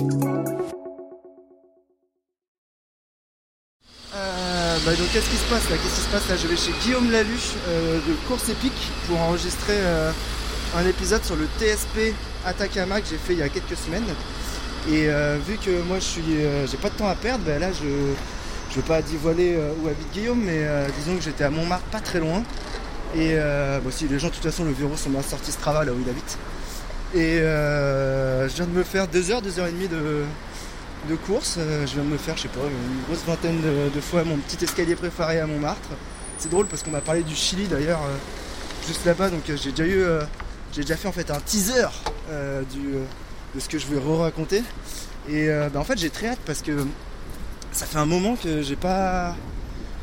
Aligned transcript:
Euh, 0.00 0.04
bah 4.84 4.94
donc 4.94 5.10
qu'est-ce 5.12 5.28
qui 5.28 5.36
se 5.36 5.50
passe 5.50 5.68
là? 5.68 5.76
Qu'est-ce 5.76 5.96
qui 5.96 6.00
se 6.02 6.08
passe 6.12 6.28
là? 6.28 6.36
Je 6.36 6.46
vais 6.46 6.56
chez 6.56 6.70
Guillaume 6.84 7.10
Laluche 7.10 7.54
euh, 7.68 7.96
de 7.96 8.14
Course 8.28 8.48
Épique 8.48 8.92
pour 9.08 9.18
enregistrer 9.18 9.74
euh, 9.76 10.12
un 10.76 10.86
épisode 10.86 11.24
sur 11.24 11.34
le 11.34 11.46
TSP 11.58 12.14
Atacama 12.46 13.00
que 13.00 13.08
j'ai 13.08 13.16
fait 13.16 13.32
il 13.32 13.40
y 13.40 13.42
a 13.42 13.48
quelques 13.48 13.76
semaines. 13.76 14.06
Et 14.88 15.08
vu 15.46 15.58
que 15.58 15.82
moi 15.82 15.98
je 15.98 16.04
suis 16.04 16.22
j'ai 16.70 16.76
pas 16.78 16.88
de 16.90 16.94
temps 16.94 17.08
à 17.08 17.16
perdre, 17.16 17.44
bah 17.44 17.58
là 17.58 17.72
je 17.72 18.14
je 18.70 18.76
vais 18.76 18.86
pas 18.86 19.02
dévoiler 19.02 19.58
où 19.82 19.88
habite 19.88 20.10
Guillaume, 20.12 20.40
mais 20.44 20.64
disons 20.96 21.16
que 21.16 21.22
j'étais 21.22 21.44
à 21.44 21.50
Montmartre 21.50 21.84
pas 21.86 22.00
très 22.00 22.20
loin. 22.20 22.42
Et 23.14 23.36
bon, 23.82 23.90
si 23.90 24.08
les 24.08 24.18
gens 24.18 24.28
de 24.28 24.34
toute 24.34 24.44
façon 24.44 24.64
le 24.64 24.72
verront 24.72 24.96
sur 24.96 25.10
ma 25.10 25.22
sortie 25.22 25.50
Strava 25.52 25.84
là 25.84 25.92
où 25.92 26.00
il 26.00 26.08
habite. 26.08 26.38
Et 27.14 27.38
euh, 27.40 28.48
je 28.48 28.54
viens 28.54 28.66
de 28.66 28.70
me 28.70 28.82
faire 28.82 29.08
2 29.08 29.30
heures, 29.30 29.40
2 29.40 29.58
heures 29.58 29.66
et 29.66 29.72
demie 29.72 29.88
de, 29.88 30.24
de 31.08 31.16
course. 31.16 31.56
Euh, 31.58 31.86
je 31.86 31.94
viens 31.94 32.04
de 32.04 32.08
me 32.08 32.18
faire, 32.18 32.36
je 32.36 32.42
sais 32.42 32.48
pas, 32.48 32.60
une 32.60 33.02
grosse 33.06 33.24
vingtaine 33.24 33.60
de, 33.62 34.00
fois 34.00 34.24
mon 34.24 34.36
petit 34.36 34.62
escalier 34.62 34.94
préféré 34.94 35.40
à 35.40 35.46
Montmartre. 35.46 35.88
C'est 36.38 36.50
drôle 36.50 36.66
parce 36.66 36.82
qu'on 36.82 36.90
m'a 36.90 37.00
parlé 37.00 37.22
du 37.22 37.34
Chili 37.34 37.66
d'ailleurs 37.66 38.00
euh, 38.02 38.14
juste 38.86 39.04
là-bas, 39.06 39.30
donc 39.30 39.42
j'ai 39.46 39.70
déjà 39.72 39.86
eu, 39.86 40.04
j'ai 40.72 40.82
déjà 40.82 40.96
fait 40.96 41.08
en 41.08 41.12
fait 41.12 41.30
un 41.30 41.40
teaser 41.40 41.88
de 42.30 43.60
ce 43.60 43.68
que 43.68 43.78
je 43.78 43.86
vais 43.86 43.98
re-raconter. 43.98 44.62
Et 45.28 45.48
bah, 45.72 45.80
en 45.80 45.84
fait 45.84 45.98
j'ai 45.98 46.10
très 46.10 46.28
hâte 46.28 46.38
parce 46.46 46.62
que 46.62 46.86
ça 47.72 47.86
fait 47.86 47.98
un 47.98 48.06
moment 48.06 48.36
que 48.36 48.62
j'ai 48.62 48.76
pas, 48.76 49.34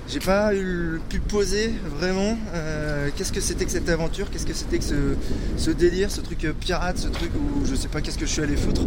j'ai 0.08 0.20
pas 0.20 0.54
eu, 0.56 1.00
pu 1.10 1.20
poser 1.20 1.74
vraiment 1.98 2.38
euh, 2.54 3.10
qu'est-ce 3.16 3.34
que 3.34 3.42
c'était 3.42 3.66
que 3.66 3.72
cette 3.72 3.90
aventure, 3.90 4.30
qu'est-ce 4.30 4.46
que 4.46 4.54
c'était 4.54 4.78
que 4.78 4.84
ce, 4.84 4.96
ce 5.58 5.72
délire, 5.72 6.12
ce 6.12 6.22
truc 6.22 6.46
euh, 6.46 6.54
pirate, 6.60 6.98
ce 6.98 7.08
truc 7.08 7.32
où 7.36 7.66
je 7.66 7.74
sais 7.76 7.88
pas 7.88 8.02
qu'est-ce 8.02 8.18
que 8.18 8.26
je 8.26 8.32
suis 8.32 8.42
allé 8.44 8.56
foutre. 8.56 8.82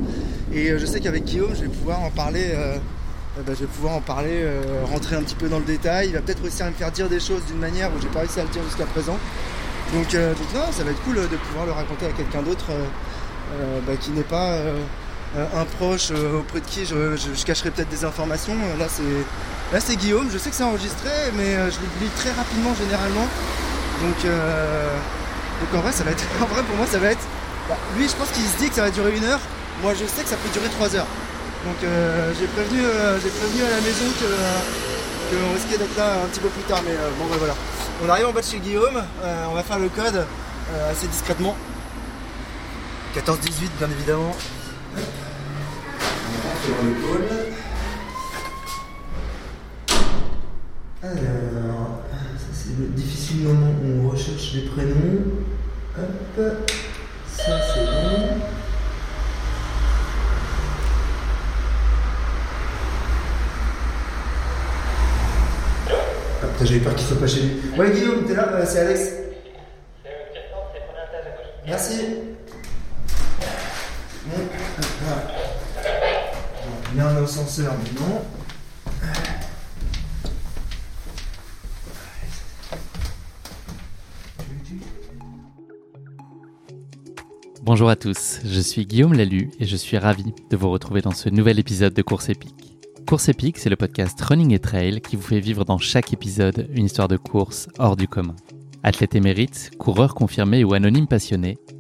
Et 0.53 0.71
euh, 0.71 0.79
je 0.79 0.87
sais 0.87 1.01
qu'avec 1.01 1.25
Guillaume, 1.25 1.55
je 1.55 1.63
vais 1.63 1.69
pouvoir 1.69 2.03
en 2.03 2.11
parler. 2.11 2.53
euh, 2.53 2.79
bah, 3.47 3.53
je 3.55 3.61
vais 3.61 3.67
pouvoir 3.67 3.95
en 3.95 4.01
parler, 4.01 4.41
euh, 4.43 4.85
rentrer 4.85 5.15
un 5.15 5.23
petit 5.23 5.37
peu 5.37 5.49
dans 5.49 5.59
le 5.61 5.65
détail. 5.65 6.09
Il 6.09 6.15
va 6.15 6.21
peut-être 6.21 6.43
réussir 6.43 6.67
à 6.67 6.71
me 6.71 6.75
faire 6.75 6.91
dire 6.91 7.09
des 7.09 7.21
choses 7.21 7.45
d'une 7.47 7.59
manière 7.59 7.89
où 7.95 8.01
j'ai 8.01 8.09
pas 8.09 8.21
réussi 8.21 8.41
à 8.41 8.43
le 8.45 8.49
dire 8.51 8.63
jusqu'à 8.65 8.87
présent. 8.87 9.17
Donc, 9.95 10.15
euh, 10.15 10.35
donc 10.35 10.55
non, 10.55 10.73
ça 10.73 10.83
va 10.83 10.91
être 10.91 11.03
cool 11.03 11.17
de 11.17 11.37
pouvoir 11.37 11.67
le 11.67 11.73
raconter 11.73 12.07
à 12.07 12.11
quelqu'un 12.11 12.43
d'autre 12.43 12.67
bah, 13.87 13.93
qui 13.99 14.11
n'est 14.11 14.23
pas 14.23 14.59
un 15.37 15.65
proche 15.79 16.09
euh, 16.11 16.39
auprès 16.41 16.61
de 16.61 16.67
qui 16.67 16.87
je, 16.87 17.17
je- 17.17 17.45
cacherai 17.45 17.71
peut-être 17.71 17.91
des 17.91 18.05
informations. 18.05 18.55
Euh, 18.55 18.79
Là, 18.79 18.87
c'est 18.89 19.03
là 19.75 19.81
c'est 19.81 19.97
Guillaume. 19.97 20.29
Je 20.33 20.39
sais 20.39 20.51
que 20.51 20.57
c'est 20.57 20.65
enregistré, 20.65 21.11
mais 21.35 21.55
euh, 21.57 21.71
je 21.71 21.77
l'oublie 21.81 22.09
très 22.17 22.33
rapidement 22.33 22.75
généralement. 22.75 23.27
Donc, 24.03 24.25
euh, 24.25 24.97
donc 25.61 25.79
en 25.79 25.83
vrai, 25.83 25.93
ça 25.93 26.05
va 26.05 26.13
être. 26.13 26.25
En 26.43 26.47
vrai, 26.47 26.63
pour 26.63 26.77
moi, 26.77 26.87
ça 26.87 26.99
va 26.99 27.11
être. 27.13 27.25
bah, 27.69 27.77
lui, 27.97 28.09
je 28.09 28.15
pense 28.15 28.29
qu'il 28.31 28.45
se 28.45 28.57
dit 28.59 28.69
que 28.69 28.75
ça 28.77 28.83
va 28.83 28.91
durer 28.91 29.17
une 29.17 29.25
heure. 29.25 29.41
Moi, 29.83 29.93
je 29.95 30.07
sais 30.07 30.23
que 30.23 30.29
ça 30.29 30.37
peut 30.37 30.49
durer 30.53 30.69
trois 30.71 30.95
heures. 30.97 31.07
Donc, 31.67 31.77
euh, 31.85 32.33
j'ai 32.39 32.47
prévenu, 32.47 32.81
euh, 32.85 33.19
j'ai 33.23 33.31
prévenu 33.31 33.63
à 33.65 33.71
la 33.71 33.81
maison 33.83 34.07
que 34.21 34.27
que 35.31 35.37
on 35.45 35.53
risquait 35.53 35.77
d'être 35.77 35.97
là 35.99 36.23
un 36.25 36.29
petit 36.29 36.41
peu 36.41 36.49
plus 36.49 36.63
tard. 36.63 36.81
Mais 36.85 36.93
euh, 36.93 37.11
bon, 37.19 37.27
bah, 37.27 37.37
voilà. 37.39 37.55
On 38.05 38.09
arrive 38.09 38.27
en 38.29 38.33
bas 38.33 38.41
de 38.41 38.47
chez 38.47 38.59
Guillaume. 38.61 38.97
euh, 39.23 39.45
on 39.51 39.55
va 39.55 39.63
faire 39.63 39.79
le 39.79 39.89
code 39.91 40.17
euh, 40.73 40.91
assez 40.93 41.07
discrètement. 41.09 41.55
14-18, 43.15 43.29
bien 43.79 43.91
évidemment. 43.91 44.35
Sur 46.65 46.75
le 46.85 46.93
pôle. 47.01 47.25
Alors, 51.03 52.03
ça 52.37 52.47
c'est 52.53 52.79
le 52.79 52.87
difficile 52.89 53.45
moment 53.45 53.73
où 53.83 54.07
on 54.07 54.11
recherche 54.11 54.53
les 54.55 54.63
prénoms. 54.63 55.25
Hop, 55.99 56.61
ça 57.27 57.53
c'est 57.75 57.85
bon. 57.85 58.41
Ah 66.43 66.47
putain, 66.53 66.65
j'avais 66.65 66.81
peur 66.81 66.95
qu'il 66.95 67.07
soit 67.07 67.19
pas 67.21 67.27
chez 67.27 67.41
lui. 67.41 67.61
Ouais, 67.77 67.91
Guillaume, 67.91 68.25
t'es 68.27 68.35
là 68.35 68.49
Euh, 68.53 68.65
C'est 68.67 68.79
Alex. 68.81 69.13
Merci. 71.67 72.01
Bon, 72.01 72.59
hop, 73.41 73.45
voilà. 73.45 73.57
Bon, 74.18 74.18
Bonjour 87.63 87.89
à 87.91 87.97
tous, 87.97 88.41
je 88.45 88.61
suis 88.61 88.87
Guillaume 88.87 89.13
Lalu 89.13 89.51
et 89.61 89.67
je 89.67 89.77
suis 89.77 89.99
ravi 89.99 90.33
de 90.51 90.57
vous 90.57 90.71
retrouver 90.71 91.03
dans 91.03 91.13
ce 91.13 91.29
nouvel 91.29 91.59
épisode 91.59 91.95
de 91.95 92.03
Course 92.03 92.29
épique. 92.29 92.77
Course 93.07 93.29
épique, 93.29 93.59
c'est 93.59 93.71
le 93.71 93.77
podcast 93.77 94.21
Running 94.21 94.53
et 94.55 94.59
Trail 94.59 95.01
qui 95.01 95.17
vous 95.17 95.23
fait 95.23 95.41
vivre 95.41 95.65
dans 95.65 95.79
chaque 95.79 96.13
épisode 96.13 96.69
une 96.75 96.87
histoire 96.87 97.09
de 97.09 97.17
course 97.17 97.69
hors 97.79 97.97
du 97.97 98.09
commun. 98.09 98.37
Athlète 98.83 99.15
émérite, 99.15 99.71
coureur 99.79 100.15
confirmé 100.15 100.65
ou 100.65 100.75
anonyme 100.75 101.07
passionné, 101.07 101.59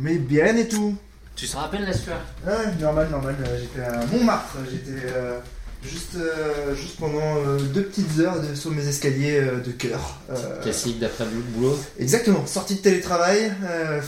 Mais 0.00 0.14
bien 0.16 0.56
et 0.56 0.68
tout 0.68 0.96
Tu 1.36 1.46
te 1.48 1.56
rappelles 1.56 1.84
la 1.84 1.92
sueur 1.92 2.20
Ouais, 2.46 2.52
normal, 2.80 3.08
normal. 3.10 3.34
euh, 3.46 3.58
J'étais 3.60 3.84
à 3.86 4.06
Montmartre. 4.06 4.56
J'étais 4.70 5.06
euh, 5.12 5.38
juste, 5.84 6.14
euh, 6.16 6.74
juste 6.76 6.96
pendant 6.98 7.36
euh, 7.46 7.58
deux 7.58 7.82
petites 7.82 8.18
heures 8.20 8.40
de- 8.40 8.54
sur 8.54 8.70
mes 8.70 8.86
escaliers 8.86 9.40
de 9.64 9.70
cœur. 9.72 10.20
Classique 10.62 10.98
d'après 11.00 11.24
boulot. 11.54 11.76
Exactement. 11.98 12.46
Sortie 12.46 12.76
de 12.76 12.80
télétravail, 12.80 13.52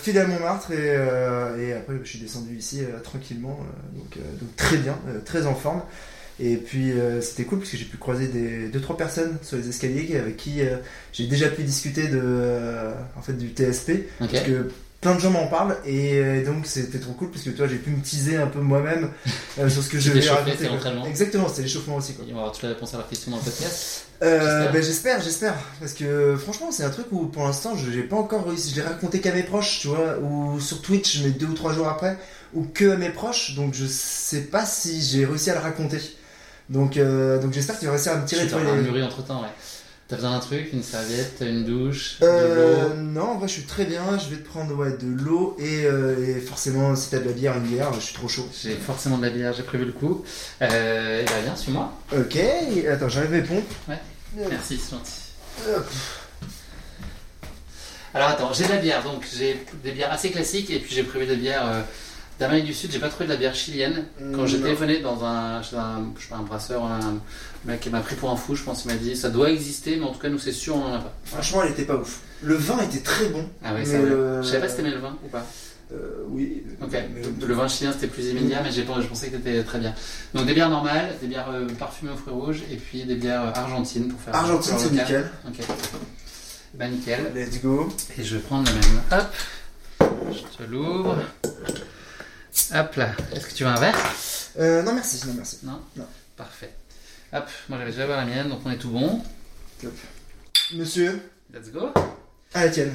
filé 0.00 0.20
à 0.20 0.26
Montmartre 0.26 0.70
et, 0.72 0.94
et 1.60 1.72
après 1.72 1.94
je 2.02 2.08
suis 2.08 2.18
descendu 2.20 2.56
ici 2.56 2.82
tranquillement. 3.02 3.58
donc, 3.96 4.16
donc 4.40 4.56
très 4.56 4.76
bien, 4.76 4.96
très 5.24 5.46
en 5.46 5.54
forme. 5.54 5.82
Et 6.42 6.56
puis 6.56 6.92
euh, 6.92 7.20
c'était 7.20 7.44
cool 7.44 7.58
parce 7.58 7.70
que 7.70 7.76
j'ai 7.76 7.84
pu 7.84 7.98
croiser 7.98 8.26
des 8.28 8.68
deux 8.68 8.80
trois 8.80 8.96
personnes 8.96 9.36
sur 9.42 9.58
les 9.58 9.68
escaliers 9.68 10.16
avec 10.16 10.38
qui 10.38 10.62
euh, 10.62 10.76
j'ai 11.12 11.26
déjà 11.26 11.48
pu 11.50 11.64
discuter 11.64 12.08
de 12.08 12.18
euh, 12.22 12.92
en 13.14 13.20
fait 13.20 13.34
du 13.34 13.48
TSP 13.48 13.90
Ok. 14.22 14.30
parce 14.30 14.44
que 14.44 14.70
plein 15.00 15.14
de 15.14 15.20
gens 15.20 15.30
m'en 15.30 15.46
parlent 15.46 15.78
et 15.86 16.18
euh, 16.18 16.44
donc 16.44 16.66
c'était 16.66 16.98
trop 16.98 17.12
cool 17.12 17.30
parce 17.30 17.42
que 17.42 17.50
toi 17.50 17.66
j'ai 17.66 17.76
pu 17.76 17.90
me 17.90 18.02
teaser 18.02 18.36
un 18.36 18.46
peu 18.46 18.60
moi-même 18.60 19.10
euh, 19.58 19.68
sur 19.70 19.82
ce 19.82 19.88
que 19.88 19.96
Tu 19.98 20.02
je 20.04 20.12
vais 20.12 20.28
raconter. 20.28 20.68
Exactement, 21.08 21.48
c'était 21.48 21.62
l'échauffement 21.62 21.96
aussi 21.96 22.14
quoi. 22.14 22.24
On 22.28 22.32
va 22.32 22.38
avoir 22.40 22.52
toutes 22.52 22.62
les 22.62 22.68
réponses 22.68 22.92
à 22.94 22.98
leurs 22.98 23.08
questions 23.08 23.30
dans 23.30 23.38
le 23.38 23.42
podcast. 23.42 24.06
Euh, 24.22 24.38
J'espère. 24.38 24.72
ben, 24.72 24.82
j'espère, 24.82 25.20
j'espère. 25.22 25.54
Parce 25.80 25.94
que 25.94 26.36
franchement, 26.36 26.70
c'est 26.70 26.84
un 26.84 26.90
truc 26.90 27.06
où 27.10 27.24
pour 27.26 27.44
l'instant, 27.44 27.74
je 27.74 27.88
n'ai 27.88 28.02
pas 28.02 28.16
encore 28.16 28.46
réussi. 28.46 28.70
Je 28.70 28.76
l'ai 28.76 28.86
raconté 28.86 29.22
qu'à 29.22 29.32
mes 29.32 29.42
proches, 29.42 29.80
tu 29.80 29.88
vois, 29.88 30.18
ou 30.18 30.60
sur 30.60 30.82
Twitch, 30.82 31.22
mais 31.22 31.30
deux 31.30 31.46
ou 31.46 31.54
trois 31.54 31.72
jours 31.72 31.88
après, 31.88 32.18
ou 32.52 32.64
que 32.64 32.90
à 32.90 32.96
mes 32.96 33.08
proches. 33.08 33.54
Donc 33.54 33.72
je 33.72 33.86
sais 33.86 34.42
pas 34.42 34.66
si 34.66 35.00
j'ai 35.00 35.24
réussi 35.24 35.50
à 35.50 35.54
le 35.54 35.60
raconter. 35.60 36.00
Donc, 36.68 36.96
euh, 36.96 37.40
donc 37.40 37.52
j'espère 37.52 37.76
que 37.76 37.80
tu 37.80 37.86
vas 37.86 37.92
réussir 37.92 38.12
à 38.12 38.16
me 38.16 38.26
tirer 38.26 38.46
suis 38.46 38.56
les. 38.92 39.02
entre 39.02 39.24
temps, 39.24 39.40
ouais. 39.42 39.48
T'as 40.10 40.16
besoin 40.16 40.32
d'un 40.32 40.40
truc, 40.40 40.72
une 40.72 40.82
serviette, 40.82 41.36
une 41.40 41.64
douche, 41.64 42.16
Euh, 42.22 42.88
de 42.88 42.88
l'eau. 42.90 42.94
non, 42.96 43.34
moi 43.36 43.46
je 43.46 43.52
suis 43.52 43.62
très 43.62 43.84
bien. 43.84 44.18
Je 44.18 44.34
vais 44.34 44.42
te 44.42 44.48
prendre 44.48 44.74
ouais, 44.74 44.90
de 44.90 45.06
l'eau 45.22 45.56
et, 45.60 45.84
euh, 45.84 46.36
et 46.36 46.40
forcément, 46.40 46.96
si 46.96 47.10
t'as 47.10 47.20
de 47.20 47.26
la 47.26 47.32
bière, 47.32 47.56
une 47.56 47.62
bière, 47.68 47.92
je 47.94 48.00
suis 48.00 48.14
trop 48.14 48.26
chaud. 48.26 48.48
J'ai 48.60 48.74
forcément 48.74 49.18
de 49.18 49.22
la 49.26 49.30
bière, 49.30 49.52
j'ai 49.52 49.62
prévu 49.62 49.84
le 49.84 49.92
coup. 49.92 50.24
Euh, 50.62 51.22
et 51.22 51.24
bah 51.26 51.32
viens, 51.44 51.54
suis-moi. 51.54 51.92
Ok, 52.12 52.36
attends, 52.90 53.08
j'arrive 53.08 53.34
les 53.34 53.42
pompes. 53.42 53.72
Ouais. 53.88 54.00
Merci, 54.34 54.78
c'est 54.84 54.90
gentil. 54.96 55.12
Hop. 55.76 55.86
Alors 58.12 58.30
attends, 58.30 58.52
j'ai 58.52 58.64
de 58.64 58.70
la 58.70 58.78
bière, 58.78 59.04
donc 59.04 59.24
j'ai 59.32 59.64
des 59.84 59.92
bières 59.92 60.10
assez 60.12 60.30
classiques 60.32 60.70
et 60.70 60.80
puis 60.80 60.92
j'ai 60.92 61.04
prévu 61.04 61.26
des 61.26 61.36
bières 61.36 61.64
euh, 61.66 61.82
d'Amérique 62.40 62.64
du 62.64 62.74
Sud. 62.74 62.90
J'ai 62.90 62.98
pas 62.98 63.08
trouvé 63.08 63.26
de 63.26 63.30
la 63.30 63.36
bière 63.36 63.54
chilienne. 63.54 64.04
Quand 64.34 64.46
j'ai 64.46 64.56
Non. 64.58 64.64
téléphoné 64.64 64.98
dans 65.00 65.22
un, 65.24 65.62
chez 65.62 65.76
un, 65.76 66.10
je 66.16 66.22
sais 66.22 66.28
pas, 66.30 66.36
un 66.36 66.42
brasseur, 66.42 66.84
un 66.84 67.20
mec 67.66 67.80
qui 67.80 67.90
m'a 67.90 68.00
pris 68.00 68.16
pour 68.16 68.30
un 68.30 68.36
fou, 68.36 68.56
je 68.56 68.62
pense, 68.64 68.84
il 68.84 68.88
m'a 68.88 68.94
dit 68.96 69.14
ça 69.14 69.28
doit 69.30 69.50
exister, 69.50 69.96
mais 69.96 70.04
en 70.06 70.12
tout 70.12 70.18
cas, 70.18 70.28
nous 70.30 70.38
c'est 70.38 70.50
sûr, 70.52 70.74
on 70.76 70.84
en 70.84 70.94
a 70.94 70.98
pas. 70.98 71.12
Franchement, 71.24 71.62
elle 71.64 71.72
était 71.72 71.84
pas 71.84 71.96
ouf. 71.96 72.20
Le 72.42 72.54
vin 72.54 72.78
était 72.80 73.00
très 73.00 73.26
bon. 73.26 73.44
Ah 73.62 73.74
ouais, 73.74 73.84
ça 73.84 73.98
le- 74.00 74.40
Je 74.42 74.46
savais 74.48 74.60
pas 74.62 74.68
si 74.68 74.76
t'aimais 74.76 74.90
le 74.90 74.98
vin 74.98 75.16
ou 75.24 75.28
pas. 75.28 75.46
Euh, 75.92 76.22
oui. 76.28 76.62
Ok, 76.80 76.92
Mais- 76.92 77.46
le 77.46 77.54
vin 77.54 77.66
chilien 77.68 77.92
c'était 77.92 78.06
plus 78.06 78.24
immédiat, 78.28 78.60
mais 78.62 78.70
j'ai 78.70 78.84
pas- 78.84 79.00
je 79.00 79.06
pensais 79.08 79.28
que 79.28 79.36
t'étais 79.36 79.62
très 79.64 79.78
bien. 79.80 79.92
Donc 80.34 80.46
des 80.46 80.54
bières 80.54 80.70
normales, 80.70 81.16
des 81.20 81.26
bières 81.26 81.48
euh, 81.52 81.66
parfumées 81.78 82.12
aux 82.12 82.16
fruits 82.16 82.32
rouges 82.32 82.62
et 82.72 82.76
puis 82.76 83.02
des 83.04 83.16
bières 83.16 83.42
euh, 83.42 83.52
argentines 83.60 84.08
pour 84.08 84.20
faire. 84.20 84.34
Argentine, 84.34 84.74
c'est 84.78 84.92
nickel. 84.92 85.28
Ok. 85.46 85.66
Bah 86.74 86.86
nickel. 86.88 87.32
Let's 87.34 87.60
go. 87.60 87.88
Et 88.16 88.22
je 88.24 88.36
vais 88.36 88.40
prendre 88.42 88.70
le 88.70 88.74
même. 88.74 89.00
Hop, 89.10 89.34
je 90.32 90.64
te 90.64 90.70
l'ouvre. 90.70 91.16
Hop 92.74 92.94
là. 92.96 93.10
Est-ce 93.32 93.46
que 93.46 93.54
tu 93.54 93.64
veux 93.64 93.70
un 93.70 93.80
verre? 93.80 93.96
Euh, 94.58 94.82
non, 94.82 94.94
merci, 94.94 95.26
non, 95.26 95.34
merci. 95.34 95.58
Non? 95.64 95.80
Non. 95.96 96.06
Parfait. 96.36 96.72
Hop, 97.32 97.44
moi 97.68 97.78
j'avais 97.78 97.90
déjà 97.90 98.06
la 98.06 98.24
mienne, 98.24 98.48
donc 98.48 98.60
on 98.64 98.70
est 98.70 98.76
tout 98.78 98.90
bon. 98.90 99.22
Monsieur, 100.74 101.20
Let's 101.52 101.70
go. 101.72 101.90
à 102.54 102.64
la 102.64 102.70
tienne. 102.70 102.94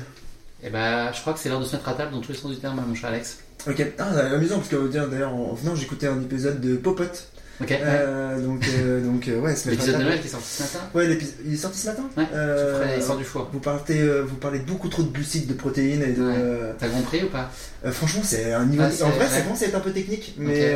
Et 0.63 0.69
bah, 0.69 1.11
je 1.11 1.19
crois 1.21 1.33
que 1.33 1.39
c'est 1.39 1.49
l'heure 1.49 1.59
de 1.59 1.65
se 1.65 1.75
mettre 1.75 1.89
à 1.89 1.93
table 1.93 2.11
dans 2.11 2.21
tous 2.21 2.31
les 2.31 2.37
sens 2.37 2.51
du 2.51 2.57
terme, 2.57 2.81
mon 2.85 2.95
cher 2.95 3.09
Alex. 3.09 3.39
Ok, 3.67 3.85
ah, 3.99 4.03
amusant 4.33 4.57
parce 4.57 4.69
que 4.69 4.87
d'ailleurs 4.87 5.33
en 5.33 5.53
venant 5.53 5.75
j'écoutais 5.75 6.07
un 6.07 6.21
épisode 6.21 6.61
de 6.61 6.75
Popote. 6.77 7.27
Ok. 7.61 7.71
Euh, 7.71 8.41
donc, 8.41 8.67
euh, 8.67 9.01
donc 9.01 9.27
euh, 9.27 9.39
ouais, 9.39 9.55
L'épisode 9.65 9.99
de. 9.99 10.03
Noël 10.03 10.19
qui 10.19 10.27
est 10.27 10.31
sorti 10.31 10.49
ce 10.49 10.63
matin 10.63 10.79
Ouais. 10.93 11.19
Il 11.45 11.53
est 11.53 11.57
sorti 11.57 11.79
ce 11.79 11.85
matin 11.87 12.03
Ouais, 12.17 12.25
ferais- 12.25 12.95
il 12.97 13.03
sort 13.03 13.17
du 13.17 13.23
four. 13.23 13.49
Vous 13.53 13.59
parlez, 13.59 14.21
vous 14.27 14.35
parlez 14.35 14.59
beaucoup 14.59 14.89
trop 14.89 15.03
de 15.03 15.09
glucides, 15.09 15.47
de 15.47 15.53
protéines 15.53 16.03
et 16.03 16.11
de. 16.13 16.23
Ouais. 16.23 16.73
T'as 16.77 16.89
compris 16.89 17.23
ou 17.23 17.29
pas 17.29 17.49
franchement, 17.91 18.21
c'est 18.23 18.51
un 18.51 18.65
niveau. 18.65 18.83
Ah, 18.83 18.89
c'est 18.91 19.03
en 19.03 19.09
vrai, 19.09 19.27
ça 19.27 19.41
commence 19.41 19.61
à 19.61 19.65
être 19.67 19.75
un 19.75 19.79
peu 19.79 19.91
technique, 19.91 20.33
mais, 20.37 20.75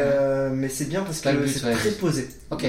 mais 0.54 0.70
c'est 0.70 0.86
bien 0.86 1.02
parce 1.02 1.18
C'est 1.18 1.34
que 1.36 1.48
c'est 1.48 1.72
très 1.72 1.92
posé. 1.92 2.28
Ok, 2.52 2.64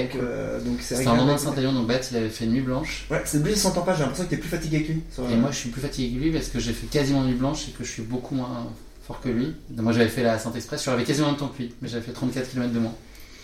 donc, 0.65 0.77
c'est 0.81 1.05
un 1.07 1.29
à 1.29 1.33
de. 1.33 1.37
Saint-Élion, 1.39 1.73
donc 1.73 1.87
Beth, 1.87 2.09
il 2.11 2.17
avait 2.17 2.29
fait 2.29 2.45
une 2.45 2.51
nuit 2.51 2.61
blanche. 2.61 3.05
Ouais, 3.09 3.21
c'est 3.25 3.41
lui, 3.43 3.51
il 3.51 3.57
s'entend 3.57 3.81
pas. 3.81 3.93
J'ai 3.93 4.01
l'impression 4.01 4.25
que 4.25 4.29
t'es 4.29 4.37
plus 4.37 4.49
fatigué 4.49 4.83
que 4.83 4.91
lui. 4.93 5.01
Et 5.31 5.35
moi, 5.35 5.51
je 5.51 5.57
suis 5.57 5.69
plus 5.69 5.81
fatigué 5.81 6.17
que 6.17 6.23
lui 6.23 6.31
parce 6.31 6.47
que 6.47 6.59
j'ai 6.59 6.73
fait 6.73 6.87
quasiment 6.87 7.23
nuit 7.23 7.35
blanche 7.35 7.67
et 7.69 7.71
que 7.71 7.83
je 7.83 7.91
suis 7.91 8.01
beaucoup 8.03 8.35
moins 8.35 8.67
fort 9.07 9.21
que 9.21 9.29
lui. 9.29 9.55
Moi, 9.77 9.93
j'avais 9.93 10.09
fait 10.09 10.23
la 10.23 10.37
Saint-Express, 10.39 10.79
je 10.79 10.81
suis 10.81 10.91
arrivé 10.91 11.05
quasiment 11.05 11.27
en 11.27 11.31
même 11.31 11.39
temps 11.39 11.47
que 11.55 11.61
lui, 11.61 11.73
mais 11.81 11.87
j'avais 11.87 12.03
fait 12.03 12.11
34 12.11 12.49
km 12.49 12.73
de 12.73 12.79
moins. 12.79 12.93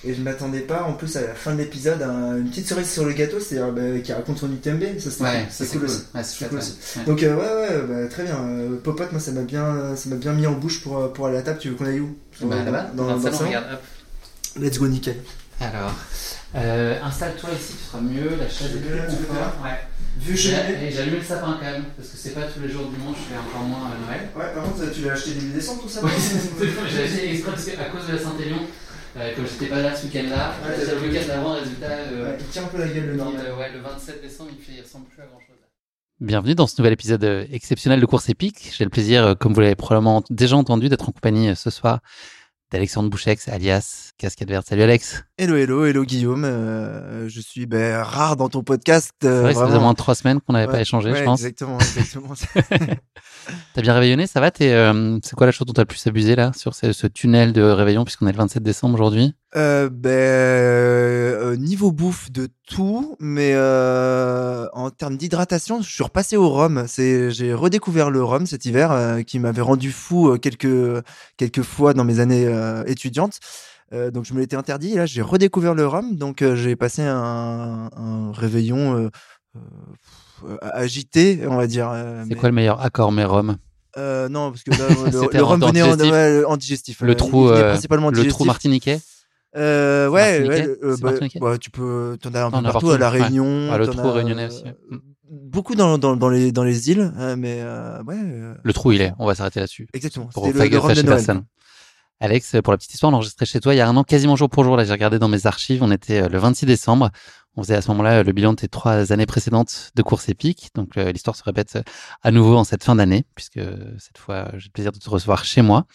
Et 0.03 0.13
je 0.13 0.21
m'attendais 0.21 0.59
pas, 0.59 0.83
en 0.83 0.93
plus, 0.93 1.15
à 1.17 1.21
la 1.21 1.33
fin 1.33 1.53
de 1.53 1.57
l'épisode, 1.57 2.01
à 2.03 2.37
une 2.37 2.49
petite 2.49 2.67
cerise 2.67 2.89
sur 2.89 3.03
le 3.03 3.13
gâteau, 3.13 3.39
c'est-à-dire 3.39 3.73
bah, 3.73 3.99
qui 4.03 4.13
raconte 4.13 4.37
son 4.37 4.51
UTMB. 4.51 4.99
Ça, 4.99 5.09
c'était 5.11 5.23
Ouais, 5.23 5.31
cool. 5.41 5.45
c'est 5.49 5.65
c'est 5.65 5.77
cool. 5.79 5.87
Ouais, 5.87 6.23
c'est 6.23 6.23
C'est 6.23 6.49
cool 6.49 6.59
ouais. 6.59 7.03
Donc, 7.05 7.23
euh, 7.23 7.35
ouais, 7.35 7.75
ouais, 7.75 7.81
bah, 8.03 8.07
très 8.09 8.23
bien. 8.23 8.35
Euh, 8.37 8.77
Popote, 8.83 9.11
moi, 9.11 9.19
ça 9.19 9.31
m'a 9.31 9.41
bien, 9.41 9.95
ça 9.95 10.09
m'a 10.09 10.15
bien 10.15 10.33
mis 10.33 10.45
en 10.45 10.53
bouche 10.53 10.81
pour, 10.81 10.97
euh, 10.99 11.07
pour 11.07 11.25
aller 11.27 11.37
à 11.37 11.39
la 11.39 11.45
table. 11.45 11.59
Tu 11.59 11.69
veux 11.69 11.75
qu'on 11.75 11.85
aille 11.87 11.99
où? 11.99 12.15
Bah, 12.41 12.63
là-bas, 12.63 12.91
dans, 12.93 13.05
dans, 13.07 13.15
le 13.15 13.21
dans 13.21 13.29
le 13.29 13.33
salon, 13.35 13.47
regarde, 13.47 13.65
hop. 13.73 13.81
Let's 14.63 14.77
go, 14.77 14.87
nickel. 14.87 15.15
Alors, 15.59 15.91
euh, 16.55 16.99
installe-toi 17.03 17.49
ici, 17.59 17.73
tu 17.79 17.83
seras 17.89 17.99
mieux, 18.01 18.29
la 18.39 18.47
chaise 18.47 18.75
est 18.75 18.79
plus. 18.79 18.93
Ouais. 18.93 19.79
Vu 20.19 20.35
J'ai 20.37 20.51
cheminée 20.51 20.87
et 20.87 20.91
j'ai 20.91 20.99
allumé 21.01 21.17
le 21.17 21.23
sapin 21.23 21.57
quand 21.59 21.65
même, 21.65 21.83
parce 21.97 22.09
que 22.09 22.17
c'est 22.17 22.29
pas 22.31 22.41
tous 22.43 22.59
les 22.61 22.69
jours 22.69 22.89
du 22.89 22.97
monde, 22.97 23.15
je 23.17 23.33
fais 23.33 23.39
encore 23.39 23.67
moins 23.67 23.89
à 23.89 23.97
Noël. 24.05 24.29
Ouais, 24.35 24.53
par 24.53 24.63
contre, 24.63 24.91
tu 24.91 25.01
l'as 25.01 25.13
acheté 25.13 25.31
début 25.31 25.53
décembre, 25.53 25.81
tout 25.83 25.89
ça 25.89 26.03
Ouais, 26.03 26.11
j'ai 26.91 27.03
acheté 27.03 27.31
exprès 27.33 27.51
parce 27.51 27.65
qu'à 27.65 27.85
cause 27.85 28.07
de 28.07 28.13
la 28.13 28.19
Saint-Élion, 28.21 28.61
euh, 29.17 29.35
comme 29.35 29.45
j'étais 29.47 29.65
pas 29.67 29.81
là 29.81 29.95
ce 29.95 30.05
week-end-là, 30.05 30.53
Ouais, 30.65 30.77
le 30.85 31.07
week-end 31.09 31.27
d'avant, 31.27 31.53
résultat, 31.53 31.85
euh, 31.87 32.31
Ouais, 32.31 32.37
il 32.39 32.45
tient 32.47 32.63
un 32.63 32.67
peu 32.67 32.77
la 32.79 32.87
gueule, 32.87 33.05
le 33.07 33.15
normal. 33.15 33.45
euh, 33.45 33.57
ouais, 33.57 33.71
le 33.71 33.79
27 33.79 34.21
décembre, 34.21 34.49
il, 34.57 34.63
fait, 34.63 34.73
il 34.77 34.81
ressemble 34.81 35.05
plus 35.07 35.21
à 35.21 35.25
grand 35.25 35.39
chose. 35.39 35.55
Bienvenue 36.19 36.55
dans 36.55 36.67
ce 36.67 36.79
nouvel 36.81 36.93
épisode 36.93 37.23
euh, 37.23 37.45
exceptionnel 37.51 37.99
de 37.99 38.05
Course 38.05 38.29
Épique. 38.29 38.71
J'ai 38.75 38.83
le 38.83 38.89
plaisir, 38.89 39.25
euh, 39.25 39.33
comme 39.35 39.53
vous 39.53 39.61
l'avez 39.61 39.75
probablement 39.75 40.23
déjà 40.29 40.55
entendu, 40.57 40.89
d'être 40.89 41.07
en 41.09 41.11
compagnie 41.11 41.49
euh, 41.49 41.55
ce 41.55 41.69
soir 41.69 41.99
d'Alexandre 42.71 43.09
Bouchex, 43.09 43.47
alias 43.47 44.11
Casquette 44.17 44.49
Verte. 44.49 44.67
Salut 44.67 44.81
Alex. 44.81 45.23
Hello, 45.37 45.55
hello, 45.55 45.85
hello 45.85 46.03
Guillaume. 46.03 46.43
Euh, 46.43 47.29
je 47.29 47.39
suis 47.39 47.65
ben, 47.65 48.01
rare 48.01 48.35
dans 48.35 48.49
ton 48.49 48.61
podcast. 48.63 49.11
euh, 49.23 49.27
C'est 49.37 49.41
vrai 49.41 49.53
que 49.53 49.59
ça 49.59 49.61
faisait 49.61 49.71
vraiment. 49.71 49.83
moins 49.83 49.93
de 49.93 49.97
trois 49.97 50.15
semaines 50.15 50.41
qu'on 50.41 50.51
n'avait 50.53 50.65
Ouais, 50.65 50.71
pas 50.73 50.81
échangé, 50.81 51.11
ouais, 51.11 51.19
je 51.19 51.23
pense. 51.23 51.39
Exactement, 51.39 51.77
exactement. 51.79 52.33
T'as 53.73 53.81
bien 53.81 53.93
réveillonné, 53.93 54.27
ça 54.27 54.39
va 54.39 54.51
euh, 54.61 55.19
C'est 55.23 55.35
quoi 55.35 55.45
la 55.45 55.51
chose 55.51 55.67
dont 55.67 55.73
t'as 55.73 55.83
le 55.83 55.87
plus 55.87 56.05
abusé 56.07 56.35
là, 56.35 56.51
sur 56.55 56.73
ce, 56.73 57.07
tunnel 57.07 57.53
de 57.53 57.61
réveillon, 57.61 58.03
puisqu'on 58.03 58.27
est 58.27 58.31
le 58.31 58.37
27 58.37 58.63
décembre 58.63 58.95
aujourd'hui? 58.95 59.33
Euh, 59.55 59.89
ben, 59.89 60.09
euh, 60.11 61.55
niveau 61.55 61.91
bouffe 61.91 62.31
de 62.31 62.49
tout, 62.67 63.15
mais 63.19 63.53
euh, 63.55 64.67
en 64.73 64.89
termes 64.89 65.17
d'hydratation, 65.17 65.81
je 65.81 65.89
suis 65.89 66.03
repassé 66.03 66.35
au 66.37 66.49
rhum. 66.49 66.85
J'ai 66.87 67.53
redécouvert 67.53 68.09
le 68.09 68.23
rhum 68.23 68.45
cet 68.45 68.65
hiver, 68.65 69.19
qui 69.25 69.39
m'avait 69.39 69.61
rendu 69.61 69.91
fou 69.91 70.37
quelques 70.37 71.03
quelques 71.37 71.61
fois 71.61 71.93
dans 71.93 72.03
mes 72.03 72.19
années 72.19 72.47
étudiantes. 72.87 73.39
Donc 73.91 74.25
je 74.25 74.33
me 74.33 74.39
l'étais 74.39 74.57
interdit. 74.57 74.93
Et 74.93 74.95
là, 74.97 75.05
j'ai 75.05 75.21
redécouvert 75.21 75.73
le 75.73 75.87
rhum. 75.87 76.15
Donc 76.17 76.43
j'ai 76.55 76.75
passé 76.75 77.03
un, 77.03 77.89
réveillon 78.33 79.09
agité, 80.61 81.41
on 81.47 81.55
va 81.55 81.67
dire. 81.67 81.89
euh, 81.91 82.23
C'est 82.23 82.29
mais- 82.29 82.35
quoi 82.35 82.49
le 82.49 82.55
meilleur 82.55 82.81
accord, 82.81 83.11
mais 83.11 83.23
rhum 83.25 83.57
Euh, 83.97 84.29
non, 84.29 84.51
parce 84.51 84.63
que 84.63 84.71
là, 84.71 84.77
le, 85.33 85.43
rhum 85.43 85.63
en 85.63 85.67
venait 85.67 85.81
en, 85.81 85.95
digestif. 85.95 86.11
ouais, 86.11 86.43
en 86.45 86.57
digestif. 86.57 87.01
Le 87.01 87.11
Euh, 87.11 87.15
trou, 87.15 87.49
euh, 87.49 87.69
principalement 87.71 88.09
Le 88.11 88.27
trou 88.27 88.45
martiniquais? 88.45 88.99
Euh, 89.55 90.07
ouais, 90.09 90.39
Martiniquais 90.41 90.67
ouais, 90.69 90.77
euh, 90.83 90.97
bah, 91.01 91.13
bah, 91.41 91.57
tu 91.57 91.71
peux, 91.71 92.17
t'en 92.21 92.33
as 92.35 92.43
un 92.43 92.51
peu 92.51 92.57
as 92.57 92.61
partout, 92.61 92.71
partout, 92.73 92.89
à 92.91 92.97
la 92.97 93.11
ouais. 93.11 93.21
Réunion. 93.21 93.69
Ah, 93.71 93.77
le 93.77 93.87
trou 93.87 94.11
réunionnais 94.11 94.43
euh, 94.43 94.47
aussi. 94.47 94.63
Beaucoup 95.29 95.75
dans, 95.75 95.97
dans, 95.97 96.15
dans 96.15 96.29
les, 96.29 96.51
dans 96.51 96.63
les 96.63 96.89
îles, 96.91 97.11
mais 97.37 97.59
euh, 97.61 98.01
ouais, 98.03 98.15
euh, 98.17 98.53
Le 98.61 98.73
trou, 98.73 98.91
il 98.91 99.01
est. 99.01 99.13
On 99.19 99.25
va 99.25 99.33
s'arrêter 99.35 99.59
là-dessus. 99.59 99.87
exactement. 99.93 100.27
Pour 100.33 100.47
le, 100.47 100.53
le 100.53 100.77
rhum 100.77 100.93
de 100.93 101.01
Noël. 101.01 101.05
personne. 101.17 101.43
Alex, 102.19 102.55
pour 102.63 102.73
la 102.73 102.77
petite 102.77 102.95
histoire, 102.95 103.11
on 103.13 103.15
enregistrait 103.15 103.45
chez 103.45 103.59
toi 103.59 103.75
il 103.75 103.77
y 103.77 103.79
a 103.79 103.87
un 103.87 103.95
an, 103.95 104.03
quasiment 104.03 104.35
jour 104.35 104.49
pour 104.49 104.63
jour. 104.63 104.75
Là, 104.75 104.83
j'ai 104.83 104.91
regardé 104.91 105.19
dans 105.19 105.27
mes 105.27 105.45
archives. 105.45 105.83
On 105.83 105.91
était 105.91 106.23
euh, 106.23 106.29
le 106.29 106.39
26 106.39 106.65
décembre. 106.65 107.11
On 107.55 107.61
faisait 107.61 107.75
à 107.75 107.81
ce 107.83 107.89
moment-là 107.89 108.19
euh, 108.19 108.23
le 108.23 108.31
bilan 108.31 108.53
de 108.53 108.57
tes 108.57 108.67
trois 108.67 109.11
années 109.11 109.27
précédentes 109.27 109.91
de 109.93 110.01
course 110.01 110.27
épique. 110.27 110.71
Donc, 110.73 110.97
euh, 110.97 111.11
l'histoire 111.11 111.35
se 111.35 111.43
répète 111.43 111.77
à 112.23 112.31
nouveau 112.31 112.57
en 112.57 112.63
cette 112.63 112.83
fin 112.83 112.95
d'année, 112.95 113.23
puisque 113.35 113.59
cette 113.99 114.17
fois, 114.17 114.49
j'ai 114.57 114.69
le 114.69 114.71
plaisir 114.71 114.91
de 114.91 114.97
te 114.97 115.07
recevoir 115.07 115.45
chez 115.45 115.61
moi. 115.61 115.85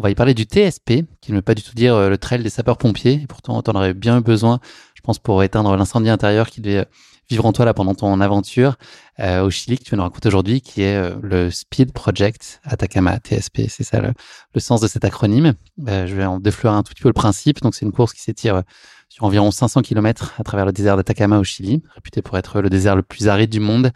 On 0.00 0.02
va 0.02 0.10
y 0.10 0.16
parler 0.16 0.34
du 0.34 0.42
TSP, 0.42 1.04
qui 1.20 1.30
ne 1.30 1.36
veut 1.36 1.42
pas 1.42 1.54
du 1.54 1.62
tout 1.62 1.74
dire 1.76 2.10
le 2.10 2.18
trail 2.18 2.42
des 2.42 2.50
sapeurs-pompiers. 2.50 3.26
Pourtant, 3.28 3.62
t'en 3.62 3.74
aurais 3.76 3.94
bien 3.94 4.18
eu 4.18 4.22
besoin, 4.22 4.58
je 4.96 5.02
pense, 5.02 5.20
pour 5.20 5.40
éteindre 5.44 5.76
l'incendie 5.76 6.10
intérieur 6.10 6.50
qui 6.50 6.60
devait 6.60 6.86
vivre 7.30 7.46
en 7.46 7.52
toi 7.52 7.64
là 7.64 7.74
pendant 7.74 7.94
ton 7.94 8.20
aventure 8.20 8.76
euh, 9.20 9.42
au 9.42 9.50
Chili 9.50 9.78
que 9.78 9.84
tu 9.84 9.94
nous 9.94 10.02
raconter 10.02 10.28
aujourd'hui, 10.28 10.60
qui 10.60 10.82
est 10.82 10.96
euh, 10.96 11.14
le 11.22 11.50
Speed 11.50 11.92
Project 11.92 12.60
Atacama 12.64 13.18
TSP. 13.18 13.62
C'est 13.68 13.84
ça 13.84 14.00
le, 14.00 14.12
le 14.54 14.60
sens 14.60 14.80
de 14.80 14.88
cet 14.88 15.04
acronyme. 15.04 15.54
Euh, 15.88 16.06
je 16.06 16.14
vais 16.14 16.24
en 16.24 16.40
défleurer 16.40 16.76
un 16.76 16.82
tout 16.82 16.92
petit 16.92 17.02
peu 17.02 17.08
le 17.08 17.14
principe. 17.14 17.60
Donc, 17.62 17.74
c'est 17.74 17.86
une 17.86 17.92
course 17.92 18.12
qui 18.12 18.20
s'étire 18.20 18.56
euh, 18.56 18.62
sur 19.08 19.24
environ 19.24 19.50
500 19.50 19.82
km 19.82 20.34
à 20.38 20.44
travers 20.44 20.66
le 20.66 20.72
désert 20.72 20.96
d'Atacama 20.96 21.38
au 21.38 21.44
Chili, 21.44 21.82
réputé 21.94 22.22
pour 22.22 22.36
être 22.38 22.60
le 22.60 22.70
désert 22.70 22.96
le 22.96 23.02
plus 23.02 23.28
aride 23.28 23.50
du 23.50 23.60
monde. 23.60 23.90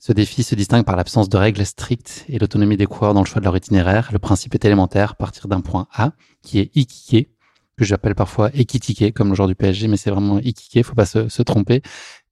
Ce 0.00 0.12
défi 0.12 0.44
se 0.44 0.54
distingue 0.54 0.84
par 0.84 0.94
l'absence 0.94 1.28
de 1.28 1.36
règles 1.36 1.66
strictes 1.66 2.24
et 2.28 2.38
l'autonomie 2.38 2.76
des 2.76 2.86
coureurs 2.86 3.14
dans 3.14 3.22
le 3.22 3.26
choix 3.26 3.40
de 3.40 3.44
leur 3.44 3.56
itinéraire. 3.56 4.10
Le 4.12 4.20
principe 4.20 4.54
est 4.54 4.64
élémentaire, 4.64 5.16
partir 5.16 5.48
d'un 5.48 5.60
point 5.60 5.88
A, 5.92 6.12
qui 6.42 6.60
est 6.60 6.70
Iquique, 6.76 7.30
que 7.76 7.84
j'appelle 7.84 8.14
parfois 8.14 8.50
Ekitike, 8.54 9.14
comme 9.14 9.30
le 9.30 9.34
genre 9.34 9.48
du 9.48 9.54
PSG, 9.54 9.88
mais 9.88 9.96
c'est 9.96 10.10
vraiment 10.10 10.38
Iquique, 10.38 10.84
faut 10.84 10.94
pas 10.94 11.06
se, 11.06 11.28
se 11.28 11.42
tromper. 11.42 11.82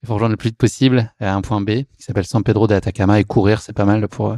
Il 0.06 0.10
faut 0.10 0.14
rejoindre 0.14 0.34
le 0.34 0.36
plus 0.36 0.50
vite 0.50 0.56
possible 0.56 1.12
à 1.18 1.34
un 1.34 1.40
point 1.40 1.60
B 1.60 1.70
qui 1.70 1.86
s'appelle 1.98 2.26
San 2.26 2.44
Pedro 2.44 2.68
de 2.68 2.74
Atacama 2.74 3.18
et 3.18 3.24
courir, 3.24 3.60
c'est 3.60 3.72
pas 3.72 3.84
mal 3.84 4.06
pour 4.06 4.30
euh, 4.30 4.36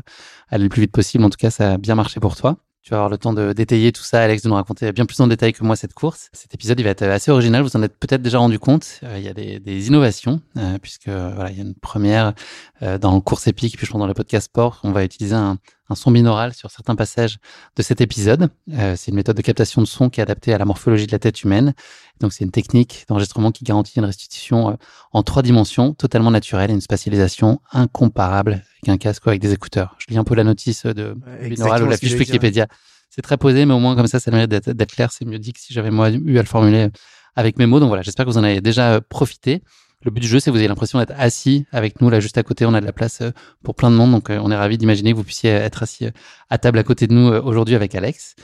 aller 0.48 0.62
le 0.62 0.70
plus 0.70 0.80
vite 0.80 0.92
possible. 0.92 1.22
En 1.24 1.28
tout 1.28 1.36
cas, 1.36 1.50
ça 1.50 1.72
a 1.72 1.76
bien 1.76 1.94
marché 1.94 2.20
pour 2.20 2.36
toi. 2.36 2.56
Tu 2.82 2.92
vas 2.92 2.96
avoir 2.96 3.10
le 3.10 3.18
temps 3.18 3.34
de 3.34 3.52
détailler 3.52 3.92
tout 3.92 4.02
ça, 4.02 4.22
Alex, 4.22 4.44
de 4.44 4.48
nous 4.48 4.54
raconter 4.54 4.90
bien 4.92 5.04
plus 5.04 5.20
en 5.20 5.26
détail 5.26 5.52
que 5.52 5.62
moi 5.62 5.76
cette 5.76 5.92
course. 5.92 6.30
Cet 6.32 6.54
épisode, 6.54 6.80
il 6.80 6.84
va 6.84 6.88
être 6.88 7.02
assez 7.02 7.30
original. 7.30 7.62
Vous 7.62 7.76
en 7.76 7.82
êtes 7.82 7.94
peut-être 7.98 8.22
déjà 8.22 8.38
rendu 8.38 8.58
compte. 8.58 9.00
Euh, 9.02 9.18
il 9.18 9.24
y 9.24 9.28
a 9.28 9.34
des, 9.34 9.88
innovations, 9.88 10.40
euh, 10.56 10.78
puisque 10.80 11.08
euh, 11.08 11.32
voilà, 11.34 11.50
il 11.50 11.58
y 11.58 11.60
a 11.60 11.64
une 11.64 11.74
première 11.74 12.32
euh, 12.80 12.96
dans 12.96 13.20
course 13.20 13.46
épique, 13.46 13.76
puis 13.76 13.86
je 13.86 13.92
pense 13.92 14.00
dans 14.00 14.06
le 14.06 14.14
podcast 14.14 14.46
sport. 14.46 14.80
On 14.84 14.92
va 14.92 15.04
utiliser 15.04 15.34
un, 15.34 15.58
un 15.90 15.94
son 15.94 16.10
binaural 16.10 16.54
sur 16.54 16.70
certains 16.70 16.94
passages 16.96 17.38
de 17.76 17.82
cet 17.82 18.00
épisode. 18.00 18.50
Euh, 18.72 18.94
c'est 18.96 19.10
une 19.10 19.16
méthode 19.16 19.36
de 19.36 19.42
captation 19.42 19.80
de 19.80 19.86
son 19.86 20.10
qui 20.10 20.20
est 20.20 20.22
adaptée 20.22 20.52
à 20.52 20.58
la 20.58 20.64
morphologie 20.64 21.06
de 21.06 21.12
la 21.12 21.18
tête 21.18 21.42
humaine. 21.42 21.74
Donc, 22.20 22.32
c'est 22.32 22.44
une 22.44 22.50
technique 22.50 23.04
d'enregistrement 23.08 23.52
qui 23.52 23.64
garantit 23.64 23.98
une 23.98 24.04
restitution 24.04 24.70
euh, 24.70 24.74
en 25.12 25.22
trois 25.22 25.42
dimensions, 25.42 25.94
totalement 25.94 26.30
naturelle 26.30 26.70
et 26.70 26.74
une 26.74 26.80
spatialisation 26.80 27.60
incomparable 27.72 28.62
avec 28.82 28.88
un 28.88 28.98
casque 28.98 29.24
ou 29.26 29.30
avec 29.30 29.40
des 29.40 29.52
écouteurs. 29.52 29.96
Je 29.98 30.06
lis 30.08 30.18
un 30.18 30.24
peu 30.24 30.34
la 30.34 30.44
notice 30.44 30.84
de 30.84 31.16
Ouais, 31.40 31.48
binaural 31.48 31.82
ou 31.82 31.86
la 31.88 31.96
fiche. 31.96 32.14
Wikipédia. 32.14 32.66
C'est 33.10 33.22
très 33.22 33.36
posé, 33.38 33.64
mais 33.64 33.74
au 33.74 33.78
moins 33.78 33.96
comme 33.96 34.06
ça, 34.06 34.20
ça 34.20 34.30
mérite 34.30 34.50
d'être 34.50 34.70
d'être 34.70 34.94
clair. 34.94 35.10
C'est 35.12 35.24
mieux 35.24 35.38
dit 35.38 35.52
que 35.52 35.60
si 35.60 35.72
j'avais 35.72 35.90
moi 35.90 36.10
eu 36.10 36.38
à 36.38 36.42
le 36.42 36.48
formuler 36.48 36.88
avec 37.34 37.58
mes 37.58 37.66
mots. 37.66 37.80
Donc 37.80 37.88
voilà, 37.88 38.02
j'espère 38.02 38.26
que 38.26 38.30
vous 38.30 38.38
en 38.38 38.44
avez 38.44 38.60
déjà 38.60 39.00
profité. 39.00 39.62
Le 40.04 40.12
but 40.12 40.20
du 40.20 40.28
jeu, 40.28 40.38
c'est 40.38 40.50
que 40.50 40.52
vous 40.52 40.60
ayez 40.60 40.68
l'impression 40.68 41.00
d'être 41.00 41.14
assis 41.16 41.66
avec 41.72 42.00
nous 42.00 42.08
là 42.08 42.20
juste 42.20 42.38
à 42.38 42.44
côté. 42.44 42.64
On 42.64 42.74
a 42.74 42.80
de 42.80 42.86
la 42.86 42.92
place 42.92 43.22
pour 43.64 43.74
plein 43.74 43.90
de 43.90 43.96
monde, 43.96 44.12
donc 44.12 44.30
on 44.30 44.50
est 44.50 44.56
ravi 44.56 44.78
d'imaginer 44.78 45.10
que 45.12 45.16
vous 45.16 45.24
puissiez 45.24 45.50
être 45.50 45.82
assis 45.82 46.08
à 46.50 46.58
table 46.58 46.78
à 46.78 46.84
côté 46.84 47.08
de 47.08 47.14
nous 47.14 47.26
aujourd'hui 47.28 47.74
avec 47.74 47.94
Alex. 47.94 48.36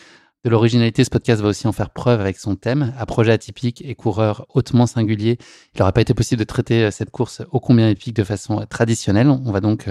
De 0.44 0.50
l'originalité, 0.50 1.04
ce 1.04 1.10
podcast 1.10 1.40
va 1.40 1.48
aussi 1.48 1.66
en 1.66 1.72
faire 1.72 1.90
preuve 1.90 2.20
avec 2.20 2.38
son 2.38 2.56
thème. 2.56 2.92
À 2.98 3.06
projet 3.06 3.32
atypique 3.32 3.82
et 3.86 3.94
coureur 3.94 4.46
hautement 4.52 4.86
singulier, 4.86 5.38
il 5.74 5.78
n'aurait 5.78 5.92
pas 5.92 6.02
été 6.02 6.12
possible 6.12 6.40
de 6.40 6.44
traiter 6.44 6.90
cette 6.90 7.10
course 7.10 7.40
ô 7.50 7.60
combien 7.60 7.88
épique 7.88 8.14
de 8.14 8.24
façon 8.24 8.66
traditionnelle. 8.68 9.28
On 9.28 9.52
va 9.52 9.60
donc 9.60 9.88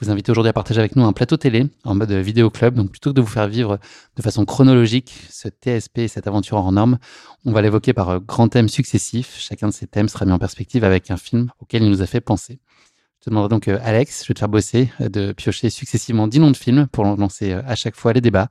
vous 0.00 0.10
invitez 0.10 0.30
aujourd'hui 0.30 0.50
à 0.50 0.52
partager 0.52 0.78
avec 0.78 0.94
nous 0.94 1.04
un 1.04 1.12
plateau 1.12 1.36
télé 1.36 1.66
en 1.84 1.94
mode 1.94 2.12
vidéo 2.12 2.50
club. 2.50 2.74
Donc 2.74 2.90
plutôt 2.90 3.10
que 3.10 3.16
de 3.16 3.20
vous 3.20 3.26
faire 3.26 3.48
vivre 3.48 3.78
de 4.16 4.22
façon 4.22 4.44
chronologique 4.44 5.26
ce 5.28 5.48
TSP 5.48 5.98
et 5.98 6.08
cette 6.08 6.28
aventure 6.28 6.56
hors 6.56 6.70
norme, 6.70 6.98
on 7.44 7.52
va 7.52 7.62
l'évoquer 7.62 7.92
par 7.92 8.10
euh, 8.10 8.18
grands 8.20 8.48
thèmes 8.48 8.68
successifs. 8.68 9.36
Chacun 9.38 9.68
de 9.68 9.72
ces 9.72 9.88
thèmes 9.88 10.08
sera 10.08 10.24
mis 10.24 10.32
en 10.32 10.38
perspective 10.38 10.84
avec 10.84 11.10
un 11.10 11.16
film 11.16 11.50
auquel 11.58 11.82
il 11.82 11.90
nous 11.90 12.02
a 12.02 12.06
fait 12.06 12.20
penser. 12.20 12.60
Je 13.18 13.24
te 13.24 13.30
demanderai 13.30 13.48
donc, 13.48 13.66
euh, 13.66 13.78
Alex, 13.82 14.22
je 14.22 14.28
vais 14.28 14.34
te 14.34 14.38
faire 14.38 14.48
bosser 14.48 14.92
euh, 15.00 15.08
de 15.08 15.32
piocher 15.32 15.68
successivement 15.68 16.28
10 16.28 16.40
noms 16.40 16.50
de 16.52 16.56
films 16.56 16.86
pour 16.86 17.04
lancer 17.04 17.52
à 17.52 17.74
chaque 17.74 17.96
fois 17.96 18.12
les 18.12 18.20
débats 18.20 18.48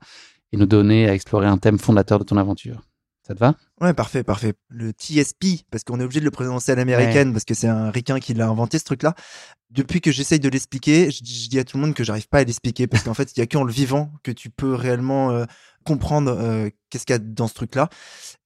et 0.52 0.58
nous 0.58 0.66
donner 0.66 1.08
à 1.08 1.14
explorer 1.14 1.46
un 1.46 1.56
thème 1.56 1.78
fondateur 1.78 2.18
de 2.18 2.24
ton 2.24 2.36
aventure. 2.36 2.87
Ça 3.28 3.34
te 3.34 3.40
va? 3.40 3.54
Ouais, 3.82 3.92
parfait, 3.92 4.24
parfait. 4.24 4.54
Le 4.70 4.92
TSP, 4.92 5.66
parce 5.70 5.84
qu'on 5.84 6.00
est 6.00 6.02
obligé 6.02 6.20
de 6.20 6.24
le 6.24 6.30
prononcer 6.30 6.72
à 6.72 6.74
l'américaine, 6.74 7.32
parce 7.32 7.44
que 7.44 7.52
c'est 7.52 7.68
un 7.68 7.90
ricain 7.90 8.20
qui 8.20 8.32
l'a 8.32 8.48
inventé, 8.48 8.78
ce 8.78 8.84
truc-là. 8.84 9.14
Depuis 9.70 10.00
que 10.00 10.10
j'essaye 10.10 10.40
de 10.40 10.48
l'expliquer, 10.48 11.10
je, 11.10 11.22
dis 11.22 11.58
à 11.58 11.64
tout 11.64 11.76
le 11.76 11.82
monde 11.82 11.94
que 11.94 12.04
j'arrive 12.04 12.26
pas 12.26 12.38
à 12.38 12.44
l'expliquer, 12.44 12.86
parce 12.86 13.02
qu'en 13.02 13.12
fait, 13.12 13.36
il 13.36 13.40
y 13.40 13.42
a 13.42 13.46
qu'en 13.46 13.64
le 13.64 13.72
vivant 13.72 14.10
que 14.22 14.30
tu 14.30 14.48
peux 14.48 14.72
réellement 14.72 15.30
euh, 15.30 15.44
comprendre 15.84 16.34
euh, 16.40 16.70
qu'est-ce 16.88 17.04
qu'il 17.04 17.12
y 17.12 17.16
a 17.16 17.18
dans 17.18 17.48
ce 17.48 17.54
truc-là. 17.54 17.90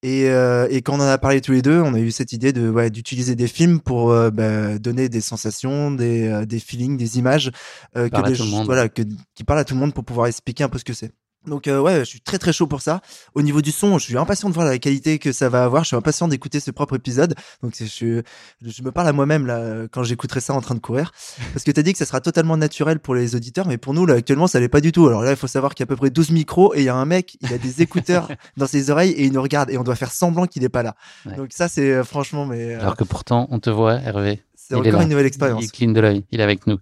Et, 0.02 0.28
euh, 0.28 0.66
et, 0.68 0.82
quand 0.82 0.94
on 0.94 1.00
en 1.00 1.06
a 1.06 1.16
parlé 1.16 1.40
tous 1.40 1.52
les 1.52 1.62
deux, 1.62 1.80
on 1.80 1.94
a 1.94 2.00
eu 2.00 2.10
cette 2.10 2.32
idée 2.32 2.52
de 2.52 2.68
ouais, 2.68 2.90
d'utiliser 2.90 3.36
des 3.36 3.46
films 3.46 3.78
pour 3.78 4.08
bah, 4.32 4.80
donner 4.80 5.08
des 5.08 5.20
sensations, 5.20 5.92
des, 5.92 6.44
des 6.44 6.58
feelings, 6.58 6.96
des 6.96 7.18
images 7.18 7.52
que 7.94 8.28
des, 8.28 8.64
voilà, 8.64 8.88
que, 8.88 9.02
qui 9.36 9.44
parlent 9.44 9.60
à 9.60 9.64
tout 9.64 9.74
le 9.74 9.80
monde 9.80 9.94
pour 9.94 10.04
pouvoir 10.04 10.26
expliquer 10.26 10.64
un 10.64 10.68
peu 10.68 10.78
ce 10.78 10.84
que 10.84 10.92
c'est. 10.92 11.12
Donc 11.46 11.66
euh, 11.66 11.80
ouais, 11.80 12.00
je 12.00 12.04
suis 12.04 12.20
très 12.20 12.38
très 12.38 12.52
chaud 12.52 12.66
pour 12.66 12.82
ça. 12.82 13.00
Au 13.34 13.42
niveau 13.42 13.62
du 13.62 13.72
son, 13.72 13.98
je 13.98 14.04
suis 14.04 14.16
impatient 14.16 14.48
de 14.48 14.54
voir 14.54 14.66
la 14.66 14.78
qualité 14.78 15.18
que 15.18 15.32
ça 15.32 15.48
va 15.48 15.64
avoir. 15.64 15.82
Je 15.84 15.88
suis 15.88 15.96
impatient 15.96 16.28
d'écouter 16.28 16.60
ce 16.60 16.70
propre 16.70 16.96
épisode. 16.96 17.34
Donc 17.62 17.74
je, 17.78 18.22
je 18.62 18.82
me 18.82 18.92
parle 18.92 19.08
à 19.08 19.12
moi-même 19.12 19.46
là 19.46 19.86
quand 19.90 20.02
j'écouterai 20.02 20.40
ça 20.40 20.54
en 20.54 20.60
train 20.60 20.74
de 20.74 20.80
courir, 20.80 21.12
parce 21.52 21.64
que 21.64 21.70
tu 21.70 21.80
as 21.80 21.82
dit 21.82 21.92
que 21.92 21.98
ça 21.98 22.06
sera 22.06 22.20
totalement 22.20 22.56
naturel 22.56 22.98
pour 23.00 23.14
les 23.14 23.34
auditeurs, 23.34 23.66
mais 23.66 23.78
pour 23.78 23.94
nous 23.94 24.06
là 24.06 24.14
actuellement 24.14 24.46
ça 24.46 24.60
l'est 24.60 24.68
pas 24.68 24.80
du 24.80 24.92
tout. 24.92 25.06
Alors 25.06 25.22
là, 25.22 25.30
il 25.30 25.36
faut 25.36 25.46
savoir 25.46 25.74
qu'il 25.74 25.84
y 25.84 25.84
a 25.84 25.88
à 25.88 25.92
peu 25.92 25.96
près 25.96 26.10
12 26.10 26.30
micros 26.30 26.74
et 26.74 26.80
il 26.80 26.84
y 26.84 26.88
a 26.88 26.94
un 26.94 27.04
mec, 27.04 27.36
il 27.40 27.52
a 27.52 27.58
des 27.58 27.82
écouteurs 27.82 28.28
dans 28.56 28.66
ses 28.66 28.90
oreilles 28.90 29.12
et 29.12 29.24
il 29.24 29.32
nous 29.32 29.42
regarde 29.42 29.70
et 29.70 29.78
on 29.78 29.82
doit 29.82 29.96
faire 29.96 30.12
semblant 30.12 30.46
qu'il 30.46 30.64
est 30.64 30.68
pas 30.68 30.82
là. 30.82 30.94
Donc 31.36 31.48
ça 31.50 31.68
c'est 31.68 31.92
euh, 31.92 32.04
franchement 32.04 32.46
mais. 32.46 32.74
Euh, 32.74 32.80
Alors 32.80 32.96
que 32.96 33.04
pourtant 33.04 33.48
on 33.50 33.58
te 33.58 33.70
voit, 33.70 33.94
Hervé. 33.94 34.42
C'est 34.80 34.88
encore 34.88 35.02
une 35.02 35.08
nouvelle 35.08 35.26
expérience. 35.26 35.62
Il 35.64 35.70
cligne 35.70 35.92
de 35.92 36.00
l'œil, 36.00 36.24
il 36.30 36.40
est 36.40 36.42
avec 36.42 36.66
nous. 36.66 36.78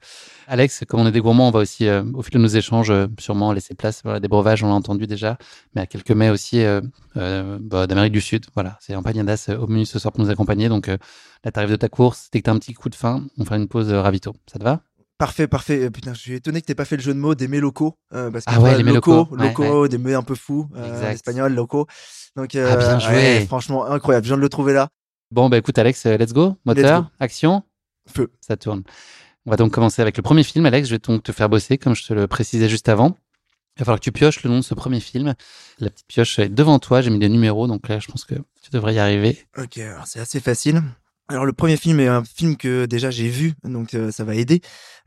Alex, 0.47 0.85
comme 0.89 1.01
on 1.01 1.07
est 1.07 1.13
des 1.13 1.21
gourmands, 1.21 1.49
on 1.49 1.51
va 1.53 1.61
aussi, 1.61 1.87
euh, 1.87 2.03
au 2.13 2.23
fil 2.23 2.35
de 2.35 2.39
nos 2.39 2.49
échanges, 2.49 2.91
euh, 2.91 3.07
sûrement 3.21 3.53
laisser 3.53 3.75
place. 3.75 4.01
Voilà, 4.03 4.19
des 4.19 4.27
breuvages, 4.27 4.65
on 4.65 4.67
l'a 4.67 4.75
entendu 4.75 5.07
déjà, 5.07 5.39
mais 5.75 5.83
à 5.83 5.87
quelques 5.87 6.11
mets 6.11 6.29
aussi 6.29 6.65
euh, 6.65 6.81
bah, 7.15 7.87
d'Amérique 7.87 8.13
du 8.13 8.21
Sud. 8.21 8.47
Voilà, 8.55 8.77
c'est 8.81 8.97
Empagnadas 8.97 9.49
au 9.57 9.69
menu 9.69 9.87
ce 9.87 10.01
soir 10.01 10.13
pour 10.13 10.25
nous 10.25 10.31
accompagner. 10.31 10.69
Donc 10.69 10.89
là, 10.89 11.53
t'arrives 11.53 11.71
de 11.71 11.77
ta 11.77 11.89
course, 11.89 12.31
dès 12.33 12.41
que 12.41 12.47
t'as 12.47 12.53
un 12.53 12.59
petit 12.59 12.75
coup 12.75 12.89
de 12.89 12.97
faim, 12.97 13.27
on 13.39 13.45
fera 13.45 13.57
une 13.59 13.69
pause 13.69 13.93
ravito. 13.93 14.35
Ça 14.51 14.59
te 14.59 14.65
va? 14.65 14.81
Parfait, 15.19 15.47
parfait. 15.47 15.89
Putain, 15.89 16.15
je 16.15 16.19
suis 16.19 16.35
étonné 16.35 16.61
que 16.63 16.67
t'aies 16.67 16.75
pas 16.75 16.85
fait 16.85 16.97
le 16.97 17.03
jeu 17.03 17.15
de 17.15 17.19
mots 17.19 17.37
des 17.37 17.47
mets 17.47 17.61
locaux. 17.61 17.97
parce 18.11 18.45
que, 18.45 18.51
ah 18.53 18.61
ouais, 18.61 18.77
les 18.77 18.83
mets 18.83 18.93
locaux. 18.93 19.29
Locaux, 19.31 19.87
des 19.87 19.99
mets 19.99 20.15
un 20.15 20.23
peu 20.23 20.35
fous. 20.35 20.69
Euh, 20.75 21.13
espagnol, 21.13 21.55
locaux. 21.55 21.87
Donc, 22.35 22.57
ah, 22.57 22.77
bien 22.77 22.99
joué. 22.99 23.47
franchement, 23.47 23.87
incroyable. 23.87 24.25
Je 24.25 24.31
viens 24.31 24.37
de 24.37 24.43
le 24.43 24.49
trouver 24.49 24.73
là. 24.73 24.89
Bon, 25.31 25.49
bah 25.49 25.59
écoute, 25.59 25.79
Alex, 25.79 26.07
let's 26.07 26.33
go. 26.33 26.57
Moteur, 26.65 27.09
action. 27.21 27.63
Feu. 28.11 28.31
Ça 28.41 28.57
tourne. 28.57 28.83
On 29.47 29.51
va 29.51 29.57
donc 29.57 29.73
commencer 29.73 30.03
avec 30.03 30.17
le 30.17 30.23
premier 30.23 30.43
film. 30.43 30.67
Alex, 30.67 30.89
je 30.89 30.95
vais 30.95 30.99
donc 30.99 31.23
te 31.23 31.33
faire 31.33 31.49
bosser, 31.49 31.79
comme 31.79 31.95
je 31.95 32.05
te 32.05 32.13
le 32.13 32.27
précisais 32.27 32.69
juste 32.69 32.89
avant. 32.89 33.17
Il 33.77 33.81
va 33.81 33.85
falloir 33.87 34.01
que 34.01 34.05
tu 34.05 34.13
pioches 34.13 34.43
le 34.43 34.51
nom 34.51 34.59
de 34.59 34.65
ce 34.65 34.75
premier 34.75 35.01
film. 35.01 35.35
La 35.79 35.89
petite 35.89 36.07
pioche 36.07 36.39
est 36.39 36.49
devant 36.49 36.79
toi. 36.79 37.01
J'ai 37.01 37.11
mis 37.11 37.19
des 37.19 37.29
numéros, 37.29 37.67
donc 37.67 37.89
là, 37.89 37.99
je 37.99 38.09
pense 38.09 38.25
que 38.25 38.35
tu 38.35 38.71
devrais 38.73 38.95
y 38.95 38.99
arriver. 38.99 39.39
Ok, 39.57 39.79
alors 39.79 40.07
c'est 40.07 40.21
assez 40.21 40.41
facile. 40.41 40.83
Alors 41.31 41.47
le 41.47 41.53
premier 41.53 41.77
film 41.77 42.01
est 42.01 42.09
un 42.09 42.25
film 42.25 42.57
que 42.57 42.87
déjà 42.87 43.13
j'ai 43.13 43.29
vu, 43.29 43.55
donc 43.63 43.95
euh, 43.95 44.11
ça 44.11 44.25
va 44.25 44.35
aider 44.35 44.63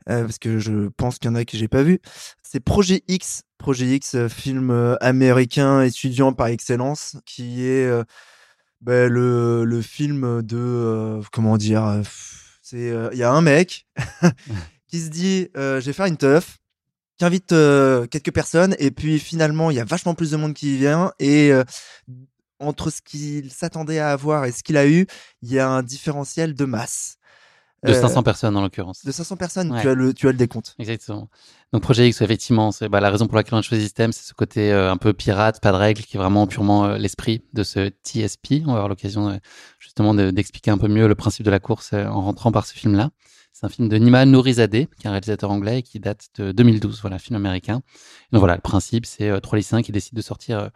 euh, 0.08 0.22
parce 0.22 0.38
que 0.38 0.58
je 0.58 0.88
pense 0.96 1.18
qu'il 1.18 1.30
y 1.30 1.30
en 1.30 1.34
a 1.34 1.44
que 1.44 1.58
j'ai 1.58 1.68
pas 1.68 1.82
vu. 1.82 2.00
C'est 2.42 2.60
Projet 2.60 3.02
X, 3.08 3.42
Projet 3.58 3.94
X, 3.94 4.14
euh, 4.14 4.30
film 4.30 4.96
américain 5.02 5.82
étudiant 5.82 6.32
par 6.32 6.46
excellence, 6.46 7.18
qui 7.26 7.66
est 7.66 7.86
le, 8.86 9.64
le 9.64 9.82
film 9.82 10.40
de 10.40 11.20
comment 11.30 11.58
dire 11.58 12.00
c'est 12.64 12.90
euh, 12.90 13.10
il 13.12 13.18
y 13.18 13.22
a 13.22 13.30
un 13.30 13.42
mec 13.42 13.86
qui 14.88 14.98
se 14.98 15.10
dit 15.10 15.48
euh, 15.54 15.82
je 15.82 15.86
vais 15.86 15.92
faire 15.92 16.06
une 16.06 16.16
teuf, 16.16 16.56
qui 17.18 17.26
invite 17.26 17.52
euh, 17.52 18.06
quelques 18.06 18.32
personnes 18.32 18.74
et 18.78 18.90
puis 18.90 19.18
finalement 19.18 19.70
il 19.70 19.76
y 19.76 19.80
a 19.80 19.84
vachement 19.84 20.14
plus 20.14 20.30
de 20.30 20.38
monde 20.38 20.54
qui 20.54 20.78
vient 20.78 21.12
et 21.18 21.52
entre 22.60 22.88
ce 22.88 23.02
qu'il 23.02 23.52
s'attendait 23.52 23.98
à 23.98 24.12
avoir 24.12 24.46
et 24.46 24.52
ce 24.52 24.62
qu'il 24.62 24.78
a 24.78 24.88
eu, 24.88 25.06
il 25.42 25.52
y 25.52 25.58
a 25.58 25.68
un 25.68 25.82
différentiel 25.82 26.54
de 26.54 26.64
masse. 26.64 27.18
De 27.84 27.92
500 27.92 28.22
personnes 28.22 28.56
en 28.56 28.62
l'occurrence. 28.62 29.04
De 29.04 29.12
500 29.12 29.36
personnes, 29.36 29.78
tu, 29.80 29.88
as 29.88 29.94
le, 29.94 30.14
tu 30.14 30.28
as 30.28 30.32
le 30.32 30.38
décompte. 30.38 30.74
Exactement. 30.78 31.28
Donc 31.72 31.82
Projet 31.82 32.08
X, 32.08 32.22
effectivement, 32.22 32.72
c'est 32.72 32.88
bah, 32.88 33.00
la 33.00 33.10
raison 33.10 33.26
pour 33.26 33.36
laquelle 33.36 33.54
on 33.54 33.58
a 33.58 33.62
choisi 33.62 33.88
ce 33.88 33.94
thème, 33.94 34.12
c'est 34.12 34.26
ce 34.26 34.34
côté 34.34 34.72
un 34.72 34.96
peu 34.96 35.12
pirate, 35.12 35.60
pas 35.60 35.72
de 35.72 35.76
règles, 35.76 36.02
qui 36.02 36.16
est 36.16 36.20
vraiment 36.20 36.46
purement 36.46 36.88
l'esprit 36.96 37.42
de 37.52 37.62
ce 37.62 37.90
TSP. 38.04 38.62
On 38.62 38.68
va 38.68 38.72
avoir 38.74 38.88
l'occasion 38.88 39.38
justement 39.94 40.14
d'expliquer 40.14 40.70
un 40.70 40.78
peu 40.78 40.88
mieux 40.88 41.06
le 41.06 41.14
principe 41.14 41.44
de 41.44 41.50
la 41.50 41.60
course 41.60 41.92
euh, 41.92 42.06
en 42.06 42.22
rentrant 42.22 42.50
par 42.50 42.66
ce 42.66 42.74
film-là. 42.74 43.10
C'est 43.52 43.64
un 43.66 43.68
film 43.68 43.88
de 43.88 43.96
Nima 43.96 44.24
Nourizadeh, 44.24 44.88
qui 44.98 45.06
est 45.06 45.08
un 45.08 45.12
réalisateur 45.12 45.50
anglais 45.50 45.78
et 45.78 45.82
qui 45.82 46.00
date 46.00 46.26
de 46.36 46.50
2012, 46.50 47.00
voilà, 47.02 47.18
film 47.18 47.36
américain. 47.36 47.82
donc 48.32 48.40
voilà, 48.40 48.56
le 48.56 48.60
principe, 48.60 49.06
c'est 49.06 49.30
euh, 49.30 49.38
trois 49.38 49.56
lycéens 49.56 49.82
qui 49.82 49.92
décident 49.92 50.16
de 50.16 50.22
sortir 50.22 50.58
euh, 50.58 50.68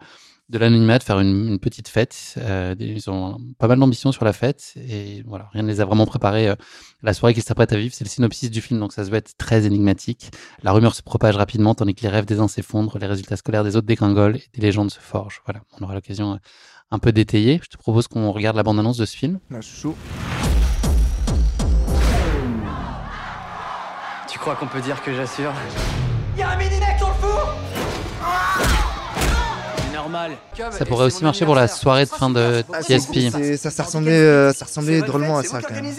de 0.49 0.57
l'anonymat, 0.57 0.97
de 0.97 1.03
faire 1.03 1.19
une, 1.19 1.59
petite 1.59 1.87
fête. 1.87 2.35
ils 2.79 3.09
ont 3.09 3.37
pas 3.57 3.67
mal 3.67 3.79
d'ambition 3.79 4.11
sur 4.11 4.25
la 4.25 4.33
fête 4.33 4.73
et 4.77 5.23
voilà, 5.27 5.49
rien 5.53 5.63
ne 5.63 5.67
les 5.67 5.81
a 5.81 5.85
vraiment 5.85 6.05
préparés. 6.05 6.53
la 7.03 7.13
soirée 7.13 7.33
qu'ils 7.33 7.43
s'apprêtent 7.43 7.73
à 7.73 7.77
vivre, 7.77 7.93
c'est 7.93 8.03
le 8.03 8.09
synopsis 8.09 8.49
du 8.49 8.61
film, 8.61 8.79
donc 8.79 8.93
ça 8.93 9.05
se 9.05 9.11
veut 9.11 9.17
être 9.17 9.37
très 9.37 9.65
énigmatique. 9.65 10.31
La 10.63 10.71
rumeur 10.71 10.95
se 10.95 11.03
propage 11.03 11.35
rapidement, 11.35 11.75
tandis 11.75 11.93
que 11.93 12.01
les 12.01 12.09
rêves 12.09 12.25
des 12.25 12.39
uns 12.39 12.47
s'effondrent, 12.47 12.97
les 12.97 13.07
résultats 13.07 13.37
scolaires 13.37 13.63
des 13.63 13.75
autres 13.75 13.87
dégringolent 13.87 14.37
et 14.37 14.49
des 14.53 14.61
légendes 14.61 14.91
se 14.91 14.99
forgent. 14.99 15.41
Voilà, 15.45 15.61
on 15.79 15.83
aura 15.83 15.93
l'occasion 15.93 16.39
un 16.91 16.99
peu 16.99 17.11
détaillé. 17.11 17.59
Je 17.63 17.69
te 17.69 17.77
propose 17.77 18.07
qu'on 18.07 18.31
regarde 18.31 18.55
la 18.55 18.63
bande-annonce 18.63 18.97
de 18.97 19.05
ce 19.05 19.15
film. 19.15 19.39
Ah, 19.53 19.61
chaud. 19.61 19.95
Tu 24.29 24.39
crois 24.39 24.55
qu'on 24.55 24.67
peut 24.67 24.81
dire 24.81 25.01
que 25.03 25.13
j'assure? 25.13 25.53
Normal. 30.09 30.31
Ça 30.71 30.85
pourrait 30.85 31.05
aussi 31.05 31.23
marcher 31.23 31.45
pour 31.45 31.55
la 31.55 31.67
soirée 31.67 32.05
de 32.05 32.09
fin 32.09 32.29
de 32.29 32.63
ah, 32.73 32.81
TSP. 32.81 33.29
Ça, 33.57 33.71
ça, 33.71 33.83
ressemblait, 33.83 34.11
euh, 34.11 34.53
ça 34.53 34.65
ressemblait 34.65 35.01
drôlement 35.01 35.37
à 35.37 35.43
ça 35.43 35.61
quand 35.61 35.73
même. 35.73 35.93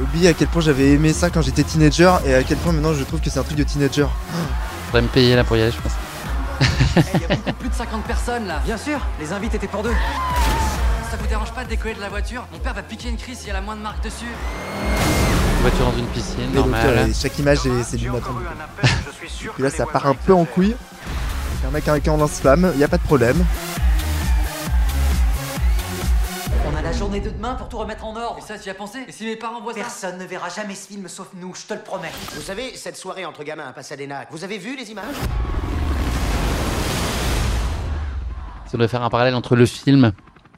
oublié 0.00 0.28
à 0.28 0.34
quel 0.34 0.48
point 0.48 0.60
j'avais 0.60 0.90
aimé 0.90 1.12
ça 1.12 1.30
quand 1.30 1.40
j'étais 1.40 1.62
teenager 1.62 2.12
et 2.26 2.34
à 2.34 2.42
quel 2.42 2.58
point 2.58 2.72
maintenant 2.72 2.92
je 2.92 3.02
trouve 3.04 3.20
que 3.20 3.30
c'est 3.30 3.38
un 3.38 3.44
truc 3.44 3.56
de 3.56 3.62
teenager. 3.62 4.06
Faudrait 4.86 5.02
me 5.02 5.08
payer 5.08 5.36
là 5.36 5.44
pour 5.44 5.56
y 5.56 5.62
aller, 5.62 5.70
je 5.70 5.80
pense. 5.80 5.92
Il 7.14 7.20
y 7.22 7.24
a 7.24 7.28
beaucoup 7.36 7.52
plus 7.52 7.68
de 7.70 7.74
50 7.74 8.04
personnes 8.04 8.46
là. 8.46 8.60
Bien 8.64 8.76
sûr, 8.76 8.98
les 9.20 9.32
invités 9.32 9.56
étaient 9.56 9.68
pour 9.68 9.82
deux. 9.82 9.94
Ça 11.12 11.18
vous 11.18 11.26
dérange 11.26 11.52
pas 11.52 11.64
de 11.64 11.68
décoller 11.68 11.94
de 11.94 12.00
la 12.00 12.08
voiture? 12.08 12.46
Mon 12.52 12.58
père 12.58 12.72
va 12.72 12.82
piquer 12.82 13.10
une 13.10 13.18
crise 13.18 13.40
s'il 13.40 13.48
y 13.48 13.50
a 13.50 13.52
la 13.52 13.60
moindre 13.60 13.82
marque 13.82 14.02
dessus. 14.02 14.32
Voiture 15.62 15.86
dans 15.86 15.96
une 15.96 16.06
piscine, 16.06 16.52
normal. 16.52 17.12
chaque 17.14 17.38
image 17.38 17.58
c'est 17.84 17.96
du 17.96 18.10
matin. 18.10 18.34
Et 19.58 19.62
là 19.62 19.70
ça 19.70 19.86
part 19.86 20.06
un 20.06 20.14
peu 20.14 20.34
en 20.34 20.44
couille. 20.44 20.74
un 21.66 21.70
mec 21.70 21.86
avec 21.86 22.08
un 22.08 22.16
lance-flamme, 22.16 22.72
y 22.76 22.84
a 22.84 22.88
pas 22.88 22.98
de 22.98 23.04
problème. 23.04 23.44
la 26.82 26.92
journée 26.92 27.20
de 27.20 27.30
demain 27.30 27.54
pour 27.54 27.68
tout 27.68 27.78
remettre 27.78 28.04
en 28.04 28.16
ordre. 28.16 28.38
Et 28.38 28.40
ça, 28.42 28.58
tu 28.58 28.66
y 28.66 28.70
as 28.70 28.74
pensé? 28.74 28.98
Et 29.06 29.12
si 29.12 29.24
mes 29.24 29.36
parents 29.36 29.62
voient 29.62 29.72
ça 29.72 29.80
Personne 29.80 30.18
ne 30.18 30.24
verra 30.24 30.48
jamais 30.48 30.74
ce 30.74 30.88
film 30.88 31.08
sauf 31.08 31.28
nous, 31.34 31.54
je 31.54 31.66
te 31.66 31.74
le 31.74 31.80
promets. 31.80 32.10
Vous 32.34 32.42
savez, 32.42 32.76
cette 32.76 32.96
soirée 32.96 33.24
entre 33.24 33.44
gamins 33.44 33.66
à 33.66 33.72
Pasadena, 33.72 34.26
vous 34.30 34.44
avez 34.44 34.58
vu 34.58 34.76
les 34.76 34.90
images? 34.90 35.14
Si 38.66 38.74
on 38.74 38.78
devait 38.78 38.88
faire 38.88 39.02
un 39.02 39.10
parallèle 39.10 39.34
entre 39.34 39.54
le 39.54 39.64
film, 39.64 40.12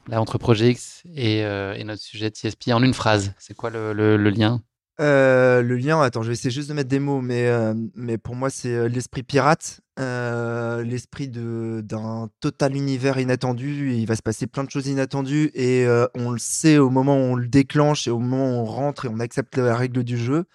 là, 0.07 0.19
entre 0.19 0.37
Project 0.37 0.79
X 0.79 1.03
euh, 1.17 1.73
et, 1.73 1.83
notre 1.83 2.01
sujet 2.01 2.29
de 2.29 2.35
TSP 2.35 2.71
en 2.73 2.81
une 2.81 2.93
phrase, 2.93 3.33
c'est 3.37 3.55
quoi 3.55 3.69
le 3.69 4.17
lien? 4.17 4.61
Euh, 5.01 5.61
le 5.61 5.75
lien, 5.75 6.01
attends, 6.01 6.21
je 6.21 6.27
vais 6.27 6.33
essayer 6.33 6.51
juste 6.51 6.69
de 6.69 6.73
mettre 6.73 6.89
des 6.89 6.99
mots, 6.99 7.21
mais, 7.21 7.47
euh, 7.47 7.73
mais 7.95 8.17
pour 8.17 8.35
moi, 8.35 8.49
c'est 8.49 8.73
euh, 8.73 8.87
l'esprit 8.87 9.23
pirate, 9.23 9.81
l'esprit 9.97 11.27
d'un 11.29 12.29
total 12.39 12.75
univers 12.75 13.19
inattendu. 13.19 13.93
Il 13.93 14.05
va 14.05 14.15
se 14.15 14.21
passer 14.21 14.47
plein 14.47 14.63
de 14.63 14.69
choses 14.69 14.87
inattendues 14.87 15.51
et 15.53 15.85
on 16.15 16.31
le 16.31 16.39
sait 16.39 16.77
au 16.77 16.89
moment 16.89 17.15
où 17.17 17.21
on 17.21 17.35
le 17.35 17.47
déclenche 17.47 18.07
et 18.07 18.11
au 18.11 18.19
moment 18.19 18.49
où 18.49 18.61
on 18.61 18.65
rentre 18.65 19.05
et 19.05 19.09
on 19.09 19.19
accepte 19.19 19.57
la 19.57 19.75
règle 19.75 20.03
du 20.03 20.17
jeu. 20.17 20.45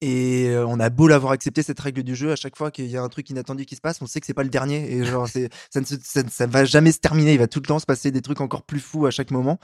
Et 0.00 0.54
on 0.64 0.78
a 0.78 0.90
beau 0.90 1.08
l'avoir 1.08 1.32
accepté 1.32 1.62
cette 1.62 1.80
règle 1.80 2.04
du 2.04 2.14
jeu, 2.14 2.30
à 2.30 2.36
chaque 2.36 2.56
fois 2.56 2.70
qu'il 2.70 2.86
y 2.86 2.96
a 2.96 3.02
un 3.02 3.08
truc 3.08 3.28
inattendu 3.30 3.66
qui 3.66 3.74
se 3.74 3.80
passe, 3.80 4.00
on 4.00 4.06
sait 4.06 4.20
que 4.20 4.26
c'est 4.26 4.34
pas 4.34 4.44
le 4.44 4.48
dernier. 4.48 4.92
Et 4.92 5.04
genre, 5.04 5.26
c'est, 5.32 5.50
ça, 5.70 5.80
ne 5.80 6.28
ça, 6.28 6.46
va 6.46 6.64
jamais 6.64 6.92
se 6.92 7.00
terminer. 7.00 7.32
Il 7.32 7.38
va 7.38 7.48
tout 7.48 7.58
le 7.60 7.66
temps 7.66 7.80
se 7.80 7.86
passer 7.86 8.12
des 8.12 8.22
trucs 8.22 8.40
encore 8.40 8.62
plus 8.62 8.80
fous 8.80 9.06
à 9.06 9.10
chaque 9.10 9.32
moment. 9.32 9.58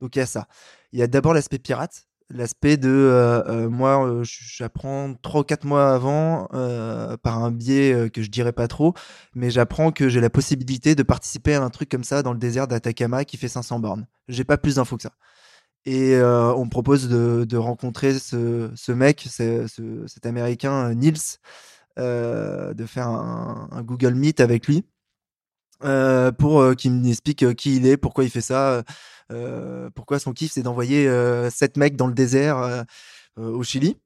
Donc 0.00 0.16
il 0.16 0.18
y 0.18 0.22
a 0.22 0.26
ça. 0.26 0.48
Il 0.92 0.98
y 0.98 1.02
a 1.02 1.06
d'abord 1.06 1.34
l'aspect 1.34 1.58
pirate, 1.58 2.08
l'aspect 2.30 2.76
de 2.76 3.66
moi, 3.70 4.22
j'apprends 4.22 5.14
trois 5.22 5.42
ou 5.42 5.44
quatre 5.44 5.64
mois 5.64 5.92
avant 5.92 6.48
par 7.22 7.44
un 7.44 7.50
biais 7.50 8.10
que 8.10 8.22
je 8.22 8.30
dirais 8.30 8.52
pas 8.52 8.68
trop, 8.68 8.94
mais 9.34 9.50
j'apprends 9.50 9.92
que 9.92 10.08
j'ai 10.08 10.20
la 10.20 10.30
possibilité 10.30 10.94
de 10.94 11.02
participer 11.02 11.54
à 11.54 11.62
un 11.62 11.70
truc 11.70 11.88
comme 11.88 12.04
ça 12.04 12.22
dans 12.22 12.32
le 12.32 12.38
désert 12.38 12.68
d'Atacama 12.68 13.24
qui 13.24 13.36
fait 13.36 13.48
500 13.48 13.78
bornes. 13.80 14.06
J'ai 14.28 14.44
pas 14.44 14.58
plus 14.58 14.76
d'infos 14.76 14.96
que 14.96 15.02
ça. 15.02 15.12
Et 15.86 16.16
euh, 16.16 16.52
on 16.54 16.64
me 16.64 16.70
propose 16.70 17.08
de, 17.08 17.44
de 17.44 17.56
rencontrer 17.56 18.18
ce, 18.18 18.70
ce 18.74 18.92
mec, 18.92 19.24
ce, 19.30 19.66
cet 20.08 20.26
américain 20.26 20.90
euh, 20.90 20.94
Nils, 20.94 21.38
euh, 21.98 22.74
de 22.74 22.84
faire 22.86 23.06
un, 23.06 23.68
un, 23.70 23.82
Google 23.82 24.14
Meet 24.14 24.40
avec 24.40 24.66
lui 24.66 24.84
euh, 25.84 26.32
pour 26.32 26.60
euh, 26.60 26.74
qu'il 26.74 26.92
m'explique 26.92 27.54
qui 27.54 27.76
il 27.76 27.86
est, 27.86 27.96
pourquoi 27.96 28.24
il 28.24 28.30
fait 28.30 28.40
ça, 28.40 28.82
pourquoi 29.94 30.18
son 30.18 30.32
kiff 30.32 30.52
c'est 30.52 30.62
d'envoyer 30.62 31.08
sept 31.50 31.76
mecs 31.76 31.96
dans 31.96 32.06
le 32.06 32.14
désert 32.14 32.84
au 33.36 33.62
Chili? 33.62 33.96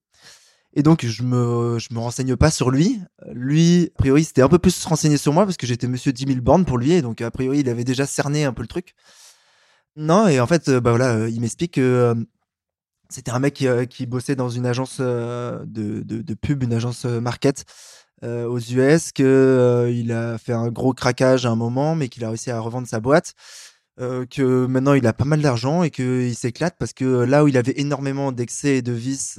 Et 0.73 0.83
donc 0.83 1.05
je 1.05 1.23
me 1.25 1.79
je 1.79 1.93
me 1.93 1.99
renseigne 1.99 2.37
pas 2.37 2.51
sur 2.51 2.71
lui. 2.71 3.01
Lui, 3.33 3.91
a 3.97 3.99
priori, 3.99 4.25
c'était 4.25 4.43
un 4.43 4.49
peu 4.49 4.59
plus 4.59 4.85
renseigné 4.85 5.17
sur 5.17 5.33
moi 5.33 5.45
parce 5.45 5.57
que 5.57 5.67
j'étais 5.67 5.89
Monsieur 5.89 6.13
10 6.13 6.27
000 6.27 6.41
bornes 6.41 6.65
pour 6.65 6.79
lui, 6.79 6.93
et 6.93 7.03
donc 7.03 7.21
a 7.21 7.31
priori 7.31 7.61
il 7.61 7.69
avait 7.69 7.85
déjà 7.85 8.07
cerné 8.07 8.45
un 8.45 8.53
peu 8.53 8.63
le 8.63 8.69
truc. 8.69 8.95
Non, 9.97 10.29
et 10.29 10.41
en 10.41 10.47
fait, 10.47 10.69
euh, 10.69 10.81
bah 10.81 10.91
voilà, 10.91 11.15
euh, 11.15 11.29
il 11.29 11.41
m'explique 11.41 11.75
que 11.75 11.81
euh, 11.81 12.15
c'était 13.09 13.33
un 13.33 13.41
mec 13.41 13.55
qui, 13.91 14.07
bossait 14.07 14.37
dans 14.37 14.49
une 14.49 14.67
agence 14.67 15.01
de, 15.01 15.65
de, 15.65 16.35
pub, 16.35 16.63
une 16.63 16.73
agence 16.73 17.05
market 17.05 17.65
aux 18.23 18.59
US, 18.59 19.13
que 19.13 19.91
il 19.93 20.13
a 20.13 20.39
fait 20.39 20.53
un 20.53 20.69
gros 20.69 20.93
craquage 20.95 21.45
à 21.45 21.51
un 21.51 21.57
moment, 21.57 21.97
mais 21.97 22.09
qu'il 22.09 22.25
a 22.25 22.29
réussi 22.29 22.51
à 22.53 22.61
revendre 22.61 22.87
sa 22.87 23.01
boîte. 23.01 23.35
Que 23.99 24.67
maintenant 24.67 24.95
il 24.95 25.07
a 25.07 25.13
pas 25.13 25.27
mal 25.27 25.43
d'argent 25.43 25.83
et 25.83 25.91
qu'il 25.91 26.35
s'éclate 26.35 26.77
parce 26.79 26.95
que 26.95 27.05
là 27.05 27.45
où 27.45 27.49
il 27.49 27.59
avait 27.59 27.75
énormément 27.77 28.33
d'excès 28.33 28.77
et 28.77 28.83
de 28.83 28.93
vices 28.93 29.39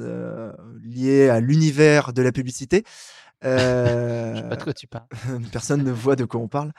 liés 0.83 1.29
à 1.29 1.39
l'univers 1.39 2.13
de 2.13 2.21
la 2.21 2.31
publicité, 2.31 2.83
euh, 3.43 4.35
je 4.35 4.41
sais 4.41 4.47
pas 4.47 4.55
de 4.55 4.63
quoi 4.63 4.73
tu 4.73 4.87
parles. 4.87 5.05
personne 5.51 5.83
ne 5.83 5.91
voit 5.91 6.15
de 6.15 6.25
quoi 6.25 6.39
on 6.39 6.47
parle. 6.47 6.71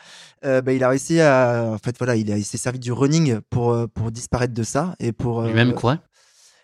Euh, 0.44 0.62
bah, 0.62 0.72
il 0.72 0.84
a 0.84 0.88
réussi 0.88 1.20
à, 1.20 1.70
en 1.72 1.78
fait, 1.78 1.96
voilà, 1.98 2.16
il, 2.16 2.28
il 2.28 2.44
s'est 2.44 2.58
servi 2.58 2.78
du 2.78 2.92
running 2.92 3.40
pour 3.50 3.72
euh, 3.72 3.86
pour 3.86 4.10
disparaître 4.10 4.54
de 4.54 4.62
ça 4.62 4.94
et 5.00 5.12
pour. 5.12 5.42
Lui-même 5.42 5.70
euh, 5.70 5.74
courait. 5.74 5.98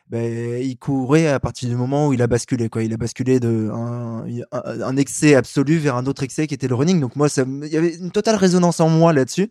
Bah, 0.09 0.23
il 0.23 0.77
courait 0.79 1.29
à 1.29 1.41
partir 1.41 1.69
du 1.69 1.77
moment 1.77 2.09
où 2.09 2.12
il 2.15 2.23
a 2.23 2.27
basculé, 2.27 2.69
quoi. 2.69 2.83
Il 2.83 2.95
a 2.95 2.97
basculé 2.97 3.41
de 3.41 3.71
un, 3.71 4.25
un, 4.53 4.97
excès 4.97 5.35
absolu 5.35 5.77
vers 5.77 5.97
un 5.97 6.07
autre 6.07 6.23
excès 6.23 6.47
qui 6.47 6.55
était 6.55 6.69
le 6.69 6.75
running. 6.75 7.00
Donc 7.00 7.15
moi, 7.15 7.29
ça, 7.29 7.45
il 7.47 7.69
y 7.69 7.77
avait 7.77 7.95
une 7.95 8.11
totale 8.11 8.37
résonance 8.37 8.81
en 8.81 8.88
moi 8.88 9.12
là-dessus 9.12 9.50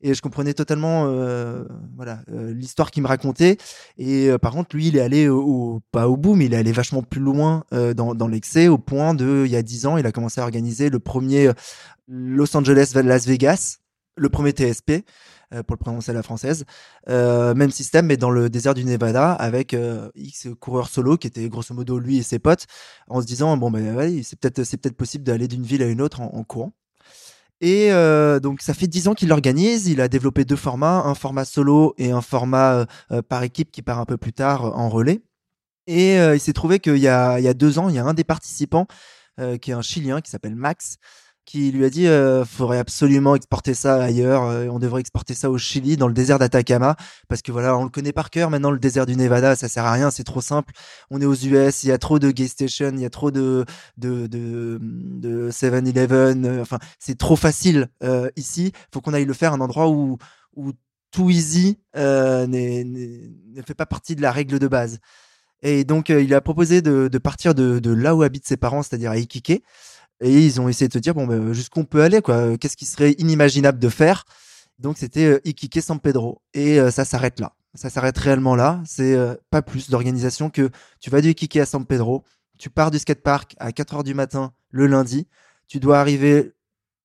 et 0.00 0.14
je 0.14 0.22
comprenais 0.22 0.54
totalement 0.54 1.06
euh, 1.06 1.64
voilà 1.96 2.20
euh, 2.30 2.52
l'histoire 2.52 2.90
qu'il 2.90 3.02
me 3.02 3.08
racontait 3.08 3.56
et 3.96 4.28
euh, 4.28 4.38
par 4.38 4.52
contre 4.52 4.76
lui 4.76 4.88
il 4.88 4.96
est 4.96 5.00
allé 5.00 5.28
au, 5.28 5.80
pas 5.90 6.08
au 6.08 6.16
bout 6.16 6.34
mais 6.34 6.46
il 6.46 6.54
est 6.54 6.58
allé 6.58 6.72
vachement 6.72 7.02
plus 7.02 7.20
loin 7.20 7.64
dans, 7.72 8.14
dans 8.14 8.28
l'excès 8.28 8.68
au 8.68 8.78
point 8.78 9.14
de 9.14 9.44
il 9.44 9.50
y 9.50 9.56
a 9.56 9.62
dix 9.62 9.86
ans 9.86 9.96
il 9.96 10.06
a 10.06 10.12
commencé 10.12 10.40
à 10.40 10.44
organiser 10.44 10.90
le 10.90 10.98
premier 10.98 11.50
Los 12.06 12.56
Angeles 12.56 12.92
Las 12.94 13.26
Vegas 13.26 13.78
le 14.16 14.28
premier 14.28 14.50
TSP 14.50 15.04
pour 15.66 15.76
le 15.76 15.78
prononcer 15.78 16.10
à 16.10 16.14
la 16.14 16.22
française. 16.22 16.66
même 17.06 17.70
système, 17.70 18.06
mais 18.06 18.18
dans 18.18 18.30
le 18.30 18.50
désert 18.50 18.74
du 18.74 18.84
Nevada, 18.84 19.32
avec 19.32 19.74
X 20.14 20.48
coureurs 20.60 20.88
solo 20.88 21.16
qui 21.16 21.26
étaient 21.26 21.48
grosso 21.48 21.72
modo 21.72 21.98
lui 21.98 22.18
et 22.18 22.22
ses 22.22 22.38
potes, 22.38 22.66
en 23.06 23.22
se 23.22 23.26
disant 23.26 23.56
bon 23.56 23.70
ben 23.70 23.96
ouais, 23.96 24.22
c'est 24.24 24.38
peut-être 24.38 24.64
c'est 24.64 24.76
peut-être 24.76 24.96
possible 24.96 25.24
d'aller 25.24 25.48
d'une 25.48 25.62
ville 25.62 25.82
à 25.82 25.86
une 25.86 26.02
autre 26.02 26.20
en 26.20 26.42
courant. 26.42 26.72
Et 27.60 27.90
euh, 27.92 28.38
donc 28.38 28.62
ça 28.62 28.72
fait 28.72 28.86
dix 28.86 29.08
ans 29.08 29.14
qu'il 29.14 29.28
l'organise. 29.28 29.88
Il 29.88 30.00
a 30.00 30.08
développé 30.08 30.44
deux 30.44 30.56
formats, 30.56 31.02
un 31.04 31.14
format 31.14 31.44
solo 31.44 31.94
et 31.98 32.10
un 32.12 32.20
format 32.20 32.74
euh, 32.74 32.86
euh, 33.12 33.22
par 33.22 33.42
équipe 33.42 33.70
qui 33.72 33.82
part 33.82 33.98
un 33.98 34.04
peu 34.04 34.16
plus 34.16 34.32
tard 34.32 34.64
en 34.78 34.88
relais. 34.88 35.22
Et 35.86 36.16
il 36.16 36.40
s'est 36.40 36.52
trouvé 36.52 36.80
qu'il 36.80 36.98
y 36.98 37.04
y 37.04 37.08
a 37.08 37.54
deux 37.54 37.78
ans, 37.78 37.88
il 37.88 37.94
y 37.94 37.98
a 37.98 38.04
un 38.04 38.12
des 38.12 38.22
participants 38.22 38.86
qui 39.62 39.70
est 39.70 39.74
un 39.74 39.80
Chilien 39.80 40.20
qui 40.20 40.30
s'appelle 40.30 40.54
Max, 40.54 40.98
qui 41.48 41.72
lui 41.72 41.86
a 41.86 41.90
dit 41.90 42.06
euh, 42.06 42.44
faudrait 42.44 42.76
absolument 42.76 43.34
exporter 43.34 43.72
ça 43.72 44.02
ailleurs, 44.02 44.42
euh, 44.42 44.66
on 44.70 44.78
devrait 44.78 45.00
exporter 45.00 45.32
ça 45.32 45.50
au 45.50 45.56
Chili, 45.56 45.96
dans 45.96 46.06
le 46.06 46.12
désert 46.12 46.38
d'Atacama, 46.38 46.94
parce 47.26 47.40
que 47.40 47.52
voilà, 47.52 47.74
on 47.78 47.84
le 47.84 47.88
connaît 47.88 48.12
par 48.12 48.28
cœur 48.28 48.50
maintenant, 48.50 48.70
le 48.70 48.78
désert 48.78 49.06
du 49.06 49.16
Nevada, 49.16 49.56
ça 49.56 49.66
sert 49.66 49.86
à 49.86 49.92
rien, 49.92 50.10
c'est 50.10 50.24
trop 50.24 50.42
simple. 50.42 50.74
On 51.10 51.22
est 51.22 51.24
aux 51.24 51.34
US, 51.34 51.84
il 51.84 51.88
y 51.88 51.92
a 51.92 51.96
trop 51.96 52.18
de 52.18 52.30
gay 52.30 52.48
stations, 52.48 52.90
il 52.92 53.00
y 53.00 53.06
a 53.06 53.10
trop 53.10 53.30
de 53.30 53.64
de 53.96 54.26
de, 54.26 54.78
de 54.82 55.50
7-Eleven, 55.50 56.44
euh, 56.44 56.60
enfin 56.60 56.78
c'est 56.98 57.16
trop 57.16 57.36
facile 57.36 57.88
euh, 58.02 58.28
ici. 58.36 58.72
Faut 58.92 59.00
qu'on 59.00 59.14
aille 59.14 59.24
le 59.24 59.32
faire 59.32 59.52
à 59.52 59.56
un 59.56 59.60
endroit 59.62 59.88
où 59.88 60.18
où 60.54 60.72
tout 61.12 61.30
easy 61.30 61.78
euh, 61.96 62.46
ne 62.46 63.62
fait 63.62 63.74
pas 63.74 63.86
partie 63.86 64.16
de 64.16 64.20
la 64.20 64.32
règle 64.32 64.58
de 64.58 64.68
base. 64.68 64.98
Et 65.62 65.84
donc 65.84 66.10
il 66.10 66.34
a 66.34 66.42
proposé 66.42 66.82
de, 66.82 67.08
de 67.08 67.18
partir 67.18 67.54
de, 67.54 67.78
de 67.78 67.90
là 67.90 68.14
où 68.14 68.22
habitent 68.22 68.46
ses 68.46 68.58
parents, 68.58 68.82
c'est-à-dire 68.82 69.12
à 69.12 69.16
Iquique 69.16 69.62
et 70.20 70.44
ils 70.44 70.60
ont 70.60 70.68
essayé 70.68 70.88
de 70.88 70.92
se 70.92 70.98
dire 70.98 71.14
bon 71.14 71.26
ben, 71.26 71.52
jusqu'où 71.52 71.80
on 71.80 71.84
peut 71.84 72.02
aller 72.02 72.20
quoi. 72.20 72.56
Qu'est-ce 72.58 72.76
qui 72.76 72.86
serait 72.86 73.12
inimaginable 73.18 73.78
de 73.78 73.88
faire? 73.88 74.24
Donc 74.78 74.98
c'était 74.98 75.26
euh, 75.26 75.40
Iquique 75.44 75.80
San 75.82 76.00
Pedro. 76.00 76.40
Et 76.54 76.80
euh, 76.80 76.90
ça 76.90 77.04
s'arrête 77.04 77.40
là. 77.40 77.54
Ça 77.74 77.90
s'arrête 77.90 78.18
réellement 78.18 78.56
là. 78.56 78.80
C'est 78.84 79.14
euh, 79.14 79.34
pas 79.50 79.62
plus 79.62 79.90
d'organisation 79.90 80.50
que 80.50 80.70
tu 81.00 81.10
vas 81.10 81.20
du 81.20 81.30
Iquique 81.30 81.56
à 81.56 81.66
San 81.66 81.84
Pedro 81.84 82.24
tu 82.58 82.70
pars 82.70 82.90
du 82.90 82.98
skatepark 82.98 83.54
à 83.60 83.70
4 83.70 83.94
heures 83.94 84.04
du 84.04 84.14
matin 84.14 84.52
le 84.70 84.88
lundi 84.88 85.28
tu 85.68 85.78
dois 85.78 86.00
arriver 86.00 86.54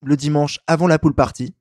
le 0.04 0.17
dimanche 0.17 0.60
avant 0.65 0.88
la 0.88 0.97
pool 0.97 1.13
party 1.13 1.54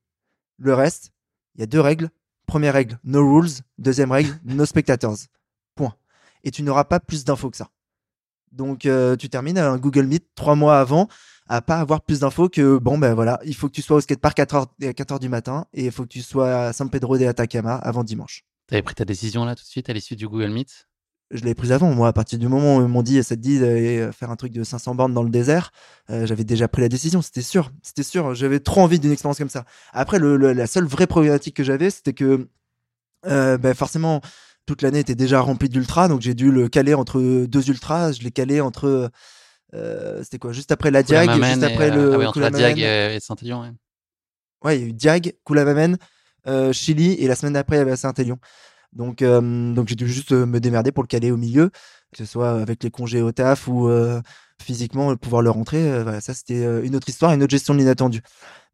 le 0.57 0.73
reste 0.73 1.13
il 1.55 1.61
y 1.61 1.65
a 1.65 1.67
deux 1.67 1.81
règles. 1.81 2.11
Première 2.47 2.75
règle 2.75 2.99
no 3.05 3.35
rules. 3.35 3.51
Deuxième 3.79 4.13
règle 4.13 4.39
no 4.45 4.65
spectators. 4.67 5.17
Point. 5.75 5.95
Et 6.45 6.51
tu 6.51 6.63
n'auras 6.63 6.85
pas 6.85 7.01
plus 7.01 7.25
d'infos 7.25 7.51
que 7.51 7.57
ça. 7.57 7.69
Donc 8.51 8.85
euh, 8.85 9.17
tu 9.17 9.29
termines 9.29 9.59
un 9.59 9.79
Google 9.79 10.07
Meet 10.07 10.27
trois 10.35 10.55
mois 10.55 10.79
avant 10.79 11.09
à 11.49 11.61
pas 11.61 11.79
avoir 11.79 12.03
plus 12.03 12.21
d'infos 12.21 12.49
que 12.49 12.79
bon 12.79 12.99
ben 12.99 13.15
voilà, 13.15 13.41
il 13.45 13.55
faut 13.55 13.69
que 13.69 13.73
tu 13.73 13.83
sois 13.83 13.97
au 13.97 14.01
skatepark 14.01 14.39
à 14.39 14.45
4h, 14.45 14.67
4h 14.81 15.19
du 15.19 15.29
matin 15.29 15.67
et 15.73 15.87
il 15.87 15.93
faut 15.93 16.05
que 16.05 16.09
tu 16.09 16.23
sois 16.23 16.67
à 16.67 16.73
San 16.73 16.91
Pedro 16.91 17.19
de 17.19 17.27
Atacama 17.27 17.75
avant 17.75 18.05
dimanche. 18.05 18.45
T'avais 18.67 18.83
pris 18.83 18.95
ta 18.95 19.05
décision 19.05 19.45
là 19.45 19.55
tout 19.55 19.65
de 19.65 19.69
suite 19.69 19.91
à 19.91 19.93
l'issue 19.93 20.17
du 20.17 20.29
Google 20.29 20.51
Meet? 20.51 20.89
Je 21.33 21.41
l'avais 21.41 21.55
prise 21.55 21.73
avant. 21.73 21.95
Moi, 21.95 22.09
à 22.09 22.13
partir 22.13 22.39
du 22.39 22.47
moment 22.47 22.77
où 22.77 22.83
ils 22.83 22.89
m'ont 22.89 23.03
dit, 23.03 23.23
ça 23.23 23.37
te 23.37 23.41
dit 23.41 23.59
d'aller 23.59 24.11
faire 24.13 24.31
un 24.31 24.37
truc 24.37 24.53
de 24.53 24.63
500 24.63 24.95
bornes 24.95 25.15
dans 25.15 25.23
le 25.23 25.31
désert, 25.31 25.73
euh, 26.11 26.27
j'avais 26.27 26.45
déjà 26.45 26.69
pris 26.69 26.83
la 26.83 26.91
décision. 26.91 27.23
C'était 27.23 27.41
sûr. 27.41 27.73
C'était 27.83 28.03
sûr. 28.03 28.35
J'avais 28.35 28.61
trop 28.61 28.83
envie 28.83 29.01
d'une 29.01 29.13
expérience 29.13 29.39
comme 29.39 29.49
ça. 29.49 29.65
Après, 29.95 30.19
le, 30.19 30.37
la 30.37 30.67
seule 30.67 30.85
vraie 30.85 31.07
problématique 31.07 31.57
que 31.57 31.65
j'avais, 31.65 31.89
c'était 31.89 32.13
que, 32.13 32.49
euh, 33.25 33.57
ben 33.57 33.73
forcément, 33.73 34.21
toute 34.67 34.83
l'année 34.83 34.99
était 34.99 35.15
déjà 35.15 35.41
remplie 35.41 35.71
d'ultras, 35.71 36.09
donc 36.09 36.21
j'ai 36.21 36.35
dû 36.35 36.53
le 36.53 36.69
caler 36.69 36.93
entre 36.93 37.47
deux 37.47 37.71
ultras. 37.71 38.13
Je 38.13 38.23
l'ai 38.23 38.31
calé 38.31 38.61
entre 38.61 38.87
euh, 38.87 39.09
c'était 39.73 40.39
quoi 40.39 40.53
Juste 40.53 40.73
après 40.73 40.91
la 40.91 41.03
Diag, 41.03 41.31
juste 41.31 41.63
après 41.63 41.91
le. 41.91 42.15
Ah 42.15 42.19
oui, 42.19 42.27
entre 42.27 42.41
la 42.41 42.51
Diag 42.51 42.79
et 42.79 43.19
Saint-Élion. 43.21 43.63
Ouais. 43.63 43.73
ouais, 44.65 44.79
il 44.79 44.83
y 44.83 44.85
a 44.85 44.89
eu 44.89 44.93
Diag, 44.93 45.35
Koulamamen, 45.45 45.97
euh, 46.47 46.73
Chili, 46.73 47.15
et 47.15 47.27
la 47.27 47.35
semaine 47.37 47.55
d'après, 47.55 47.77
il 47.77 47.79
y 47.79 47.83
avait 47.83 47.97
Saint-Élion. 47.97 48.39
Donc, 48.93 49.23
euh, 49.23 49.73
donc 49.73 49.89
j'ai 49.89 49.95
dû 49.95 50.07
juste 50.07 50.33
me 50.33 50.61
démerder 50.61 50.93
pour 50.93 51.03
le 51.03 51.09
caler 51.09 51.31
au 51.31 51.39
milieu, 51.39 51.71
que 52.13 52.19
ce 52.19 52.27
soit 52.27 52.51
avec 52.61 52.83
les 52.83 52.91
congés 52.91 53.23
au 53.23 53.33
taf 53.33 53.67
ou 53.69 53.91
physiquement 54.61 55.17
pouvoir 55.17 55.43
le 55.43 55.51
rentrer. 55.51 56.03
voilà, 56.03 56.21
ça, 56.21 56.35
c'était 56.35 56.63
une 56.85 56.95
autre 56.95 57.09
histoire, 57.09 57.33
une 57.33 57.43
autre 57.43 57.51
gestion 57.51 57.73
de 57.73 57.79
l'inattendu. 57.79 58.21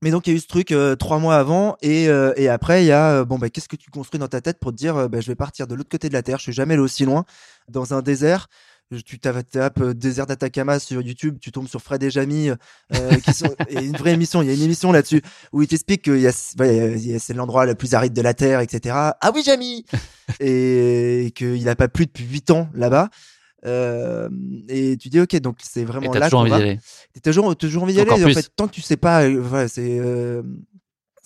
Mais 0.03 0.11
donc 0.11 0.27
il 0.27 0.31
y 0.31 0.33
a 0.35 0.37
eu 0.37 0.41
ce 0.41 0.47
truc 0.47 0.73
trois 0.99 1.19
mois 1.19 1.37
avant 1.37 1.77
et, 1.83 2.05
et 2.37 2.49
après 2.49 2.85
il 2.85 2.87
y 2.87 2.93
a 2.93 3.25
bon 3.25 3.37
bah 3.37 3.51
qu'est-ce 3.51 3.69
que 3.69 3.75
tu 3.75 3.91
construis 3.91 4.21
dans 4.21 4.29
ta 4.29 4.41
tête 4.41 4.61
pour 4.61 4.71
te 4.71 4.77
dire 4.77 5.09
bah, 5.09 5.21
je 5.21 5.27
vais 5.27 5.35
partir 5.35 5.67
de 5.67 5.75
l'autre 5.75 5.89
côté 5.89 6.09
de 6.09 6.15
la 6.15 6.23
terre, 6.23 6.39
je 6.39 6.45
suis 6.45 6.53
jamais 6.53 6.75
allé 6.75 6.83
aussi 6.83 7.05
loin 7.05 7.25
dans 7.69 7.95
un 7.95 8.03
désert 8.03 8.49
tu 9.05 9.19
tapes 9.19 9.81
euh, 9.81 9.95
désert 9.95 10.27
d'Atacama 10.27 10.79
sur 10.79 11.03
YouTube, 11.03 11.39
tu 11.41 11.53
tombes 11.53 11.69
sur 11.69 11.81
Fred 11.83 12.03
et 12.03 12.11
Jamie, 12.11 12.51
euh, 12.51 13.15
qui 13.17 13.33
sont, 13.33 13.55
et 13.69 13.85
une 13.85 13.97
vraie 13.97 14.13
émission, 14.13 14.43
il 14.43 14.49
y 14.49 14.51
a 14.51 14.55
une 14.55 14.63
émission 14.63 14.93
là-dessus 14.93 15.23
où 15.53 15.63
il 15.63 15.69
t'explique 15.69 16.03
que 16.03 16.31
c'est 16.31 17.35
l'endroit 17.35 17.67
le 17.67 17.75
plus 17.75 17.95
aride 17.95 18.13
de 18.13 18.23
la 18.23 18.35
Terre, 18.35 18.61
etc. 18.61 18.95
Ah 18.97 19.31
oui, 19.35 19.43
Jamie 19.45 19.85
Et, 20.41 21.33
qu'il 21.35 21.65
n'a 21.65 21.77
pas 21.77 21.89
plu 21.89 22.07
depuis 22.07 22.25
8 22.25 22.51
ans 22.51 22.69
là-bas. 22.75 23.11
Euh, 23.67 24.29
et 24.69 24.97
tu 24.97 25.09
dis 25.09 25.19
ok 25.19 25.35
donc 25.41 25.59
c'est 25.61 25.83
vraiment 25.83 26.13
là 26.13 26.27
toujours 26.27 26.41
envie 26.43 26.51
d'y 26.51 26.57
aller 26.57 26.79
t'as 27.13 27.33
toujours 27.33 27.57
toujours 27.57 27.83
envie 27.83 27.93
d'y 27.93 28.01
aller 28.01 28.13
en 28.13 28.17
fait 28.17 28.53
tant 28.55 28.69
que 28.69 28.73
tu 28.73 28.83
sais 28.83 28.97
pas 28.97 29.25
euh, 29.25 29.41
voilà 29.41 29.67
c'est 29.67 29.99
euh, 29.99 30.43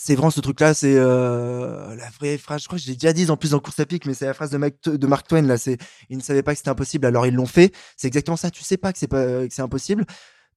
c'est 0.05 0.17
vraiment 0.17 0.33
ce 0.33 0.41
truc-là, 0.41 0.75
c'est 0.75 0.97
euh, 0.97 1.95
la 1.95 2.11
vraie 2.11 2.37
phrase. 2.37 2.63
Je 2.63 2.67
crois 2.67 2.77
que 2.77 2.85
j'ai 2.85 2.95
déjà 2.95 3.13
dit 3.13 3.31
en 3.31 3.37
plus 3.37 3.55
en 3.55 3.61
course 3.61 3.79
à 3.79 3.87
pic, 3.87 4.05
mais 4.05 4.15
c'est 4.15 4.27
la 4.27 4.35
phrase 4.35 4.51
de, 4.51 4.97
de 4.97 5.07
Mark 5.07 5.29
Twain. 5.29 5.43
Là, 5.43 5.57
c'est 5.57 5.79
ils 6.11 6.17
ne 6.17 6.23
savaient 6.23 6.43
pas 6.43 6.55
que 6.55 6.59
c'était 6.59 6.71
impossible, 6.71 7.07
alors 7.07 7.25
ils 7.25 7.35
l'ont 7.35 7.47
fait. 7.47 7.73
C'est 7.97 8.09
exactement 8.09 8.37
ça. 8.37 8.51
Tu 8.51 8.65
sais 8.65 8.77
pas 8.77 8.93
que 8.93 8.99
c'est 8.99 9.07
pas 9.07 9.47
que 9.47 9.49
c'est 9.51 9.63
impossible. 9.63 10.05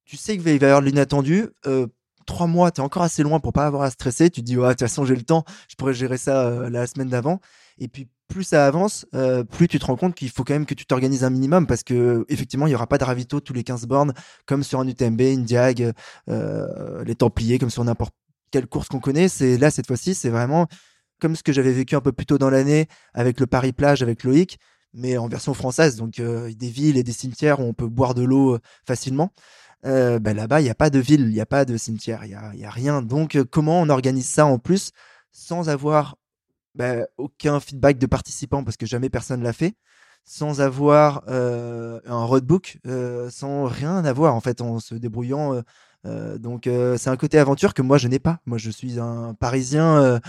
Tu 0.04 0.18
sais 0.18 0.34
qu'il 0.34 0.42
va 0.42 0.50
y 0.50 0.56
avoir 0.56 0.82
l'inattendu. 0.82 1.46
Euh, 1.68 1.86
trois 2.26 2.48
mois, 2.48 2.72
t'es 2.72 2.82
encore 2.82 3.04
assez 3.04 3.22
loin 3.22 3.40
pour 3.40 3.54
pas 3.54 3.68
avoir 3.68 3.84
à 3.84 3.92
stresser. 3.92 4.32
Tu 4.32 4.42
te 4.42 4.46
dis, 4.48 4.58
ouais, 4.58 4.66
de 4.66 4.72
toute 4.72 4.80
façon, 4.80 5.06
j'ai 5.06 5.16
le 5.16 5.22
temps. 5.22 5.46
Je 5.70 5.76
pourrais 5.76 5.94
gérer 5.94 6.18
ça 6.18 6.48
euh, 6.48 6.70
la 6.72 6.88
semaine 6.88 7.10
d'avant. 7.10 7.40
Et 7.78 7.88
puis 7.88 8.08
plus 8.28 8.46
ça 8.46 8.66
avance, 8.66 9.06
euh, 9.14 9.44
plus 9.44 9.68
tu 9.68 9.78
te 9.78 9.86
rends 9.86 9.96
compte 9.96 10.16
qu'il 10.16 10.32
faut 10.32 10.44
quand 10.44 10.56
même 10.56 10.66
que 10.66 10.74
tu 10.74 10.88
t'organises 10.88 11.24
un 11.24 11.30
minimum 11.30 11.68
parce 11.68 11.84
que 11.84 12.26
effectivement, 12.30 12.66
il 12.66 12.72
y 12.72 12.76
aura 12.76 12.88
pas 12.88 12.98
de 12.98 13.04
ravito 13.04 13.40
tous 13.42 13.54
les 13.54 13.64
15 13.64 13.86
bornes 13.86 14.14
comme 14.48 14.64
sur 14.64 14.80
un 14.80 14.88
UTMB, 14.88 15.22
une 15.22 15.44
Diag, 15.44 15.94
euh, 16.30 17.04
les 17.04 17.14
Templiers, 17.14 17.60
comme 17.60 17.70
sur 17.70 17.84
n'importe 17.84 18.16
quelle 18.52 18.68
course 18.68 18.88
qu'on 18.88 19.00
connaît. 19.00 19.28
C'est 19.28 19.58
là 19.58 19.72
cette 19.72 19.88
fois-ci, 19.88 20.16
c'est 20.16 20.30
vraiment 20.30 20.68
comme 21.20 21.36
ce 21.36 21.44
que 21.44 21.54
j'avais 21.54 21.72
vécu 21.72 21.96
un 21.96 22.02
peu 22.02 22.12
plus 22.12 22.26
tôt 22.26 22.38
dans 22.38 22.50
l'année 22.50 22.88
avec 23.14 23.40
le 23.40 23.48
Paris 23.48 23.74
plage 23.74 24.02
avec 24.02 24.24
Loïc, 24.24 24.60
mais 24.94 25.18
en 25.18 25.28
version 25.28 25.54
française, 25.54 25.96
donc 25.96 26.20
euh, 26.20 26.52
des 26.54 26.70
villes 26.70 26.98
et 26.98 27.04
des 27.04 27.14
cimetières 27.14 27.60
où 27.60 27.64
on 27.64 27.74
peut 27.74 27.88
boire 27.88 28.14
de 28.14 28.24
l'eau 28.24 28.58
facilement. 28.86 29.32
Ben 29.84 30.34
là-bas, 30.34 30.62
il 30.62 30.64
n'y 30.64 30.72
a 30.72 30.76
pas 30.76 30.90
de 30.90 30.98
ville, 30.98 31.22
il 31.22 31.34
n'y 31.34 31.42
a 31.42 31.46
pas 31.46 31.64
de 31.64 31.78
cimetière, 31.78 32.26
il 32.26 32.36
n'y 32.56 32.66
a, 32.66 32.72
rien. 32.72 33.04
Donc, 33.04 33.38
comment 33.52 33.82
on 33.82 33.90
organise 33.90 34.28
ça 34.28 34.48
en 34.48 34.58
plus 34.58 34.92
sans 35.32 35.70
avoir 35.70 36.16
bah, 36.76 37.08
aucun 37.18 37.60
feedback 37.60 37.98
de 37.98 38.06
participants 38.06 38.64
parce 38.64 38.78
que 38.78 38.86
jamais 38.86 39.10
personne 39.10 39.44
l'a 39.44 39.54
fait, 39.54 39.76
sans 40.26 40.60
avoir 40.60 41.24
euh, 41.28 42.00
un 42.06 42.24
roadbook, 42.26 42.80
euh, 42.86 43.30
sans 43.30 43.66
rien 43.66 44.04
avoir 44.06 44.36
en 44.36 44.42
fait, 44.42 44.62
en 44.62 44.80
se 44.80 44.96
débrouillant. 44.96 45.62
Euh, 46.06 46.38
donc 46.38 46.70
c'est 46.98 47.10
un 47.10 47.18
côté 47.18 47.40
aventure 47.40 47.74
que 47.74 47.82
moi 47.82 47.98
je 47.98 48.08
n'ai 48.08 48.20
pas. 48.20 48.40
Moi 48.46 48.58
je 48.58 48.70
suis 48.70 49.00
un 49.00 49.34
Parisien 49.34 50.20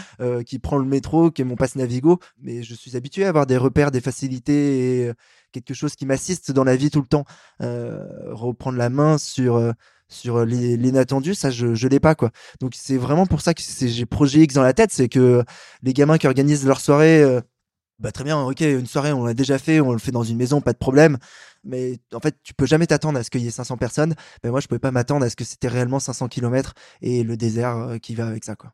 qui 0.46 0.58
prend 0.58 0.78
le 0.78 0.84
métro, 0.84 1.30
qui 1.30 1.42
est 1.42 1.44
mon 1.44 1.56
passe 1.56 1.76
Navigo, 1.76 2.18
mais 2.40 2.62
je 2.62 2.74
suis 2.74 2.96
habitué 2.96 3.24
à 3.24 3.28
avoir 3.28 3.46
des 3.46 3.56
repères, 3.56 3.90
des 3.90 4.00
facilités 4.00 5.06
et 5.06 5.12
quelque 5.52 5.74
chose 5.74 5.94
qui 5.96 6.06
m'assiste 6.06 6.52
dans 6.52 6.64
la 6.64 6.76
vie 6.76 6.90
tout 6.90 7.00
le 7.00 7.06
temps. 7.06 7.24
reprendre 7.60 8.78
la 8.78 8.90
main 8.90 9.18
sur 9.18 9.72
sur 10.08 10.44
l'inattendu, 10.44 11.34
ça 11.34 11.50
je, 11.50 11.74
je 11.74 11.88
l'ai 11.88 12.00
pas 12.00 12.14
quoi. 12.14 12.30
Donc 12.60 12.72
c'est 12.74 12.96
vraiment 12.96 13.26
pour 13.26 13.40
ça 13.40 13.54
que 13.54 13.62
j'ai 13.62 14.06
Projet 14.06 14.40
X 14.40 14.54
dans 14.54 14.62
la 14.62 14.72
tête, 14.72 14.90
c'est 14.92 15.08
que 15.08 15.42
les 15.82 15.92
gamins 15.92 16.18
qui 16.18 16.26
organisent 16.26 16.66
leur 16.66 16.80
soirée, 16.80 17.22
euh, 17.22 17.40
bah 17.98 18.12
très 18.12 18.24
bien, 18.24 18.40
ok, 18.42 18.60
une 18.60 18.86
soirée 18.86 19.12
on 19.12 19.24
l'a 19.24 19.34
déjà 19.34 19.58
fait, 19.58 19.80
on 19.80 19.92
le 19.92 19.98
fait 19.98 20.12
dans 20.12 20.22
une 20.22 20.36
maison, 20.36 20.60
pas 20.60 20.72
de 20.72 20.78
problème. 20.78 21.18
Mais 21.64 21.98
en 22.14 22.20
fait, 22.20 22.36
tu 22.42 22.54
peux 22.54 22.66
jamais 22.66 22.86
t'attendre 22.86 23.18
à 23.18 23.24
ce 23.24 23.30
qu'il 23.30 23.42
y 23.42 23.46
ait 23.48 23.50
500 23.50 23.76
personnes. 23.76 24.14
Mais 24.44 24.50
moi, 24.50 24.60
je 24.60 24.68
pouvais 24.68 24.78
pas 24.78 24.92
m'attendre 24.92 25.24
à 25.24 25.30
ce 25.30 25.34
que 25.34 25.44
c'était 25.44 25.68
réellement 25.68 25.98
500 25.98 26.28
km 26.28 26.74
et 27.02 27.24
le 27.24 27.36
désert 27.36 27.76
euh, 27.76 27.98
qui 27.98 28.14
va 28.14 28.28
avec 28.28 28.44
ça 28.44 28.54
quoi. 28.54 28.72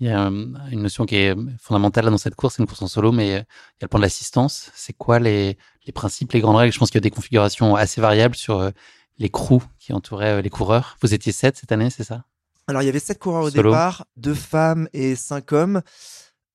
Il 0.00 0.08
y 0.08 0.10
a 0.10 0.26
euh, 0.26 0.46
une 0.72 0.82
notion 0.82 1.06
qui 1.06 1.14
est 1.16 1.36
fondamentale 1.60 2.06
dans 2.06 2.18
cette 2.18 2.34
course, 2.34 2.56
c'est 2.56 2.62
une 2.62 2.66
course 2.66 2.82
en 2.82 2.88
solo, 2.88 3.12
mais 3.12 3.28
il 3.28 3.32
y 3.32 3.36
a 3.36 3.44
le 3.82 3.88
point 3.88 4.00
de 4.00 4.04
l'assistance. 4.04 4.72
C'est 4.74 4.94
quoi 4.94 5.20
les, 5.20 5.56
les 5.86 5.92
principes, 5.92 6.32
les 6.32 6.40
grandes 6.40 6.56
règles? 6.56 6.72
Je 6.72 6.78
pense 6.78 6.90
qu'il 6.90 6.96
y 6.96 7.02
a 7.04 7.08
des 7.08 7.10
configurations 7.10 7.76
assez 7.76 8.00
variables 8.00 8.34
sur 8.34 8.72
les 9.18 9.30
crews 9.30 9.62
qui 9.78 9.92
entouraient 9.92 10.38
euh, 10.38 10.42
les 10.42 10.50
coureurs. 10.50 10.96
Vous 11.00 11.14
étiez 11.14 11.32
sept 11.32 11.56
cette 11.56 11.72
année, 11.72 11.90
c'est 11.90 12.04
ça? 12.04 12.24
Alors, 12.66 12.82
il 12.82 12.86
y 12.86 12.88
avait 12.88 12.98
sept 12.98 13.18
coureurs 13.18 13.44
au 13.44 13.50
départ, 13.50 14.06
deux 14.16 14.34
femmes 14.34 14.88
et 14.92 15.16
cinq 15.16 15.52
hommes. 15.52 15.82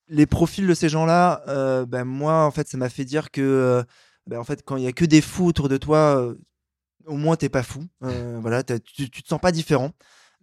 Les 0.09 0.25
profils 0.25 0.65
de 0.65 0.73
ces 0.73 0.89
gens-là, 0.89 1.43
euh, 1.47 1.85
ben 1.85 2.05
moi, 2.05 2.45
en 2.45 2.51
fait, 2.51 2.67
ça 2.67 2.77
m'a 2.77 2.89
fait 2.89 3.05
dire 3.05 3.31
que, 3.31 3.41
euh, 3.41 3.83
ben, 4.25 4.39
en 4.39 4.43
fait, 4.43 4.63
quand 4.63 4.77
il 4.77 4.83
y 4.83 4.87
a 4.87 4.93
que 4.93 5.05
des 5.05 5.21
fous 5.21 5.45
autour 5.45 5.69
de 5.69 5.77
toi, 5.77 6.33
au 7.05 7.17
moins 7.17 7.35
t'es 7.35 7.49
pas 7.49 7.63
fou. 7.63 7.85
voilà, 8.41 8.63
tu, 8.63 9.09
tu 9.09 9.23
te 9.23 9.27
sens 9.27 9.39
pas 9.41 9.51
différent 9.51 9.91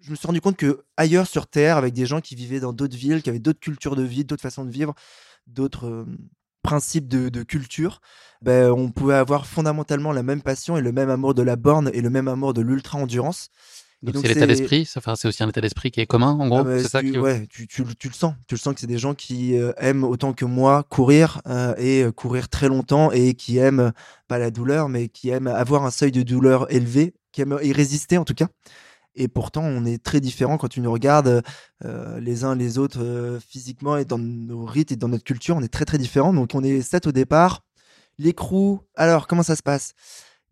je 0.01 0.11
me 0.11 0.17
suis 0.17 0.27
rendu 0.27 0.43
compte 0.43 0.59
que 0.59 0.85
ailleurs 0.99 1.27
sur 1.27 1.47
Terre, 1.47 1.79
avec 1.79 1.95
des 1.95 2.05
gens 2.05 2.21
qui 2.21 2.35
vivaient 2.35 2.61
dans 2.61 2.75
d'autres 2.75 2.95
villes, 2.95 3.23
qui 3.23 3.31
avaient 3.31 3.39
d'autres 3.39 3.61
cultures 3.61 3.97
de 3.97 4.03
vie, 4.03 4.27
d'autres 4.27 4.43
façons 4.43 4.67
de 4.67 4.71
vivre, 4.71 4.95
d'autres 5.47 6.05
principe 6.65 7.07
de, 7.07 7.43
culture, 7.45 8.01
ben, 8.43 8.73
on 8.73 8.91
pouvait 8.91 9.15
avoir 9.15 9.47
fondamentalement 9.47 10.13
la 10.13 10.25
même 10.25 10.43
passion 10.43 10.77
et 10.77 10.81
le 10.81 10.91
même 10.91 11.11
amour 11.11 11.35
de 11.35 11.43
la 11.43 11.55
borne 11.55 11.91
et 11.93 12.01
le 12.01 12.11
même 12.11 12.27
amour 12.27 12.55
de 12.55 12.63
l'ultra-endurance. 12.63 13.51
Donc 14.13 14.23
c'est 14.23 14.29
l'état 14.29 14.47
d'esprit, 14.47 14.89
enfin, 14.97 15.17
c'est 15.17 15.29
aussi 15.29 15.43
un 15.43 15.49
état 15.49 15.61
d'esprit 15.61 15.91
qui 15.91 16.01
est 16.01 16.07
commun 16.07 16.33
en 16.33 16.49
gros. 16.49 16.59
Ah, 16.59 16.79
c'est 16.79 16.89
ça 16.89 17.01
tu, 17.01 17.19
ouais, 17.19 17.47
tu, 17.49 17.67
tu, 17.67 17.83
le 17.83 18.15
sens, 18.15 18.35
tu 18.47 18.55
le 18.55 18.59
sens 18.59 18.75
que 18.75 18.81
c'est 18.81 18.87
des 18.87 18.99
gens 18.99 19.15
qui 19.15 19.57
euh, 19.57 19.73
aiment 19.79 20.05
autant 20.05 20.33
que 20.33 20.45
moi 20.45 20.83
courir 20.83 21.41
euh, 21.47 21.75
et 21.79 22.03
euh, 22.03 22.13
courir 22.13 22.49
très 22.49 22.69
longtemps 22.69 23.11
et 23.13 23.35
qui 23.35 23.57
aiment 23.59 23.93
pas 24.29 24.39
la 24.39 24.51
douleur, 24.51 24.89
mais 24.89 25.09
qui 25.09 25.31
aiment 25.31 25.47
avoir 25.47 25.85
un 25.85 25.91
seuil 25.91 26.13
de 26.13 26.23
douleur 26.23 26.71
élevé, 26.73 27.15
qui 27.33 27.41
aiment 27.41 27.59
y 27.63 27.73
résister 27.73 28.19
en 28.19 28.25
tout 28.25 28.35
cas. 28.35 28.49
Et 29.17 29.29
pourtant, 29.29 29.63
on 29.63 29.85
est 29.85 30.03
très 30.03 30.21
différents 30.21 30.59
quand 30.59 30.69
tu 30.69 30.81
nous 30.81 30.93
regardes 30.93 31.43
euh, 31.85 32.21
les 32.21 32.45
uns 32.45 32.57
les 32.57 32.79
autres 32.79 33.39
physiquement 33.49 33.97
et 33.97 34.05
dans 34.05 34.19
nos 34.19 34.65
rites 34.65 34.93
et 34.93 34.97
dans 34.97 35.09
notre 35.09 35.25
culture. 35.25 35.57
On 35.57 35.63
est 35.63 35.73
très 35.73 35.85
très 35.85 35.99
différents. 35.99 36.35
Donc, 36.35 36.51
on 36.55 36.65
est 36.65 36.83
sept 36.83 37.07
au 37.07 37.13
départ. 37.13 37.63
L'écrou, 38.19 38.81
alors 38.97 39.29
comment 39.29 39.45
ça 39.45 39.57
se 39.57 39.63
passe? 39.63 39.95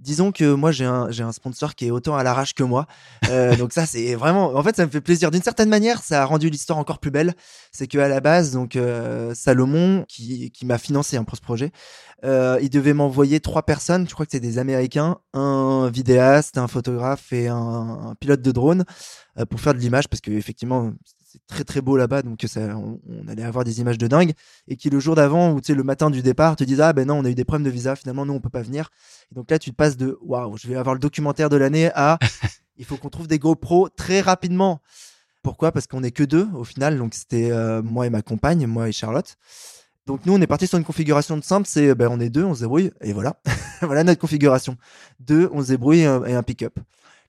Disons 0.02 0.32
que 0.32 0.52
moi 0.52 0.72
j'ai 0.72 0.84
un, 0.84 1.08
un 1.16 1.32
sponsor 1.32 1.74
qui 1.74 1.86
est 1.86 1.90
autant 1.90 2.16
à 2.16 2.22
l'arrache 2.22 2.54
que 2.54 2.62
moi. 2.62 2.86
Euh, 3.30 3.56
donc 3.56 3.72
ça 3.72 3.86
c'est 3.86 4.14
vraiment, 4.14 4.54
en 4.54 4.62
fait 4.62 4.76
ça 4.76 4.84
me 4.84 4.90
fait 4.90 5.00
plaisir. 5.00 5.30
D'une 5.30 5.42
certaine 5.42 5.68
manière, 5.68 6.02
ça 6.02 6.22
a 6.22 6.24
rendu 6.24 6.50
l'histoire 6.50 6.78
encore 6.78 6.98
plus 6.98 7.10
belle. 7.10 7.34
C'est 7.70 7.86
que 7.86 7.98
à 7.98 8.08
la 8.08 8.20
base, 8.20 8.52
donc 8.52 8.78
Salomon 9.34 10.04
qui, 10.08 10.52
m'a 10.64 10.78
financé 10.78 11.16
hein, 11.16 11.24
pour 11.24 11.36
ce 11.36 11.42
projet, 11.42 11.72
euh, 12.24 12.58
il 12.62 12.70
devait 12.70 12.94
m'envoyer 12.94 13.40
trois 13.40 13.62
personnes, 13.62 14.08
je 14.08 14.14
crois 14.14 14.26
que 14.26 14.32
c'est 14.32 14.40
des 14.40 14.58
Américains, 14.58 15.18
un 15.32 15.90
vidéaste, 15.92 16.56
un 16.56 16.68
photographe 16.68 17.32
et 17.32 17.48
un, 17.48 18.14
pilote 18.20 18.42
de 18.42 18.52
drone 18.52 18.84
euh, 19.38 19.44
pour 19.44 19.60
faire 19.60 19.74
de 19.74 19.78
l'image 19.80 20.08
parce 20.08 20.20
que 20.20 20.30
effectivement 20.30 20.92
c'est 21.32 21.46
très 21.46 21.64
très 21.64 21.80
beau 21.80 21.96
là-bas 21.96 22.22
donc 22.22 22.44
ça, 22.46 22.76
on, 22.76 23.00
allait 23.28 23.42
avoir 23.42 23.64
des 23.64 23.80
images 23.80 23.98
de 23.98 24.06
dingue. 24.06 24.32
Et 24.68 24.76
qui 24.76 24.90
le 24.90 25.00
jour 25.00 25.14
d'avant 25.14 25.52
ou 25.52 25.60
tu 25.60 25.68
sais 25.68 25.74
le 25.74 25.82
matin 25.82 26.10
du 26.10 26.22
départ 26.22 26.56
te 26.56 26.64
disent 26.64 26.80
ah 26.80 26.92
ben 26.92 27.06
non 27.08 27.18
on 27.18 27.24
a 27.24 27.30
eu 27.30 27.34
des 27.34 27.44
problèmes 27.44 27.64
de 27.64 27.70
visa 27.70 27.96
finalement 27.96 28.26
nous 28.26 28.34
on 28.34 28.40
peut 28.40 28.50
pas 28.50 28.62
venir. 28.62 28.90
Et 29.30 29.34
donc 29.34 29.50
là 29.50 29.58
tu 29.58 29.70
te 29.70 29.76
passes 29.76 29.96
de 29.96 30.18
waouh 30.22 30.56
je 30.58 30.68
vais 30.68 30.76
avoir 30.76 30.94
le 30.94 31.00
documentaire 31.00 31.48
de 31.48 31.56
l'année 31.56 31.90
à 31.94 32.18
il 32.76 32.84
faut 32.84 32.96
qu'on 32.96 33.08
trouve 33.08 33.28
des 33.28 33.38
GoPro 33.38 33.88
très 33.88 34.20
rapidement. 34.20 34.80
Pourquoi? 35.42 35.72
Parce 35.72 35.86
qu'on 35.86 36.02
est 36.04 36.12
que 36.12 36.22
deux 36.22 36.48
au 36.54 36.64
final. 36.64 36.98
Donc 36.98 37.14
c'était 37.14 37.50
euh, 37.50 37.82
moi 37.82 38.06
et 38.06 38.10
ma 38.10 38.22
compagne 38.22 38.66
moi 38.66 38.88
et 38.88 38.92
Charlotte. 38.92 39.36
Donc 40.06 40.26
nous, 40.26 40.34
on 40.34 40.40
est 40.40 40.48
parti 40.48 40.66
sur 40.66 40.78
une 40.78 40.84
configuration 40.84 41.36
de 41.36 41.44
simple, 41.44 41.68
c'est 41.68 41.94
ben, 41.94 42.08
on 42.10 42.18
est 42.18 42.28
deux, 42.28 42.42
on 42.42 42.54
se 42.54 42.60
débrouille, 42.60 42.90
et 43.02 43.12
voilà. 43.12 43.40
voilà 43.82 44.02
notre 44.02 44.20
configuration. 44.20 44.76
Deux, 45.20 45.48
on 45.52 45.62
se 45.62 45.68
débrouille 45.68 46.00
et 46.00 46.06
un, 46.06 46.42
pick-up. 46.42 46.78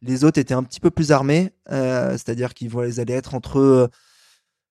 Les 0.06 0.24
autres 0.24 0.40
étaient 0.40 0.54
un 0.54 0.64
petit 0.64 0.80
peu 0.80 0.92
plus 0.92 1.12
armés, 1.12 1.52
euh, 1.72 2.12
c'est-à-dire 2.12 2.54
qu'ils 2.54 3.00
allaient 3.00 3.14
être 3.14 3.36
entre 3.36 3.60
euh, 3.60 3.88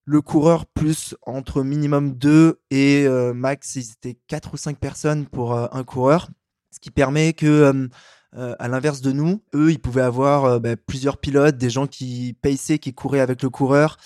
le 0.05 0.21
coureur 0.21 0.67
plus 0.67 1.15
entre 1.23 1.63
minimum 1.63 2.13
deux 2.13 2.61
et 2.71 3.05
euh, 3.07 3.33
max, 3.33 3.77
ils 3.77 3.93
étaient 3.93 4.19
quatre 4.27 4.55
ou 4.55 4.57
cinq 4.57 4.79
personnes 4.79 5.27
pour 5.27 5.55
un 5.55 5.85
coureur. 5.85 6.29
Ce 6.71 6.81
qui 6.81 6.91
permet 6.91 7.33
que, 7.35 7.89
à 8.35 8.69
l'inverse 8.69 9.03
de 9.03 9.13
nous, 9.13 9.43
eux, 9.55 9.71
ils 9.71 9.79
pouvaient 9.79 10.03
avoir 10.03 10.59
ben, 10.59 10.77
plusieurs 10.77 11.19
pilotes, 11.19 11.59
des 11.59 11.69
gens 11.69 11.87
qui 11.87 12.35
paissaient, 12.41 12.79
qui 12.79 12.95
couraient 12.95 13.21
avec 13.21 13.43
le 13.43 13.51
coureur. 13.51 13.99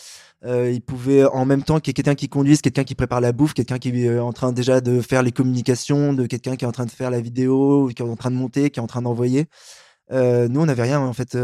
Euh, 0.45 0.71
il 0.71 0.83
pouvait 0.83 1.25
en 1.25 1.45
même 1.45 1.63
temps 1.63 1.81
qu'il 1.81 1.91
y 1.91 1.93
ait 1.93 1.95
quelqu'un 1.95 2.15
qui 2.15 2.29
conduise, 2.29 2.61
quelqu'un 2.61 2.85
qui 2.85 2.95
prépare 2.95 3.21
la 3.21 3.33
bouffe, 3.33 3.55
quelqu'un 3.55 3.79
qui 3.79 4.05
est 4.05 4.19
en 4.19 4.33
train 4.33 4.53
déjà 4.53 4.81
de 4.81 5.01
faire 5.01 5.23
les 5.23 5.33
communications, 5.33 6.13
de 6.13 6.27
quelqu'un 6.27 6.57
qui 6.57 6.65
est 6.65 6.69
en 6.69 6.73
train 6.73 6.85
de 6.85 6.91
faire 6.91 7.11
la 7.11 7.21
vidéo, 7.21 7.89
qui 7.95 8.03
est 8.03 8.07
en 8.07 8.17
train 8.17 8.31
de 8.31 8.37
monter, 8.37 8.71
qui 8.71 8.79
est 8.79 8.83
en 8.83 8.87
train 8.87 9.03
d'envoyer. 9.03 9.47
Nous, 10.11 10.61
on 10.61 10.67
n'avait 10.67 10.83
rien 10.83 11.01
en 11.01 11.13
fait. 11.13 11.37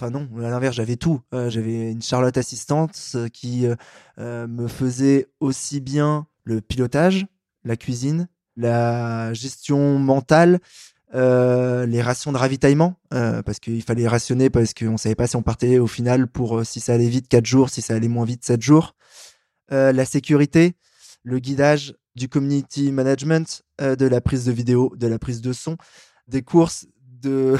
Enfin 0.00 0.10
non, 0.10 0.28
à 0.38 0.50
l'inverse, 0.50 0.76
j'avais 0.76 0.96
tout. 0.96 1.20
j'avais 1.32 1.90
une 1.90 2.02
Charlotte 2.02 2.36
assistante 2.36 3.16
qui 3.32 3.66
me 4.16 4.68
faisait 4.68 5.28
aussi 5.40 5.80
bien 5.80 6.26
le 6.44 6.60
pilotage, 6.60 7.26
la 7.64 7.76
cuisine, 7.76 8.28
la 8.56 9.32
gestion 9.34 9.98
mentale, 9.98 10.60
les 11.12 12.02
rations 12.02 12.32
de 12.32 12.38
ravitaillement, 12.38 12.94
parce 13.10 13.58
qu'il 13.58 13.82
fallait 13.82 14.06
rationner 14.06 14.50
parce 14.50 14.72
qu'on 14.74 14.96
savait 14.96 15.14
pas 15.14 15.26
si 15.26 15.36
on 15.36 15.42
partait 15.42 15.78
au 15.78 15.86
final 15.86 16.28
pour 16.28 16.64
si 16.64 16.80
ça 16.80 16.94
allait 16.94 17.08
vite 17.08 17.28
4 17.28 17.44
jours, 17.46 17.70
si 17.70 17.82
ça 17.82 17.94
allait 17.94 18.08
moins 18.08 18.24
vite 18.24 18.44
7 18.44 18.62
jours. 18.62 18.94
la 19.70 20.04
sécurité, 20.04 20.74
le 21.22 21.38
guidage 21.38 21.94
du 22.14 22.28
community 22.28 22.92
management, 22.92 23.62
de 23.80 24.06
la 24.06 24.20
prise 24.20 24.44
de 24.44 24.52
vidéo, 24.52 24.92
de 24.96 25.06
la 25.06 25.18
prise 25.18 25.40
de 25.40 25.52
son, 25.52 25.76
des 26.26 26.42
courses, 26.42 26.86
de 27.20 27.56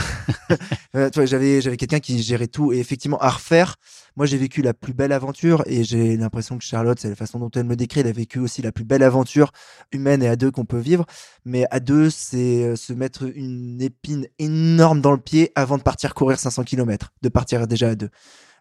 euh, 0.97 1.11
j'avais 1.25 1.61
j'avais 1.61 1.77
quelqu'un 1.77 2.01
qui 2.01 2.23
gérait 2.23 2.47
tout 2.47 2.73
et 2.73 2.79
effectivement 2.79 3.18
à 3.18 3.31
refaire 3.31 3.77
moi 4.16 4.27
j'ai 4.27 4.37
vécu 4.37 4.62
la 4.62 4.75
plus 4.75 4.94
belle 4.94 5.12
aventure 5.12 5.62
et 5.66 5.85
j'ai 5.85 6.16
l'impression 6.16 6.59
que 6.59 6.64
Charlotte 6.64 6.99
c'est 6.99 7.09
la 7.09 7.16
façon 7.16 7.38
dont 7.38 7.51
elle 7.55 7.64
me 7.64 7.77
décrit 7.77 8.01
elle 8.01 8.07
a 8.07 8.12
vécu 8.12 8.38
aussi 8.38 8.62
la 8.62 8.73
plus 8.73 8.85
belle 8.85 9.03
aventure 9.03 9.53
humaine 9.92 10.23
et 10.23 10.29
à 10.29 10.37
deux 10.37 10.51
qu'on 10.51 10.64
peut 10.64 10.79
vivre. 10.79 11.05
Mais 11.44 11.66
à 11.71 11.81
deux 11.81 12.11
c'est 12.11 12.64
euh, 12.64 12.77
se 12.77 12.92
mettre 12.92 13.25
une 13.35 13.81
épine 13.81 14.27
énorme 14.38 15.01
dans 15.01 15.12
le 15.12 15.18
pied 15.18 15.53
avant 15.55 15.79
de 15.79 15.83
partir 15.83 16.14
courir 16.14 16.38
500 16.38 16.64
km 16.64 17.12
de 17.23 17.29
partir 17.29 17.66
déjà 17.66 17.90
à 17.90 17.94
deux. 17.94 18.11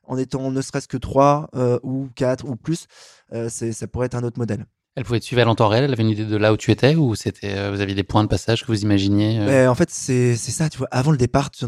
En 0.04 0.18
étant 0.18 0.52
ne 0.52 0.62
serait-ce 0.62 0.88
que 0.88 0.98
trois 0.98 1.50
euh, 1.56 1.80
ou 1.84 2.10
quatre 2.16 2.46
ou 2.48 2.56
plus 2.56 2.88
ça 3.50 3.88
pourrait 3.88 4.06
être 4.06 4.16
un 4.16 4.24
autre 4.24 4.40
modèle 4.40 4.66
elle 4.98 5.04
pouvait 5.04 5.20
te 5.20 5.26
suivre 5.26 5.48
en 5.48 5.54
temps 5.54 5.68
réel? 5.68 5.84
Elle 5.84 5.94
avait 5.94 6.02
une 6.02 6.10
idée 6.10 6.26
de 6.26 6.36
là 6.38 6.52
où 6.52 6.58
tu 6.58 6.72
étais 6.72 6.96
ou 6.96 7.14
c'était 7.14 7.56
euh, 7.56 7.70
vous 7.72 7.82
aviez 7.82 7.94
des 7.94 8.02
points 8.04 8.24
de 8.24 8.28
passage 8.28 8.64
que 8.64 8.68
vous 8.68 8.82
imaginiez 8.82 9.40
euh? 9.40 9.70
En 9.70 9.76
fait, 9.76 9.92
c'est 9.92 10.36
ça. 10.36 10.70
Tu 10.70 10.80
vois, 10.80 10.88
avant 10.90 11.12
le 11.12 11.18
départ, 11.18 11.52
tu, 11.52 11.66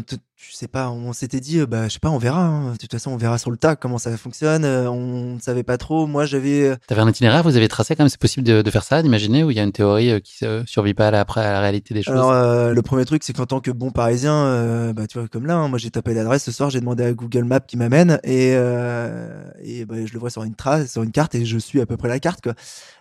sais 0.52 0.66
pas, 0.66 0.90
on 0.90 1.12
s'était 1.12 1.38
dit, 1.38 1.60
euh, 1.60 1.66
bah, 1.66 1.86
je 1.86 1.92
sais 1.92 1.98
pas, 2.00 2.10
on 2.10 2.18
verra. 2.18 2.44
hein. 2.44 2.72
De 2.72 2.76
toute 2.76 2.90
façon, 2.90 3.12
on 3.12 3.16
verra 3.16 3.38
sur 3.38 3.52
le 3.52 3.56
tas 3.56 3.76
comment 3.76 3.98
ça 3.98 4.16
fonctionne. 4.16 4.64
Euh, 4.64 4.90
on 4.90 5.34
ne 5.36 5.38
savait 5.40 5.62
pas 5.62 5.78
trop. 5.78 6.08
Moi, 6.08 6.24
j'avais. 6.26 6.70
euh, 6.70 6.76
T'avais 6.88 7.02
un 7.02 7.08
itinéraire, 7.08 7.44
vous 7.44 7.56
avez 7.56 7.68
tracé 7.68 7.94
quand 7.94 8.02
même, 8.02 8.08
c'est 8.08 8.20
possible 8.20 8.44
de, 8.44 8.62
de 8.62 8.70
faire 8.70 8.82
ça, 8.82 9.00
d'imaginer, 9.00 9.44
où 9.44 9.52
il 9.52 9.56
y 9.56 9.60
a 9.60 9.62
une 9.62 9.70
théorie 9.70 10.20
qui 10.22 10.44
ne 10.44 10.64
survit 10.66 10.94
pas 10.94 11.06
à 11.08 11.10
la, 11.12 11.20
après 11.20 11.40
à 11.40 11.52
la 11.52 11.60
réalité 11.60 11.94
des 11.94 12.02
choses? 12.02 12.14
Alors, 12.14 12.32
euh, 12.32 12.72
le 12.72 12.82
premier 12.82 13.04
truc, 13.04 13.22
c'est 13.22 13.32
qu'en 13.32 13.46
tant 13.46 13.60
que 13.60 13.70
bon 13.70 13.92
parisien, 13.92 14.92
bah, 14.92 15.06
tu 15.06 15.18
vois, 15.20 15.28
comme 15.28 15.46
là, 15.46 15.54
hein, 15.54 15.68
moi, 15.68 15.78
j'ai 15.78 15.90
tapé 15.90 16.14
l'adresse 16.14 16.42
ce 16.42 16.52
soir, 16.52 16.68
j'ai 16.70 16.80
demandé 16.80 17.04
à 17.04 17.12
Google 17.12 17.44
Maps 17.44 17.60
qui 17.60 17.76
m'amène 17.76 18.18
et, 18.24 18.54
euh, 18.54 19.44
et 19.62 19.84
bah, 19.84 19.94
je 20.04 20.12
le 20.12 20.18
vois 20.18 20.30
sur 20.30 20.42
une 20.42 20.56
trace, 20.56 20.90
sur 20.90 21.04
une 21.04 21.12
carte 21.12 21.36
et 21.36 21.44
je 21.44 21.58
suis 21.58 21.80
à 21.80 21.86
peu 21.86 21.96
près 21.96 22.08
la 22.08 22.18
carte, 22.18 22.40
quoi. 22.42 22.54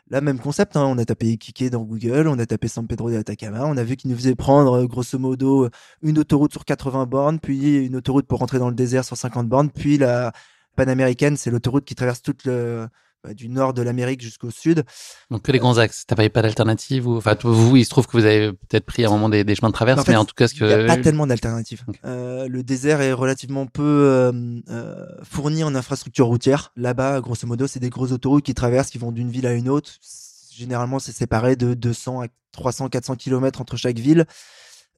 Là, 0.09 0.21
même 0.21 0.39
concept, 0.39 0.75
hein, 0.75 0.85
on 0.85 0.97
a 0.97 1.05
tapé 1.05 1.27
Iquique 1.27 1.69
dans 1.69 1.83
Google, 1.83 2.27
on 2.27 2.39
a 2.39 2.45
tapé 2.45 2.67
San 2.67 2.87
Pedro 2.87 3.11
de 3.11 3.17
Atacama, 3.17 3.65
on 3.65 3.77
a 3.77 3.83
vu 3.83 3.95
qu'il 3.95 4.09
nous 4.09 4.17
faisait 4.17 4.33
prendre, 4.33 4.73
euh, 4.73 4.87
grosso 4.87 5.19
modo, 5.19 5.69
une 6.01 6.17
autoroute 6.17 6.51
sur 6.51 6.65
80 6.65 7.05
bornes, 7.05 7.39
puis 7.39 7.85
une 7.85 7.95
autoroute 7.95 8.25
pour 8.25 8.39
rentrer 8.39 8.57
dans 8.57 8.69
le 8.69 8.75
désert 8.75 9.05
sur 9.05 9.17
50 9.17 9.47
bornes, 9.47 9.69
puis 9.69 9.99
la 9.99 10.31
panaméricaine, 10.75 11.37
c'est 11.37 11.51
l'autoroute 11.51 11.85
qui 11.85 11.93
traverse 11.93 12.23
toute 12.23 12.45
le, 12.45 12.87
du 13.33 13.49
nord 13.49 13.73
de 13.73 13.81
l'Amérique 13.81 14.21
jusqu'au 14.21 14.51
sud. 14.51 14.83
Donc 15.29 15.43
que 15.43 15.51
les 15.51 15.59
grands 15.59 15.77
axes, 15.77 16.05
t'as 16.07 16.15
pas, 16.15 16.29
pas 16.29 16.41
d'alternative 16.41 17.07
ou... 17.07 17.17
Enfin, 17.17 17.35
vous, 17.43 17.75
il 17.75 17.83
se 17.83 17.89
trouve 17.89 18.07
que 18.07 18.13
vous 18.13 18.25
avez 18.25 18.51
peut-être 18.53 18.85
pris 18.85 19.03
à 19.03 19.07
un 19.07 19.11
moment 19.11 19.29
des, 19.29 19.43
des 19.43 19.55
chemins 19.55 19.69
de 19.69 19.73
traverse, 19.73 19.99
En 19.99 20.03
fait, 20.03 20.11
mais 20.11 20.17
en 20.17 20.25
tout 20.25 20.35
cas, 20.35 20.47
ce 20.47 20.55
Il 20.55 20.65
n'y 20.65 20.73
a 20.73 20.85
pas 20.85 20.97
tellement 20.97 21.27
d'alternatives. 21.27 21.83
Euh, 22.05 22.47
le 22.47 22.63
désert 22.63 23.01
est 23.01 23.13
relativement 23.13 23.65
peu 23.65 23.83
euh, 23.83 24.31
euh, 24.69 25.05
fourni 25.23 25.63
en 25.63 25.75
infrastructure 25.75 26.27
routière. 26.27 26.71
Là-bas, 26.75 27.21
grosso 27.21 27.45
modo, 27.45 27.67
c'est 27.67 27.79
des 27.79 27.89
grosses 27.89 28.11
autoroutes 28.11 28.45
qui 28.45 28.53
traversent, 28.53 28.89
qui 28.89 28.97
vont 28.97 29.11
d'une 29.11 29.29
ville 29.29 29.47
à 29.47 29.53
une 29.53 29.69
autre. 29.69 29.91
Généralement, 30.53 30.99
c'est 30.99 31.11
séparé 31.11 31.55
de 31.55 31.73
200 31.73 32.21
à 32.21 32.27
300, 32.51 32.89
400 32.89 33.15
km 33.15 33.61
entre 33.61 33.77
chaque 33.77 33.99
ville, 33.99 34.25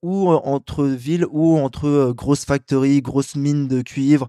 ou 0.01 0.31
euh, 0.31 0.39
entre 0.43 0.85
villes, 0.85 1.25
ou 1.29 1.57
entre 1.57 1.87
euh, 1.87 2.13
grosses 2.13 2.45
factories, 2.45 3.01
grosses 3.01 3.35
mines 3.35 3.67
de 3.67 3.81
cuivre. 3.81 4.27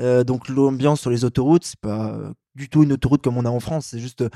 Euh, 0.00 0.24
donc 0.24 0.48
l'ambiance 0.48 1.00
sur 1.00 1.10
les 1.10 1.24
autoroutes, 1.24 1.64
c'est 1.64 1.80
pas 1.80 2.10
euh, 2.10 2.32
du 2.56 2.68
tout 2.68 2.82
une 2.82 2.92
autoroute 2.92 3.22
comme 3.22 3.36
on 3.36 3.44
a 3.44 3.50
en 3.50 3.60
France. 3.60 3.88
C'est 3.90 3.98
juste 4.00 4.22
euh, 4.22 4.30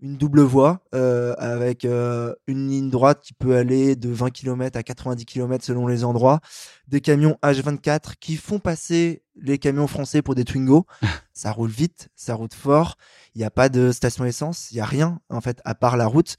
une 0.00 0.16
double 0.16 0.40
voie 0.40 0.80
euh, 0.94 1.34
avec 1.38 1.84
euh, 1.84 2.34
une 2.46 2.68
ligne 2.68 2.90
droite 2.90 3.20
qui 3.22 3.34
peut 3.34 3.54
aller 3.54 3.94
de 3.94 4.08
20 4.08 4.30
km 4.30 4.76
à 4.76 4.82
90 4.82 5.24
km 5.26 5.64
selon 5.64 5.86
les 5.86 6.02
endroits. 6.02 6.40
Des 6.88 7.00
camions 7.00 7.38
H24 7.42 8.14
qui 8.18 8.36
font 8.36 8.58
passer 8.58 9.22
les 9.36 9.58
camions 9.58 9.86
français 9.86 10.22
pour 10.22 10.34
des 10.34 10.44
Twingo. 10.44 10.86
ça 11.32 11.52
roule 11.52 11.70
vite, 11.70 12.08
ça 12.16 12.34
roule 12.34 12.48
fort. 12.52 12.96
Il 13.34 13.38
n'y 13.38 13.44
a 13.44 13.50
pas 13.50 13.68
de 13.68 13.92
station 13.92 14.24
essence, 14.24 14.70
il 14.72 14.74
n'y 14.76 14.80
a 14.80 14.86
rien 14.86 15.20
en 15.28 15.42
fait 15.42 15.60
à 15.64 15.74
part 15.74 15.96
la 15.96 16.06
route. 16.06 16.36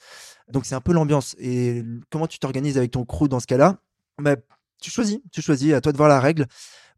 Donc 0.51 0.65
c'est 0.65 0.75
un 0.75 0.81
peu 0.81 0.91
l'ambiance. 0.91 1.35
Et 1.39 1.83
comment 2.09 2.27
tu 2.27 2.39
t'organises 2.39 2.77
avec 2.77 2.91
ton 2.91 3.05
crew 3.05 3.27
dans 3.29 3.39
ce 3.39 3.47
cas-là? 3.47 3.77
Bah, 4.19 4.35
Tu 4.81 4.89
choisis, 4.89 5.19
tu 5.31 5.41
choisis, 5.41 5.73
à 5.73 5.81
toi 5.81 5.91
de 5.91 5.97
voir 5.97 6.09
la 6.09 6.19
règle. 6.19 6.47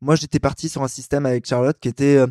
Moi 0.01 0.15
j'étais 0.15 0.39
parti 0.39 0.69
sur 0.69 0.83
un 0.83 0.87
système 0.87 1.25
avec 1.25 1.45
Charlotte 1.45 1.77
qui 1.79 1.89
était 1.89 2.17
euh, 2.17 2.27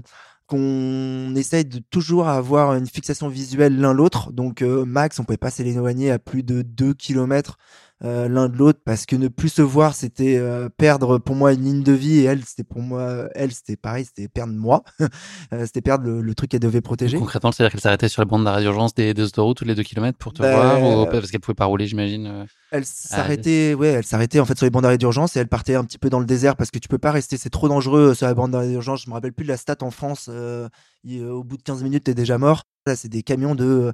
qu'on 0.47 1.35
essaye 1.37 1.67
de 1.67 1.81
toujours 1.91 2.29
avoir 2.29 2.75
une 2.75 2.87
fixation 2.87 3.29
visuelle 3.29 3.79
l'un 3.79 3.93
l'autre. 3.93 4.33
Donc 4.33 4.63
euh, 4.63 4.85
max, 4.85 5.19
on 5.21 5.25
pouvait 5.25 5.37
pas 5.37 5.51
s'éloigner 5.51 6.11
à 6.11 6.19
plus 6.19 6.43
de 6.43 6.63
2 6.63 6.95
km 6.95 7.59
euh, 8.05 8.29
l'un 8.29 8.49
de 8.49 8.57
l'autre 8.57 8.79
parce 8.85 9.07
que 9.07 9.17
ne 9.17 9.27
plus 9.27 9.49
se 9.49 9.63
voir, 9.63 9.95
c'était 9.95 10.37
euh, 10.37 10.69
perdre 10.69 11.19
pour 11.19 11.35
moi 11.35 11.53
une 11.53 11.65
ligne 11.65 11.83
de 11.83 11.93
vie 11.93 12.21
et 12.21 12.25
elle, 12.25 12.45
c'était 12.45 12.63
pour 12.63 12.81
moi, 12.81 13.29
elle, 13.35 13.51
c'était 13.51 13.77
pareil, 13.77 14.05
c'était 14.05 14.29
perdre 14.29 14.53
moi. 14.55 14.85
Euh, 15.55 15.65
c'était 15.65 15.81
perdre 15.81 16.05
le, 16.05 16.21
le 16.21 16.35
truc 16.35 16.51
qu'elle 16.51 16.61
devait 16.61 16.83
protéger. 16.83 17.17
Concrètement, 17.17 17.53
c'est-à-dire 17.53 17.73
qu'elle 17.73 17.81
s'arrêtait 17.81 18.09
sur 18.09 18.21
les 18.21 18.27
bandes 18.27 18.45
d'arrêt 18.45 18.61
d'urgence 18.61 18.95
des, 18.95 19.15
des 19.15 19.23
autoroutes 19.23 19.57
tous 19.57 19.65
les 19.65 19.75
deux 19.75 19.83
kilomètres 19.83 20.19
pour 20.19 20.35
te 20.35 20.43
Bah, 20.43 20.53
voir 20.53 20.83
ou 20.83 21.03
euh, 21.03 21.07
parce 21.07 21.31
qu'elle 21.31 21.41
pouvait 21.41 21.55
pas 21.55 21.65
rouler, 21.65 21.87
j'imagine. 21.87 22.47
Elle 22.71 22.85
s'arrêtait, 22.85 23.73
ouais, 23.73 23.89
elle 23.89 24.05
s'arrêtait 24.05 24.41
en 24.41 24.45
fait 24.45 24.59
sur 24.59 24.67
les 24.67 24.71
bandes 24.71 24.83
d'arrêt 24.83 24.99
d'urgence 24.99 25.37
et 25.37 25.41
elle 25.41 25.49
partait 25.49 25.75
un 25.75 25.85
petit 25.85 25.97
peu 25.99 26.11
dans 26.11 26.21
le 26.21 26.27
désert 26.27 26.55
parce 26.57 26.71
que 26.71 26.79
tu 26.79 26.89
peux 26.89 26.99
pas 26.99 27.13
rester, 27.13 27.39
c'est 27.39 27.49
trop 27.49 27.69
dangereux 27.69 28.15
sur 28.15 28.27
la 28.27 28.35
bande 28.35 28.51
d'arrêt 28.51 28.69
d'urgence. 28.69 29.03
Je 29.05 29.09
me 29.09 29.15
rappelle 29.15 29.33
plus 29.33 29.45
de 29.45 29.49
la 29.49 29.57
stat 29.57 29.77
en 29.81 29.91
France. 29.91 30.29
au 30.29 31.45
bout 31.45 31.57
de 31.57 31.63
15 31.63 31.83
minutes, 31.83 32.05
t'es 32.05 32.15
déjà 32.15 32.37
mort. 32.37 32.65
Là, 32.87 32.97
c'est 32.97 33.09
des 33.09 33.23
camions 33.23 33.55
de, 33.55 33.65
euh, 33.65 33.93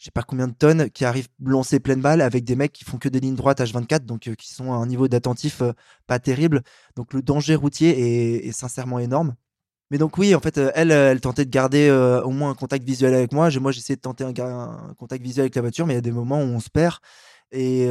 je 0.00 0.06
sais 0.06 0.10
pas 0.10 0.22
combien 0.22 0.48
de 0.48 0.54
tonnes 0.54 0.88
qui 0.90 1.04
arrivent 1.04 1.28
lancés 1.44 1.78
pleine 1.78 2.00
balle 2.00 2.22
avec 2.22 2.44
des 2.44 2.56
mecs 2.56 2.72
qui 2.72 2.84
font 2.84 2.96
que 2.96 3.10
des 3.10 3.20
lignes 3.20 3.34
droites 3.34 3.60
H24, 3.60 4.06
donc 4.06 4.28
euh, 4.28 4.34
qui 4.34 4.48
sont 4.48 4.72
à 4.72 4.76
un 4.76 4.86
niveau 4.86 5.08
d'attentif 5.08 5.60
euh, 5.60 5.72
pas 6.06 6.18
terrible. 6.18 6.62
Donc 6.96 7.12
le 7.12 7.20
danger 7.20 7.54
routier 7.54 8.46
est, 8.46 8.52
sincèrement 8.52 8.98
énorme. 8.98 9.34
Mais 9.90 9.98
donc 9.98 10.16
oui, 10.16 10.34
en 10.34 10.40
fait, 10.40 10.56
euh, 10.56 10.70
elle, 10.74 10.90
elle 10.90 11.20
tentait 11.20 11.44
de 11.44 11.50
garder 11.50 11.90
au 12.24 12.30
moins 12.30 12.50
un 12.50 12.54
contact 12.54 12.82
visuel 12.82 13.12
avec 13.12 13.32
moi. 13.32 13.50
Moi, 13.60 13.72
j'essayais 13.72 13.96
de 13.96 14.00
tenter 14.00 14.24
un, 14.24 14.32
un 14.38 14.94
contact 14.94 15.22
visuel 15.22 15.42
avec 15.42 15.54
la 15.54 15.60
voiture, 15.60 15.86
mais 15.86 15.92
il 15.92 15.96
y 15.96 15.98
a 15.98 16.02
des 16.02 16.12
moments 16.12 16.38
où 16.38 16.46
on 16.46 16.60
se 16.60 16.70
perd. 16.70 16.96
Et 17.52 17.86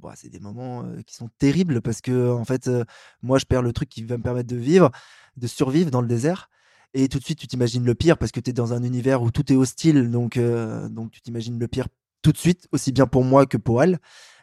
bon, 0.00 0.10
c'est 0.16 0.30
des 0.30 0.40
moments 0.40 0.84
qui 1.06 1.14
sont 1.14 1.28
terribles 1.38 1.80
parce 1.80 2.00
que 2.00 2.30
en 2.30 2.44
fait, 2.44 2.68
moi, 3.22 3.38
je 3.38 3.44
perds 3.44 3.62
le 3.62 3.72
truc 3.72 3.88
qui 3.88 4.02
va 4.02 4.16
me 4.16 4.22
permettre 4.22 4.48
de 4.48 4.56
vivre, 4.56 4.90
de 5.36 5.46
survivre 5.46 5.92
dans 5.92 6.00
le 6.00 6.08
désert. 6.08 6.50
Et 6.94 7.08
tout 7.08 7.18
de 7.18 7.24
suite, 7.24 7.38
tu 7.38 7.46
t'imagines 7.46 7.84
le 7.84 7.94
pire 7.94 8.18
parce 8.18 8.32
que 8.32 8.40
tu 8.40 8.50
es 8.50 8.52
dans 8.52 8.72
un 8.72 8.82
univers 8.82 9.22
où 9.22 9.30
tout 9.30 9.52
est 9.52 9.56
hostile. 9.56 10.10
Donc, 10.10 10.36
euh, 10.36 10.88
donc 10.88 11.12
tu 11.12 11.20
t'imagines 11.20 11.58
le 11.58 11.68
pire 11.68 11.86
tout 12.22 12.32
de 12.32 12.36
suite, 12.36 12.66
aussi 12.72 12.92
bien 12.92 13.06
pour 13.06 13.24
moi 13.24 13.46
que 13.46 13.56
pour 13.56 13.82
elle. 13.82 13.98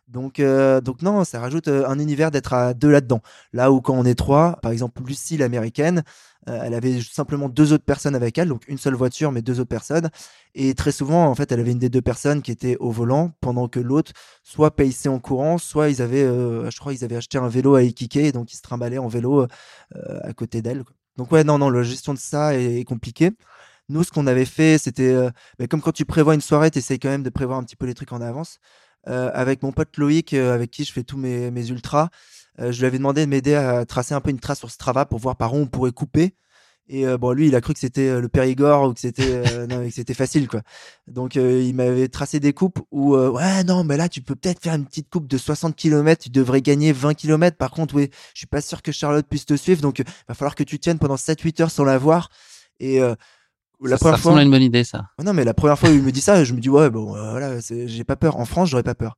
Donc, 0.07 0.39
euh, 0.39 0.79
donc 0.79 1.01
non, 1.01 1.25
ça 1.25 1.41
rajoute 1.41 1.67
euh, 1.67 1.85
un 1.87 1.99
univers 1.99 2.31
d'être 2.31 2.53
à 2.53 2.73
deux 2.73 2.89
là-dedans. 2.89 3.21
Là 3.51 3.71
où 3.71 3.81
quand 3.81 3.93
on 3.93 4.05
est 4.05 4.15
trois, 4.15 4.57
par 4.61 4.71
exemple 4.71 5.03
Lucie 5.03 5.37
l'américaine, 5.37 6.03
elle 6.45 6.75
avait 6.75 7.01
simplement 7.01 7.49
deux 7.49 7.73
autres 7.73 7.83
personnes 7.83 8.15
avec 8.15 8.37
elle, 8.37 8.47
donc 8.47 8.65
une 8.69 8.77
seule 8.77 8.93
voiture 8.93 9.33
mais 9.33 9.41
deux 9.41 9.59
autres 9.59 9.67
personnes. 9.67 10.09
Et 10.55 10.75
très 10.75 10.93
souvent, 10.93 11.25
en 11.25 11.35
fait, 11.35 11.51
elle 11.51 11.59
avait 11.59 11.73
une 11.73 11.79
des 11.79 11.89
deux 11.89 12.01
personnes 12.01 12.41
qui 12.41 12.51
était 12.51 12.77
au 12.79 12.89
volant, 12.89 13.33
pendant 13.41 13.67
que 13.67 13.81
l'autre 13.81 14.13
soit 14.43 14.73
paissait 14.73 15.09
en 15.09 15.19
courant, 15.19 15.57
soit 15.57 15.89
ils 15.89 16.01
avaient, 16.01 16.23
je 16.23 16.79
crois, 16.79 16.93
ils 16.93 17.03
avaient 17.03 17.17
acheté 17.17 17.37
un 17.37 17.49
vélo 17.49 17.75
à 17.75 17.83
Iquique, 17.83 18.31
donc 18.31 18.53
ils 18.53 18.55
se 18.55 18.61
trimballaient 18.61 18.97
en 18.97 19.09
vélo 19.09 19.45
à 19.93 20.33
côté 20.33 20.61
d'elle. 20.61 20.85
Donc 21.17 21.31
ouais, 21.31 21.43
non, 21.43 21.57
non, 21.57 21.69
la 21.69 21.83
gestion 21.83 22.13
de 22.13 22.19
ça 22.19 22.55
est, 22.55 22.79
est 22.79 22.83
compliquée. 22.83 23.31
Nous, 23.89 24.03
ce 24.03 24.11
qu'on 24.11 24.27
avait 24.27 24.45
fait, 24.45 24.77
c'était, 24.77 25.13
euh, 25.13 25.29
bah, 25.59 25.67
comme 25.67 25.81
quand 25.81 25.93
tu 25.93 26.05
prévois 26.05 26.35
une 26.35 26.41
soirée, 26.41 26.71
tu 26.71 26.79
essayes 26.79 26.99
quand 26.99 27.09
même 27.09 27.23
de 27.23 27.29
prévoir 27.29 27.57
un 27.59 27.63
petit 27.63 27.75
peu 27.75 27.85
les 27.85 27.93
trucs 27.93 28.11
en 28.11 28.21
avance. 28.21 28.59
Euh, 29.07 29.31
avec 29.33 29.63
mon 29.63 29.71
pote 29.71 29.95
Loïc, 29.97 30.33
euh, 30.33 30.53
avec 30.53 30.69
qui 30.71 30.83
je 30.83 30.91
fais 30.91 31.03
tous 31.03 31.17
mes, 31.17 31.49
mes 31.49 31.69
ultras, 31.69 32.09
euh, 32.59 32.73
je 32.73 32.79
lui 32.79 32.87
avais 32.87 32.97
demandé 32.97 33.25
de 33.25 33.29
m'aider 33.29 33.55
à 33.55 33.85
tracer 33.85 34.13
un 34.13 34.19
peu 34.19 34.31
une 34.31 34.39
trace 34.39 34.59
sur 34.59 34.69
Strava 34.69 35.05
pour 35.05 35.19
voir 35.19 35.37
par 35.37 35.53
où 35.53 35.57
on 35.57 35.67
pourrait 35.67 35.91
couper. 35.91 36.35
Et 36.89 37.05
euh, 37.05 37.17
bon, 37.17 37.31
lui, 37.33 37.47
il 37.47 37.55
a 37.55 37.61
cru 37.61 37.73
que 37.73 37.79
c'était 37.79 38.07
euh, 38.07 38.21
le 38.21 38.29
Périgord 38.29 38.89
ou 38.89 38.93
que 38.93 38.99
c'était 38.99 39.43
euh, 39.45 39.89
c'était 39.91 40.13
facile, 40.13 40.47
quoi. 40.47 40.61
Donc, 41.07 41.35
euh, 41.35 41.61
il 41.61 41.75
m'avait 41.75 42.07
tracé 42.07 42.39
des 42.39 42.53
coupes 42.53 42.79
où, 42.91 43.15
ouais, 43.15 43.63
non, 43.65 43.83
mais 43.83 43.97
là, 43.97 44.07
tu 44.07 44.21
peux 44.21 44.35
peut-être 44.35 44.61
faire 44.61 44.73
une 44.75 44.85
petite 44.85 45.09
coupe 45.09 45.27
de 45.27 45.37
60 45.37 45.75
km, 45.75 46.23
tu 46.23 46.29
devrais 46.29 46.61
gagner 46.61 46.93
20 46.93 47.13
km. 47.13 47.57
Par 47.57 47.71
contre, 47.71 47.95
oui, 47.95 48.09
je 48.33 48.39
suis 48.39 48.47
pas 48.47 48.61
sûr 48.61 48.81
que 48.81 48.91
Charlotte 48.91 49.25
puisse 49.27 49.45
te 49.45 49.55
suivre, 49.55 49.81
donc 49.81 49.99
il 49.99 50.05
va 50.27 50.33
falloir 50.33 50.55
que 50.55 50.63
tu 50.63 50.79
tiennes 50.79 50.99
pendant 50.99 51.15
7-8 51.15 51.61
heures 51.63 51.71
sans 51.71 51.83
la 51.83 51.97
voir. 51.97 52.29
Et 52.79 52.99
la 52.99 53.97
ça, 53.97 53.97
ça 53.97 53.97
première 53.97 54.19
fois. 54.19 54.31
ressemble 54.31 54.39
à 54.39 54.43
une 54.43 54.51
bonne 54.51 54.61
idée, 54.61 54.83
ça. 54.83 55.07
Non, 55.21 55.33
mais 55.33 55.43
la 55.43 55.53
première 55.53 55.77
fois 55.77 55.89
où 55.89 55.93
il 55.93 56.01
me 56.01 56.11
dit 56.11 56.21
ça, 56.21 56.43
je 56.43 56.53
me 56.53 56.59
dis 56.59 56.69
ouais, 56.69 56.89
bon, 56.89 57.07
voilà, 57.11 57.59
j'ai 57.59 58.03
pas 58.03 58.15
peur. 58.15 58.37
En 58.37 58.45
France, 58.45 58.69
j'aurais 58.69 58.83
pas 58.83 58.95
peur. 58.95 59.17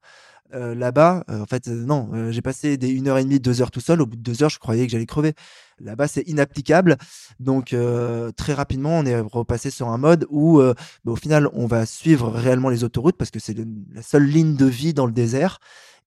Euh, 0.55 0.73
Là-bas, 0.73 1.23
euh, 1.29 1.41
en 1.41 1.45
fait, 1.45 1.67
euh, 1.67 1.85
non, 1.85 2.09
euh, 2.13 2.31
j'ai 2.31 2.41
passé 2.41 2.77
des 2.77 2.89
1h30, 2.89 3.39
2 3.39 3.61
heures 3.61 3.69
tout 3.69 3.81
seul. 3.81 4.01
Au 4.01 4.07
bout 4.07 4.15
de 4.15 4.21
2 4.21 4.41
heures, 4.43 4.49
je 4.49 4.57
croyais 4.57 4.85
que 4.87 4.91
j'allais 4.91 5.05
crever. 5.05 5.33
Là-bas, 5.79 6.07
c'est 6.07 6.21
inapplicable. 6.27 6.97
Donc, 7.39 7.71
euh, 7.73 8.31
très 8.31 8.53
rapidement, 8.53 8.97
on 8.97 9.05
est 9.05 9.19
repassé 9.19 9.69
sur 9.69 9.89
un 9.89 9.97
mode 9.99 10.25
où, 10.29 10.59
euh, 10.59 10.73
bah, 11.05 11.11
au 11.11 11.15
final, 11.15 11.47
on 11.53 11.67
va 11.67 11.85
suivre 11.85 12.31
réellement 12.31 12.69
les 12.69 12.83
autoroutes 12.83 13.15
parce 13.15 13.29
que 13.29 13.39
c'est 13.39 13.55
la 13.93 14.01
seule 14.01 14.25
ligne 14.25 14.55
de 14.55 14.65
vie 14.65 14.93
dans 14.93 15.05
le 15.05 15.11
désert. 15.11 15.59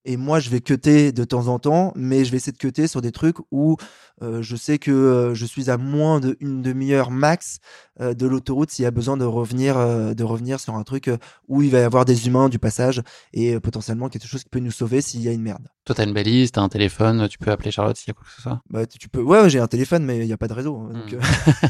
Et 0.05 0.17
moi, 0.17 0.41
je 0.41 0.51
vais 0.51 0.61
cutter 0.61 1.13
de 1.13 1.23
temps 1.25 1.47
en 1.47 1.59
temps, 1.61 1.93
mais 1.95 2.25
je 2.25 2.31
vais 2.33 2.39
essayer 2.39 2.53
de 2.53 2.59
cutter 2.59 2.89
sur 2.89 3.01
des 3.01 3.13
trucs 3.13 3.37
où 3.53 3.77
euh, 4.21 4.43
je 4.43 4.57
sais 4.57 4.79
que 4.79 4.91
euh, 4.91 5.35
je 5.35 5.47
suis 5.47 5.71
à 5.71 5.77
moins 5.77 6.19
d'une 6.21 6.61
demi-heure 6.61 7.11
max 7.13 7.59
euh, 8.01 8.13
de 8.13 8.27
l'autoroute 8.27 8.71
s'il 8.73 8.83
y 8.83 8.87
a 8.87 8.91
besoin 8.91 9.17
de 9.17 9.25
revenir, 9.25 9.77
euh, 9.77 10.13
de 10.15 10.25
revenir 10.25 10.59
sur 10.59 10.75
un 10.75 10.83
truc 10.83 11.07
euh, 11.07 11.19
où 11.47 11.63
il 11.63 11.71
va 11.71 11.79
y 11.79 11.83
avoir 11.83 12.05
des 12.05 12.27
humains 12.27 12.49
du 12.49 12.59
passage 12.59 13.01
et 13.33 13.55
euh, 13.55 13.61
potentiellement 13.61 14.09
quelque 14.09 14.27
chose 14.27 14.43
qui 14.43 14.49
peut 14.49 14.59
nous 14.59 14.73
sauver 14.73 15.03
s'il 15.03 15.23
y 15.23 15.29
a 15.29 15.33
une 15.33 15.43
merde. 15.43 15.69
Toi, 15.85 15.95
t'as 15.95 16.05
une 16.05 16.15
balise, 16.15 16.51
t'as 16.51 16.63
un 16.63 16.69
téléphone, 16.69 17.29
tu 17.29 17.39
peux 17.39 17.53
appeler 17.53 17.71
Charlotte 17.71 17.97
s'il 17.97 18.09
y 18.09 18.11
a 18.11 18.15
quoi 18.15 18.25
que 18.25 18.33
ce 18.35 18.43
soit? 18.43 18.61
Bah, 18.71 18.87
tu 18.87 18.99
tu 18.99 19.09
peux, 19.09 19.23
ouais, 19.23 19.41
ouais, 19.41 19.51
j'ai 19.51 19.61
un 19.61 19.67
téléphone, 19.69 20.05
mais 20.05 20.19
il 20.19 20.27
n'y 20.27 20.33
a 20.33 20.37
pas 20.37 20.49
de 20.49 20.55
réseau. 20.55 20.79
hein, 20.79 20.93
donc, 20.95 21.17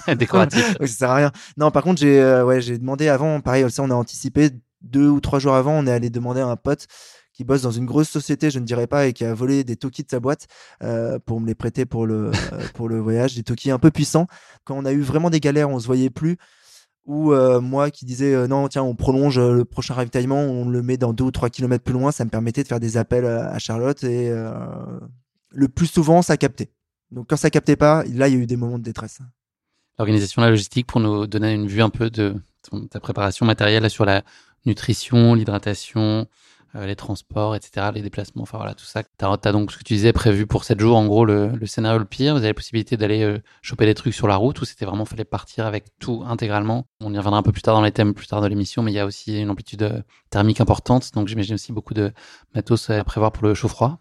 Hmm. 0.07 0.15
Décoratif. 0.15 0.75
donc 0.79 0.89
ça 0.89 0.95
sert 0.95 1.11
à 1.11 1.17
rien. 1.17 1.33
Non, 1.59 1.71
par 1.71 1.83
contre, 1.83 2.01
j'ai 2.01 2.21
euh, 2.21 2.45
ouais, 2.47 2.61
j'ai 2.63 2.79
demandé 2.79 3.09
avant, 3.09 3.41
pareil, 3.41 3.71
ça 3.71 3.83
on 3.83 3.91
a 3.91 3.95
anticipé 3.95 4.51
deux 4.83 5.09
ou 5.09 5.21
trois 5.21 5.39
jours 5.39 5.55
avant, 5.55 5.75
on 5.79 5.87
est 5.87 5.93
allé 5.93 6.11
demander 6.11 6.41
à 6.41 6.47
un 6.49 6.57
pote 6.57 6.87
qui 7.33 7.45
bosse 7.45 7.63
dans 7.63 7.71
une 7.71 7.87
grosse 7.87 8.09
société, 8.09 8.51
je 8.51 8.59
ne 8.59 8.65
dirais 8.65 8.87
pas, 8.87 9.07
et 9.07 9.13
qui 9.13 9.25
a 9.25 9.35
volé 9.35 9.65
des 9.65 9.77
Toki 9.77 10.03
de 10.03 10.11
sa 10.11 10.21
boîte 10.21 10.47
euh, 10.83 11.19
pour 11.19 11.41
me 11.41 11.47
les 11.47 11.55
prêter 11.55 11.87
pour 11.87 12.07
le, 12.07 12.31
euh, 12.53 12.67
pour 12.75 12.89
le 12.89 13.01
voyage, 13.01 13.35
des 13.35 13.43
Toki 13.43 13.71
un 13.71 13.79
peu 13.79 13.91
puissants. 13.91 14.27
Quand 14.65 14.77
on 14.77 14.85
a 14.85 14.93
eu 14.93 15.01
vraiment 15.01 15.31
des 15.31 15.41
galères, 15.41 15.71
on 15.71 15.79
se 15.79 15.87
voyait 15.87 16.11
plus. 16.11 16.37
Ou 17.05 17.33
euh, 17.33 17.61
moi 17.61 17.91
qui 17.91 18.05
disais 18.05 18.47
non, 18.47 18.69
tiens, 18.69 18.85
on 18.85 18.95
prolonge 18.95 19.41
le 19.41 19.65
prochain 19.65 19.95
ravitaillement, 19.95 20.41
on 20.41 20.69
le 20.69 20.83
met 20.83 20.97
dans 20.97 21.13
deux 21.13 21.25
ou 21.25 21.31
trois 21.33 21.51
kilomètres 21.51 21.83
plus 21.83 21.95
loin, 21.95 22.13
ça 22.13 22.25
me 22.25 22.31
permettait 22.31 22.63
de 22.63 22.69
faire 22.69 22.79
des 22.79 22.97
appels 22.97 23.27
à, 23.27 23.59
Charlotte 23.59 24.05
et 24.05 24.33
le 25.51 25.69
plus 25.69 25.87
souvent, 25.87 26.23
ça 26.23 26.37
captait. 26.37 26.71
Donc 27.11 27.27
quand 27.29 27.37
ça 27.37 27.51
captait 27.51 27.77
pas, 27.77 28.05
là, 28.05 28.29
il 28.29 28.35
y 28.35 28.37
a 28.37 28.41
eu 28.41 28.47
des 28.47 28.57
moments 28.57 28.79
de 28.79 28.85
détresse. 28.85 29.19
L'organisation, 29.99 30.43
la 30.43 30.51
logistique, 30.51 30.87
pour 30.87 31.01
nous 31.01 31.27
donner 31.27 31.53
une 31.53 31.67
vue 31.67 31.83
un 31.83 31.91
peu 31.91 32.09
de 32.09 32.37
ta 32.91 33.01
préparation 33.01 33.45
matérielle 33.45 33.89
sur 33.91 34.05
la 34.05 34.23
nutrition, 34.65 35.35
l'hydratation, 35.35 36.27
les 36.75 36.97
transports, 36.97 37.55
etc., 37.55 37.91
les 37.95 38.03
déplacements, 38.03 38.43
enfin 38.43 38.59
voilà, 38.59 38.75
tout 38.75 38.85
ça. 38.85 39.03
Tu 39.03 39.53
donc 39.53 39.73
ce 39.73 39.79
que 39.79 39.85
tu 39.85 39.95
disais 39.95 40.13
prévu 40.13 40.47
pour 40.47 40.65
7 40.65 40.81
jours, 40.81 40.97
en 40.97 41.07
gros, 41.07 41.25
le, 41.25 41.53
scénario 41.67 41.99
le 41.99 42.05
pire. 42.05 42.33
Vous 42.33 42.39
avez 42.39 42.49
la 42.49 42.55
possibilité 42.55 42.97
d'aller 42.97 43.23
euh, 43.23 43.39
choper 43.61 43.87
des 43.87 43.95
trucs 43.95 44.15
sur 44.15 44.27
la 44.29 44.37
route 44.37 44.61
ou 44.61 44.65
c'était 44.65 44.85
vraiment 44.85 45.05
fallait 45.05 45.25
partir 45.25 45.67
avec 45.67 45.85
tout 45.99 46.23
intégralement? 46.27 46.87
On 47.01 47.13
y 47.13 47.19
reviendra 47.19 47.39
un 47.39 47.43
peu 47.43 47.53
plus 47.53 47.63
tard 47.63 47.75
dans 47.75 47.83
les 47.83 47.93
thèmes, 47.93 48.15
plus 48.15 48.27
tard 48.27 48.41
de 48.41 48.47
l'émission, 48.47 48.83
mais 48.83 48.93
il 48.93 48.95
y 48.95 49.01
a 49.01 49.07
aussi 49.07 49.41
une 49.41 49.51
amplitude 49.51 49.83
euh, 49.83 50.03
thermique 50.31 50.61
importante, 50.61 51.13
donc 51.15 51.29
j'imagine 51.29 51.55
aussi 51.55 51.73
beaucoup 51.73 51.95
de 51.95 52.13
matos 52.55 52.91
à 52.91 53.05
prévoir 53.05 53.33
pour 53.33 53.45
le 53.47 53.55
chaud-froid. 53.55 53.99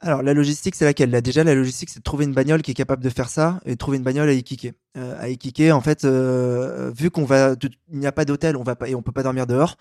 Alors 0.00 0.22
la 0.22 0.34
logistique, 0.34 0.74
c'est 0.74 0.84
laquelle? 0.84 1.10
Là 1.10 1.20
déjà, 1.20 1.42
la 1.42 1.54
logistique, 1.54 1.88
c'est 1.88 2.00
de 2.00 2.04
trouver 2.04 2.26
une 2.26 2.34
bagnole 2.34 2.62
qui 2.62 2.70
est 2.70 2.74
capable 2.74 3.02
de 3.02 3.08
faire 3.08 3.28
ça 3.28 3.60
et 3.64 3.72
de 3.72 3.76
trouver 3.76 3.96
une 3.96 4.02
bagnole 4.02 4.28
à 4.28 4.32
Iquique. 4.32 4.68
Euh, 4.96 5.16
à 5.18 5.28
Iquique, 5.28 5.62
en 5.72 5.80
fait, 5.80 6.04
euh, 6.04 6.92
vu 6.94 7.10
qu'on 7.10 7.24
va, 7.24 7.54
il 7.90 7.98
n'y 7.98 8.06
a 8.06 8.12
pas 8.12 8.24
d'hôtel, 8.24 8.56
on 8.56 8.62
va 8.62 8.76
pas 8.76 8.88
et 8.88 8.94
on 8.94 9.02
peut 9.02 9.12
pas 9.12 9.22
dormir 9.22 9.46
dehors. 9.46 9.76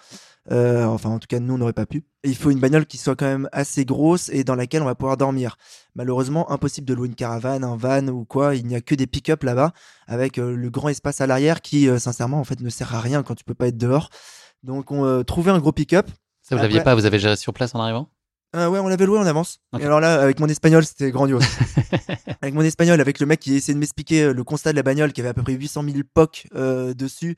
Euh, 0.51 0.86
enfin, 0.86 1.10
en 1.10 1.19
tout 1.19 1.28
cas, 1.28 1.39
nous, 1.39 1.56
on 1.56 1.58
n'aurait 1.58 1.73
pas 1.73 1.86
pu. 1.86 2.06
il 2.23 2.36
faut 2.36 2.51
une 2.51 2.60
bagnole 2.60 2.86
qui 2.86 2.97
soit 2.97 3.15
quand 3.15 3.25
même 3.25 3.49
assez 3.51 3.84
grosse 3.84 4.30
et 4.30 4.43
dans 4.43 4.56
laquelle 4.56 4.84
on 4.84 4.86
va 4.86 4.95
pouvoir 4.95 5.17
dormir. 5.17 5.58
Malheureusement, 5.95 6.49
impossible 6.51 6.88
de 6.88 6.93
louer 6.93 7.08
une 7.08 7.15
caravane, 7.15 7.63
un 7.63 7.75
van 7.75 8.08
ou 8.08 8.25
quoi. 8.25 8.56
Il 8.56 8.67
n'y 8.67 8.75
a 8.75 8.82
que 8.82 8.95
des 8.95 9.08
pick-up 9.08 9.43
là-bas 9.43 9.73
avec 10.08 10.38
euh, 10.38 10.56
le 10.56 10.69
grand 10.69 10.89
espace 10.89 11.19
à 11.19 11.28
l'arrière 11.28 11.62
qui, 11.62 11.89
sincèrement, 11.99 12.39
en 12.39 12.43
fait, 12.43 12.62
ne 12.62 12.69
sert 12.69 12.95
à 12.95 13.01
rien 13.01 13.23
quand 13.23 13.36
tu 13.36 13.43
peux 13.43 13.56
pas 13.56 13.67
être 13.67 13.78
dehors. 13.78 14.10
Donc, 14.65 14.91
on 14.91 15.06
euh, 15.06 15.23
trouvait 15.23 15.51
un 15.51 15.60
gros 15.60 15.71
pick-up. 15.71 16.10
Ça, 16.41 16.56
vous 16.56 16.62
l'aviez 16.62 16.82
pas 16.82 16.95
Vous 16.95 17.06
avez 17.06 17.19
géré 17.19 17.36
sur 17.36 17.54
place 17.54 17.75
en 17.75 17.80
arrivant? 17.80 18.10
Euh, 18.58 18.70
ouais, 18.70 18.80
on 18.80 18.88
l'avait 18.88 19.06
loué 19.06 19.20
en 19.20 19.26
avance. 19.26 19.60
Et 19.80 19.84
alors 19.84 20.00
là, 20.00 20.22
avec 20.22 20.39
mon 20.39 20.48
espagnol, 20.48 20.86
c'était 20.86 21.12
grandiose. 21.12 21.46
avec 22.41 22.54
mon 22.54 22.62
espagnol, 22.62 23.00
avec 23.02 23.20
le 23.20 23.26
mec 23.26 23.39
qui 23.39 23.56
essayait 23.56 23.74
de 23.74 23.80
m'expliquer 23.80 24.24
euh, 24.24 24.34
le 24.34 24.44
constat 24.44 24.72
de 24.72 24.76
la 24.76 24.84
bagnole, 24.84 25.13
qui 25.13 25.22
avait 25.22 25.30
à 25.30 25.34
peu 25.34 25.44
près 25.44 25.54
800 25.54 25.84
000 25.84 25.98
POC 26.13 26.48
euh, 26.56 26.94
dessus, 26.94 27.36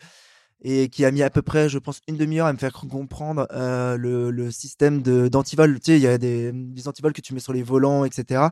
et 0.61 0.89
qui 0.89 1.05
a 1.05 1.11
mis 1.11 1.23
à 1.23 1.29
peu 1.29 1.41
près, 1.41 1.69
je 1.69 1.77
pense, 1.77 2.01
une 2.07 2.17
demi-heure 2.17 2.47
à 2.47 2.53
me 2.53 2.57
faire 2.57 2.73
comprendre 2.73 3.47
euh, 3.51 3.95
le, 3.97 4.31
le, 4.31 4.51
système 4.51 5.01
d'antivol. 5.01 5.75
Tu 5.75 5.91
sais, 5.91 5.97
il 5.97 6.01
y 6.01 6.07
a 6.07 6.17
des, 6.17 6.51
des 6.51 6.87
antivols 6.87 7.13
que 7.13 7.21
tu 7.21 7.33
mets 7.33 7.39
sur 7.39 7.53
les 7.53 7.63
volants, 7.63 8.05
etc. 8.05 8.47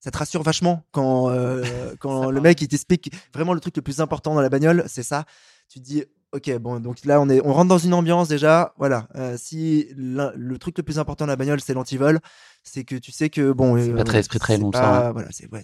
Ça 0.00 0.10
te 0.10 0.18
rassure 0.18 0.42
vachement 0.42 0.84
quand, 0.92 1.30
euh, 1.30 1.64
quand 2.00 2.30
le 2.30 2.40
mec 2.40 2.60
il 2.60 2.68
t'explique 2.68 3.12
vraiment 3.34 3.54
le 3.54 3.60
truc 3.60 3.76
le 3.76 3.82
plus 3.82 4.00
important 4.00 4.34
dans 4.34 4.40
la 4.40 4.48
bagnole, 4.48 4.84
c'est 4.86 5.02
ça. 5.02 5.24
Tu 5.68 5.80
te 5.80 5.84
dis, 5.84 6.04
Ok, 6.32 6.50
bon, 6.58 6.78
donc 6.78 7.04
là, 7.06 7.20
on, 7.22 7.28
est, 7.30 7.40
on 7.42 7.54
rentre 7.54 7.68
dans 7.68 7.78
une 7.78 7.94
ambiance 7.94 8.28
déjà. 8.28 8.74
Voilà. 8.76 9.08
Euh, 9.14 9.36
si 9.38 9.88
le 9.96 10.56
truc 10.56 10.76
le 10.76 10.82
plus 10.82 10.98
important 10.98 11.24
de 11.24 11.30
la 11.30 11.36
bagnole, 11.36 11.60
c'est 11.60 11.72
l'antivol, 11.72 12.20
c'est 12.62 12.84
que 12.84 12.96
tu 12.96 13.12
sais 13.12 13.30
que, 13.30 13.52
bon. 13.52 13.78
C'est 13.82 13.94
pas 13.94 14.04
très 14.04 14.18
esprit 14.18 14.38
trail, 14.38 14.62
on 14.62 14.70
ça. 14.70 15.12
Voilà, 15.12 15.28
c'est 15.32 15.50
ouais, 15.50 15.62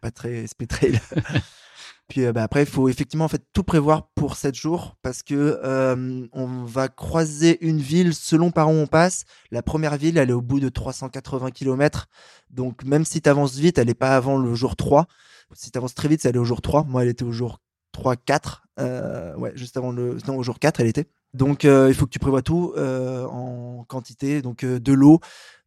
pas 0.00 0.10
très 0.10 0.44
esprit 0.44 0.68
trail. 0.68 1.00
Puis 2.08 2.26
euh, 2.26 2.32
bah, 2.32 2.42
après, 2.42 2.62
il 2.62 2.68
faut 2.68 2.88
effectivement 2.88 3.24
en 3.24 3.28
fait 3.28 3.42
tout 3.52 3.64
prévoir 3.64 4.08
pour 4.14 4.36
7 4.36 4.54
jours 4.54 4.96
parce 5.02 5.22
que 5.22 5.58
euh, 5.64 6.26
on 6.32 6.64
va 6.64 6.88
croiser 6.88 7.64
une 7.66 7.78
ville 7.78 8.14
selon 8.14 8.50
par 8.50 8.68
où 8.68 8.72
on 8.72 8.86
passe. 8.86 9.24
La 9.50 9.62
première 9.62 9.96
ville, 9.96 10.18
elle 10.18 10.30
est 10.30 10.34
au 10.34 10.42
bout 10.42 10.60
de 10.60 10.68
380 10.68 11.50
km. 11.50 12.06
Donc 12.50 12.84
même 12.84 13.04
si 13.04 13.22
tu 13.22 13.28
avances 13.28 13.56
vite, 13.56 13.78
elle 13.78 13.86
n'est 13.86 13.94
pas 13.94 14.16
avant 14.16 14.36
le 14.36 14.54
jour 14.54 14.76
3. 14.76 15.06
Si 15.54 15.70
tu 15.70 15.78
avances 15.78 15.94
très 15.94 16.08
vite, 16.08 16.22
ça 16.22 16.28
allait 16.28 16.38
au 16.38 16.44
jour 16.44 16.60
3. 16.60 16.84
Moi, 16.84 17.02
elle 17.02 17.08
était 17.08 17.24
au 17.24 17.32
jour 17.32 17.60
3, 17.94 18.16
4. 18.16 18.62
Euh, 18.80 19.34
ouais, 19.36 19.52
juste 19.54 19.78
avant 19.78 19.92
le. 19.92 20.18
Non, 20.26 20.36
au 20.36 20.42
jour 20.42 20.58
4, 20.58 20.80
elle 20.80 20.88
était. 20.88 21.06
Donc, 21.32 21.64
euh, 21.64 21.86
il 21.88 21.94
faut 21.94 22.04
que 22.04 22.10
tu 22.10 22.18
prévois 22.18 22.42
tout 22.42 22.74
euh, 22.76 23.24
en 23.26 23.84
quantité. 23.84 24.42
Donc, 24.42 24.64
de 24.64 24.92
l'eau, 24.92 25.20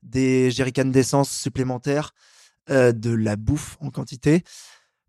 des 0.04 0.52
jerrycans 0.52 0.92
d'essence 0.92 1.32
supplémentaires, 1.32 2.13
de 2.70 3.12
la 3.12 3.36
bouffe 3.36 3.78
en 3.80 3.90
quantité. 3.90 4.44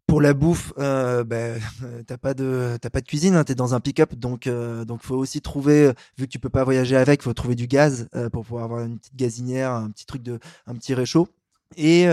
Pour 0.06 0.22
la 0.22 0.32
bouffe, 0.32 0.72
ben, 0.76 1.60
t'as 2.06 2.16
pas 2.16 2.32
de 2.32 2.78
pas 2.90 3.00
de 3.00 3.06
cuisine, 3.06 3.34
hein, 3.34 3.44
tu 3.44 3.52
es 3.52 3.54
dans 3.54 3.74
un 3.74 3.80
pick-up, 3.80 4.14
donc 4.14 4.48
donc 4.48 5.02
faut 5.02 5.16
aussi 5.16 5.42
trouver, 5.42 5.92
vu 6.16 6.24
que 6.26 6.30
tu 6.30 6.38
peux 6.38 6.48
pas 6.48 6.64
voyager 6.64 6.96
avec, 6.96 7.22
faut 7.22 7.34
trouver 7.34 7.56
du 7.56 7.66
gaz 7.66 8.08
pour 8.32 8.44
pouvoir 8.44 8.64
avoir 8.64 8.84
une 8.84 8.98
petite 8.98 9.16
gazinière, 9.16 9.72
un 9.72 9.90
petit 9.90 10.06
truc 10.06 10.22
de 10.22 10.38
un 10.66 10.74
petit 10.76 10.94
réchaud. 10.94 11.28
Et 11.76 12.06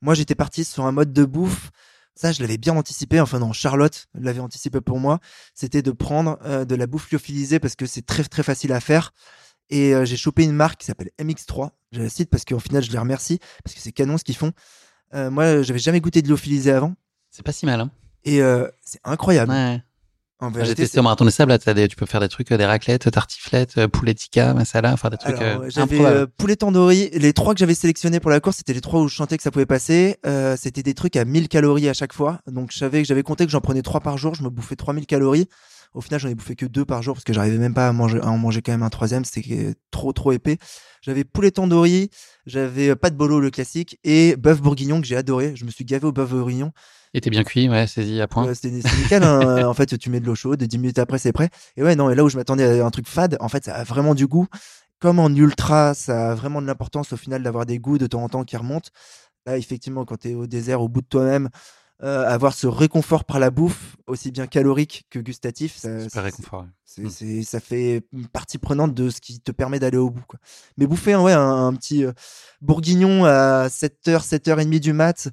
moi 0.00 0.14
j'étais 0.14 0.34
parti 0.34 0.64
sur 0.64 0.84
un 0.84 0.92
mode 0.92 1.12
de 1.12 1.24
bouffe 1.24 1.70
ça, 2.14 2.32
je 2.32 2.40
l'avais 2.40 2.58
bien 2.58 2.76
anticipé. 2.76 3.20
Enfin, 3.20 3.38
non, 3.38 3.52
Charlotte 3.52 4.06
l'avait 4.14 4.40
anticipé 4.40 4.80
pour 4.80 4.98
moi. 4.98 5.20
C'était 5.54 5.82
de 5.82 5.90
prendre 5.90 6.38
euh, 6.44 6.64
de 6.64 6.74
la 6.74 6.86
bouffe 6.86 7.10
lyophilisée 7.10 7.58
parce 7.58 7.74
que 7.74 7.86
c'est 7.86 8.04
très, 8.04 8.24
très 8.24 8.42
facile 8.42 8.72
à 8.72 8.80
faire. 8.80 9.12
Et 9.70 9.94
euh, 9.94 10.04
j'ai 10.04 10.16
chopé 10.16 10.44
une 10.44 10.52
marque 10.52 10.80
qui 10.80 10.86
s'appelle 10.86 11.10
MX3. 11.18 11.70
Je 11.92 12.02
la 12.02 12.08
cite 12.08 12.28
parce 12.30 12.44
qu'au 12.44 12.58
final, 12.58 12.82
je 12.82 12.90
les 12.90 12.98
remercie 12.98 13.38
parce 13.64 13.74
que 13.74 13.80
c'est 13.80 13.92
canon 13.92 14.18
ce 14.18 14.24
qu'ils 14.24 14.36
font. 14.36 14.52
Euh, 15.14 15.30
moi, 15.30 15.62
j'avais 15.62 15.78
jamais 15.78 16.00
goûté 16.00 16.22
de 16.22 16.28
lyophilisé 16.28 16.72
avant. 16.72 16.94
C'est 17.30 17.44
pas 17.44 17.52
si 17.52 17.66
mal, 17.66 17.80
hein. 17.80 17.90
Et 18.24 18.40
c'est 18.82 19.00
incroyable. 19.02 19.50
Ouais. 19.50 19.82
J'ai 20.62 20.74
testé 20.74 20.98
au 20.98 21.02
marathon 21.02 21.24
des 21.24 21.30
sables, 21.30 21.50
là, 21.52 21.58
tu 21.58 21.96
peux 21.96 22.06
faire 22.06 22.20
des 22.20 22.28
trucs, 22.28 22.50
euh, 22.52 22.56
des 22.56 22.64
raclettes, 22.64 23.10
tartiflettes, 23.10 23.78
euh, 23.78 23.88
poulet 23.88 24.14
tikka, 24.14 24.54
masala, 24.54 24.96
faire 24.96 25.10
des 25.10 25.16
trucs. 25.16 25.38
Alors, 25.38 25.62
euh, 25.62 25.70
j'avais 25.70 26.26
poulet 26.38 26.56
tandoori. 26.56 27.10
Les 27.12 27.32
trois 27.32 27.54
que 27.54 27.60
j'avais 27.60 27.74
sélectionnés 27.74 28.20
pour 28.20 28.30
la 28.30 28.40
course, 28.40 28.56
c'était 28.58 28.72
les 28.72 28.80
trois 28.80 29.00
où 29.00 29.08
je 29.08 29.14
chantais 29.14 29.36
que 29.36 29.42
ça 29.42 29.50
pouvait 29.50 29.66
passer. 29.66 30.16
Euh, 30.26 30.56
c'était 30.58 30.82
des 30.82 30.94
trucs 30.94 31.16
à 31.16 31.24
1000 31.24 31.48
calories 31.48 31.88
à 31.88 31.94
chaque 31.94 32.12
fois. 32.12 32.40
Donc 32.46 32.72
je 32.72 32.78
savais 32.78 33.02
que 33.02 33.08
j'avais 33.08 33.22
compté 33.22 33.44
que 33.44 33.52
j'en 33.52 33.60
prenais 33.60 33.82
trois 33.82 34.00
par 34.00 34.18
jour. 34.18 34.34
Je 34.34 34.42
me 34.42 34.50
bouffais 34.50 34.76
3000 34.76 35.06
calories. 35.06 35.48
Au 35.94 36.00
final, 36.00 36.20
j'en 36.20 36.28
ai 36.28 36.34
bouffé 36.34 36.56
que 36.56 36.66
deux 36.66 36.84
par 36.84 37.02
jour 37.02 37.14
parce 37.14 37.24
que 37.24 37.32
j'arrivais 37.32 37.58
même 37.58 37.74
pas 37.74 37.88
à, 37.88 37.92
manger, 37.92 38.18
à 38.20 38.28
en 38.28 38.38
manger 38.38 38.62
quand 38.62 38.72
même 38.72 38.82
un 38.82 38.90
troisième. 38.90 39.24
C'était 39.24 39.74
trop, 39.90 40.12
trop 40.12 40.32
épais. 40.32 40.58
J'avais 41.02 41.24
poulet 41.24 41.50
tandoori, 41.50 42.10
j'avais 42.46 42.94
pas 42.96 43.10
de 43.10 43.16
bolo, 43.16 43.40
le 43.40 43.50
classique, 43.50 43.98
et 44.04 44.36
bœuf 44.36 44.62
bourguignon 44.62 45.00
que 45.00 45.06
j'ai 45.06 45.16
adoré. 45.16 45.54
Je 45.56 45.64
me 45.64 45.70
suis 45.70 45.84
gavé 45.84 46.06
au 46.06 46.12
bœuf 46.12 46.30
bourguignon. 46.30 46.72
Il 47.12 47.18
était 47.18 47.28
bien 47.28 47.44
cuit, 47.44 47.68
ouais, 47.68 47.86
saisi 47.86 48.20
à 48.20 48.28
point. 48.28 48.54
c'était 48.54 48.70
nickel. 48.70 49.22
Hein. 49.22 49.66
en 49.68 49.74
fait, 49.74 49.98
tu 49.98 50.08
mets 50.08 50.20
de 50.20 50.26
l'eau 50.26 50.34
chaude 50.34 50.62
et 50.62 50.66
10 50.66 50.78
minutes 50.78 50.98
après, 50.98 51.18
c'est 51.18 51.32
prêt. 51.32 51.50
Et 51.76 51.82
ouais, 51.82 51.94
non, 51.94 52.08
et 52.08 52.14
là 52.14 52.24
où 52.24 52.28
je 52.30 52.38
m'attendais 52.38 52.80
à 52.80 52.86
un 52.86 52.90
truc 52.90 53.06
fade, 53.06 53.36
en 53.40 53.48
fait, 53.48 53.64
ça 53.64 53.74
a 53.74 53.84
vraiment 53.84 54.14
du 54.14 54.26
goût. 54.26 54.46
Comme 54.98 55.18
en 55.18 55.28
ultra, 55.28 55.94
ça 55.94 56.30
a 56.30 56.34
vraiment 56.34 56.62
de 56.62 56.66
l'importance 56.66 57.12
au 57.12 57.16
final 57.16 57.42
d'avoir 57.42 57.66
des 57.66 57.78
goûts 57.78 57.98
de 57.98 58.06
temps 58.06 58.22
en 58.22 58.28
temps 58.28 58.44
qui 58.44 58.56
remontent. 58.56 58.90
Là, 59.44 59.58
effectivement, 59.58 60.04
quand 60.04 60.18
tu 60.18 60.30
es 60.30 60.34
au 60.34 60.46
désert, 60.46 60.80
au 60.80 60.88
bout 60.88 61.02
de 61.02 61.06
toi-même, 61.06 61.50
euh, 62.02 62.26
avoir 62.26 62.52
ce 62.52 62.66
réconfort 62.66 63.24
par 63.24 63.38
la 63.38 63.50
bouffe, 63.50 63.96
aussi 64.08 64.32
bien 64.32 64.48
calorique 64.48 65.06
que 65.08 65.20
gustatif, 65.20 65.76
ça, 65.76 66.00
super 66.00 66.24
réconfort. 66.24 66.66
C'est, 66.84 67.42
ça 67.44 67.60
fait 67.60 68.04
une 68.12 68.26
partie 68.26 68.58
prenante 68.58 68.92
de 68.92 69.08
ce 69.08 69.20
qui 69.20 69.40
te 69.40 69.52
permet 69.52 69.78
d'aller 69.78 69.98
au 69.98 70.10
bout. 70.10 70.24
Quoi. 70.26 70.40
Mais 70.76 70.86
bouffer 70.86 71.14
ouais, 71.14 71.32
un, 71.32 71.72
petit 71.74 72.04
euh, 72.04 72.12
bourguignon 72.60 73.24
à 73.24 73.68
7h, 73.68 74.26
7h30 74.28 74.80
du 74.80 74.92
mat, 74.92 75.28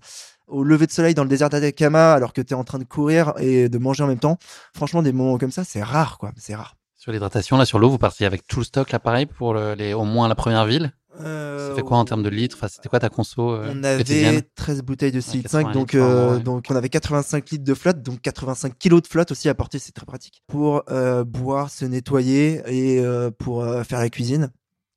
au 0.47 0.63
lever 0.63 0.85
de 0.85 0.91
soleil 0.91 1.15
dans 1.15 1.23
le 1.23 1.29
désert 1.29 1.49
d'Atacama 1.49 2.13
alors 2.13 2.33
que 2.33 2.41
tu 2.41 2.53
es 2.53 2.55
en 2.55 2.63
train 2.63 2.79
de 2.79 2.83
courir 2.83 3.33
et 3.37 3.67
de 3.67 3.77
manger 3.79 4.03
en 4.03 4.07
même 4.07 4.19
temps. 4.19 4.37
Franchement, 4.75 5.01
des 5.01 5.11
moments 5.11 5.39
comme 5.39 5.51
ça, 5.51 5.63
c'est 5.63 5.81
rare, 5.81 6.19
quoi. 6.19 6.31
C'est 6.37 6.55
rare. 6.55 6.75
Sur 6.95 7.11
l'hydratation, 7.11 7.57
là, 7.57 7.65
sur 7.65 7.79
l'eau, 7.79 7.89
vous 7.89 7.97
partiez 7.97 8.27
avec 8.27 8.45
tout 8.45 8.59
le 8.59 8.65
stock, 8.65 8.91
là, 8.91 8.99
pareil, 8.99 9.25
pour 9.25 9.55
les, 9.55 9.93
au 9.93 10.03
moins 10.03 10.27
la 10.27 10.35
première 10.35 10.65
ville? 10.65 10.93
Euh, 11.19 11.69
Ça 11.69 11.75
fait 11.75 11.81
quoi 11.81 11.97
en 11.97 12.05
termes 12.05 12.23
de 12.23 12.29
litres? 12.29 12.55
Enfin, 12.57 12.67
C'était 12.67 12.89
quoi 12.89 12.99
ta 12.99 13.09
conso 13.09 13.53
euh, 13.53 13.73
On 13.73 13.83
avait 13.83 14.41
13 14.55 14.81
bouteilles 14.83 15.11
de 15.11 15.21
6 15.21 15.43
5, 15.47 15.71
donc, 15.73 15.95
euh, 15.95 16.39
donc 16.39 16.65
on 16.69 16.75
avait 16.75 16.89
85 16.89 17.49
litres 17.49 17.63
de 17.63 17.73
flotte, 17.73 18.01
donc 18.01 18.21
85 18.21 18.77
kilos 18.77 19.01
de 19.01 19.07
flotte 19.07 19.31
aussi 19.31 19.49
à 19.49 19.55
porter, 19.55 19.79
c'est 19.79 19.91
très 19.91 20.05
pratique. 20.05 20.43
Pour 20.47 20.83
euh, 20.89 21.23
boire, 21.23 21.69
se 21.69 21.85
nettoyer 21.85 22.61
et 22.67 22.99
euh, 22.99 23.31
pour 23.31 23.65
faire 23.85 23.99
la 23.99 24.09
cuisine. 24.09 24.49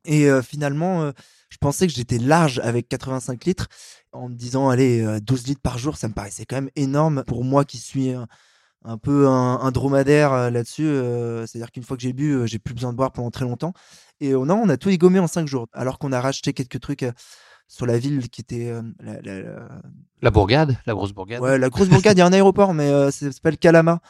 Et 0.04 0.28
finalement, 0.42 1.12
je 1.48 1.56
pensais 1.60 1.86
que 1.86 1.92
j'étais 1.92 2.18
large 2.18 2.58
avec 2.64 2.88
85 2.88 3.44
litres 3.44 3.68
en 4.10 4.28
me 4.28 4.34
disant, 4.34 4.68
allez, 4.68 5.20
12 5.20 5.46
litres 5.46 5.60
par 5.62 5.78
jour, 5.78 5.96
ça 5.96 6.08
me 6.08 6.12
paraissait 6.12 6.44
quand 6.44 6.56
même 6.56 6.70
énorme 6.74 7.22
pour 7.24 7.44
moi 7.44 7.64
qui 7.64 7.78
suis 7.78 8.12
un, 8.84 8.98
peu 8.98 9.28
un, 9.28 9.70
dromadaire 9.70 10.50
là-dessus. 10.50 10.90
C'est-à-dire 11.46 11.70
qu'une 11.70 11.82
fois 11.82 11.96
que 11.96 12.02
j'ai 12.02 12.12
bu, 12.12 12.46
j'ai 12.46 12.58
plus 12.58 12.74
besoin 12.74 12.92
de 12.92 12.96
boire 12.96 13.12
pendant 13.12 13.30
très 13.30 13.44
longtemps. 13.44 13.72
Et 14.20 14.32
non, 14.32 14.60
on 14.62 14.68
a 14.68 14.76
tout 14.76 14.90
égommé 14.90 15.18
en 15.18 15.26
5 15.26 15.46
jours, 15.46 15.66
alors 15.72 15.98
qu'on 15.98 16.12
a 16.12 16.20
racheté 16.20 16.52
quelques 16.52 16.80
trucs 16.80 17.04
sur 17.72 17.86
la 17.86 17.98
ville 17.98 18.28
qui 18.28 18.42
était 18.42 18.70
la, 19.00 19.20
la, 19.22 19.42
la, 20.20 20.30
bourgade, 20.30 20.76
la 20.84 20.92
grosse 20.92 21.12
bourgade. 21.12 21.40
Ouais, 21.40 21.58
la 21.58 21.70
grosse 21.70 21.88
bourgade. 21.88 22.16
Il 22.16 22.20
y 22.20 22.22
a 22.22 22.26
un 22.26 22.32
aéroport, 22.32 22.74
mais 22.74 22.88
euh, 22.88 23.10
ça 23.10 23.32
s'appelle 23.32 23.56
Kalama. 23.56 24.00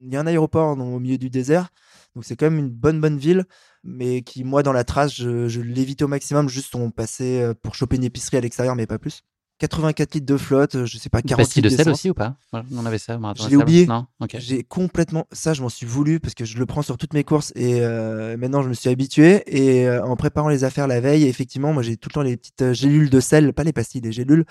Il 0.00 0.12
y 0.12 0.16
a 0.16 0.20
un 0.20 0.26
aéroport 0.26 0.76
au 0.76 0.98
milieu 0.98 1.16
du 1.16 1.30
désert, 1.30 1.68
donc 2.14 2.24
c'est 2.24 2.36
quand 2.36 2.46
même 2.46 2.58
une 2.58 2.70
bonne 2.70 3.00
bonne 3.00 3.16
ville, 3.16 3.44
mais 3.84 4.22
qui 4.22 4.42
moi 4.42 4.62
dans 4.62 4.72
la 4.72 4.84
trace, 4.84 5.14
je, 5.14 5.48
je 5.48 5.60
l'évitais 5.60 6.04
au 6.04 6.08
maximum. 6.08 6.48
Juste 6.48 6.74
on 6.74 6.90
passait 6.90 7.54
pour 7.62 7.74
choper 7.74 7.96
une 7.96 8.04
épicerie 8.04 8.36
à 8.36 8.40
l'extérieur, 8.40 8.74
mais 8.74 8.86
pas 8.86 8.98
plus. 8.98 9.22
84 9.58 10.14
litres 10.14 10.26
de 10.26 10.36
flotte, 10.36 10.74
euh, 10.74 10.86
je 10.86 10.98
sais 10.98 11.08
pas, 11.08 11.22
40 11.22 11.54
litres 11.54 11.68
de 11.68 11.76
sel 11.76 11.88
aussi 11.88 12.10
ou 12.10 12.14
pas? 12.14 12.36
On 12.52 12.86
avait 12.86 12.98
ça. 12.98 13.18
Je 13.36 13.48
l'ai 13.48 13.56
oublié. 13.56 13.86
Non 13.86 14.06
J'ai 14.34 14.64
complètement. 14.64 15.26
Ça, 15.32 15.54
je 15.54 15.62
m'en 15.62 15.68
suis 15.68 15.86
voulu 15.86 16.20
parce 16.20 16.34
que 16.34 16.44
je 16.44 16.58
le 16.58 16.66
prends 16.66 16.82
sur 16.82 16.98
toutes 16.98 17.14
mes 17.14 17.24
courses 17.24 17.52
et 17.54 17.80
euh, 17.80 18.36
maintenant 18.36 18.62
je 18.62 18.68
me 18.68 18.74
suis 18.74 18.90
habitué. 18.90 19.42
Et 19.46 19.86
euh, 19.86 20.04
en 20.04 20.16
préparant 20.16 20.48
les 20.48 20.64
affaires 20.64 20.88
la 20.88 21.00
veille, 21.00 21.24
effectivement, 21.24 21.72
moi 21.72 21.82
j'ai 21.82 21.96
tout 21.96 22.08
le 22.08 22.14
temps 22.14 22.22
les 22.22 22.36
petites 22.36 22.72
gélules 22.72 23.10
de 23.10 23.20
sel, 23.20 23.52
pas 23.52 23.64
les 23.64 23.72
pastilles, 23.72 24.00
les 24.00 24.12
gélules. 24.12 24.44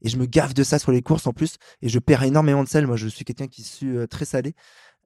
Et 0.00 0.08
je 0.08 0.16
me 0.16 0.26
gaffe 0.26 0.54
de 0.54 0.62
ça 0.62 0.78
sur 0.78 0.92
les 0.92 1.02
courses 1.02 1.26
en 1.26 1.32
plus. 1.32 1.56
Et 1.82 1.88
je 1.88 1.98
perds 1.98 2.22
énormément 2.22 2.62
de 2.62 2.68
sel. 2.68 2.86
Moi, 2.86 2.96
je 2.96 3.08
suis 3.08 3.24
quelqu'un 3.24 3.48
qui 3.48 3.64
suis 3.64 3.96
très 4.08 4.24
salé. 4.24 4.54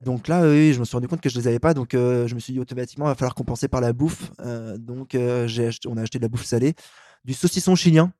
Donc 0.01 0.27
là, 0.27 0.47
oui, 0.47 0.71
je 0.73 0.79
me 0.79 0.85
suis 0.85 0.95
rendu 0.95 1.07
compte 1.07 1.21
que 1.21 1.29
je 1.29 1.39
les 1.39 1.47
avais 1.47 1.59
pas. 1.59 1.73
Donc 1.73 1.89
je 1.93 2.33
me 2.33 2.39
suis 2.39 2.53
dit 2.53 2.59
automatiquement, 2.59 3.05
il 3.05 3.09
va 3.09 3.15
falloir 3.15 3.35
compenser 3.35 3.67
par 3.67 3.81
la 3.81 3.91
bouffe. 3.91 4.31
donc 4.77 5.17
j'ai 5.47 5.69
on 5.87 5.97
a 5.97 6.01
acheté 6.03 6.19
de 6.19 6.23
la 6.23 6.29
bouffe 6.29 6.45
salée, 6.45 6.75
du 7.25 7.33
saucisson 7.33 7.75
chilien 7.75 8.13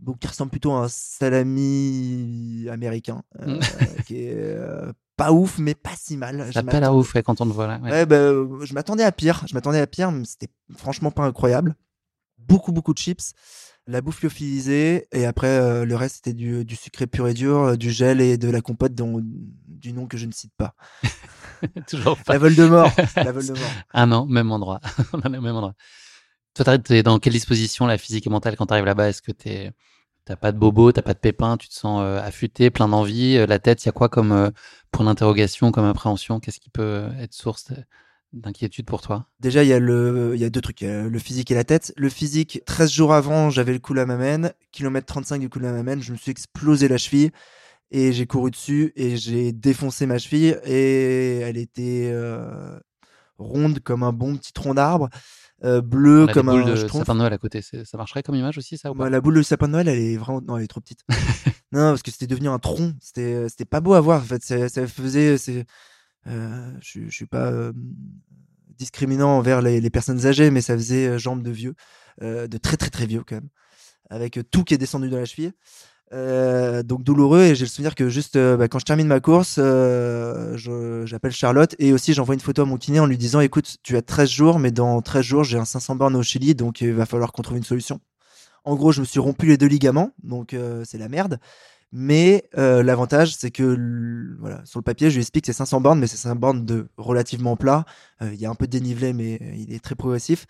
donc 0.00 0.18
qui 0.18 0.28
ressemble 0.28 0.50
plutôt 0.50 0.72
à 0.72 0.84
un 0.84 0.88
salami 0.88 2.66
américain, 2.70 3.22
euh, 3.40 3.56
mm. 3.56 4.02
qui 4.06 4.24
est 4.24 4.34
euh, 4.36 4.92
pas 5.16 5.32
ouf, 5.32 5.58
mais 5.58 5.74
pas 5.74 5.94
si 5.96 6.16
mal. 6.16 6.52
Ça 6.52 6.62
pas 6.62 6.80
la 6.80 6.94
ouf 6.94 7.14
quand 7.22 7.40
on 7.40 7.46
te 7.46 7.52
voit 7.52 7.66
là. 7.66 7.78
Ouais. 7.82 8.06
bah, 8.06 8.32
je 8.62 8.74
m'attendais 8.74 9.04
à 9.04 9.12
pire. 9.12 9.44
Je 9.48 9.54
m'attendais 9.54 9.80
à 9.80 9.86
pire, 9.86 10.12
mais 10.12 10.24
c'était 10.24 10.48
franchement 10.76 11.10
pas 11.10 11.24
incroyable. 11.24 11.74
beaucoup, 12.38 12.72
beaucoup 12.72 12.94
de 12.94 12.98
chips, 12.98 13.32
la 13.86 14.00
bouffe 14.00 14.22
lyophilisée, 14.22 15.06
et 15.12 15.26
après, 15.26 15.84
le 15.84 15.96
reste, 15.96 16.16
c'était 16.16 16.34
du, 16.34 16.64
du, 16.64 16.76
sucré 16.76 17.06
pur 17.06 17.26
et 17.26 17.34
dur, 17.34 17.76
du 17.76 17.90
gel 17.90 18.20
et 18.20 18.38
de 18.38 18.48
la 18.48 18.60
compote 18.60 18.94
dont, 18.94 19.20
du 19.22 19.92
nom 19.92 20.06
que 20.06 20.16
je 20.16 20.26
ne 20.26 20.32
cite 20.32 20.52
pas. 20.56 20.74
Toujours 21.88 22.16
pas. 22.18 22.32
La 22.34 22.38
Voldemort. 22.38 22.90
la 23.16 23.32
Voldemort. 23.32 23.70
Ah 23.92 24.06
non, 24.06 24.26
même 24.26 24.50
endroit. 24.50 24.80
On 25.12 25.20
est 25.20 25.38
au 25.38 25.40
même 25.40 25.56
endroit. 25.56 25.74
Toi, 26.64 26.76
es 26.90 27.02
dans 27.04 27.20
quelle 27.20 27.34
disposition, 27.34 27.86
la 27.86 27.98
physique 27.98 28.26
et 28.26 28.30
mentale, 28.30 28.56
quand 28.56 28.66
tu 28.66 28.72
arrives 28.72 28.84
là-bas? 28.84 29.08
Est-ce 29.08 29.22
que 29.22 29.30
tu 29.30 29.48
t'as 30.24 30.36
pas 30.36 30.50
de 30.50 30.58
bobo, 30.58 30.90
t'as 30.90 31.02
pas 31.02 31.14
de 31.14 31.18
pépin, 31.18 31.56
tu 31.56 31.68
te 31.68 31.74
sens 31.74 32.02
affûté, 32.02 32.70
plein 32.70 32.88
d'envie 32.88 33.46
La 33.46 33.60
tête, 33.60 33.84
il 33.84 33.86
y 33.86 33.88
a 33.88 33.92
quoi 33.92 34.08
comme 34.08 34.50
point 34.90 35.06
d'interrogation, 35.06 35.70
comme 35.70 35.84
appréhension? 35.84 36.40
Qu'est-ce 36.40 36.58
qui 36.58 36.68
peut 36.68 37.08
être 37.20 37.32
source 37.32 37.68
d'inquiétude 38.32 38.86
pour 38.86 39.02
toi? 39.02 39.26
Déjà, 39.38 39.62
il 39.62 39.68
y, 39.68 39.72
a 39.72 40.50
deux 40.50 40.60
trucs, 40.60 40.80
le 40.80 41.18
physique 41.18 41.50
et 41.52 41.54
la 41.54 41.64
tête. 41.64 41.94
Le 41.96 42.08
physique, 42.08 42.60
13 42.66 42.90
jours 42.90 43.14
avant, 43.14 43.50
j'avais 43.50 43.72
le 43.72 43.78
cou 43.78 43.96
à 43.96 44.04
ma 44.04 44.16
main, 44.16 44.50
kilomètre 44.72 45.06
35 45.06 45.38
du 45.38 45.48
cou 45.48 45.60
à 45.60 45.72
ma 45.72 45.84
main, 45.84 46.00
je 46.00 46.10
me 46.10 46.16
suis 46.16 46.32
explosé 46.32 46.88
la 46.88 46.98
cheville 46.98 47.30
et 47.92 48.12
j'ai 48.12 48.26
couru 48.26 48.50
dessus 48.50 48.92
et 48.96 49.16
j'ai 49.16 49.52
défoncé 49.52 50.06
ma 50.06 50.18
cheville 50.18 50.58
et 50.64 51.38
elle 51.38 51.56
était 51.56 52.10
euh, 52.12 52.78
ronde 53.38 53.78
comme 53.80 54.02
un 54.02 54.12
bon 54.12 54.36
petit 54.36 54.52
tronc 54.52 54.74
d'arbre. 54.74 55.08
Euh, 55.64 55.80
bleu 55.80 56.28
comme 56.32 56.48
un 56.48 56.64
de 56.64 56.76
sapin 56.76 57.14
de 57.14 57.18
Noël 57.18 57.32
à 57.32 57.38
côté. 57.38 57.62
Ça 57.62 57.96
marcherait 57.96 58.22
comme 58.22 58.36
image 58.36 58.58
aussi, 58.58 58.78
ça 58.78 58.92
ou 58.92 58.94
bah, 58.94 59.10
La 59.10 59.20
boule 59.20 59.34
de 59.34 59.42
sapin 59.42 59.66
de 59.66 59.72
Noël, 59.72 59.88
elle 59.88 59.98
est 59.98 60.16
vraiment. 60.16 60.40
Non, 60.40 60.56
elle 60.56 60.64
est 60.64 60.68
trop 60.68 60.80
petite. 60.80 61.00
non, 61.72 61.90
parce 61.90 62.02
que 62.02 62.10
c'était 62.12 62.28
devenu 62.28 62.48
un 62.48 62.58
tronc. 62.58 62.92
C'était, 63.00 63.48
c'était 63.48 63.64
pas 63.64 63.80
beau 63.80 63.94
à 63.94 64.00
voir. 64.00 64.20
En 64.20 64.24
fait, 64.24 64.42
ça, 64.42 64.86
faisait. 64.86 65.36
C'est, 65.36 65.66
euh, 66.28 66.70
je, 66.80 67.00
je 67.06 67.10
suis 67.10 67.26
pas 67.26 67.50
euh, 67.50 67.72
discriminant 68.76 69.30
envers 69.30 69.62
les, 69.62 69.80
les, 69.80 69.90
personnes 69.90 70.26
âgées, 70.26 70.50
mais 70.50 70.60
ça 70.60 70.74
faisait 70.74 71.08
euh, 71.08 71.18
jambes 71.18 71.42
de 71.42 71.50
vieux, 71.50 71.74
de 72.20 72.58
très 72.58 72.76
très 72.76 72.90
très 72.90 73.06
vieux 73.06 73.22
quand 73.26 73.36
même, 73.36 73.48
avec 74.10 74.38
tout 74.50 74.64
qui 74.64 74.74
est 74.74 74.78
descendu 74.78 75.08
dans 75.08 75.18
la 75.18 75.24
cheville. 75.24 75.52
Euh, 76.14 76.82
donc 76.82 77.02
douloureux 77.02 77.42
et 77.42 77.54
j'ai 77.54 77.66
le 77.66 77.70
souvenir 77.70 77.94
que 77.94 78.08
juste 78.08 78.36
euh, 78.36 78.56
bah, 78.56 78.66
quand 78.68 78.78
je 78.78 78.86
termine 78.86 79.06
ma 79.06 79.20
course, 79.20 79.56
euh, 79.58 80.56
j'appelle 81.04 81.32
Charlotte 81.32 81.74
et 81.78 81.92
aussi 81.92 82.14
j'envoie 82.14 82.34
une 82.34 82.40
photo 82.40 82.62
à 82.62 82.64
mon 82.64 82.78
kiné 82.78 82.98
en 82.98 83.04
lui 83.04 83.18
disant 83.18 83.40
écoute 83.40 83.76
tu 83.82 83.94
as 83.94 84.00
13 84.00 84.30
jours 84.30 84.58
mais 84.58 84.70
dans 84.70 85.02
13 85.02 85.22
jours 85.22 85.44
j'ai 85.44 85.58
un 85.58 85.66
500 85.66 85.96
bornes 85.96 86.16
au 86.16 86.22
Chili 86.22 86.54
donc 86.54 86.80
il 86.80 86.94
va 86.94 87.04
falloir 87.04 87.32
qu'on 87.32 87.42
trouve 87.42 87.58
une 87.58 87.64
solution. 87.64 88.00
En 88.64 88.74
gros 88.74 88.90
je 88.90 89.00
me 89.00 89.04
suis 89.04 89.20
rompu 89.20 89.46
les 89.46 89.58
deux 89.58 89.66
ligaments 89.66 90.12
donc 90.22 90.56
c'est 90.84 90.98
la 90.98 91.08
merde. 91.08 91.38
Mais 91.92 92.48
l'avantage 92.54 93.34
c'est 93.34 93.50
que 93.50 94.36
voilà 94.40 94.64
sur 94.64 94.78
le 94.78 94.84
papier 94.84 95.10
je 95.10 95.16
lui 95.16 95.22
explique 95.22 95.44
que 95.44 95.52
c'est 95.52 95.58
500 95.58 95.80
bornes 95.82 96.00
mais 96.00 96.06
c'est 96.06 96.16
500 96.16 96.36
bornes 96.36 96.64
de 96.64 96.88
relativement 96.96 97.56
plat. 97.56 97.84
Il 98.22 98.36
y 98.36 98.46
a 98.46 98.50
un 98.50 98.54
peu 98.54 98.66
de 98.66 98.72
dénivelé 98.72 99.12
mais 99.12 99.38
il 99.56 99.74
est 99.74 99.82
très 99.84 99.94
progressif 99.94 100.46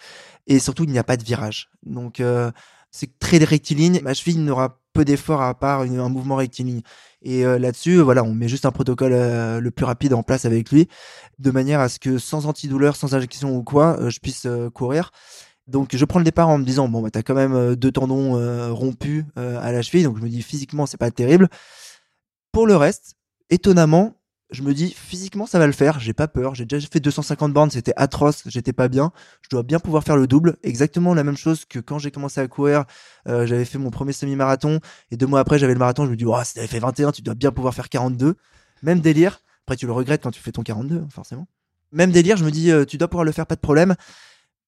et 0.46 0.61
surtout 0.61 0.84
il 0.84 0.90
n'y 0.90 0.98
a 0.98 1.04
pas 1.04 1.16
de 1.16 1.24
virage. 1.24 1.68
Donc 1.84 2.22
c'est 2.90 3.18
très 3.18 3.38
rectiligne. 3.38 4.00
Ma 4.02 4.14
cheville 4.14 4.38
n'aura 4.38 4.80
d'efforts 5.05 5.42
à 5.42 5.55
part 5.55 5.82
un 5.82 6.09
mouvement 6.09 6.36
rectiligne. 6.36 6.82
Et 7.22 7.44
euh, 7.44 7.59
là-dessus, 7.59 7.96
voilà, 7.96 8.22
on 8.22 8.34
met 8.34 8.49
juste 8.49 8.66
un 8.66 8.70
protocole 8.70 9.12
euh, 9.12 9.61
le 9.61 9.70
plus 9.70 9.84
rapide 9.84 10.14
en 10.14 10.22
place 10.22 10.44
avec 10.44 10.70
lui, 10.70 10.88
de 11.38 11.51
manière 11.51 11.80
à 11.80 11.88
ce 11.88 11.99
que 11.99 12.18
sans 12.18 12.46
antidouleur, 12.46 12.96
sans 12.96 13.14
injection 13.14 13.57
ou 13.57 13.62
quoi, 13.62 13.99
euh, 14.01 14.11
je 14.11 14.20
puisse 14.20 14.46
courir. 14.74 15.11
Donc 15.66 15.94
je 15.94 16.05
prends 16.05 16.18
le 16.18 16.24
départ 16.24 16.49
en 16.49 16.59
me 16.59 16.64
disant 16.64 16.88
bon 16.88 17.03
bah 17.03 17.11
t'as 17.11 17.22
quand 17.22 17.34
même 17.34 17.76
deux 17.76 17.92
tendons 17.92 18.32
rompus 18.74 19.26
à 19.36 19.70
la 19.70 19.82
cheville, 19.82 20.05
donc 20.05 20.16
je 20.16 20.22
me 20.22 20.28
dis 20.30 20.40
physiquement 20.40 20.86
c'est 20.86 20.96
pas 20.96 21.11
terrible. 21.11 21.51
Pour 22.53 22.66
le 22.66 22.74
reste, 22.74 23.16
étonnamment, 23.51 24.18
je 24.51 24.62
me 24.62 24.72
dis 24.72 24.94
physiquement 24.94 25.46
ça 25.46 25.59
va 25.59 25.66
le 25.66 25.72
faire, 25.72 26.01
j'ai 26.01 26.14
pas 26.14 26.28
peur, 26.28 26.55
j'ai 26.55 26.64
déjà 26.64 26.86
fait 26.90 27.01
250 27.01 27.53
bornes, 27.53 27.70
c'était 27.70 27.92
atroce, 27.96 28.42
j'étais 28.46 28.72
pas 28.72 28.88
bien, 28.88 29.12
je 29.42 29.49
dois 29.51 29.62
bien 29.62 29.78
pouvoir 29.78 30.05
faire 30.05 30.16
le 30.16 30.26
double, 30.26 30.57
exactement 30.62 31.14
la 31.14 31.24
même 31.24 31.36
chose 31.36 31.64
que 31.64 31.78
quand 31.78 31.99
j'ai 31.99 32.11
commencé 32.11 32.40
à 32.40 32.49
courir, 32.49 32.84
euh, 33.28 33.46
j'avais 33.46 33.64
fait 33.64 33.78
mon 33.78 33.90
premier 33.90 34.12
semi-marathon. 34.12 34.80
Et 35.11 35.16
deux 35.16 35.26
mois 35.26 35.40
après 35.40 35.59
j'avais 35.59 35.74
le 35.74 35.78
marathon, 35.78 36.07
je 36.07 36.11
me 36.11 36.16
dis 36.16 36.24
oh, 36.24 36.36
si 36.44 36.55
t'avais 36.55 36.66
fait 36.66 36.78
21, 36.78 37.12
tu 37.12 37.22
dois 37.22 37.34
bien 37.34 37.53
pouvoir 37.53 37.74
faire 37.74 37.88
42. 37.88 38.36
Même 38.82 39.01
délire, 39.01 39.40
après 39.66 39.76
tu 39.76 39.86
le 39.86 39.92
regrettes 39.92 40.22
quand 40.22 40.30
tu 40.30 40.40
fais 40.40 40.53
ton 40.53 40.62
42 40.62 40.96
hein, 40.96 41.09
forcément. 41.11 41.46
Même 41.92 42.11
délire, 42.11 42.36
je 42.36 42.44
me 42.44 42.51
dis 42.51 42.70
euh, 42.70 42.84
tu 42.84 42.99
dois 42.99 43.09
pouvoir 43.09 43.24
le 43.24 43.32
faire. 43.32 43.46
Pas 43.46 43.57
de 43.57 43.61
problème. 43.61 43.94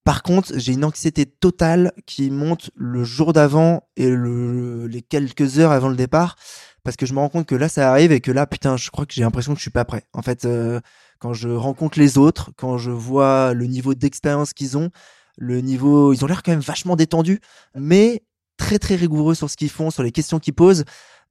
Par 0.05 0.23
contre, 0.23 0.53
j'ai 0.57 0.73
une 0.73 0.85
anxiété 0.85 1.27
totale 1.27 1.93
qui 2.07 2.31
monte 2.31 2.71
le 2.75 3.05
jour 3.05 3.35
d'avant 3.35 3.89
et 3.97 4.09
le, 4.09 4.87
les 4.87 5.03
quelques 5.03 5.59
heures 5.59 5.73
avant 5.73 5.91
le 5.91 5.97
départ 5.97 6.37
parce 6.83 6.97
que 6.97 7.07
je 7.07 7.15
me 7.15 7.19
rends 7.19 7.29
compte 7.29 7.47
que 7.47 7.55
là 7.55 7.69
ça 7.69 7.91
arrive 7.91 8.13
et 8.13 8.21
que 8.21 8.31
là 8.31 8.47
putain 8.47 8.77
je 8.77 8.91
crois 8.91 9.07
que 9.07 9.13
j'ai 9.15 9.23
l'impression 9.23 9.53
que 9.53 9.59
je 9.59 9.63
suis 9.63 9.71
pas 9.71 9.85
prêt. 9.85 10.05
En 10.13 10.23
fait 10.23 10.45
euh, 10.45 10.81
quand 11.19 11.33
je 11.33 11.49
rencontre 11.49 11.99
les 11.99 12.19
autres 12.19 12.51
quand 12.57 12.79
je 12.79 12.91
vois 12.91 13.55
le 13.55 13.67
niveau 13.67 13.95
d'expérience 13.95 14.53
qu'ils 14.53 14.77
ont 14.79 14.91
le 15.37 15.61
niveau 15.61 16.13
ils 16.13 16.25
ont 16.25 16.29
l'air 16.29 16.43
quand 16.43 16.53
même 16.53 16.61
vachement 16.61 16.97
détendus 16.97 17.41
mais 17.75 18.23
très 18.57 18.79
très 18.79 18.97
rigoureux 18.97 19.35
sur 19.35 19.51
ce 19.51 19.57
qu'ils 19.57 19.71
font 19.71 19.91
sur 19.91 20.03
les 20.03 20.13
questions 20.13 20.39
qu'ils 20.39 20.55
posent 20.55 20.85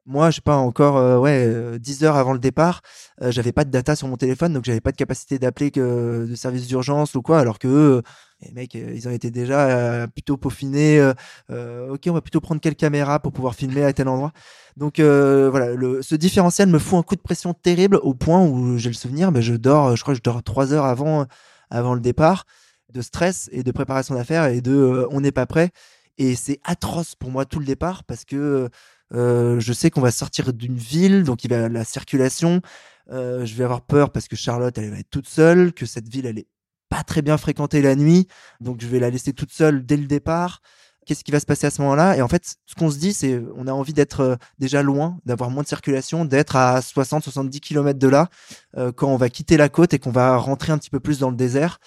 moi, 0.10 0.30
je 0.32 0.36
sais 0.36 0.42
pas 0.42 0.58
encore 0.58 0.98
euh, 0.98 1.18
ouais 1.18 1.80
10 1.80 2.04
euh, 2.04 2.08
heures 2.08 2.18
avant 2.18 2.34
le 2.34 2.40
départ, 2.40 2.82
j'avais 3.22 3.52
pas 3.52 3.64
de 3.64 3.72
data 3.72 3.96
sur 3.96 4.08
mon 4.08 4.18
téléphone, 4.18 4.54
donc 4.54 4.66
j'avais 4.66 4.82
pas 4.82 4.92
de 4.92 4.98
capacité 4.98 5.40
d'appeler 5.40 5.72
que 5.72 6.26
de 6.30 6.36
service 6.36 6.68
d'urgence 6.68 7.16
ou 7.16 7.22
quoi, 7.22 7.40
alors 7.40 7.60
que 7.60 8.02
les 8.42 8.52
mecs, 8.54 8.74
ils 8.74 9.08
ont 9.08 9.12
été 9.12 9.32
déjà 9.32 10.08
plutôt 10.08 10.38
peaufinés. 10.38 11.02
ok, 11.50 12.02
on 12.08 12.14
va 12.14 12.22
plutôt 12.22 12.42
prendre 12.42 12.62
quelle 12.62 12.76
caméra 12.76 13.20
pour 13.20 13.32
pouvoir 13.34 13.56
filmer 13.56 13.84
à 13.84 13.94
tel 13.94 14.08
endroit. 14.08 14.32
Donc 14.80 15.00
euh, 15.00 15.50
voilà, 15.50 15.74
ce 16.02 16.16
différentiel 16.16 16.70
me 16.70 16.80
fout 16.80 16.98
un 16.98 17.04
coup 17.04 17.18
de 17.18 17.22
pression 17.22 17.54
terrible 17.54 18.00
au 18.02 18.14
point 18.14 18.42
où 18.42 18.78
j'ai 18.78 18.90
le 18.90 18.96
souvenir, 18.96 19.30
mais 19.30 19.42
je 19.42 19.54
dors, 19.54 19.96
je 19.98 20.02
crois 20.02 20.14
que 20.14 20.18
je 20.18 20.24
dors 20.24 20.42
trois 20.42 20.74
heures 20.74 20.86
avant, 20.86 21.26
avant 21.70 21.94
le 21.94 22.00
départ, 22.00 22.46
de 22.94 23.02
stress 23.02 23.50
et 23.52 23.64
de 23.64 23.72
préparation 23.72 24.16
d'affaires 24.16 24.46
et 24.46 24.62
de 24.62 24.72
euh, 24.72 25.08
on 25.12 25.20
n'est 25.20 25.34
pas 25.34 25.46
prêt. 25.46 25.72
Et 26.18 26.36
c'est 26.36 26.60
atroce 26.64 27.16
pour 27.16 27.30
moi 27.30 27.44
tout 27.44 27.60
le 27.60 27.66
départ 27.66 28.06
parce 28.06 28.24
que 28.24 28.70
euh, 29.14 29.60
je 29.60 29.74
sais 29.74 29.90
qu'on 29.90 30.02
va 30.02 30.12
sortir 30.12 30.54
d'une 30.54 30.78
ville, 30.78 31.24
donc 31.24 31.44
il 31.44 31.50
va 31.50 31.70
la 31.70 31.84
circulation. 31.84 32.62
je 33.10 33.54
vais 33.56 33.64
avoir 33.64 33.82
peur 33.82 34.12
parce 34.12 34.28
que 34.28 34.36
Charlotte, 34.36 34.78
elle 34.78 34.92
va 34.92 35.00
être 35.00 35.10
toute 35.10 35.28
seule, 35.28 35.74
que 35.74 35.86
cette 35.86 36.08
ville, 36.08 36.26
elle 36.26 36.40
est 36.40 36.48
pas 36.90 37.04
très 37.04 37.22
bien 37.22 37.38
fréquentée 37.38 37.82
la 37.82 37.96
nuit, 37.96 38.28
donc 38.60 38.82
je 38.82 38.88
vais 38.88 39.00
la 39.00 39.10
laisser 39.10 39.34
toute 39.34 39.52
seule 39.52 39.86
dès 39.86 39.98
le 39.98 40.06
départ 40.06 40.62
qu'est-ce 41.10 41.24
qui 41.24 41.32
va 41.32 41.40
se 41.40 41.48
passer 41.48 41.66
à 41.66 41.72
ce 41.72 41.82
moment-là? 41.82 42.16
Et 42.18 42.22
en 42.22 42.28
fait, 42.28 42.58
ce 42.68 42.76
qu'on 42.76 42.92
se 42.92 43.00
dit, 43.00 43.14
c'est 43.14 43.42
on 43.56 43.66
a 43.66 43.72
envie 43.72 43.94
d'être 43.94 44.20
euh, 44.20 44.36
déjà 44.60 44.84
loin, 44.84 45.18
d'avoir 45.26 45.50
moins 45.50 45.64
de 45.64 45.68
circulation, 45.68 46.24
d'être 46.24 46.56
à 46.56 46.82
60-70 46.82 47.60
km 47.62 47.98
de 47.98 48.08
là 48.08 48.30
euh, 48.78 48.92
quand 48.92 49.08
on 49.08 49.18
va 49.18 49.30
quitter 49.30 49.58
la 49.58 49.70
côte 49.70 49.96
et 49.96 50.00
qu'on 50.00 50.12
va 50.12 50.38
rentrer 50.38 50.72
un 50.72 50.78
petit 50.78 50.92
peu 50.92 51.00
plus 51.00 51.18
dans 51.18 51.32
le 51.32 51.36
désert. 51.36 51.80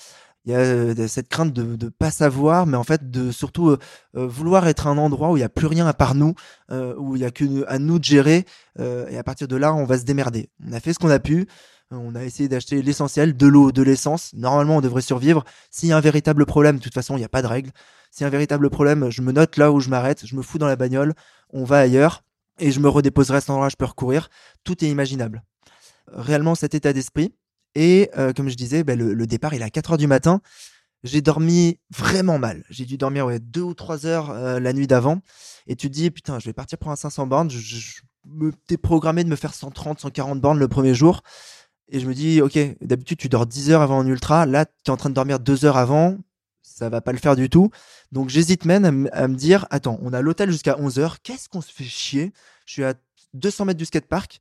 Il 0.44 0.52
y 0.52 0.54
a 0.54 0.58
euh, 0.58 1.08
cette 1.08 1.28
crainte 1.28 1.52
de 1.52 1.84
ne 1.84 1.90
pas 1.90 2.10
savoir, 2.10 2.66
mais 2.66 2.76
en 2.76 2.84
fait 2.84 3.10
de 3.10 3.30
surtout 3.30 3.76
vouloir 4.14 4.66
être 4.66 4.86
un 4.86 4.98
endroit 4.98 5.30
où 5.30 5.36
il 5.36 5.40
n'y 5.40 5.44
a 5.44 5.48
plus 5.48 5.66
rien 5.66 5.86
à 5.86 5.94
part 5.94 6.14
nous, 6.14 6.34
où 6.70 7.16
il 7.16 7.20
n'y 7.20 7.24
a 7.24 7.30
que 7.30 7.64
à 7.68 7.78
nous 7.78 7.98
de 7.98 8.04
gérer. 8.04 8.44
et 8.78 9.16
à 9.16 9.22
partir 9.22 9.48
de 9.48 9.56
là, 9.56 9.72
on 9.74 9.84
va 9.84 9.98
se 9.98 10.04
démerder. 10.04 10.50
On 10.66 10.72
a 10.72 10.80
fait 10.80 10.92
ce 10.92 10.98
qu'on 10.98 11.10
a 11.10 11.18
pu. 11.18 11.46
On 11.92 12.14
a 12.14 12.24
essayé 12.24 12.48
d'acheter 12.48 12.80
l'essentiel, 12.80 13.36
de 13.36 13.46
l'eau, 13.46 13.70
de 13.70 13.82
l'essence. 13.82 14.32
Normalement, 14.32 14.78
on 14.78 14.80
devrait 14.80 15.02
survivre. 15.02 15.44
S'il 15.70 15.90
y 15.90 15.92
a 15.92 15.96
un 15.96 16.00
véritable 16.00 16.46
problème, 16.46 16.78
de 16.78 16.82
toute 16.82 16.94
façon, 16.94 17.16
il 17.16 17.18
n'y 17.18 17.24
a 17.24 17.28
pas 17.28 17.42
de 17.42 17.46
règle. 17.46 17.70
S'il 18.10 18.22
y 18.22 18.24
a 18.24 18.28
un 18.28 18.30
véritable 18.30 18.70
problème, 18.70 19.10
je 19.10 19.22
me 19.22 19.32
note 19.32 19.56
là 19.56 19.72
où 19.72 19.80
je 19.80 19.90
m'arrête, 19.90 20.26
je 20.26 20.34
me 20.34 20.42
fous 20.42 20.58
dans 20.58 20.66
la 20.66 20.76
bagnole, 20.76 21.14
on 21.50 21.64
va 21.64 21.78
ailleurs 21.78 22.22
et 22.58 22.70
je 22.70 22.80
me 22.80 22.88
redéposerai 22.88 23.38
à 23.38 23.40
cet 23.40 23.50
endroit, 23.50 23.68
je 23.68 23.76
peux 23.76 23.84
recourir. 23.84 24.28
Tout 24.64 24.84
est 24.84 24.88
imaginable. 24.88 25.42
Réellement, 26.08 26.54
cet 26.54 26.74
état 26.74 26.92
d'esprit. 26.92 27.34
Et 27.74 28.10
euh, 28.18 28.32
comme 28.32 28.48
je 28.48 28.56
disais, 28.56 28.84
ben, 28.84 28.98
le, 28.98 29.26
départ, 29.26 29.54
il 29.54 29.62
est 29.62 29.64
à 29.64 29.70
4 29.70 29.92
heures 29.92 29.98
du 29.98 30.06
matin. 30.06 30.40
J'ai 31.04 31.20
dormi 31.20 31.78
vraiment 31.90 32.38
mal. 32.38 32.64
J'ai 32.70 32.84
dû 32.84 32.96
dormir 32.96 33.26
ouais, 33.26 33.40
deux 33.40 33.62
ou 33.62 33.74
trois 33.74 34.06
heures 34.06 34.30
euh, 34.30 34.60
la 34.60 34.72
nuit 34.72 34.86
d'avant. 34.86 35.20
Et 35.66 35.74
tu 35.74 35.88
te 35.88 35.94
dis, 35.94 36.10
putain, 36.10 36.38
je 36.38 36.46
vais 36.46 36.52
partir 36.52 36.78
pour 36.78 36.90
un 36.90 36.96
500 36.96 37.26
bornes. 37.26 37.50
Je, 37.50 37.58
je, 37.58 38.02
t'es 38.66 38.76
programmé 38.76 39.24
de 39.24 39.28
me 39.28 39.36
faire 39.36 39.54
130, 39.54 40.00
140 40.00 40.40
bornes 40.40 40.58
le 40.58 40.68
premier 40.68 40.94
jour. 40.94 41.22
Et 41.88 41.98
je 41.98 42.06
me 42.06 42.14
dis, 42.14 42.40
ok, 42.40 42.58
d'habitude, 42.80 43.18
tu 43.18 43.28
dors 43.28 43.46
10 43.46 43.70
heures 43.70 43.82
avant 43.82 44.00
un 44.00 44.06
ultra. 44.06 44.46
Là, 44.46 44.64
tu 44.66 44.72
es 44.86 44.90
en 44.90 44.96
train 44.96 45.10
de 45.10 45.14
dormir 45.14 45.40
deux 45.40 45.64
heures 45.64 45.76
avant 45.76 46.18
ça 46.62 46.88
va 46.88 47.00
pas 47.00 47.12
le 47.12 47.18
faire 47.18 47.36
du 47.36 47.48
tout. 47.48 47.70
Donc 48.10 48.28
j'hésite 48.28 48.64
même 48.64 49.08
à, 49.12 49.28
me 49.28 49.34
dire, 49.34 49.66
attends, 49.70 49.98
on 50.02 50.12
a 50.12 50.20
l'hôtel 50.20 50.50
jusqu'à 50.50 50.74
11h, 50.74 51.16
qu'est-ce 51.22 51.48
qu'on 51.48 51.60
se 51.60 51.72
fait 51.72 51.84
chier? 51.84 52.32
Je 52.66 52.72
suis 52.72 52.84
à 52.84 52.94
200 53.34 53.66
mètres 53.66 53.78
du 53.78 53.84
skatepark, 53.84 54.40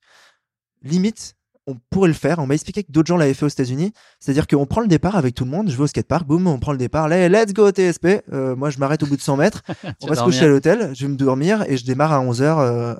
limite, 0.81 1.35
on 1.67 1.75
pourrait 1.89 2.07
le 2.07 2.13
faire. 2.13 2.39
On 2.39 2.47
m'a 2.47 2.55
expliqué 2.55 2.83
que 2.83 2.91
d'autres 2.91 3.07
gens 3.07 3.17
l'avaient 3.17 3.33
fait 3.33 3.45
aux 3.45 3.49
États-Unis. 3.49 3.93
C'est-à-dire 4.19 4.47
qu'on 4.47 4.65
prend 4.65 4.81
le 4.81 4.87
départ 4.87 5.15
avec 5.15 5.35
tout 5.35 5.45
le 5.45 5.51
monde. 5.51 5.69
Je 5.69 5.77
vais 5.77 5.83
au 5.83 5.87
skatepark, 5.87 6.25
boum, 6.25 6.47
on 6.47 6.59
prend 6.59 6.71
le 6.71 6.77
départ. 6.77 7.07
Là, 7.07 7.29
let's 7.29 7.53
go 7.53 7.71
TSP. 7.71 8.23
Euh, 8.33 8.55
moi, 8.55 8.69
je 8.69 8.79
m'arrête 8.79 9.03
au 9.03 9.05
bout 9.05 9.15
de 9.15 9.21
100 9.21 9.37
mètres. 9.37 9.61
on 10.01 10.07
va 10.07 10.15
se 10.15 10.23
coucher 10.23 10.45
à 10.45 10.47
l'hôtel. 10.47 10.91
Je 10.93 11.05
vais 11.05 11.11
me 11.11 11.17
dormir 11.17 11.63
et 11.67 11.77
je 11.77 11.85
démarre 11.85 12.13
à 12.13 12.21
11 12.21 12.41
heures. 12.41 12.59
Euh, 12.59 12.93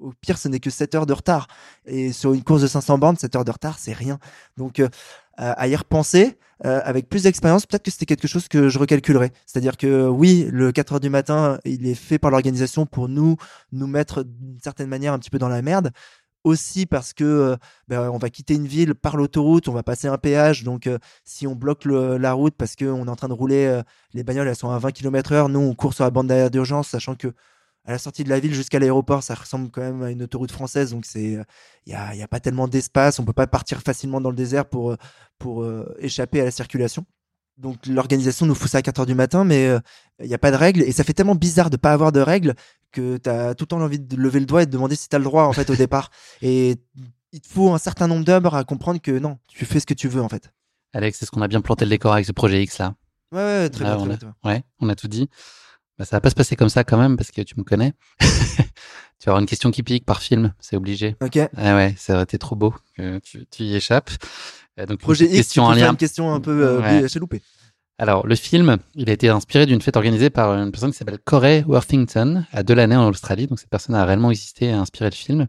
au 0.00 0.12
pire, 0.20 0.38
ce 0.38 0.48
n'est 0.48 0.60
que 0.60 0.70
7 0.70 0.94
heures 0.94 1.06
de 1.06 1.12
retard. 1.12 1.48
Et 1.84 2.12
sur 2.12 2.32
une 2.32 2.42
course 2.42 2.62
de 2.62 2.66
500 2.66 2.98
bornes, 2.98 3.16
7 3.16 3.36
heures 3.36 3.44
de 3.44 3.50
retard, 3.50 3.78
c'est 3.78 3.92
rien. 3.92 4.18
Donc, 4.56 4.80
euh, 4.80 4.88
à 5.36 5.66
y 5.68 5.76
repenser, 5.76 6.38
avec 6.64 7.08
plus 7.08 7.24
d'expérience, 7.24 7.66
peut-être 7.66 7.82
que 7.82 7.90
c'était 7.90 8.06
quelque 8.06 8.28
chose 8.28 8.46
que 8.46 8.68
je 8.68 8.78
recalculerais. 8.78 9.32
C'est-à-dire 9.46 9.76
que 9.76 10.06
oui, 10.06 10.46
le 10.52 10.70
4 10.70 10.92
heures 10.92 11.00
du 11.00 11.10
matin, 11.10 11.58
il 11.64 11.88
est 11.88 11.96
fait 11.96 12.20
par 12.20 12.30
l'organisation 12.30 12.86
pour 12.86 13.08
nous, 13.08 13.36
nous 13.72 13.88
mettre 13.88 14.22
d'une 14.22 14.60
certaine 14.62 14.88
manière 14.88 15.12
un 15.12 15.18
petit 15.18 15.30
peu 15.30 15.38
dans 15.38 15.48
la 15.48 15.60
merde 15.60 15.90
aussi 16.44 16.86
parce 16.86 17.12
que 17.12 17.24
euh, 17.24 17.56
ben, 17.88 18.10
on 18.10 18.18
va 18.18 18.30
quitter 18.30 18.54
une 18.54 18.66
ville 18.66 18.94
par 18.94 19.16
l'autoroute, 19.16 19.68
on 19.68 19.72
va 19.72 19.82
passer 19.82 20.08
un 20.08 20.18
péage. 20.18 20.64
Donc, 20.64 20.86
euh, 20.86 20.98
si 21.24 21.46
on 21.46 21.54
bloque 21.54 21.84
la 21.84 22.32
route 22.32 22.54
parce 22.56 22.76
qu'on 22.76 23.06
est 23.06 23.10
en 23.10 23.16
train 23.16 23.28
de 23.28 23.32
rouler, 23.32 23.66
euh, 23.66 23.82
les 24.14 24.24
bagnoles 24.24 24.48
elles 24.48 24.56
sont 24.56 24.70
à 24.70 24.78
20 24.78 24.92
km/h, 24.92 25.50
nous 25.50 25.60
on 25.60 25.74
court 25.74 25.94
sur 25.94 26.04
la 26.04 26.10
bande 26.10 26.28
d'arrêt 26.28 26.50
d'urgence, 26.50 26.88
sachant 26.88 27.14
que 27.14 27.32
à 27.84 27.92
la 27.92 27.98
sortie 27.98 28.24
de 28.24 28.28
la 28.28 28.38
ville 28.38 28.54
jusqu'à 28.54 28.78
l'aéroport, 28.78 29.22
ça 29.22 29.34
ressemble 29.34 29.70
quand 29.70 29.80
même 29.80 30.02
à 30.02 30.10
une 30.10 30.22
autoroute 30.22 30.52
française. 30.52 30.92
Donc, 30.92 31.04
il 31.14 31.44
n'y 31.86 31.94
a, 31.94 32.28
pas 32.28 32.40
tellement 32.40 32.68
d'espace, 32.68 33.18
on 33.18 33.24
peut 33.24 33.32
pas 33.32 33.46
partir 33.46 33.80
facilement 33.80 34.20
dans 34.20 34.30
le 34.30 34.36
désert 34.36 34.66
pour, 34.66 34.92
euh, 34.92 34.96
pour 35.38 35.62
euh, 35.62 35.94
échapper 35.98 36.40
à 36.40 36.44
la 36.44 36.50
circulation. 36.50 37.04
Donc, 37.58 37.86
l'organisation 37.86 38.46
nous 38.46 38.54
fout 38.54 38.70
ça 38.70 38.78
à 38.78 38.82
4 38.82 39.00
heures 39.00 39.06
du 39.06 39.14
matin, 39.14 39.44
mais 39.44 39.66
euh, 39.66 39.80
il 40.20 40.28
n'y 40.28 40.34
a 40.34 40.38
pas 40.38 40.50
de 40.50 40.56
règles. 40.56 40.82
Et 40.82 40.92
ça 40.92 41.04
fait 41.04 41.12
tellement 41.12 41.34
bizarre 41.34 41.70
de 41.70 41.76
pas 41.76 41.92
avoir 41.92 42.12
de 42.12 42.20
règles 42.20 42.54
que 42.92 43.16
tu 43.16 43.28
as 43.28 43.54
tout 43.54 43.64
le 43.64 43.68
temps 43.68 43.80
envie 43.80 43.98
de 43.98 44.16
lever 44.16 44.40
le 44.40 44.46
doigt 44.46 44.62
et 44.62 44.66
de 44.66 44.70
demander 44.70 44.94
si 44.96 45.08
tu 45.08 45.16
as 45.16 45.18
le 45.18 45.24
droit 45.24 45.44
en 45.44 45.52
fait 45.52 45.68
au 45.70 45.74
départ. 45.76 46.10
Et 46.42 46.76
il 47.32 47.40
te 47.40 47.48
faut 47.48 47.72
un 47.72 47.78
certain 47.78 48.06
nombre 48.06 48.24
d'heures 48.24 48.54
à 48.54 48.64
comprendre 48.64 49.00
que 49.00 49.18
non, 49.18 49.38
tu 49.48 49.64
fais 49.64 49.80
ce 49.80 49.86
que 49.86 49.94
tu 49.94 50.08
veux 50.08 50.22
en 50.22 50.28
fait. 50.28 50.52
Alex, 50.92 51.22
est-ce 51.22 51.30
qu'on 51.30 51.42
a 51.42 51.48
bien 51.48 51.60
planté 51.62 51.84
le 51.84 51.90
décor 51.90 52.12
avec 52.12 52.26
ce 52.26 52.32
projet 52.32 52.62
X 52.62 52.78
là 52.78 52.94
Ouais, 53.32 53.38
ouais, 53.38 53.70
très 53.70 53.84
bien. 53.84 53.96
très 53.96 54.26
a... 54.26 54.48
Ouais, 54.48 54.62
on 54.78 54.88
a 54.90 54.94
tout 54.94 55.08
dit. 55.08 55.30
Bah, 55.98 56.04
ça 56.04 56.16
va 56.16 56.20
pas 56.20 56.30
se 56.30 56.34
passer 56.34 56.54
comme 56.54 56.68
ça 56.68 56.84
quand 56.84 56.98
même 56.98 57.16
parce 57.16 57.30
que 57.30 57.40
tu 57.42 57.54
me 57.56 57.64
connais. 57.64 57.92
tu 58.20 58.26
vas 58.26 59.32
avoir 59.32 59.40
une 59.40 59.46
question 59.46 59.70
qui 59.70 59.82
pique 59.82 60.04
par 60.04 60.20
film, 60.20 60.52
c'est 60.60 60.76
obligé. 60.76 61.16
Ok. 61.22 61.38
Ah 61.56 61.76
ouais, 61.76 61.94
ça 61.96 62.14
aurait 62.14 62.24
été 62.24 62.38
trop 62.38 62.56
beau 62.56 62.74
que 62.96 63.18
tu, 63.20 63.46
tu 63.50 63.62
y 63.62 63.74
échappes. 63.74 64.10
Euh, 64.78 64.86
donc, 64.86 65.00
Projet 65.00 65.26
X, 65.26 65.36
question 65.36 65.66
faire 65.68 65.76
lien. 65.76 65.90
une 65.92 65.96
question 65.96 66.34
un 66.34 66.40
peu 66.40 66.66
euh, 66.66 66.80
Ouais. 66.80 67.08
Alors, 67.98 68.26
le 68.26 68.34
film, 68.34 68.78
il 68.94 69.10
a 69.10 69.12
été 69.12 69.28
inspiré 69.28 69.66
d'une 69.66 69.80
fête 69.80 69.96
organisée 69.96 70.30
par 70.30 70.52
une 70.54 70.72
personne 70.72 70.90
qui 70.90 70.96
s'appelle 70.96 71.18
Corey 71.18 71.64
Worthington 71.66 72.44
à 72.52 72.62
Delaney 72.62 72.96
en 72.96 73.08
Australie. 73.08 73.46
Donc, 73.46 73.60
cette 73.60 73.70
personne 73.70 73.94
a 73.94 74.04
réellement 74.04 74.30
existé 74.30 74.66
et 74.66 74.72
a 74.72 74.80
inspiré 74.80 75.10
le 75.10 75.14
film. 75.14 75.46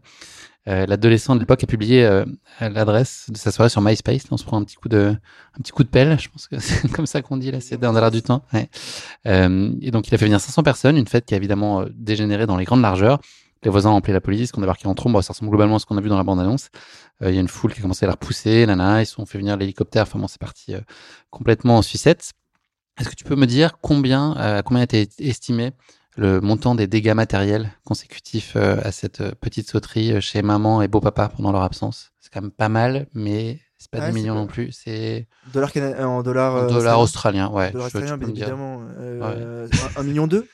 Euh, 0.66 0.86
L'adolescent 0.86 1.34
de 1.34 1.40
l'époque 1.40 1.62
a 1.62 1.66
publié 1.66 2.04
euh, 2.04 2.24
l'adresse 2.60 3.26
de 3.28 3.36
sa 3.36 3.50
soirée 3.50 3.68
sur 3.68 3.82
MySpace. 3.82 4.24
Là, 4.24 4.28
on 4.30 4.36
se 4.36 4.44
prend 4.44 4.58
un 4.58 4.64
petit 4.64 4.76
coup 4.76 4.88
de, 4.88 5.14
un 5.16 5.62
petit 5.62 5.72
coup 5.72 5.84
de 5.84 5.88
pelle. 5.88 6.18
Je 6.18 6.28
pense 6.28 6.46
que 6.46 6.58
c'est 6.58 6.90
comme 6.90 7.06
ça 7.06 7.22
qu'on 7.22 7.36
dit 7.36 7.50
là, 7.50 7.60
c'est 7.60 7.76
dans 7.76 7.92
l'air 7.92 8.10
du 8.10 8.22
temps. 8.22 8.44
Ouais. 8.52 8.68
Euh, 9.26 9.72
et 9.80 9.90
donc, 9.90 10.08
il 10.08 10.14
a 10.14 10.18
fait 10.18 10.26
venir 10.26 10.40
500 10.40 10.62
personnes, 10.62 10.96
une 10.96 11.06
fête 11.06 11.26
qui 11.26 11.34
a 11.34 11.36
évidemment 11.36 11.82
euh, 11.82 11.86
dégénéré 11.94 12.46
dans 12.46 12.56
les 12.56 12.64
grandes 12.64 12.82
largeurs. 12.82 13.20
Les 13.64 13.70
voisins 13.70 13.90
ont 13.90 13.96
appelé 13.96 14.12
la 14.12 14.20
police, 14.20 14.52
qu'on 14.52 14.60
débarqué 14.60 14.86
en 14.86 14.94
trombe. 14.94 15.12
Bon, 15.14 15.22
ça 15.22 15.32
ressemble 15.32 15.50
globalement 15.50 15.76
à 15.76 15.78
ce 15.78 15.86
qu'on 15.86 15.96
a 15.96 16.00
vu 16.00 16.08
dans 16.10 16.18
la 16.18 16.22
bande-annonce. 16.24 16.68
Euh, 17.22 17.30
Il 17.30 17.34
y 17.34 17.38
a 17.38 17.40
une 17.40 17.48
foule 17.48 17.72
qui 17.72 17.78
a 17.80 17.82
commencé 17.82 18.04
à 18.04 18.08
la 18.08 18.12
repousser, 18.12 18.66
nana. 18.66 19.02
Ils 19.02 19.06
se 19.06 19.14
sont 19.14 19.24
fait 19.26 19.38
venir 19.38 19.56
l'hélicoptère. 19.56 20.02
Enfin 20.02 20.18
bon, 20.18 20.28
c'est 20.28 20.40
parti 20.40 20.74
euh, 20.74 20.80
complètement 21.30 21.78
en 21.78 21.82
sucette. 21.82 22.32
Est-ce 23.00 23.08
que 23.08 23.14
tu 23.14 23.24
peux 23.24 23.36
me 23.36 23.46
dire 23.46 23.78
combien, 23.80 24.36
euh, 24.38 24.62
combien 24.62 24.80
a 24.80 24.84
été 24.84 25.08
estimé 25.18 25.72
le 26.16 26.40
montant 26.40 26.74
des 26.76 26.86
dégâts 26.86 27.14
matériels 27.14 27.72
consécutifs 27.84 28.52
euh, 28.54 28.76
à 28.84 28.92
cette 28.92 29.34
petite 29.36 29.68
sauterie 29.68 30.20
chez 30.22 30.42
maman 30.42 30.80
et 30.82 30.86
beau-papa 30.88 31.28
pendant 31.34 31.50
leur 31.50 31.62
absence? 31.62 32.12
C'est 32.20 32.32
quand 32.32 32.42
même 32.42 32.50
pas 32.52 32.68
mal, 32.68 33.06
mais 33.14 33.58
c'est 33.78 33.90
pas 33.90 33.98
Ouais, 34.00 34.06
des 34.08 34.12
millions 34.12 34.34
pas- 34.34 34.40
non 34.40 34.46
plus. 34.46 34.70
C'est 34.72 35.26
Dollar 35.52 35.72
cana- 35.72 35.96
euh, 35.98 36.04
en 36.04 36.22
dollars. 36.22 36.54
en 36.54 36.58
euh, 36.64 36.68
dollars 36.68 37.00
australiens. 37.00 37.48
ouais. 37.50 37.72
Dollars 37.72 37.86
australiens, 37.86 38.18
peux 38.18 38.26
bien 38.26 38.34
évidemment. 38.44 38.82
Euh, 38.98 39.66
un, 39.96 40.00
un 40.00 40.04
million 40.04 40.26
deux? 40.26 40.46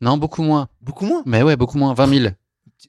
Non, 0.00 0.16
beaucoup 0.18 0.42
moins. 0.42 0.68
Beaucoup 0.80 1.06
moins? 1.06 1.22
Mais 1.26 1.42
ouais, 1.42 1.56
beaucoup 1.56 1.78
moins. 1.78 1.94
20 1.94 2.06
000. 2.08 2.34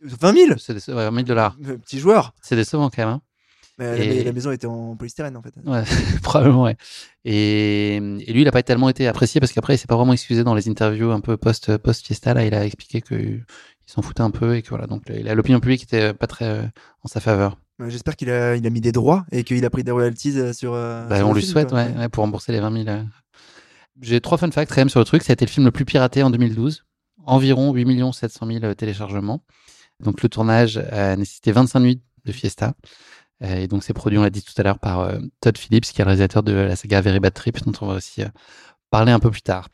20 0.01 0.33
000 0.33 0.53
C'est 0.57 0.73
ouais, 0.93 1.05
20 1.09 1.11
000 1.11 1.21
dollars. 1.23 1.55
Euh, 1.67 1.77
Petit 1.77 1.99
joueur. 1.99 2.33
C'est 2.41 2.55
décevant 2.55 2.89
quand 2.89 2.97
même. 3.05 3.09
hein. 3.09 3.21
Mais 3.79 3.97
la- 3.97 4.03
Et- 4.03 4.23
la 4.23 4.31
maison 4.33 4.51
était 4.51 4.67
en 4.67 4.95
polystyrène 4.95 5.35
en 5.35 5.41
fait. 5.41 5.51
Ouais, 5.65 5.83
probablement, 6.23 6.63
ouais. 6.63 6.77
Et, 7.25 7.95
et 7.95 8.33
lui, 8.33 8.41
il 8.41 8.47
a 8.47 8.51
pas 8.51 8.61
tellement 8.63 8.89
été 8.89 9.07
apprécié 9.07 9.39
parce 9.39 9.51
qu'après, 9.51 9.75
il 9.75 9.77
s'est 9.79 9.87
pas 9.87 9.95
vraiment 9.95 10.13
excusé 10.13 10.43
dans 10.43 10.53
les 10.53 10.69
interviews 10.69 11.11
un 11.11 11.21
peu 11.21 11.37
post, 11.37 11.77
post-fiesta. 11.77 12.33
Là, 12.35 12.45
il 12.45 12.53
a 12.53 12.65
expliqué 12.65 13.01
qu'il 13.01 13.43
s'en 13.87 14.01
foutait 14.03 14.21
un 14.21 14.29
peu 14.31 14.55
et 14.55 14.61
que 14.61 14.69
voilà. 14.69 14.85
Donc, 14.85 15.03
l'opinion 15.09 15.59
publique 15.59 15.83
était 15.83 16.13
pas 16.13 16.27
très 16.27 16.45
euh, 16.45 16.63
en 17.03 17.07
sa 17.07 17.19
faveur. 17.19 17.57
J'espère 17.87 18.15
qu'il 18.15 18.29
a, 18.29 18.55
il 18.55 18.65
a 18.67 18.69
mis 18.69 18.79
des 18.81 18.91
droits 18.91 19.25
et 19.31 19.43
qu'il 19.43 19.65
a 19.65 19.69
pris 19.71 19.83
des 19.83 19.91
royalties 19.91 20.37
euh, 20.39 20.53
sur. 20.53 20.73
euh, 20.75 21.07
Bah, 21.07 21.17
sur 21.17 21.27
on 21.27 21.33
lui 21.33 21.41
film, 21.41 21.53
souhaite, 21.53 21.71
ouais, 21.71 21.91
ouais, 21.97 22.09
pour 22.09 22.23
rembourser 22.23 22.51
les 22.51 22.59
20 22.59 22.83
000. 22.83 22.87
euh. 22.95 23.03
J'ai 24.01 24.21
trois 24.21 24.37
fun 24.37 24.51
facts 24.51 24.69
quand 24.69 24.81
même 24.81 24.89
sur 24.89 24.99
le 24.99 25.05
truc. 25.05 25.23
Ça 25.23 25.31
a 25.31 25.33
été 25.33 25.45
le 25.45 25.49
film 25.51 25.65
le 25.65 25.71
plus 25.71 25.85
piraté 25.85 26.21
en 26.23 26.29
2012. 26.29 26.85
Environ 27.25 27.73
8 27.73 28.13
700 28.13 28.45
000 28.59 28.73
téléchargements. 28.75 29.43
Donc, 30.03 30.21
le 30.21 30.29
tournage 30.29 30.77
a 30.77 31.15
nécessité 31.15 31.51
25 31.51 31.79
nuits 31.79 32.01
de 32.25 32.31
fiesta. 32.31 32.73
Euh, 33.43 33.55
Et 33.55 33.67
donc, 33.67 33.83
c'est 33.83 33.93
produit, 33.93 34.17
on 34.17 34.23
l'a 34.23 34.29
dit 34.29 34.43
tout 34.43 34.53
à 34.57 34.63
l'heure, 34.63 34.79
par 34.79 35.01
euh, 35.01 35.19
Todd 35.41 35.57
Phillips, 35.57 35.85
qui 35.85 36.01
est 36.01 36.03
le 36.03 36.09
réalisateur 36.09 36.43
de 36.43 36.53
la 36.53 36.75
saga 36.75 37.01
Very 37.01 37.19
Bad 37.19 37.33
Trip, 37.33 37.63
dont 37.65 37.73
on 37.81 37.87
va 37.87 37.95
aussi 37.95 38.21
euh, 38.21 38.27
parler 38.89 39.11
un 39.11 39.19
peu 39.19 39.31
plus 39.31 39.41
tard. 39.41 39.69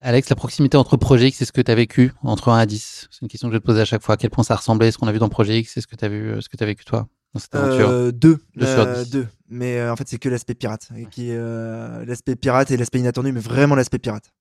Alex, 0.00 0.28
la 0.28 0.36
proximité 0.36 0.76
entre 0.76 0.96
Projet 0.96 1.28
X 1.28 1.42
et 1.42 1.44
ce 1.44 1.52
que 1.52 1.60
tu 1.60 1.70
as 1.70 1.76
vécu 1.76 2.12
entre 2.24 2.48
1 2.48 2.58
à 2.58 2.66
10 2.66 3.08
C'est 3.10 3.22
une 3.22 3.28
question 3.28 3.46
que 3.48 3.52
je 3.52 3.56
vais 3.58 3.60
te 3.60 3.66
poser 3.66 3.82
à 3.82 3.84
chaque 3.84 4.02
fois. 4.02 4.14
À 4.14 4.16
quel 4.16 4.30
point 4.30 4.42
ça 4.42 4.56
ressemblait 4.56 4.88
à 4.88 4.92
ce 4.92 4.98
qu'on 4.98 5.06
a 5.06 5.12
vu 5.12 5.20
dans 5.20 5.28
Projet 5.28 5.60
X 5.60 5.76
et 5.76 5.80
ce 5.80 5.86
que 5.86 5.94
tu 5.94 6.04
as 6.04 6.08
vu, 6.08 6.42
ce 6.42 6.48
que 6.48 6.56
tu 6.56 6.64
as 6.64 6.66
vécu 6.66 6.84
toi 6.84 7.06
dans 7.34 7.38
cette 7.38 7.54
aventure? 7.54 7.88
Euh, 7.88 8.10
deux. 8.10 8.40
Deux 8.56 8.66
sur 8.66 9.06
deux. 9.06 9.28
Mais 9.48 9.88
en 9.88 9.94
fait, 9.94 10.08
c'est 10.08 10.18
que 10.18 10.28
l'aspect 10.28 10.54
pirate. 10.54 10.88
Et 10.96 11.06
qui, 11.06 11.30
l'aspect 11.32 12.34
pirate 12.34 12.72
et 12.72 12.76
l'aspect 12.76 12.98
inattendu, 12.98 13.30
mais 13.30 13.38
vraiment 13.38 13.76
l'aspect 13.76 14.00
pirate. 14.00 14.32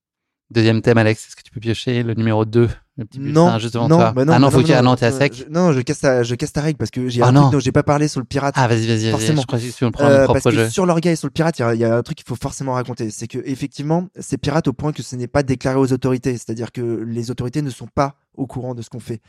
Deuxième 0.51 0.81
thème, 0.81 0.97
Alex, 0.97 1.27
est-ce 1.27 1.35
que 1.35 1.43
tu 1.43 1.51
peux 1.51 1.59
piocher 1.61 2.03
le 2.03 2.13
numéro 2.13 2.43
2 2.43 2.67
Le 2.97 3.05
petit 3.05 3.19
Non, 3.19 3.57
juste 3.57 3.73
devant 3.73 3.87
non, 3.87 3.97
toi. 3.97 4.11
bah 4.11 4.25
non, 4.25 4.33
ah 4.33 4.39
non, 4.39 4.47
bah 4.47 4.51
faut 4.51 4.61
qu'il- 4.63 4.73
ah 4.73 4.81
non, 4.81 4.95
t'es 4.97 5.05
à 5.05 5.11
sec. 5.11 5.47
non, 5.49 5.71
je 5.71 5.79
casse 5.79 5.99
ta, 6.01 6.23
je 6.23 6.35
casse 6.35 6.51
ta 6.51 6.59
règle 6.61 6.77
parce 6.77 6.91
que 6.91 7.07
j'ai 7.07 7.21
Ah 7.21 7.27
un 7.27 7.31
non. 7.31 7.41
truc 7.43 7.53
dont 7.53 7.59
j'ai 7.59 7.71
pas 7.71 7.83
parlé 7.83 8.09
sur 8.09 8.19
le 8.19 8.25
pirate. 8.25 8.53
Ah, 8.57 8.67
vas-y, 8.67 8.85
vas-y, 8.85 9.03
vas-y. 9.03 9.11
Forcément. 9.11 9.41
Je 9.41 9.47
crois 9.47 9.59
que 9.59 10.03
Euh, 10.03 10.27
parce 10.27 10.43
que 10.43 10.51
jeu. 10.51 10.69
sur 10.69 10.85
l'orgueil 10.85 11.13
et 11.13 11.15
sur 11.15 11.27
le 11.27 11.31
pirate, 11.31 11.57
il 11.59 11.75
y 11.75 11.79
y, 11.79 11.85
a 11.85 11.95
un 11.95 12.03
truc 12.03 12.17
qu'il 12.17 12.27
faut 12.27 12.35
forcément 12.35 12.73
raconter. 12.73 13.09
C'est 13.11 13.27
que 13.27 13.39
effectivement, 13.45 14.09
c'est 14.19 14.37
pirate 14.37 14.67
au 14.67 14.73
point 14.73 14.91
que 14.91 15.01
ce 15.03 15.15
n'est 15.15 15.27
pas 15.27 15.41
déclaré 15.43 15.77
aux 15.77 15.93
autorités. 15.93 16.33
C'est-à-dire 16.33 16.73
que 16.73 16.81
les 17.07 17.31
autorités 17.31 17.61
ne 17.61 17.69
sont 17.69 17.87
pas 17.87 18.15
au 18.35 18.45
courant 18.45 18.75
de 18.75 18.81
ce 18.81 18.89
qu'on 18.89 18.99
fait. 18.99 19.21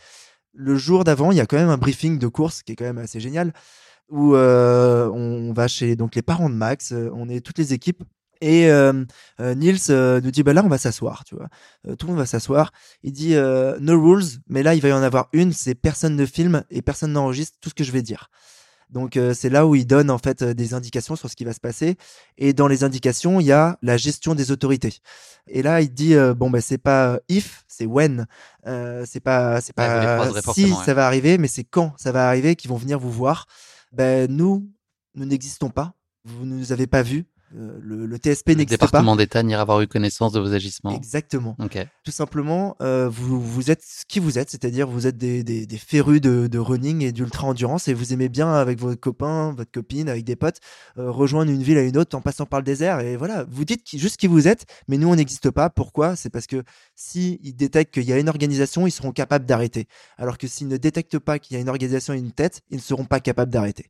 Le 0.54 0.76
jour 0.76 1.04
d'avant, 1.04 1.30
il 1.30 1.38
y 1.38 1.40
a 1.40 1.46
quand 1.46 1.56
même 1.56 1.70
un 1.70 1.78
briefing 1.78 2.18
de 2.18 2.26
course 2.26 2.62
qui 2.64 2.72
est 2.72 2.76
quand 2.76 2.84
même 2.84 2.98
assez 2.98 3.20
génial 3.20 3.52
où 4.10 4.34
euh, 4.34 5.08
on 5.14 5.52
va 5.54 5.68
chez 5.68 5.94
donc 5.96 6.14
les 6.16 6.20
parents 6.22 6.50
de 6.50 6.54
Max, 6.54 6.92
euh, 6.92 7.10
on 7.14 7.28
est 7.30 7.40
toutes 7.40 7.58
les 7.58 7.72
équipes. 7.72 8.02
Et 8.42 8.68
euh, 8.68 9.04
euh, 9.40 9.54
Niels 9.54 9.78
euh, 9.90 10.20
nous 10.20 10.32
dit 10.32 10.42
bah 10.42 10.52
là 10.52 10.62
on 10.64 10.68
va 10.68 10.76
s'asseoir, 10.76 11.22
tu 11.24 11.36
vois. 11.36 11.46
Euh, 11.86 11.94
tout 11.94 12.06
le 12.06 12.12
monde 12.12 12.18
va 12.18 12.26
s'asseoir. 12.26 12.72
Il 13.04 13.12
dit 13.12 13.36
euh, 13.36 13.78
no 13.80 14.02
rules, 14.02 14.24
mais 14.48 14.64
là 14.64 14.74
il 14.74 14.82
va 14.82 14.88
y 14.88 14.92
en 14.92 15.02
avoir 15.02 15.28
une, 15.32 15.52
c'est 15.52 15.76
personne 15.76 16.16
ne 16.16 16.26
filme 16.26 16.64
et 16.68 16.82
personne 16.82 17.12
n'enregistre 17.12 17.56
tout 17.60 17.68
ce 17.68 17.74
que 17.74 17.84
je 17.84 17.92
vais 17.92 18.02
dire. 18.02 18.30
Donc 18.90 19.16
euh, 19.16 19.32
c'est 19.32 19.48
là 19.48 19.64
où 19.64 19.76
il 19.76 19.86
donne 19.86 20.10
en 20.10 20.18
fait 20.18 20.42
des 20.42 20.74
indications 20.74 21.14
sur 21.14 21.30
ce 21.30 21.36
qui 21.36 21.44
va 21.44 21.52
se 21.52 21.60
passer. 21.60 21.96
Et 22.36 22.52
dans 22.52 22.66
les 22.66 22.82
indications, 22.82 23.38
il 23.38 23.46
y 23.46 23.52
a 23.52 23.78
la 23.80 23.96
gestion 23.96 24.34
des 24.34 24.50
autorités. 24.50 24.98
Et 25.46 25.62
là, 25.62 25.80
il 25.80 25.94
dit 25.94 26.16
bon 26.36 26.50
bah 26.50 26.60
c'est 26.60 26.78
pas 26.78 27.20
if, 27.28 27.64
c'est 27.68 27.86
when. 27.86 28.26
Euh, 28.66 29.04
c'est 29.06 29.20
pas 29.20 29.60
c'est 29.60 29.72
pas 29.72 30.32
si 30.52 30.64
ouais. 30.64 30.84
ça 30.84 30.94
va 30.94 31.06
arriver, 31.06 31.38
mais 31.38 31.46
c'est 31.46 31.64
quand 31.64 31.94
ça 31.96 32.10
va 32.10 32.26
arriver 32.26 32.56
qu'ils 32.56 32.70
vont 32.70 32.76
venir 32.76 32.98
vous 32.98 33.12
voir. 33.12 33.46
Ben 33.92 34.28
nous, 34.28 34.68
nous 35.14 35.26
n'existons 35.26 35.70
pas. 35.70 35.94
Vous 36.24 36.44
ne 36.44 36.56
nous 36.56 36.72
avez 36.72 36.88
pas 36.88 37.02
vus. 37.02 37.24
Euh, 37.56 37.78
le, 37.82 38.06
le 38.06 38.16
TSP 38.16 38.48
Le 38.48 38.54
n'existe 38.54 38.80
pas. 38.80 38.86
département 38.86 39.16
d'État 39.16 39.42
n'ira 39.42 39.60
avoir 39.62 39.80
eu 39.80 39.86
connaissance 39.86 40.32
de 40.32 40.40
vos 40.40 40.52
agissements. 40.54 40.94
Exactement 40.96 41.56
tout 42.04 42.10
simplement, 42.12 42.76
euh, 42.80 43.08
vous, 43.10 43.40
vous 43.40 43.70
êtes 43.70 43.82
ce 43.82 44.04
qui 44.08 44.20
vous 44.20 44.38
êtes, 44.38 44.50
c'est-à-dire 44.50 44.88
vous 44.88 45.06
êtes 45.06 45.16
des, 45.18 45.44
des, 45.44 45.66
des 45.66 45.76
férus 45.78 46.20
de, 46.20 46.46
de 46.46 46.58
running 46.58 47.02
et 47.02 47.12
d'ultra 47.12 47.46
endurance 47.46 47.88
et 47.88 47.94
vous 47.94 48.12
aimez 48.12 48.28
bien 48.28 48.52
avec 48.52 48.78
vos 48.78 48.94
copains, 48.96 49.52
votre 49.52 49.70
copine, 49.70 50.08
avec 50.08 50.24
des 50.24 50.36
potes, 50.36 50.58
euh, 50.98 51.10
rejoindre 51.10 51.50
une 51.52 51.62
ville 51.62 51.78
à 51.78 51.82
une 51.82 51.96
autre 51.98 52.16
en 52.16 52.20
passant 52.20 52.46
par 52.46 52.60
le 52.60 52.64
désert 52.64 53.00
et 53.00 53.16
voilà, 53.16 53.44
vous 53.50 53.64
dites 53.64 53.84
qui- 53.84 53.98
juste 53.98 54.16
qui 54.16 54.26
vous 54.26 54.48
êtes, 54.48 54.64
mais 54.88 54.96
nous 54.98 55.08
on 55.08 55.16
n'existe 55.16 55.50
pas. 55.50 55.68
Pourquoi? 55.70 56.16
C'est 56.16 56.30
parce 56.30 56.46
que 56.46 56.62
si 56.94 57.38
ils 57.42 57.54
détectent 57.54 57.92
qu'il 57.94 58.04
y 58.04 58.12
a 58.12 58.18
une 58.18 58.28
organisation, 58.28 58.86
ils 58.86 58.90
seront 58.92 59.12
capables 59.12 59.44
d'arrêter. 59.46 59.86
Alors 60.16 60.38
que 60.38 60.46
s'ils 60.46 60.68
ne 60.68 60.76
détectent 60.76 61.18
pas 61.18 61.38
qu'il 61.38 61.54
y 61.54 61.58
a 61.58 61.60
une 61.60 61.68
organisation 61.68 62.14
et 62.14 62.18
une 62.18 62.32
tête, 62.32 62.62
ils 62.70 62.76
ne 62.76 62.82
seront 62.82 63.04
pas 63.04 63.20
capables 63.20 63.50
d'arrêter. 63.52 63.86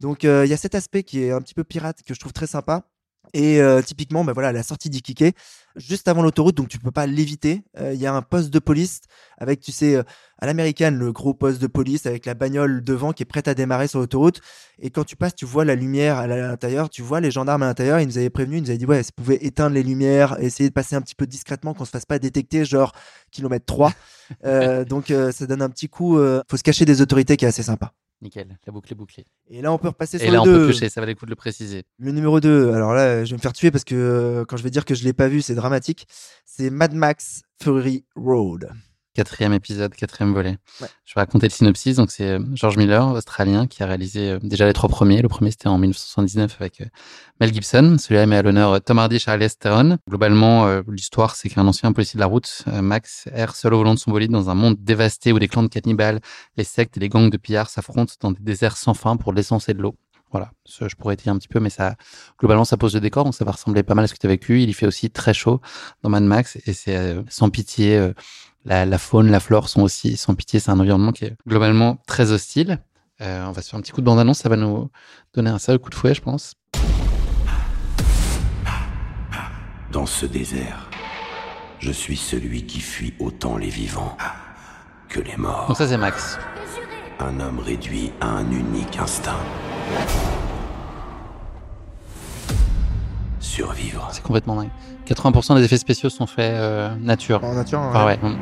Donc 0.00 0.24
euh, 0.24 0.44
il 0.44 0.50
y 0.50 0.52
a 0.54 0.56
cet 0.56 0.74
aspect 0.74 1.02
qui 1.04 1.22
est 1.22 1.30
un 1.30 1.40
petit 1.40 1.54
peu 1.54 1.64
pirate 1.64 2.02
que 2.04 2.12
je 2.14 2.18
trouve 2.20 2.32
très 2.32 2.46
sympa. 2.46 2.84
Et 3.34 3.60
euh, 3.60 3.82
typiquement, 3.82 4.24
bah 4.24 4.32
voilà, 4.32 4.52
la 4.52 4.62
sortie 4.62 4.90
d'Ikike, 4.90 5.36
juste 5.76 6.08
avant 6.08 6.22
l'autoroute, 6.22 6.56
donc 6.56 6.68
tu 6.68 6.78
peux 6.78 6.90
pas 6.90 7.06
l'éviter. 7.06 7.62
euh, 7.78 7.92
Il 7.94 8.00
y 8.00 8.06
a 8.06 8.14
un 8.14 8.22
poste 8.22 8.50
de 8.50 8.58
police 8.58 9.00
avec, 9.38 9.60
tu 9.60 9.72
sais, 9.72 9.96
euh, 9.96 10.02
à 10.38 10.46
l'américaine, 10.46 10.96
le 10.98 11.12
gros 11.12 11.34
poste 11.34 11.60
de 11.60 11.66
police 11.66 12.06
avec 12.06 12.26
la 12.26 12.34
bagnole 12.34 12.82
devant 12.82 13.12
qui 13.12 13.22
est 13.22 13.26
prête 13.26 13.48
à 13.48 13.54
démarrer 13.54 13.86
sur 13.88 13.98
l'autoroute. 14.00 14.40
Et 14.78 14.90
quand 14.90 15.04
tu 15.04 15.16
passes, 15.16 15.34
tu 15.34 15.44
vois 15.44 15.64
la 15.64 15.74
lumière 15.74 16.16
à 16.18 16.26
l'intérieur, 16.26 16.90
tu 16.90 17.02
vois 17.02 17.20
les 17.20 17.30
gendarmes 17.30 17.62
à 17.62 17.66
l'intérieur. 17.66 18.00
Ils 18.00 18.06
nous 18.06 18.18
avaient 18.18 18.30
prévenu, 18.30 18.58
ils 18.58 18.62
nous 18.62 18.70
avaient 18.70 18.78
dit, 18.78 18.86
ouais, 18.86 19.02
si 19.02 19.10
vous 19.16 19.22
pouvez 19.24 19.44
éteindre 19.46 19.74
les 19.74 19.82
lumières, 19.82 20.36
essayer 20.40 20.68
de 20.68 20.74
passer 20.74 20.96
un 20.96 21.00
petit 21.02 21.14
peu 21.14 21.26
discrètement, 21.26 21.74
qu'on 21.74 21.84
se 21.84 21.90
fasse 21.90 22.06
pas 22.06 22.18
détecter, 22.18 22.64
genre 22.64 22.92
kilomètre 23.30 23.66
3. 23.66 23.92
Euh, 24.46 24.84
donc 24.86 25.10
euh, 25.10 25.30
ça 25.30 25.46
donne 25.46 25.60
un 25.60 25.68
petit 25.68 25.90
coup, 25.90 26.16
euh, 26.16 26.40
faut 26.50 26.56
se 26.56 26.62
cacher 26.62 26.86
des 26.86 27.02
autorités 27.02 27.36
qui 27.36 27.44
est 27.44 27.48
assez 27.48 27.62
sympa. 27.62 27.92
Nickel. 28.22 28.56
La 28.66 28.72
boucle 28.72 28.90
est 28.92 28.96
bouclée. 28.96 29.26
Et 29.50 29.60
là, 29.60 29.72
on 29.72 29.78
peut 29.78 29.88
repasser 29.88 30.16
sur 30.16 30.26
Et 30.26 30.30
le 30.30 30.36
là, 30.36 30.42
on 30.42 30.44
2. 30.46 30.52
peut 30.58 30.66
piocher. 30.70 30.88
Ça 30.88 31.00
valait 31.00 31.12
le 31.12 31.18
coup 31.18 31.26
de 31.26 31.30
le 31.30 31.36
préciser. 31.36 31.82
Le 31.98 32.12
numéro 32.12 32.40
2, 32.40 32.72
alors 32.72 32.94
là, 32.94 33.24
je 33.26 33.30
vais 33.30 33.36
me 33.36 33.42
faire 33.42 33.52
tuer 33.52 33.70
parce 33.70 33.84
que 33.84 33.94
euh, 33.94 34.44
quand 34.46 34.56
je 34.56 34.62
vais 34.62 34.70
dire 34.70 34.84
que 34.86 34.94
je 34.94 35.04
l'ai 35.04 35.12
pas 35.12 35.28
vu, 35.28 35.42
c'est 35.42 35.54
dramatique. 35.62 36.06
C'est 36.44 36.70
Mad 36.70 36.92
Max 36.92 37.42
Fury 37.62 38.04
Road. 38.16 38.68
Quatrième 39.14 39.52
épisode, 39.52 39.94
quatrième 39.94 40.32
volet. 40.32 40.56
Ouais. 40.80 40.88
Je 41.04 41.12
vais 41.14 41.20
raconter 41.20 41.46
le 41.46 41.52
synopsis. 41.52 41.96
Donc, 41.96 42.10
c'est 42.10 42.30
euh, 42.30 42.40
George 42.54 42.78
Miller, 42.78 43.06
australien, 43.12 43.66
qui 43.66 43.82
a 43.82 43.86
réalisé 43.86 44.30
euh, 44.30 44.38
déjà 44.42 44.66
les 44.66 44.72
trois 44.72 44.88
premiers. 44.88 45.20
Le 45.20 45.28
premier, 45.28 45.50
c'était 45.50 45.68
en 45.68 45.76
1979 45.76 46.56
avec 46.58 46.80
euh, 46.80 46.86
Mel 47.38 47.52
Gibson. 47.52 47.96
Celui-là 47.98 48.24
met 48.24 48.36
à 48.36 48.42
l'honneur 48.42 48.80
Tom 48.80 48.98
Hardy, 48.98 49.18
Charlie 49.18 49.48
Theron. 49.50 49.98
Globalement, 50.08 50.80
l'histoire, 50.88 51.36
c'est 51.36 51.50
qu'un 51.50 51.66
ancien 51.66 51.92
policier 51.92 52.16
de 52.16 52.20
la 52.22 52.26
route, 52.26 52.64
Max, 52.66 53.28
erre 53.34 53.54
seul 53.54 53.74
au 53.74 53.78
volant 53.78 53.92
de 53.94 53.98
son 53.98 54.10
bolide 54.10 54.30
dans 54.30 54.48
un 54.48 54.54
monde 54.54 54.76
dévasté 54.80 55.32
où 55.32 55.38
des 55.38 55.48
clans 55.48 55.62
de 55.62 55.68
cannibales, 55.68 56.20
les 56.56 56.64
sectes 56.64 56.96
et 56.96 57.00
les 57.00 57.10
gangs 57.10 57.28
de 57.28 57.36
pillards 57.36 57.68
s'affrontent 57.68 58.14
dans 58.20 58.32
des 58.32 58.40
déserts 58.40 58.78
sans 58.78 58.94
fin 58.94 59.16
pour 59.16 59.34
l'essence 59.34 59.68
et 59.68 59.74
de 59.74 59.82
l'eau. 59.82 59.94
Voilà, 60.32 60.50
je 60.66 60.94
pourrais 60.96 61.16
dire 61.16 61.32
un 61.32 61.38
petit 61.38 61.48
peu, 61.48 61.60
mais 61.60 61.70
ça, 61.70 61.94
globalement, 62.40 62.64
ça 62.64 62.76
pose 62.78 62.94
le 62.94 63.00
décor, 63.00 63.24
donc 63.24 63.34
ça 63.34 63.44
va 63.44 63.52
ressembler 63.52 63.82
pas 63.82 63.94
mal 63.94 64.04
à 64.04 64.08
ce 64.08 64.14
que 64.14 64.18
tu 64.18 64.26
as 64.26 64.30
vécu. 64.30 64.62
Il 64.62 64.70
y 64.70 64.72
fait 64.72 64.86
aussi 64.86 65.10
très 65.10 65.34
chaud 65.34 65.60
dans 66.02 66.08
Mad 66.08 66.22
Max, 66.22 66.56
et 66.66 66.72
c'est 66.72 66.96
euh, 66.96 67.22
sans 67.28 67.50
pitié. 67.50 67.96
euh, 67.98 68.12
la, 68.64 68.86
la 68.86 68.98
faune, 68.98 69.30
la 69.30 69.40
flore 69.40 69.68
sont 69.68 69.82
aussi 69.82 70.16
sans 70.16 70.34
pitié. 70.34 70.60
C'est 70.60 70.70
un 70.70 70.78
environnement 70.80 71.12
qui 71.12 71.24
est 71.24 71.36
globalement 71.46 71.98
très 72.06 72.30
hostile. 72.30 72.78
Euh, 73.20 73.44
on 73.44 73.52
va 73.52 73.60
se 73.60 73.68
faire 73.70 73.78
un 73.78 73.82
petit 73.82 73.92
coup 73.92 74.00
de 74.00 74.06
bande-annonce, 74.06 74.38
ça 74.38 74.48
va 74.48 74.56
nous 74.56 74.90
donner 75.34 75.50
un 75.50 75.58
sérieux 75.58 75.78
coup 75.78 75.90
de 75.90 75.94
fouet, 75.94 76.14
je 76.14 76.22
pense. 76.22 76.54
Dans 79.90 80.06
ce 80.06 80.24
désert, 80.24 80.88
je 81.78 81.92
suis 81.92 82.16
celui 82.16 82.64
qui 82.64 82.80
fuit 82.80 83.14
autant 83.20 83.58
les 83.58 83.68
vivants 83.68 84.16
que 85.08 85.20
les 85.20 85.36
morts. 85.36 85.66
Donc 85.68 85.76
ça, 85.76 85.86
c'est 85.86 85.98
Max. 85.98 86.38
Un 87.20 87.38
homme 87.40 87.58
réduit 87.58 88.10
à 88.20 88.28
un 88.28 88.50
unique 88.50 88.98
instinct. 88.98 89.36
Survivre. 93.40 94.08
C'est 94.12 94.22
complètement 94.22 94.56
dingue. 94.56 94.70
80% 95.06 95.56
des 95.56 95.64
effets 95.64 95.76
spéciaux 95.78 96.10
sont 96.10 96.26
faits 96.26 96.52
euh, 96.54 96.94
nature. 97.00 97.42
En 97.44 97.54
nature, 97.54 97.80
Ah 97.94 98.06
ouais. 98.06 98.18
hum. 98.22 98.36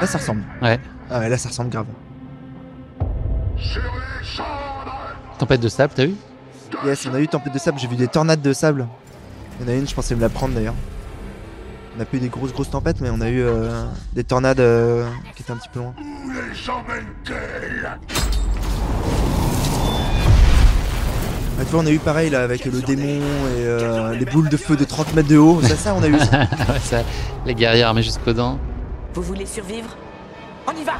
Là, 0.00 0.06
ça 0.06 0.18
ressemble. 0.18 0.42
Ouais. 0.60 0.80
Ah 1.10 1.18
ouais, 1.20 1.28
là, 1.28 1.36
ça 1.38 1.48
ressemble 1.48 1.70
grave. 1.70 1.86
Tempête 5.38 5.60
de 5.60 5.68
sable, 5.68 5.92
t'as 5.94 6.06
vu? 6.06 6.14
Yes, 6.84 7.06
on 7.06 7.14
a 7.14 7.20
eu 7.20 7.28
tempête 7.28 7.52
de 7.52 7.58
sable, 7.58 7.78
j'ai 7.78 7.86
vu 7.86 7.96
des 7.96 8.08
tornades 8.08 8.40
de 8.40 8.52
sable. 8.52 8.88
Il 9.60 9.66
y 9.66 9.70
en 9.70 9.72
a 9.72 9.76
une, 9.76 9.86
je 9.86 9.94
pensais 9.94 10.14
me 10.14 10.20
la 10.20 10.28
prendre 10.28 10.54
d'ailleurs. 10.54 10.74
On 11.96 12.00
a 12.00 12.04
pas 12.06 12.16
eu 12.16 12.20
des 12.20 12.28
grosses 12.28 12.52
grosses 12.52 12.70
tempêtes, 12.70 13.00
mais 13.00 13.10
on 13.10 13.20
a 13.20 13.28
eu 13.28 13.42
euh, 13.42 13.84
des 14.14 14.24
tornades 14.24 14.60
euh, 14.60 15.06
qui 15.36 15.42
étaient 15.42 15.52
un 15.52 15.56
petit 15.56 15.68
peu 15.68 15.80
loin. 15.80 15.94
Ah, 21.60 21.64
tu 21.64 21.70
vois, 21.70 21.80
on 21.80 21.86
a 21.86 21.90
eu 21.90 21.98
pareil 21.98 22.30
là 22.30 22.42
avec 22.42 22.64
le 22.64 22.80
démon 22.80 23.20
et 23.20 23.66
euh, 23.66 24.14
les 24.14 24.24
boules 24.24 24.48
de 24.48 24.56
feu 24.56 24.74
de 24.74 24.84
30 24.84 25.14
mètres 25.14 25.28
de 25.28 25.36
haut. 25.36 25.60
Ça, 25.60 25.76
ça, 25.76 25.94
on 25.94 26.02
a 26.02 26.08
eu 26.08 26.18
ça. 26.18 26.46
Ça, 26.82 27.02
Les 27.44 27.54
guerriers 27.54 27.82
armés 27.82 28.02
jusqu'aux 28.02 28.32
dents. 28.32 28.58
Vous 29.12 29.22
voulez 29.22 29.44
survivre? 29.44 29.94
On 30.66 30.72
y 30.72 30.84
va 30.84 30.94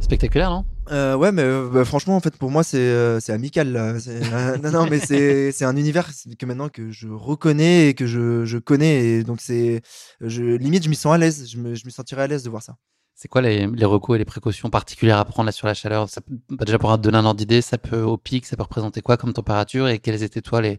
Spectaculaire, 0.00 0.50
non? 0.50 0.64
Euh, 0.90 1.16
ouais, 1.16 1.32
mais 1.32 1.42
euh, 1.42 1.68
bah, 1.72 1.84
franchement, 1.84 2.16
en 2.16 2.20
fait, 2.20 2.36
pour 2.36 2.50
moi, 2.50 2.62
c'est 2.62 2.78
euh, 2.78 3.18
amical. 3.28 3.68
Non, 4.62 4.70
non, 4.70 4.86
mais 4.88 5.00
c'est 5.00 5.64
un 5.64 5.76
univers 5.76 6.10
que 6.38 6.46
maintenant 6.46 6.68
que 6.68 6.90
je 6.90 7.08
reconnais 7.08 7.88
et 7.88 7.94
que 7.94 8.06
je, 8.06 8.44
je 8.44 8.58
connais. 8.58 9.04
Et 9.04 9.24
donc, 9.24 9.40
c'est. 9.40 9.82
Limite, 10.20 10.84
je 10.84 10.88
m'y 10.88 10.96
sens 10.96 11.14
à 11.14 11.18
l'aise. 11.18 11.48
Je 11.50 11.58
me, 11.58 11.74
je 11.74 11.88
sentirais 11.90 12.22
à 12.22 12.26
l'aise 12.26 12.42
de 12.42 12.50
voir 12.50 12.62
ça. 12.62 12.76
C'est 13.14 13.26
quoi 13.26 13.42
les, 13.42 13.66
recours 13.84 14.14
et 14.14 14.18
les 14.18 14.24
précautions 14.24 14.70
particulières 14.70 15.18
à 15.18 15.24
prendre 15.24 15.50
sur 15.50 15.66
la 15.66 15.74
chaleur? 15.74 16.08
Ça, 16.08 16.20
bah, 16.50 16.64
Déjà 16.64 16.78
pour 16.78 16.96
donner 16.98 17.18
un 17.18 17.24
ordre 17.24 17.38
d'idée, 17.38 17.62
ça 17.62 17.76
peut 17.76 18.02
au 18.02 18.16
pic, 18.16 18.46
ça 18.46 18.56
peut 18.56 18.62
représenter 18.62 19.02
quoi 19.02 19.16
comme 19.16 19.32
température 19.32 19.88
et 19.88 19.98
quels 19.98 20.22
étaient 20.22 20.40
toi 20.40 20.60
les, 20.60 20.78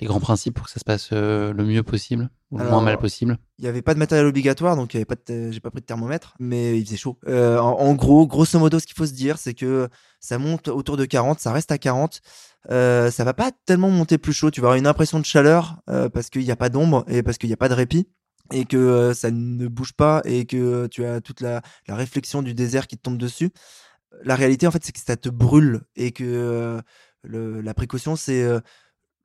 les 0.00 0.06
grands 0.06 0.20
principes 0.20 0.54
pour 0.54 0.66
que 0.66 0.72
ça 0.72 0.80
se 0.80 0.84
passe 0.84 1.10
euh, 1.12 1.52
le 1.52 1.64
mieux 1.64 1.82
possible 1.82 2.30
ou 2.50 2.56
le 2.58 2.62
Alors, 2.64 2.74
moins 2.76 2.82
mal 2.82 2.98
possible 2.98 3.38
Il 3.58 3.62
n'y 3.62 3.68
avait 3.68 3.82
pas 3.82 3.94
de 3.94 3.98
matériel 3.98 4.26
obligatoire, 4.26 4.74
donc 4.76 4.92
il 4.92 4.96
y 4.96 4.98
avait 4.98 5.04
pas 5.04 5.14
de 5.14 5.20
th- 5.20 5.52
j'ai 5.52 5.60
pas 5.60 5.70
pris 5.70 5.80
de 5.80 5.86
thermomètre, 5.86 6.34
mais 6.40 6.78
il 6.78 6.84
faisait 6.84 6.96
chaud. 6.96 7.18
Euh, 7.28 7.58
en, 7.58 7.78
en 7.78 7.94
gros, 7.94 8.26
grosso 8.26 8.58
modo, 8.58 8.78
ce 8.78 8.86
qu'il 8.86 8.96
faut 8.96 9.06
se 9.06 9.12
dire, 9.12 9.38
c'est 9.38 9.54
que 9.54 9.88
ça 10.18 10.38
monte 10.38 10.68
autour 10.68 10.96
de 10.96 11.04
40, 11.04 11.38
ça 11.40 11.52
reste 11.52 11.70
à 11.72 11.78
40. 11.78 12.20
Euh, 12.70 13.10
ça 13.10 13.24
va 13.24 13.34
pas 13.34 13.52
tellement 13.66 13.90
monter 13.90 14.18
plus 14.18 14.32
chaud. 14.32 14.50
Tu 14.50 14.60
vas 14.60 14.66
avoir 14.68 14.78
une 14.78 14.86
impression 14.86 15.18
de 15.18 15.24
chaleur 15.24 15.76
euh, 15.88 16.08
parce 16.08 16.28
qu'il 16.30 16.42
n'y 16.42 16.50
a 16.50 16.56
pas 16.56 16.68
d'ombre 16.68 17.04
et 17.08 17.22
parce 17.22 17.38
qu'il 17.38 17.48
n'y 17.48 17.54
a 17.54 17.56
pas 17.58 17.68
de 17.68 17.74
répit 17.74 18.08
et 18.52 18.64
que 18.64 18.76
euh, 18.76 19.14
ça 19.14 19.30
ne 19.30 19.68
bouge 19.68 19.92
pas 19.92 20.20
et 20.24 20.44
que 20.44 20.86
tu 20.88 21.04
as 21.04 21.20
toute 21.20 21.40
la, 21.40 21.62
la 21.88 21.94
réflexion 21.94 22.42
du 22.42 22.52
désert 22.52 22.86
qui 22.88 22.96
te 22.96 23.02
tombe 23.02 23.16
dessus. 23.16 23.50
La 24.24 24.34
réalité, 24.34 24.66
en 24.66 24.70
fait, 24.72 24.84
c'est 24.84 24.92
que 24.92 24.98
ça 25.00 25.16
te 25.16 25.28
brûle 25.28 25.82
et 25.96 26.10
que 26.10 26.24
euh, 26.24 26.80
le- 27.22 27.60
la 27.60 27.74
précaution, 27.74 28.16
c'est 28.16 28.42
euh, 28.42 28.60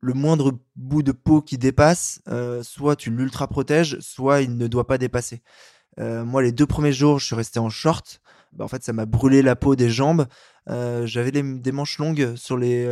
le 0.05 0.13
moindre 0.13 0.59
bout 0.75 1.01
de 1.01 1.11
peau 1.11 1.41
qui 1.41 1.57
dépasse, 1.57 2.21
euh, 2.27 2.61
soit 2.61 2.95
tu 2.95 3.09
l'ultra 3.09 3.47
protèges, 3.47 3.97
soit 4.01 4.41
il 4.41 4.55
ne 4.55 4.67
doit 4.67 4.85
pas 4.85 4.99
dépasser. 4.99 5.41
Euh, 5.99 6.23
moi, 6.23 6.43
les 6.43 6.51
deux 6.51 6.67
premiers 6.67 6.93
jours, 6.93 7.17
je 7.17 7.25
suis 7.25 7.35
resté 7.35 7.57
en 7.57 7.71
short. 7.71 8.21
Bah, 8.53 8.65
en 8.65 8.67
fait, 8.67 8.83
ça 8.83 8.93
m'a 8.93 9.07
brûlé 9.07 9.41
la 9.41 9.55
peau 9.55 9.75
des 9.75 9.89
jambes. 9.89 10.27
Euh, 10.69 11.07
J'avais 11.07 11.31
des 11.31 11.71
manches 11.71 11.97
longues 11.97 12.35
sur 12.35 12.55
les, 12.55 12.87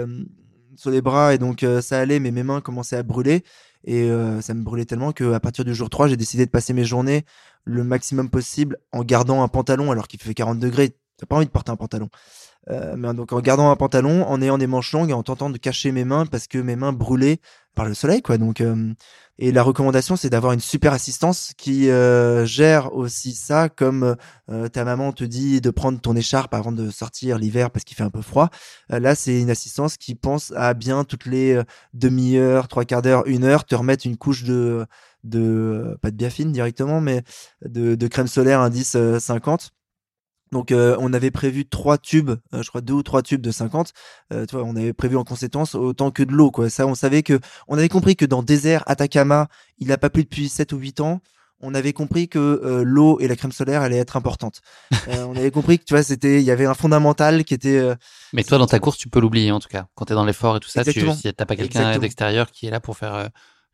sur 0.76 0.90
les 0.90 1.02
bras 1.02 1.36
et 1.36 1.38
donc 1.38 1.64
ça 1.82 2.00
allait, 2.00 2.20
mais 2.20 2.32
mes 2.32 2.42
mains 2.42 2.62
commençaient 2.62 2.98
à 2.98 3.04
brûler. 3.04 3.44
Et 3.86 4.10
ça 4.42 4.54
me 4.56 4.64
brûlait 4.64 4.86
tellement 4.86 5.12
qu'à 5.12 5.40
partir 5.40 5.66
du 5.66 5.76
jour 5.76 5.92
3, 5.92 6.08
j'ai 6.08 6.18
décidé 6.18 6.46
de 6.48 6.52
passer 6.52 6.74
mes 6.74 6.86
journées 6.86 7.26
le 7.64 7.84
maximum 7.84 8.30
possible 8.30 8.78
en 8.92 9.04
gardant 9.04 9.44
un 9.44 9.48
pantalon 9.48 9.92
alors 9.92 10.08
qu'il 10.08 10.20
fait 10.20 10.34
40 10.34 10.60
degrés. 10.60 10.98
T'as 11.18 11.28
pas 11.28 11.36
envie 11.36 11.46
de 11.46 11.52
porter 11.52 11.72
un 11.72 11.76
pantalon. 11.76 12.10
Euh, 12.70 12.96
mais 12.98 13.14
donc 13.14 13.34
en 13.34 13.42
gardant 13.42 13.70
un 13.72 13.76
pantalon, 13.76 14.26
en 14.26 14.42
ayant 14.42 14.58
des 14.58 14.68
manches 14.68 14.94
longues 14.94 15.10
et 15.10 15.14
en 15.14 15.24
tentant 15.24 15.50
de 15.50 15.58
cacher 15.58 15.92
mes 15.92 16.06
mains 16.06 16.26
parce 16.26 16.48
que 16.48 16.58
mes 16.58 16.76
mains 16.76 16.94
brûlaient 16.94 17.40
par 17.76 17.86
le 17.86 17.94
soleil, 17.94 18.22
quoi. 18.22 18.38
Donc, 18.38 18.62
euh, 18.62 18.94
et 19.40 19.52
la 19.52 19.64
recommandation, 19.64 20.16
c'est 20.16 20.30
d'avoir 20.30 20.54
une 20.54 20.60
super 20.60 20.94
assistance 20.94 21.54
qui 21.58 21.90
euh, 21.90 22.46
gère 22.46 22.94
aussi 22.96 23.34
ça, 23.34 23.68
comme 23.68 24.16
euh, 24.52 24.68
ta 24.70 24.86
maman 24.86 25.12
te 25.12 25.24
dit 25.24 25.60
de 25.60 25.72
prendre 25.72 26.00
ton 26.00 26.16
écharpe 26.16 26.54
avant 26.54 26.72
de 26.72 26.92
sortir 26.92 27.40
l'hiver 27.40 27.72
parce 27.72 27.84
qu'il 27.84 27.98
fait 27.98 28.04
un 28.04 28.12
peu 28.12 28.22
froid. 28.22 28.50
Euh, 28.92 29.00
là, 29.00 29.16
c'est 29.16 29.42
une 29.42 29.50
assistance 29.50 29.98
qui 29.98 30.14
pense 30.14 30.54
à 30.56 30.76
bien 30.76 31.04
toutes 31.04 31.26
les 31.26 31.60
demi-heures, 31.94 32.68
trois 32.68 32.86
quarts 32.86 33.02
d'heure, 33.02 33.24
une 33.26 33.44
heure, 33.44 33.66
te 33.66 33.76
remettre 33.76 34.06
une 34.06 34.18
couche 34.18 34.44
de 34.44 34.86
de 35.24 35.98
pas 36.02 36.12
de 36.12 36.16
biafine 36.16 36.52
directement, 36.52 37.02
mais 37.02 37.24
de, 37.66 37.96
de 37.96 38.08
crème 38.08 38.28
solaire 38.28 38.60
indice 38.60 38.96
euh, 38.96 39.20
50. 39.20 39.72
Donc 40.54 40.72
euh, 40.72 40.96
on 41.00 41.12
avait 41.12 41.32
prévu 41.32 41.66
trois 41.66 41.98
tubes, 41.98 42.32
euh, 42.54 42.64
je 42.64 42.70
crois 42.70 42.80
deux 42.80 42.94
ou 42.94 43.04
trois 43.04 43.22
tubes 43.22 43.42
de 43.42 43.52
50. 43.52 43.92
Euh, 44.32 44.46
tu 44.46 44.56
vois, 44.56 44.64
on 44.64 44.76
avait 44.78 44.94
prévu 44.94 45.18
en 45.18 45.26
conséquence 45.26 45.76
autant 45.76 46.12
que 46.12 46.24
de 46.24 46.32
l'eau 46.32 46.52
quoi. 46.52 46.70
Ça 46.70 46.88
on 46.88 46.96
savait 46.96 47.24
que 47.24 47.40
on 47.68 47.78
avait 47.78 47.90
compris 47.90 48.16
que 48.16 48.24
dans 48.24 48.44
désert 48.44 48.84
Atacama, 48.86 49.48
il 49.80 49.88
n'a 49.88 49.98
pas 49.98 50.10
plu 50.10 50.24
depuis 50.24 50.48
7 50.48 50.72
ou 50.72 50.78
8 50.78 51.02
ans. 51.02 51.20
On 51.66 51.74
avait 51.74 51.94
compris 51.94 52.28
que 52.28 52.82
l'eau 52.86 53.22
et 53.22 53.28
la 53.30 53.38
crème 53.38 53.54
solaire 53.54 53.84
allaient 53.84 53.98
être 53.98 54.18
importantes. 54.18 54.60
On 55.08 55.34
avait 55.34 55.50
compris 55.50 55.80
que 55.80 55.86
tu 55.86 55.94
vois, 55.94 56.04
c'était 56.04 56.42
il 56.42 56.44
y 56.44 56.52
avait 56.52 56.66
un 56.66 56.74
fondamental 56.74 57.46
qui 57.46 57.54
était 57.54 57.82
Mais 58.34 58.44
toi, 58.44 58.58
dans 58.58 58.68
ta 58.68 58.80
course, 58.80 58.98
tu 58.98 59.08
peux 59.08 59.22
l'oublier 59.22 59.50
en 59.50 59.62
tout 59.62 59.70
cas. 59.70 59.86
Quand 59.96 60.04
tu 60.04 60.12
es 60.12 60.16
dans 60.16 60.26
l'effort 60.26 60.58
et 60.58 60.60
tout 60.60 60.68
ça, 60.68 60.84
tu, 60.84 60.90
Exactement. 60.90 61.16
si 61.16 61.34
t'as 61.34 61.46
pas 61.46 61.56
quelqu'un 61.56 61.98
d'extérieur 62.00 62.52
qui 62.52 62.66
est 62.68 62.70
là 62.70 62.82
pour 62.82 62.98
faire 62.98 63.30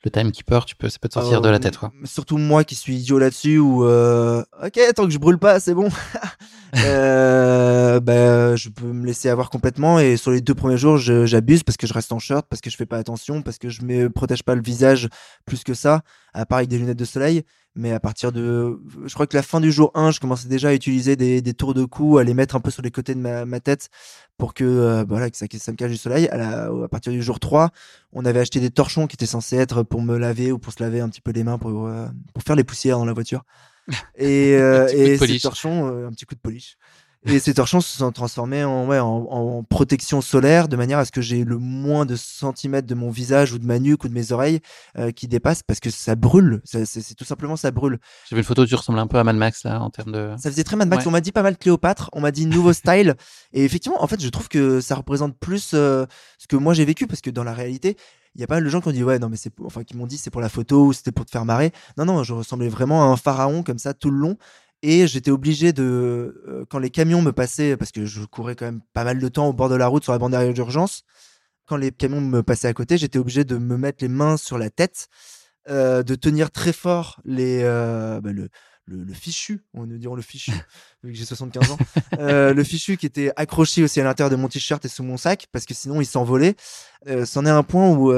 le 0.05 0.11
timekeeper, 0.11 0.65
tu 0.65 0.75
peux, 0.77 0.87
ça 0.87 0.97
peut 0.99 1.09
te 1.09 1.15
sortir 1.15 1.39
Euh, 1.39 1.41
de 1.41 1.49
la 1.49 1.59
tête. 1.59 1.77
Quoi. 1.77 1.91
Surtout 2.05 2.37
moi 2.37 2.63
qui 2.63 2.75
suis 2.75 2.95
idiot 2.95 3.19
là-dessus 3.19 3.57
ou 3.57 3.83
euh, 3.83 4.41
ok 4.63 4.79
tant 4.95 5.03
que 5.05 5.11
je 5.11 5.17
brûle 5.17 5.37
pas 5.37 5.59
c'est 5.59 5.73
bon. 5.73 5.89
euh, 6.85 7.99
bah, 7.99 8.55
je 8.55 8.69
peux 8.69 8.85
me 8.85 9.05
laisser 9.05 9.29
avoir 9.29 9.49
complètement 9.49 9.99
et 9.99 10.15
sur 10.17 10.31
les 10.31 10.41
deux 10.41 10.55
premiers 10.55 10.77
jours 10.77 10.97
j'abuse 10.97 11.63
parce 11.63 11.77
que 11.77 11.87
je 11.87 11.93
reste 11.93 12.11
en 12.11 12.19
short 12.19 12.45
parce 12.49 12.61
que 12.61 12.69
je 12.69 12.77
fais 12.77 12.85
pas 12.85 12.97
attention 12.97 13.41
parce 13.41 13.57
que 13.57 13.69
je 13.69 13.81
me 13.81 14.09
protège 14.09 14.43
pas 14.43 14.55
le 14.55 14.61
visage 14.61 15.09
plus 15.45 15.63
que 15.63 15.73
ça 15.73 16.01
à 16.33 16.45
part 16.45 16.59
avec 16.59 16.69
des 16.69 16.77
lunettes 16.77 16.99
de 16.99 17.05
soleil. 17.05 17.43
Mais 17.79 17.93
à 17.93 17.99
partir 18.01 18.33
de, 18.33 18.77
je 19.05 19.13
crois 19.13 19.25
que 19.25 19.37
la 19.37 19.41
fin 19.41 19.61
du 19.61 19.71
jour 19.71 19.91
1, 19.95 20.11
je 20.11 20.19
commençais 20.19 20.49
déjà 20.49 20.67
à 20.69 20.73
utiliser 20.73 21.15
des, 21.15 21.41
des 21.41 21.53
tours 21.53 21.73
de 21.73 21.85
cou, 21.85 22.17
à 22.17 22.25
les 22.25 22.33
mettre 22.33 22.57
un 22.57 22.59
peu 22.59 22.71
sur 22.71 22.81
les 22.81 22.91
côtés 22.91 23.15
de 23.15 23.21
ma, 23.21 23.45
ma 23.45 23.61
tête 23.61 23.87
pour 24.37 24.53
que, 24.53 24.65
euh, 24.65 25.05
voilà, 25.07 25.29
que 25.29 25.37
ça, 25.37 25.47
que 25.47 25.57
ça 25.57 25.71
me 25.71 25.77
cache 25.77 25.91
du 25.91 25.97
soleil. 25.97 26.27
À, 26.27 26.35
la- 26.37 26.65
à 26.65 26.87
partir 26.89 27.13
du 27.13 27.21
jour 27.23 27.39
3, 27.39 27.71
on 28.11 28.25
avait 28.25 28.41
acheté 28.41 28.59
des 28.59 28.69
torchons 28.69 29.07
qui 29.07 29.15
étaient 29.15 29.25
censés 29.25 29.55
être 29.55 29.83
pour 29.83 30.01
me 30.01 30.17
laver 30.17 30.51
ou 30.51 30.59
pour 30.59 30.73
se 30.73 30.83
laver 30.83 30.99
un 30.99 31.07
petit 31.07 31.21
peu 31.21 31.31
les 31.31 31.45
mains 31.45 31.57
pour, 31.57 31.87
euh, 31.87 32.07
pour 32.33 32.43
faire 32.43 32.57
les 32.57 32.65
poussières 32.65 32.97
dans 32.97 33.05
la 33.05 33.13
voiture. 33.13 33.43
Et, 34.15 34.55
euh, 34.55 34.87
et 34.93 35.17
ces 35.17 35.39
torchons, 35.41 35.87
un 36.05 36.11
petit 36.11 36.25
coup 36.25 36.35
de 36.35 36.39
polish. 36.41 36.77
Et 37.25 37.39
ces 37.39 37.53
torchons 37.53 37.81
se 37.81 37.97
sont 37.97 38.11
transformés 38.13 38.63
en, 38.63 38.87
ouais, 38.87 38.99
en, 38.99 39.07
en 39.07 39.63
protection 39.63 40.21
solaire 40.21 40.69
de 40.69 40.77
manière 40.77 40.99
à 40.99 41.05
ce 41.05 41.11
que 41.11 41.19
j'ai 41.19 41.43
le 41.43 41.57
moins 41.57 42.05
de 42.05 42.15
centimètres 42.15 42.87
de 42.87 42.95
mon 42.95 43.09
visage 43.09 43.51
ou 43.51 43.59
de 43.59 43.65
ma 43.65 43.77
nuque 43.77 44.05
ou 44.05 44.07
de 44.07 44.13
mes 44.13 44.31
oreilles 44.31 44.61
euh, 44.97 45.11
qui 45.11 45.27
dépassent 45.27 45.61
parce 45.61 45.81
que 45.81 45.89
ça 45.89 46.15
brûle. 46.15 46.61
C'est 46.63 47.15
tout 47.15 47.25
simplement 47.25 47.57
ça 47.57 47.71
brûle. 47.71 47.99
J'ai 48.29 48.35
vu 48.35 48.39
une 48.39 48.45
photo, 48.45 48.65
tu 48.65 48.73
ressembles 48.73 48.99
un 48.99 49.07
peu 49.07 49.17
à 49.17 49.25
Mad 49.25 49.35
Max 49.35 49.65
là 49.65 49.81
en 49.81 49.89
termes 49.89 50.13
de. 50.13 50.33
Ça 50.37 50.49
faisait 50.49 50.63
très 50.63 50.77
Mad 50.77 50.87
Max. 50.87 51.03
Ouais. 51.03 51.09
On 51.09 51.11
m'a 51.11 51.19
dit 51.19 51.33
pas 51.33 51.43
mal 51.43 51.57
Cléopâtre. 51.57 52.09
On 52.13 52.21
m'a 52.21 52.31
dit 52.31 52.45
nouveau 52.45 52.71
style. 52.71 53.15
Et 53.53 53.65
effectivement, 53.65 54.01
en 54.01 54.07
fait, 54.07 54.21
je 54.21 54.29
trouve 54.29 54.47
que 54.47 54.79
ça 54.79 54.95
représente 54.95 55.37
plus 55.37 55.71
euh, 55.73 56.05
ce 56.37 56.47
que 56.47 56.55
moi 56.55 56.73
j'ai 56.73 56.85
vécu 56.85 57.05
parce 57.05 57.19
que 57.19 57.29
dans 57.29 57.43
la 57.43 57.53
réalité, 57.53 57.97
il 58.35 58.41
y 58.41 58.43
a 58.45 58.47
pas 58.47 58.55
mal 58.55 58.63
de 58.63 58.69
gens 58.69 58.79
qui 58.79 58.87
ont 58.87 58.91
dit 58.91 59.03
ouais 59.03 59.19
non 59.19 59.27
mais 59.27 59.37
c'est 59.37 59.51
enfin 59.65 59.83
qui 59.83 59.97
m'ont 59.97 60.05
dit 60.05 60.17
c'est 60.17 60.29
pour 60.29 60.39
la 60.39 60.49
photo 60.49 60.85
ou 60.85 60.93
c'était 60.93 61.11
pour 61.11 61.25
te 61.25 61.31
faire 61.31 61.43
marrer. 61.43 61.73
Non 61.97 62.05
non, 62.05 62.23
je 62.23 62.33
ressemblais 62.33 62.69
vraiment 62.69 63.03
à 63.03 63.07
un 63.07 63.17
pharaon 63.17 63.63
comme 63.63 63.79
ça 63.79 63.93
tout 63.93 64.09
le 64.09 64.17
long. 64.17 64.37
Et 64.81 65.07
j'étais 65.07 65.31
obligé 65.31 65.73
de 65.73 66.41
euh, 66.47 66.65
quand 66.69 66.79
les 66.79 66.89
camions 66.89 67.21
me 67.21 67.31
passaient 67.31 67.75
parce 67.75 67.91
que 67.91 68.05
je 68.05 68.23
courais 68.23 68.55
quand 68.55 68.65
même 68.65 68.81
pas 68.93 69.03
mal 69.03 69.19
de 69.19 69.27
temps 69.27 69.47
au 69.47 69.53
bord 69.53 69.69
de 69.69 69.75
la 69.75 69.87
route 69.87 70.03
sur 70.03 70.13
la 70.13 70.19
bande 70.19 70.31
d'arrêt 70.31 70.53
d'urgence. 70.53 71.03
quand 71.65 71.77
les 71.77 71.91
camions 71.91 72.21
me 72.21 72.41
passaient 72.43 72.67
à 72.69 72.73
côté, 72.73 72.97
j'étais 72.97 73.19
obligé 73.19 73.43
de 73.43 73.57
me 73.57 73.77
mettre 73.77 74.03
les 74.03 74.07
mains 74.07 74.37
sur 74.37 74.57
la 74.57 74.69
tête, 74.69 75.07
euh, 75.69 76.01
de 76.01 76.15
tenir 76.15 76.49
très 76.49 76.73
fort 76.73 77.19
les, 77.25 77.61
euh, 77.63 78.21
bah, 78.21 78.31
le, 78.31 78.49
le, 78.85 79.03
le 79.03 79.13
fichu, 79.13 79.61
on 79.73 79.85
nous 79.85 79.97
dirons 79.97 80.15
le 80.15 80.21
fichu, 80.23 80.51
vu 81.03 81.11
que 81.11 81.17
j'ai 81.17 81.25
75 81.25 81.71
ans, 81.71 81.77
euh, 82.17 82.53
le 82.53 82.63
fichu 82.63 82.97
qui 82.97 83.05
était 83.05 83.31
accroché 83.35 83.83
aussi 83.83 84.01
à 84.01 84.03
l'intérieur 84.03 84.31
de 84.31 84.35
mon 84.35 84.47
t-shirt 84.47 84.83
et 84.83 84.87
sous 84.89 85.03
mon 85.03 85.17
sac, 85.17 85.47
parce 85.51 85.65
que 85.65 85.73
sinon 85.75 86.01
il 86.01 86.05
s'envolait. 86.05 86.55
C'en 87.25 87.45
est 87.45 87.49
un 87.49 87.63
point 87.63 87.89
où 87.91 88.11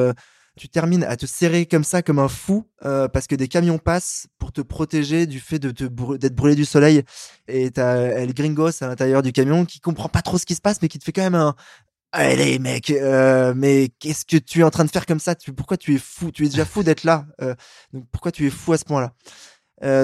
tu 0.58 0.68
termines 0.70 1.04
à 1.04 1.16
te 1.16 1.26
serrer 1.26 1.66
comme 1.66 1.84
ça, 1.84 2.02
comme 2.02 2.20
un 2.20 2.28
fou, 2.28 2.66
euh, 2.86 3.08
parce 3.08 3.28
que 3.28 3.36
des 3.36 3.48
camions 3.48 3.78
passent 3.78 4.28
pour 4.38 4.52
te 4.52 4.62
protéger 4.62 5.26
du 5.26 5.40
fait 5.40 5.60
d'être 5.60 6.36
brûlé 6.36 6.56
du 6.56 6.66
soleil. 6.66 7.04
Et 7.48 7.72
t'as 7.72 7.96
El 7.96 8.34
Gringos 8.34 8.84
à 8.84 8.88
l'intérieur 8.88 9.22
du 9.22 9.32
camion 9.32 9.66
qui 9.66 9.80
comprend 9.80 10.10
pas 10.10 10.22
trop 10.22 10.38
ce 10.38 10.46
qui 10.46 10.56
se 10.56 10.62
passe, 10.62 10.82
mais 10.82 10.88
qui 10.88 11.00
te 11.00 11.04
fait 11.04 11.14
quand 11.14 11.24
même 11.24 11.36
un 11.36 11.56
Allez 12.14 12.60
mec, 12.60 12.90
euh, 12.90 13.54
mais 13.56 13.88
qu'est-ce 14.00 14.26
que 14.26 14.36
tu 14.36 14.60
es 14.60 14.64
en 14.64 14.70
train 14.70 14.84
de 14.84 14.90
faire 14.90 15.06
comme 15.06 15.22
ça? 15.22 15.34
Tu, 15.34 15.54
Pourquoi 15.54 15.78
tu 15.78 15.96
es 15.96 15.98
fou? 15.98 16.30
Tu 16.30 16.46
es 16.46 16.50
déjà 16.50 16.66
fou 16.66 16.84
d'être 16.84 17.06
là. 17.06 17.26
euh, 17.42 17.56
donc 17.94 18.06
pourquoi 18.12 18.34
tu 18.34 18.46
es 18.46 18.50
fou 18.50 18.74
à 18.74 18.78
ce 18.78 18.84
point-là? 18.84 19.14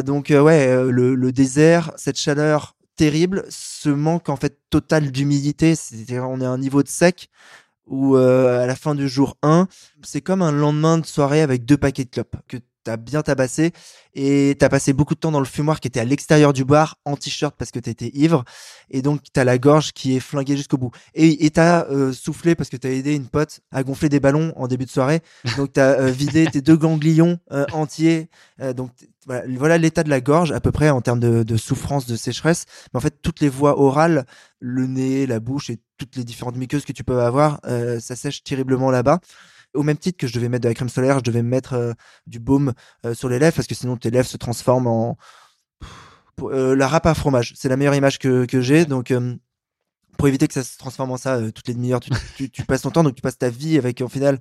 Donc 0.04 0.30
ouais, 0.30 0.90
le, 0.90 1.32
désert, 1.32 1.92
cette 1.98 2.18
chaleur 2.18 2.78
terrible, 2.96 3.46
ce 3.50 3.90
manque 3.90 4.30
en 4.30 4.38
fait 4.38 4.58
total 4.70 5.12
d'humidité, 5.12 5.76
on 6.12 6.40
est 6.40 6.46
à 6.46 6.50
un 6.50 6.58
niveau 6.58 6.82
de 6.82 6.88
sec 6.88 7.30
où 7.88 8.16
euh, 8.16 8.64
à 8.64 8.68
la 8.68 8.76
fin 8.76 8.96
du 8.96 9.08
jour 9.10 9.38
1, 9.44 9.68
c'est 10.04 10.22
comme 10.22 10.42
un 10.42 10.52
lendemain 10.52 10.98
de 10.98 11.06
soirée 11.06 11.42
avec 11.42 11.66
deux 11.66 11.78
paquets 11.78 12.06
de 12.06 12.10
clopes 12.10 12.36
que 12.48 12.58
t'as 12.88 12.96
bien 12.96 13.22
tabassé 13.22 13.74
et 14.14 14.56
t'as 14.58 14.70
passé 14.70 14.94
beaucoup 14.94 15.14
de 15.14 15.20
temps 15.20 15.32
dans 15.32 15.42
le 15.42 15.46
fumoir 15.46 15.82
qui 15.82 15.90
était 15.90 16.00
à 16.00 16.06
l'extérieur 16.06 16.54
du 16.54 16.64
bar 16.64 16.96
en 17.04 17.18
t-shirt 17.18 17.54
parce 17.58 17.70
que 17.72 17.80
t'étais 17.80 18.12
ivre 18.14 18.46
et 18.90 19.02
donc 19.02 19.24
t'as 19.34 19.44
la 19.44 19.58
gorge 19.58 19.92
qui 19.92 20.16
est 20.16 20.22
flinguée 20.22 20.56
jusqu'au 20.56 20.78
bout. 20.78 20.92
Et 21.14 21.50
t'as 21.50 21.86
euh, 21.88 22.14
soufflé 22.14 22.56
parce 22.56 22.70
que 22.70 22.78
t'as 22.78 22.88
aidé 22.88 23.14
une 23.14 23.28
pote 23.28 23.60
à 23.74 23.84
gonfler 23.84 24.08
des 24.08 24.22
ballons 24.22 24.54
en 24.56 24.70
début 24.70 24.86
de 24.86 24.90
soirée. 24.90 25.20
Donc 25.58 25.74
t'as 25.74 26.00
euh, 26.00 26.12
vidé 26.12 26.48
tes 26.48 26.62
deux 26.62 26.78
ganglions 26.78 27.40
euh, 27.52 27.66
entiers 27.74 28.30
Euh, 28.62 28.74
donc 28.74 28.90
voilà, 29.28 29.44
voilà 29.56 29.78
l'état 29.78 30.04
de 30.04 30.10
la 30.10 30.22
gorge 30.22 30.52
à 30.52 30.60
peu 30.60 30.72
près 30.72 30.90
en 30.90 31.02
termes 31.02 31.20
de, 31.20 31.44
de 31.44 31.58
souffrance 31.58 32.08
de 32.08 32.16
sécheresse. 32.16 32.66
Mais 32.94 32.98
en 32.98 33.02
fait 33.02 33.22
toutes 33.22 33.42
les 33.42 33.50
voies 33.50 33.80
orales 33.80 34.26
le 34.60 34.88
nez 34.88 35.28
la 35.28 35.40
bouche 35.40 35.70
et 35.70 35.78
toutes 35.98 36.16
les 36.16 36.24
différentes 36.24 36.56
muqueuses 36.58 36.86
que 36.86 36.94
tu 36.94 37.04
peux 37.04 37.22
avoir 37.22 37.60
euh, 37.66 38.00
ça 38.00 38.16
sèche 38.16 38.44
terriblement 38.44 38.92
là-bas 38.92 39.20
au 39.74 39.84
même 39.84 39.98
titre 39.98 40.18
que 40.18 40.28
je 40.28 40.34
devais 40.34 40.50
mettre 40.50 40.64
de 40.64 40.70
la 40.70 40.74
crème 40.74 40.90
solaire, 40.90 41.20
je 41.20 41.24
devais 41.24 41.44
mettre 41.44 41.74
euh, 41.74 41.94
du 42.26 42.40
baume 42.40 42.74
euh, 43.06 43.14
sur 43.14 43.30
les 43.30 43.38
lèvres 43.38 43.56
parce 43.56 43.68
que 43.68 43.76
sinon 43.76 43.98
tes 43.98 44.10
lèvres 44.10 44.28
se 44.28 44.38
transforment 44.38 44.88
en 44.88 45.18
pour- 46.36 46.52
la 46.52 46.88
râpe 46.88 47.06
à 47.06 47.14
fromage. 47.14 47.54
C'est 47.56 47.70
la 47.70 47.78
meilleure 47.78 47.96
image 47.96 48.20
que, 48.20 48.46
que 48.46 48.62
j'ai. 48.62 48.86
Donc 48.86 49.12
pour 50.18 50.28
éviter 50.28 50.48
que 50.48 50.54
ça 50.54 50.64
se 50.64 50.78
transforme 50.78 51.12
en 51.12 51.18
ça 51.18 51.40
toutes 51.52 51.68
les 51.68 51.74
demi-heures, 51.74 52.00
tu, 52.00 52.12
tu, 52.36 52.50
tu 52.50 52.64
passes 52.64 52.82
ton 52.82 52.92
temps, 52.92 53.04
donc 53.04 53.16
tu 53.16 53.22
passes 53.22 53.38
ta 53.38 53.50
vie 53.50 53.78
avec 53.78 54.02
au 54.02 54.08
final 54.08 54.40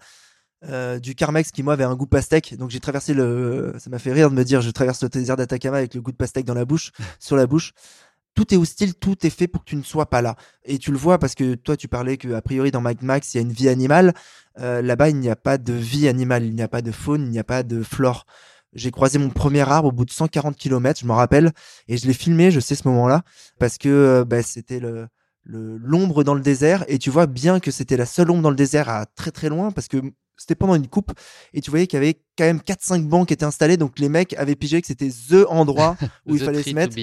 euh, 0.64 0.98
du 0.98 1.14
Carmex 1.14 1.50
qui 1.52 1.62
moi 1.62 1.74
avait 1.74 1.84
un 1.84 1.94
goût 1.94 2.07
pastèque. 2.07 2.57
Donc 2.57 2.70
j'ai 2.70 2.80
traversé 2.80 3.12
le, 3.12 3.74
ça 3.78 3.90
m'a 3.90 3.98
fait 3.98 4.12
rire 4.12 4.30
de 4.30 4.34
me 4.34 4.44
dire 4.44 4.62
je 4.62 4.70
traverse 4.70 5.02
le 5.02 5.09
désert 5.11 5.36
d'Atacama 5.36 5.76
avec 5.78 5.94
le 5.94 6.00
goût 6.00 6.12
de 6.12 6.16
pastèque 6.16 6.46
dans 6.46 6.54
la 6.54 6.64
bouche, 6.64 6.92
sur 7.18 7.36
la 7.36 7.46
bouche. 7.46 7.72
Tout 8.37 8.55
est 8.55 8.57
hostile, 8.57 8.95
tout 8.95 9.26
est 9.26 9.30
fait 9.30 9.49
pour 9.49 9.64
que 9.64 9.70
tu 9.70 9.76
ne 9.76 9.82
sois 9.82 10.07
pas 10.07 10.22
là. 10.22 10.37
Et 10.64 10.78
tu 10.78 10.93
le 10.93 10.99
vois 10.99 11.18
parce 11.18 11.34
que 11.34 11.57
toi 11.57 11.76
tu 11.76 11.89
parlais 11.89 12.16
que 12.16 12.32
a 12.34 12.43
priori 12.43 12.70
dans 12.70 12.80
Mad 12.80 13.03
Max 13.03 13.34
il 13.34 13.39
y 13.39 13.41
a 13.41 13.43
une 13.43 13.53
vie 13.53 13.68
animale. 13.68 14.14
Euh, 14.61 14.80
Là-bas 14.82 15.09
il 15.09 15.16
n'y 15.16 15.28
a 15.28 15.37
pas 15.37 15.59
de 15.59 15.72
vie 15.72 16.07
animale, 16.07 16.45
il 16.45 16.55
n'y 16.55 16.62
a 16.62 16.68
pas 16.68 16.82
de 16.82 16.93
faune, 16.93 17.22
il 17.22 17.30
n'y 17.30 17.39
a 17.41 17.45
pas 17.45 17.64
de 17.64 17.82
flore. 17.82 18.26
J'ai 18.72 18.91
croisé 18.91 19.18
mon 19.18 19.30
premier 19.30 19.62
arbre 19.62 19.89
au 19.89 19.93
bout 19.93 20.05
de 20.05 20.11
140 20.11 20.55
km, 20.57 21.01
je 21.01 21.07
m'en 21.07 21.14
rappelle, 21.16 21.53
et 21.89 21.97
je 21.97 22.07
l'ai 22.07 22.12
filmé, 22.12 22.51
je 22.51 22.61
sais 22.61 22.74
ce 22.74 22.87
moment-là, 22.89 23.22
parce 23.59 23.78
que 23.78 23.89
euh, 23.89 24.24
bah, 24.24 24.43
c'était 24.43 24.80
le 24.80 25.09
l'ombre 25.49 26.24
dans 26.24 26.34
le 26.34 26.41
désert, 26.41 26.84
et 26.89 26.99
tu 26.99 27.09
vois 27.09 27.26
bien 27.26 27.61
que 27.61 27.70
c'était 27.70 27.97
la 27.97 28.05
seule 28.05 28.30
ombre 28.32 28.43
dans 28.43 28.51
le 28.51 28.57
désert 28.57 28.89
à 28.89 29.07
très 29.07 29.30
très 29.30 29.49
loin, 29.49 29.70
parce 29.70 29.87
que 29.89 29.99
c'était 30.37 30.57
pendant 30.57 30.74
une 30.74 30.89
coupe, 30.89 31.12
et 31.55 31.61
tu 31.61 31.70
voyais 31.70 31.87
qu'il 31.87 31.99
y 31.99 32.03
avait 32.03 32.20
quand 32.37 32.45
même 32.45 32.59
4-5 32.59 33.07
bancs 33.07 33.28
qui 33.28 33.34
étaient 33.34 33.45
installés, 33.45 33.76
donc 33.76 33.99
les 33.99 34.09
mecs 34.09 34.34
avaient 34.34 34.57
pigé 34.57 34.80
que 34.80 34.87
c'était 34.89 35.09
THE 35.09 35.47
endroit 35.49 35.97
où 36.26 36.34
il 36.34 36.41
fallait 36.43 36.62
se 36.62 36.70
mettre. 36.74 36.97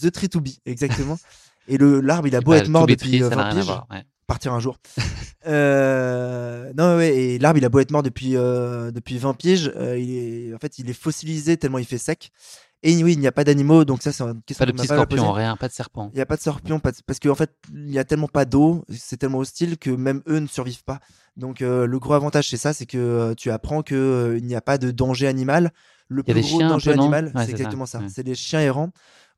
The 0.00 0.10
tree 0.10 0.28
to 0.28 0.40
be, 0.40 0.48
exactement. 0.66 1.18
et 1.68 1.76
le 1.78 2.00
l'arbre, 2.00 2.26
il 2.28 2.34
a 2.36 2.40
beau 2.40 2.52
Bah, 2.52 2.58
être 2.58 2.68
mort 2.68 2.86
depuis 2.86 3.10
tree, 3.10 3.22
euh, 3.22 3.28
ça 3.30 3.36
n'a 3.36 3.42
20 3.42 3.48
rien 3.48 3.50
à 3.52 3.54
piges 3.60 3.66
voir, 3.66 3.86
ouais. 3.90 4.04
partir 4.26 4.52
un 4.52 4.60
jour. 4.60 4.78
Euh, 5.44 6.72
non, 6.76 6.96
ouais, 6.96 7.16
et 7.16 7.38
l'arbre, 7.38 7.58
il 7.58 7.64
a 7.64 7.68
beau 7.68 7.80
être 7.80 7.90
mort 7.90 8.02
depuis, 8.02 8.36
euh, 8.36 8.90
depuis 8.90 9.18
20 9.18 9.34
piges, 9.34 9.72
euh, 9.76 9.98
il 9.98 10.10
est, 10.50 10.54
en 10.54 10.58
fait, 10.58 10.78
il 10.78 10.88
est 10.88 10.92
fossilisé 10.94 11.56
tellement 11.56 11.78
il 11.78 11.84
fait 11.84 11.98
sec. 11.98 12.30
Et 12.84 13.02
oui, 13.04 13.12
il 13.12 13.20
n'y 13.20 13.26
a 13.28 13.32
pas 13.32 13.44
d'animaux, 13.44 13.84
donc 13.84 14.02
ça, 14.02 14.10
c'est 14.12 14.24
une 14.24 14.42
question 14.42 14.64
Pas 14.64 14.70
de 14.70 14.76
petits 14.76 14.88
scorpions, 14.88 15.30
rien, 15.32 15.56
pas 15.56 15.68
de 15.68 15.72
serpent. 15.72 16.10
Il 16.12 16.16
n'y 16.16 16.20
a 16.20 16.26
pas 16.26 16.36
de 16.36 16.42
pas 16.78 16.90
de- 16.90 16.96
parce 17.06 17.20
qu'en 17.20 17.34
fait, 17.36 17.50
il 17.72 17.86
n'y 17.86 17.98
a 17.98 18.04
tellement 18.04 18.26
pas 18.26 18.44
d'eau, 18.44 18.84
c'est 18.90 19.16
tellement 19.16 19.38
hostile 19.38 19.78
que 19.78 19.90
même 19.90 20.22
eux 20.28 20.40
ne 20.40 20.48
survivent 20.48 20.82
pas. 20.82 20.98
Donc, 21.36 21.62
euh, 21.62 21.86
le 21.86 21.98
gros 22.00 22.14
avantage, 22.14 22.48
c'est 22.48 22.56
ça, 22.56 22.72
c'est 22.72 22.86
que 22.86 22.98
euh, 22.98 23.34
tu 23.34 23.50
apprends 23.52 23.82
que 23.82 23.94
euh, 23.94 24.40
n'y 24.40 24.54
a 24.56 24.60
pas 24.60 24.78
de 24.78 24.90
danger 24.90 25.28
animal. 25.28 25.72
Le 26.08 26.22
plus 26.24 26.40
gros 26.42 26.60
un 26.62 26.68
danger 26.68 26.92
animal, 26.92 27.26
Ouais, 27.26 27.32
c'est 27.36 27.44
ça, 27.46 27.50
exactement 27.52 27.86
ça. 27.86 27.98
ouais. 28.00 28.06
C'est 28.12 28.26
les 28.26 28.34
chiens 28.34 28.60
errants. 28.60 28.90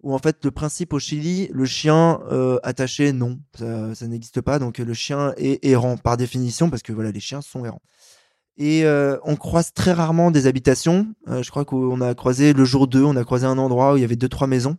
Où 0.05 0.15
en 0.15 0.19
fait, 0.19 0.45
le 0.45 0.51
principe 0.51 0.93
au 0.93 0.99
Chili, 0.99 1.49
le 1.51 1.65
chien 1.65 2.21
euh, 2.31 2.59
attaché, 2.63 3.15
non, 3.15 3.41
ça, 3.59 4.07
n'existe 4.07 4.43
pas. 4.43 4.59
Donc, 4.59 4.77
le 4.77 4.95
chien 4.95 5.33
est 5.39 5.65
errant 5.65 5.97
par 5.97 6.19
définition, 6.19 6.69
parce 6.69 6.83
que 6.83 6.93
voilà, 6.93 7.11
les 7.11 7.21
chiens 7.21 7.41
sont 7.41 7.65
errants. 7.65 7.81
Et 8.59 8.85
euh, 8.85 9.17
on 9.25 9.35
croise 9.37 9.73
très 9.73 9.93
rarement 9.93 10.31
des 10.31 10.47
habitations. 10.47 11.07
Euh, 11.29 11.43
je 11.43 11.51
crois 11.51 11.65
qu'on 11.65 12.03
a 12.03 12.15
croisé 12.15 12.53
le 12.53 12.65
jour 12.67 12.87
2, 12.87 13.03
on 13.03 13.17
a 13.17 13.25
croisé 13.25 13.47
un 13.47 13.57
endroit 13.57 13.95
où 13.95 13.97
il 13.97 14.03
y 14.03 14.05
avait 14.05 14.15
deux 14.15 14.29
trois 14.29 14.47
maisons 14.47 14.77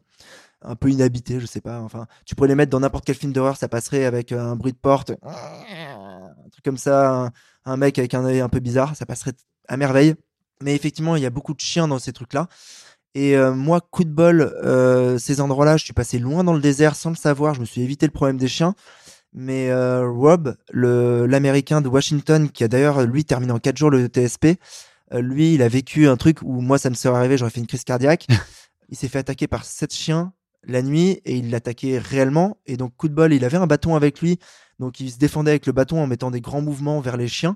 un 0.62 0.76
peu 0.76 0.90
inhabitées, 0.90 1.40
je 1.40 1.46
sais 1.46 1.62
pas. 1.62 1.82
Enfin, 1.82 2.08
tu 2.26 2.36
pourrais 2.36 2.48
les 2.48 2.56
mettre 2.56 2.72
dans 2.72 2.80
n'importe 2.80 3.06
quel 3.06 3.16
film 3.16 3.34
d'horreur, 3.34 3.58
ça 3.58 3.68
passerait 3.68 4.06
avec 4.06 4.32
un 4.32 4.56
bruit 4.56 4.72
de 4.72 4.78
porte, 4.78 5.12
un 5.22 6.50
truc 6.52 6.64
comme 6.64 6.78
ça, 6.78 7.12
un, 7.12 7.32
un 7.66 7.78
mec 7.78 8.00
avec 8.00 8.14
un 8.14 8.24
œil 8.26 8.40
un 8.40 8.50
peu 8.50 8.60
bizarre, 8.60 8.96
ça 8.96 9.06
passerait 9.06 9.34
à 9.68 9.78
merveille. 9.78 10.16
Mais 10.62 10.74
effectivement, 10.76 11.16
il 11.16 11.24
y 11.24 11.26
a 11.26 11.30
beaucoup 11.30 11.54
de 11.54 11.60
chiens 11.60 11.88
dans 11.88 12.00
ces 12.00 12.14
trucs-là. 12.14 12.48
Et 13.16 13.38
euh, 13.38 13.54
moi, 13.54 13.80
coup 13.80 14.04
de 14.04 14.10
bol, 14.10 14.42
euh, 14.42 15.18
ces 15.18 15.40
endroits-là, 15.40 15.78
je 15.78 15.86
suis 15.86 15.94
passé 15.94 16.20
loin 16.20 16.44
dans 16.44 16.54
le 16.54 16.60
désert 16.60 16.96
sans 16.96 17.10
le 17.10 17.16
savoir. 17.16 17.56
Je 17.56 17.62
me 17.62 17.66
suis 17.66 17.82
évité 17.82 18.06
le 18.06 18.12
problème 18.12 18.38
des 18.38 18.50
chiens. 18.50 18.76
Mais 19.34 19.70
euh, 19.70 20.06
Rob, 20.08 20.56
l'américain 20.74 21.80
de 21.82 21.88
Washington, 21.88 22.50
qui 22.50 22.66
a 22.66 22.68
d'ailleurs, 22.68 23.06
lui, 23.06 23.24
terminé 23.24 23.54
en 23.54 23.60
4 23.60 23.78
jours 23.78 23.90
le 23.90 24.08
TSP, 24.08 24.60
lui, 25.14 25.54
il 25.54 25.62
a 25.62 25.70
vécu 25.70 26.08
un 26.08 26.18
truc 26.18 26.42
où 26.42 26.60
moi, 26.60 26.78
ça 26.78 26.90
me 26.90 26.96
serait 26.96 27.18
arrivé, 27.18 27.38
j'aurais 27.38 27.52
fait 27.52 27.62
une 27.62 27.68
crise 27.68 27.86
cardiaque. 27.86 28.28
il 28.90 28.98
s'est 28.98 29.08
fait 29.08 29.20
attaquer 29.20 29.48
par 29.48 29.64
sept 29.64 29.94
chiens 29.94 30.34
la 30.68 30.82
nuit 30.82 31.22
et 31.26 31.38
il 31.38 31.52
l'attaquait 31.52 32.00
réellement. 32.00 32.58
Et 32.66 32.76
donc, 32.76 32.96
coup 32.98 33.08
de 33.08 33.14
bol, 33.14 33.34
il 33.34 33.46
avait 33.46 33.58
un 33.58 33.68
bâton 33.68 33.96
avec 33.96 34.20
lui. 34.20 34.40
Donc, 34.80 35.00
il 35.00 35.10
se 35.10 35.18
défendait 35.18 35.52
avec 35.52 35.68
le 35.68 35.74
bâton 35.74 36.02
en 36.02 36.08
mettant 36.08 36.32
des 36.32 36.42
grands 36.42 36.62
mouvements 36.62 37.00
vers 37.00 37.16
les 37.16 37.30
chiens. 37.30 37.56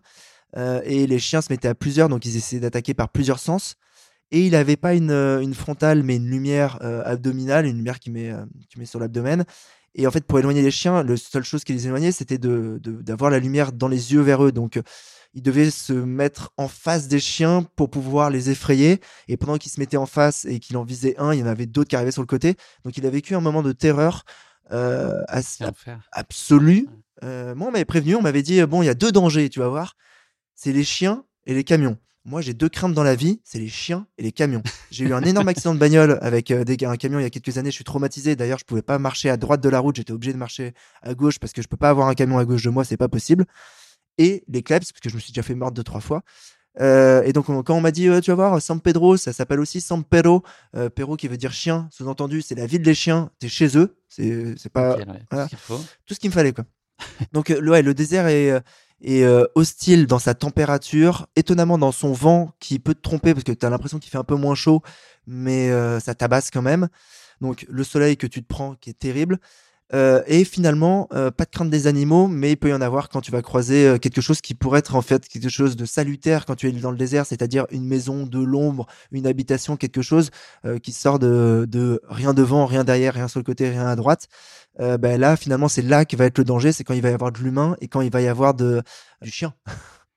Et 0.56 1.06
les 1.06 1.20
chiens 1.20 1.42
se 1.42 1.52
mettaient 1.52 1.68
à 1.68 1.76
plusieurs, 1.76 2.10
donc 2.10 2.26
ils 2.26 2.36
essayaient 2.36 2.62
d'attaquer 2.62 2.94
par 2.94 3.10
plusieurs 3.10 3.40
sens. 3.40 3.76
Et 4.32 4.46
il 4.46 4.52
n'avait 4.52 4.76
pas 4.78 4.94
une, 4.94 5.12
euh, 5.12 5.40
une 5.42 5.54
frontale, 5.56 6.04
mais 6.04 6.18
une 6.18 6.30
lumière 6.30 6.78
euh, 6.82 7.02
abdominale, 7.06 7.66
une 7.66 7.78
lumière 7.78 8.00
qui 8.00 8.12
met, 8.12 8.32
euh, 8.32 8.46
qui 8.70 8.78
met 8.80 8.86
sur 8.86 9.00
l'abdomen. 9.00 9.44
Et 9.96 10.06
en 10.06 10.12
fait, 10.12 10.24
pour 10.26 10.38
éloigner 10.38 10.62
les 10.62 10.70
chiens, 10.72 11.02
la 11.04 11.18
seule 11.18 11.44
chose 11.44 11.64
qui 11.64 11.74
les 11.74 11.88
éloignait, 11.88 12.12
c'était 12.12 12.38
de, 12.38 12.80
de- 12.82 13.02
d'avoir 13.02 13.32
la 13.32 13.40
lumière 13.40 13.72
dans 13.72 13.88
les 13.88 14.14
yeux 14.14 14.22
vers 14.22 14.44
eux. 14.46 14.52
Donc, 14.52 14.80
il 15.34 15.42
devait 15.42 15.72
se 15.72 15.94
mettre 15.94 16.52
en 16.58 16.68
face 16.68 17.08
des 17.08 17.20
chiens 17.20 17.64
pour 17.76 17.90
pouvoir 17.90 18.30
les 18.30 18.52
effrayer. 18.52 19.00
Et 19.28 19.36
pendant 19.36 19.58
qu'il 19.58 19.72
se 19.72 19.80
mettait 19.80 19.98
en 19.98 20.06
face 20.06 20.46
et 20.46 20.60
qu'il 20.60 20.78
en 20.78 20.84
visait 20.84 21.16
un, 21.18 21.34
il 21.34 21.40
y 21.40 21.44
en 21.44 21.48
avait 21.48 21.66
d'autres 21.66 21.90
qui 21.90 21.96
arrivaient 21.96 22.12
sur 22.12 22.22
le 22.22 22.28
côté. 22.28 22.56
Donc, 22.86 22.98
il 22.98 23.06
a 23.08 23.10
vécu 23.10 23.34
un 23.34 23.42
moment 23.42 23.64
de 23.64 23.72
terreur 23.72 24.26
euh, 24.72 25.24
assez- 25.28 25.58
C'est 25.58 25.64
l'enfer. 25.66 26.08
absolu. 26.12 26.88
Euh, 27.24 27.56
moi, 27.56 27.70
on 27.70 27.72
m'avait 27.72 27.86
prévenu, 27.86 28.16
on 28.16 28.22
m'avait 28.22 28.44
dit, 28.44 28.64
bon, 28.68 28.84
il 28.84 28.86
y 28.86 28.90
a 28.90 28.94
deux 28.94 29.12
dangers, 29.12 29.50
tu 29.50 29.60
vas 29.60 29.70
voir. 29.70 29.96
C'est 30.54 30.72
les 30.72 30.84
chiens 30.84 31.24
et 31.48 31.56
les 31.56 31.64
camions. 31.64 31.98
Moi, 32.26 32.42
j'ai 32.42 32.54
deux 32.54 32.70
craintes 32.70 32.94
dans 32.94 33.04
la 33.04 33.16
vie, 33.16 33.40
c'est 33.44 33.60
les 33.60 33.70
chiens 33.70 34.06
et 34.18 34.24
les 34.24 34.32
camions. 34.32 34.62
J'ai 34.92 35.06
eu 35.06 35.14
un 35.14 35.24
énorme 35.24 35.48
accident 35.50 35.74
de 35.74 35.80
bagnole 35.80 36.20
avec 36.22 36.52
euh, 36.52 36.64
des, 36.64 36.78
un 36.86 36.96
camion 36.98 37.18
il 37.20 37.24
y 37.24 37.26
a 37.26 37.30
quelques 37.30 37.58
années. 37.58 37.72
Je 37.72 37.76
suis 37.76 37.84
traumatisé. 37.86 38.36
D'ailleurs, 38.36 38.60
je 38.60 38.66
pouvais 38.66 38.82
pas 38.82 39.00
marcher 39.00 39.30
à 39.30 39.38
droite 39.38 39.62
de 39.62 39.70
la 39.70 39.80
route. 39.80 39.96
J'étais 39.96 40.12
obligé 40.14 40.34
de 40.34 40.38
marcher 40.38 40.74
à 41.02 41.14
gauche 41.16 41.40
parce 41.40 41.54
que 41.54 41.62
je 41.62 41.68
peux 41.68 41.78
pas 41.78 41.90
avoir 41.90 42.08
un 42.08 42.14
camion 42.16 42.38
à 42.38 42.46
gauche 42.46 42.64
de 42.64 42.70
moi, 42.70 42.84
c'est 42.84 42.98
pas 42.98 43.08
possible. 43.08 43.46
Et 44.18 44.44
les 44.50 44.64
kleps, 44.64 44.92
parce 44.92 45.00
que 45.00 45.10
je 45.10 45.16
me 45.16 45.20
suis 45.20 45.32
déjà 45.32 45.44
fait 45.44 45.56
mordre 45.56 45.76
deux 45.76 45.84
trois 45.84 46.02
fois. 46.02 46.22
Euh, 46.82 47.24
et 47.24 47.34
donc, 47.34 47.50
on- 47.50 47.64
quand 47.64 47.76
on 47.76 47.82
m'a 47.82 47.92
dit, 47.92 48.08
euh, 48.08 48.22
tu 48.22 48.32
vas 48.32 48.36
voir, 48.36 48.62
San 48.62 48.80
Pedro, 48.80 49.18
ça 49.18 49.34
s'appelle 49.34 49.60
aussi 49.60 49.82
San 49.82 50.04
Pedro, 50.04 50.44
euh, 50.76 50.90
Pedro 50.90 51.16
qui 51.18 51.28
veut 51.28 51.38
dire 51.38 51.52
chien, 51.52 51.88
sous-entendu, 51.92 52.42
c'est 52.42 52.56
la 52.56 52.68
ville 52.68 52.82
des 52.84 52.94
chiens, 52.94 53.32
t'es 53.40 53.48
chez 53.50 53.76
eux, 53.78 53.98
c'est 54.08 54.56
pas, 54.72 54.98
ouais, 54.98 55.06
voilà. 55.32 55.48
ce 55.50 55.56
tout 56.06 56.14
ce 56.14 56.20
qu'il 56.20 56.30
me 56.30 56.34
fallait 56.34 56.54
quoi. 56.54 56.66
Donc 57.34 57.50
le, 57.50 57.72
ouais, 57.72 57.82
le 57.82 57.94
désert 57.94 58.28
est, 58.28 58.62
est 59.02 59.24
euh, 59.24 59.46
hostile 59.56 60.08
dans 60.08 60.20
sa 60.20 60.34
température, 60.34 61.28
étonnamment 61.36 61.78
dans 61.78 61.92
son 61.92 62.12
vent 62.14 62.52
qui 62.60 62.80
peut 62.80 62.94
te 62.94 63.02
tromper 63.02 63.34
parce 63.34 63.44
que 63.44 63.52
tu 63.52 63.66
as 63.66 63.70
l'impression 63.70 64.00
qu'il 64.00 64.12
fait 64.12 64.18
un 64.18 64.24
peu 64.24 64.36
moins 64.36 64.56
chaud, 64.56 64.82
mais 65.28 65.70
euh, 65.72 66.00
ça 66.00 66.16
tabasse 66.16 66.52
quand 66.52 66.62
même. 66.62 66.90
Donc 67.42 67.66
le 67.70 67.84
soleil 67.84 68.18
que 68.18 68.28
tu 68.28 68.42
te 68.42 68.48
prends 68.48 68.76
qui 68.76 68.90
est 68.90 69.00
terrible. 69.00 69.40
Euh, 69.94 70.22
et 70.28 70.44
finalement, 70.44 71.08
euh, 71.14 71.32
pas 71.32 71.46
de 71.46 71.50
crainte 71.50 71.72
des 71.72 71.88
animaux, 71.88 72.28
mais 72.28 72.52
il 72.52 72.58
peut 72.58 72.70
y 72.70 72.74
en 72.74 72.82
avoir 72.82 73.10
quand 73.10 73.22
tu 73.22 73.32
vas 73.32 73.42
croiser 73.42 73.88
euh, 73.88 73.98
quelque 73.98 74.22
chose 74.22 74.40
qui 74.40 74.54
pourrait 74.54 74.80
être 74.80 74.96
en 74.96 75.02
fait 75.02 75.28
quelque 75.28 75.50
chose 75.50 75.76
de 75.76 75.86
salutaire 75.86 76.46
quand 76.46 76.56
tu 76.56 76.70
es 76.70 76.72
dans 76.72 76.92
le 76.92 76.98
désert, 76.98 77.26
c'est-à-dire 77.26 77.66
une 77.72 77.86
maison 77.86 78.28
de 78.28 78.40
l'ombre, 78.40 78.86
une 79.12 79.26
habitation, 79.26 79.78
quelque 79.78 80.02
chose 80.02 80.30
qui 80.84 80.92
sort 80.92 81.20
de, 81.20 81.66
de 81.68 82.02
rien 82.08 82.34
devant, 82.34 82.66
rien 82.66 82.84
derrière, 82.84 83.14
rien 83.14 83.28
sur 83.28 83.40
le 83.40 83.44
côté, 83.44 83.70
rien 83.70 83.88
à 83.88 83.96
droite. 83.96 84.28
ben 84.78 85.20
là, 85.20 85.36
finalement, 85.36 85.68
c'est 85.68 85.82
là 85.82 86.06
qui 86.06 86.16
va 86.16 86.26
être 86.26 86.38
le 86.38 86.44
danger, 86.44 86.72
c'est 86.72 86.84
quand 86.84 86.94
il 86.94 87.02
va 87.02 87.10
y 87.10 87.14
avoir 87.14 87.32
de 87.32 87.40
l'humain 87.40 87.76
et 87.82 87.88
quand 87.88 88.02
il 88.02 88.12
va 88.12 88.22
y 88.22 88.28
avoir 88.28 88.54
de, 88.54 88.82
du 89.22 89.32
chien. 89.32 89.54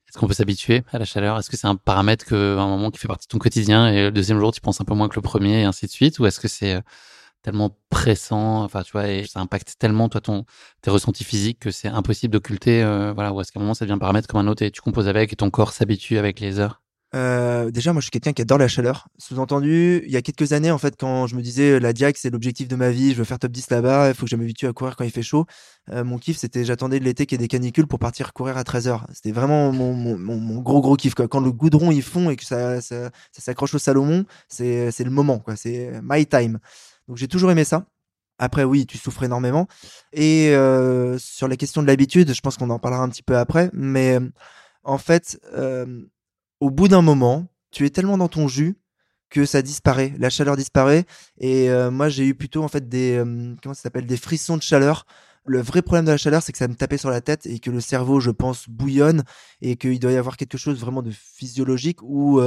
Est-ce 0.09 0.19
qu'on 0.19 0.27
peut 0.27 0.35
s'habituer 0.35 0.83
à 0.93 0.99
la 0.99 1.05
chaleur? 1.05 1.39
Est-ce 1.39 1.49
que 1.49 1.57
c'est 1.57 1.67
un 1.67 1.77
paramètre 1.77 2.25
que, 2.25 2.59
un 2.59 2.69
moment 2.69 2.91
qui 2.91 2.99
fait 2.99 3.09
partie 3.09 3.27
de 3.27 3.31
ton 3.31 3.39
quotidien 3.39 3.89
et 3.89 4.03
le 4.03 4.11
deuxième 4.11 4.39
jour 4.39 4.53
tu 4.53 4.61
penses 4.61 4.81
un 4.81 4.85
peu 4.85 4.95
moins 4.95 5.09
que 5.09 5.17
le 5.17 5.23
premier 5.23 5.63
et 5.63 5.65
ainsi 5.65 5.87
de 5.87 5.91
suite? 5.91 6.19
Ou 6.19 6.27
est-ce 6.27 6.41
que 6.41 6.49
c'est 6.49 6.83
tellement 7.43 7.77
pressant, 7.91 8.63
enfin 8.65 8.83
tu 8.83 8.93
vois, 8.93 9.09
et 9.09 9.25
ça 9.27 9.41
impacte 9.41 9.75
tellement 9.79 10.09
toi 10.09 10.21
ton 10.21 10.45
tes 10.81 10.91
ressentis 10.91 11.25
physiques 11.25 11.59
que 11.61 11.71
c'est 11.71 11.89
impossible 11.89 12.33
d'occulter, 12.33 12.83
euh, 12.83 13.13
voilà, 13.13 13.33
ou 13.33 13.41
est-ce 13.41 13.53
qu'à 13.53 13.59
un 13.61 13.63
moment 13.63 13.75
ça 13.75 13.85
devient 13.85 13.95
un 13.95 13.99
paramètre 13.99 14.29
comme 14.29 14.41
un 14.41 14.49
autre 14.49 14.63
et 14.63 14.71
tu 14.71 14.81
composes 14.81 15.09
avec 15.09 15.33
et 15.33 15.37
ton 15.37 15.51
corps 15.51 15.73
s'habitue 15.73 16.19
avec 16.19 16.41
les 16.41 16.59
heures. 16.59 16.83
Euh, 17.15 17.71
déjà, 17.71 17.93
moi, 17.93 18.01
je 18.01 18.05
suis 18.05 18.11
quelqu'un 18.11 18.33
qui 18.33 18.43
adore 18.43 18.59
la 18.59 18.69
chaleur. 18.69 19.09
Sous-entendu, 19.19 20.03
il 20.07 20.11
y 20.11 20.17
a 20.17 20.23
quelques 20.23 20.53
années, 20.53 20.71
en 20.71 20.79
fait, 20.79 20.95
quand 20.99 21.27
je 21.27 21.37
me 21.37 21.43
disais 21.43 21.79
la 21.79 21.93
Diac, 21.93 22.17
c'est 22.17 22.31
l'objectif 22.31 22.69
de 22.69 22.77
ma 22.77 22.91
vie, 22.91 23.13
je 23.13 23.19
veux 23.19 23.25
faire 23.25 23.39
top 23.39 23.53
10 23.53 23.71
là-bas, 23.71 24.09
il 24.09 24.15
faut 24.15 24.25
que 24.25 24.31
je 24.31 24.37
m'habitue 24.37 24.67
à 24.67 24.73
courir 24.73 24.97
quand 24.97 25.05
il 25.05 25.11
fait 25.11 25.23
chaud. 25.23 25.45
Euh, 25.91 26.05
mon 26.05 26.19
kiff, 26.19 26.39
c'était 26.39 26.65
j'attendais 26.65 27.01
de 27.01 27.05
l'été 27.05 27.27
qu'il 27.27 27.39
y 27.39 27.41
ait 27.43 27.45
des 27.45 27.49
canicules 27.49 27.87
pour 27.87 27.99
partir 27.99 28.33
courir 28.33 28.57
à 28.57 28.63
13h. 28.63 29.03
C'était 29.13 29.33
vraiment 29.33 29.73
mon, 29.73 29.93
mon, 29.93 30.17
mon, 30.17 30.61
gros, 30.63 30.81
gros 30.81 30.97
kiff. 30.97 31.15
Quoi. 31.15 31.29
Quand 31.29 31.41
le 31.41 31.53
goudron 31.53 31.91
il 31.91 32.03
fond 32.03 32.31
et 32.31 32.37
que 32.37 32.45
ça, 32.45 32.81
ça, 32.81 33.11
ça 33.33 33.43
s'accroche 33.43 33.75
au 33.75 33.79
Salomon, 33.79 34.25
c'est 34.49 34.93
le 34.99 35.11
moment. 35.11 35.45
C'est 35.57 36.01
my 36.03 36.25
time. 36.27 36.61
Donc 37.09 37.17
j'ai 37.17 37.29
toujours 37.29 37.51
aimé 37.51 37.65
ça. 37.65 37.87
Après, 38.39 38.65
oui, 38.65 38.87
tu 38.87 38.99
souffres 38.99 39.23
énormément. 39.23 39.69
Et 40.13 40.51
euh, 40.51 41.17
sur 41.19 41.47
la 41.47 41.57
question 41.57 41.81
de 41.83 41.87
l'habitude, 41.87 42.35
je 42.35 42.41
pense 42.41 42.57
qu'on 42.57 42.71
en 42.71 42.79
parlera 42.81 43.03
un 43.03 43.09
petit 43.09 43.23
peu 43.23 43.37
après. 43.37 43.71
Mais 43.73 44.19
euh, 44.19 44.29
en 44.83 44.99
fait, 44.99 45.39
euh, 45.55 46.03
au 46.61 46.71
bout 46.71 46.89
d'un 46.89 47.03
moment, 47.03 47.47
tu 47.71 47.87
es 47.87 47.91
tellement 47.91 48.19
dans 48.19 48.29
ton 48.29 48.49
jus 48.49 48.77
que 49.31 49.45
ça 49.47 49.63
disparaît, 49.63 50.13
la 50.19 50.29
chaleur 50.29 50.57
disparaît. 50.57 51.05
Et 51.39 51.71
moi, 51.91 52.11
j'ai 52.11 52.27
eu 52.27 52.35
plutôt 52.35 52.63
en 52.63 52.69
fait 52.69 52.87
des 52.87 53.17
comment 53.63 53.75
ça 53.75 53.81
s'appelle 53.83 54.07
des 54.07 54.19
frissons 54.19 54.59
de 54.59 54.63
chaleur. 54.63 55.07
Le 55.47 55.63
vrai 55.63 55.81
problème 55.81 56.05
de 56.05 56.11
la 56.11 56.19
chaleur, 56.19 56.43
c'est 56.43 56.53
que 56.53 56.59
ça 56.59 56.69
me 56.69 56.75
tapait 56.75 56.99
sur 56.99 57.09
la 57.09 57.23
tête 57.23 57.47
et 57.47 57.59
que 57.59 57.71
le 57.71 57.81
cerveau, 57.81 58.21
je 58.21 58.31
pense, 58.31 58.69
bouillonne 58.69 59.25
et 59.63 59.77
qu'il 59.77 59.99
doit 60.01 60.13
y 60.13 60.19
avoir 60.19 60.37
quelque 60.37 60.59
chose 60.59 60.79
vraiment 60.79 61.01
de 61.01 61.11
physiologique 61.11 62.01
où 62.03 62.43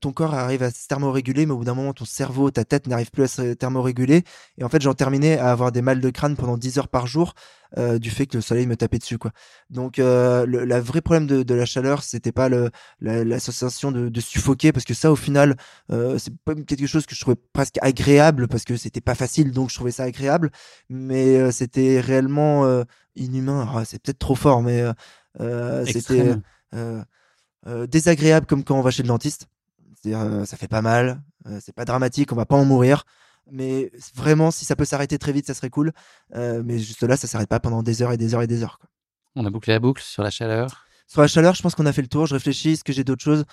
ton 0.00 0.12
corps 0.12 0.34
arrive 0.34 0.62
à 0.62 0.70
se 0.70 0.86
thermoréguler, 0.86 1.46
mais 1.46 1.52
au 1.52 1.58
bout 1.58 1.64
d'un 1.64 1.74
moment, 1.74 1.92
ton 1.92 2.04
cerveau, 2.04 2.50
ta 2.50 2.64
tête 2.64 2.86
n'arrive 2.86 3.10
plus 3.10 3.24
à 3.24 3.28
se 3.28 3.54
thermoréguler. 3.54 4.22
Et 4.56 4.64
en 4.64 4.68
fait, 4.68 4.80
j'en 4.80 4.94
terminais 4.94 5.38
à 5.38 5.50
avoir 5.50 5.72
des 5.72 5.82
mal 5.82 6.00
de 6.00 6.10
crâne 6.10 6.36
pendant 6.36 6.56
10 6.56 6.78
heures 6.78 6.88
par 6.88 7.06
jour 7.06 7.34
euh, 7.76 7.98
du 7.98 8.10
fait 8.10 8.26
que 8.26 8.36
le 8.36 8.40
soleil 8.40 8.66
me 8.66 8.76
tapait 8.76 8.98
dessus. 8.98 9.18
Quoi. 9.18 9.32
Donc, 9.70 9.98
euh, 9.98 10.46
le 10.46 10.64
la 10.64 10.80
vrai 10.80 11.00
problème 11.00 11.26
de, 11.26 11.42
de 11.42 11.54
la 11.54 11.66
chaleur, 11.66 12.02
c'était 12.02 12.32
pas 12.32 12.48
l'association 13.00 13.90
de, 13.90 14.08
de, 14.08 14.20
suffoquer, 14.20 14.72
parce 14.72 14.84
que 14.84 14.94
ça, 14.94 15.10
au 15.10 15.16
final, 15.16 15.56
euh, 15.90 16.18
c'est 16.18 16.32
quelque 16.64 16.86
chose 16.86 17.04
que 17.04 17.14
je 17.14 17.20
trouvais 17.20 17.36
presque 17.52 17.78
agréable, 17.82 18.48
parce 18.48 18.64
que 18.64 18.76
c'était 18.76 19.00
pas 19.00 19.14
facile, 19.14 19.50
donc 19.50 19.70
je 19.70 19.74
trouvais 19.74 19.90
ça 19.90 20.04
agréable, 20.04 20.50
mais 20.88 21.50
c'était 21.50 22.00
réellement 22.00 22.84
inhumain. 23.16 23.68
Ah, 23.74 23.84
c'est 23.84 24.00
peut-être 24.00 24.18
trop 24.18 24.34
fort, 24.36 24.62
mais 24.62 24.84
c'était 25.86 26.36
désagréable 27.88 28.46
comme 28.46 28.64
quand 28.64 28.78
on 28.78 28.82
va 28.82 28.90
chez 28.90 29.02
le 29.02 29.08
dentiste. 29.08 29.48
C'est-à-dire, 30.00 30.20
euh, 30.20 30.44
ça 30.44 30.56
fait 30.56 30.68
pas 30.68 30.82
mal, 30.82 31.22
euh, 31.46 31.58
c'est 31.62 31.74
pas 31.74 31.84
dramatique, 31.84 32.32
on 32.32 32.36
va 32.36 32.46
pas 32.46 32.56
en 32.56 32.64
mourir. 32.64 33.04
Mais 33.50 33.90
vraiment, 34.14 34.50
si 34.50 34.64
ça 34.64 34.76
peut 34.76 34.84
s'arrêter 34.84 35.18
très 35.18 35.32
vite, 35.32 35.46
ça 35.46 35.54
serait 35.54 35.70
cool. 35.70 35.92
Euh, 36.34 36.62
mais 36.64 36.78
juste 36.78 37.02
là, 37.02 37.16
ça 37.16 37.26
s'arrête 37.26 37.48
pas 37.48 37.60
pendant 37.60 37.82
des 37.82 38.02
heures 38.02 38.12
et 38.12 38.16
des 38.16 38.34
heures 38.34 38.42
et 38.42 38.46
des 38.46 38.62
heures. 38.62 38.78
Quoi. 38.78 38.90
On 39.36 39.46
a 39.46 39.50
bouclé 39.50 39.72
la 39.72 39.80
boucle 39.80 40.02
sur 40.02 40.22
la 40.22 40.30
chaleur. 40.30 40.84
Sur 41.06 41.22
la 41.22 41.28
chaleur, 41.28 41.54
je 41.54 41.62
pense 41.62 41.74
qu'on 41.74 41.86
a 41.86 41.92
fait 41.92 42.02
le 42.02 42.08
tour. 42.08 42.26
Je 42.26 42.34
réfléchis, 42.34 42.72
est-ce 42.72 42.84
que 42.84 42.92
j'ai 42.92 43.04
d'autres 43.04 43.24
choses? 43.24 43.44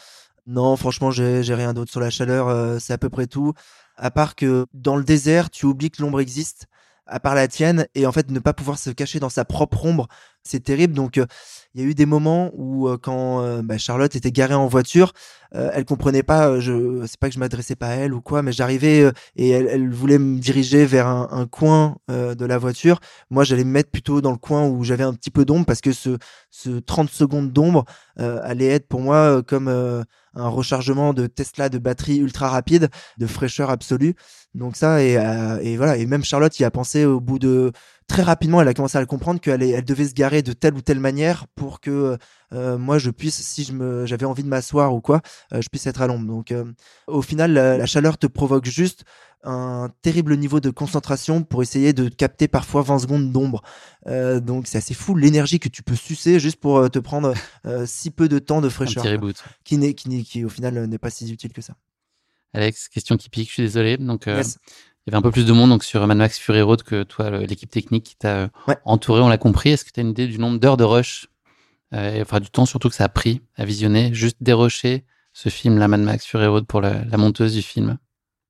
Non, 0.46 0.76
franchement, 0.76 1.12
j'ai 1.12 1.42
rien 1.56 1.74
d'autre 1.74 1.92
sur 1.92 2.02
la 2.02 2.10
chaleur. 2.10 2.80
c'est 2.82 2.94
à 2.94 2.98
peu 2.98 3.10
près 3.10 3.28
tout. 3.28 3.54
À 3.96 4.12
part 4.12 4.36
que 4.36 4.66
dans 4.74 4.98
le 4.98 5.04
désert, 5.04 5.50
tu 5.50 5.66
oublies 5.66 5.90
que 5.90 6.02
l'ombre 6.02 6.20
existe 6.20 6.68
à 7.08 7.20
part 7.20 7.36
la 7.36 7.48
tienne 7.48 7.88
et 7.96 8.06
en 8.06 8.12
fait 8.12 8.32
ne 8.32 8.40
pas 8.40 8.54
pouvoir 8.54 8.78
se 8.78 8.90
cacher 8.90 9.20
dans 9.20 9.30
sa 9.30 9.46
propre 9.46 9.86
ombre 9.86 10.08
c'est 10.48 10.64
terrible. 10.64 10.94
Donc 10.94 11.18
il 11.74 11.82
y 11.82 11.84
a 11.84 11.88
eu 11.88 11.96
des 11.96 12.06
moments 12.06 12.52
où 12.54 12.88
quand 13.02 13.64
bah, 13.64 13.80
Charlotte 13.80 14.16
était 14.16 14.32
garée 14.32 14.54
en 14.54 14.68
voiture 14.68 15.14
elle 15.52 15.86
comprenait 15.86 16.24
pas 16.24 16.60
je 16.60 17.04
c'est 17.08 17.20
pas 17.20 17.30
que 17.30 17.34
je 17.34 17.40
m'adressais 17.40 17.76
pas 17.76 17.88
à 17.88 17.96
elle 17.96 18.14
ou 18.14 18.22
quoi 18.22 18.44
mais 18.44 18.52
j'arrivais 18.52 19.12
et 19.36 19.50
elle, 19.50 19.90
voulait 19.92 20.20
me 20.20 20.38
diriger 20.38 20.86
vers 20.86 21.08
un, 21.08 21.28
un 21.32 21.48
coin 21.48 21.98
de 22.10 22.46
la 22.46 22.58
voiture. 22.58 23.00
Moi 23.32 23.44
j'allais 23.44 23.64
me 23.64 23.72
mettre 23.72 23.90
plutôt 23.90 24.22
dans 24.22 24.32
le 24.32 24.38
coin 24.38 24.68
où 24.68 24.84
j'avais 24.84 25.04
un 25.04 25.14
petit 25.14 25.32
peu 25.32 25.46
d'ombre 25.46 25.66
parce 25.66 25.82
que 25.82 25.94
ce 25.94 26.18
ce 26.52 26.80
30 26.80 27.10
secondes 27.10 27.52
d'ombre 27.52 27.86
allait 28.18 28.68
être 28.68 28.88
pour 28.88 29.02
moi 29.02 29.42
comme 29.44 30.04
un 30.36 30.48
rechargement 30.48 31.14
de 31.14 31.28
Tesla 31.28 31.70
de 31.70 31.78
batterie 31.78 32.18
ultra 32.18 32.50
rapide 32.50 32.90
de 33.18 33.28
fraîcheur 33.28 33.70
absolue 33.70 34.16
donc 34.54 34.76
ça 34.76 35.02
et, 35.04 35.14
et 35.62 35.78
voilà 35.78 35.98
et 35.98 36.06
même 36.06 36.24
Charlotte 36.24 36.58
y 36.60 36.64
a 36.64 36.72
pensé 36.72 37.06
au 37.06 37.20
bout 37.20 37.40
de 37.40 37.72
très 38.08 38.22
rapidement, 38.22 38.62
elle 38.62 38.68
a 38.68 38.74
commencé 38.74 38.98
à 38.98 39.02
le 39.02 39.08
comprendre 39.08 39.40
qu'elle 39.40 39.64
elle 39.64 39.86
devait 39.86 40.08
se 40.08 40.14
garer 40.14 40.42
de 40.42 40.54
telle 40.54 40.76
ou 40.76 40.82
telle 40.82 41.00
manière 41.00 41.48
pour 41.56 41.80
que 41.80 42.18
euh, 42.54 42.78
moi 42.78 42.98
je 42.98 43.10
puisse, 43.10 43.42
si 43.42 43.64
je 43.64 43.74
me, 43.74 44.06
j'avais 44.06 44.26
envie 44.26 44.44
de 44.44 44.48
m'asseoir 44.48 44.94
ou 44.94 45.02
quoi, 45.02 45.22
euh, 45.54 45.62
je 45.62 45.70
puisse 45.70 45.88
être 45.88 46.02
à 46.02 46.08
l'ombre. 46.08 46.28
Donc, 46.28 46.52
euh, 46.52 46.66
au 47.08 47.22
final, 47.22 47.54
la, 47.54 47.86
chaleur 47.86 48.18
te 48.18 48.28
provoque 48.28 48.66
juste 48.66 49.04
un 49.46 49.90
terrible 50.02 50.36
niveau 50.38 50.60
de 50.60 50.70
concentration 50.70 51.44
pour 51.44 51.62
essayer 51.62 51.94
de 51.94 52.10
capter 52.10 52.48
parfois 52.48 52.82
20 52.82 53.00
secondes 53.00 53.32
d'ombre. 53.32 53.62
donc, 54.06 54.68
c'est 54.68 54.78
assez 54.78 54.94
fou 54.94 55.16
l'énergie 55.16 55.60
que 55.60 55.70
tu 55.70 55.84
peux 55.84 55.96
sucer 55.96 56.40
juste 56.40 56.60
pour 56.60 56.90
te 56.90 57.00
prendre 57.00 57.34
si 57.86 58.12
peu 58.12 58.28
de 58.28 58.40
temps 58.40 58.62
de 58.62 58.70
fraîcheur, 58.70 59.04
qui 59.64 59.78
n'est, 59.78 59.94
qui, 59.94 60.24
qui 60.24 60.46
au 60.46 60.50
final 60.50 60.86
n'est 60.86 60.98
pas 60.98 61.10
si 61.10 61.32
utile 61.32 61.54
que 61.54 61.62
ça. 61.62 61.76
Alex, 62.54 62.88
question 62.88 63.18
qui 63.18 63.30
pique, 63.30 63.50
je 63.50 63.54
suis 63.54 63.64
désolé. 63.64 63.98
Donc, 63.98 64.28
il 65.08 65.12
y 65.12 65.14
avait 65.14 65.20
un 65.20 65.22
peu 65.22 65.32
plus 65.32 65.46
de 65.46 65.54
monde 65.54 65.70
donc 65.70 65.84
sur 65.84 66.06
Mad 66.08 66.18
Max 66.18 66.40
Fury 66.40 66.62
Road 66.62 66.82
que 66.82 67.04
toi, 67.04 67.30
l'équipe 67.30 67.70
technique 67.70 68.06
qui 68.06 68.16
t'a 68.16 68.50
entouré, 68.86 69.22
on 69.22 69.28
l'a 69.28 69.38
compris. 69.38 69.70
Est-ce 69.70 69.86
que 69.86 69.92
tu 69.92 70.00
as 70.00 70.04
une 70.04 70.10
idée 70.10 70.26
du 70.26 70.40
nombre 70.40 70.58
d'heures 70.58 70.78
de 70.78 70.84
rush, 70.84 71.28
euh, 71.94 72.24
enfin 72.24 72.40
du 72.40 72.50
temps 72.50 72.66
surtout 72.66 72.90
que 72.90 72.96
ça 72.96 73.04
a 73.04 73.10
pris 73.10 73.44
à 73.56 73.66
visionner, 73.66 74.16
juste 74.16 74.38
dérocher 74.42 75.06
ce 75.32 75.50
film, 75.50 75.78
la 75.78 75.88
Mad 75.88 76.00
Max 76.00 76.26
Fury 76.26 76.48
Road 76.48 76.66
pour 76.66 76.82
la, 76.82 77.06
monteuse 77.18 77.54
du 77.54 77.62
film 77.62 78.00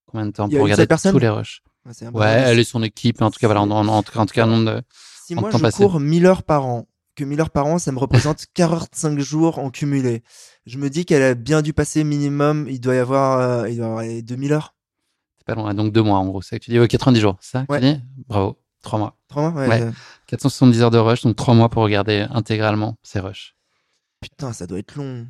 Combien 0.06 0.28
de 0.28 0.32
temps 0.32 0.50
pour 0.50 0.62
regarder 0.62 0.88
tous 0.88 1.20
les 1.20 1.30
rushs? 1.30 1.64
Ouais, 2.14 2.28
elle 2.28 2.60
et 2.60 2.64
son 2.64 2.82
équipe, 2.82 3.22
en 3.22 3.30
tout 3.30 3.40
cas, 3.40 3.48
voilà, 3.48 3.62
en, 3.62 3.70
en, 3.70 4.04
tout 4.04 4.12
cas, 4.12 4.20
en 4.20 4.26
tout 4.26 4.34
cas, 4.34 4.44
un 4.44 4.48
nombre 4.48 4.72
de. 4.72 4.82
Si 5.26 5.36
moi 5.36 5.50
je 5.52 5.72
cours 5.72 6.00
1000 6.00 6.26
heures 6.26 6.44
par 6.44 6.66
an, 6.66 6.88
que 7.16 7.24
1000 7.24 7.42
heures 7.42 7.50
par 7.50 7.66
an, 7.66 7.80
ça 7.80 7.92
me 7.92 8.00
représente 8.00 8.46
45 8.54 9.20
jours 9.20 9.60
en 9.60 9.70
cumulé. 9.70 10.24
Je 10.66 10.78
me 10.78 10.90
dis 10.90 11.06
qu'elle 11.06 11.24
a 11.24 11.34
bien 11.36 11.62
dû 11.62 11.74
passer 11.74 12.04
minimum, 12.04 12.68
il 12.70 12.80
doit 12.80 12.96
y 12.96 13.00
avoir, 13.00 13.40
euh, 13.40 13.70
il 13.70 13.78
doit 13.78 13.86
y 13.86 13.90
avoir 13.90 14.24
2000 14.24 14.54
heures 14.54 14.76
pas 15.46 15.56
loin, 15.56 15.74
donc 15.74 15.94
deux 15.94 16.02
mois 16.02 16.18
en 16.18 16.26
gros. 16.26 16.42
C'est 16.42 16.60
que 16.60 16.66
tu 16.66 16.72
dis, 16.72 16.80
ouais, 16.80 16.88
90 16.88 17.20
jours, 17.20 17.38
ça 17.40 17.66
ouais. 17.70 18.02
Bravo, 18.28 18.58
trois 18.82 19.00
mois. 19.00 19.18
Trois 19.30 19.52
mois, 19.52 19.68
ouais. 19.68 19.92
470 20.28 20.82
heures 20.82 20.92
de 20.92 20.98
rush, 20.98 21.22
donc 21.22 21.36
trois 21.36 21.54
mois 21.54 21.70
pour 21.70 21.84
regarder 21.84 22.26
intégralement 22.32 22.98
ces 23.04 23.20
rushs. 23.20 23.56
Putain, 24.22 24.54
ça 24.54 24.66
doit 24.66 24.80
être 24.80 24.96
long. 24.96 25.28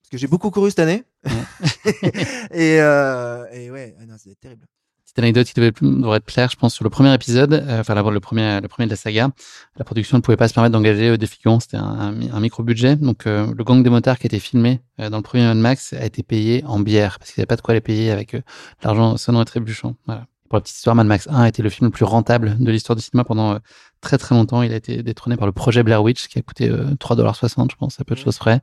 Parce 0.00 0.10
que 0.10 0.18
j'ai 0.18 0.28
beaucoup 0.28 0.50
couru 0.50 0.70
cette 0.70 0.78
année. 0.78 1.04
et, 2.52 2.80
euh, 2.80 3.44
et 3.52 3.70
ouais, 3.70 3.94
ah 4.00 4.06
non, 4.06 4.16
ça 4.16 4.24
doit 4.24 4.32
être 4.32 4.40
terrible 4.40 4.66
petite 5.08 5.18
anecdote 5.20 5.46
qui 5.46 5.54
devait, 5.54 5.72
devrait 6.00 6.20
te 6.20 6.26
plaire, 6.26 6.50
je 6.50 6.56
pense, 6.56 6.74
sur 6.74 6.84
le 6.84 6.90
premier 6.90 7.14
épisode, 7.14 7.54
euh, 7.54 7.80
enfin 7.80 7.94
le 7.94 8.20
premier, 8.20 8.60
le 8.60 8.68
premier 8.68 8.86
de 8.86 8.90
la 8.90 8.96
saga, 8.96 9.30
la 9.76 9.84
production 9.84 10.18
ne 10.18 10.22
pouvait 10.22 10.36
pas 10.36 10.48
se 10.48 10.54
permettre 10.54 10.72
d'engager 10.72 11.08
euh, 11.08 11.16
des 11.16 11.26
figurants, 11.26 11.60
c'était 11.60 11.78
un, 11.78 12.40
micro-budget. 12.40 12.96
Donc 12.96 13.26
euh, 13.26 13.52
le 13.56 13.64
gang 13.64 13.82
des 13.82 13.90
motards 13.90 14.18
qui 14.18 14.26
a 14.26 14.28
été 14.28 14.38
filmé 14.38 14.80
dans 14.98 15.16
le 15.16 15.22
premier 15.22 15.44
Mad 15.44 15.56
Max 15.56 15.92
a 15.92 16.04
été 16.04 16.22
payé 16.22 16.62
en 16.66 16.80
bière, 16.80 17.18
parce 17.18 17.30
qu'ils 17.30 17.40
n'avaient 17.40 17.46
pas 17.46 17.56
de 17.56 17.62
quoi 17.62 17.74
les 17.74 17.80
payer 17.80 18.10
avec 18.10 18.36
l'argent 18.82 19.16
sonnant 19.16 19.42
et 19.42 19.44
trébuchant. 19.44 19.94
Voilà. 20.06 20.26
Pour 20.48 20.56
la 20.56 20.62
petite 20.62 20.76
histoire, 20.76 20.96
Mad 20.96 21.06
Max 21.06 21.28
1 21.28 21.42
a 21.42 21.48
été 21.48 21.62
le 21.62 21.68
film 21.68 21.88
le 21.88 21.90
plus 21.90 22.06
rentable 22.06 22.56
de 22.58 22.70
l'histoire 22.70 22.96
du 22.96 23.02
cinéma 23.02 23.22
pendant 23.22 23.54
euh, 23.54 23.58
très 24.00 24.16
très 24.16 24.34
longtemps. 24.34 24.62
Il 24.62 24.72
a 24.72 24.76
été 24.76 25.02
détrôné 25.02 25.36
par 25.36 25.46
le 25.46 25.52
projet 25.52 25.82
Blair 25.82 26.02
Witch 26.02 26.26
qui 26.28 26.38
a 26.38 26.42
coûté 26.42 26.70
3,60$, 26.70 27.60
euh, 27.60 27.66
je 27.70 27.76
pense, 27.76 28.00
à 28.00 28.04
peu 28.04 28.14
de 28.14 28.20
choses 28.20 28.38
près. 28.38 28.60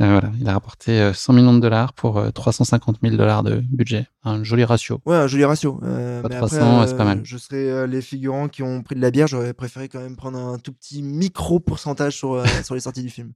Euh, 0.00 0.12
voilà, 0.12 0.32
il 0.40 0.48
a 0.48 0.54
rapporté 0.54 1.12
100 1.12 1.32
millions 1.34 1.52
de 1.52 1.60
dollars 1.60 1.92
pour 1.92 2.22
350 2.32 2.98
000 3.02 3.16
dollars 3.16 3.42
de 3.42 3.56
budget. 3.70 4.06
Un 4.24 4.44
joli 4.44 4.64
ratio. 4.64 5.02
Ouais, 5.04 5.16
un 5.16 5.26
joli 5.26 5.44
ratio. 5.44 5.74
pas 6.22 6.28
300, 6.28 6.86
c'est 6.86 6.96
pas 6.96 7.04
mal. 7.04 7.20
Je 7.24 7.36
serais 7.36 7.86
les 7.86 8.00
figurants 8.00 8.48
qui 8.48 8.62
ont 8.62 8.82
pris 8.82 8.94
de 8.94 9.02
la 9.02 9.10
bière, 9.10 9.26
j'aurais 9.26 9.52
préféré 9.52 9.90
quand 9.90 10.00
même 10.00 10.16
prendre 10.16 10.38
un 10.38 10.58
tout 10.58 10.72
petit 10.72 11.02
micro 11.02 11.60
pourcentage 11.60 12.16
sur, 12.16 12.42
sur 12.64 12.74
les 12.74 12.80
sorties 12.80 13.02
du 13.02 13.10
film. 13.10 13.32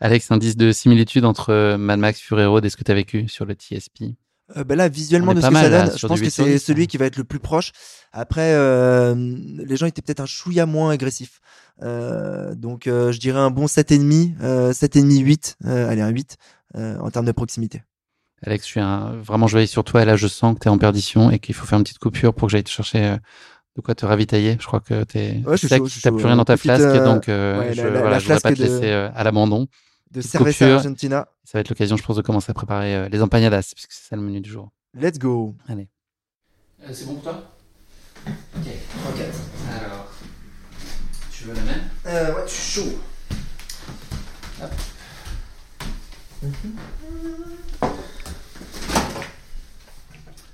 Alex, 0.00 0.30
indice 0.30 0.56
de 0.56 0.72
similitude 0.72 1.24
entre 1.24 1.76
Mad 1.76 2.00
Max 2.00 2.20
Fury 2.20 2.46
Road 2.46 2.64
et 2.64 2.70
ce 2.70 2.76
que 2.76 2.84
tu 2.84 2.90
as 2.90 2.94
vécu 2.94 3.28
sur 3.28 3.44
le 3.44 3.54
TSP 3.54 4.02
euh, 4.02 4.27
ben 4.64 4.76
là, 4.76 4.88
visuellement, 4.88 5.34
de 5.34 5.40
ce 5.40 5.46
que 5.48 5.54
ça 5.54 5.70
donne, 5.70 5.98
je 5.98 6.06
pense 6.06 6.20
que 6.20 6.30
c'est 6.30 6.58
celui 6.58 6.86
qui 6.86 6.96
va 6.96 7.06
être 7.06 7.16
le 7.16 7.24
plus 7.24 7.38
proche. 7.38 7.72
Après, 8.12 8.54
euh, 8.54 9.14
les 9.16 9.76
gens 9.76 9.86
étaient 9.86 10.02
peut-être 10.02 10.20
un 10.20 10.26
chouïa 10.26 10.64
moins 10.66 10.90
agressifs. 10.90 11.40
Euh, 11.82 12.54
donc, 12.54 12.86
euh, 12.86 13.12
je 13.12 13.20
dirais 13.20 13.38
un 13.38 13.50
bon 13.50 13.66
7,5, 13.66 14.34
euh, 14.42 14.72
7,5, 14.72 15.20
8, 15.20 15.56
euh, 15.66 15.88
allez, 15.90 16.00
un 16.02 16.08
8 16.08 16.36
en 16.74 17.10
termes 17.10 17.26
de 17.26 17.32
proximité. 17.32 17.82
Alex, 18.44 18.64
je 18.64 18.70
suis 18.70 18.80
un, 18.80 19.16
vraiment, 19.22 19.46
je 19.48 19.56
veille 19.58 19.66
sur 19.66 19.82
toi 19.84 20.02
et 20.02 20.04
là, 20.04 20.16
je 20.16 20.26
sens 20.28 20.54
que 20.54 20.60
tu 20.60 20.68
es 20.68 20.70
en 20.70 20.78
perdition 20.78 21.30
et 21.30 21.38
qu'il 21.40 21.54
faut 21.54 21.66
faire 21.66 21.78
une 21.78 21.84
petite 21.84 21.98
coupure 21.98 22.34
pour 22.34 22.46
que 22.48 22.52
j'aille 22.52 22.62
te 22.64 22.70
chercher 22.70 23.16
de 23.76 23.80
quoi 23.82 23.94
te 23.94 24.06
ravitailler. 24.06 24.56
Je 24.60 24.66
crois 24.66 24.80
que 24.80 24.94
Ouais, 24.94 25.56
sec, 25.56 25.68
t'as 25.70 26.10
chaud. 26.10 26.16
plus 26.16 26.26
rien 26.26 26.36
dans 26.36 26.44
ta 26.44 26.54
Petite, 26.54 26.64
flasque, 26.66 26.84
euh, 26.84 27.04
donc 27.04 27.28
euh, 27.28 27.58
ouais, 27.58 27.74
je, 27.74 27.82
la- 27.82 27.90
la- 27.90 27.98
voilà, 28.00 28.10
la 28.14 28.18
je 28.20 28.24
voudrais 28.24 28.40
pas 28.40 28.52
te 28.52 28.58
de- 28.58 28.62
laisser 28.62 28.90
euh, 28.90 29.08
à 29.14 29.24
l'abandon. 29.24 29.66
De 30.10 30.20
Cerveza. 30.20 30.74
Argentina. 30.76 31.28
Ça 31.44 31.58
va 31.58 31.60
être 31.60 31.68
l'occasion, 31.68 31.96
je 31.96 32.02
pense, 32.02 32.16
de 32.16 32.22
commencer 32.22 32.50
à 32.50 32.54
préparer 32.54 32.94
euh, 32.96 33.08
les 33.08 33.22
empanadas, 33.22 33.72
puisque 33.74 33.92
c'est 33.92 34.08
ça 34.08 34.16
le 34.16 34.22
menu 34.22 34.40
du 34.40 34.50
jour. 34.50 34.70
Let's 34.94 35.18
go. 35.18 35.54
c'est 36.92 37.06
bon 37.06 37.14
pour 37.14 37.22
toi? 37.24 37.50
Ok. 38.26 38.66
Ok. 39.08 39.20
Alors, 39.80 40.06
tu 41.30 41.44
veux 41.44 41.54
la 41.54 41.60
même? 41.62 41.80
Euh, 42.06 42.34
ouais, 42.34 42.42
je 42.46 42.52
suis 42.52 42.80
chaud. 42.82 42.98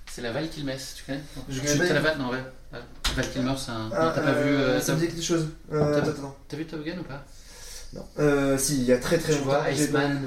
C'est 0.06 0.22
la 0.22 0.32
Val 0.32 0.48
Kilmès, 0.48 0.94
tu 0.96 1.04
connais? 1.04 1.20
Je 1.48 1.60
Tu 1.60 1.66
connais 1.66 1.88
pas. 1.88 1.94
la 1.94 2.00
Val 2.00 2.18
Non, 2.18 2.30
ouais. 2.30 2.42
Val 3.16 3.30
Kilmer, 3.30 3.54
c'est 3.56 3.70
un. 3.72 3.90
Ah, 3.92 4.04
non, 4.06 4.12
t'as 4.14 4.22
pas 4.22 4.32
vu. 4.32 4.48
euh, 4.48 4.80
ça 4.80 4.94
me 4.94 5.00
dit 5.00 5.08
quelque 5.08 5.22
chose. 5.22 5.48
Euh. 5.72 6.00
T'as 6.48 6.56
vu 6.56 6.66
Top 6.66 6.84
Gun 6.84 6.98
ou 6.98 7.02
pas? 7.02 7.24
Non. 7.94 8.04
Euh, 8.18 8.58
si, 8.58 8.76
il 8.78 8.84
y 8.84 8.92
a 8.92 8.98
très 8.98 9.18
très 9.18 9.32
Tu 9.32 9.38
longtemps. 9.38 9.50
vois, 9.50 9.70
j'ai 9.72 9.86
pas 9.88 10.04
Iceman 10.04 10.22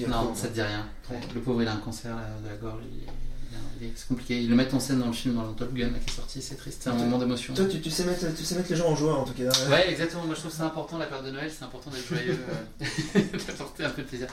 de- 0.00 0.06
Non, 0.06 0.34
ça 0.34 0.48
te 0.48 0.54
dit 0.54 0.62
rien. 0.62 0.86
Le 1.34 1.40
pauvre, 1.40 1.62
il 1.62 1.68
a 1.68 1.72
un 1.72 1.76
cancer 1.78 2.14
là, 2.14 2.22
de 2.42 2.48
la 2.48 2.56
gorge. 2.56 2.82
il- 2.90 3.02
il 3.02 3.06
a- 3.06 3.58
il 3.80 3.86
est- 3.86 3.92
C'est 3.94 4.08
compliqué. 4.08 4.40
Ils 4.40 4.50
le 4.50 4.56
mettent 4.56 4.74
en 4.74 4.80
scène 4.80 4.98
dans 4.98 5.06
le 5.06 5.12
film, 5.12 5.34
dans 5.36 5.46
le 5.46 5.54
Top 5.54 5.72
Gun 5.72 5.86
là, 5.90 5.98
qui 6.04 6.10
est 6.10 6.16
sorti. 6.16 6.42
C'est 6.42 6.56
triste. 6.56 6.80
C'est 6.82 6.90
un 6.90 6.94
moment 6.94 7.18
d'émotion. 7.18 7.54
Toi, 7.54 7.66
tu, 7.66 7.80
tu 7.80 7.90
sais 7.90 8.02
mettre, 8.04 8.24
tu 8.36 8.44
sais 8.44 8.56
mettre 8.56 8.68
les 8.70 8.76
gens 8.76 8.88
en 8.88 8.96
joie 8.96 9.14
en 9.16 9.24
tout 9.24 9.32
cas. 9.34 9.50
Ouais, 9.70 9.90
exactement. 9.90 10.24
Moi, 10.24 10.34
je 10.34 10.40
trouve 10.40 10.52
ça 10.52 10.64
important, 10.64 10.98
la 10.98 11.06
période 11.06 11.26
de 11.26 11.30
Noël. 11.30 11.50
C'est 11.56 11.64
important 11.64 11.90
d'être 11.90 12.08
joyeux, 12.08 12.36
euh, 12.82 13.20
d'apporter 13.46 13.84
un 13.84 13.90
peu 13.90 14.02
de 14.02 14.08
plaisir. 14.08 14.26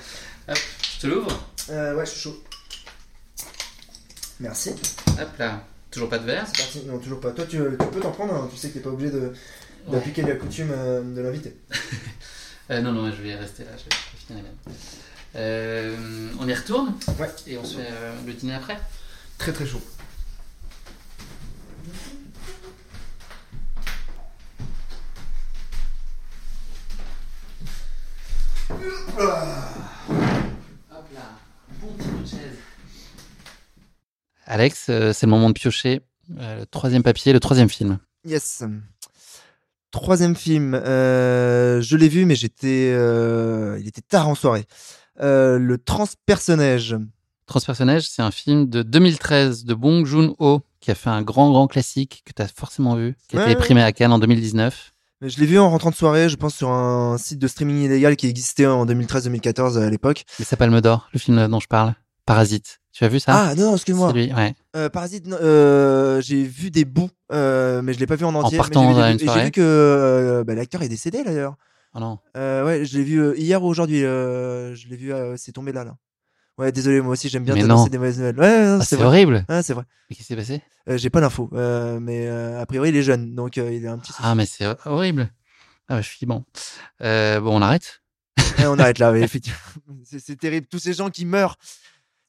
Hop, 0.50 0.58
je 0.96 1.00
te 1.02 1.08
l'ouvre. 1.08 1.46
Euh, 1.70 1.96
ouais, 1.96 2.06
je 2.08 2.12
suis 2.12 2.20
chaud. 2.22 2.44
Merci. 4.40 4.72
Hop 5.20 5.38
là. 5.38 5.64
Toujours 5.92 6.10
pas 6.10 6.18
de 6.20 6.26
verre. 6.26 6.46
C'est 6.48 6.64
parti. 6.64 6.82
Non, 6.88 6.98
toujours 7.00 7.20
pas. 7.20 7.32
Toi, 7.32 7.46
tu, 7.46 7.58
tu 7.58 7.88
peux 7.88 8.00
t'en 8.00 8.12
prendre. 8.12 8.34
hein. 8.34 8.50
Tu 8.52 8.58
sais 8.58 8.70
que 8.70 8.76
t'es 8.76 8.80
pas 8.80 8.90
obligé 8.90 9.12
de 9.12 9.34
d'appliquer 9.88 10.22
la 10.24 10.36
coutume 10.36 10.72
euh, 10.72 11.02
de 11.16 11.22
l'invité. 11.22 11.56
Euh, 12.70 12.80
non, 12.80 12.94
non, 12.94 13.12
je 13.12 13.22
vais 13.22 13.36
rester 13.36 13.66
là. 13.66 13.72
Je 13.76 13.84
vais 13.84 13.90
finir 14.18 14.38
les 14.38 14.44
mêmes. 14.44 14.78
Euh, 15.36 16.30
on 16.40 16.48
y 16.48 16.54
retourne 16.54 16.94
Ouais. 17.20 17.30
Et 17.46 17.58
on 17.58 17.66
se 17.66 17.76
fait 17.76 17.88
euh, 17.92 18.14
le 18.26 18.32
dîner 18.32 18.54
après? 18.54 18.80
Très 19.38 19.52
très 19.52 19.66
chaud. 19.66 19.82
Hop 28.70 28.78
là. 31.14 31.30
Bon 31.82 31.88
petit 31.94 32.08
bout 32.08 32.22
de 32.24 32.28
chaise. 32.28 32.58
Alex, 34.46 34.88
euh, 34.90 35.14
c'est 35.14 35.26
le 35.26 35.32
moment 35.32 35.50
de 35.50 35.54
piocher 35.54 36.02
euh, 36.38 36.60
le 36.60 36.66
troisième 36.66 37.04
papier, 37.04 37.34
le 37.34 37.40
troisième 37.40 37.70
film. 37.70 38.00
Yes. 38.26 38.64
Troisième 39.92 40.36
film. 40.36 40.74
euh, 40.74 41.82
je 41.82 41.98
l'ai 41.98 42.08
vu, 42.10 42.26
mais 42.26 42.36
j'étais, 42.36 42.92
euh, 42.96 43.78
il 43.80 43.88
était 43.88 44.02
tard 44.02 44.28
en 44.30 44.36
soirée. 44.36 44.66
Euh, 45.22 45.58
le 45.60 45.78
transpersonnage. 45.78 46.96
Transpersonnage, 47.46 48.08
c'est 48.10 48.22
un 48.22 48.32
film 48.32 48.70
de 48.70 48.82
2013 48.84 49.66
de 49.66 49.74
Bong 49.74 50.06
Joon-ho 50.06 50.62
qui 50.80 50.92
a 50.92 50.96
fait 50.96 51.10
un 51.10 51.22
grand, 51.22 51.52
grand 51.52 51.68
classique 51.68 52.24
que 52.26 52.32
tu 52.34 52.42
as 52.42 52.48
forcément 52.48 52.96
vu, 52.96 53.16
qui 53.28 53.38
a 53.38 53.42
Ouais, 53.42 53.52
été 53.52 53.60
primé 53.60 53.84
à 53.84 53.92
Cannes 53.92 54.14
en 54.14 54.20
2019. 54.20 54.94
Mais 55.22 55.30
Je 55.30 55.40
l'ai 55.40 55.46
vu 55.46 55.60
en 55.60 55.70
rentrant 55.70 55.90
de 55.92 55.96
soirée, 55.96 56.30
je 56.30 56.36
pense, 56.38 56.56
sur 56.56 56.70
un 56.70 57.18
site 57.18 57.38
de 57.38 57.48
streaming 57.48 57.84
illégal 57.84 58.16
qui 58.16 58.28
existait 58.28 58.66
en 58.66 58.86
2013-2014 58.86 59.78
à 59.78 59.90
l'époque. 59.90 60.24
Mais 60.40 60.46
c'est 60.46 60.56
Palme 60.56 60.80
d'Or, 60.82 61.10
le 61.14 61.20
film 61.20 61.48
dont 61.48 61.60
je 61.60 61.68
parle. 61.68 61.94
Parasite. 62.26 62.80
Tu 62.94 63.04
as 63.04 63.10
vu 63.10 63.20
ça? 63.20 63.34
Ah, 63.50 63.56
non, 63.56 63.72
non, 63.72 63.76
excuse-moi. 63.76 64.12
C'est 64.14 64.18
lui, 64.18 64.34
ouais. 64.34 64.56
Euh, 64.76 64.88
Parasite, 64.90 65.28
euh, 65.28 66.22
j'ai 66.22 66.44
vu 66.44 66.72
des 66.72 66.86
bouts, 66.86 67.10
euh, 67.34 67.82
mais 67.82 67.94
je 67.94 68.00
l'ai 68.00 68.08
pas 68.08 68.16
vu 68.16 68.24
en 68.24 68.34
entier. 68.36 68.58
mais 68.58 68.64
partant 68.64 68.82
j'ai 68.96 69.12
vu 69.12 69.18
des 69.18 69.28
j'ai 69.28 69.44
vu 69.46 69.52
que 69.52 69.62
euh, 69.62 70.44
bah, 70.46 70.56
l'acteur 70.56 70.82
est 70.82 70.88
décédé 70.88 71.24
d'ailleurs. 71.26 71.56
Oh 71.94 72.00
non. 72.00 72.20
Ouais, 72.36 72.86
je 72.86 72.98
l'ai 72.98 73.04
vu 73.04 73.38
hier 73.38 73.62
ou 73.62 73.68
aujourd'hui. 73.68 74.00
je 74.00 74.88
l'ai 74.90 74.96
vu, 74.96 75.12
c'est 75.36 75.52
tombé 75.52 75.74
là, 75.74 75.84
là. 75.84 75.96
Ouais, 76.58 76.72
désolé, 76.72 77.02
moi 77.02 77.14
aussi 77.14 77.28
j'aime 77.28 77.44
bien 77.44 77.56
Mais 77.56 77.62
t'annoncer 77.62 77.86
non. 77.86 77.90
des 77.90 77.98
mauvaises 77.98 78.18
nouvelles. 78.20 78.40
Ouais, 78.40 78.66
non, 78.66 78.78
Ah, 78.82 78.86
c'est 78.86 79.02
horrible. 79.02 79.46
Ouais, 79.50 79.64
c'est 79.64 79.74
vrai. 79.74 79.84
Mais 80.10 80.16
qu'est-ce 80.16 80.28
qui 80.28 80.34
s'est 80.34 80.38
passé? 80.38 80.62
J'ai 80.88 81.10
pas 81.10 81.20
l'info, 81.20 81.50
mais 81.52 82.28
a 82.30 82.66
priori 82.66 82.90
il 82.90 82.96
est 82.96 83.04
jeune, 83.04 83.36
donc 83.36 83.58
il 83.58 83.84
est 83.84 83.88
un 83.88 83.98
petit. 83.98 84.14
souci. 84.14 84.22
Ah, 84.24 84.36
mais 84.36 84.46
c'est 84.46 84.68
horrible. 84.86 85.30
Ah, 85.90 85.96
bah, 85.96 86.02
je 86.02 86.08
suis 86.08 86.26
bon. 86.26 86.46
Bon, 87.02 87.58
on 87.58 87.62
arrête 87.62 88.02
Ouais, 88.60 88.68
on 88.68 88.78
arrête 88.80 89.00
là, 89.00 89.12
oui, 89.12 89.20
effectivement. 89.24 89.58
C'est 90.06 90.20
c'est 90.20 90.36
terrible, 90.38 90.68
tous 90.68 90.80
ces 90.80 90.94
gens 90.94 91.10
qui 91.10 91.26
meurent. 91.26 91.58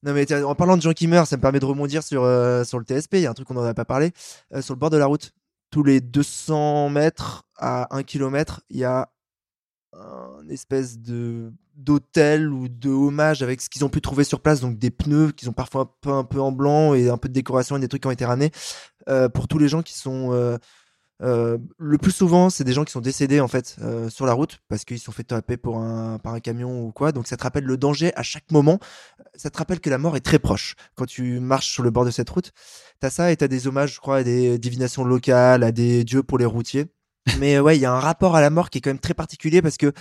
Non 0.04 0.12
mais 0.14 0.30
en 0.42 0.54
parlant 0.54 0.76
de 0.76 0.82
gens 0.82 0.92
qui 0.92 1.06
meurent, 1.06 1.26
ça 1.26 1.36
me 1.36 1.42
permet 1.42 1.60
de 1.60 1.64
rebondir 1.64 2.02
sur, 2.02 2.24
euh, 2.24 2.64
sur 2.64 2.78
le 2.78 2.84
TSP, 2.84 3.14
il 3.14 3.20
y 3.20 3.26
a 3.26 3.30
un 3.30 3.34
truc 3.34 3.46
qu'on 3.46 3.54
n'en 3.54 3.62
a 3.62 3.74
pas 3.74 3.84
parlé. 3.84 4.12
Euh, 4.52 4.60
sur 4.60 4.74
le 4.74 4.78
bord 4.78 4.90
de 4.90 4.96
la 4.96 5.06
route, 5.06 5.32
tous 5.70 5.84
les 5.84 6.00
200 6.00 6.90
mètres 6.90 7.44
à 7.56 7.94
1 7.96 8.02
km, 8.02 8.62
il 8.68 8.78
y 8.78 8.84
a 8.84 9.08
un 9.92 10.48
espèce 10.48 10.98
de 10.98 11.52
d'hôtel 11.74 12.48
ou 12.50 12.68
de 12.68 12.90
hommage 12.90 13.42
avec 13.42 13.60
ce 13.60 13.70
qu'ils 13.70 13.84
ont 13.84 13.88
pu 13.88 14.02
trouver 14.02 14.24
sur 14.24 14.40
place, 14.40 14.60
donc 14.60 14.78
des 14.78 14.90
pneus 14.90 15.32
qui 15.32 15.46
sont 15.46 15.52
parfois 15.52 15.82
un 15.82 15.90
peu, 16.00 16.10
un 16.10 16.24
peu 16.24 16.40
en 16.40 16.52
blanc 16.52 16.92
et 16.94 17.08
un 17.08 17.16
peu 17.16 17.28
de 17.28 17.32
décoration 17.34 17.76
et 17.76 17.80
des 17.80 17.88
trucs 17.88 18.02
qui 18.02 18.08
ont 18.08 18.12
été 18.12 18.26
ramenés 18.26 18.50
euh, 19.08 19.28
pour 19.30 19.48
tous 19.48 19.58
les 19.58 19.68
gens 19.68 19.82
qui 19.82 19.94
sont 19.94 20.58
euh, 21.22 21.58
le 21.78 21.98
plus 21.98 22.10
souvent, 22.10 22.50
c'est 22.50 22.64
des 22.64 22.72
gens 22.72 22.84
qui 22.84 22.92
sont 22.92 23.00
décédés 23.00 23.40
en 23.40 23.48
fait 23.48 23.76
euh, 23.80 24.08
sur 24.10 24.26
la 24.26 24.32
route 24.32 24.58
parce 24.68 24.84
qu'ils 24.84 24.98
se 24.98 25.04
sont 25.04 25.12
fait 25.12 25.22
taper 25.22 25.56
pour 25.56 25.78
un, 25.78 26.18
par 26.18 26.34
un 26.34 26.40
camion 26.40 26.84
ou 26.84 26.92
quoi. 26.92 27.12
Donc 27.12 27.26
ça 27.26 27.36
te 27.36 27.42
rappelle 27.42 27.64
le 27.64 27.76
danger 27.76 28.12
à 28.16 28.22
chaque 28.22 28.50
moment. 28.50 28.80
Ça 29.34 29.50
te 29.50 29.58
rappelle 29.58 29.80
que 29.80 29.90
la 29.90 29.98
mort 29.98 30.16
est 30.16 30.20
très 30.20 30.38
proche 30.38 30.74
quand 30.96 31.06
tu 31.06 31.38
marches 31.38 31.70
sur 31.70 31.82
le 31.82 31.90
bord 31.90 32.04
de 32.04 32.10
cette 32.10 32.28
route. 32.28 32.52
T'as 33.00 33.10
ça 33.10 33.30
et 33.30 33.36
t'as 33.36 33.48
des 33.48 33.66
hommages, 33.66 33.94
je 33.94 34.00
crois, 34.00 34.18
à 34.18 34.22
des 34.24 34.58
divinations 34.58 35.04
locales, 35.04 35.62
à 35.62 35.72
des 35.72 36.04
dieux 36.04 36.22
pour 36.22 36.38
les 36.38 36.44
routiers. 36.44 36.86
Mais 37.38 37.60
ouais, 37.60 37.76
il 37.76 37.80
y 37.80 37.86
a 37.86 37.92
un 37.92 38.00
rapport 38.00 38.34
à 38.34 38.40
la 38.40 38.50
mort 38.50 38.68
qui 38.68 38.78
est 38.78 38.80
quand 38.80 38.90
même 38.90 38.98
très 38.98 39.14
particulier 39.14 39.62
parce 39.62 39.76
que 39.76 39.92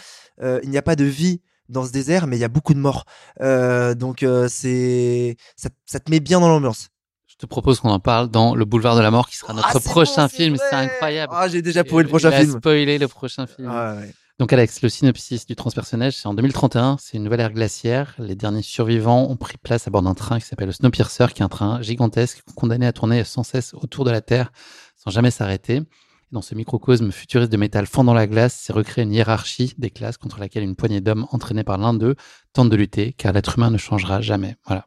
euh, 0.42 0.60
il 0.64 0.70
n'y 0.72 0.78
a 0.78 0.82
pas 0.82 0.96
de 0.96 1.06
vie 1.06 1.42
dans 1.70 1.86
ce 1.86 1.92
désert, 1.92 2.28
mais 2.28 2.36
il 2.36 2.42
y 2.42 2.44
a 2.44 2.50
beaucoup 2.50 2.74
de 2.74 2.80
morts. 2.80 3.06
Donc 3.40 4.26
c'est 4.50 5.38
ça, 5.56 5.70
ça 5.86 6.02
te 6.02 6.12
met 6.12 6.20
bien 6.20 6.42
dans 6.42 6.50
l'ambiance. 6.50 6.90
Je 7.42 7.48
te 7.48 7.50
propose 7.50 7.80
qu'on 7.80 7.90
en 7.90 8.00
parle 8.00 8.30
dans 8.30 8.54
Le 8.54 8.66
Boulevard 8.66 8.96
de 8.96 9.02
la 9.02 9.10
Mort, 9.10 9.28
qui 9.28 9.36
sera 9.36 9.54
notre 9.54 9.68
Ah, 9.76 9.80
prochain 9.80 10.26
bon, 10.26 10.30
film. 10.30 10.58
C'est 10.58 10.76
incroyable. 10.76 11.34
Ah, 11.36 11.48
j'ai 11.48 11.64
déjà 11.64 11.84
pourri 11.84 12.04
le 12.04 12.10
prochain 12.10 12.30
Il 12.30 12.36
a 12.36 12.40
film. 12.42 12.52
spoilé 12.60 13.00
le 13.00 13.08
prochain 13.08 13.48
film. 13.48 13.68
Ah, 13.68 13.96
ouais. 13.96 14.14
Donc 14.38 14.54
Alex, 14.54 14.84
le 14.84 14.90
synopsis 14.90 15.48
du 15.48 15.56
transpersonnage, 15.56 16.16
c'est 16.18 16.28
en 16.28 16.36
2031, 16.36 16.98
c'est 17.00 17.18
une 17.18 17.24
nouvelle 17.24 17.40
ère 17.40 17.52
glaciaire. 17.52 18.14
Les 18.20 18.36
derniers 18.36 18.62
survivants 18.62 19.28
ont 19.28 19.38
pris 19.38 19.58
place 19.58 19.88
à 19.88 19.90
bord 19.90 20.04
d'un 20.04 20.14
train 20.14 20.40
qui 20.40 20.46
s'appelle 20.46 20.68
le 20.68 20.72
Snowpiercer, 20.72 21.34
qui 21.34 21.42
est 21.42 21.44
un 21.46 21.50
train 21.50 21.82
gigantesque 21.82 22.44
condamné 22.56 22.86
à 22.86 22.94
tourner 22.94 23.24
sans 23.24 23.42
cesse 23.42 23.74
autour 23.74 24.06
de 24.06 24.12
la 24.12 24.22
Terre 24.22 24.52
sans 24.96 25.10
jamais 25.10 25.32
s'arrêter. 25.32 25.82
Dans 26.32 26.44
ce 26.44 26.54
microcosme 26.54 27.12
futuriste 27.12 27.52
de 27.52 27.58
métal 27.58 27.88
fendant 27.88 28.14
la 28.14 28.28
glace, 28.28 28.54
s'est 28.54 28.72
recréée 28.72 29.04
une 29.04 29.14
hiérarchie 29.14 29.74
des 29.80 29.90
classes 29.90 30.18
contre 30.18 30.40
laquelle 30.40 30.62
une 30.62 30.76
poignée 30.76 31.02
d'hommes 31.02 31.26
entraînés 31.32 31.64
par 31.64 31.80
l'un 31.80 31.96
d'eux 31.96 32.16
tentent 32.54 32.70
de 32.70 32.76
lutter, 32.76 33.14
car 33.14 33.34
l'être 33.34 33.58
humain 33.58 33.72
ne 33.72 33.80
changera 33.80 34.22
jamais. 34.22 34.58
Voilà. 34.68 34.86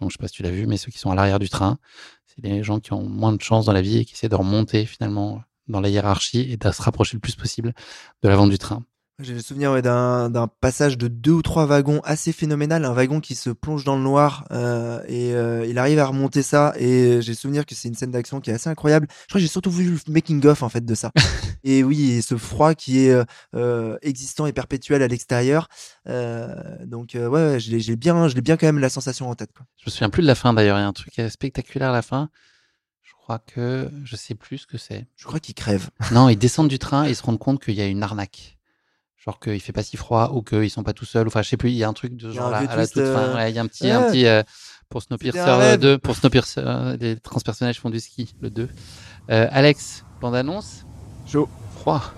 Donc 0.00 0.10
je 0.10 0.14
sais 0.14 0.20
pas 0.20 0.28
si 0.28 0.34
tu 0.34 0.42
l'as 0.42 0.50
vu, 0.50 0.66
mais 0.66 0.76
ceux 0.76 0.90
qui 0.90 0.98
sont 0.98 1.10
à 1.10 1.14
l'arrière 1.14 1.38
du 1.38 1.48
train, 1.48 1.78
c'est 2.26 2.44
les 2.44 2.62
gens 2.62 2.80
qui 2.80 2.92
ont 2.92 3.02
moins 3.02 3.32
de 3.32 3.42
chance 3.42 3.66
dans 3.66 3.72
la 3.72 3.82
vie 3.82 3.98
et 3.98 4.04
qui 4.04 4.14
essaient 4.14 4.28
de 4.28 4.36
remonter 4.36 4.86
finalement 4.86 5.42
dans 5.68 5.80
la 5.80 5.88
hiérarchie 5.88 6.50
et 6.50 6.56
de 6.56 6.70
se 6.70 6.82
rapprocher 6.82 7.16
le 7.16 7.20
plus 7.20 7.36
possible 7.36 7.74
de 8.22 8.28
l'avant 8.28 8.46
du 8.46 8.58
train. 8.58 8.84
J'ai 9.22 9.34
le 9.34 9.40
souvenir 9.40 9.72
ouais, 9.72 9.82
d'un 9.82 10.48
passage 10.60 10.96
de 10.96 11.06
deux 11.06 11.32
ou 11.32 11.42
trois 11.42 11.66
wagons 11.66 12.00
assez 12.04 12.32
phénoménal, 12.32 12.86
un 12.86 12.92
wagon 12.92 13.20
qui 13.20 13.34
se 13.34 13.50
plonge 13.50 13.84
dans 13.84 13.96
le 13.96 14.02
noir 14.02 14.46
euh, 14.50 15.02
et 15.08 15.34
euh, 15.34 15.66
il 15.66 15.78
arrive 15.78 15.98
à 15.98 16.06
remonter 16.06 16.42
ça 16.42 16.72
et 16.78 17.20
j'ai 17.20 17.32
le 17.32 17.36
souvenir 17.36 17.66
que 17.66 17.74
c'est 17.74 17.88
une 17.88 17.94
scène 17.94 18.12
d'action 18.12 18.40
qui 18.40 18.50
est 18.50 18.54
assez 18.54 18.70
incroyable. 18.70 19.08
Je 19.10 19.26
crois 19.28 19.38
que 19.38 19.42
j'ai 19.42 19.48
surtout 19.48 19.70
vu 19.70 19.90
le 19.90 20.12
making 20.12 20.44
of 20.46 20.62
en 20.62 20.70
fait 20.70 20.86
de 20.86 20.94
ça. 20.94 21.10
et 21.64 21.82
oui, 21.84 22.12
et 22.12 22.22
ce 22.22 22.36
froid 22.36 22.74
qui 22.74 23.00
est 23.06 23.10
euh, 23.12 23.24
euh, 23.54 23.98
existant 24.02 24.46
et 24.46 24.52
perpétuel 24.52 25.02
à 25.02 25.08
l'extérieur. 25.08 25.68
Euh, 26.08 26.54
donc 26.86 27.14
euh, 27.14 27.28
ouais, 27.28 27.58
j'ai 27.60 27.96
bien, 27.96 28.28
je 28.28 28.34
l'ai 28.34 28.40
bien 28.40 28.56
quand 28.56 28.66
même 28.66 28.78
la 28.78 28.88
sensation 28.90 29.28
en 29.30 29.34
tête. 29.34 29.52
Quoi. 29.56 29.66
Je 29.78 29.84
me 29.86 29.90
souviens 29.90 30.10
plus 30.10 30.22
de 30.22 30.26
la 30.26 30.34
fin 30.34 30.52
d'ailleurs, 30.54 30.78
il 30.78 30.82
y 30.82 30.84
a 30.84 30.88
un 30.88 30.92
truc 30.92 31.14
spectaculaire 31.30 31.90
à 31.90 31.92
la 31.92 32.02
fin. 32.02 32.30
Je 33.02 33.12
crois 33.22 33.38
que 33.38 33.90
je 34.04 34.16
sais 34.16 34.34
plus 34.34 34.58
ce 34.58 34.66
que 34.66 34.78
c'est. 34.78 35.06
Je 35.16 35.24
crois 35.24 35.38
qu'il 35.40 35.54
crève. 35.54 35.90
Non, 36.12 36.28
ils 36.28 36.36
descendent 36.36 36.68
du 36.68 36.78
train 36.78 37.06
et 37.06 37.10
ils 37.10 37.16
se 37.16 37.22
rendent 37.22 37.38
compte 37.38 37.62
qu'il 37.62 37.74
y 37.74 37.80
a 37.82 37.86
une 37.86 38.02
arnaque. 38.02 38.56
Genre 39.24 39.38
qu'il 39.38 39.60
fait 39.60 39.72
pas 39.72 39.82
si 39.82 39.98
froid 39.98 40.30
ou 40.34 40.40
qu'ils 40.42 40.70
sont 40.70 40.82
pas 40.82 40.94
tout 40.94 41.04
seuls. 41.04 41.26
Enfin, 41.26 41.42
je 41.42 41.48
sais 41.50 41.58
plus, 41.58 41.70
il 41.70 41.76
y 41.76 41.84
a 41.84 41.88
un 41.88 41.92
truc 41.92 42.16
de 42.16 42.30
genre 42.32 42.48
là, 42.50 42.58
à 42.66 42.76
la 42.76 42.86
toute 42.86 42.94
fin. 42.94 43.02
euh, 43.02 43.34
Ouais, 43.34 43.50
il 43.50 43.54
y 43.54 43.58
a 43.58 43.62
un 43.62 43.66
petit, 43.66 43.84
ouais. 43.84 43.90
un 43.90 44.10
petit 44.10 44.26
euh, 44.26 44.42
pour 44.88 45.02
Snowpiercer 45.02 45.38
rêve. 45.42 45.78
2, 45.80 45.98
pour 45.98 46.16
Snowpiercer, 46.16 46.62
euh, 46.64 46.96
les 46.98 47.16
transpersonages 47.20 47.78
font 47.78 47.90
du 47.90 48.00
ski, 48.00 48.34
le 48.40 48.48
2. 48.48 48.68
Euh, 49.30 49.46
Alex, 49.52 50.06
bande 50.22 50.34
annonce 50.34 50.86
Chaud. 51.30 51.48
Froid. 51.82 52.12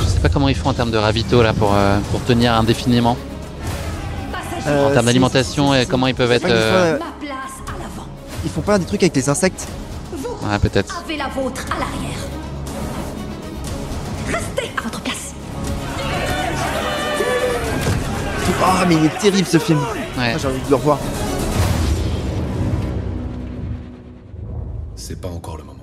Je 0.00 0.06
sais 0.08 0.20
pas 0.20 0.28
comment 0.28 0.48
ils 0.48 0.54
font 0.54 0.70
en 0.70 0.74
termes 0.74 0.90
de 0.90 0.96
ravito 0.98 1.42
là 1.42 1.52
pour, 1.52 1.72
euh, 1.74 1.98
pour 2.10 2.22
tenir 2.24 2.54
indéfiniment. 2.54 3.16
Euh, 4.66 4.88
en 4.88 4.92
termes 4.92 5.06
d'alimentation 5.06 5.74
et 5.74 5.86
comment 5.86 6.06
ils 6.06 6.14
peuvent 6.14 6.30
être. 6.30 6.46
euh, 6.46 6.94
euh, 6.94 6.98
Ma 6.98 7.04
place 7.20 7.58
à 7.66 7.72
l'avant. 7.82 8.06
Ils 8.44 8.50
font 8.50 8.60
pas 8.60 8.78
des 8.78 8.84
trucs 8.84 9.02
avec 9.02 9.16
les 9.16 9.28
insectes. 9.28 9.66
Vous 10.12 10.28
Ouais, 10.48 10.58
peut-être. 10.60 11.02
avez 11.04 11.16
la 11.16 11.28
vôtre 11.28 11.62
à 11.66 11.78
l'arrière. 11.80 12.18
Restez 14.28 14.70
à 14.78 14.82
votre 14.82 15.00
place. 15.00 15.34
Ah, 18.64 18.84
mais 18.88 18.94
il 18.94 19.04
est 19.06 19.18
terrible 19.18 19.48
ce 19.48 19.58
film. 19.58 19.80
Ouais. 20.16 20.32
Ah, 20.34 20.38
J'ai 20.38 20.48
envie 20.48 20.60
de 20.60 20.70
le 20.70 20.76
revoir. 20.76 20.98
C'est 24.96 25.20
pas 25.20 25.28
encore 25.28 25.56
le 25.56 25.64
moment. 25.64 25.78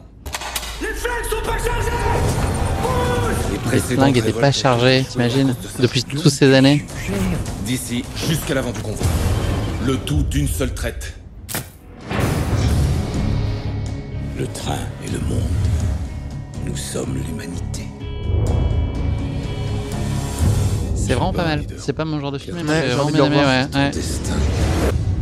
Les 3.72 3.80
flingues 3.80 4.18
étaient 4.18 4.34
pas 4.34 4.52
chargées, 4.52 5.06
t'imagines 5.08 5.56
Depuis 5.80 6.04
toutes 6.04 6.30
ces 6.30 6.54
années. 6.54 6.86
D'ici 7.66 8.04
jusqu'à 8.28 8.56
l'avant 8.56 8.72
du 8.72 8.80
convoi. 8.80 9.06
Le 9.86 9.98
tout 9.98 10.24
d'une 10.24 10.48
seule 10.48 10.74
traite. 10.74 11.14
Le 14.38 14.48
train 14.48 14.80
et 15.06 15.12
le 15.12 15.20
monde. 15.20 15.42
Nous 16.66 16.78
sommes 16.78 17.16
l'humanité. 17.16 17.69
C'est 21.10 21.16
vraiment 21.16 21.34
pas 21.34 21.44
mal. 21.46 21.66
C'est 21.80 21.94
pas 21.94 22.06
mon 22.06 22.20
genre 22.20 22.32
de 22.32 22.38
film, 22.38 22.56
mais 22.64 22.70
Ouais, 22.70 22.84
j'ai 22.88 22.94
envie 22.94 23.14
de 23.14 23.20
ouais. 23.22 23.30
ouais. 23.30 23.92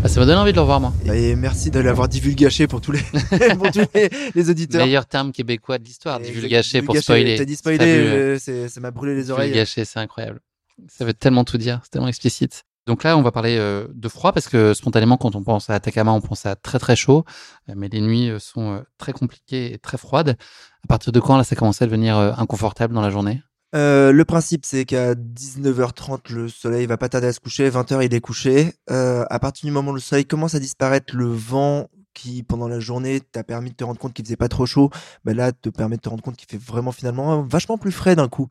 Ah, 0.04 0.10
ça 0.10 0.20
m'a 0.20 0.26
donné 0.26 0.38
envie 0.38 0.52
de 0.52 0.58
le 0.58 0.62
revoir, 0.62 0.82
moi. 0.82 0.94
Et 1.14 1.36
merci 1.38 1.72
de 1.72 1.80
l'avoir 1.80 2.10
divulgaché 2.10 2.68
pour 2.68 2.82
tous 2.82 2.92
les, 2.92 3.00
pour 3.58 3.72
tous 3.72 3.86
les, 3.96 4.10
les 4.36 4.50
auditeurs. 4.50 4.86
Meilleur 4.86 5.06
terme 5.06 5.32
québécois 5.32 5.78
de 5.78 5.86
l'histoire, 5.86 6.20
divulgaché 6.20 6.82
pour 6.82 6.96
spoiler. 6.98 7.36
T'as 7.38 7.46
dit 7.46 7.56
spoiler, 7.56 7.86
euh, 7.86 8.38
c'est- 8.38 8.68
ça 8.68 8.82
m'a 8.82 8.92
brûlé 8.92 9.16
les 9.16 9.32
oreilles. 9.32 9.48
Divulgaché, 9.48 9.86
c'est 9.86 10.00
incroyable. 10.00 10.42
Ça 10.90 11.06
veut 11.06 11.14
tellement 11.14 11.46
tout 11.46 11.58
dire, 11.58 11.80
c'est 11.84 11.90
tellement 11.92 12.10
explicite. 12.10 12.64
Donc 12.86 13.04
là, 13.06 13.18
on 13.18 13.22
va 13.22 13.32
parler 13.32 13.56
euh, 13.58 13.88
de 13.94 14.10
froid 14.10 14.34
parce 14.34 14.50
que 14.50 14.74
spontanément, 14.74 15.16
quand 15.18 15.36
on 15.36 15.44
pense 15.44 15.70
à 15.70 15.74
Atacama, 15.76 16.12
on 16.12 16.22
pense 16.22 16.46
à 16.46 16.56
très 16.58 16.80
très 16.80 16.96
chaud, 16.98 17.24
Euh, 17.70 17.74
mais 17.78 17.88
les 17.88 18.02
nuits 18.02 18.30
euh, 18.30 18.40
sont 18.40 18.84
très 18.98 19.14
compliquées 19.14 19.74
et 19.74 19.78
très 19.78 19.98
froides. 19.98 20.36
À 20.84 20.88
partir 20.88 21.12
de 21.14 21.20
quand 21.22 21.38
là, 21.38 21.44
ça 21.46 21.56
commençait 21.56 21.86
à 21.86 21.88
devenir 21.88 22.18
inconfortable 22.18 22.94
dans 22.94 23.02
la 23.02 23.10
journée? 23.10 23.42
Euh, 23.76 24.12
le 24.12 24.26
principe, 24.26 24.66
c'est 24.66 24.86
qu'à 24.86 25.14
19h30, 25.14 26.32
le 26.34 26.48
soleil 26.48 26.86
va 26.86 26.98
pas 26.98 27.10
tarder 27.10 27.28
à 27.28 27.34
se 27.34 27.40
coucher. 27.40 27.70
20h, 27.70 28.06
il 28.06 28.14
est 28.14 28.22
couché. 28.22 28.74
Euh, 28.90 29.26
à 29.30 29.40
partir 29.40 29.68
du 29.68 29.72
moment 29.72 29.92
où 29.92 29.96
le 29.96 30.00
soleil 30.00 30.26
commence 30.26 30.56
à 30.56 30.60
disparaître, 30.60 31.16
le 31.16 31.26
vent 31.26 31.90
qui, 32.14 32.44
pendant 32.44 32.68
la 32.68 32.80
journée, 32.80 33.20
t'a 33.20 33.44
permis 33.44 33.72
de 33.72 33.76
te 33.76 33.84
rendre 33.84 34.00
compte 34.00 34.14
qu'il 34.14 34.26
faisait 34.26 34.38
pas 34.38 34.50
trop 34.50 34.66
chaud, 34.66 34.90
bah 35.24 35.34
là, 35.34 35.52
te 35.52 35.70
permet 35.70 35.98
de 35.98 36.02
te 36.02 36.10
rendre 36.10 36.24
compte 36.24 36.36
qu'il 36.36 36.50
fait 36.50 36.58
vraiment 36.58 36.92
finalement 36.92 37.44
vachement 37.44 37.78
plus 37.78 37.92
frais 37.92 38.16
d'un 38.16 38.28
coup. 38.28 38.48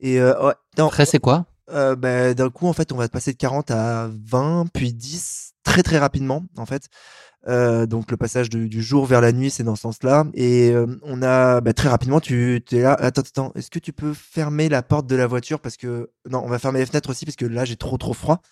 Et 0.00 0.20
euh, 0.20 0.46
ouais, 0.46 0.54
non, 0.78 0.88
Très, 0.88 1.04
c'est 1.04 1.18
quoi? 1.18 1.46
Euh, 1.70 1.96
bah, 1.96 2.34
d'un 2.34 2.50
coup, 2.50 2.66
en 2.66 2.72
fait, 2.72 2.92
on 2.92 2.96
va 2.96 3.08
passer 3.08 3.32
de 3.32 3.36
40 3.36 3.70
à 3.70 4.08
20, 4.26 4.66
puis 4.72 4.92
10, 4.92 5.52
très 5.64 5.82
très 5.82 5.98
rapidement, 5.98 6.44
en 6.56 6.66
fait. 6.66 6.88
Euh, 7.48 7.86
donc 7.86 8.10
le 8.10 8.16
passage 8.16 8.50
du, 8.50 8.68
du 8.68 8.82
jour 8.82 9.06
vers 9.06 9.20
la 9.20 9.32
nuit, 9.32 9.50
c'est 9.50 9.62
dans 9.62 9.76
ce 9.76 9.82
sens-là. 9.82 10.26
Et 10.34 10.70
euh, 10.70 10.86
on 11.02 11.22
a 11.22 11.60
bah, 11.60 11.72
très 11.72 11.88
rapidement, 11.88 12.20
tu 12.20 12.62
es 12.72 12.80
là. 12.80 12.92
Attends, 12.94 13.22
attends. 13.22 13.52
Est-ce 13.54 13.70
que 13.70 13.78
tu 13.78 13.92
peux 13.92 14.12
fermer 14.12 14.68
la 14.68 14.82
porte 14.82 15.06
de 15.06 15.16
la 15.16 15.26
voiture? 15.26 15.60
Parce 15.60 15.76
que 15.76 16.10
non, 16.28 16.42
on 16.44 16.48
va 16.48 16.58
fermer 16.58 16.80
les 16.80 16.86
fenêtres 16.86 17.10
aussi 17.10 17.24
parce 17.24 17.36
que 17.36 17.46
là 17.46 17.64
j'ai 17.64 17.76
trop 17.76 17.96
trop 17.96 18.12
froid. 18.12 18.42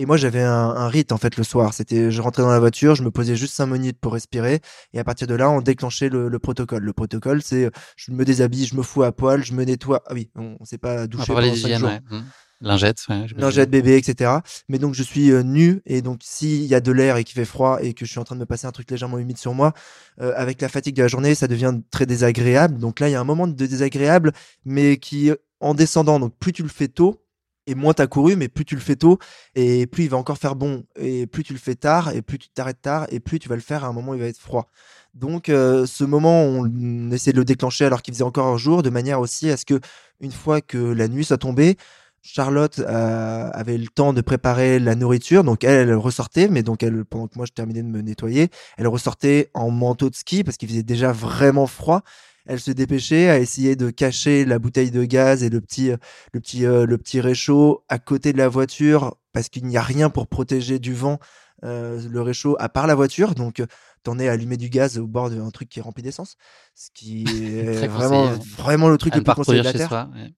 Et 0.00 0.06
moi 0.06 0.16
j'avais 0.16 0.42
un, 0.42 0.52
un 0.52 0.86
rite 0.88 1.10
en 1.10 1.16
fait 1.18 1.36
le 1.36 1.42
soir. 1.42 1.74
C'était, 1.74 2.12
je 2.12 2.22
rentrais 2.22 2.44
dans 2.44 2.50
la 2.52 2.60
voiture, 2.60 2.94
je 2.94 3.02
me 3.02 3.10
posais 3.10 3.34
juste 3.34 3.54
5 3.54 3.66
minutes 3.66 3.98
pour 4.00 4.12
respirer, 4.12 4.60
et 4.92 5.00
à 5.00 5.04
partir 5.04 5.26
de 5.26 5.34
là, 5.34 5.50
on 5.50 5.60
déclenchait 5.60 6.08
le, 6.08 6.28
le 6.28 6.38
protocole. 6.38 6.84
Le 6.84 6.92
protocole, 6.92 7.42
c'est 7.42 7.68
je 7.96 8.12
me 8.12 8.24
déshabille, 8.24 8.64
je 8.66 8.76
me 8.76 8.82
fous 8.82 9.02
à 9.02 9.10
poil, 9.10 9.44
je 9.44 9.52
me 9.54 9.64
nettoie. 9.64 10.02
Ah 10.06 10.14
oui, 10.14 10.30
on, 10.36 10.56
on 10.60 10.64
s'est 10.64 10.78
pas 10.78 11.08
douché 11.08 11.34
pendant 11.34 11.56
5 11.56 11.72
d'hygiène, 11.72 11.78
jours. 11.80 11.88
ouais. 11.88 12.00
Hum. 12.12 12.24
Lingette, 12.60 13.04
ouais. 13.08 13.26
Lingette 13.36 13.70
bébé, 13.70 13.96
etc. 13.96 14.32
Mais 14.68 14.78
donc 14.78 14.94
je 14.94 15.02
suis 15.02 15.30
euh, 15.30 15.42
nu 15.42 15.80
et 15.86 16.02
donc 16.02 16.20
s'il 16.22 16.64
y 16.64 16.74
a 16.74 16.80
de 16.80 16.92
l'air 16.92 17.16
et 17.16 17.24
qu'il 17.24 17.34
fait 17.34 17.44
froid 17.44 17.78
et 17.80 17.94
que 17.94 18.04
je 18.04 18.10
suis 18.10 18.18
en 18.18 18.24
train 18.24 18.34
de 18.34 18.40
me 18.40 18.46
passer 18.46 18.66
un 18.66 18.72
truc 18.72 18.90
légèrement 18.90 19.18
humide 19.18 19.38
sur 19.38 19.54
moi, 19.54 19.72
euh, 20.20 20.32
avec 20.36 20.60
la 20.60 20.68
fatigue 20.68 20.96
de 20.96 21.02
la 21.02 21.08
journée, 21.08 21.34
ça 21.34 21.46
devient 21.46 21.74
très 21.90 22.06
désagréable. 22.06 22.78
Donc 22.78 23.00
là, 23.00 23.08
il 23.08 23.12
y 23.12 23.14
a 23.14 23.20
un 23.20 23.24
moment 23.24 23.46
de 23.46 23.54
désagréable, 23.54 24.32
mais 24.64 24.96
qui 24.96 25.30
en 25.60 25.74
descendant. 25.74 26.18
Donc 26.20 26.34
plus 26.38 26.52
tu 26.52 26.62
le 26.62 26.68
fais 26.68 26.88
tôt 26.88 27.22
et 27.66 27.74
moins 27.74 27.92
t'as 27.92 28.06
couru, 28.06 28.34
mais 28.34 28.48
plus 28.48 28.64
tu 28.64 28.74
le 28.74 28.80
fais 28.80 28.96
tôt 28.96 29.18
et 29.54 29.86
plus 29.86 30.04
il 30.04 30.10
va 30.10 30.16
encore 30.16 30.38
faire 30.38 30.56
bon 30.56 30.84
et 30.96 31.26
plus 31.26 31.44
tu 31.44 31.52
le 31.52 31.58
fais 31.58 31.74
tard 31.74 32.10
et 32.14 32.22
plus 32.22 32.38
tu 32.38 32.48
t'arrêtes 32.48 32.80
tard 32.80 33.06
et 33.10 33.20
plus 33.20 33.38
tu 33.38 33.48
vas 33.48 33.56
le 33.56 33.60
faire 33.60 33.84
à 33.84 33.88
un 33.88 33.92
moment 33.92 34.12
où 34.12 34.14
il 34.14 34.20
va 34.20 34.26
être 34.26 34.38
froid. 34.38 34.70
Donc 35.14 35.48
euh, 35.48 35.84
ce 35.86 36.04
moment, 36.04 36.44
on 36.44 37.10
essaie 37.10 37.32
de 37.32 37.38
le 37.38 37.44
déclencher 37.44 37.84
alors 37.84 38.02
qu'il 38.02 38.14
faisait 38.14 38.24
encore 38.24 38.46
un 38.46 38.56
jour, 38.56 38.82
de 38.82 38.90
manière 38.90 39.20
aussi 39.20 39.50
à 39.50 39.56
ce 39.56 39.64
que 39.64 39.80
une 40.20 40.32
fois 40.32 40.60
que 40.60 40.78
la 40.78 41.08
nuit 41.08 41.24
soit 41.24 41.38
tombée, 41.38 41.76
Charlotte 42.22 42.78
euh, 42.80 43.50
avait 43.52 43.78
le 43.78 43.86
temps 43.86 44.12
de 44.12 44.20
préparer 44.20 44.78
la 44.78 44.94
nourriture, 44.94 45.44
donc 45.44 45.64
elle, 45.64 45.88
elle 45.88 45.94
ressortait, 45.94 46.48
mais 46.48 46.62
donc 46.62 46.82
elle, 46.82 47.04
pendant 47.04 47.26
que 47.26 47.36
moi 47.36 47.46
je 47.46 47.52
terminais 47.52 47.82
de 47.82 47.88
me 47.88 48.00
nettoyer, 48.00 48.48
elle 48.76 48.88
ressortait 48.88 49.50
en 49.54 49.70
manteau 49.70 50.10
de 50.10 50.14
ski 50.14 50.44
parce 50.44 50.56
qu'il 50.56 50.68
faisait 50.68 50.82
déjà 50.82 51.12
vraiment 51.12 51.66
froid. 51.66 52.02
Elle 52.46 52.60
se 52.60 52.70
dépêchait 52.70 53.28
à 53.28 53.38
essayer 53.38 53.76
de 53.76 53.90
cacher 53.90 54.46
la 54.46 54.58
bouteille 54.58 54.90
de 54.90 55.04
gaz 55.04 55.42
et 55.44 55.50
le 55.50 55.60
petit, 55.60 55.90
le 56.32 56.40
petit, 56.40 56.64
euh, 56.64 56.86
le 56.86 56.96
petit 56.96 57.20
réchaud 57.20 57.84
à 57.88 57.98
côté 57.98 58.32
de 58.32 58.38
la 58.38 58.48
voiture 58.48 59.16
parce 59.32 59.50
qu'il 59.50 59.66
n'y 59.66 59.76
a 59.76 59.82
rien 59.82 60.08
pour 60.08 60.26
protéger 60.26 60.78
du 60.78 60.94
vent 60.94 61.18
euh, 61.64 62.00
le 62.08 62.22
réchaud 62.22 62.56
à 62.58 62.68
part 62.68 62.86
la 62.86 62.94
voiture. 62.94 63.34
Donc, 63.34 63.60
euh, 63.60 63.66
t'en 64.02 64.18
es 64.18 64.28
à 64.28 64.32
allumer 64.32 64.56
du 64.56 64.70
gaz 64.70 64.98
au 64.98 65.06
bord 65.06 65.28
d'un 65.28 65.50
truc 65.50 65.68
qui 65.68 65.80
est 65.80 65.82
rempli 65.82 66.02
d'essence, 66.02 66.36
ce 66.74 66.88
qui 66.94 67.24
est 67.26 67.86
vraiment, 67.88 68.28
conseillé, 68.28 68.54
vraiment 68.56 68.88
le 68.88 68.98
truc 68.98 69.14
à 69.14 69.18
le 69.18 69.24
plus 69.24 69.34
conseillé 69.34 69.58
de 69.58 69.64
la 69.64 69.72
Terre. 69.72 69.88
soi. 69.88 70.10
ouais. 70.14 70.32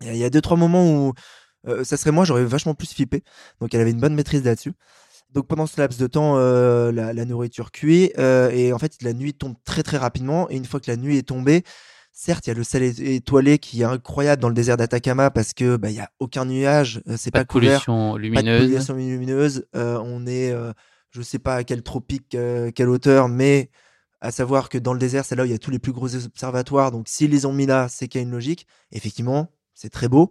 Il 0.00 0.16
y 0.16 0.24
a- 0.24 0.30
deux, 0.30 0.40
trois 0.40 0.56
moments 0.56 0.90
où 1.08 1.12
euh, 1.68 1.84
ça 1.84 1.96
serait 1.96 2.12
moi, 2.12 2.24
j'aurais 2.24 2.44
vachement 2.44 2.74
plus 2.74 2.92
flippé. 2.92 3.22
Donc, 3.60 3.74
elle 3.74 3.80
avait 3.80 3.90
une 3.90 4.00
bonne 4.00 4.14
maîtrise 4.14 4.44
là-dessus. 4.44 4.72
Donc, 5.32 5.46
pendant 5.48 5.66
ce 5.66 5.80
laps 5.80 6.00
de 6.00 6.06
temps, 6.06 6.36
euh, 6.38 6.92
la, 6.92 7.12
la 7.12 7.24
nourriture 7.24 7.72
cuit. 7.72 8.12
euh, 8.18 8.50
et 8.50 8.72
en 8.72 8.78
fait, 8.78 9.02
la 9.02 9.12
nuit 9.12 9.34
tombe 9.34 9.56
très, 9.64 9.82
très 9.82 9.98
rapidement. 9.98 10.48
Et 10.50 10.56
une 10.56 10.64
fois 10.66 10.80
que 10.80 10.90
la 10.90 10.96
nuit 10.96 11.18
est 11.18 11.28
tombée, 11.28 11.64
certes, 12.12 12.46
il 12.46 12.50
y 12.50 12.52
a 12.52 12.54
le 12.54 12.62
é- 12.82 13.14
étoilé 13.16 13.58
qui 13.58 13.82
est 13.82 13.84
incroyable 13.84 14.40
dans 14.42 14.48
le 14.48 14.54
désert 14.54 14.76
d'Atacama 14.76 15.30
parce 15.30 15.52
que 15.52 15.76
bah, 15.76 15.90
il 15.90 15.96
y 15.96 16.00
a 16.00 16.10
aucun 16.20 16.44
nuage, 16.46 17.02
c'est 17.16 17.30
Pas 17.30 17.40
pas, 17.40 17.44
de 17.44 17.48
couvert, 17.48 17.78
pollution 17.80 18.10
pas 18.12 18.16
de 18.16 18.22
lumineuse. 18.22 18.70
pollution 18.70 18.94
lumineuse. 18.94 19.66
on 19.74 20.26
est, 20.26 20.54
je 21.10 21.22
sais 21.22 21.38
pas 21.38 21.56
à 21.56 21.64
quel 21.64 21.82
tropique, 21.82 22.36
quelle 22.74 22.88
hauteur, 22.88 23.28
mais 23.28 23.70
à 24.20 24.30
savoir 24.30 24.68
que 24.68 24.78
dans 24.78 24.92
le 24.92 24.98
désert, 24.98 25.24
c'est 25.24 25.36
là 25.36 25.42
où 25.42 25.46
il 25.46 25.52
y 25.52 25.54
a 25.54 25.58
tous 25.58 25.70
les 25.70 25.78
plus 25.78 25.92
gros 25.92 26.14
observatoires. 26.14 26.90
Donc, 26.90 27.08
s'ils 27.08 27.30
les 27.30 27.44
ont 27.46 27.52
mis 27.52 27.66
là, 27.66 27.88
c'est 27.88 28.08
qu'il 28.08 28.20
y 28.20 28.24
a 28.24 28.26
une 28.26 28.32
logique. 28.32 28.66
Effectivement, 28.92 29.50
c'est 29.76 29.90
très 29.90 30.08
beau. 30.08 30.30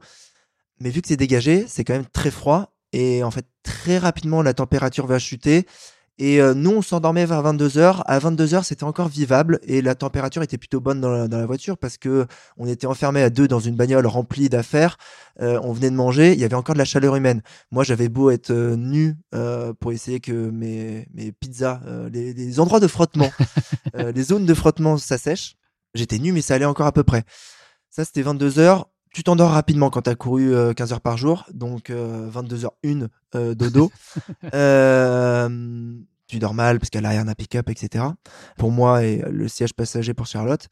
Mais 0.82 0.90
vu 0.90 1.02
que 1.02 1.08
c'est 1.08 1.16
dégagé, 1.16 1.66
c'est 1.70 1.86
quand 1.86 1.94
même 1.94 2.08
très 2.12 2.32
froid. 2.32 2.76
Et 2.92 3.24
en 3.24 3.32
fait, 3.32 3.46
très 3.64 3.98
rapidement, 3.98 4.42
la 4.42 4.54
température 4.54 5.08
va 5.08 5.20
chuter. 5.20 5.66
Et 6.18 6.42
euh, 6.42 6.54
nous, 6.54 6.72
on 6.72 6.82
s'endormait 6.82 7.26
vers 7.26 7.44
22h. 7.44 8.02
À 8.06 8.20
22h, 8.20 8.64
c'était 8.64 8.86
encore 8.86 9.10
vivable. 9.10 9.60
Et 9.64 9.82
la 9.82 9.96
température 9.96 10.42
était 10.44 10.58
plutôt 10.58 10.80
bonne 10.80 11.02
dans 11.02 11.12
la, 11.12 11.28
dans 11.28 11.38
la 11.38 11.46
voiture 11.46 11.78
parce 11.78 11.98
que 11.98 12.26
on 12.58 12.68
était 12.68 12.88
enfermés 12.88 13.22
à 13.22 13.30
deux 13.30 13.48
dans 13.48 13.60
une 13.60 13.76
bagnole 13.76 14.08
remplie 14.08 14.48
d'affaires. 14.48 14.98
Euh, 15.42 15.60
on 15.64 15.74
venait 15.74 15.90
de 15.90 15.96
manger. 15.96 16.34
Il 16.34 16.40
y 16.40 16.46
avait 16.46 16.56
encore 16.56 16.74
de 16.74 16.80
la 16.80 16.86
chaleur 16.86 17.16
humaine. 17.16 17.42
Moi, 17.72 17.84
j'avais 17.84 18.08
beau 18.10 18.30
être 18.30 18.52
euh, 18.52 18.76
nu 18.76 19.16
pour 19.80 19.92
essayer 19.92 20.22
que 20.22 20.50
mes, 20.50 21.08
mes 21.14 21.32
pizzas, 21.34 21.82
les, 22.12 22.34
les 22.34 22.60
endroits 22.60 22.80
de 22.80 22.88
frottement, 22.88 23.32
les 23.94 24.24
zones 24.24 24.46
de 24.46 24.54
frottement 24.54 24.98
s'assèchent. 24.98 25.56
J'étais 25.94 26.20
nu, 26.20 26.32
mais 26.32 26.42
ça 26.42 26.56
allait 26.56 26.66
encore 26.66 26.88
à 26.88 26.92
peu 26.92 27.04
près. 27.04 27.24
Ça, 27.90 28.06
c'était 28.06 28.24
22h. 28.24 28.86
Tu 29.16 29.24
t'endors 29.24 29.52
rapidement 29.52 29.90
quand 29.90 30.02
tu 30.02 30.10
as 30.10 30.16
couru 30.16 30.54
euh, 30.54 30.74
15 30.74 30.92
heures 30.92 31.00
par 31.00 31.16
jour, 31.16 31.46
donc 31.54 31.90
euh, 31.90 32.30
22h01 32.30 33.08
euh, 33.36 33.56
dodo. 33.56 33.90
Euh, 34.54 35.96
tu 36.28 36.40
dors 36.40 36.54
mal 36.54 36.80
parce 36.80 36.90
qu'à 36.90 37.00
l'arrière 37.00 37.24
d'un 37.24 37.34
pick-up, 37.34 37.70
etc. 37.70 38.04
Pour 38.58 38.72
moi 38.72 39.06
et 39.06 39.24
le 39.32 39.48
siège 39.48 39.74
passager 39.74 40.14
pour 40.14 40.26
Charlotte. 40.26 40.68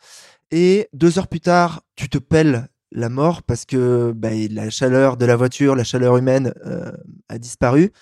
Et 0.51 0.89
deux 0.91 1.17
heures 1.17 1.29
plus 1.29 1.39
tard, 1.39 1.83
tu 1.95 2.09
te 2.09 2.17
pelles 2.17 2.67
la 2.91 3.07
mort 3.07 3.43
parce 3.43 3.63
que 3.63 4.11
bah, 4.13 4.31
la 4.49 4.69
chaleur 4.69 5.15
de 5.15 5.25
la 5.25 5.37
voiture, 5.37 5.77
la 5.77 5.85
chaleur 5.85 6.17
humaine 6.17 6.53
euh, 6.65 6.91
a 7.29 7.37
disparu. 7.37 7.93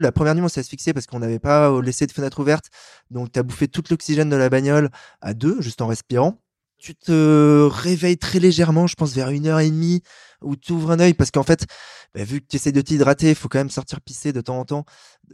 La 0.00 0.10
première 0.10 0.34
nuit, 0.34 0.42
on 0.42 0.48
s'est 0.48 0.60
asphyxié 0.60 0.94
parce 0.94 1.06
qu'on 1.06 1.18
n'avait 1.18 1.38
pas 1.38 1.82
laissé 1.82 2.06
de 2.06 2.12
fenêtre 2.12 2.40
ouverte. 2.40 2.70
Donc, 3.10 3.30
tu 3.30 3.38
as 3.38 3.42
bouffé 3.42 3.68
tout 3.68 3.84
l'oxygène 3.90 4.30
de 4.30 4.36
la 4.36 4.48
bagnole 4.48 4.88
à 5.20 5.34
deux, 5.34 5.60
juste 5.60 5.82
en 5.82 5.86
respirant. 5.86 6.38
Tu 6.82 6.96
te 6.96 7.68
réveilles 7.70 8.18
très 8.18 8.40
légèrement, 8.40 8.88
je 8.88 8.96
pense 8.96 9.14
vers 9.14 9.30
une 9.30 9.46
heure 9.46 9.60
et 9.60 9.70
demie, 9.70 10.02
où 10.44 10.56
tu 10.56 10.72
ouvres 10.72 10.90
un 10.92 11.00
œil 11.00 11.14
parce 11.14 11.30
qu'en 11.30 11.42
fait, 11.42 11.66
bah, 12.14 12.24
vu 12.24 12.40
que 12.40 12.46
tu 12.48 12.56
essaies 12.56 12.72
de 12.72 12.80
t'hydrater, 12.80 13.30
il 13.30 13.34
faut 13.34 13.48
quand 13.48 13.58
même 13.58 13.70
sortir 13.70 14.00
pisser 14.00 14.32
de 14.32 14.40
temps 14.40 14.58
en 14.58 14.64
temps. 14.64 14.84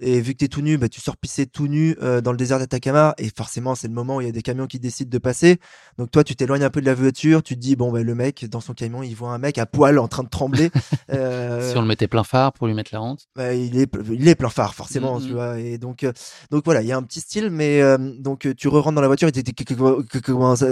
Et 0.00 0.20
vu 0.20 0.32
que 0.34 0.38
tu 0.38 0.44
es 0.44 0.48
tout 0.48 0.60
nu, 0.60 0.78
bah, 0.78 0.88
tu 0.88 1.00
sors 1.00 1.16
pisser 1.16 1.46
tout 1.46 1.66
nu 1.66 1.96
euh, 2.02 2.20
dans 2.20 2.30
le 2.30 2.36
désert 2.38 2.58
d'Atacama. 2.60 3.14
Et 3.18 3.30
forcément, 3.36 3.74
c'est 3.74 3.88
le 3.88 3.94
moment 3.94 4.16
où 4.16 4.20
il 4.20 4.26
y 4.26 4.28
a 4.28 4.32
des 4.32 4.42
camions 4.42 4.66
qui 4.66 4.78
décident 4.78 5.10
de 5.10 5.18
passer. 5.18 5.58
Donc 5.98 6.10
toi, 6.10 6.22
tu 6.22 6.36
t'éloignes 6.36 6.62
un 6.62 6.70
peu 6.70 6.80
de 6.80 6.86
la 6.86 6.94
voiture, 6.94 7.42
tu 7.42 7.54
te 7.54 7.60
dis, 7.60 7.74
bon, 7.74 7.90
bah, 7.90 8.02
le 8.02 8.14
mec, 8.14 8.44
dans 8.48 8.60
son 8.60 8.74
camion, 8.74 9.02
il 9.02 9.14
voit 9.14 9.30
un 9.32 9.38
mec 9.38 9.58
à 9.58 9.66
poil 9.66 9.98
en 9.98 10.06
train 10.08 10.22
de 10.22 10.28
trembler. 10.28 10.70
Euh, 11.10 11.70
Si 11.72 11.76
on 11.76 11.80
le 11.82 11.88
mettait 11.88 12.06
plein 12.06 12.22
phare 12.24 12.52
pour 12.52 12.66
lui 12.68 12.74
mettre 12.74 12.90
la 12.92 13.02
honte. 13.02 13.26
bah, 13.34 13.54
il 13.54 13.78
est 13.78 13.88
il 14.12 14.28
est 14.28 14.34
plein 14.34 14.50
phare 14.50 14.74
forcément 14.74 15.18
Mhm. 15.18 15.26
tu 15.26 15.32
vois 15.32 15.58
et 15.58 15.78
donc 15.78 16.04
euh, 16.04 16.12
donc 16.50 16.64
voilà 16.64 16.82
il 16.82 16.86
y 16.88 16.92
a 16.92 16.96
un 16.96 17.02
petit 17.02 17.20
style 17.20 17.50
mais 17.50 17.80
euh, 17.80 17.96
donc 18.18 18.46
euh, 18.46 18.54
tu 18.54 18.68
re-rentres 18.68 18.94
dans 18.94 19.00
la 19.00 19.06
voiture 19.06 19.28
et 19.28 19.32
tu 19.32 20.20
commences 20.22 20.64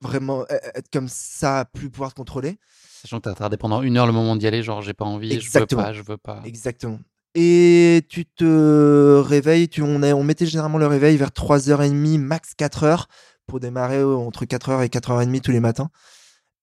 vraiment 0.00 0.46
être 0.48 0.90
comme 0.92 1.08
ça 1.08 1.60
à 1.60 1.64
plus 1.64 1.90
pouvoir 1.90 2.10
te 2.10 2.16
contrôler 2.16 2.58
Sachant 3.02 3.18
que 3.18 3.24
t'as 3.28 3.34
tardé 3.34 3.56
pendant 3.56 3.82
une 3.82 3.96
heure 3.96 4.06
le 4.06 4.12
moment 4.12 4.36
d'y 4.36 4.46
aller, 4.46 4.62
genre 4.62 4.82
j'ai 4.82 4.94
pas 4.94 5.04
envie, 5.04 5.32
Exactement. 5.32 5.82
je 5.82 5.86
veux 5.86 5.92
pas, 5.92 5.92
je 5.92 6.02
veux 6.02 6.16
pas. 6.16 6.42
exactement 6.44 6.98
et 7.34 8.02
tu 8.08 8.24
te 8.24 9.20
réveilles 9.24 9.68
tu 9.68 9.82
on 9.82 10.22
mettait 10.24 10.46
généralement 10.46 10.78
le 10.78 10.86
réveil 10.86 11.16
vers 11.18 11.28
3h30 11.28 12.18
max 12.18 12.54
4h 12.58 13.04
pour 13.46 13.60
démarrer 13.60 13.98
euh, 13.98 14.16
entre 14.16 14.44
4h 14.46 14.82
et 14.84 14.88
4h30 14.88 15.40
tous 15.42 15.50
les 15.52 15.60
matins 15.60 15.90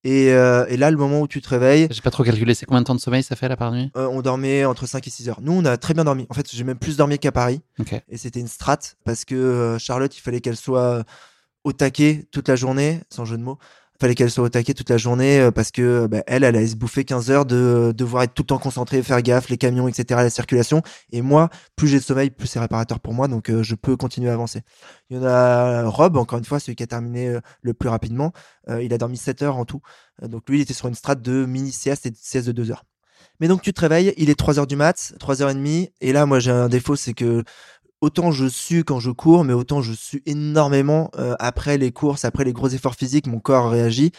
Et, 0.03 0.33
euh, 0.33 0.65
et 0.67 0.75
là, 0.75 0.89
le 0.91 0.97
moment 0.97 1.21
où 1.21 1.27
tu 1.27 1.39
te 1.41 1.49
réveilles, 1.49 1.87
J'ai 1.91 2.01
pas 2.01 2.11
trop 2.11 2.23
calculé, 2.23 2.53
c'est 2.55 2.65
combien 2.65 2.81
de 2.81 2.85
temps 2.85 2.95
de 2.95 2.99
sommeil 2.99 3.23
ça 3.23 3.35
fait 3.35 3.47
là 3.47 3.55
par 3.55 3.71
nuit? 3.71 3.91
Euh, 3.95 4.07
on 4.07 4.21
dormait 4.21 4.65
entre 4.65 4.85
5 4.87 5.05
et 5.07 5.09
6 5.09 5.29
heures. 5.29 5.39
Nous, 5.41 5.51
on 5.53 5.65
a 5.65 5.77
très 5.77 5.93
bien 5.93 6.03
dormi. 6.03 6.25
En 6.29 6.33
fait, 6.33 6.47
j'ai 6.51 6.63
même 6.63 6.77
plus 6.77 6.97
dormi 6.97 7.17
qu'à 7.19 7.31
Paris. 7.31 7.61
Ok. 7.79 7.93
Et 8.09 8.17
c'était 8.17 8.39
une 8.39 8.47
strat 8.47 8.77
parce 9.03 9.23
que 9.25 9.33
euh, 9.35 9.79
Charlotte, 9.79 10.15
il 10.17 10.21
fallait 10.21 10.41
qu'elle 10.41 10.57
soit 10.57 11.03
au 11.63 11.73
taquet 11.73 12.27
toute 12.31 12.47
la 12.49 12.55
journée, 12.55 13.01
sans 13.09 13.25
jeu 13.25 13.37
de 13.37 13.43
mots. 13.43 13.57
Fallait 13.99 14.15
qu'elle 14.15 14.31
soit 14.31 14.43
au 14.43 14.49
taquet 14.49 14.73
toute 14.73 14.89
la 14.89 14.97
journée 14.97 15.39
euh, 15.39 15.51
parce 15.51 15.71
que 15.71 16.07
bah, 16.07 16.23
elle, 16.27 16.43
elle 16.43 16.55
allait 16.55 16.67
se 16.67 16.75
bouffer 16.75 17.05
15 17.05 17.31
heures 17.31 17.45
de 17.45 17.93
devoir 17.95 18.23
être 18.23 18.33
tout 18.33 18.43
le 18.43 18.47
temps 18.47 18.57
concentrée, 18.57 19.01
faire 19.03 19.21
gaffe, 19.21 19.49
les 19.49 19.57
camions, 19.57 19.87
etc., 19.87 20.21
la 20.21 20.29
circulation. 20.29 20.81
Et 21.11 21.21
moi, 21.21 21.49
plus 21.75 21.87
j'ai 21.87 21.99
de 21.99 22.03
sommeil, 22.03 22.29
plus 22.29 22.47
c'est 22.47 22.59
réparateur 22.59 22.99
pour 22.99 23.13
moi, 23.13 23.27
donc 23.27 23.49
euh, 23.49 23.63
je 23.63 23.75
peux 23.75 23.95
continuer 23.95 24.29
à 24.29 24.33
avancer. 24.33 24.61
Il 25.09 25.17
y 25.17 25.19
en 25.19 25.23
a 25.23 25.87
Rob, 25.87 26.17
encore 26.17 26.39
une 26.39 26.45
fois, 26.45 26.59
celui 26.59 26.75
qui 26.75 26.83
a 26.83 26.87
terminé 26.87 27.27
euh, 27.27 27.39
le 27.61 27.73
plus 27.73 27.89
rapidement. 27.89 28.33
Euh, 28.69 28.83
il 28.83 28.93
a 28.93 28.97
dormi 28.97 29.17
7 29.17 29.43
heures 29.43 29.57
en 29.57 29.65
tout. 29.65 29.81
Euh, 30.23 30.27
donc 30.27 30.49
lui, 30.49 30.59
il 30.59 30.61
était 30.61 30.73
sur 30.73 30.87
une 30.87 30.95
strat 30.95 31.15
de 31.15 31.45
mini 31.45 31.71
sieste 31.71 32.05
et 32.05 32.11
de 32.11 32.17
sieste 32.19 32.47
de 32.47 32.51
2 32.51 32.71
heures. 32.71 32.85
Mais 33.39 33.47
donc 33.47 33.61
tu 33.61 33.73
te 33.73 33.81
réveilles, 33.81 34.13
il 34.17 34.29
est 34.29 34.35
3 34.35 34.59
heures 34.59 34.67
du 34.67 34.75
mat, 34.75 35.13
3 35.19 35.41
heures 35.41 35.49
et 35.49 35.55
demie, 35.55 35.89
et 35.99 36.13
là 36.13 36.25
moi 36.25 36.39
j'ai 36.39 36.51
un 36.51 36.69
défaut, 36.69 36.95
c'est 36.95 37.13
que 37.13 37.43
autant 38.01 38.31
je 38.31 38.47
sue 38.47 38.83
quand 38.83 38.99
je 38.99 39.11
cours, 39.11 39.43
mais 39.43 39.53
autant 39.53 39.81
je 39.81 39.93
sue 39.93 40.21
énormément 40.25 41.09
euh, 41.17 41.35
après 41.39 41.77
les 41.77 41.91
courses, 41.91 42.25
après 42.25 42.43
les 42.43 42.53
gros 42.53 42.69
efforts 42.69 42.95
physiques, 42.95 43.27
mon 43.27 43.39
corps 43.39 43.69
réagit. 43.69 44.11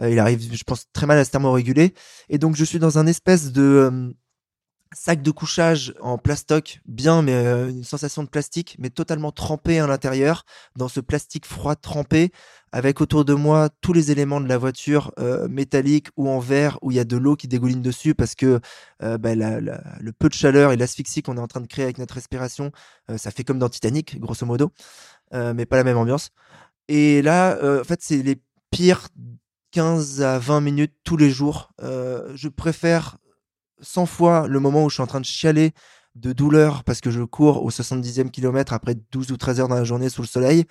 Euh, 0.00 0.10
il 0.10 0.18
arrive, 0.18 0.52
je 0.52 0.64
pense, 0.64 0.86
très 0.92 1.06
mal 1.06 1.18
à 1.18 1.24
se 1.24 1.30
thermoréguler. 1.30 1.94
Et 2.28 2.38
donc 2.38 2.56
je 2.56 2.64
suis 2.64 2.78
dans 2.78 2.98
un 2.98 3.06
espèce 3.06 3.52
de 3.52 3.62
euh, 3.62 4.12
sac 4.94 5.22
de 5.22 5.30
couchage 5.30 5.94
en 6.00 6.18
plastoc, 6.18 6.80
bien, 6.86 7.22
mais 7.22 7.34
euh, 7.34 7.68
une 7.68 7.84
sensation 7.84 8.22
de 8.22 8.28
plastique, 8.28 8.76
mais 8.78 8.90
totalement 8.90 9.32
trempé 9.32 9.78
à 9.78 9.86
l'intérieur, 9.86 10.44
dans 10.76 10.88
ce 10.88 11.00
plastique 11.00 11.46
froid 11.46 11.74
trempé, 11.76 12.32
avec 12.72 13.00
autour 13.00 13.24
de 13.24 13.34
moi 13.34 13.68
tous 13.80 13.92
les 13.92 14.10
éléments 14.10 14.40
de 14.40 14.48
la 14.48 14.58
voiture 14.58 15.12
euh, 15.18 15.48
métallique 15.48 16.08
ou 16.16 16.28
en 16.28 16.38
verre, 16.38 16.78
où 16.82 16.90
il 16.90 16.96
y 16.96 17.00
a 17.00 17.04
de 17.04 17.16
l'eau 17.16 17.36
qui 17.36 17.48
dégouline 17.48 17.82
dessus, 17.82 18.14
parce 18.14 18.34
que 18.34 18.60
euh, 19.02 19.18
bah, 19.18 19.34
le 19.34 20.12
peu 20.12 20.28
de 20.28 20.34
chaleur 20.34 20.72
et 20.72 20.76
l'asphyxie 20.76 21.22
qu'on 21.22 21.36
est 21.36 21.40
en 21.40 21.48
train 21.48 21.60
de 21.60 21.66
créer 21.66 21.84
avec 21.84 21.98
notre 21.98 22.14
respiration, 22.14 22.72
ça 23.16 23.30
fait 23.30 23.44
comme 23.44 23.58
dans 23.58 23.68
Titanic, 23.68 24.18
grosso 24.18 24.46
modo, 24.46 24.72
mais 25.32 25.66
pas 25.66 25.76
la 25.76 25.84
même 25.84 25.98
ambiance. 25.98 26.30
Et 26.88 27.22
là, 27.22 27.58
en 27.80 27.84
fait, 27.84 28.00
c'est 28.02 28.22
les 28.22 28.40
pires 28.70 29.08
15 29.72 30.22
à 30.22 30.38
20 30.38 30.60
minutes 30.60 30.94
tous 31.04 31.16
les 31.16 31.30
jours. 31.30 31.72
Je 31.80 32.48
préfère 32.48 33.18
100 33.84 34.06
fois 34.06 34.48
le 34.48 34.58
moment 34.60 34.84
où 34.84 34.88
je 34.90 34.94
suis 34.94 35.02
en 35.02 35.06
train 35.06 35.20
de 35.20 35.26
chialer 35.26 35.72
de 36.16 36.32
douleur 36.32 36.84
parce 36.84 37.00
que 37.00 37.10
je 37.10 37.22
cours 37.22 37.64
au 37.64 37.70
70e 37.70 38.30
kilomètre 38.30 38.72
après 38.72 38.94
12 39.12 39.30
ou 39.32 39.36
13 39.36 39.60
heures 39.60 39.68
dans 39.68 39.74
la 39.76 39.84
journée 39.84 40.08
sous 40.08 40.22
le 40.22 40.26
soleil. 40.28 40.64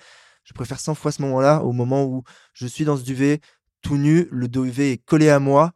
Je 0.44 0.52
préfère 0.52 0.80
100 0.80 0.94
fois 0.94 1.12
ce 1.12 1.22
moment-là 1.22 1.62
au 1.62 1.72
moment 1.72 2.04
où 2.04 2.22
je 2.52 2.66
suis 2.66 2.84
dans 2.84 2.96
ce 2.96 3.02
duvet 3.02 3.40
tout 3.82 3.96
nu, 3.96 4.28
le 4.30 4.48
duvet 4.48 4.92
est 4.92 4.96
collé 4.98 5.28
à 5.30 5.38
moi. 5.38 5.72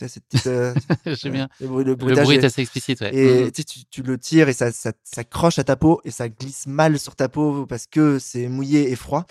Cette 0.00 0.24
petite, 0.24 0.46
euh, 0.48 0.74
J'aime 1.06 1.32
bien. 1.32 1.48
le 1.60 1.68
bruit, 1.68 1.84
le 1.84 1.90
Le 1.92 1.96
bruitage 1.96 2.24
bruit 2.24 2.36
est- 2.36 2.44
assez 2.44 2.60
explicite, 2.62 3.00
ouais. 3.02 3.14
et 3.14 3.44
Mhm. 3.44 3.52
tu, 3.52 3.62
sais, 3.62 3.64
tu, 3.64 3.84
tu 3.84 4.02
le 4.02 4.18
tires 4.18 4.48
et 4.48 4.52
ça, 4.52 4.72
ça, 4.72 4.92
ça 5.04 5.22
croche 5.22 5.58
à 5.60 5.64
ta 5.64 5.76
peau 5.76 6.00
et 6.04 6.10
ça 6.10 6.28
glisse 6.28 6.66
mal 6.66 6.98
sur 6.98 7.14
ta 7.14 7.28
peau 7.28 7.66
parce 7.66 7.86
que 7.86 8.18
c'est 8.18 8.48
mouillé 8.48 8.90
et 8.90 8.96
froid. 8.96 9.26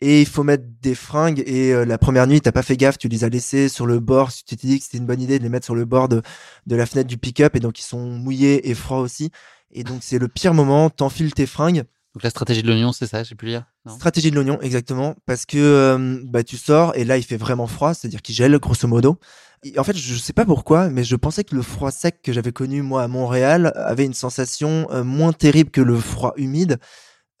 Et 0.00 0.20
il 0.20 0.26
faut 0.26 0.42
mettre 0.42 0.64
des 0.82 0.94
fringues. 0.94 1.42
Et 1.46 1.72
euh, 1.72 1.84
la 1.84 1.98
première 1.98 2.26
nuit, 2.26 2.40
t'as 2.40 2.52
pas 2.52 2.62
fait 2.62 2.76
gaffe, 2.76 2.98
tu 2.98 3.08
les 3.08 3.24
as 3.24 3.28
laissés 3.28 3.68
sur 3.68 3.86
le 3.86 3.98
bord. 4.00 4.32
Tu 4.32 4.44
t'es 4.44 4.66
dit 4.66 4.78
que 4.78 4.84
c'était 4.84 4.98
une 4.98 5.06
bonne 5.06 5.20
idée 5.20 5.38
de 5.38 5.42
les 5.42 5.48
mettre 5.48 5.64
sur 5.64 5.74
le 5.74 5.84
bord 5.84 6.08
de, 6.08 6.22
de 6.66 6.76
la 6.76 6.86
fenêtre 6.86 7.08
du 7.08 7.18
pick-up. 7.18 7.56
Et 7.56 7.60
donc, 7.60 7.78
ils 7.78 7.84
sont 7.84 8.06
mouillés 8.10 8.68
et 8.68 8.74
froids 8.74 9.00
aussi. 9.00 9.30
Et 9.72 9.84
donc, 9.84 9.98
c'est 10.02 10.18
le 10.18 10.28
pire 10.28 10.54
moment. 10.54 10.90
T'enfiles 10.90 11.32
tes 11.32 11.46
fringues. 11.46 11.84
Donc 12.16 12.22
la 12.22 12.30
stratégie 12.30 12.62
de 12.62 12.68
l'oignon, 12.68 12.92
c'est 12.92 13.06
ça, 13.06 13.24
j'ai 13.24 13.34
pu 13.34 13.44
lire 13.44 13.64
non? 13.84 13.94
Stratégie 13.94 14.30
de 14.30 14.36
l'oignon, 14.36 14.58
exactement. 14.62 15.16
Parce 15.26 15.44
que 15.44 15.58
euh, 15.58 16.18
bah, 16.24 16.42
tu 16.42 16.56
sors 16.56 16.96
et 16.96 17.04
là, 17.04 17.18
il 17.18 17.22
fait 17.22 17.36
vraiment 17.36 17.66
froid, 17.66 17.92
c'est-à-dire 17.92 18.22
qu'il 18.22 18.34
gèle, 18.34 18.56
grosso 18.58 18.88
modo. 18.88 19.18
Et 19.64 19.78
en 19.78 19.84
fait, 19.84 19.94
je 19.94 20.14
sais 20.14 20.32
pas 20.32 20.46
pourquoi, 20.46 20.88
mais 20.88 21.04
je 21.04 21.14
pensais 21.14 21.44
que 21.44 21.54
le 21.54 21.60
froid 21.60 21.90
sec 21.90 22.22
que 22.22 22.32
j'avais 22.32 22.52
connu, 22.52 22.80
moi, 22.80 23.02
à 23.02 23.08
Montréal, 23.08 23.70
avait 23.76 24.06
une 24.06 24.14
sensation 24.14 24.86
euh, 24.92 25.04
moins 25.04 25.34
terrible 25.34 25.70
que 25.70 25.82
le 25.82 26.00
froid 26.00 26.32
humide. 26.38 26.78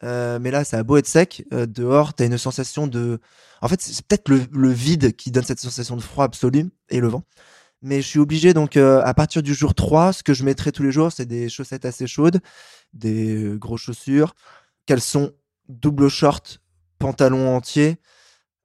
Euh, 0.02 0.38
mais 0.38 0.50
là, 0.50 0.64
ça 0.64 0.78
a 0.78 0.82
beau 0.82 0.96
être 0.96 1.06
sec, 1.06 1.44
euh, 1.52 1.66
dehors, 1.66 2.14
t'as 2.14 2.26
une 2.26 2.38
sensation 2.38 2.86
de... 2.86 3.20
En 3.62 3.68
fait, 3.68 3.80
c'est 3.80 4.06
peut-être 4.06 4.28
le, 4.28 4.70
vide 4.70 5.16
qui 5.16 5.30
donne 5.30 5.44
cette 5.44 5.60
sensation 5.60 5.96
de 5.96 6.02
froid 6.02 6.24
absolu 6.24 6.70
et 6.90 7.00
le 7.00 7.08
vent. 7.08 7.24
Mais 7.82 8.02
je 8.02 8.06
suis 8.06 8.18
obligé, 8.18 8.54
donc, 8.54 8.76
euh, 8.76 9.02
à 9.04 9.14
partir 9.14 9.42
du 9.42 9.54
jour 9.54 9.74
3, 9.74 10.12
ce 10.12 10.22
que 10.22 10.34
je 10.34 10.44
mettrai 10.44 10.72
tous 10.72 10.82
les 10.82 10.92
jours, 10.92 11.12
c'est 11.12 11.26
des 11.26 11.48
chaussettes 11.48 11.84
assez 11.84 12.06
chaudes, 12.06 12.40
des 12.92 13.54
grosses 13.58 13.82
chaussures, 13.82 14.34
caleçons 14.86 15.32
double 15.68 16.08
short, 16.08 16.60
pantalon 16.98 17.54
entier, 17.54 17.96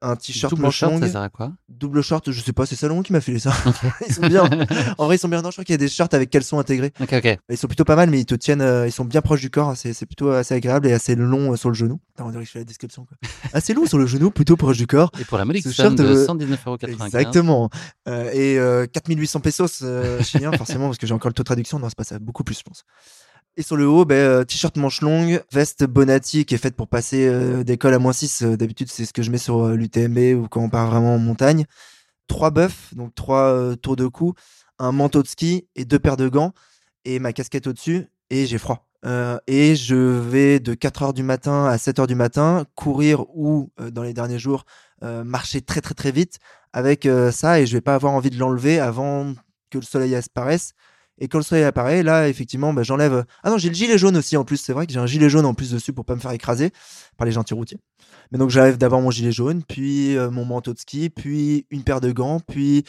un 0.02 0.16
t-shirt 0.16 0.54
Double 0.54 0.70
short, 0.70 0.92
longue, 0.92 1.02
ça 1.04 1.12
sert 1.12 1.20
à 1.20 1.28
quoi? 1.28 1.52
Double 1.68 2.02
short, 2.02 2.30
je 2.30 2.40
sais 2.40 2.52
pas, 2.52 2.66
c'est 2.66 2.76
Salomon 2.76 3.02
qui 3.02 3.12
m'a 3.12 3.20
filé 3.20 3.38
ça. 3.38 3.52
ils 4.08 4.14
sont 4.14 4.26
bien. 4.26 4.48
En 4.98 5.06
vrai, 5.06 5.16
ils 5.16 5.18
sont 5.18 5.28
bien. 5.28 5.42
Non, 5.42 5.50
je 5.50 5.54
crois 5.54 5.64
qu'il 5.64 5.72
y 5.72 5.74
a 5.74 5.78
des 5.78 5.88
shorts 5.88 6.08
avec 6.12 6.30
caleçons 6.30 6.58
intégrés. 6.58 6.92
Ok, 7.00 7.12
ok. 7.12 7.38
Ils 7.48 7.56
sont 7.56 7.66
plutôt 7.66 7.84
pas 7.84 7.96
mal, 7.96 8.10
mais 8.10 8.20
ils 8.20 8.26
te 8.26 8.34
tiennent, 8.34 8.60
euh, 8.60 8.86
ils 8.86 8.92
sont 8.92 9.04
bien 9.04 9.22
proches 9.22 9.40
du 9.40 9.50
corps. 9.50 9.74
C'est 9.76 10.06
plutôt 10.06 10.30
assez 10.30 10.54
agréable 10.54 10.86
et 10.86 10.92
assez 10.92 11.14
long 11.14 11.52
euh, 11.52 11.56
sur 11.56 11.70
le 11.70 11.74
genou. 11.74 12.00
On 12.18 12.30
dirait 12.30 12.42
que 12.42 12.46
je 12.46 12.52
fais 12.52 12.58
la 12.60 12.64
description. 12.64 13.04
Quoi. 13.04 13.16
Assez 13.52 13.74
long 13.74 13.86
sur 13.86 13.98
le 13.98 14.06
genou, 14.06 14.30
plutôt 14.30 14.56
proche 14.56 14.76
du 14.76 14.86
corps. 14.86 15.10
Et 15.20 15.24
pour 15.24 15.38
la 15.38 15.44
modique 15.44 15.70
short, 15.70 15.94
de 15.94 16.04
euh, 16.04 16.26
119,95€. 16.26 17.06
Exactement. 17.06 17.70
Euh, 18.08 18.30
et 18.32 18.58
euh, 18.58 18.86
4800 18.86 19.40
pesos 19.40 19.84
chiliens, 20.22 20.52
forcément, 20.52 20.86
parce 20.86 20.98
que 20.98 21.06
j'ai 21.06 21.14
encore 21.14 21.30
le 21.30 21.34
taux 21.34 21.42
de 21.42 21.46
traduction. 21.46 21.78
Non, 21.78 21.88
c'est 21.88 21.96
pas 21.96 22.04
ça, 22.04 22.18
beaucoup 22.18 22.44
plus, 22.44 22.58
je 22.58 22.62
pense. 22.62 22.84
Et 23.58 23.62
sur 23.62 23.76
le 23.76 23.86
haut, 23.86 24.10
euh, 24.10 24.44
t-shirt 24.44 24.74
manche 24.78 25.02
longue, 25.02 25.42
veste 25.52 25.84
Bonatti 25.84 26.46
qui 26.46 26.54
est 26.54 26.58
faite 26.58 26.74
pour 26.74 26.88
passer 26.88 27.26
euh, 27.26 27.62
d'école 27.64 27.92
à 27.92 27.98
moins 27.98 28.14
6. 28.14 28.42
Euh, 28.42 28.56
D'habitude, 28.56 28.90
c'est 28.90 29.04
ce 29.04 29.12
que 29.12 29.22
je 29.22 29.30
mets 29.30 29.36
sur 29.36 29.68
l'UTMB 29.68 30.42
ou 30.42 30.48
quand 30.48 30.62
on 30.62 30.70
part 30.70 30.88
vraiment 30.88 31.16
en 31.16 31.18
montagne. 31.18 31.66
Trois 32.28 32.50
buffs, 32.50 32.94
donc 32.94 33.14
trois 33.14 33.76
tours 33.76 33.96
de 33.96 34.06
cou, 34.06 34.32
un 34.78 34.90
manteau 34.90 35.22
de 35.22 35.28
ski 35.28 35.66
et 35.76 35.84
deux 35.84 35.98
paires 35.98 36.16
de 36.16 36.28
gants 36.28 36.54
et 37.04 37.18
ma 37.18 37.34
casquette 37.34 37.66
au-dessus 37.66 38.06
et 38.30 38.46
j'ai 38.46 38.56
froid. 38.56 38.88
Et 39.46 39.76
je 39.76 39.96
vais 39.96 40.58
de 40.58 40.72
4 40.72 41.02
heures 41.02 41.12
du 41.12 41.24
matin 41.24 41.66
à 41.66 41.76
7 41.76 41.98
heures 41.98 42.06
du 42.06 42.14
matin 42.14 42.64
courir 42.74 43.26
ou 43.36 43.70
dans 43.90 44.02
les 44.02 44.14
derniers 44.14 44.38
jours 44.38 44.64
marcher 45.02 45.60
très 45.60 45.82
très 45.82 45.94
très 45.94 46.12
vite 46.12 46.38
avec 46.72 47.06
ça 47.32 47.60
et 47.60 47.66
je 47.66 47.72
vais 47.76 47.82
pas 47.82 47.96
avoir 47.96 48.14
envie 48.14 48.30
de 48.30 48.38
l'enlever 48.38 48.78
avant 48.78 49.34
que 49.70 49.78
le 49.78 49.84
soleil 49.84 50.14
apparaisse. 50.14 50.72
Et 51.18 51.28
quand 51.28 51.38
le 51.38 51.44
soleil 51.44 51.64
apparaît, 51.64 52.02
là, 52.02 52.28
effectivement, 52.28 52.72
bah, 52.72 52.82
j'enlève. 52.82 53.24
Ah 53.42 53.50
non, 53.50 53.58
j'ai 53.58 53.68
le 53.68 53.74
gilet 53.74 53.98
jaune 53.98 54.16
aussi 54.16 54.36
en 54.36 54.44
plus. 54.44 54.56
C'est 54.56 54.72
vrai 54.72 54.86
que 54.86 54.92
j'ai 54.92 54.98
un 54.98 55.06
gilet 55.06 55.28
jaune 55.28 55.46
en 55.46 55.54
plus 55.54 55.70
dessus 55.70 55.92
pour 55.92 56.04
pas 56.04 56.14
me 56.14 56.20
faire 56.20 56.32
écraser 56.32 56.72
par 57.16 57.26
les 57.26 57.32
gentils 57.32 57.54
routiers. 57.54 57.78
Mais 58.30 58.38
donc 58.38 58.50
j'enlève 58.50 58.78
d'abord 58.78 59.02
mon 59.02 59.10
gilet 59.10 59.32
jaune, 59.32 59.62
puis 59.62 60.16
euh, 60.16 60.30
mon 60.30 60.44
manteau 60.44 60.72
de 60.72 60.78
ski, 60.78 61.10
puis 61.10 61.66
une 61.70 61.84
paire 61.84 62.00
de 62.00 62.12
gants, 62.12 62.40
puis 62.40 62.84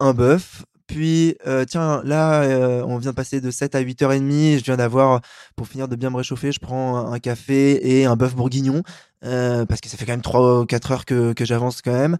un 0.00 0.14
bœuf. 0.14 0.64
Puis, 0.86 1.36
euh, 1.46 1.64
tiens, 1.64 2.02
là, 2.04 2.42
euh, 2.42 2.82
on 2.84 2.98
vient 2.98 3.12
de 3.12 3.16
passer 3.16 3.40
de 3.40 3.52
7 3.52 3.76
à 3.76 3.80
8h30. 3.80 4.58
Je 4.58 4.64
viens 4.64 4.76
d'avoir, 4.76 5.20
pour 5.54 5.68
finir 5.68 5.86
de 5.86 5.94
bien 5.94 6.10
me 6.10 6.16
réchauffer, 6.16 6.50
je 6.50 6.58
prends 6.58 7.12
un, 7.12 7.18
café 7.20 8.00
et 8.00 8.06
un 8.06 8.16
bœuf 8.16 8.34
bourguignon. 8.34 8.82
parce 9.20 9.80
que 9.80 9.88
ça 9.88 9.96
fait 9.96 10.06
quand 10.06 10.12
même 10.12 10.22
3 10.22 10.62
ou 10.62 10.66
4 10.66 10.90
heures 10.90 11.04
que, 11.04 11.32
que 11.32 11.44
j'avance 11.44 11.82
quand 11.82 11.92
même. 11.92 12.18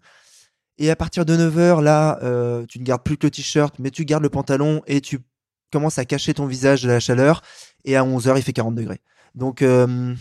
Et 0.78 0.88
à 0.90 0.96
partir 0.96 1.24
de 1.24 1.36
9h, 1.36 1.82
là, 1.82 2.18
tu 2.68 2.78
ne 2.78 2.84
gardes 2.84 3.02
plus 3.02 3.16
que 3.16 3.26
le 3.26 3.32
t-shirt, 3.32 3.74
mais 3.80 3.90
tu 3.90 4.04
gardes 4.04 4.22
le 4.22 4.30
pantalon 4.30 4.82
et 4.86 5.00
tu 5.00 5.18
commences 5.70 5.98
à 5.98 6.05
cacher 6.05 6.34
ton 6.34 6.47
visage 6.47 6.82
de 6.82 6.88
la 6.88 7.01
chaleur. 7.01 7.42
Et 7.84 7.97
à 7.97 8.05
11h, 8.05 8.36
il 8.36 8.42
fait 8.42 8.52
40 8.52 8.74
degrés. 8.74 9.01
Donc, 9.34 9.62
euh, 9.62 10.14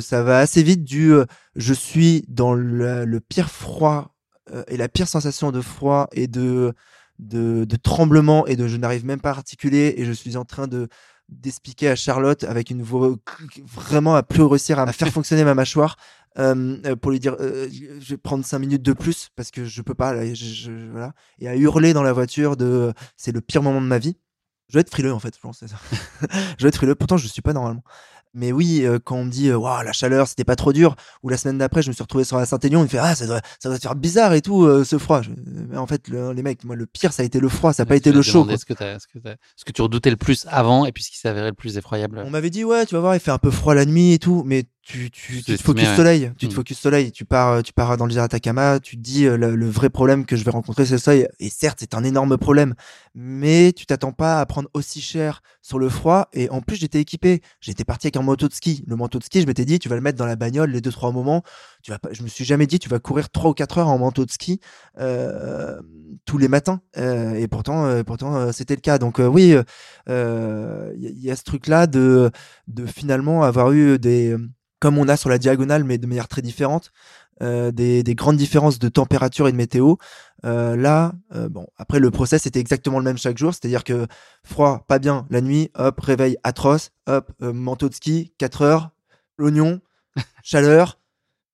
ça 0.00 0.22
va 0.22 0.38
assez 0.38 0.62
vite 0.62 0.84
du 0.84 1.12
euh, 1.12 1.24
je 1.56 1.74
suis 1.74 2.24
dans 2.28 2.54
le, 2.54 3.20
pire 3.20 3.50
froid 3.50 4.16
euh, 4.52 4.64
et 4.68 4.76
la 4.76 4.88
pire 4.88 5.08
sensation 5.08 5.52
de 5.52 5.60
froid 5.60 6.08
et 6.12 6.26
de, 6.26 6.74
de, 7.18 7.76
tremblement 7.76 8.46
et 8.46 8.56
de 8.56 8.66
je 8.66 8.76
n'arrive 8.76 9.04
même 9.04 9.20
pas 9.20 9.30
à 9.30 9.34
articuler 9.34 9.94
et 9.96 10.04
je 10.04 10.12
suis 10.12 10.36
en 10.36 10.44
train 10.44 10.66
de 10.66 10.88
d'expliquer 11.28 11.88
à 11.88 11.94
Charlotte 11.94 12.42
avec 12.42 12.70
une 12.70 12.82
voix 12.82 13.14
vraiment 13.64 14.16
à 14.16 14.24
plus 14.24 14.42
réussir 14.42 14.80
à 14.80 14.92
faire 14.92 15.10
fonctionner 15.12 15.44
ma 15.44 15.54
mâchoire 15.54 15.96
pour 16.34 17.12
lui 17.12 17.20
dire 17.20 17.36
je 17.38 18.08
vais 18.08 18.16
prendre 18.16 18.44
cinq 18.44 18.58
minutes 18.58 18.82
de 18.82 18.92
plus 18.92 19.28
parce 19.36 19.52
que 19.52 19.64
je 19.64 19.80
peux 19.82 19.94
pas 19.94 20.12
et 20.24 21.48
à 21.48 21.54
hurler 21.54 21.92
dans 21.92 22.02
la 22.02 22.12
voiture 22.12 22.56
de 22.56 22.92
c'est 23.16 23.30
le 23.30 23.40
pire 23.40 23.62
moment 23.62 23.80
de 23.80 23.86
ma 23.86 23.98
vie 23.98 24.16
je 24.70 24.74
vais 24.74 24.80
être 24.80 24.90
frileux 24.90 25.12
en 25.12 25.18
fait 25.18 25.34
je 25.34 25.40
pense 25.40 25.58
c'est 25.60 25.68
ça. 25.68 25.76
je 26.58 26.62
vais 26.62 26.68
être 26.68 26.76
frileux 26.76 26.94
pourtant 26.94 27.16
je 27.16 27.26
suis 27.26 27.42
pas 27.42 27.52
normalement 27.52 27.82
mais 28.32 28.52
oui 28.52 28.82
euh, 28.84 29.00
quand 29.02 29.16
on 29.16 29.24
me 29.24 29.30
dit 29.30 29.48
euh, 29.48 29.56
Waouh, 29.58 29.82
la 29.82 29.92
chaleur 29.92 30.28
c'était 30.28 30.44
pas 30.44 30.54
trop 30.54 30.72
dur 30.72 30.94
ou 31.24 31.28
la 31.28 31.36
semaine 31.36 31.58
d'après 31.58 31.82
je 31.82 31.88
me 31.88 31.92
suis 31.92 32.02
retrouvé 32.04 32.22
sur 32.22 32.36
la 32.38 32.46
Saint-Aignan 32.46 32.78
on 32.78 32.82
me 32.84 32.88
fait 32.88 32.98
ah 32.98 33.16
ça 33.16 33.26
doit 33.26 33.40
ça 33.58 33.68
doit 33.68 33.76
te 33.78 33.82
faire 33.82 33.96
bizarre 33.96 34.32
et 34.34 34.40
tout 34.40 34.64
euh, 34.64 34.84
ce 34.84 34.98
froid 34.98 35.20
Je- 35.22 35.30
mais 35.68 35.76
en 35.76 35.88
fait 35.88 36.06
le- 36.06 36.32
les 36.32 36.42
mecs 36.44 36.62
moi 36.62 36.76
le 36.76 36.86
pire 36.86 37.12
ça 37.12 37.22
a 37.22 37.26
été 37.26 37.40
le 37.40 37.48
froid 37.48 37.72
ça 37.72 37.82
a 37.82 37.86
pas 37.86 37.96
été 37.96 38.12
le 38.12 38.22
chaud 38.22 38.44
demander 38.44 38.52
quoi. 38.54 38.76
Ce 39.56 39.64
que, 39.64 39.72
tu 39.72 39.82
redoutais 39.82 40.10
le 40.10 40.16
plus 40.16 40.46
avant 40.48 40.86
et 40.86 40.92
puis 40.92 41.02
ce 41.02 41.10
qui 41.10 41.18
s'avérait 41.18 41.48
le 41.48 41.54
plus 41.54 41.76
effroyable. 41.76 42.22
On 42.24 42.30
m'avait 42.30 42.50
dit, 42.50 42.62
ouais, 42.64 42.86
tu 42.86 42.94
vas 42.94 43.00
voir, 43.00 43.14
il 43.16 43.20
fait 43.20 43.30
un 43.32 43.38
peu 43.38 43.50
froid 43.50 43.74
la 43.74 43.84
nuit 43.84 44.12
et 44.12 44.18
tout, 44.20 44.42
mais 44.46 44.64
tu, 44.82 45.10
tu, 45.10 45.42
tu 45.42 45.56
te 45.56 45.62
focus 45.62 45.88
ouais. 45.88 45.96
soleil, 45.96 46.32
tu 46.38 46.46
te 46.48 46.52
Mm. 46.52 46.54
focus 46.56 46.78
soleil, 46.78 47.12
tu 47.12 47.24
pars, 47.24 47.62
tu 47.62 47.72
pars 47.72 47.96
dans 47.96 48.06
le 48.06 48.10
désert 48.10 48.24
Atacama, 48.24 48.80
tu 48.80 48.96
te 48.96 49.00
dis 49.02 49.26
euh, 49.26 49.36
le, 49.36 49.54
le 49.54 49.68
vrai 49.68 49.90
problème 49.90 50.24
que 50.24 50.36
je 50.36 50.44
vais 50.44 50.50
rencontrer 50.50 50.86
c'est 50.86 50.94
le 50.94 50.98
soleil. 50.98 51.28
Et 51.38 51.50
certes, 51.50 51.78
c'est 51.80 51.94
un 51.94 52.02
énorme 52.02 52.36
problème, 52.38 52.74
mais 53.14 53.72
tu 53.72 53.86
t'attends 53.86 54.12
pas 54.12 54.40
à 54.40 54.46
prendre 54.46 54.68
aussi 54.74 55.00
cher 55.00 55.42
sur 55.62 55.78
le 55.78 55.88
froid. 55.88 56.28
Et 56.32 56.48
en 56.50 56.60
plus, 56.60 56.76
j'étais 56.76 57.00
équipé, 57.00 57.42
j'étais 57.60 57.84
parti 57.84 58.06
avec 58.06 58.16
un 58.16 58.22
manteau 58.22 58.48
de 58.48 58.54
ski. 58.54 58.82
Le 58.86 58.96
manteau 58.96 59.18
de 59.18 59.24
ski, 59.24 59.42
je 59.42 59.46
m'étais 59.46 59.64
dit, 59.64 59.78
tu 59.78 59.88
vas 59.88 59.94
le 59.96 60.00
mettre 60.00 60.18
dans 60.18 60.26
la 60.26 60.36
bagnole 60.36 60.70
les 60.70 60.80
deux 60.80 60.90
trois 60.92 61.12
moments. 61.12 61.42
Tu 61.82 61.90
vas 61.90 61.98
pas, 61.98 62.08
je 62.12 62.22
me 62.22 62.28
suis 62.28 62.44
jamais 62.44 62.66
dit, 62.66 62.78
tu 62.78 62.88
vas 62.88 62.98
courir 62.98 63.30
trois 63.30 63.50
ou 63.50 63.54
quatre 63.54 63.78
heures 63.78 63.88
en 63.88 63.98
manteau 63.98 64.24
de 64.24 64.30
ski 64.30 64.60
euh, 64.98 65.80
tous 66.24 66.38
les 66.38 66.48
matins. 66.48 66.80
Euh, 66.96 67.34
et 67.34 67.48
pourtant, 67.48 67.84
euh, 67.86 68.02
pourtant, 68.02 68.34
euh, 68.34 68.52
c'était 68.52 68.74
le 68.74 68.80
cas. 68.80 68.98
Donc 68.98 69.20
euh, 69.20 69.26
oui, 69.26 69.50
il 69.50 69.64
euh, 70.08 70.92
y, 70.96 71.06
a- 71.06 71.10
y 71.10 71.30
a 71.30 71.36
ce 71.36 71.44
truc-là 71.44 71.86
de, 71.86 72.30
de 72.68 72.86
finalement 72.86 73.42
avoir 73.42 73.72
eu 73.72 73.98
des, 73.98 74.36
comme 74.80 74.98
on 74.98 75.08
a 75.08 75.16
sur 75.16 75.28
la 75.28 75.38
diagonale, 75.38 75.84
mais 75.84 75.98
de 75.98 76.06
manière 76.06 76.28
très 76.28 76.42
différente, 76.42 76.92
euh, 77.42 77.70
des, 77.70 78.02
des 78.02 78.14
grandes 78.14 78.36
différences 78.36 78.78
de 78.78 78.88
température 78.88 79.48
et 79.48 79.52
de 79.52 79.56
météo. 79.56 79.94
Euh, 80.44 80.76
là, 80.76 81.12
euh, 81.34 81.48
bon, 81.48 81.66
après 81.76 81.98
le 81.98 82.10
process 82.10 82.46
était 82.46 82.60
exactement 82.60 82.98
le 82.98 83.04
même 83.04 83.18
chaque 83.18 83.38
jour, 83.38 83.52
c'est-à-dire 83.52 83.84
que 83.84 84.06
froid, 84.42 84.84
pas 84.88 84.98
bien, 84.98 85.26
la 85.30 85.40
nuit, 85.40 85.70
hop, 85.74 86.00
réveil 86.00 86.36
atroce, 86.42 86.90
hop, 87.06 87.30
euh, 87.42 87.52
manteau 87.52 87.88
de 87.88 87.94
ski, 87.94 88.32
4 88.38 88.62
heures, 88.62 88.90
l'oignon, 89.38 89.80
chaleur, 90.42 90.98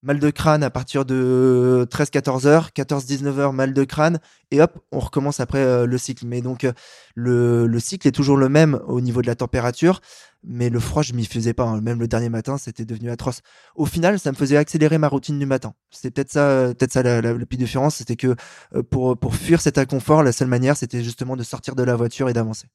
mal 0.06 0.20
de 0.20 0.30
crâne 0.30 0.62
à 0.62 0.70
partir 0.70 1.04
de 1.04 1.84
13-14 1.90 2.46
heures, 2.46 2.70
14-19 2.70 3.38
heures, 3.40 3.52
mal 3.52 3.74
de 3.74 3.82
crâne, 3.84 4.20
et 4.52 4.62
hop, 4.62 4.78
on 4.92 5.00
recommence 5.00 5.40
après 5.40 5.58
euh, 5.58 5.84
le 5.84 5.98
cycle. 5.98 6.24
Mais 6.26 6.40
donc, 6.42 6.62
euh, 6.62 6.72
le, 7.16 7.66
le 7.66 7.80
cycle 7.80 8.06
est 8.06 8.12
toujours 8.12 8.36
le 8.36 8.48
même 8.48 8.80
au 8.86 9.00
niveau 9.00 9.20
de 9.20 9.26
la 9.26 9.34
température, 9.34 10.00
mais 10.44 10.70
le 10.70 10.78
froid, 10.78 11.02
je 11.02 11.12
m'y 11.12 11.24
faisais 11.24 11.54
pas. 11.54 11.64
hein. 11.64 11.80
Même 11.80 11.98
le 11.98 12.06
dernier 12.06 12.28
matin, 12.28 12.56
c'était 12.56 12.84
devenu 12.84 13.10
atroce. 13.10 13.40
Au 13.74 13.84
final, 13.84 14.20
ça 14.20 14.30
me 14.30 14.36
faisait 14.36 14.56
accélérer 14.56 14.96
ma 14.98 15.08
routine 15.08 15.40
du 15.40 15.46
matin. 15.46 15.74
C'est 15.90 16.12
peut-être 16.12 16.30
ça, 16.30 16.46
euh, 16.48 16.68
peut-être 16.72 16.92
ça 16.92 17.02
la, 17.02 17.20
la, 17.20 17.32
la 17.32 17.44
petite 17.44 17.58
différence, 17.58 17.96
c'était 17.96 18.14
que 18.16 18.36
euh, 18.76 18.84
pour, 18.84 19.18
pour 19.18 19.34
fuir 19.34 19.60
cet 19.60 19.76
inconfort, 19.76 20.22
la 20.22 20.30
seule 20.30 20.46
manière, 20.48 20.76
c'était 20.76 21.02
justement 21.02 21.34
de 21.34 21.42
sortir 21.42 21.74
de 21.74 21.82
la 21.82 21.96
voiture 21.96 22.28
et 22.28 22.32
d'avancer. 22.32 22.68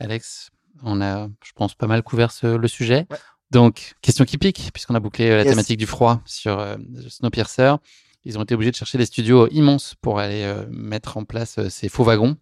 Alex, 0.00 0.50
on 0.82 1.00
a, 1.00 1.28
je 1.44 1.52
pense, 1.54 1.74
pas 1.76 1.86
mal 1.86 2.02
couvert 2.02 2.32
ce- 2.32 2.56
le 2.56 2.66
sujet. 2.68 3.06
Ouais. 3.10 3.18
Donc, 3.54 3.94
question 4.02 4.24
qui 4.24 4.36
pique, 4.36 4.70
puisqu'on 4.74 4.96
a 4.96 5.00
bouclé 5.00 5.30
euh, 5.30 5.36
la 5.36 5.42
Yes. 5.44 5.50
thématique 5.52 5.78
du 5.78 5.86
froid 5.86 6.20
sur 6.26 6.58
euh, 6.58 6.76
Snowpiercer. 7.08 7.76
Ils 8.24 8.36
ont 8.36 8.42
été 8.42 8.52
obligés 8.54 8.72
de 8.72 8.76
chercher 8.76 8.98
des 8.98 9.06
studios 9.06 9.46
immenses 9.50 9.94
pour 10.00 10.18
aller 10.18 10.42
euh, 10.42 10.66
mettre 10.70 11.16
en 11.18 11.24
place 11.24 11.58
euh, 11.58 11.68
ces 11.70 11.88
faux 11.88 12.02
wagons. 12.02 12.36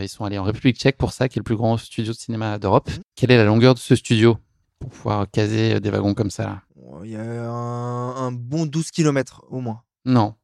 Ils 0.00 0.08
sont 0.08 0.24
allés 0.24 0.38
en 0.38 0.44
République 0.44 0.76
tchèque 0.78 0.96
pour 0.96 1.12
ça, 1.12 1.28
qui 1.28 1.38
est 1.38 1.40
le 1.40 1.44
plus 1.44 1.56
grand 1.56 1.76
studio 1.76 2.12
de 2.12 2.16
cinéma 2.18 2.58
d'Europe. 2.60 2.88
Mhm. 2.88 3.02
Quelle 3.16 3.32
est 3.32 3.36
la 3.36 3.44
longueur 3.44 3.74
de 3.74 3.80
ce 3.80 3.96
studio 3.96 4.38
pour 4.78 4.90
pouvoir 4.90 5.26
caser 5.30 5.80
des 5.80 5.90
wagons 5.90 6.14
comme 6.14 6.30
ça 6.30 6.62
Bon, 6.76 7.02
Il 7.02 7.10
y 7.10 7.16
a 7.16 7.20
un, 7.50 8.16
un 8.16 8.30
bon 8.32 8.64
12 8.64 8.92
km 8.92 9.42
au 9.50 9.60
moins. 9.60 9.82
Non. 10.04 10.34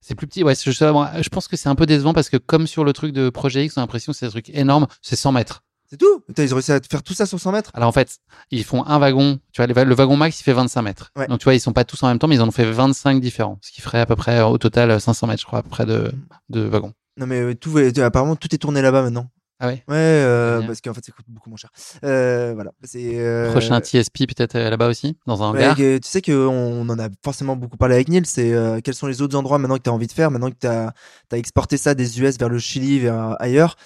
C'est 0.00 0.14
plus 0.14 0.26
petit. 0.26 0.42
Ouais, 0.42 0.54
je, 0.54 0.70
je 0.70 1.28
pense 1.28 1.46
que 1.48 1.56
c'est 1.58 1.68
un 1.68 1.74
peu 1.74 1.84
décevant 1.86 2.14
parce 2.14 2.30
que 2.30 2.38
comme 2.38 2.66
sur 2.66 2.82
le 2.82 2.92
truc 2.94 3.12
de 3.12 3.28
Projet 3.28 3.64
X, 3.66 3.76
on 3.76 3.80
a 3.80 3.82
l'impression 3.82 4.12
que 4.12 4.18
c'est 4.18 4.26
un 4.26 4.30
truc 4.30 4.48
énorme. 4.48 4.86
C'est 5.02 5.16
100 5.16 5.32
mètres. 5.32 5.62
C'est 5.90 5.96
tout 5.96 6.20
Putain, 6.26 6.44
Ils 6.44 6.52
ont 6.52 6.56
réussi 6.56 6.72
à 6.72 6.80
faire 6.80 7.02
tout 7.02 7.14
ça 7.14 7.26
sur 7.26 7.40
100 7.40 7.50
mètres 7.52 7.70
Alors 7.74 7.88
en 7.88 7.92
fait, 7.92 8.18
ils 8.50 8.64
font 8.64 8.86
un 8.86 8.98
wagon. 8.98 9.38
Tu 9.52 9.62
vois, 9.62 9.66
le, 9.66 9.94
wagon 9.94 10.16
max, 10.16 10.40
il 10.40 10.44
fait 10.44 10.52
25 10.52 10.82
mètres. 10.82 11.10
Ouais. 11.16 11.26
Donc 11.26 11.40
tu 11.40 11.44
vois, 11.44 11.54
ils 11.54 11.60
sont 11.60 11.72
pas 11.72 11.84
tous 11.84 12.02
en 12.02 12.08
même 12.08 12.18
temps, 12.18 12.28
mais 12.28 12.36
ils 12.36 12.42
en 12.42 12.48
ont 12.48 12.52
fait 12.52 12.70
25 12.70 13.20
différents. 13.20 13.58
Ce 13.60 13.72
qui 13.72 13.80
ferait 13.80 14.00
à 14.00 14.06
peu 14.06 14.16
près, 14.16 14.38
euh, 14.38 14.46
au 14.46 14.58
total, 14.58 14.90
euh, 14.92 14.98
500 15.00 15.26
mètres, 15.26 15.40
je 15.40 15.46
crois, 15.46 15.58
à 15.58 15.62
peu 15.62 15.68
près 15.68 15.86
de, 15.86 16.12
de 16.48 16.60
wagons. 16.60 16.92
Non 17.16 17.26
mais 17.26 17.40
euh, 17.40 17.54
tout, 17.54 17.70
va- 17.70 17.82
apparemment 18.04 18.36
tout 18.36 18.54
est 18.54 18.58
tourné 18.58 18.80
là-bas 18.80 19.02
maintenant. 19.02 19.28
Ah 19.62 19.66
ouais? 19.66 19.84
Ouais, 19.88 19.96
euh, 19.96 20.62
parce 20.62 20.80
qu'en 20.80 20.94
fait 20.94 21.04
ça 21.04 21.12
coûte 21.12 21.26
beaucoup 21.28 21.50
moins 21.50 21.58
cher. 21.58 21.68
Euh, 22.02 22.52
voilà, 22.54 22.70
c'est 22.82 23.18
euh, 23.18 23.50
Prochain 23.50 23.78
TSP 23.78 24.26
peut-être 24.26 24.54
euh, 24.56 24.70
là-bas 24.70 24.88
aussi, 24.88 25.18
dans 25.26 25.42
un 25.42 25.48
hangar. 25.48 25.76
tu 25.76 26.00
sais 26.02 26.22
qu'on 26.22 26.32
on 26.32 26.88
en 26.88 26.98
a 26.98 27.08
forcément 27.22 27.56
beaucoup 27.56 27.76
parlé 27.76 27.96
avec 27.96 28.08
Neil, 28.08 28.22
c'est 28.24 28.54
euh, 28.54 28.80
quels 28.82 28.94
sont 28.94 29.06
les 29.06 29.20
autres 29.20 29.36
endroits 29.36 29.58
maintenant 29.58 29.76
que 29.76 29.82
tu 29.82 29.90
as 29.90 29.92
envie 29.92 30.06
de 30.06 30.12
faire, 30.12 30.30
maintenant 30.30 30.50
que 30.50 30.56
tu 30.58 30.66
as, 30.66 30.94
exporté 31.32 31.76
ça 31.76 31.94
des 31.94 32.20
US 32.22 32.38
vers 32.38 32.48
le 32.48 32.58
Chili, 32.58 33.00
vers 33.00 33.32
euh, 33.32 33.34
ailleurs? 33.38 33.76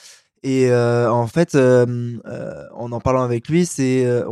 Et 0.44 0.70
euh, 0.70 1.10
en 1.10 1.26
fait, 1.26 1.54
euh, 1.54 2.18
en 2.74 2.92
en 2.92 3.00
parlant 3.00 3.22
avec 3.22 3.48
lui, 3.48 3.64
c'est 3.64 4.04
euh, 4.04 4.24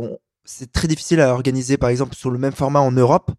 c'est 0.45 0.71
très 0.71 0.87
difficile 0.87 1.19
à 1.19 1.33
organiser, 1.33 1.77
par 1.77 1.89
exemple, 1.89 2.15
sur 2.15 2.29
le 2.29 2.37
même 2.37 2.53
format 2.53 2.79
en 2.81 2.91
Europe, 2.91 3.31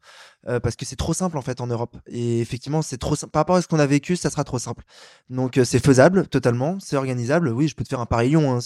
euh, 0.48 0.58
parce 0.58 0.74
que 0.74 0.84
c'est 0.84 0.96
trop 0.96 1.14
simple 1.14 1.38
en 1.38 1.42
fait 1.42 1.60
en 1.60 1.68
Europe. 1.68 1.96
Et 2.06 2.40
effectivement, 2.40 2.82
c'est 2.82 2.98
trop 2.98 3.14
simple. 3.14 3.30
Par 3.30 3.40
rapport 3.40 3.56
à 3.56 3.62
ce 3.62 3.68
qu'on 3.68 3.78
a 3.78 3.86
vécu, 3.86 4.16
ça 4.16 4.28
sera 4.28 4.42
trop 4.42 4.58
simple. 4.58 4.82
Donc 5.30 5.56
euh, 5.56 5.64
c'est 5.64 5.78
faisable 5.84 6.26
totalement, 6.26 6.80
c'est 6.80 6.96
organisable. 6.96 7.48
Oui, 7.48 7.68
je 7.68 7.76
peux 7.76 7.84
te 7.84 7.88
faire 7.88 8.00
un 8.00 8.06
Paris-Lyon, 8.06 8.52
hein, 8.52 8.58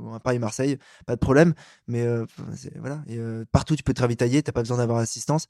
ou 0.00 0.14
un 0.14 0.20
Paris-Marseille, 0.20 0.78
pas 1.06 1.14
de 1.14 1.20
problème. 1.20 1.52
Mais 1.86 2.02
euh, 2.02 2.24
voilà, 2.76 3.02
et, 3.08 3.18
partout 3.52 3.76
tu 3.76 3.82
peux 3.82 3.94
te 3.94 4.00
ravitailler, 4.00 4.42
t'as 4.42 4.52
pas 4.52 4.62
besoin 4.62 4.78
d'avoir 4.78 4.98
assistance. 4.98 5.48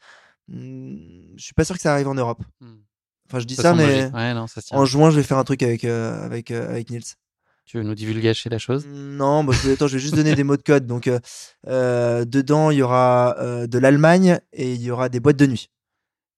Hmm, 0.48 0.96
je 1.36 1.44
suis 1.44 1.54
pas 1.54 1.64
sûr 1.64 1.76
que 1.76 1.82
ça 1.82 1.92
arrive 1.92 2.08
en 2.08 2.14
Europe. 2.14 2.42
Hmm. 2.60 2.78
Enfin, 3.28 3.38
je 3.38 3.44
dis 3.44 3.54
Ça 3.54 3.74
mais. 3.74 4.10
Ouais, 4.12 4.34
non, 4.34 4.46
ça 4.46 4.62
en 4.72 4.84
juin, 4.84 5.10
je 5.10 5.16
vais 5.16 5.22
faire 5.22 5.38
un 5.38 5.44
truc 5.44 5.62
avec 5.62 5.84
avec 5.84 6.50
avec 6.50 6.90
Nils. 6.90 7.14
Tu 7.68 7.76
veux 7.76 7.84
nous 7.84 7.94
divulgacher 7.94 8.48
la 8.48 8.56
chose? 8.56 8.86
Non, 8.86 9.44
bah, 9.44 9.52
je 9.52 9.68
vais, 9.68 9.74
attends, 9.74 9.88
je 9.88 9.92
vais 9.92 9.98
juste 9.98 10.14
donner 10.14 10.34
des 10.34 10.42
mots 10.42 10.56
de 10.56 10.62
code. 10.62 10.86
Donc, 10.86 11.06
euh, 11.06 11.20
euh, 11.66 12.24
dedans, 12.24 12.70
il 12.70 12.78
y 12.78 12.82
aura 12.82 13.36
euh, 13.40 13.66
de 13.66 13.78
l'Allemagne 13.78 14.40
et 14.54 14.72
il 14.72 14.80
y 14.80 14.90
aura 14.90 15.10
des 15.10 15.20
boîtes 15.20 15.36
de 15.36 15.44
nuit. 15.44 15.68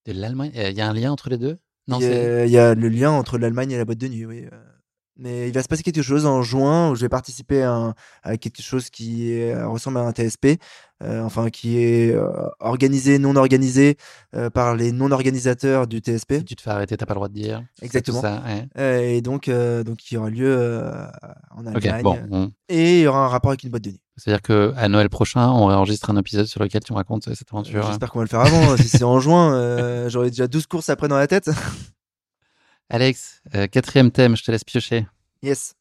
De 0.06 0.12
l'Allemagne? 0.12 0.50
Il 0.56 0.72
y 0.72 0.80
a 0.80 0.88
un 0.88 0.92
lien 0.92 1.12
entre 1.12 1.30
les 1.30 1.38
deux? 1.38 1.58
Non, 1.86 2.00
il, 2.00 2.02
y 2.02 2.06
c'est. 2.06 2.40
a, 2.40 2.46
il 2.46 2.50
y 2.50 2.58
a 2.58 2.74
le 2.74 2.88
lien 2.88 3.12
entre 3.12 3.38
l'Allemagne 3.38 3.70
et 3.70 3.78
la 3.78 3.84
boîte 3.84 3.98
de 3.98 4.08
nuit, 4.08 4.26
oui. 4.26 4.46
Mais 5.22 5.48
il 5.48 5.52
va 5.54 5.62
se 5.62 5.68
passer 5.68 5.82
quelque 5.82 6.00
chose 6.02 6.24
en 6.24 6.40
juin 6.42 6.90
où 6.90 6.94
je 6.94 7.02
vais 7.02 7.10
participer 7.10 7.62
à, 7.62 7.72
un- 7.74 7.94
à 8.22 8.38
quelque 8.38 8.62
chose 8.62 8.88
qui 8.88 9.30
est- 9.32 9.52
euh, 9.54 9.68
ressemble 9.68 9.98
à 9.98 10.00
un 10.00 10.12
TSP, 10.12 10.58
euh, 11.02 11.22
enfin 11.22 11.50
qui 11.50 11.76
est 11.78 12.10
euh, 12.14 12.26
organisé, 12.58 13.18
non 13.18 13.36
organisé 13.36 13.98
euh, 14.34 14.48
par 14.48 14.74
les 14.76 14.92
non-organisateurs 14.92 15.86
du 15.86 15.98
TSP. 15.98 16.38
Si 16.38 16.44
tu 16.46 16.56
te 16.56 16.62
fais 16.62 16.70
arrêter, 16.70 16.96
t'as 16.96 17.04
pas 17.04 17.12
le 17.12 17.18
droit 17.18 17.28
de 17.28 17.34
dire. 17.34 17.62
Exactement. 17.82 18.20
ça, 18.22 18.42
ouais. 18.76 19.16
Et 19.16 19.20
donc, 19.20 19.50
donc, 19.50 20.10
il 20.10 20.14
y 20.14 20.16
aura 20.16 20.30
lieu 20.30 20.90
en 21.54 21.66
Allemagne. 21.66 22.02
bon. 22.02 22.18
on- 22.30 22.50
Et 22.70 23.00
il 23.00 23.02
y 23.02 23.06
aura 23.06 23.24
un 23.26 23.28
rapport 23.28 23.50
avec 23.50 23.62
une 23.62 23.70
boîte 23.70 23.82
de 23.84 23.90
nuit. 23.90 24.00
C'est-à-dire 24.16 24.40
que 24.42 24.72
à 24.76 24.88
Noël 24.88 25.08
prochain, 25.10 25.48
on 25.50 25.66
réenregistre 25.66 26.08
un 26.10 26.16
épisode 26.16 26.46
sur 26.46 26.62
lequel 26.62 26.82
tu 26.82 26.92
me 26.92 26.96
racontes 26.96 27.24
cette 27.34 27.52
aventure. 27.52 27.86
J'espère 27.86 28.10
qu'on 28.10 28.20
va 28.20 28.24
le 28.24 28.28
faire 28.30 28.40
avant. 28.40 28.76
si 28.78 28.88
c'est 28.88 29.04
en 29.04 29.20
juin, 29.20 30.08
j'aurai 30.08 30.30
déjà 30.30 30.46
12 30.46 30.66
courses 30.66 30.88
après 30.88 31.08
dans 31.08 31.18
la 31.18 31.26
tête. 31.26 31.50
Alex, 32.90 33.42
euh, 33.54 33.66
quatrième 33.66 34.10
thème, 34.10 34.36
je 34.36 34.42
te 34.42 34.50
laisse 34.50 34.64
piocher. 34.64 35.06
Yes. 35.42 35.74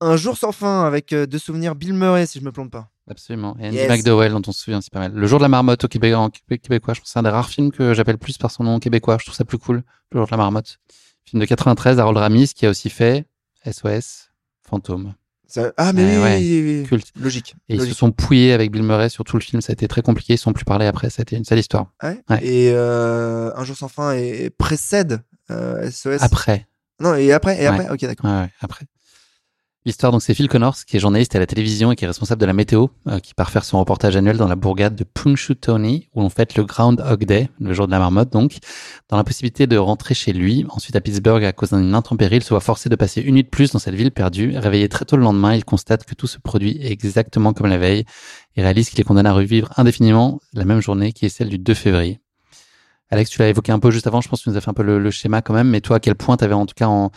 Un 0.00 0.16
jour 0.16 0.36
sans 0.36 0.52
fin 0.52 0.84
avec 0.84 1.12
euh, 1.12 1.26
deux 1.26 1.38
souvenirs 1.38 1.74
Bill 1.74 1.94
Murray, 1.94 2.26
si 2.26 2.38
je 2.40 2.44
me 2.44 2.50
plante 2.52 2.70
pas. 2.70 2.90
Absolument. 3.08 3.56
Et 3.58 3.66
Andy 3.68 3.76
Yes. 3.76 3.88
McDowell, 3.88 4.32
dont 4.32 4.42
on 4.46 4.52
se 4.52 4.62
souvient, 4.62 4.80
c'est 4.80 4.92
pas 4.92 4.98
mal. 5.00 5.12
Le 5.12 5.26
jour 5.26 5.38
de 5.38 5.42
la 5.44 5.48
marmotte 5.48 5.84
au 5.84 5.88
Québec, 5.88 6.14
en 6.14 6.28
Québé- 6.30 6.58
québécois, 6.58 6.94
je 6.94 7.00
pense 7.00 7.08
que 7.08 7.12
c'est 7.12 7.18
un 7.18 7.22
des 7.22 7.28
rares 7.30 7.48
films 7.48 7.70
que 7.72 7.94
j'appelle 7.94 8.18
plus 8.18 8.36
par 8.38 8.50
son 8.50 8.64
nom 8.64 8.78
québécois. 8.80 9.16
Je 9.18 9.24
trouve 9.26 9.36
ça 9.36 9.44
plus 9.44 9.58
cool. 9.58 9.82
Le 10.10 10.18
jour 10.18 10.26
de 10.26 10.30
la 10.30 10.36
marmotte. 10.36 10.78
Film 11.24 11.40
de 11.40 11.46
93, 11.46 11.98
Harold 11.98 12.18
Ramis, 12.18 12.48
qui 12.54 12.66
a 12.66 12.70
aussi 12.70 12.90
fait 12.90 13.26
SOS, 13.64 14.30
Fantôme. 14.62 15.14
Ça- 15.52 15.70
Ah, 15.76 15.92
mais 15.92 16.02
Eh 16.02 16.16
oui, 16.16 16.22
ouais, 16.22 16.36
oui, 16.38 16.62
oui, 16.64 16.80
oui. 16.80 16.86
Culte. 16.88 17.12
Logique. 17.20 17.54
Et 17.68 17.74
ils 17.74 17.80
se 17.82 17.92
sont 17.94 18.10
pouillés 18.10 18.54
avec 18.54 18.70
Bill 18.70 18.82
Murray 18.82 19.10
sur 19.10 19.22
tout 19.24 19.36
le 19.36 19.42
film. 19.42 19.60
Ça 19.60 19.72
a 19.72 19.74
été 19.74 19.86
très 19.86 20.00
compliqué. 20.00 20.32
Ils 20.32 20.38
se 20.38 20.44
sont 20.44 20.54
plus 20.54 20.64
parlé 20.64 20.86
après. 20.86 21.10
Ça 21.10 21.20
a 21.20 21.22
été 21.24 21.36
une 21.36 21.44
sale 21.44 21.58
histoire. 21.58 21.92
Ouais. 22.02 22.22
Ouais. 22.30 22.42
Et 22.42 22.70
euh, 22.72 23.50
Un 23.54 23.62
jour 23.64 23.76
sans 23.76 23.88
fin 23.88 24.12
et, 24.14 24.48
précède 24.48 25.20
euh, 25.50 25.90
SOS. 25.90 26.22
Après. 26.22 26.66
Non, 27.00 27.14
et 27.16 27.32
après, 27.32 27.60
et 27.62 27.66
après, 27.66 27.90
ok, 27.90 28.00
d'accord. 28.00 28.30
Après. 28.60 28.86
L'histoire, 29.84 30.12
donc, 30.12 30.22
c'est 30.22 30.34
Phil 30.34 30.46
Connors, 30.46 30.76
qui 30.86 30.96
est 30.96 31.00
journaliste 31.00 31.34
à 31.34 31.40
la 31.40 31.46
télévision 31.46 31.90
et 31.90 31.96
qui 31.96 32.04
est 32.04 32.06
responsable 32.06 32.40
de 32.40 32.46
la 32.46 32.52
météo, 32.52 32.86
euh, 33.08 33.18
qui 33.18 33.34
part 33.34 33.50
faire 33.50 33.64
son 33.64 33.80
reportage 33.80 34.14
annuel 34.14 34.36
dans 34.36 34.46
la 34.46 34.54
bourgade 34.54 34.94
de 34.94 35.02
Punxsutawney, 35.02 36.08
où 36.14 36.22
on 36.22 36.28
fête 36.28 36.54
le 36.54 36.62
Groundhog 36.62 37.24
Day, 37.24 37.48
le 37.58 37.72
jour 37.72 37.88
de 37.88 37.90
la 37.90 37.98
marmotte, 37.98 38.30
donc. 38.30 38.58
Dans 39.08 39.16
l'impossibilité 39.16 39.66
de 39.66 39.76
rentrer 39.76 40.14
chez 40.14 40.32
lui, 40.32 40.64
ensuite 40.68 40.94
à 40.94 41.00
Pittsburgh 41.00 41.42
à 41.44 41.52
cause 41.52 41.70
d'une 41.70 41.96
intempérie, 41.96 42.36
il 42.36 42.44
se 42.44 42.50
voit 42.50 42.60
forcé 42.60 42.90
de 42.90 42.94
passer 42.94 43.22
une 43.22 43.34
nuit 43.34 43.42
de 43.42 43.48
plus 43.48 43.72
dans 43.72 43.80
cette 43.80 43.96
ville 43.96 44.12
perdue. 44.12 44.56
Réveillé 44.56 44.88
très 44.88 45.04
tôt 45.04 45.16
le 45.16 45.24
lendemain, 45.24 45.52
il 45.52 45.64
constate 45.64 46.04
que 46.04 46.14
tout 46.14 46.28
se 46.28 46.38
produit 46.38 46.78
exactement 46.80 47.52
comme 47.52 47.66
la 47.66 47.78
veille 47.78 48.04
et 48.54 48.62
réalise 48.62 48.88
qu'il 48.88 49.00
est 49.00 49.04
condamné 49.04 49.30
à 49.30 49.32
revivre 49.32 49.68
indéfiniment 49.76 50.38
la 50.52 50.64
même 50.64 50.80
journée 50.80 51.12
qui 51.12 51.26
est 51.26 51.28
celle 51.28 51.48
du 51.48 51.58
2 51.58 51.74
février. 51.74 52.20
Alex, 53.10 53.30
tu 53.30 53.40
l'as 53.40 53.48
évoqué 53.48 53.72
un 53.72 53.80
peu 53.80 53.90
juste 53.90 54.06
avant, 54.06 54.20
je 54.20 54.28
pense 54.28 54.38
que 54.38 54.44
tu 54.44 54.50
nous 54.50 54.56
as 54.56 54.60
fait 54.60 54.70
un 54.70 54.74
peu 54.74 54.84
le, 54.84 55.10
schéma 55.10 55.42
quand 55.42 55.54
même, 55.54 55.68
mais 55.68 55.80
toi, 55.80 55.96
à 55.96 56.00
quel 56.00 56.14
point 56.14 56.36
tu 56.36 56.44
avais 56.44 56.54
en 56.54 56.66
tout 56.66 56.74
cas 56.76 56.86
en 56.86 57.10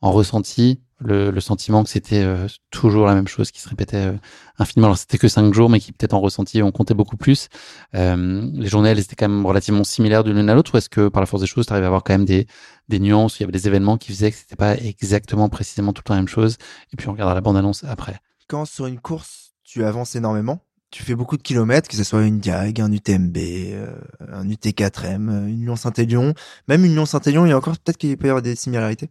ressenti 0.00 0.80
le, 0.98 1.30
le 1.30 1.40
sentiment 1.40 1.84
que 1.84 1.90
c'était 1.90 2.22
euh, 2.22 2.46
toujours 2.70 3.06
la 3.06 3.14
même 3.14 3.28
chose 3.28 3.50
qui 3.50 3.60
se 3.60 3.68
répétait 3.68 4.06
euh, 4.06 4.16
infiniment. 4.58 4.86
Alors 4.88 4.98
c'était 4.98 5.18
que 5.18 5.28
cinq 5.28 5.52
jours, 5.52 5.68
mais 5.68 5.80
qui 5.80 5.92
peut-être 5.92 6.14
en 6.14 6.20
ressenti 6.20 6.62
on 6.62 6.72
comptait 6.72 6.94
beaucoup 6.94 7.16
plus. 7.16 7.48
Euh, 7.94 8.50
les 8.54 8.68
journées, 8.68 8.90
elles 8.90 8.98
étaient 8.98 9.16
quand 9.16 9.28
même 9.28 9.44
relativement 9.44 9.84
similaires 9.84 10.24
de 10.24 10.32
l'une 10.32 10.48
à 10.48 10.54
l'autre, 10.54 10.74
ou 10.74 10.78
est-ce 10.78 10.88
que 10.88 11.08
par 11.08 11.20
la 11.20 11.26
force 11.26 11.42
des 11.42 11.46
choses, 11.46 11.66
tu 11.66 11.72
arrivais 11.72 11.86
à 11.86 11.88
avoir 11.88 12.02
quand 12.02 12.14
même 12.14 12.24
des, 12.24 12.46
des 12.88 12.98
nuances, 12.98 13.38
il 13.38 13.42
y 13.42 13.44
avait 13.44 13.52
des 13.52 13.66
événements 13.66 13.98
qui 13.98 14.12
faisaient 14.12 14.30
que 14.30 14.36
c'était 14.36 14.56
pas 14.56 14.76
exactement 14.76 15.48
précisément 15.48 15.92
tout 15.92 16.00
le 16.00 16.04
temps 16.04 16.14
la 16.14 16.20
même 16.20 16.28
chose, 16.28 16.56
et 16.92 16.96
puis 16.96 17.08
on 17.08 17.12
regardera 17.12 17.34
la 17.34 17.40
bande-annonce 17.40 17.84
après. 17.84 18.18
Quand 18.48 18.64
sur 18.64 18.86
une 18.86 19.00
course, 19.00 19.54
tu 19.64 19.84
avances 19.84 20.14
énormément, 20.14 20.60
tu 20.90 21.02
fais 21.02 21.14
beaucoup 21.14 21.36
de 21.36 21.42
kilomètres, 21.42 21.88
que 21.88 21.96
ce 21.96 22.04
soit 22.04 22.24
une 22.24 22.38
Diag, 22.38 22.80
un 22.80 22.90
UTMB, 22.90 23.36
euh, 23.36 23.94
un 24.32 24.48
UT4M, 24.48 25.28
euh, 25.28 25.46
une 25.46 25.62
Lyon-Saint-Élion, 25.62 26.32
même 26.68 26.84
une 26.84 26.94
Lyon-Saint-Élion, 26.94 27.44
il 27.44 27.50
y 27.50 27.52
a 27.52 27.56
encore 27.56 27.76
peut-être 27.78 27.98
qu'il 27.98 28.16
peut 28.16 28.28
y 28.28 28.30
avoir 28.30 28.42
des 28.42 28.54
similarités. 28.56 29.10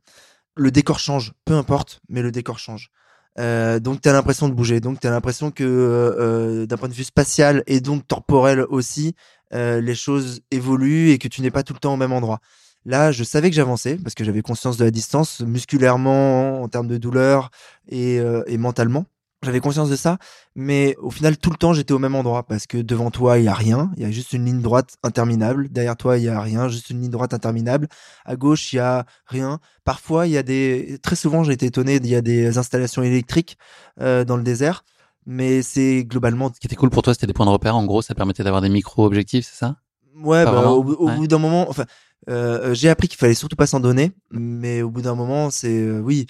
Le 0.55 0.71
décor 0.71 0.99
change, 0.99 1.33
peu 1.43 1.53
importe, 1.53 2.01
mais 2.09 2.21
le 2.21 2.31
décor 2.31 2.59
change. 2.59 2.91
Euh, 3.37 3.79
donc 3.79 4.01
tu 4.01 4.09
as 4.09 4.13
l'impression 4.13 4.47
de 4.47 4.53
bouger. 4.53 4.79
Donc 4.79 4.99
tu 4.99 5.07
as 5.07 5.11
l'impression 5.11 5.51
que 5.51 5.63
euh, 5.63 6.65
d'un 6.65 6.77
point 6.77 6.89
de 6.89 6.93
vue 6.93 7.03
spatial 7.03 7.63
et 7.67 7.81
donc 7.81 8.07
temporel 8.07 8.61
aussi, 8.69 9.15
euh, 9.53 9.81
les 9.81 9.95
choses 9.95 10.41
évoluent 10.51 11.11
et 11.11 11.17
que 11.17 11.27
tu 11.27 11.41
n'es 11.41 11.51
pas 11.51 11.63
tout 11.63 11.73
le 11.73 11.79
temps 11.79 11.93
au 11.93 11.97
même 11.97 12.13
endroit. 12.13 12.39
Là, 12.85 13.11
je 13.11 13.23
savais 13.23 13.49
que 13.49 13.55
j'avançais 13.55 13.97
parce 13.97 14.13
que 14.13 14.23
j'avais 14.23 14.41
conscience 14.41 14.77
de 14.77 14.85
la 14.85 14.91
distance, 14.91 15.41
musculairement, 15.41 16.61
en 16.61 16.67
termes 16.67 16.87
de 16.87 16.97
douleur 16.97 17.49
euh, 17.91 18.43
et 18.45 18.57
mentalement. 18.57 19.05
J'avais 19.45 19.59
conscience 19.59 19.89
de 19.89 19.95
ça, 19.95 20.17
mais 20.55 20.95
au 21.01 21.11
final, 21.11 21.37
tout 21.37 21.49
le 21.51 21.55
temps, 21.55 21.73
j'étais 21.73 21.93
au 21.93 21.99
même 21.99 22.15
endroit 22.15 22.43
parce 22.47 22.65
que 22.67 22.77
devant 22.79 23.11
toi, 23.11 23.37
il 23.39 23.45
y 23.45 23.47
a 23.47 23.53
rien. 23.53 23.91
Il 23.95 24.03
y 24.03 24.05
a 24.05 24.11
juste 24.11 24.33
une 24.33 24.43
ligne 24.45 24.61
droite 24.61 24.95
interminable. 25.03 25.69
Derrière 25.69 25.95
toi, 25.95 26.17
il 26.17 26.23
y 26.23 26.29
a 26.29 26.41
rien, 26.41 26.67
juste 26.67 26.89
une 26.89 26.99
ligne 27.01 27.11
droite 27.11 27.33
interminable. 27.33 27.87
À 28.25 28.35
gauche, 28.35 28.73
il 28.73 28.77
y 28.77 28.79
a 28.79 29.05
rien. 29.27 29.59
Parfois, 29.83 30.27
il 30.27 30.33
y 30.33 30.37
a 30.37 30.43
des. 30.43 30.99
Très 31.01 31.15
souvent, 31.15 31.43
j'ai 31.43 31.53
été 31.53 31.67
étonné. 31.67 31.95
Il 31.95 32.07
y 32.07 32.15
a 32.15 32.21
des 32.21 32.57
installations 32.57 33.03
électriques 33.03 33.57
euh, 34.01 34.25
dans 34.25 34.35
le 34.35 34.43
désert, 34.43 34.83
mais 35.25 35.61
c'est 35.61 36.03
globalement. 36.03 36.51
Ce 36.53 36.59
qui 36.59 36.67
était 36.67 36.75
cool 36.75 36.89
pour 36.89 37.03
toi, 37.03 37.13
c'était 37.13 37.27
des 37.27 37.33
points 37.33 37.45
de 37.45 37.51
repère. 37.51 37.75
En 37.75 37.85
gros, 37.85 38.01
ça 38.01 38.15
permettait 38.15 38.43
d'avoir 38.43 38.61
des 38.61 38.69
micro-objectifs, 38.69 39.45
c'est 39.49 39.57
ça? 39.57 39.77
Ouais, 40.23 40.45
bah, 40.45 40.69
au, 40.69 40.83
bout- 40.83 40.93
au 40.93 41.07
Ouais. 41.09 41.15
bout 41.17 41.27
d'un 41.27 41.39
moment, 41.39 41.69
enfin, 41.69 41.85
euh, 42.29 42.73
j'ai 42.73 42.89
appris 42.89 43.07
qu'il 43.07 43.17
fallait 43.19 43.33
surtout 43.33 43.57
pas 43.57 43.67
s'en 43.67 43.79
donner, 43.81 44.11
mais 44.31 44.81
au 44.81 44.89
bout 44.89 45.01
d'un 45.01 45.13
moment, 45.13 45.49
c'est 45.49 45.77
euh, 45.77 45.99
oui. 45.99 46.25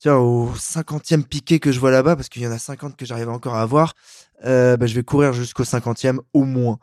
Tiens, 0.00 0.16
au 0.16 0.48
cinquantième 0.56 1.24
piqué 1.24 1.60
que 1.60 1.72
je 1.72 1.78
vois 1.78 1.90
là-bas, 1.90 2.16
parce 2.16 2.30
qu'il 2.30 2.40
y 2.40 2.46
en 2.46 2.52
a 2.52 2.58
50 2.58 2.96
que 2.96 3.04
j'arrive 3.04 3.28
encore 3.28 3.54
à 3.54 3.60
avoir, 3.60 3.92
euh, 4.46 4.78
bah, 4.78 4.86
je 4.86 4.94
vais 4.94 5.02
courir 5.02 5.34
jusqu'au 5.34 5.64
cinquantième 5.64 6.22
au 6.32 6.44
moins. 6.44 6.78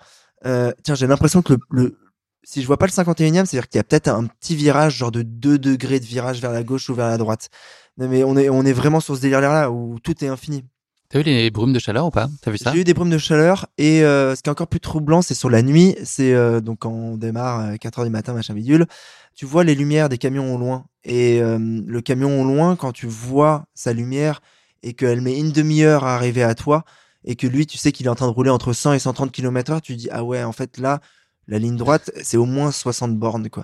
Euh, 0.46 0.72
tiens, 0.84 0.94
j'ai 0.94 1.08
l'impression 1.08 1.42
que 1.42 1.56
le, 1.72 1.98
si 2.44 2.62
je 2.62 2.68
vois 2.68 2.78
pas 2.78 2.86
le 2.86 2.92
51e, 2.92 3.46
c'est-à-dire 3.46 3.68
qu'il 3.70 3.80
y 3.80 3.82
a 3.82 3.84
peut-être 3.84 4.08
un 4.08 4.26
petit 4.26 4.56
virage, 4.56 4.98
genre 4.98 5.12
de 5.12 5.24
2 5.24 5.58
degrés 5.58 6.00
de 6.00 6.06
virage 6.06 6.42
vers 6.42 6.52
la 6.52 6.62
gauche 6.62 6.90
ou 6.90 6.94
vers 6.94 7.08
la 7.08 7.18
droite. 7.18 7.50
Non, 7.98 8.08
mais 8.08 8.24
on 8.24 8.38
est, 8.38 8.50
on 8.50 8.64
est 8.64 8.74
vraiment 8.74 9.00
sur 9.00 9.16
ce 9.16 9.22
délire-là 9.22 9.72
où 9.72 9.98
tout 10.00 10.24
est 10.24 10.28
infini. 10.28 10.64
T'as 11.10 11.20
eu 11.22 11.24
les 11.24 11.50
brumes 11.52 11.72
de 11.72 11.80
chaleur 11.80 12.06
ou 12.06 12.12
pas? 12.12 12.28
T'as 12.42 12.52
vu 12.52 12.58
ça? 12.58 12.74
J'ai 12.74 12.82
eu 12.82 12.84
des 12.84 12.94
brumes 12.94 13.10
de 13.10 13.18
chaleur 13.18 13.68
et 13.78 14.04
euh, 14.04 14.36
ce 14.36 14.42
qui 14.42 14.50
est 14.50 14.52
encore 14.52 14.68
plus 14.68 14.82
troublant, 14.82 15.22
c'est 15.22 15.36
sur 15.36 15.50
la 15.50 15.62
nuit. 15.62 15.96
C'est 16.04 16.34
euh, 16.34 16.60
donc 16.60 16.80
quand 16.80 16.92
on 16.92 17.16
démarre 17.16 17.60
à 17.62 17.78
4 17.78 18.00
heures 18.00 18.06
du 18.06 18.12
matin, 18.12 18.34
machin 18.34 18.54
bidule, 18.54 18.86
tu 19.34 19.46
vois 19.46 19.64
les 19.64 19.74
lumières 19.74 20.10
des 20.10 20.18
camions 20.18 20.54
au 20.54 20.58
loin. 20.58 20.86
Et 21.06 21.42
euh, 21.42 21.58
le 21.60 22.02
camion 22.02 22.42
au 22.42 22.44
loin, 22.46 22.76
quand 22.76 22.92
tu 22.92 23.08
vois 23.08 23.66
sa 23.74 23.94
lumière 23.94 24.42
et 24.84 24.94
qu'elle 24.94 25.22
met 25.22 25.40
une 25.40 25.52
demi-heure 25.54 26.04
à 26.04 26.14
arriver 26.16 26.44
à 26.44 26.56
toi 26.56 26.84
et 27.24 27.36
que 27.38 27.48
lui, 27.48 27.66
tu 27.66 27.78
sais 27.78 27.94
qu'il 27.94 28.06
est 28.08 28.10
en 28.10 28.16
train 28.16 28.28
de 28.28 28.34
rouler 28.34 28.50
entre 28.50 28.74
100 28.74 28.92
et 28.94 29.00
130 29.00 29.32
km 29.32 29.72
heure, 29.72 29.82
tu 29.82 29.96
dis 29.96 30.10
ah 30.12 30.26
ouais, 30.26 30.44
en 30.44 30.52
fait 30.52 30.78
là, 30.78 31.00
la 31.48 31.58
ligne 31.58 31.78
droite, 31.78 32.12
c'est 32.22 32.36
au 32.36 32.46
moins 32.46 32.72
60 32.74 33.16
bornes 33.18 33.50
quoi. 33.50 33.64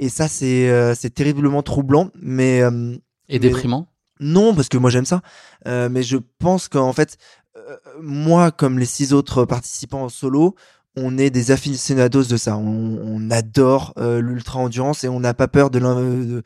Et 0.00 0.08
ça, 0.08 0.26
c'est 0.26 0.94
c'est 0.96 1.10
terriblement 1.14 1.62
troublant, 1.62 2.10
mais 2.20 2.58
Et 2.58 2.68
mais- 3.28 3.38
déprimant? 3.38 3.86
Non, 4.20 4.54
parce 4.54 4.68
que 4.68 4.78
moi 4.78 4.90
j'aime 4.90 5.06
ça. 5.06 5.22
Euh, 5.66 5.88
mais 5.90 6.02
je 6.02 6.18
pense 6.38 6.68
qu'en 6.68 6.92
fait, 6.92 7.16
euh, 7.56 7.76
moi, 8.00 8.50
comme 8.50 8.78
les 8.78 8.86
six 8.86 9.12
autres 9.12 9.44
participants 9.44 10.04
en 10.04 10.08
solo, 10.08 10.54
on 10.96 11.18
est 11.18 11.30
des 11.30 11.50
aficionados 11.50 12.24
de 12.24 12.36
ça. 12.36 12.56
On, 12.56 13.30
adore 13.30 13.92
euh, 13.98 14.20
l'ultra 14.20 14.58
endurance 14.58 15.04
et 15.04 15.08
on 15.08 15.20
n'a 15.20 15.34
pas 15.34 15.48
peur 15.48 15.70
de 15.70 15.78
de- 15.78 16.42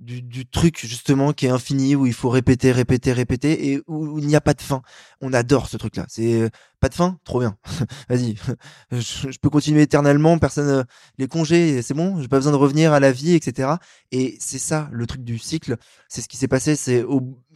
du, 0.00 0.22
du 0.22 0.46
truc 0.46 0.78
justement 0.80 1.32
qui 1.32 1.46
est 1.46 1.50
infini 1.50 1.94
où 1.94 2.06
il 2.06 2.12
faut 2.12 2.30
répéter, 2.30 2.72
répéter, 2.72 3.12
répéter 3.12 3.70
et 3.70 3.82
où 3.86 4.18
il 4.18 4.26
n'y 4.26 4.36
a 4.36 4.40
pas 4.40 4.54
de 4.54 4.62
fin. 4.62 4.82
On 5.20 5.32
adore 5.32 5.68
ce 5.68 5.76
truc-là. 5.76 6.06
C'est 6.08 6.40
euh, 6.40 6.48
pas 6.80 6.88
de 6.88 6.94
fin, 6.94 7.18
trop 7.24 7.40
bien. 7.40 7.56
Vas-y, 8.08 8.36
je, 8.90 9.38
peux 9.38 9.50
continuer 9.50 9.82
éternellement. 9.82 10.38
Personne, 10.38 10.68
euh, 10.68 10.84
les 11.18 11.28
congés, 11.28 11.82
c'est 11.82 11.94
bon. 11.94 12.20
J'ai 12.20 12.28
pas 12.28 12.38
besoin 12.38 12.52
de 12.52 12.56
revenir 12.56 12.92
à 12.92 13.00
la 13.00 13.12
vie, 13.12 13.34
etc. 13.34 13.74
Et 14.10 14.36
c'est 14.40 14.58
ça 14.58 14.88
le 14.90 15.06
truc 15.06 15.22
du 15.22 15.38
cycle 15.38 15.76
c'est 16.10 16.22
ce 16.22 16.28
qui 16.28 16.36
s'est 16.36 16.48
passé. 16.48 16.76
C'est 16.76 17.04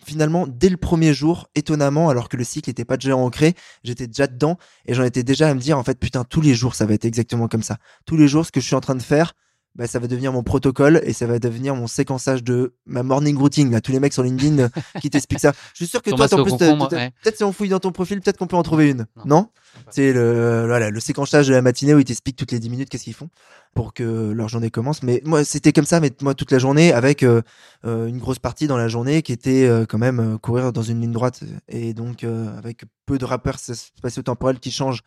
finalement 0.05 0.47
dès 0.47 0.69
le 0.69 0.77
premier 0.77 1.13
jour, 1.13 1.49
étonnamment, 1.55 2.09
alors 2.09 2.29
que 2.29 2.37
le 2.37 2.45
cycle 2.45 2.71
n'était 2.71 2.85
pas 2.85 2.97
déjà 2.97 3.17
ancré, 3.17 3.55
j'étais 3.83 4.07
déjà 4.07 4.27
dedans 4.27 4.59
et 4.87 4.95
j'en 4.95 5.03
étais 5.03 5.25
déjà 5.25 5.49
à 5.49 5.55
me 5.55 5.61
dire 5.61 5.77
en 5.77 5.83
fait 5.83 5.99
putain 5.99 6.25
tous 6.25 6.41
les 6.41 6.55
jours 6.55 6.75
ça 6.75 6.87
va 6.87 6.95
être 6.95 7.05
exactement 7.05 7.49
comme 7.49 7.63
ça. 7.63 7.79
Tous 8.07 8.17
les 8.17 8.29
jours 8.29 8.47
ce 8.47 8.53
que 8.53 8.61
je 8.61 8.67
suis 8.67 8.77
en 8.77 8.81
train 8.81 8.95
de 8.95 9.03
faire, 9.03 9.35
bah, 9.75 9.87
ça 9.87 9.99
va 9.99 10.07
devenir 10.07 10.33
mon 10.33 10.43
protocole 10.43 11.01
et 11.05 11.13
ça 11.13 11.27
va 11.27 11.39
devenir 11.39 11.75
mon 11.75 11.87
séquençage 11.87 12.45
de 12.45 12.75
ma 12.87 13.03
morning 13.03 13.37
routine. 13.37 13.71
Là, 13.71 13.81
tous 13.81 13.93
les 13.93 14.01
mecs 14.01 14.13
sur 14.13 14.23
LinkedIn 14.23 14.59
euh, 14.59 14.69
qui 15.01 15.11
t'expliquent 15.11 15.41
ça. 15.41 15.53
Je 15.73 15.85
suis 15.85 15.87
sûr 15.87 16.03
que 16.03 16.11
toi, 16.11 16.33
en 16.33 16.43
plus, 16.43 16.53
ouais. 16.53 17.11
peut-être 17.23 17.37
si 17.37 17.45
on 17.45 17.53
fouille 17.53 17.69
dans 17.69 17.81
ton 17.81 17.93
profil, 17.93 18.21
peut-être 18.21 18.39
qu'on 18.39 18.47
peut 18.47 18.57
en 18.57 18.63
trouver 18.63 18.91
une. 18.91 19.07
Non. 19.17 19.25
Non, 19.35 19.49
C'est 19.91 20.13
le 20.13 20.65
voilà 20.67 20.91
le 20.91 21.01
séquençage 21.01 21.49
de 21.49 21.53
la 21.53 21.63
matinée 21.63 21.95
où 21.95 21.99
ils 21.99 22.05
t'expliquent 22.05 22.37
toutes 22.37 22.53
les 22.53 22.61
10 22.61 22.71
minutes 22.71 22.89
qu'est-ce 22.89 23.05
qu'ils 23.05 23.15
font 23.15 23.31
pour 23.75 23.93
que 23.93 24.31
leur 24.31 24.49
journée 24.49 24.71
commence. 24.71 25.03
Mais 25.03 25.21
moi, 25.25 25.45
c'était 25.45 25.73
comme 25.73 25.85
ça, 25.85 25.99
mais 25.99 26.13
moi 26.23 26.35
toute 26.35 26.53
la 26.53 26.59
journée 26.59 26.93
avec 26.93 27.25
euh, 27.25 27.43
euh, 27.85 28.07
une 28.07 28.19
grosse 28.19 28.39
partie 28.39 28.67
dans 28.67 28.77
la 28.77 28.89
journée 28.89 29.23
qui 29.23 29.33
était 29.33 29.67
euh, 29.67 29.85
quand 29.87 29.99
même 29.99 30.21
euh, 30.21 30.39
courir 30.39 30.73
dans 30.73 30.83
une 30.83 31.01
ligne 31.01 31.13
droite 31.13 31.43
et 31.69 31.93
donc 31.93 32.25
avec 32.25 32.85
peu 33.07 33.19
de 33.19 33.25
rappeurs 33.25 33.59
spatio-temporels 33.59 34.59
qui 34.59 34.71
changent 34.71 35.03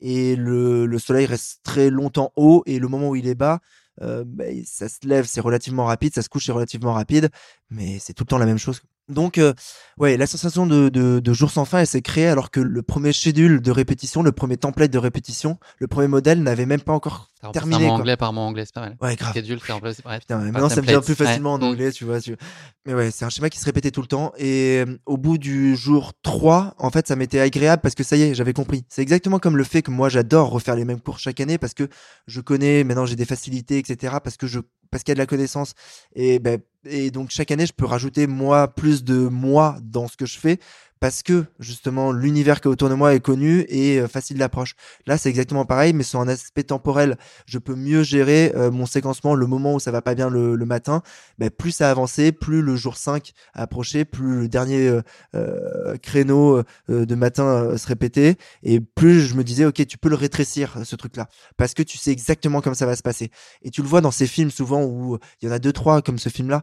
et 0.00 0.36
le, 0.36 0.86
le 0.86 0.98
soleil 0.98 1.26
reste 1.26 1.60
très 1.64 1.90
longtemps 1.90 2.32
haut 2.36 2.62
et 2.66 2.78
le 2.78 2.88
moment 2.88 3.08
où 3.08 3.16
il 3.16 3.26
est 3.26 3.34
bas 3.34 3.60
ça 3.98 4.88
se 4.88 5.06
lève 5.06 5.26
c'est 5.26 5.40
relativement 5.40 5.84
rapide 5.84 6.14
ça 6.14 6.22
se 6.22 6.28
couche 6.28 6.46
c'est 6.46 6.52
relativement 6.52 6.92
rapide 6.92 7.30
mais 7.70 7.98
c'est 7.98 8.14
tout 8.14 8.24
le 8.24 8.28
temps 8.28 8.38
la 8.38 8.46
même 8.46 8.58
chose. 8.58 8.82
Donc 9.08 9.38
euh, 9.38 9.52
ouais 9.98 10.16
la 10.16 10.26
sensation 10.26 10.66
de, 10.66 11.32
jour 11.32 11.50
sans 11.50 11.64
fin 11.64 11.80
elle 11.80 11.86
s'est 11.86 12.02
créée 12.02 12.28
alors 12.28 12.50
que 12.50 12.60
le 12.60 12.82
premier 12.82 13.12
schedule 13.12 13.60
de 13.60 13.70
répétition 13.70 14.22
le 14.22 14.32
premier 14.32 14.56
template 14.56 14.90
de 14.90 14.98
répétition 14.98 15.58
le 15.78 15.86
premier 15.86 16.08
modèle 16.08 16.42
n'avait 16.42 16.66
même 16.66 16.80
pas 16.80 16.92
encore 16.92 17.30
terminé 17.52 17.76
un 17.84 17.88
mot 17.88 17.94
anglais 17.94 18.16
par 18.16 18.32
mot 18.32 18.40
anglais, 18.42 18.64
c'est 18.64 18.74
pas 18.74 18.80
mal. 18.82 18.96
ouais 19.00 19.16
grave 19.16 19.32
Schedule, 19.34 19.58
c'est 19.64 19.72
remplacé. 19.72 20.02
Ouais. 20.06 20.18
Putain, 20.18 20.36
Par 20.36 20.44
maintenant 20.44 20.68
ça 20.68 20.82
me 20.82 20.86
vient 20.86 21.00
plus 21.00 21.14
facilement 21.14 21.54
Ouais. 21.56 21.62
en 21.64 21.66
anglais, 21.68 21.90
tu 21.92 22.04
vois. 22.04 22.20
tu- 22.20 22.36
Mais 22.86 22.94
ouais, 22.94 23.10
c'est 23.10 23.24
un 23.24 23.30
schéma 23.30 23.48
qui 23.50 23.58
se 23.58 23.64
répétait 23.64 23.90
tout 23.90 24.00
le 24.02 24.06
temps. 24.06 24.32
Et 24.38 24.84
euh, 24.86 24.98
au 25.06 25.16
bout 25.16 25.38
du 25.38 25.76
jour 25.76 26.12
3, 26.22 26.74
en 26.78 26.90
fait, 26.90 27.06
ça 27.08 27.16
m'était 27.16 27.40
agréable 27.40 27.82
parce 27.82 27.94
que 27.94 28.02
ça 28.04 28.16
y 28.16 28.22
est, 28.22 28.34
j'avais 28.34 28.52
compris. 28.52 28.84
C'est 28.88 29.02
exactement 29.02 29.38
comme 29.38 29.56
le 29.56 29.64
fait 29.64 29.82
que 29.82 29.90
moi, 29.90 30.08
j'adore 30.08 30.50
refaire 30.50 30.76
les 30.76 30.84
mêmes 30.84 31.00
cours 31.00 31.18
chaque 31.18 31.40
année 31.40 31.58
parce 31.58 31.74
que 31.74 31.88
je 32.26 32.40
connais, 32.40 32.84
maintenant 32.84 33.06
j'ai 33.06 33.16
des 33.16 33.24
facilités, 33.24 33.78
etc. 33.78 34.16
Parce 34.22 34.36
que 34.36 34.46
je 34.46 34.60
parce 34.90 35.04
qu'il 35.04 35.12
y 35.12 35.12
a 35.12 35.14
de 35.14 35.20
la 35.20 35.26
connaissance. 35.26 35.74
Et, 36.16 36.40
ben, 36.40 36.58
et 36.84 37.12
donc 37.12 37.30
chaque 37.30 37.52
année, 37.52 37.64
je 37.64 37.72
peux 37.72 37.84
rajouter 37.86 38.26
moi 38.26 38.66
plus 38.66 39.04
de 39.04 39.14
moi 39.28 39.76
dans 39.82 40.08
ce 40.08 40.16
que 40.16 40.26
je 40.26 40.36
fais 40.36 40.58
parce 41.00 41.22
que 41.22 41.46
justement 41.58 42.12
l'univers 42.12 42.60
qui 42.60 42.68
est 42.68 42.70
autour 42.70 42.90
de 42.90 42.94
moi 42.94 43.14
est 43.14 43.20
connu 43.20 43.64
et 43.68 43.98
euh, 43.98 44.06
facile 44.06 44.36
d'approche. 44.36 44.74
Là, 45.06 45.16
c'est 45.16 45.30
exactement 45.30 45.64
pareil, 45.64 45.94
mais 45.94 46.02
sur 46.02 46.20
un 46.20 46.28
aspect 46.28 46.62
temporel, 46.62 47.16
je 47.46 47.58
peux 47.58 47.74
mieux 47.74 48.02
gérer 48.02 48.52
euh, 48.54 48.70
mon 48.70 48.84
séquencement, 48.84 49.34
le 49.34 49.46
moment 49.46 49.74
où 49.74 49.80
ça 49.80 49.90
va 49.90 50.02
pas 50.02 50.14
bien 50.14 50.28
le, 50.28 50.56
matin. 50.66 51.02
Ben, 51.38 51.50
plus 51.50 51.72
ça 51.72 51.90
avançait, 51.90 52.32
plus 52.32 52.60
le 52.60 52.76
jour 52.76 52.96
5 52.96 53.32
approchait, 53.54 54.04
plus 54.04 54.42
le 54.42 54.48
dernier 54.48 55.00
euh, 55.34 55.96
créneau 56.02 56.62
de 56.88 57.14
matin 57.14 57.76
se 57.76 57.86
répétait, 57.88 58.36
et 58.62 58.78
plus 58.78 59.22
je 59.22 59.34
me 59.34 59.42
disais, 59.42 59.64
ok, 59.64 59.84
tu 59.86 59.96
peux 59.96 60.10
le 60.10 60.14
rétrécir 60.14 60.76
ce 60.84 60.94
truc-là, 60.96 61.28
parce 61.56 61.72
que 61.72 61.82
tu 61.82 61.96
sais 61.96 62.12
exactement 62.12 62.60
comme 62.60 62.74
ça 62.74 62.86
va 62.86 62.94
se 62.94 63.02
passer. 63.02 63.30
Et 63.62 63.70
tu 63.70 63.82
le 63.82 63.88
vois 63.88 64.02
dans 64.02 64.10
ces 64.10 64.26
films 64.26 64.50
souvent 64.50 64.84
où 64.84 65.18
il 65.40 65.48
y 65.48 65.50
en 65.50 65.54
a 65.54 65.58
deux 65.58 65.72
trois 65.72 66.02
comme 66.02 66.18
ce 66.18 66.28
film-là, 66.28 66.62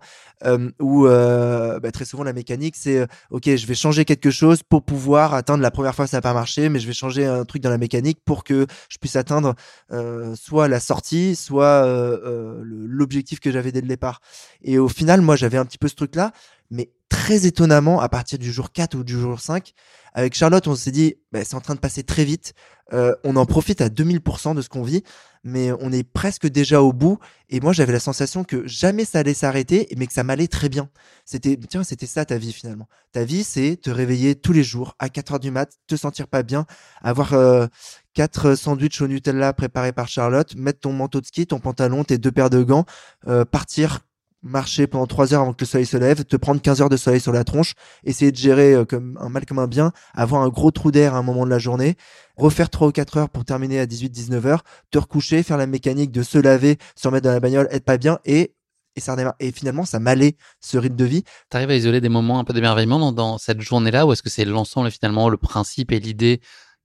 où 0.79 1.05
ben, 1.07 1.91
très 1.91 2.05
souvent 2.05 2.23
la 2.23 2.33
mécanique 2.33 2.75
c'est, 2.77 3.05
ok, 3.31 3.55
je 3.55 3.65
vais 3.65 3.75
changer 3.75 4.05
quelque 4.05 4.26
chose 4.31 4.63
pour 4.63 4.83
pouvoir 4.83 5.33
atteindre 5.33 5.61
la 5.61 5.71
première 5.71 5.95
fois 5.95 6.07
ça 6.07 6.17
n'a 6.17 6.21
pas 6.21 6.33
marché, 6.33 6.69
mais 6.69 6.79
je 6.79 6.87
vais 6.87 6.93
changer 6.93 7.25
un 7.25 7.45
truc 7.45 7.61
dans 7.61 7.69
la 7.69 7.77
mécanique 7.77 8.19
pour 8.25 8.43
que 8.43 8.67
je 8.89 8.97
puisse 8.97 9.15
atteindre 9.15 9.55
euh, 9.91 10.35
soit 10.35 10.67
la 10.67 10.79
sortie, 10.79 11.35
soit 11.35 11.65
euh, 11.65 12.19
euh, 12.25 12.61
l'objectif 12.63 13.39
que 13.39 13.51
j'avais 13.51 13.71
dès 13.71 13.81
le 13.81 13.87
départ. 13.87 14.21
Et 14.61 14.77
au 14.77 14.87
final, 14.87 15.21
moi, 15.21 15.35
j'avais 15.35 15.57
un 15.57 15.65
petit 15.65 15.77
peu 15.77 15.87
ce 15.87 15.95
truc-là, 15.95 16.31
mais 16.69 16.89
très 17.09 17.45
étonnamment, 17.45 17.99
à 18.01 18.09
partir 18.09 18.39
du 18.39 18.51
jour 18.51 18.71
4 18.71 18.95
ou 18.95 19.03
du 19.03 19.19
jour 19.19 19.39
5, 19.39 19.73
avec 20.13 20.33
Charlotte, 20.33 20.67
on 20.67 20.75
s'est 20.75 20.91
dit, 20.91 21.15
bah, 21.31 21.43
c'est 21.45 21.55
en 21.55 21.61
train 21.61 21.75
de 21.75 21.79
passer 21.79 22.03
très 22.03 22.25
vite, 22.25 22.53
euh, 22.93 23.13
on 23.23 23.35
en 23.35 23.45
profite 23.45 23.81
à 23.81 23.89
2000% 23.89 24.55
de 24.55 24.61
ce 24.61 24.69
qu'on 24.69 24.81
vit, 24.81 25.03
mais 25.43 25.71
on 25.79 25.91
est 25.91 26.03
presque 26.03 26.47
déjà 26.47 26.81
au 26.81 26.91
bout, 26.91 27.19
et 27.49 27.59
moi, 27.59 27.71
j'avais 27.71 27.93
la 27.93 27.99
sensation 27.99 28.43
que 28.43 28.65
jamais 28.67 29.05
ça 29.05 29.19
allait 29.19 29.33
s'arrêter, 29.33 29.87
mais 29.95 30.07
que 30.07 30.13
ça 30.13 30.23
m'allait 30.23 30.47
très 30.47 30.69
bien. 30.69 30.89
C'était, 31.23 31.57
tiens, 31.69 31.83
c'était 31.83 32.07
ça 32.07 32.25
ta 32.25 32.37
vie 32.37 32.51
finalement. 32.51 32.87
Ta 33.11 33.23
vie, 33.23 33.43
c'est 33.43 33.77
te 33.77 33.89
réveiller 33.89 34.35
tous 34.35 34.53
les 34.53 34.63
jours 34.63 34.95
à 34.99 35.09
4 35.09 35.33
heures 35.33 35.39
du 35.39 35.51
mat, 35.51 35.69
te 35.87 35.95
sentir 35.95 36.27
pas 36.27 36.43
bien, 36.43 36.65
avoir 37.01 37.33
euh, 37.33 37.67
quatre 38.13 38.55
sandwichs 38.55 38.99
au 39.01 39.07
Nutella 39.07 39.53
préparés 39.53 39.93
par 39.93 40.07
Charlotte, 40.07 40.55
mettre 40.55 40.79
ton 40.79 40.93
manteau 40.93 41.21
de 41.21 41.27
ski, 41.27 41.45
ton 41.45 41.59
pantalon, 41.59 42.03
tes 42.03 42.17
deux 42.17 42.31
paires 42.31 42.49
de 42.49 42.63
gants, 42.63 42.85
euh, 43.27 43.45
partir 43.45 43.99
marcher 44.47 44.87
pendant 44.87 45.05
trois 45.05 45.33
heures 45.33 45.41
avant 45.41 45.53
que 45.53 45.63
le 45.63 45.67
soleil 45.67 45.85
se 45.85 45.97
lève, 45.97 46.23
te 46.25 46.35
prendre 46.35 46.61
15 46.61 46.81
heures 46.81 46.89
de 46.89 46.97
soleil 46.97 47.19
sur 47.19 47.31
la 47.31 47.43
tronche, 47.43 47.73
essayer 48.03 48.31
de 48.31 48.37
gérer 48.37 48.73
euh, 48.73 48.85
comme 48.85 49.17
un 49.21 49.29
mal 49.29 49.45
comme 49.45 49.59
un 49.59 49.67
bien, 49.67 49.91
avoir 50.13 50.41
un 50.41 50.49
gros 50.49 50.71
trou 50.71 50.91
d'air 50.91 51.13
à 51.15 51.17
un 51.17 51.23
moment 51.23 51.45
de 51.45 51.49
la 51.49 51.59
journée, 51.59 51.95
refaire 52.35 52.69
trois 52.69 52.87
ou 52.87 52.91
quatre 52.91 53.17
heures 53.17 53.29
pour 53.29 53.45
terminer 53.45 53.79
à 53.79 53.85
18-19 53.85 54.45
heures, 54.47 54.63
te 54.91 54.97
recoucher, 54.97 55.43
faire 55.43 55.57
la 55.57 55.67
mécanique 55.67 56.11
de 56.11 56.23
se 56.23 56.37
laver, 56.37 56.77
se 56.95 57.07
remettre 57.07 57.25
dans 57.25 57.33
la 57.33 57.39
bagnole, 57.39 57.67
être 57.71 57.85
pas 57.85 57.97
bien 57.97 58.19
et 58.25 58.53
et 58.95 58.99
ça. 58.99 59.15
Et 59.39 59.51
finalement, 59.51 59.85
ça 59.85 59.99
m'allait 59.99 60.35
ce 60.59 60.77
rythme 60.77 60.95
de 60.95 61.05
vie. 61.05 61.23
T'arrives 61.49 61.69
à 61.69 61.75
isoler 61.75 62.01
des 62.01 62.09
moments 62.09 62.39
un 62.39 62.43
peu 62.43 62.53
d'émerveillement 62.53 62.99
dans, 62.99 63.11
dans 63.11 63.37
cette 63.37 63.61
journée-là 63.61 64.07
ou 64.07 64.11
est-ce 64.11 64.23
que 64.23 64.29
c'est 64.29 64.43
l'ensemble 64.43 64.89
finalement, 64.89 65.29
le 65.29 65.37
principe 65.37 65.91
et 65.91 65.99
l'idée 65.99 66.41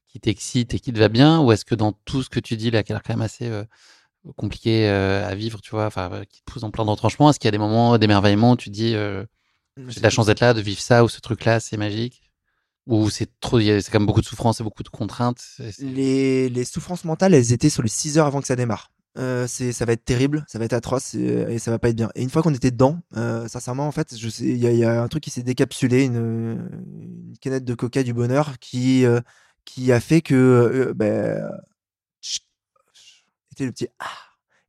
qui 0.09 0.21
t'excite 0.21 0.75
et 0.75 0.79
qui 0.79 0.93
te 0.93 0.99
va 0.99 1.09
bien 1.09 1.41
ou 1.41 1.53
est-ce 1.53 1.65
que 1.65 1.75
dans 1.75 1.93
tout 2.05 2.23
ce 2.23 2.29
que 2.29 2.39
tu 2.39 2.57
dis 2.57 2.71
là, 2.71 2.83
qui 2.83 2.93
a 2.93 2.95
l'air 2.95 3.03
quand 3.03 3.15
même 3.15 3.23
assez 3.23 3.49
euh, 3.49 3.65
compliqué 4.36 4.89
euh, 4.89 5.27
à 5.27 5.35
vivre, 5.35 5.61
tu 5.61 5.70
vois, 5.70 5.86
enfin, 5.86 6.11
euh, 6.12 6.24
qui 6.24 6.43
te 6.43 6.51
pousse 6.53 6.62
en 6.62 6.70
plein 6.70 6.85
d'entranchements, 6.85 7.31
est-ce 7.31 7.39
qu'il 7.40 7.49
y 7.49 7.51
a 7.51 7.53
des 7.53 7.59
moments 7.59 7.99
d'émerveillement 7.99 8.53
où 8.53 8.57
tu 8.57 8.70
te 8.70 8.74
dis, 8.74 8.94
euh, 8.94 9.24
J'ai 9.89 10.01
de 10.01 10.05
la 10.05 10.11
chance 10.11 10.27
d'être 10.27 10.40
là, 10.40 10.55
de 10.55 10.61
vivre 10.61 10.81
ça, 10.81 11.05
ou 11.05 11.09
ce 11.09 11.20
truc-là, 11.20 11.61
c'est 11.61 11.77
magique? 11.77 12.23
Ou 12.86 13.11
c'est 13.11 13.28
trop, 13.40 13.61
c'est 13.61 13.90
quand 13.90 14.01
même 14.01 14.07
beaucoup 14.07 14.20
de 14.23 14.27
souffrance 14.27 14.61
et 14.61 14.65
beaucoup 14.65 14.82
de 14.82 14.89
contraintes. 14.89 15.43
Les, 15.78 16.49
les 16.49 16.65
souffrances 16.65 17.05
mentales, 17.05 17.35
elles 17.35 17.53
étaient 17.53 17.70
sur 17.70 17.82
les 17.82 17.89
6 17.89 18.19
heures 18.19 18.27
avant 18.27 18.40
que 18.40 18.47
ça 18.47 18.57
démarre. 18.57 18.90
Euh, 19.19 19.47
c'est, 19.47 19.73
ça 19.73 19.85
va 19.85 19.93
être 19.93 20.05
terrible, 20.05 20.44
ça 20.49 20.59
va 20.59 20.65
être 20.65 20.73
atroce 20.73 21.15
et, 21.15 21.44
et 21.49 21.59
ça 21.59 21.70
va 21.70 21.78
pas 21.78 21.90
être 21.90 21.97
bien. 21.97 22.11
Et 22.15 22.23
une 22.23 22.31
fois 22.31 22.43
qu'on 22.43 22.55
était 22.55 22.70
dedans, 22.70 22.99
euh, 23.16 23.47
sincèrement, 23.47 23.86
en 23.86 23.93
fait, 23.93 24.16
je 24.16 24.28
sais, 24.28 24.44
il 24.44 24.57
y, 24.57 24.66
a- 24.66 24.73
il 24.73 24.78
y 24.78 24.85
a 24.85 25.03
un 25.03 25.09
truc 25.09 25.23
qui 25.23 25.31
s'est 25.31 25.43
décapsulé, 25.43 26.05
une, 26.05 26.16
une 26.16 27.35
canette 27.40 27.65
de 27.65 27.74
coca 27.74 28.03
du 28.03 28.15
bonheur 28.15 28.59
qui, 28.59 29.05
qui 29.65 29.93
a 29.93 30.01
fait 30.01 30.23
que, 30.23 30.93
chut, 30.94 31.72
le 33.67 33.73
petit 33.73 33.89
ah. 33.99 34.07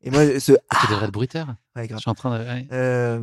Et 0.03 0.11
moi, 0.11 0.39
ce 0.39 0.51
ah, 0.69 0.87
devrais 0.89 1.05
être 1.05 1.13
bruiteur. 1.13 1.55
ouais, 1.77 1.87
Je 1.89 1.97
suis 1.97 2.09
en 2.09 2.13
train 2.13 2.37
de. 2.37 2.43
ouais. 2.43 2.67
Euh, 2.73 3.19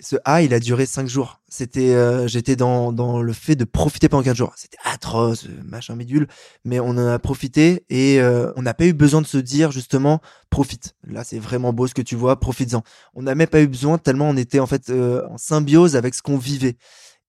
ce 0.00 0.16
A, 0.24 0.42
il 0.42 0.54
a 0.54 0.60
duré 0.60 0.86
cinq 0.86 1.08
jours. 1.08 1.40
C'était, 1.48 1.94
euh, 1.94 2.26
j'étais 2.28 2.56
dans, 2.56 2.92
dans 2.92 3.22
le 3.22 3.32
fait 3.32 3.56
de 3.56 3.64
profiter 3.64 4.08
pendant 4.08 4.22
15 4.22 4.36
jours. 4.36 4.52
C'était 4.56 4.78
atroce, 4.84 5.46
euh, 5.46 5.62
machin 5.64 5.96
bidule, 5.96 6.26
mais 6.64 6.80
on 6.80 6.90
en 6.90 7.06
a 7.06 7.18
profité 7.18 7.84
et 7.88 8.20
euh, 8.20 8.52
on 8.56 8.62
n'a 8.62 8.74
pas 8.74 8.86
eu 8.86 8.92
besoin 8.92 9.20
de 9.20 9.26
se 9.26 9.38
dire 9.38 9.72
justement 9.72 10.20
profite. 10.50 10.94
Là, 11.06 11.24
c'est 11.24 11.38
vraiment 11.38 11.72
beau 11.72 11.86
ce 11.86 11.94
que 11.94 12.02
tu 12.02 12.14
vois, 12.16 12.38
profites-en. 12.38 12.82
On 13.14 13.22
n'a 13.22 13.34
même 13.34 13.48
pas 13.48 13.60
eu 13.60 13.68
besoin 13.68 13.98
tellement 13.98 14.28
on 14.28 14.36
était 14.36 14.60
en 14.60 14.66
fait 14.66 14.90
euh, 14.90 15.26
en 15.28 15.38
symbiose 15.38 15.96
avec 15.96 16.14
ce 16.14 16.22
qu'on 16.22 16.38
vivait. 16.38 16.76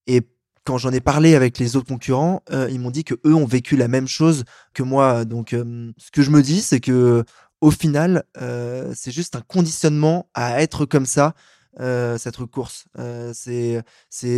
Et 0.06 0.22
quand 0.64 0.78
j'en 0.78 0.92
ai 0.92 1.00
parlé 1.00 1.34
avec 1.34 1.58
les 1.58 1.76
autres 1.76 1.88
concurrents, 1.88 2.42
ils 2.68 2.78
m'ont 2.78 2.90
dit 2.90 3.02
que 3.02 3.14
eux 3.24 3.34
ont 3.34 3.46
vécu 3.46 3.74
la 3.74 3.88
même 3.88 4.06
chose 4.06 4.44
que 4.74 4.82
moi. 4.82 5.24
Donc, 5.24 5.52
ce 5.52 6.10
que 6.12 6.20
je 6.20 6.30
me 6.30 6.42
dis, 6.42 6.60
c'est 6.60 6.80
que 6.80 7.24
au 7.60 7.70
final, 7.70 8.24
euh, 8.40 8.92
c'est 8.94 9.10
juste 9.10 9.36
un 9.36 9.40
conditionnement 9.40 10.28
à 10.34 10.62
être 10.62 10.86
comme 10.86 11.06
ça. 11.06 11.34
euh, 11.80 12.18
cette 12.18 12.36
course, 12.46 12.86
Euh, 12.98 13.32
c'est 13.34 13.82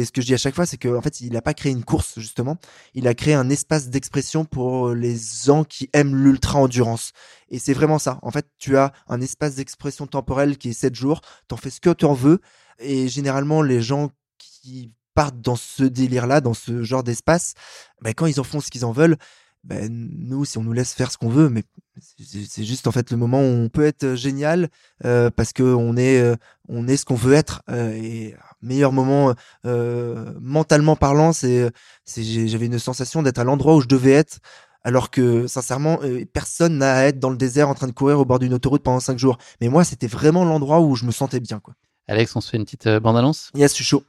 ce 0.05 0.13
que 0.13 0.21
je 0.21 0.27
dis 0.27 0.35
à 0.35 0.37
chaque 0.37 0.55
fois, 0.55 0.67
c'est 0.67 0.77
qu'en 0.77 1.01
fait 1.01 1.21
il 1.23 1.33
n'a 1.33 1.41
pas 1.41 1.55
créé 1.55 1.73
une 1.73 1.85
course 1.85 2.19
justement, 2.19 2.59
il 2.95 3.09
a 3.09 3.15
créé 3.15 3.33
un 3.35 3.49
espace 3.49 3.89
d'expression 3.89 4.45
pour 4.45 4.91
les 4.91 5.17
gens 5.47 5.65
qui 5.65 5.89
aiment 5.95 6.15
l'ultra 6.17 6.59
endurance. 6.59 7.13
Et 7.49 7.59
c'est 7.59 7.73
vraiment 7.73 7.99
ça. 7.99 8.19
En 8.23 8.31
fait, 8.31 8.47
tu 8.59 8.77
as 8.77 8.93
un 9.09 9.21
espace 9.23 9.55
d'expression 9.55 10.07
temporelle 10.07 10.59
qui 10.59 10.71
est 10.71 10.73
7 10.75 10.95
jours, 10.95 11.21
t'en 11.49 11.57
fais 11.57 11.71
ce 11.71 11.81
que 11.81 11.91
tu 11.95 12.05
en 12.05 12.15
veux, 12.15 12.41
et 12.79 13.09
généralement 13.09 13.63
les 13.63 13.81
gens 13.81 14.11
qui 14.39 14.93
partent 15.15 15.41
dans 15.41 15.57
ce 15.57 15.83
délire-là, 15.85 16.41
dans 16.41 16.55
ce 16.55 16.83
genre 16.83 17.03
d'espace, 17.03 17.55
ben, 18.03 18.13
quand 18.15 18.27
ils 18.27 18.41
en 18.41 18.45
font 18.45 18.61
ce 18.61 18.71
qu'ils 18.71 18.85
en 18.85 18.93
veulent, 18.93 19.17
ben, 19.65 19.89
nous, 19.91 20.45
si 20.45 20.59
on 20.59 20.63
nous 20.63 20.73
laisse 20.73 20.95
faire 20.95 21.13
ce 21.13 21.19
qu'on 21.19 21.29
veut, 21.29 21.49
mais 21.49 21.65
c'est 22.01 22.65
juste 22.65 22.87
en 22.87 22.93
fait 22.93 23.11
le 23.11 23.17
moment 23.17 23.41
où 23.41 23.45
on 23.45 23.69
peut 23.69 23.85
être 23.85 24.15
génial 24.15 24.69
euh, 25.05 25.31
parce 25.31 25.53
que 25.53 25.63
on 25.63 25.97
est, 25.97 26.19
euh, 26.21 26.37
on 26.69 26.89
est 26.89 26.97
ce 26.97 27.05
qu'on 27.05 27.15
veut 27.15 27.35
être. 27.35 27.63
euh, 27.71 27.93
et 27.93 28.35
meilleur 28.63 28.93
moment 28.93 29.35
euh, 29.65 30.35
mentalement 30.41 30.97
parlant, 30.97 31.33
c'est, 31.33 31.71
j'avais 32.07 32.67
une 32.67 32.79
sensation 32.79 33.23
d'être 33.23 33.39
à 33.39 33.45
l'endroit 33.45 33.75
où 33.77 33.81
je 33.81 33.89
devais 33.89 34.13
être. 34.13 34.39
Alors 34.83 35.11
que 35.11 35.47
sincèrement, 35.47 35.99
euh, 36.03 36.25
personne 36.33 36.79
n'a 36.79 36.95
à 36.95 37.03
être 37.05 37.19
dans 37.19 37.29
le 37.31 37.37
désert 37.37 37.69
en 37.69 37.75
train 37.75 37.87
de 37.87 37.93
courir 37.93 38.19
au 38.19 38.25
bord 38.25 38.39
d'une 38.39 38.55
autoroute 38.55 38.83
pendant 38.83 39.01
cinq 39.01 39.19
jours. 39.19 39.37
Mais 39.61 39.69
moi, 39.69 39.85
c'était 39.85 40.07
vraiment 40.07 40.45
l'endroit 40.45 40.81
où 40.81 40.95
je 40.97 41.05
me 41.05 41.11
sentais 41.11 41.41
bien. 41.41 41.61
Quoi. 41.61 41.75
Alex, 42.09 42.35
on 42.35 42.41
se 42.41 42.49
fait 42.51 42.57
une 42.57 42.65
petite 42.65 42.87
euh, 42.87 42.99
bande-annonce? 42.99 43.51
Yes, 43.55 43.73
je 43.73 43.77
suis 43.77 43.85
chaud. 43.85 44.05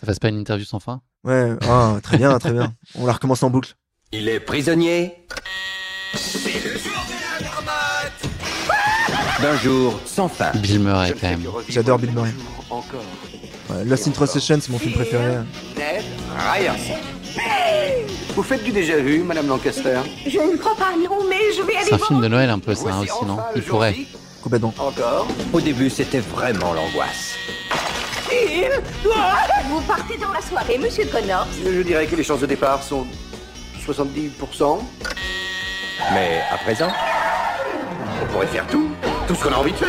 Ça 0.00 0.06
fasse 0.06 0.20
pas 0.20 0.28
une 0.28 0.38
interview 0.38 0.64
sans 0.64 0.78
fin? 0.78 1.02
Ouais, 1.24 1.56
ah, 1.62 1.98
très 2.02 2.18
bien, 2.18 2.38
très 2.38 2.52
bien. 2.52 2.72
On 2.96 3.06
la 3.06 3.12
recommence 3.12 3.42
en 3.42 3.50
boucle. 3.50 3.74
Il 4.12 4.28
est 4.28 4.40
prisonnier 4.40 5.14
d'un 9.40 9.56
jour 9.56 9.98
sans 10.04 10.28
fin. 10.28 10.50
Bill 10.56 10.80
Murray, 10.80 11.14
quand 11.18 11.28
même. 11.28 11.42
J'adore 11.68 11.98
Bill 11.98 12.12
Murray. 12.12 12.30
Ouais, 13.70 13.84
Lost 13.86 14.06
in 14.08 14.10
Translation, 14.10 14.58
c'est 14.60 14.70
mon 14.70 14.78
film 14.78 14.92
préféré. 14.92 15.36
Ned 15.76 16.04
Ryerson. 16.36 16.94
Vous 18.34 18.42
faites 18.42 18.62
du 18.62 18.70
déjà 18.70 18.98
vu, 18.98 19.20
Madame 19.22 19.48
Lancaster 19.48 20.00
Je 20.26 20.38
ne 20.38 20.56
crois 20.56 20.76
pas, 20.76 20.92
non, 20.96 21.24
mais 21.28 21.52
je 21.56 21.62
vais 21.62 21.76
aller 21.76 21.86
C'est 21.88 21.94
un 21.94 21.98
film 21.98 22.20
de 22.20 22.28
Noël 22.28 22.50
un 22.50 22.58
peu, 22.58 22.74
ça 22.74 22.98
aussi, 22.98 23.10
non 23.26 23.34
enfin 23.34 23.44
Il 23.54 23.60
le 23.62 23.66
pourrait. 23.66 23.94
jour. 23.94 24.04
Complètement. 24.42 24.74
Encore 24.78 25.26
Au 25.52 25.60
début, 25.60 25.88
c'était 25.88 26.20
vraiment 26.20 26.74
l'angoisse. 26.74 27.34
Vous 29.68 29.80
partez 29.82 30.16
dans 30.18 30.32
la 30.32 30.40
soirée, 30.42 30.78
monsieur 30.78 31.04
Connors. 31.06 31.46
Je 31.64 31.82
dirais 31.82 32.06
que 32.06 32.16
les 32.16 32.24
chances 32.24 32.40
de 32.40 32.46
départ 32.46 32.82
sont 32.82 33.06
70%. 33.86 34.80
Mais 36.14 36.40
à 36.50 36.58
présent, 36.58 36.90
on 38.22 38.32
pourrait 38.32 38.46
faire 38.46 38.66
tout. 38.66 38.90
Tout 39.26 39.34
ce 39.34 39.44
qu'on 39.44 39.52
a 39.52 39.56
envie 39.56 39.72
de 39.72 39.76
faire. 39.76 39.88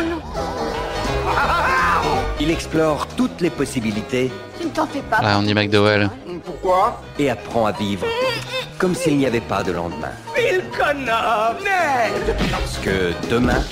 Il 2.40 2.50
explore 2.50 3.06
toutes 3.16 3.40
les 3.40 3.50
possibilités 3.50 4.30
Tu 4.60 4.66
ne 4.66 4.70
t'en 4.72 4.86
fais 4.86 5.02
pas. 5.02 5.18
Ah, 5.22 5.38
on 5.38 5.42
dit 5.42 5.54
McDowell. 5.54 6.10
Pourquoi? 6.44 7.00
Et 7.18 7.30
apprend 7.30 7.66
à 7.66 7.72
vivre 7.72 8.06
comme 8.78 8.94
s'il 8.94 9.16
n'y 9.16 9.26
avait 9.26 9.40
pas 9.40 9.62
de 9.62 9.72
lendemain. 9.72 10.10
Bill 10.34 10.62
Connor 10.76 11.54
Ned 11.64 12.36
Parce 12.50 12.78
que 12.78 13.12
demain 13.30 13.62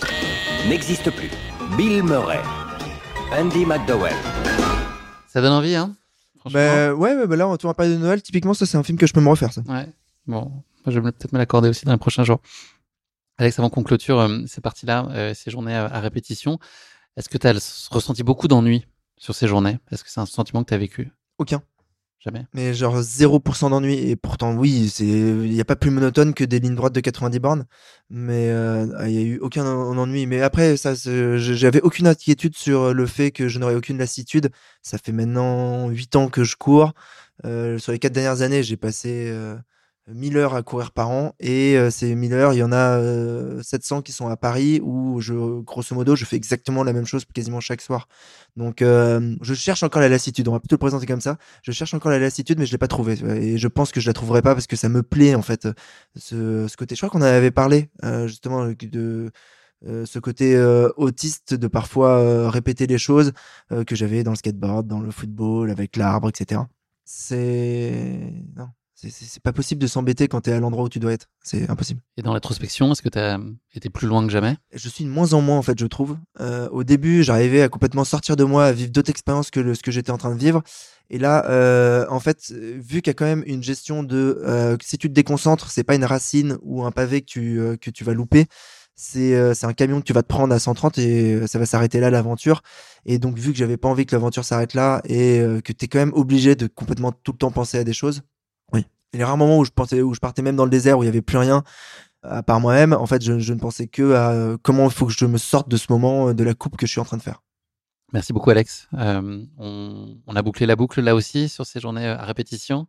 n'existe 0.69 1.11
plus. 1.11 1.31
Bill 1.77 2.03
Murray. 2.03 2.41
Andy 3.33 3.67
McDowell. 3.67 4.15
Ça 5.27 5.41
donne 5.41 5.53
envie, 5.53 5.75
hein 5.75 5.95
Franchement. 6.41 6.61
Bah, 6.61 6.95
ouais, 6.95 7.15
ouais, 7.15 7.27
bah 7.27 7.37
là, 7.37 7.49
on 7.49 7.57
va 7.57 7.75
parler 7.75 7.93
de 7.93 7.99
Noël. 7.99 8.23
Typiquement, 8.23 8.55
ça, 8.55 8.67
c'est 8.67 8.77
un 8.77 8.83
film 8.83 8.99
que 8.99 9.07
je 9.07 9.13
peux 9.13 9.21
me 9.21 9.29
refaire, 9.29 9.53
ça. 9.53 9.63
Ouais. 9.69 9.87
Bon, 10.27 10.63
je 10.87 10.99
vais 11.01 11.13
peut-être 11.13 11.33
me 11.33 11.39
l'accorder 11.39 11.69
aussi 11.69 11.85
dans 11.85 11.93
les 11.93 11.99
prochains 11.99 12.25
jours. 12.25 12.41
Alex, 13.39 13.59
avant 13.59 13.71
qu'on 13.71 13.83
clôture 13.83 14.21
euh, 14.21 14.41
ces 14.47 14.61
parties-là, 14.61 15.09
euh, 15.11 15.35
ces 15.35 15.51
journées 15.51 15.75
à, 15.75 15.87
à 15.87 16.01
répétition, 16.01 16.59
est-ce 17.17 17.29
que 17.29 17.39
tu 17.39 17.47
as 17.47 17.53
ressenti 17.91 18.23
beaucoup 18.23 18.49
d'ennui 18.49 18.87
sur 19.17 19.35
ces 19.35 19.49
journées? 19.49 19.79
Est-ce 19.91 20.05
que 20.05 20.11
c'est 20.11 20.21
un 20.21 20.27
sentiment 20.27 20.63
que 20.63 20.69
tu 20.69 20.75
as 20.75 20.79
vécu? 20.79 21.11
Aucun. 21.39 21.63
Jamais. 22.21 22.47
Mais 22.53 22.73
genre 22.73 23.01
0% 23.03 23.69
d'ennui. 23.71 23.95
Et 23.95 24.15
pourtant, 24.15 24.55
oui, 24.55 24.93
il 25.01 25.51
n'y 25.51 25.61
a 25.61 25.65
pas 25.65 25.75
plus 25.75 25.91
monotone 25.91 26.35
que 26.35 26.45
des 26.45 26.61
lignes 26.61 26.77
droites 26.77 26.93
de 26.95 27.01
90 27.01 27.41
bornes. 27.41 27.67
Mais 28.11 28.49
euh, 28.51 28.87
il 29.09 29.13
n'y 29.13 29.19
a 29.19 29.23
eu 29.23 29.39
aucun 29.41 29.67
en- 29.67 29.99
ennui. 29.99 30.27
Mais 30.27 30.41
après, 30.41 30.77
ça, 30.77 30.95
j'avais 30.95 31.81
aucune 31.81 32.07
inquiétude 32.07 32.57
sur 32.57 32.95
le 32.95 33.07
fait 33.07 33.33
que 33.33 33.49
je 33.49 33.59
n'aurais 33.59 33.75
aucune 33.75 33.99
lassitude. 33.99 34.51
Ça 34.83 34.99
fait 34.99 35.11
maintenant 35.11 35.89
8 35.89 36.15
ans 36.15 36.29
que 36.29 36.45
je 36.45 36.55
cours. 36.55 36.93
Euh, 37.45 37.79
sur 37.79 37.91
les 37.91 37.99
4 37.99 38.13
dernières 38.13 38.43
années, 38.43 38.63
j'ai 38.63 38.77
passé 38.77 39.29
euh, 39.29 39.57
1000 40.09 40.37
heures 40.37 40.55
à 40.55 40.63
courir 40.63 40.93
par 40.93 41.11
an. 41.11 41.35
Et 41.41 41.77
euh, 41.77 41.91
ces 41.91 42.15
1000 42.15 42.33
heures, 42.35 42.53
il 42.53 42.59
y 42.59 42.63
en 42.63 42.73
a 42.73 42.99
euh, 42.99 43.63
700 43.63 44.03
qui 44.03 44.13
sont 44.13 44.29
à 44.29 44.37
Paris 44.37 44.81
où, 44.83 45.21
je, 45.21 45.61
grosso 45.61 45.95
modo, 45.95 46.17
je 46.17 46.25
fais 46.25 46.37
exactement 46.37 46.85
la 46.85 46.93
même 46.93 47.07
chose 47.07 47.25
quasiment 47.25 47.61
chaque 47.61 47.81
soir. 47.81 48.09
Donc, 48.57 48.83
euh, 48.83 49.37
je 49.41 49.55
cherche 49.55 49.83
encore 49.83 50.03
la 50.03 50.09
lassitude. 50.09 50.49
On 50.49 50.53
va 50.53 50.61
plutôt 50.61 50.77
le 50.77 50.81
présenter 50.81 51.07
comme 51.07 51.21
ça 51.21 51.39
je 51.63 51.73
cherche 51.73 51.95
encore 51.95 52.11
la 52.11 52.19
lassitude, 52.19 52.59
mais 52.59 52.67
je 52.67 52.73
l'ai 52.73 52.79
pas 52.79 52.89
trouvée. 52.89 53.19
Et 53.41 53.59
je 53.59 53.69
pense 53.69 53.93
que 53.93 54.01
je 54.01 54.09
la 54.09 54.13
trouverai 54.13 54.43
pas 54.43 54.55
parce 54.55 54.67
que 54.67 54.77
ça 54.77 54.89
me 54.89 55.03
plaît 55.03 55.35
en 55.35 55.43
fait 55.43 55.69
ce, 56.17 56.67
ce 56.69 56.77
côté. 56.77 56.95
Je 56.95 57.01
crois 57.01 57.11
qu'on 57.11 57.23
avait 57.23 57.51
parlé 57.51 57.91
euh, 58.05 58.27
justement 58.27 58.67
de 58.67 59.31
euh, 59.87 60.07
ce 60.07 60.19
côté 60.19 60.55
euh, 60.55 60.91
autiste 60.97 61.55
de 61.55 61.67
parfois 61.67 62.19
euh, 62.19 62.49
répéter 62.49 62.87
les 62.87 62.99
choses 62.99 63.33
euh, 63.73 63.85
que 63.85 63.97
j'avais 63.97 64.23
dans 64.23 64.31
le 64.31 64.37
skateboard, 64.37 64.87
dans 64.87 65.01
le 65.01 65.11
football, 65.11 65.71
avec 65.71 65.97
l'arbre, 65.97 66.29
etc. 66.29 66.63
C'est 67.05 68.33
non, 68.57 68.69
c'est- 69.11 69.41
pas 69.43 69.53
possible 69.53 69.81
de 69.81 69.87
s'embêter 69.87 70.29
quand 70.29 70.43
tu 70.43 70.51
es 70.51 70.53
à 70.53 70.61
l'endroit 70.61 70.85
où 70.85 70.89
tu 70.89 70.99
dois 70.99 71.13
être. 71.13 71.27
C'est 71.43 71.69
impossible. 71.71 72.01
Et 72.17 72.23
dans 72.23 72.33
l'introspection, 72.33 72.93
est-ce 72.93 73.03
que 73.03 73.09
tu 73.09 73.19
as 73.19 73.39
été 73.75 73.91
plus 73.91 74.07
loin 74.07 74.25
que 74.27 74.33
jamais? 74.33 74.57
Je 74.73 74.89
suis 74.89 75.05
de 75.05 75.09
moins 75.11 75.33
en 75.33 75.41
moins 75.41 75.59
en 75.59 75.63
fait, 75.63 75.79
je 75.79 75.87
trouve. 75.87 76.17
Euh, 76.41 76.69
au 76.71 76.85
début, 76.85 77.23
j'arrivais 77.23 77.63
à 77.63 77.69
complètement 77.69 78.05
sortir 78.05 78.37
de 78.37 78.45
moi, 78.45 78.67
à 78.67 78.73
vivre 78.73 78.91
d'autres 78.93 79.11
expériences 79.11 79.51
que 79.51 79.61
le- 79.61 79.75
ce 79.75 79.83
que 79.83 79.91
j'étais 79.91 80.11
en 80.13 80.19
train 80.19 80.35
de 80.35 80.39
vivre. 80.39 80.63
Et 81.11 81.19
là, 81.19 81.45
euh, 81.51 82.07
en 82.09 82.21
fait, 82.21 82.53
vu 82.53 83.03
qu'il 83.03 83.09
y 83.09 83.11
a 83.11 83.15
quand 83.15 83.25
même 83.27 83.43
une 83.47 83.63
gestion 83.63 84.03
de 84.03 84.41
euh, 84.47 84.77
si 84.83 84.97
tu 84.99 85.09
te 85.09 85.13
déconcentres, 85.15 85.71
c'est 85.71 85.85
pas 85.85 85.95
une 85.95 86.05
racine 86.05 86.57
ou 86.63 86.85
un 86.85 86.91
pavé 86.91 87.21
que 87.21 87.27
tu 87.27 87.61
que 87.81 87.91
tu 87.91 88.05
vas 88.05 88.15
louper. 88.15 88.47
C'est 88.95 89.35
euh, 89.35 89.53
un 89.63 89.73
camion 89.73 90.01
que 90.01 90.05
tu 90.05 90.13
vas 90.13 90.23
te 90.23 90.29
prendre 90.29 90.55
à 90.55 90.59
130 90.59 90.99
et 90.99 91.35
euh, 91.35 91.47
ça 91.47 91.59
va 91.59 91.67
s'arrêter 91.67 91.99
là 91.99 92.11
l'aventure. 92.11 92.63
Et 93.07 93.19
donc 93.19 93.39
vu 93.39 93.51
que 93.53 93.59
j'avais 93.59 93.77
pas 93.79 93.89
envie 93.89 94.07
que 94.07 94.15
l'aventure 94.15 94.45
s'arrête 94.45 94.75
là 94.75 95.01
et 95.07 95.41
euh, 95.41 95.61
que 95.61 95.73
tu 95.73 95.87
es 95.87 95.89
quand 95.89 95.99
même 95.99 96.13
obligé 96.15 96.55
de 96.55 96.67
complètement 96.67 97.11
tout 97.13 97.33
le 97.33 97.39
temps 97.39 97.51
penser 97.51 97.79
à 97.79 97.85
des 97.85 97.95
choses. 97.95 98.23
Les 99.15 99.25
rares 99.25 99.37
moments 99.37 99.59
où 99.59 99.65
je 99.65 99.71
pensais 99.71 100.01
où 100.03 100.15
je 100.15 100.21
partais 100.21 100.43
même 100.43 100.57
dans 100.57 100.65
le 100.65 100.71
désert 100.71 100.99
où 100.99 101.03
il 101.03 101.07
y 101.07 101.09
avait 101.09 101.23
plus 101.23 101.39
rien 101.39 101.63
à 102.25 102.43
part 102.43 102.61
moi-même, 102.61 102.93
en 102.93 103.07
fait, 103.07 103.23
je, 103.23 103.41
je 103.41 103.53
ne 103.53 103.59
pensais 103.59 103.89
que 103.89 104.13
à 104.13 104.31
euh, 104.31 104.57
comment 104.63 104.85
il 104.85 104.93
faut 104.93 105.07
que 105.07 105.13
je 105.13 105.25
me 105.27 105.39
sorte 105.39 105.69
de 105.69 105.77
ce 105.77 105.87
moment 105.91 106.29
euh, 106.29 106.35
de 106.35 106.45
la 106.45 106.55
coupe 106.55 106.77
que 106.77 106.87
je 106.87 106.93
suis 106.93 107.01
en 107.01 107.05
train 107.05 107.17
de 107.17 107.23
faire. 107.23 107.43
Merci 108.13 108.33
beaucoup, 108.33 108.51
Alex. 108.51 108.89
Euh, 108.97 109.43
on, 109.59 110.17
on 110.27 110.37
a 110.37 110.43
bouclé 110.43 110.67
la 110.67 110.77
boucle 110.77 111.01
là 111.01 111.17
aussi 111.17 111.49
sur 111.49 111.67
ces 111.67 111.81
journées 111.81 112.07
à 112.07 112.25
répétition? 112.25 112.87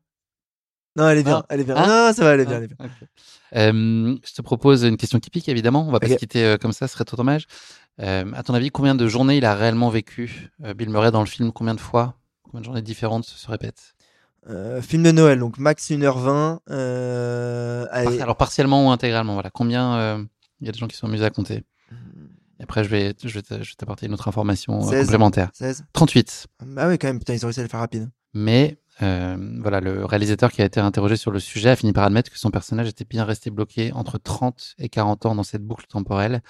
Non, 0.95 1.09
elle 1.09 1.17
est 1.17 1.23
bien, 1.23 1.37
Ah. 1.37 1.45
elle 1.49 1.61
est 1.61 1.63
bien. 1.63 1.73
Ah. 1.75 1.87
non, 1.87 2.13
ça 2.13 2.23
va, 2.23 2.33
elle 2.35 2.41
est 2.41 2.45
bien, 2.45 2.57
elle 2.57 2.63
est 2.65 2.67
bien. 2.67 2.77
Ah. 2.79 3.57
Euh, 3.57 4.15
je 4.23 4.33
te 4.33 4.41
propose 4.43 4.83
une 4.83 4.97
question 4.97 5.19
qui 5.19 5.31
pique, 5.31 5.49
évidemment. 5.49 5.87
On 5.87 5.91
va 5.91 5.99
pas 5.99 6.09
se 6.09 6.15
quitter 6.15 6.55
comme 6.61 6.73
ça, 6.73 6.87
ce 6.87 6.93
serait 6.93 7.05
trop 7.05 7.17
dommage. 7.17 7.47
Euh, 8.01 8.31
à 8.35 8.43
ton 8.43 8.53
avis, 8.53 8.69
combien 8.69 8.93
de 8.93 9.07
journées 9.07 9.37
il 9.37 9.45
a 9.45 9.55
réellement 9.55 9.89
vécu? 9.89 10.51
Bill 10.75 10.89
Murray 10.91 11.09
dans 11.09 11.21
le 11.21 11.25
film 11.25 11.51
Combien 11.51 11.73
de 11.73 11.79
fois? 11.79 12.15
Combien 12.43 12.59
de 12.59 12.65
journées 12.65 12.81
différentes 12.83 13.25
se 13.25 13.49
répètent? 13.49 13.92
Euh, 14.49 14.81
film 14.81 15.03
de 15.03 15.11
Noël, 15.11 15.39
donc 15.39 15.57
max 15.57 15.89
1h20. 15.89 16.59
Euh, 16.69 17.85
allez. 17.91 18.19
Alors 18.21 18.35
partiellement 18.35 18.87
ou 18.87 18.91
intégralement, 18.91 19.33
voilà. 19.33 19.49
Combien 19.49 19.95
euh, 19.95 20.23
il 20.59 20.67
y 20.67 20.69
a 20.69 20.71
des 20.73 20.79
gens 20.79 20.87
qui 20.87 20.97
sont 20.97 21.07
amusés 21.07 21.25
à 21.25 21.29
compter? 21.29 21.63
Et 22.59 22.63
après, 22.63 22.83
je 22.83 22.89
vais, 22.89 23.13
je 23.23 23.33
vais 23.33 23.41
t'apporter 23.77 24.05
une 24.05 24.13
autre 24.13 24.27
information 24.27 24.79
euh, 24.79 24.89
16. 24.89 25.05
complémentaire. 25.05 25.49
16. 25.53 25.85
38. 25.93 26.47
Ah 26.77 26.87
ouais, 26.87 26.97
quand 26.97 27.07
même, 27.07 27.19
putain, 27.19 27.33
ils 27.33 27.45
ont 27.45 27.47
réussi 27.47 27.61
à 27.61 27.63
le 27.63 27.69
faire 27.69 27.79
rapide. 27.79 28.09
Mais 28.33 28.77
euh, 29.01 29.37
voilà, 29.61 29.79
le 29.79 30.05
réalisateur 30.05 30.51
qui 30.51 30.61
a 30.61 30.65
été 30.65 30.79
interrogé 30.79 31.15
sur 31.15 31.31
le 31.31 31.39
sujet 31.39 31.69
a 31.69 31.75
fini 31.75 31.93
par 31.93 32.03
admettre 32.03 32.31
que 32.31 32.37
son 32.37 32.51
personnage 32.51 32.87
était 32.87 33.05
bien 33.05 33.25
resté 33.25 33.49
bloqué 33.49 33.91
entre 33.93 34.17
30 34.17 34.75
et 34.77 34.89
40 34.89 35.25
ans 35.25 35.35
dans 35.35 35.43
cette 35.43 35.63
boucle 35.63 35.85
temporelle, 35.87 36.41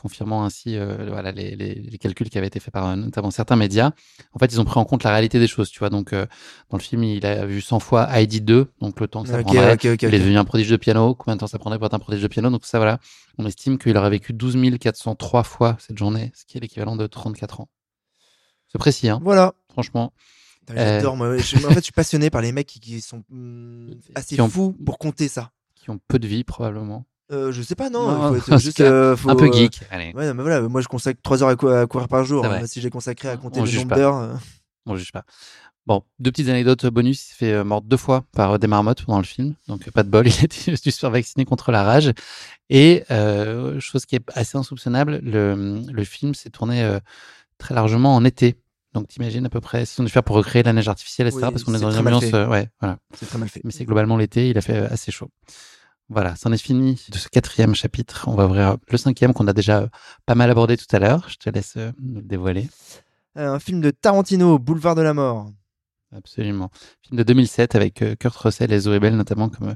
confirmant 0.00 0.44
ainsi 0.44 0.76
euh, 0.76 1.06
voilà, 1.08 1.32
les, 1.32 1.56
les- 1.56 1.74
les 1.74 1.98
calculs 1.98 2.30
qui 2.30 2.38
avaient 2.38 2.46
été 2.46 2.60
faits 2.60 2.72
par 2.72 2.86
euh, 2.86 2.96
notamment 2.96 3.30
certains 3.30 3.56
médias. 3.56 3.90
En 4.32 4.38
fait, 4.38 4.46
ils 4.52 4.60
ont 4.60 4.64
pris 4.64 4.78
en 4.78 4.84
compte 4.84 5.02
la 5.04 5.10
réalité 5.10 5.38
des 5.38 5.46
choses, 5.46 5.70
tu 5.70 5.80
vois. 5.80 5.90
Donc, 5.90 6.12
euh, 6.12 6.26
dans 6.70 6.76
le 6.78 6.82
film, 6.82 7.02
il 7.04 7.26
a 7.26 7.44
vu 7.46 7.60
100 7.60 7.80
fois 7.80 8.08
Heidi 8.16 8.40
2, 8.40 8.70
donc 8.80 9.00
le 9.00 9.08
temps 9.08 9.22
que 9.22 9.28
ça 9.28 9.36
Ok, 9.38 9.42
prendrait. 9.44 9.76
Il 9.82 9.88
est 10.14 10.18
devenu 10.18 10.38
un 10.38 10.44
prodige 10.44 10.68
de 10.70 10.76
piano. 10.76 11.14
Combien 11.14 11.34
de 11.36 11.40
temps 11.40 11.46
ça 11.46 11.58
prendrait 11.58 11.78
pour 11.78 11.86
être 11.86 11.94
un 11.94 11.98
prodige 11.98 12.22
de 12.22 12.28
piano? 12.28 12.48
Donc, 12.50 12.64
ça, 12.64 12.78
voilà. 12.78 12.98
On 13.38 13.46
estime 13.46 13.78
qu'il 13.78 13.96
aurait 13.96 14.10
vécu 14.10 14.32
12 14.32 14.56
403 14.78 15.42
fois 15.42 15.76
cette 15.80 15.98
journée, 15.98 16.32
ce 16.34 16.44
qui 16.44 16.56
est 16.58 16.60
l'équivalent 16.60 16.96
de 16.96 17.06
34 17.06 17.60
ans. 17.60 17.68
C'est 18.70 18.78
précis, 18.78 19.08
hein, 19.08 19.20
Voilà. 19.22 19.54
franchement. 19.70 20.12
J'adore, 20.74 21.16
moi. 21.16 21.36
Je- 21.38 21.56
en 21.66 21.70
fait, 21.70 21.76
je 21.78 21.84
suis 21.84 21.92
passionné 21.92 22.28
par 22.30 22.42
les 22.42 22.52
mecs 22.52 22.66
qui, 22.66 22.78
qui 22.80 23.00
sont 23.00 23.22
hum, 23.32 23.94
assez 24.14 24.34
Qui 24.36 24.40
ont- 24.42 24.48
fous 24.48 24.76
pour 24.84 24.98
compter 24.98 25.28
ça. 25.28 25.50
Qui 25.74 25.90
ont 25.90 25.98
peu 26.08 26.18
de 26.18 26.26
vie, 26.28 26.44
probablement. 26.44 27.06
Euh, 27.30 27.52
je 27.52 27.60
sais 27.62 27.74
pas, 27.74 27.90
non. 27.90 28.08
Non, 28.10 28.34
il 28.34 28.40
faut 28.40 28.52
en 28.52 28.56
être 28.56 28.58
tout 28.58 28.64
juste, 28.64 28.76
cas, 28.78 28.84
euh, 28.90 29.16
faut, 29.16 29.28
un 29.30 29.36
peu 29.36 29.46
euh, 29.48 29.52
geek. 29.52 29.80
Allez, 29.90 30.12
Ouais, 30.14 30.26
non, 30.26 30.34
mais 30.34 30.42
voilà, 30.42 30.62
moi 30.62 30.80
je 30.80 30.88
consacre 30.88 31.20
3 31.22 31.42
heures 31.42 31.48
à, 31.50 31.56
cou- 31.56 31.68
à 31.68 31.86
courir 31.86 32.08
par 32.08 32.24
jour. 32.24 32.44
Hein. 32.44 32.66
Si 32.66 32.80
j'ai 32.80 32.90
consacré 32.90 33.28
à 33.28 33.36
compter 33.36 33.60
On 33.60 33.64
le 33.64 33.68
juge 33.70 33.80
nombre 33.80 33.90
pas. 33.90 33.96
d'heures. 33.96 34.16
euh, 34.16 34.34
on 34.86 34.96
juge 34.96 35.12
pas. 35.12 35.24
Bon, 35.86 36.02
deux 36.18 36.30
petites 36.30 36.48
anecdotes 36.48 36.84
bonus. 36.86 37.22
Il 37.22 37.28
s'est 37.28 37.34
fait 37.34 37.52
euh, 37.52 37.64
mordre 37.64 37.86
deux 37.88 37.96
fois 37.96 38.24
par 38.32 38.52
euh, 38.52 38.58
des 38.58 38.66
marmottes 38.66 39.04
pendant 39.04 39.18
le 39.18 39.24
film. 39.24 39.54
Donc, 39.68 39.88
euh, 39.88 39.90
pas 39.90 40.02
de 40.02 40.10
bol. 40.10 40.26
Il 40.28 40.38
a 40.40 40.44
été 40.44 40.70
dû 40.72 40.90
se 40.90 40.98
faire 40.98 41.10
vacciner 41.10 41.44
contre 41.46 41.72
la 41.72 41.82
rage. 41.82 42.12
Et, 42.70 43.04
euh, 43.10 43.80
chose 43.80 44.04
qui 44.04 44.16
est 44.16 44.22
assez 44.34 44.58
insoupçonnable, 44.58 45.20
le, 45.22 45.80
le 45.90 46.04
film 46.04 46.34
s'est 46.34 46.50
tourné 46.50 46.82
euh, 46.82 46.98
très 47.58 47.74
largement 47.74 48.14
en 48.14 48.24
été. 48.24 48.56
Donc, 48.94 49.08
t'imagines 49.08 49.44
à 49.46 49.50
peu 49.50 49.60
près 49.60 49.84
ce 49.86 49.94
qu'ils 49.94 50.02
ont 50.02 50.04
dû 50.04 50.10
faire 50.12 50.24
pour 50.24 50.36
recréer 50.36 50.62
la 50.62 50.72
neige 50.74 50.88
artificielle, 50.88 51.26
etc. 51.28 51.42
Oui, 51.46 51.50
parce 51.52 51.64
qu'on 51.64 51.74
est 51.74 51.80
dans 51.80 51.90
une 51.90 51.98
ambiance. 51.98 52.24
euh, 52.34 52.46
ouais, 52.48 52.68
voilà. 52.80 52.98
C'est 53.18 53.26
très 53.26 53.38
mal 53.38 53.48
fait. 53.48 53.60
Mais 53.64 53.70
c'est 53.70 53.84
globalement 53.84 54.16
l'été, 54.16 54.48
il 54.50 54.58
a 54.58 54.62
fait 54.62 54.76
euh, 54.76 54.88
assez 54.90 55.10
chaud. 55.12 55.28
Voilà, 56.10 56.36
c'en 56.36 56.52
est 56.52 56.62
fini 56.62 56.98
de 57.10 57.18
ce 57.18 57.28
quatrième 57.28 57.74
chapitre. 57.74 58.24
On 58.28 58.34
va 58.34 58.46
ouvrir 58.46 58.78
le 58.88 58.96
cinquième 58.96 59.34
qu'on 59.34 59.46
a 59.46 59.52
déjà 59.52 59.80
euh, 59.80 59.88
pas 60.24 60.34
mal 60.34 60.50
abordé 60.50 60.78
tout 60.78 60.86
à 60.92 60.98
l'heure. 60.98 61.28
Je 61.28 61.36
te 61.36 61.50
laisse 61.50 61.74
euh, 61.76 61.92
nous 62.00 62.16
le 62.16 62.22
dévoiler. 62.22 62.68
Euh, 63.36 63.52
Un 63.52 63.58
film 63.58 63.82
de 63.82 63.90
Tarantino, 63.90 64.58
Boulevard 64.58 64.94
de 64.94 65.02
la 65.02 65.12
Mort. 65.12 65.50
Absolument. 66.16 66.70
Film 67.02 67.18
de 67.18 67.22
2007 67.22 67.74
avec 67.74 68.02
Kurt 68.18 68.36
Russell 68.36 68.72
et 68.72 68.80
Zoé 68.80 68.98
Bell 68.98 69.16
notamment 69.16 69.50
comme 69.50 69.74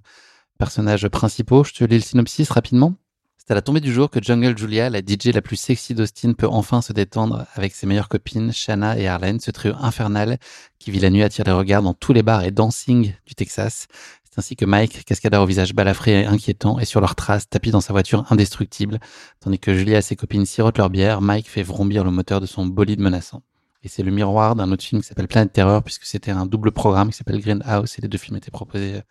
personnages 0.59 1.07
principaux. 1.09 1.65
Je 1.65 1.75
te 1.75 1.85
lis 1.85 1.97
le 1.97 2.03
synopsis 2.03 2.49
rapidement. 2.49 2.95
C'est 3.37 3.51
à 3.51 3.55
la 3.55 3.61
tombée 3.61 3.81
du 3.81 3.93
jour 3.93 4.09
que 4.09 4.23
Jungle 4.23 4.57
Julia, 4.57 4.89
la 4.89 5.01
DJ 5.01 5.35
la 5.35 5.43
plus 5.43 5.57
sexy 5.57 5.95
d'Austin, 5.95 6.33
peut 6.33 6.47
enfin 6.47 6.81
se 6.81 6.93
détendre 6.93 7.45
avec 7.55 7.75
ses 7.75 7.87
meilleures 7.89 8.09
copines, 8.09 8.53
Shanna 8.53 8.97
et 8.97 9.09
Arlene, 9.09 9.41
ce 9.41 9.51
trio 9.51 9.75
infernal 9.81 10.39
qui 10.79 10.93
vit 10.93 11.01
la 11.01 11.11
nuit 11.11 11.25
attire 11.25 11.45
les 11.45 11.53
regards 11.53 11.83
dans 11.83 11.93
tous 11.93 12.13
les 12.13 12.23
bars 12.23 12.45
et 12.45 12.53
dancing 12.53 13.13
du 13.27 13.35
Texas. 13.35 13.89
C'est 14.35 14.39
ainsi 14.39 14.57
que 14.57 14.65
Mike, 14.65 15.05
cascadeur 15.05 15.43
au 15.43 15.47
visage 15.47 15.75
balafré 15.75 16.23
et 16.23 16.25
inquiétant, 16.25 16.79
est 16.79 16.87
sur 16.87 17.03
leurs 17.03 17.15
traces, 17.15 17.51
tapis 17.51 17.71
dans 17.71 17.83
sa 17.83 17.93
voiture 17.93 18.25
indestructible, 18.31 18.99
tandis 19.41 19.59
que 19.59 19.75
Julia 19.75 19.99
et 19.99 20.03
ses 20.03 20.17
copines 20.17 20.47
sirotent 20.47 20.79
leur 20.79 20.89
bière, 20.89 21.21
Mike 21.21 21.51
fait 21.51 21.63
vrombir 21.63 22.03
le 22.03 22.11
moteur 22.11 22.41
de 22.41 22.47
son 22.47 22.65
bolide 22.65 23.01
menaçant. 23.01 23.43
Et 23.83 23.89
c'est 23.89 24.03
le 24.03 24.11
miroir 24.11 24.57
d'un 24.57 24.73
autre 24.73 24.85
film 24.85 25.03
qui 25.03 25.09
s'appelle 25.09 25.29
Planète 25.29 25.53
Terreur, 25.53 25.83
puisque 25.83 26.05
c'était 26.05 26.31
un 26.31 26.47
double 26.47 26.73
programme 26.73 27.11
qui 27.11 27.19
s'appelle 27.19 27.43
Greenhouse, 27.43 27.95
et 27.99 28.01
les 28.01 28.09
deux 28.09 28.17
films 28.17 28.39
étaient 28.39 28.51
proposés 28.51 28.95
euh, 28.95 29.03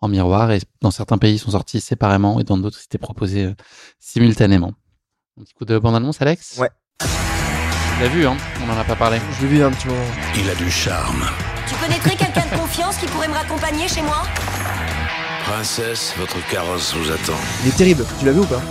en 0.00 0.08
miroir, 0.08 0.50
et 0.50 0.60
dans 0.80 0.90
certains 0.90 1.18
pays, 1.18 1.34
ils 1.34 1.38
sont 1.38 1.50
sortis 1.50 1.82
séparément, 1.82 2.40
et 2.40 2.44
dans 2.44 2.56
d'autres, 2.56 2.78
ils 2.80 2.84
étaient 2.86 2.96
proposés 2.96 3.44
euh, 3.44 3.54
simultanément. 3.98 4.72
Un 5.38 5.44
petit 5.44 5.52
coup 5.52 5.66
de 5.66 5.78
bande-annonce, 5.78 6.22
Alex? 6.22 6.56
Ouais. 6.56 6.70
Tu 7.00 8.00
l'as 8.00 8.08
vu, 8.08 8.26
hein 8.26 8.38
On 8.66 8.70
en 8.70 8.78
a 8.78 8.84
pas 8.84 8.96
parlé. 8.96 9.18
Je 9.36 9.42
l'ai 9.42 9.56
vu 9.58 9.62
un 9.62 9.70
petit 9.70 9.88
moment. 9.88 10.00
Il 10.38 10.48
a 10.48 10.54
du 10.54 10.70
charme. 10.70 11.22
Tu 11.74 11.86
connaîtrais 11.86 12.16
quelqu'un 12.16 12.46
de 12.50 12.60
confiance 12.60 12.96
qui 12.96 13.06
pourrait 13.06 13.28
me 13.28 13.34
raccompagner 13.34 13.88
chez 13.88 14.02
moi 14.02 14.22
Princesse, 15.44 16.14
votre 16.16 16.36
carrosse 16.48 16.94
vous 16.94 17.10
attend. 17.10 17.38
Il 17.62 17.68
est 17.68 17.76
terrible. 17.76 18.04
Tu 18.18 18.26
l'as 18.26 18.32
vu 18.32 18.40
ou 18.40 18.46
pas 18.46 18.62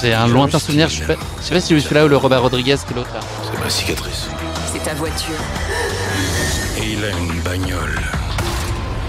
J'ai 0.00 0.12
un 0.12 0.28
lointain 0.28 0.58
souvenir, 0.58 0.88
je 0.88 1.00
sais 1.00 1.06
pas, 1.06 1.16
je 1.40 1.46
sais 1.46 1.54
pas 1.54 1.60
si 1.60 1.80
celui-là 1.80 2.04
ou 2.04 2.08
le 2.08 2.16
Robert 2.16 2.42
Rodriguez, 2.42 2.76
que 2.86 2.94
l'autre, 2.94 3.12
là. 3.14 3.20
C'est 3.50 3.58
ma 3.58 3.70
cicatrice. 3.70 4.28
C'est 4.72 4.82
ta 4.82 4.94
voiture. 4.94 5.34
Et 6.78 6.92
il 6.92 7.04
a 7.04 7.10
une 7.10 7.40
bagnole 7.40 8.00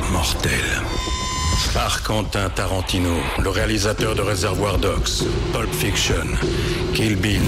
mortelle. 0.09 0.81
Par 1.71 2.03
Quentin 2.03 2.49
Tarantino, 2.49 3.15
le 3.41 3.49
réalisateur 3.49 4.13
de 4.15 4.21
Réservoir 4.21 4.77
Dogs, 4.77 5.23
Pulp 5.53 5.73
Fiction, 5.73 6.25
Kill 6.93 7.15
Bill, 7.15 7.41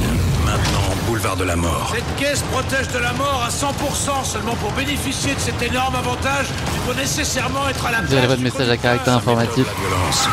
maintenant 0.44 0.96
Boulevard 1.08 1.36
de 1.36 1.44
la 1.44 1.56
Mort. 1.56 1.94
Cette 1.94 2.16
caisse 2.16 2.42
protège 2.52 2.88
de 2.90 2.98
la 3.00 3.14
mort 3.14 3.44
à 3.46 3.50
100%. 3.50 4.24
Seulement 4.26 4.56
pour 4.56 4.72
bénéficier 4.72 5.36
de 5.36 5.40
cet 5.40 5.62
énorme 5.62 5.96
avantage, 5.96 6.48
il 6.74 6.82
faut 6.88 7.00
nécessairement 7.00 7.68
être 7.70 7.86
à 7.86 7.92
la 7.92 8.02
Vous 8.02 8.14
avez 8.14 8.22
place 8.22 8.30
votre 8.30 8.42
message 8.42 8.70
à 8.70 8.78
caractère 8.78 9.14
informatif. 9.16 9.66
La 9.68 9.88
violence. 9.90 10.28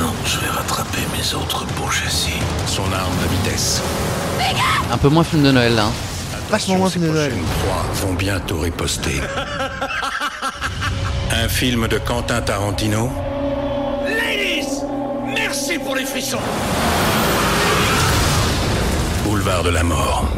Non, 0.00 0.12
je 0.24 0.38
vais 0.38 0.48
rattraper 0.50 1.00
mes 1.16 1.34
autres 1.34 1.64
beaux 1.78 1.90
châssis. 1.90 2.40
Son 2.66 2.84
arme, 2.92 3.12
la 3.20 3.28
vitesse. 3.30 3.82
Un 4.90 4.96
peu 4.98 5.08
moins 5.08 5.24
film 5.24 5.42
de 5.42 5.50
Noël, 5.50 5.74
là. 5.74 5.84
hein. 5.84 5.92
Vachement 6.50 6.76
moins 6.76 6.90
film 6.90 7.06
de 7.06 7.12
Noël. 7.12 7.32
vont 7.94 8.12
bientôt 8.12 8.58
riposter. 8.60 9.22
Un 11.32 11.48
film 11.48 11.88
de 11.88 11.98
Quentin 11.98 12.40
Tarantino 12.40 13.10
Ladies, 14.04 14.82
merci 15.26 15.78
pour 15.78 15.96
les 15.96 16.04
frissons. 16.04 16.38
Boulevard 19.24 19.64
de 19.64 19.70
la 19.70 19.82
Mort. 19.82 20.28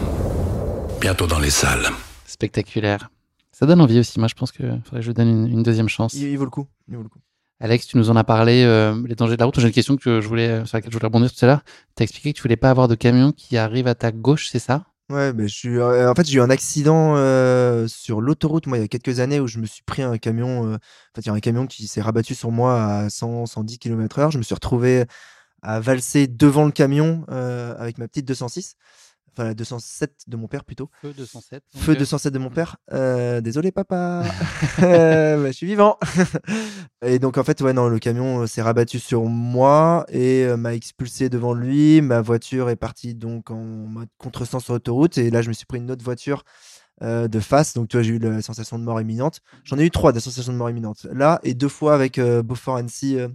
Bientôt 1.01 1.27
dans 1.27 1.39
les 1.39 1.51
salles. 1.51 1.89
Spectaculaire. 2.27 3.11
Ça 3.53 3.67
donne 3.67 3.81
envie 3.81 3.99
aussi. 3.99 4.19
Moi, 4.19 4.29
je 4.29 4.35
pense 4.35 4.51
que 4.53 4.63
faudrait 4.85 5.01
que 5.01 5.03
je 5.03 5.07
lui 5.09 5.15
donne 5.15 5.29
une, 5.29 5.47
une 5.49 5.63
deuxième 5.63 5.89
chance. 5.89 6.15
il, 6.15 6.23
il 6.23 6.39
vaut 6.39 6.45
le 6.45 6.51
coup. 6.51 6.67
Il 6.89 6.97
vaut 6.97 7.03
le 7.03 7.09
coup. 7.09 7.21
Alex, 7.61 7.87
tu 7.87 7.97
nous 7.99 8.11
en 8.11 8.17
as 8.17 8.25
parlé, 8.25 8.65
euh, 8.65 9.01
les 9.07 9.15
dangers 9.15 9.37
de 9.37 9.41
la 9.41 9.47
route. 9.47 9.59
J'ai 9.61 9.67
une 9.67 9.73
question 9.73 9.97
que 9.97 10.21
je 10.21 10.29
voulais, 10.29 10.49
euh, 10.49 10.65
sur 10.65 10.77
laquelle 10.77 10.91
je 10.91 10.97
voulais 10.97 11.07
rebondir 11.07 11.33
tout 11.33 11.45
à 11.45 11.49
l'heure. 11.49 11.61
Tu 11.97 12.03
as 12.03 12.05
expliqué 12.05 12.33
que 12.33 12.37
tu 12.37 12.43
voulais 12.43 12.57
pas 12.57 12.71
avoir 12.71 12.89
de 12.89 12.95
camion 12.95 13.33
qui 13.33 13.57
arrive 13.57 13.87
à 13.87 13.95
ta 13.95 14.11
gauche, 14.11 14.49
c'est 14.51 14.59
ça? 14.59 14.85
Ouais, 15.11 15.35
mais 15.35 15.49
je 15.49 15.55
suis. 15.55 15.79
euh, 15.79 16.11
en 16.11 16.15
fait, 16.15 16.25
j'ai 16.27 16.39
eu 16.39 16.41
un 16.41 16.49
accident 16.49 17.15
euh, 17.17 17.87
sur 17.89 18.23
l'autoroute, 18.23 18.67
moi, 18.67 18.79
il 18.79 18.81
y 18.81 18.85
a 18.85 18.89
quelques 18.89 19.21
années, 19.21 19.39
où 19.39 19.47
je 19.47 19.59
me 19.59 19.67
suis 19.67 19.83
pris 19.83 20.01
un 20.03 20.17
camion. 20.17 20.67
euh, 20.73 20.75
en 20.77 21.21
il 21.21 21.27
y 21.27 21.29
a 21.29 21.33
un 21.35 21.41
camion 21.41 21.67
qui 21.67 21.87
s'est 21.89 22.01
rabattu 22.01 22.35
sur 22.35 22.51
moi 22.51 22.83
à 22.83 23.11
100, 23.11 23.45
110 23.45 23.79
km/h. 23.79 24.31
Je 24.31 24.39
me 24.39 24.43
suis 24.43 24.55
retrouvé 24.55 25.05
à 25.63 25.81
valser 25.81 26.29
devant 26.29 26.65
le 26.67 26.73
camion 26.73 27.25
avec 27.29 27.99
ma 27.99 28.09
petite 28.09 28.27
206. 28.29 28.77
Enfin, 29.37 29.49
la 29.49 29.55
207 29.55 30.25
de 30.29 30.37
mon 30.37 30.47
père 30.47 30.65
plutôt. 30.65 30.91
Feu 31.03 31.13
207. 31.17 31.65
Feu 31.77 31.97
207 31.97 32.33
de 32.33 32.39
mon 32.39 32.51
père. 32.51 32.77
Euh, 32.93 33.41
désolé, 33.41 33.73
papa. 33.73 34.25
Euh, 34.83 35.37
bah, 35.43 35.49
je 35.49 35.57
suis 35.57 35.67
vivant. 35.67 35.99
et 37.05 37.19
donc, 37.19 37.37
en 37.37 37.45
fait, 37.45 37.61
ouais, 37.61 37.73
non, 37.73 37.89
le 37.89 37.99
camion 37.99 38.43
euh, 38.43 38.47
s'est 38.47 38.63
rabattu 38.63 38.99
sur 39.01 39.25
moi 39.25 40.07
et 40.09 40.45
euh, 40.45 40.57
m'a 40.57 40.75
expulsé 40.75 41.29
devant 41.29 41.53
lui. 41.53 42.01
Ma 42.01 42.21
voiture 42.21 42.71
est 42.71 42.77
partie 42.77 43.15
donc 43.15 43.51
en 43.51 43.57
mode 43.57 44.09
contresens 44.19 44.63
sur 44.65 44.75
l'autoroute. 44.75 45.19
Et 45.19 45.31
là, 45.31 45.43
je 45.43 45.49
me 45.49 45.53
suis 45.53 45.67
pris 45.67 45.79
une 45.79 45.91
autre 45.91 46.05
voiture 46.05 46.45
euh, 47.03 47.27
de 47.27 47.41
face. 47.41 47.75
Donc, 47.75 47.89
tu 47.89 47.97
vois, 47.97 48.05
j'ai 48.05 48.15
eu 48.15 48.19
la 48.19 48.41
sensation 48.41 48.79
de 48.79 48.85
mort 48.85 49.01
imminente. 49.01 49.41
J'en 49.65 49.79
ai 49.79 49.85
eu 49.85 49.91
trois 49.91 50.13
des 50.13 50.21
sensations 50.21 50.53
de 50.53 50.59
mort 50.59 50.71
imminente. 50.71 51.07
Là, 51.13 51.41
et 51.43 51.55
deux 51.55 51.69
fois 51.69 51.95
avec 51.95 52.19
euh, 52.19 52.43
Beaufort 52.43 52.77
Annecy. 52.77 53.19
euh, 53.19 53.29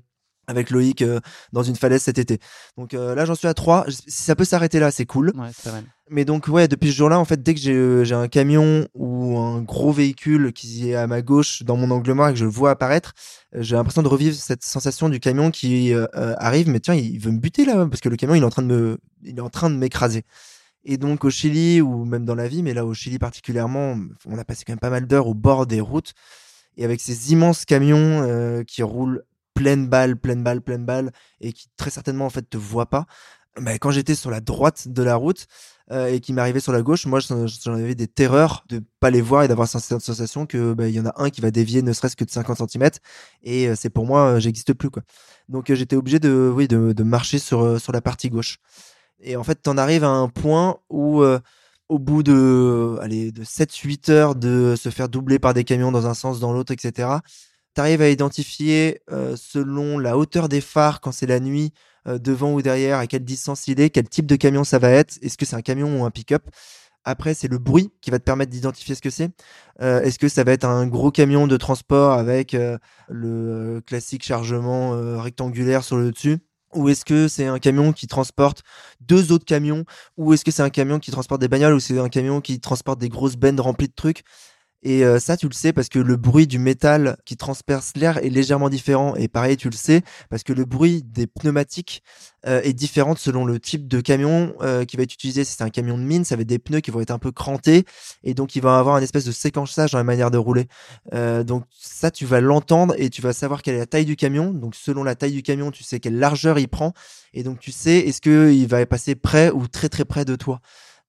avec 0.50 0.70
Loïc 0.72 1.02
euh, 1.02 1.20
dans 1.54 1.64
une 1.64 1.76
falaise 1.76 2.02
cet 2.02 2.18
été. 2.18 2.40
Donc 2.78 2.94
euh, 2.94 3.16
là, 3.16 3.26
j'en 3.26 3.36
suis 3.36 3.48
à 3.48 3.54
trois. 3.54 3.86
Si 3.88 4.24
ça 4.24 4.36
peut 4.36 4.46
s'arrêter 4.46 4.80
là, 4.80 4.92
c'est 4.92 5.06
cool. 5.06 5.32
Ouais, 5.36 5.50
c'est 5.54 5.64
pas 5.64 5.72
mal. 5.72 5.84
Mais 6.12 6.26
donc, 6.26 6.48
ouais, 6.48 6.68
depuis 6.68 6.90
ce 6.90 6.96
jour-là, 6.96 7.20
en 7.20 7.26
fait, 7.26 7.44
dès 7.44 7.54
que 7.54 7.60
j'ai 7.60 7.74
euh, 7.74 8.12
un 8.14 8.28
camion 8.28 8.88
ou 8.96 9.38
un 9.38 9.62
gros 9.62 9.92
véhicule 9.92 10.52
qui 10.54 10.90
est 10.90 10.96
à 10.96 11.06
ma 11.06 11.22
gauche 11.22 11.62
dans 11.62 11.78
mon 11.78 11.92
angle 11.92 12.14
mort 12.14 12.30
et 12.30 12.34
que 12.34 12.40
je 12.40 12.46
le 12.46 12.52
vois 12.52 12.72
apparaître, 12.72 13.14
euh, 13.56 13.62
j'ai 13.62 13.76
l'impression 13.76 14.02
de 14.02 14.08
revivre 14.08 14.36
cette 14.36 14.64
sensation 14.64 15.08
du 15.08 15.20
camion 15.20 15.52
qui 15.52 15.94
euh, 15.94 16.08
euh, 16.16 16.34
arrive, 16.40 16.68
mais 16.68 16.80
tiens, 16.80 16.96
il 16.96 17.20
veut 17.20 17.32
me 17.32 17.38
buter 17.38 17.64
là, 17.64 17.86
parce 17.86 18.02
que 18.02 18.10
le 18.10 18.16
camion, 18.16 18.34
il 18.34 18.42
est 18.42 18.46
en 18.46 18.50
train 18.50 18.64
de 18.64 18.68
me, 18.68 18.98
il 19.24 19.38
est 19.38 19.42
en 19.42 19.50
train 19.50 19.70
de 19.70 19.76
m'écraser. 19.76 20.24
Et 20.84 20.98
donc, 20.98 21.26
au 21.26 21.30
Chili, 21.30 21.80
ou 21.80 22.06
même 22.06 22.26
dans 22.26 22.36
la 22.36 22.48
vie, 22.48 22.64
mais 22.64 22.74
là, 22.74 22.86
au 22.86 22.96
Chili 22.96 23.20
particulièrement, 23.20 23.96
on 24.26 24.38
a 24.40 24.44
passé 24.44 24.64
quand 24.66 24.74
même 24.74 24.80
pas 24.80 24.90
mal 24.90 25.06
d'heures 25.06 25.28
au 25.28 25.36
bord 25.36 25.68
des 25.68 25.82
routes. 25.82 26.14
Et 26.78 26.86
avec 26.86 27.02
ces 27.02 27.34
immenses 27.34 27.66
camions 27.66 28.24
euh, 28.24 28.64
qui 28.64 28.82
roulent 28.82 29.24
pleine 29.54 29.88
balle, 29.88 30.18
pleine 30.18 30.44
balle, 30.44 30.62
pleine 30.62 30.86
balle, 30.86 31.12
et 31.42 31.54
qui 31.54 31.68
très 31.78 31.90
certainement, 31.90 32.26
en 32.26 32.30
fait, 32.30 32.50
te 32.50 32.58
voient 32.58 32.90
pas. 32.90 33.06
Bah, 33.60 33.78
quand 33.78 33.92
j'étais 33.92 34.16
sur 34.16 34.32
la 34.32 34.42
droite 34.42 34.88
de 34.88 35.04
la 35.04 35.16
route, 35.16 35.48
euh, 35.92 36.08
et 36.08 36.20
qui 36.20 36.34
m'arrivait 36.34 36.60
sur 36.60 36.72
la 36.72 36.84
gauche, 36.84 37.08
moi 37.08 37.20
j'en 37.20 37.74
avais 37.74 37.96
des 37.96 38.08
terreurs 38.08 38.64
de 38.70 38.80
pas 39.00 39.10
les 39.10 39.22
voir 39.22 39.42
et 39.42 39.48
d'avoir 39.48 39.68
cette 39.68 39.82
sensation 39.82 40.46
que 40.46 40.74
bah, 40.74 40.88
il 40.88 40.94
y 40.94 41.00
en 41.00 41.08
a 41.08 41.14
un 41.16 41.32
qui 41.32 41.42
va 41.42 41.50
dévier 41.50 41.82
ne 41.82 41.94
serait-ce 41.94 42.16
que 42.16 42.24
de 42.24 42.30
50 42.30 42.70
cm 42.70 42.92
et 43.42 43.68
euh, 43.68 43.74
c'est 43.76 43.90
pour 43.90 44.06
moi 44.06 44.36
euh, 44.36 44.40
j'existe 44.40 44.74
plus 44.74 44.92
quoi. 44.92 45.02
Donc 45.48 45.74
j'étais 45.74 45.96
obligé 45.96 46.20
de 46.20 46.52
oui 46.54 46.68
de, 46.68 46.94
de 46.94 47.04
marcher 47.04 47.40
sur 47.40 47.82
sur 47.82 47.92
la 47.92 48.02
partie 48.02 48.30
gauche. 48.30 48.60
Et 49.20 49.36
en 49.36 49.44
fait, 49.44 49.56
t'en 49.56 49.78
arrives 49.78 50.04
à 50.04 50.10
un 50.10 50.30
point 50.30 50.78
où 50.90 51.24
au 51.90 52.00
bout 52.00 52.22
de 52.24 52.98
allez 53.02 53.32
de 53.32 53.44
7 53.44 53.76
8 53.76 54.10
heures 54.10 54.36
de 54.36 54.76
se 54.78 54.90
faire 54.90 55.10
doubler 55.10 55.40
par 55.40 55.56
des 55.56 55.64
camions 55.64 55.92
dans 55.92 56.06
un 56.06 56.14
sens 56.14 56.40
dans 56.40 56.54
l'autre 56.54 56.72
etc. 56.72 57.10
T'arrives 57.74 58.02
à 58.02 58.10
identifier 58.10 59.02
euh, 59.12 59.36
selon 59.38 60.00
la 60.00 60.18
hauteur 60.18 60.50
des 60.50 60.62
phares 60.62 61.02
quand 61.02 61.12
c'est 61.12 61.28
la 61.28 61.40
nuit 61.40 61.72
euh, 62.08 62.18
devant 62.20 62.54
ou 62.54 62.62
derrière, 62.62 62.98
à 62.98 63.08
quelle 63.08 63.24
distance 63.24 63.68
il 63.68 63.80
est, 63.80 63.90
quel 63.90 64.10
type 64.10 64.26
de 64.26 64.36
camion 64.36 64.64
ça 64.64 64.80
va 64.80 64.90
être, 64.90 65.18
est-ce 65.22 65.38
que 65.38 65.46
c'est 65.46 65.56
un 65.56 65.62
camion 65.62 66.02
ou 66.02 66.06
un 66.06 66.12
pick-up, 66.12 66.44
Après, 67.06 67.34
c'est 67.34 67.48
le 67.48 67.58
bruit 67.58 67.92
qui 68.02 68.12
va 68.12 68.20
te 68.20 68.24
permettre 68.24 68.52
d'identifier 68.52 68.96
ce 68.96 69.02
que 69.02 69.10
c'est. 69.10 69.30
Euh, 69.82 70.02
Est-ce 70.02 70.20
que 70.20 70.28
ça 70.30 70.44
va 70.44 70.52
être 70.52 70.66
un 70.66 70.88
gros 70.88 71.12
camion 71.12 71.48
de 71.48 71.58
transport 71.58 72.14
avec 72.14 72.56
le 73.10 73.82
classique 73.86 74.24
chargement 74.24 74.92
rectangulaire 75.22 75.84
sur 75.84 75.98
le 75.98 76.12
dessus? 76.12 76.40
Ou 76.76 76.90
est-ce 76.90 77.04
que 77.06 77.28
c'est 77.28 77.48
un 77.48 77.58
camion 77.60 77.94
qui 77.94 78.06
transporte 78.08 78.62
deux 79.02 79.32
autres 79.32 79.46
camions? 79.46 79.86
Ou 80.18 80.34
est-ce 80.34 80.46
que 80.46 80.52
c'est 80.52 80.62
un 80.62 80.70
camion 80.70 81.00
qui 81.00 81.10
transporte 81.12 81.42
des 81.42 81.48
bagnoles? 81.48 81.74
Ou 81.74 81.80
c'est 81.80 81.98
un 81.98 82.10
camion 82.10 82.42
qui 82.42 82.60
transporte 82.60 83.00
des 83.00 83.10
grosses 83.10 83.38
bennes 83.38 83.60
remplies 83.60 83.88
de 83.88 83.94
trucs? 83.96 84.24
Et 84.82 85.04
euh, 85.04 85.20
ça, 85.20 85.36
tu 85.36 85.48
le 85.48 85.54
sais 85.54 85.74
parce 85.74 85.90
que 85.90 86.00
le 86.00 86.16
bruit 86.16 86.48
du 86.48 86.58
métal 86.58 87.18
qui 87.26 87.36
transperce 87.36 87.92
l'air 87.96 88.18
est 88.20 88.30
légèrement 88.30 88.70
différent. 88.70 89.16
Et 89.16 89.28
pareil, 89.28 89.58
tu 89.58 89.70
le 89.70 89.76
sais 89.76 90.04
parce 90.30 90.44
que 90.44 90.54
le 90.54 90.64
bruit 90.64 91.04
des 91.04 91.28
pneumatiques 91.28 92.02
euh, 92.46 92.62
est 92.64 92.72
différent 92.72 93.16
selon 93.18 93.44
le 93.44 93.60
type 93.60 93.90
de 93.90 94.00
camion 94.00 94.54
euh, 94.62 94.86
qui 94.86 94.96
va 94.96 95.04
être 95.04 95.14
utilisé. 95.14 95.44
Si 95.44 95.56
c'est 95.58 95.64
un 95.64 95.70
camion 95.70 95.98
de 95.98 96.04
mine, 96.04 96.24
ça 96.24 96.38
va 96.38 96.44
être 96.44 96.48
des 96.48 96.60
pneus 96.60 96.80
qui 96.80 96.92
vont 96.92 97.02
être 97.02 97.12
un 97.12 97.20
peu 97.20 97.32
crantés 97.32 97.84
et 98.24 98.34
donc 98.34 98.56
il 98.56 98.62
va 98.62 98.80
avoir 98.80 98.98
une 98.98 99.04
espèce 99.04 99.26
de 99.26 99.34
séquençage 99.34 99.92
dans 99.92 99.98
la 99.98 100.06
manière 100.06 100.32
de 100.32 100.38
rouler. 100.38 100.68
donc 101.12 101.66
ça, 101.78 102.10
tu 102.10 102.26
vas 102.26 102.40
l'entendre 102.40 102.94
et 102.98 103.10
tu 103.10 103.22
vas 103.22 103.34
savoir 103.34 103.62
quelle 103.62 103.76
est 103.76 103.80
la 103.80 103.86
taille 103.86 104.06
du 104.06 104.16
camion. 104.16 104.54
Donc 104.54 104.76
selon 104.76 105.04
la 105.04 105.16
taille 105.16 105.34
du 105.34 105.44
camion, 105.44 105.72
tu 105.72 105.84
sais 105.84 106.00
quelle 106.00 106.18
largeur 106.18 106.58
il 106.58 106.70
prend 106.70 106.94
et 107.34 107.44
donc 107.44 107.60
tu 107.60 107.72
sais 107.72 108.00
est-ce 108.00 108.22
que 108.22 108.52
il 108.52 108.68
va 108.68 108.86
passer 108.86 109.16
près 109.16 109.52
ou 109.52 109.68
très 109.68 109.90
très 109.90 110.06
près 110.06 110.24
de 110.24 110.38
toi. 110.38 110.62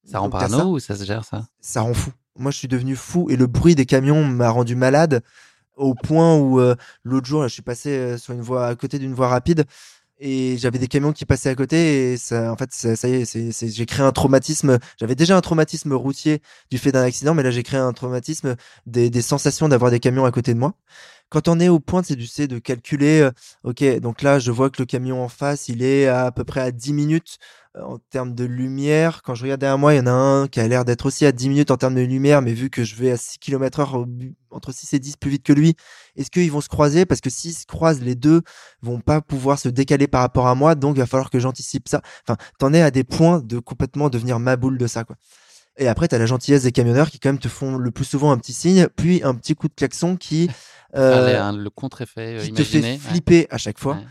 Ça 0.05 0.19
rend 0.19 0.31
parano 0.31 0.73
ou 0.73 0.79
ça 0.81 0.97
se 0.97 1.05
gère 1.05 1.25
ça? 1.25 1.47
Ça 1.61 1.83
rend 1.83 1.95
fou. 1.95 2.11
Moi, 2.41 2.51
je 2.51 2.57
suis 2.59 2.69
devenu 2.69 2.97
fou 2.97 3.29
et 3.31 3.37
le 3.37 3.47
bruit 3.47 3.75
des 3.75 3.87
camions 3.87 4.25
m'a 4.25 4.49
rendu 4.51 4.75
malade 4.75 5.23
au 5.77 5.95
point 5.95 6.37
où 6.37 6.61
euh, 6.61 6.75
l'autre 7.05 7.27
jour, 7.27 7.43
là, 7.43 7.49
je 7.49 7.53
suis 7.53 7.63
passé 7.63 7.91
euh, 7.91 8.19
sur 8.19 8.35
une 8.35 8.41
voie 8.41 8.67
à 8.67 8.75
côté 8.75 8.99
d'une 8.99 9.15
voie 9.15 9.29
rapide 9.29 9.65
et 10.21 10.57
j'avais 10.59 10.79
des 10.79 10.89
camions 10.89 11.13
qui 11.13 11.25
passaient 11.25 11.49
à 11.51 11.55
côté 11.55 12.13
et 12.13 12.17
ça, 12.17 12.53
en 12.53 12.57
fait, 12.57 12.73
ça, 12.73 12.97
ça 12.97 13.09
y 13.09 13.15
est, 13.15 13.69
j'ai 13.69 13.87
créé 13.87 14.05
un 14.05 14.13
traumatisme. 14.13 14.79
J'avais 14.99 15.15
déjà 15.15 15.37
un 15.37 15.41
traumatisme 15.41 15.93
routier 15.95 16.43
du 16.71 16.79
fait 16.79 16.93
d'un 16.93 17.03
accident, 17.03 17.35
mais 17.35 17.43
là, 17.43 17.51
j'ai 17.51 17.63
créé 17.63 17.81
un 17.81 17.93
traumatisme 17.93 18.57
des, 18.87 19.23
sensations 19.23 19.69
d'avoir 19.69 19.91
des 19.91 20.01
camions 20.01 20.25
à 20.25 20.31
côté 20.31 20.55
de 20.55 20.59
moi. 20.59 20.75
Quand 21.31 21.49
on 21.49 21.61
est 21.61 21.69
au 21.69 21.79
point, 21.79 22.03
c'est 22.03 22.17
du 22.17 22.27
de 22.49 22.59
calculer. 22.59 23.21
euh, 23.21 23.31
ok, 23.65 24.01
donc 24.01 24.23
là, 24.23 24.39
je 24.39 24.51
vois 24.51 24.69
que 24.71 24.83
le 24.83 24.87
camion 24.87 25.23
en 25.23 25.29
face, 25.29 25.69
il 25.69 25.83
est 25.83 26.07
à, 26.07 26.27
à 26.27 26.33
peu 26.33 26.45
près 26.45 26.61
à 26.61 26.71
10 26.71 26.93
minutes 26.93 27.39
en 27.79 27.99
termes 27.99 28.35
de 28.35 28.45
lumière. 28.45 29.23
Quand 29.23 29.35
je 29.35 29.43
regarde 29.43 29.61
derrière 29.61 29.79
moi, 29.79 29.95
il 29.95 29.99
y 29.99 30.01
en 30.01 30.07
a 30.07 30.13
un 30.13 30.49
qui 30.49 30.61
a 30.61 30.67
l'air 30.67 30.85
d'être 30.85 31.07
aussi 31.07 31.25
à 31.27 31.33
10 31.33 31.49
minutes 31.49 31.71
en 31.71 31.77
termes 31.77 31.95
de 31.95 32.01
lumière, 32.01 32.43
mais 32.43 32.53
vu 32.53 32.71
que 32.71 32.85
je 32.85 32.97
vais 32.97 33.11
à 33.11 33.17
6 33.17 33.39
km 33.39 33.81
heure, 33.81 34.07
entre 34.51 34.73
6 34.73 34.95
et 34.95 34.99
10 34.99 35.17
plus 35.17 35.31
vite 35.31 35.43
que 35.43 35.53
lui, 35.53 35.77
est-ce 36.17 36.31
qu'ils 36.31 36.51
vont 36.51 36.61
se 36.61 36.69
croiser? 36.69 37.07
Parce 37.07 37.21
que 37.21 37.31
s'ils 37.31 37.55
se 37.55 37.67
croisent, 37.67 38.03
les 38.03 38.15
deux 38.15 38.43
vont 38.83 39.01
pas 39.01 39.21
pouvoir 39.21 39.59
se 39.59 39.69
décaler 39.69 40.09
par 40.09 40.23
rapport 40.23 40.49
à 40.49 40.55
moi, 40.55 40.75
donc 40.75 40.97
il 40.97 41.01
va 41.01 41.07
falloir 41.07 41.31
que 41.31 41.39
j'anticipe 41.39 41.89
ça. 41.89 42.03
Enfin, 42.27 42.37
t'en 42.59 42.73
es 42.73 42.83
à 42.83 42.91
des 42.91 43.05
points 43.05 43.41
de 43.41 43.59
complètement 43.59 44.09
devenir 44.11 44.41
ma 44.41 44.57
boule 44.57 44.79
de 44.79 44.87
ça, 44.87 45.05
quoi. 45.05 45.17
Et 45.77 45.89
après, 45.89 46.09
t'as 46.09 46.19
la 46.19 46.27
gentillesse 46.27 46.65
des 46.65 46.73
camionneurs 46.73 47.11
qui 47.11 47.19
quand 47.21 47.31
même 47.31 47.39
te 47.39 47.49
font 47.49 47.77
le 47.79 47.91
plus 47.91 48.05
souvent 48.05 48.33
un 48.33 48.39
petit 48.39 48.53
signe, 48.53 48.89
puis 48.97 49.23
un 49.25 49.35
petit 49.35 49.55
coup 49.55 49.69
de 49.69 49.75
klaxon 49.75 50.17
qui 50.17 50.51
euh, 50.97 51.25
Allez, 51.25 51.37
hein, 51.37 51.53
Le 51.53 51.71
contre-effet 51.71 52.39
euh, 52.39 52.45
qui 52.45 52.53
te 52.53 52.65
fait 52.65 52.83
ouais. 52.83 52.99
flipper 52.99 53.47
à 53.51 53.57
chaque 53.57 53.79
fois. 53.79 53.95
Ouais. 53.95 54.07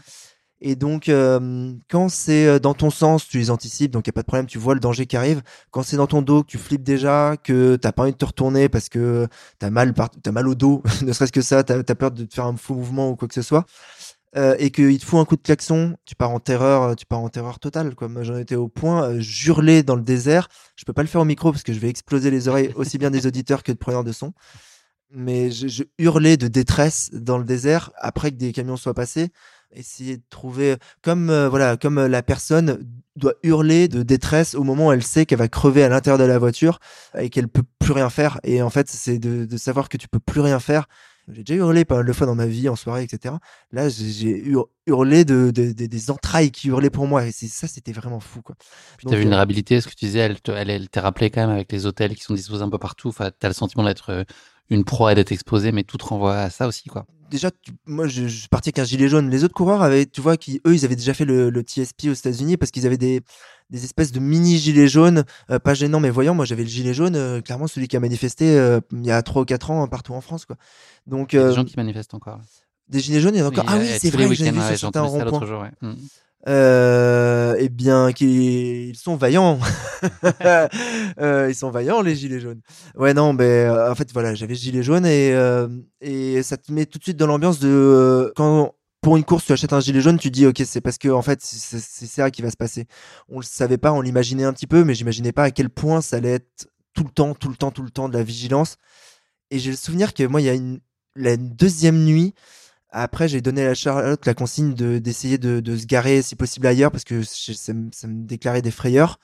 Et 0.61 0.75
donc, 0.75 1.07
euh, 1.07 1.73
quand 1.89 2.09
c'est 2.09 2.45
euh, 2.45 2.59
dans 2.59 2.73
ton 2.73 2.89
sens, 2.89 3.27
tu 3.27 3.37
les 3.37 3.49
anticipes, 3.49 3.91
donc 3.91 4.07
il 4.07 4.09
n'y 4.09 4.13
a 4.13 4.13
pas 4.13 4.21
de 4.21 4.27
problème, 4.27 4.45
tu 4.45 4.57
vois 4.57 4.73
le 4.73 4.81
danger 4.81 5.05
qui 5.05 5.15
arrive. 5.15 5.41
Quand 5.71 5.83
c'est 5.83 5.95
dans 5.95 6.07
ton 6.07 6.21
dos, 6.21 6.43
que 6.43 6.49
tu 6.49 6.57
flippes 6.57 6.83
déjà, 6.83 7.37
que 7.41 7.77
t'as 7.77 7.93
pas 7.93 8.03
envie 8.03 8.11
de 8.11 8.17
te 8.17 8.25
retourner 8.25 8.67
parce 8.67 8.89
que 8.89 9.27
t'as 9.59 9.69
mal, 9.69 9.93
par... 9.93 10.09
as 10.25 10.31
mal 10.31 10.47
au 10.47 10.55
dos, 10.55 10.83
ne 11.01 11.13
serait-ce 11.13 11.31
que 11.31 11.41
ça, 11.41 11.63
t'as 11.63 11.79
as 11.79 11.95
peur 11.95 12.11
de 12.11 12.27
faire 12.29 12.45
un 12.45 12.57
faux 12.57 12.75
mouvement 12.75 13.09
ou 13.09 13.15
quoi 13.15 13.29
que 13.29 13.33
ce 13.33 13.41
soit, 13.41 13.65
euh, 14.35 14.55
et 14.59 14.69
qu'il 14.71 14.99
te 14.99 15.05
faut 15.05 15.17
un 15.19 15.25
coup 15.25 15.37
de 15.37 15.41
klaxon, 15.41 15.95
tu 16.05 16.15
pars 16.15 16.31
en 16.31 16.41
terreur, 16.41 16.95
tu 16.97 17.05
pars 17.05 17.19
en 17.19 17.29
terreur 17.29 17.59
totale. 17.59 17.93
Moi, 18.01 18.23
j'en 18.23 18.37
étais 18.37 18.55
au 18.55 18.67
point, 18.67 19.17
j'hurlais 19.19 19.81
dans 19.83 19.95
le 19.95 20.03
désert. 20.03 20.49
Je 20.75 20.83
peux 20.83 20.93
pas 20.93 21.03
le 21.03 21.07
faire 21.07 21.21
au 21.21 21.25
micro 21.25 21.51
parce 21.51 21.63
que 21.63 21.71
je 21.73 21.79
vais 21.79 21.89
exploser 21.89 22.31
les 22.31 22.49
oreilles 22.49 22.73
aussi 22.75 22.97
bien 22.97 23.11
des 23.11 23.27
auditeurs 23.27 23.63
que 23.63 23.71
de 23.71 23.77
preneurs 23.77 24.03
de 24.03 24.11
son. 24.11 24.33
Mais 25.11 25.49
je, 25.51 25.67
je 25.67 25.83
hurlais 25.97 26.37
de 26.37 26.47
détresse 26.47 27.09
dans 27.13 27.37
le 27.37 27.43
désert 27.45 27.91
après 27.97 28.31
que 28.31 28.35
des 28.35 28.51
camions 28.51 28.77
soient 28.77 28.93
passés 28.93 29.31
essayer 29.73 30.17
de 30.17 30.23
trouver 30.29 30.77
comme 31.01 31.29
euh, 31.29 31.49
voilà 31.49 31.77
comme 31.77 31.97
euh, 31.99 32.07
la 32.07 32.23
personne 32.23 32.79
doit 33.15 33.33
hurler 33.43 33.87
de 33.87 34.03
détresse 34.03 34.55
au 34.55 34.63
moment 34.63 34.87
où 34.87 34.91
elle 34.91 35.03
sait 35.03 35.25
qu'elle 35.25 35.37
va 35.39 35.47
crever 35.47 35.83
à 35.83 35.89
l'intérieur 35.89 36.17
de 36.17 36.23
la 36.23 36.39
voiture 36.39 36.79
et 37.17 37.29
qu'elle 37.29 37.47
peut 37.47 37.63
plus 37.79 37.91
rien 37.93 38.09
faire 38.09 38.39
et 38.43 38.61
en 38.61 38.69
fait 38.69 38.89
c'est 38.89 39.19
de, 39.19 39.45
de 39.45 39.57
savoir 39.57 39.89
que 39.89 39.97
tu 39.97 40.07
peux 40.07 40.19
plus 40.19 40.41
rien 40.41 40.59
faire. 40.59 40.87
J'ai 41.31 41.43
déjà 41.43 41.59
hurlé 41.59 41.85
pas 41.85 41.97
mal 41.97 42.05
de 42.07 42.13
fois 42.13 42.25
dans 42.25 42.33
ma 42.33 42.47
vie 42.47 42.69
en 42.69 42.75
soirée 42.75 43.03
etc 43.03 43.35
là 43.71 43.87
j'ai- 43.89 44.09
j'ai 44.11 44.29
hur- 44.47 44.67
hurlé 44.87 45.25
de, 45.25 45.51
de- 45.51 45.73
de- 45.73 45.85
des 45.85 46.11
entrailles 46.11 46.49
qui 46.51 46.69
hurlaient 46.69 46.89
pour 46.89 47.07
moi 47.07 47.25
et 47.27 47.31
c'est 47.31 47.47
ça 47.47 47.67
c'était 47.67 47.91
vraiment 47.91 48.19
fou 48.19 48.41
quoi. 48.41 48.55
Puis 48.97 49.05
ta 49.05 49.15
euh, 49.15 49.19
vulnérabilité, 49.19 49.79
ce 49.81 49.87
que 49.87 49.93
tu 49.93 50.05
disais, 50.05 50.19
elle, 50.19 50.41
te- 50.41 50.51
elle, 50.51 50.69
elle 50.69 50.89
t'est 50.89 50.99
rappelé 50.99 51.29
quand 51.29 51.41
même 51.41 51.49
avec 51.55 51.71
les 51.71 51.85
hôtels 51.85 52.15
qui 52.15 52.23
sont 52.23 52.33
disposés 52.33 52.63
un 52.63 52.69
peu 52.69 52.77
partout. 52.77 53.09
Enfin, 53.09 53.31
t'as 53.37 53.47
le 53.47 53.53
sentiment 53.53 53.83
d'être 53.83 54.09
euh, 54.09 54.23
une 54.69 54.83
proie 54.83 55.15
d'être 55.15 55.31
exposé, 55.31 55.71
mais 55.71 55.83
tout 55.83 55.97
te 55.97 56.05
renvoie 56.05 56.37
à 56.37 56.49
ça 56.49 56.67
aussi, 56.67 56.89
quoi. 56.89 57.05
déjà, 57.31 57.51
tu- 57.51 57.71
moi, 57.85 58.07
je, 58.07 58.27
je 58.27 58.39
suis 58.39 58.47
parti 58.47 58.69
avec 58.69 58.79
un 58.79 58.83
gilet 58.83 59.07
jaune. 59.07 59.29
Les 59.29 59.43
autres 59.43 59.53
coureurs 59.53 59.81
avaient, 59.83 60.05
tu 60.07 60.19
vois, 60.21 60.35
qui 60.37 60.61
eux, 60.65 60.73
ils 60.73 60.83
avaient 60.85 60.95
déjà 60.95 61.13
fait 61.13 61.25
le, 61.25 61.49
le 61.51 61.61
TSP 61.61 62.05
aux 62.09 62.13
États-Unis 62.13 62.57
parce 62.57 62.71
qu'ils 62.71 62.85
avaient 62.87 62.97
des, 62.97 63.21
des 63.69 63.83
espèces 63.85 64.11
de 64.11 64.19
mini 64.19 64.57
gilets 64.57 64.87
jaunes, 64.87 65.23
euh, 65.51 65.59
pas 65.59 65.73
gênants 65.75 65.99
mais 65.99 66.09
voyants. 66.09 66.33
Moi, 66.33 66.45
j'avais 66.45 66.63
le 66.63 66.69
gilet 66.69 66.93
jaune, 66.93 67.15
euh, 67.15 67.41
clairement 67.41 67.67
celui 67.67 67.87
qui 67.87 67.95
a 67.97 67.99
manifesté 67.99 68.57
euh, 68.57 68.79
il 68.91 69.05
y 69.05 69.11
a 69.11 69.21
3 69.21 69.43
ou 69.43 69.45
4 69.45 69.69
ans 69.71 69.83
euh, 69.83 69.87
partout 69.87 70.13
en 70.13 70.21
France, 70.21 70.45
quoi. 70.45 70.55
Donc, 71.05 71.33
Il 71.33 71.37
y 71.37 71.39
a 71.39 71.49
des 71.49 71.55
gens 71.55 71.65
qui 71.65 71.75
manifestent 71.77 72.13
encore. 72.15 72.39
des 72.87 72.99
gilets 72.99 73.21
jaunes, 73.21 73.35
il 73.35 73.39
y 73.39 73.41
en 73.41 73.45
a 73.45 73.49
encore. 73.49 73.65
Oui, 73.67 73.71
ah 73.73 73.77
oui, 73.79 73.85
c'est 73.99 74.09
vrai, 74.09 74.25
week-ends, 74.25 74.51
vu 74.53 74.59
sur 74.77 74.91
ça 75.19 75.25
ouais. 75.61 75.71
Mm. 75.81 75.93
Euh, 76.47 77.55
eh 77.59 77.69
bien, 77.69 78.11
qu'ils 78.13 78.95
sont 78.97 79.15
vaillants. 79.15 79.59
Euh, 81.19 81.47
ils 81.49 81.55
sont 81.55 81.71
vaillants, 81.71 82.01
les 82.01 82.15
gilets 82.15 82.39
jaunes. 82.39 82.61
Ouais, 82.95 83.13
non, 83.13 83.33
mais 83.33 83.65
euh, 83.65 83.91
en 83.91 83.95
fait, 83.95 84.13
voilà, 84.13 84.33
j'avais 84.33 84.55
gilet 84.55 84.81
jaune 84.81 85.05
et, 85.05 85.35
et 85.99 86.41
ça 86.41 86.55
te 86.55 86.71
met 86.71 86.85
tout 86.85 86.97
de 86.97 87.03
suite 87.03 87.17
dans 87.17 87.27
l'ambiance 87.27 87.59
de 87.59 88.31
quand 88.37 88.73
pour 89.01 89.17
une 89.17 89.23
course 89.23 89.45
tu 89.45 89.51
achètes 89.51 89.73
un 89.73 89.79
gilet 89.79 90.01
jaune, 90.01 90.17
tu 90.17 90.31
dis 90.31 90.45
ok, 90.45 90.61
c'est 90.65 90.81
parce 90.81 90.97
que 90.97 91.09
en 91.09 91.21
fait 91.21 91.39
c'est 91.41 91.79
c'est 91.79 92.05
ça 92.05 92.31
qui 92.31 92.41
va 92.41 92.51
se 92.51 92.57
passer. 92.57 92.85
On 93.27 93.39
le 93.39 93.45
savait 93.45 93.77
pas, 93.77 93.91
on 93.91 94.01
l'imaginait 94.01 94.43
un 94.43 94.53
petit 94.53 94.67
peu, 94.67 94.83
mais 94.83 94.93
j'imaginais 94.93 95.31
pas 95.31 95.43
à 95.43 95.51
quel 95.51 95.69
point 95.69 96.01
ça 96.01 96.17
allait 96.17 96.35
être 96.35 96.67
tout 96.93 97.03
le 97.03 97.09
temps, 97.09 97.33
tout 97.33 97.49
le 97.49 97.55
temps, 97.55 97.71
tout 97.71 97.83
le 97.83 97.91
temps 97.91 98.07
de 98.07 98.17
la 98.17 98.23
vigilance. 98.23 98.77
Et 99.51 99.59
j'ai 99.59 99.71
le 99.71 99.77
souvenir 99.77 100.13
que 100.13 100.23
moi, 100.23 100.41
il 100.41 100.45
y 100.45 100.49
a 100.49 100.53
une 100.53 100.79
la 101.15 101.37
deuxième 101.37 102.03
nuit. 102.03 102.33
Après, 102.91 103.27
j'ai 103.27 103.41
donné 103.41 103.65
à 103.65 103.73
Charlotte 103.75 104.25
la 104.25 104.33
consigne 104.33 104.73
de 104.73 104.97
d'essayer 104.97 105.37
de, 105.37 105.59
de 105.59 105.77
se 105.77 105.85
garer 105.85 106.21
si 106.21 106.35
possible 106.35 106.65
ailleurs 106.67 106.91
parce 106.91 107.03
que 107.03 107.21
ça, 107.23 107.73
me- 107.73 108.25
déclarait 108.25 108.61
des 108.61 108.71
frayeurs. 108.71 109.19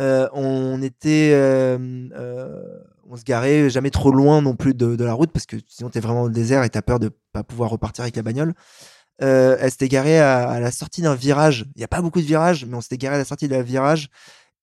Euh, 0.00 0.28
on 0.32 0.82
était, 0.82 1.30
euh, 1.34 2.08
euh, 2.14 2.62
on 3.08 3.16
se 3.16 3.24
garait 3.24 3.70
jamais 3.70 3.90
trop 3.90 4.10
loin 4.10 4.42
non 4.42 4.56
plus 4.56 4.74
de, 4.74 5.04
la 5.04 5.12
route 5.12 5.30
parce 5.32 5.46
que 5.46 5.56
sinon 5.68 5.90
t'es 5.90 6.00
vraiment 6.00 6.24
le 6.24 6.32
désert 6.32 6.64
et 6.64 6.70
t'as 6.70 6.82
peur 6.82 6.98
de 6.98 7.10
pas 7.32 7.44
pouvoir 7.44 7.70
repartir 7.70 8.02
avec 8.02 8.16
la 8.16 8.22
bagnole. 8.22 8.54
Elle 9.20 9.70
s'était 9.70 9.88
garée 9.88 10.18
à, 10.18 10.58
la 10.60 10.72
sortie 10.72 11.02
d'un 11.02 11.14
virage. 11.14 11.66
Il 11.76 11.80
y 11.80 11.84
a 11.84 11.88
pas 11.88 12.02
beaucoup 12.02 12.20
de 12.20 12.26
virages, 12.26 12.64
mais 12.66 12.76
on 12.76 12.80
s'était 12.80 12.98
garé 12.98 13.16
à 13.16 13.18
la 13.18 13.24
sortie 13.24 13.48
la 13.48 13.62
virage. 13.62 14.08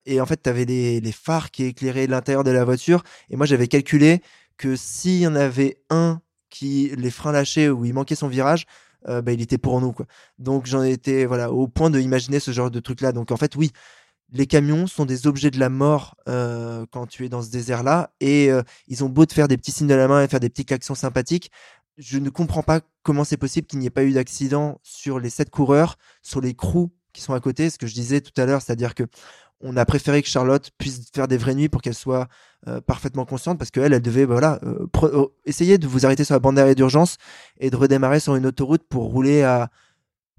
Et 0.06 0.20
en 0.20 0.26
fait, 0.26 0.38
t'avais 0.38 0.66
les, 0.66 1.00
les 1.00 1.12
phares 1.12 1.52
qui 1.52 1.66
éclairaient 1.66 2.08
l'intérieur 2.08 2.44
de 2.44 2.52
la 2.52 2.66
voiture. 2.66 3.04
Et 3.30 3.38
moi, 3.38 3.46
j'avais 3.46 3.68
calculé 3.68 4.22
que 4.58 4.76
s'il 4.76 5.20
y 5.20 5.28
en 5.28 5.36
avait 5.36 5.78
un 5.90 6.22
qui 6.52 6.92
les 6.96 7.10
freins 7.10 7.32
lâchés 7.32 7.70
ou 7.70 7.86
il 7.86 7.94
manquait 7.94 8.14
son 8.14 8.28
virage, 8.28 8.68
euh, 9.08 9.24
bah, 9.24 9.32
il 9.32 9.42
était 9.42 9.58
pour 9.58 9.82
nous 9.82 9.92
quoi. 9.94 10.06
Donc 10.38 10.68
j'en 10.68 10.84
étais 10.84 11.26
voilà 11.26 11.52
au 11.52 11.68
point 11.68 11.90
de 11.90 12.00
imaginer 12.00 12.40
ce 12.40 12.52
genre 12.52 12.70
de 12.70 12.80
truc 12.80 13.02
là. 13.02 13.12
Donc 13.12 13.32
en 13.32 13.38
fait 13.38 13.56
oui, 13.56 13.72
les 14.32 14.46
camions 14.46 14.86
sont 14.86 15.06
des 15.06 15.26
objets 15.26 15.50
de 15.50 15.60
la 15.60 15.70
mort 15.70 16.16
euh, 16.30 16.86
quand 16.92 17.08
tu 17.08 17.26
es 17.26 17.30
dans 17.30 17.42
ce 17.42 17.50
désert 17.50 17.82
là 17.82 18.12
et 18.20 18.52
euh, 18.52 18.62
ils 18.88 19.04
ont 19.04 19.10
beau 19.10 19.26
te 19.26 19.34
faire 19.34 19.48
des 19.48 19.58
petits 19.58 19.72
signes 19.72 19.88
de 19.88 19.96
la 19.96 20.08
main 20.08 20.24
et 20.24 20.28
faire 20.28 20.40
des 20.40 20.50
petits 20.50 20.66
klaxons 20.66 20.96
sympathiques. 20.96 21.52
Je 21.98 22.20
ne 22.20 22.30
comprends 22.30 22.64
pas 22.64 22.82
comment 23.04 23.24
c'est 23.24 23.38
possible 23.38 23.68
qu'il 23.68 23.80
n'y 23.80 23.88
ait 23.88 23.90
pas 23.90 24.04
eu 24.04 24.14
d'accident 24.14 24.80
sur 24.84 25.20
les 25.20 25.30
sept 25.30 25.50
coureurs, 25.50 25.98
sur 26.22 26.42
les 26.42 26.54
crews 26.54 26.92
qui 27.14 27.22
sont 27.22 27.34
à 27.34 27.40
côté. 27.40 27.70
Ce 27.70 27.78
que 27.78 27.88
je 27.88 27.94
disais 27.94 28.22
tout 28.22 28.40
à 28.40 28.46
l'heure, 28.46 28.62
c'est-à-dire 28.62 28.96
que 28.96 29.04
on 29.64 29.78
a 29.78 29.86
préféré 29.86 30.22
que 30.22 30.28
Charlotte 30.28 30.72
puisse 30.78 31.10
faire 31.14 31.28
des 31.28 31.38
vraies 31.38 31.56
nuits 31.56 31.70
pour 31.70 31.82
qu'elle 31.82 31.94
soit 31.94 32.28
euh, 32.68 32.82
parfaitement 32.82 33.26
consciente 33.26 33.58
parce 33.58 33.72
qu'elle, 33.72 33.94
elle 33.94 34.02
devait 34.02 34.26
voilà, 34.26 34.60
euh, 34.64 34.88
euh, 35.04 35.26
essayer 35.46 35.78
de 35.78 35.88
vous 35.88 36.06
arrêter 36.06 36.24
sur 36.24 36.36
la 36.36 36.40
bande 36.40 36.56
d'arrêt 36.56 36.76
d'urgence 36.76 37.18
et 37.60 37.70
de 37.70 37.76
redémarrer 37.76 38.20
sur 38.20 38.36
une 38.36 38.46
autoroute 38.46 38.84
pour 38.88 39.06
rouler 39.06 39.44
à 39.44 39.70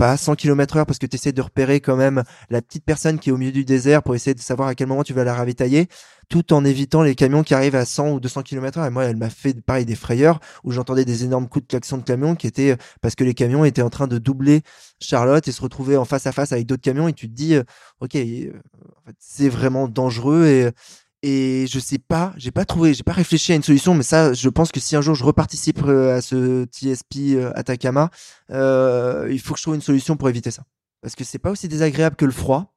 pas 0.02 0.10
à 0.10 0.16
100 0.16 0.34
km 0.34 0.78
heure 0.78 0.86
parce 0.86 0.98
que 0.98 1.06
tu 1.06 1.14
essaies 1.14 1.30
de 1.30 1.40
repérer 1.40 1.78
quand 1.78 1.94
même 1.94 2.24
la 2.50 2.60
petite 2.60 2.84
personne 2.84 3.20
qui 3.20 3.28
est 3.28 3.32
au 3.32 3.36
milieu 3.36 3.52
du 3.52 3.64
désert 3.64 4.02
pour 4.02 4.16
essayer 4.16 4.34
de 4.34 4.40
savoir 4.40 4.66
à 4.66 4.74
quel 4.74 4.88
moment 4.88 5.04
tu 5.04 5.12
vas 5.12 5.22
la 5.22 5.32
ravitailler 5.32 5.86
tout 6.28 6.52
en 6.52 6.64
évitant 6.64 7.02
les 7.02 7.14
camions 7.14 7.44
qui 7.44 7.54
arrivent 7.54 7.76
à 7.76 7.84
100 7.84 8.10
ou 8.14 8.18
200 8.18 8.42
km 8.42 8.80
heure. 8.80 8.86
Et 8.86 8.90
moi 8.90 9.04
elle 9.04 9.14
m'a 9.14 9.30
fait 9.30 9.54
pareil 9.60 9.84
des 9.84 9.94
frayeurs 9.94 10.40
où 10.64 10.72
j'entendais 10.72 11.04
des 11.04 11.22
énormes 11.22 11.48
coups 11.48 11.66
de 11.66 11.68
klaxon 11.68 11.98
de 11.98 12.02
camions 12.02 12.34
qui 12.34 12.48
étaient 12.48 12.76
parce 13.00 13.14
que 13.14 13.22
les 13.22 13.32
camions 13.32 13.64
étaient 13.64 13.80
en 13.80 13.90
train 13.90 14.08
de 14.08 14.18
doubler 14.18 14.62
Charlotte 14.98 15.46
et 15.46 15.52
se 15.52 15.62
retrouver 15.62 15.96
en 15.96 16.04
face 16.04 16.26
à 16.26 16.32
face 16.32 16.50
avec 16.50 16.66
d'autres 16.66 16.82
camions. 16.82 17.06
Et 17.06 17.12
tu 17.12 17.28
te 17.28 17.34
dis 17.34 17.54
euh, 17.54 17.62
ok 18.00 18.16
euh, 18.16 18.50
c'est 19.20 19.48
vraiment 19.48 19.86
dangereux 19.86 20.46
et 20.46 20.70
et 21.22 21.66
je 21.68 21.78
sais 21.78 21.98
pas, 21.98 22.32
j'ai 22.36 22.50
pas 22.50 22.64
trouvé, 22.64 22.94
j'ai 22.94 23.04
pas 23.04 23.12
réfléchi 23.12 23.52
à 23.52 23.54
une 23.54 23.62
solution, 23.62 23.94
mais 23.94 24.02
ça, 24.02 24.32
je 24.32 24.48
pense 24.48 24.72
que 24.72 24.80
si 24.80 24.96
un 24.96 25.00
jour 25.00 25.14
je 25.14 25.24
reparticipe 25.24 25.82
euh, 25.84 26.16
à 26.16 26.20
ce 26.20 26.64
TSP 26.64 27.36
euh, 27.36 27.52
Atacama, 27.54 28.10
euh, 28.50 29.28
il 29.30 29.38
faut 29.38 29.54
que 29.54 29.58
je 29.58 29.62
trouve 29.62 29.76
une 29.76 29.82
solution 29.82 30.16
pour 30.16 30.28
éviter 30.28 30.50
ça. 30.50 30.64
Parce 31.00 31.14
que 31.14 31.22
c'est 31.22 31.38
pas 31.38 31.50
aussi 31.50 31.68
désagréable 31.68 32.16
que 32.16 32.24
le 32.24 32.32
froid, 32.32 32.74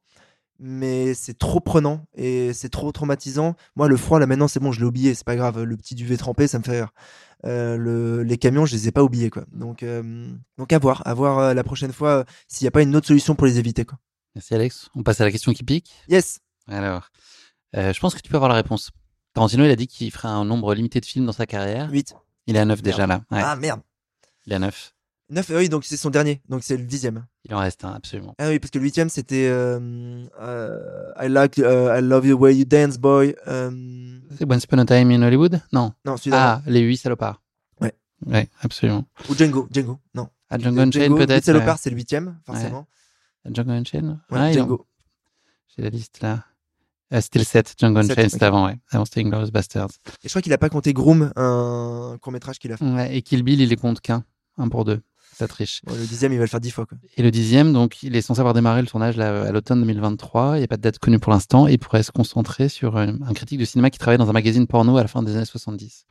mais 0.60 1.12
c'est 1.14 1.36
trop 1.36 1.58
prenant 1.60 2.06
et 2.14 2.52
c'est 2.52 2.68
trop 2.68 2.92
traumatisant. 2.92 3.56
Moi, 3.74 3.88
le 3.88 3.96
froid, 3.96 4.20
là 4.20 4.26
maintenant, 4.26 4.48
c'est 4.48 4.60
bon, 4.60 4.70
je 4.70 4.80
l'ai 4.80 4.86
oublié, 4.86 5.14
c'est 5.14 5.26
pas 5.26 5.36
grave. 5.36 5.62
Le 5.62 5.76
petit 5.76 5.96
duvet 5.96 6.16
trempé, 6.16 6.46
ça 6.46 6.58
me 6.58 6.64
fait 6.64 6.72
rire. 6.72 6.92
Euh, 7.44 7.76
le, 7.76 8.22
les 8.22 8.38
camions, 8.38 8.64
je 8.64 8.74
les 8.74 8.88
ai 8.88 8.92
pas 8.92 9.02
oubliés, 9.02 9.30
quoi. 9.30 9.44
Donc, 9.52 9.82
euh, 9.82 10.28
donc 10.56 10.72
à 10.72 10.78
voir, 10.78 11.02
à 11.04 11.14
voir 11.14 11.52
la 11.52 11.64
prochaine 11.64 11.92
fois 11.92 12.24
s'il 12.48 12.64
n'y 12.64 12.68
a 12.68 12.72
pas 12.72 12.82
une 12.82 12.94
autre 12.94 13.06
solution 13.08 13.34
pour 13.34 13.46
les 13.46 13.58
éviter, 13.58 13.84
quoi. 13.84 13.98
Merci 14.34 14.54
Alex. 14.54 14.88
On 14.94 15.02
passe 15.02 15.20
à 15.20 15.24
la 15.24 15.32
question 15.32 15.52
qui 15.52 15.64
pique? 15.64 15.90
Yes. 16.08 16.40
Alors, 16.68 17.10
euh, 17.76 17.92
je 17.92 18.00
pense 18.00 18.14
que 18.14 18.20
tu 18.20 18.28
peux 18.30 18.36
avoir 18.36 18.48
la 18.48 18.54
réponse. 18.56 18.90
Tarantino, 19.34 19.64
il 19.64 19.70
a 19.70 19.76
dit 19.76 19.86
qu'il 19.86 20.10
ferait 20.10 20.28
un 20.28 20.44
nombre 20.44 20.74
limité 20.74 21.00
de 21.00 21.04
films 21.06 21.26
dans 21.26 21.32
sa 21.32 21.46
carrière. 21.46 21.90
8. 21.90 22.14
Il 22.46 22.56
est 22.56 22.58
à 22.58 22.64
9 22.64 22.80
déjà 22.82 23.06
là. 23.06 23.22
Ouais, 23.30 23.40
Ah 23.42 23.56
merde. 23.56 23.80
Il 24.46 24.52
est 24.52 24.56
à 24.56 24.60
9. 24.60 24.92
9, 25.28 25.50
oui, 25.56 25.68
donc 25.68 25.84
c'est 25.84 25.96
son 25.96 26.08
dernier, 26.10 26.40
donc 26.48 26.62
c'est 26.62 26.76
le 26.76 26.84
dixième. 26.84 27.26
Il 27.44 27.52
en 27.54 27.58
reste 27.58 27.84
un, 27.84 27.92
absolument. 27.92 28.36
Ah 28.38 28.48
oui, 28.48 28.60
parce 28.60 28.70
que 28.70 28.78
le 28.78 28.84
huitième 28.84 29.08
c'était 29.08 29.48
euh, 29.50 30.24
euh, 30.40 31.12
I 31.20 31.28
like, 31.28 31.58
euh, 31.58 31.98
I 31.98 32.00
love 32.00 32.24
you 32.24 32.38
way 32.38 32.54
you 32.56 32.64
dance, 32.64 32.96
boy. 32.96 33.34
Euh, 33.48 34.20
C'est 34.38 34.48
Once 34.50 34.62
Upon 34.64 34.78
a 34.78 34.84
Time 34.84 35.10
in 35.10 35.22
Hollywood? 35.22 35.60
Non. 35.72 35.92
non, 36.04 36.16
celui-là. 36.16 36.62
Ah, 36.64 36.70
les 36.70 36.80
8 36.80 36.96
salopards. 36.98 37.42
Ouais. 37.80 37.92
Ouais, 38.24 38.48
absolument. 38.62 39.04
Ou 39.28 39.34
Django, 39.34 39.66
Django, 39.72 39.98
non. 40.14 40.28
Ah, 40.48 40.58
Django 40.58 40.80
Unchained 40.80 41.16
peut-être. 41.16 41.34
Huit 41.34 41.44
salopards, 41.44 41.74
ouais. 41.74 41.80
c'est 41.82 41.90
le 41.90 41.96
huitième, 41.96 42.38
forcément. 42.46 42.86
Django 43.52 43.72
Unchained? 43.72 44.18
Ouais, 44.30 44.38
Ah, 44.38 44.52
Django. 44.52 44.86
J'ai 45.76 45.82
la 45.82 45.90
liste 45.90 46.20
là. 46.20 46.44
C'était 47.12 47.38
le 47.38 47.44
7, 47.44 47.74
Django 47.78 48.00
Unchained, 48.00 48.30
c'était 48.30 48.44
avant, 48.44 48.66
ouais. 48.66 48.76
Avant, 48.90 49.04
c'était 49.04 49.20
Inglourious 49.20 49.50
Bastards. 49.50 49.90
Et 50.06 50.10
je 50.24 50.28
crois 50.28 50.42
qu'il 50.42 50.52
a 50.52 50.58
pas 50.58 50.68
compté 50.68 50.92
Groom, 50.92 51.32
un 51.36 52.18
court 52.20 52.32
métrage 52.32 52.58
qu'il 52.58 52.72
a 52.72 52.76
fait. 52.76 52.84
Ouais, 52.84 53.16
et 53.16 53.22
Kill 53.22 53.42
Bill, 53.42 53.60
il 53.60 53.68
les 53.68 53.76
compte 53.76 54.00
qu'un. 54.00 54.24
Un 54.58 54.68
pour 54.68 54.84
deux. 54.84 55.00
Ça 55.36 55.46
triche. 55.46 55.82
Bon, 55.84 55.94
le 55.94 56.06
dixième, 56.06 56.32
il 56.32 56.38
va 56.38 56.44
le 56.44 56.48
faire 56.48 56.60
dix 56.60 56.70
fois, 56.70 56.86
quoi. 56.86 56.96
Et 57.16 57.22
le 57.22 57.30
dixième, 57.30 57.74
donc, 57.74 58.02
il 58.02 58.16
est 58.16 58.22
censé 58.22 58.40
avoir 58.40 58.54
démarré 58.54 58.80
le 58.80 58.86
tournage 58.86 59.18
là, 59.18 59.42
à 59.42 59.52
l'automne 59.52 59.80
2023. 59.80 60.56
Il 60.56 60.60
n'y 60.60 60.64
a 60.64 60.66
pas 60.66 60.78
de 60.78 60.82
date 60.82 60.98
connue 60.98 61.18
pour 61.18 61.30
l'instant. 61.30 61.66
Il 61.66 61.78
pourrait 61.78 62.02
se 62.02 62.10
concentrer 62.10 62.70
sur 62.70 62.96
euh, 62.96 63.08
un 63.22 63.34
critique 63.34 63.58
de 63.58 63.66
cinéma 63.66 63.90
qui 63.90 63.98
travaille 63.98 64.16
dans 64.16 64.30
un 64.30 64.32
magazine 64.32 64.66
porno 64.66 64.96
à 64.96 65.02
la 65.02 65.08
fin 65.08 65.22
des 65.22 65.36
années 65.36 65.44
70. 65.44 66.06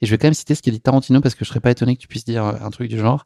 Et 0.00 0.06
je 0.06 0.10
vais 0.10 0.18
quand 0.18 0.26
même 0.26 0.34
citer 0.34 0.54
ce 0.54 0.62
qu'a 0.62 0.70
dit 0.70 0.80
Tarantino 0.80 1.20
parce 1.20 1.34
que 1.34 1.44
je 1.44 1.48
serais 1.48 1.60
pas 1.60 1.70
étonné 1.70 1.96
que 1.96 2.00
tu 2.00 2.08
puisses 2.08 2.24
dire 2.24 2.44
euh, 2.44 2.54
un 2.60 2.70
truc 2.70 2.88
du 2.88 2.98
genre. 2.98 3.24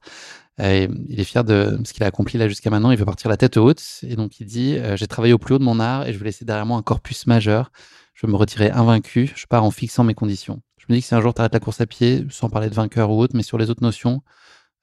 Euh, 0.60 0.88
il 1.08 1.18
est 1.18 1.24
fier 1.24 1.42
de 1.42 1.80
ce 1.84 1.92
qu'il 1.92 2.02
a 2.02 2.06
accompli 2.06 2.38
là 2.38 2.48
jusqu'à 2.48 2.70
maintenant. 2.70 2.90
Il 2.90 2.98
veut 2.98 3.04
partir 3.04 3.30
la 3.30 3.36
tête 3.36 3.56
haute. 3.56 3.82
Et 4.02 4.14
donc, 4.16 4.40
il 4.40 4.46
dit 4.46 4.76
euh, 4.76 4.96
J'ai 4.96 5.06
travaillé 5.06 5.32
au 5.32 5.38
plus 5.38 5.54
haut 5.54 5.58
de 5.58 5.64
mon 5.64 5.80
art 5.80 6.06
et 6.06 6.12
je 6.12 6.18
veux 6.18 6.24
laisser 6.24 6.44
derrière 6.44 6.66
moi 6.66 6.76
un 6.76 6.82
corpus 6.82 7.26
majeur. 7.26 7.72
Je 8.14 8.26
me 8.26 8.36
retirer 8.36 8.70
invaincu. 8.70 9.32
Je 9.34 9.46
pars 9.46 9.64
en 9.64 9.70
fixant 9.70 10.04
mes 10.04 10.14
conditions. 10.14 10.60
Je 10.76 10.86
me 10.88 10.94
dis 10.94 11.00
que 11.00 11.08
si 11.08 11.14
un 11.14 11.20
jour 11.20 11.32
tu 11.34 11.40
arrêtes 11.40 11.54
la 11.54 11.60
course 11.60 11.80
à 11.80 11.86
pied, 11.86 12.26
sans 12.30 12.50
parler 12.50 12.68
de 12.68 12.74
vainqueur 12.74 13.10
ou 13.10 13.20
autre, 13.20 13.34
mais 13.34 13.42
sur 13.42 13.58
les 13.58 13.70
autres 13.70 13.82
notions, 13.82 14.22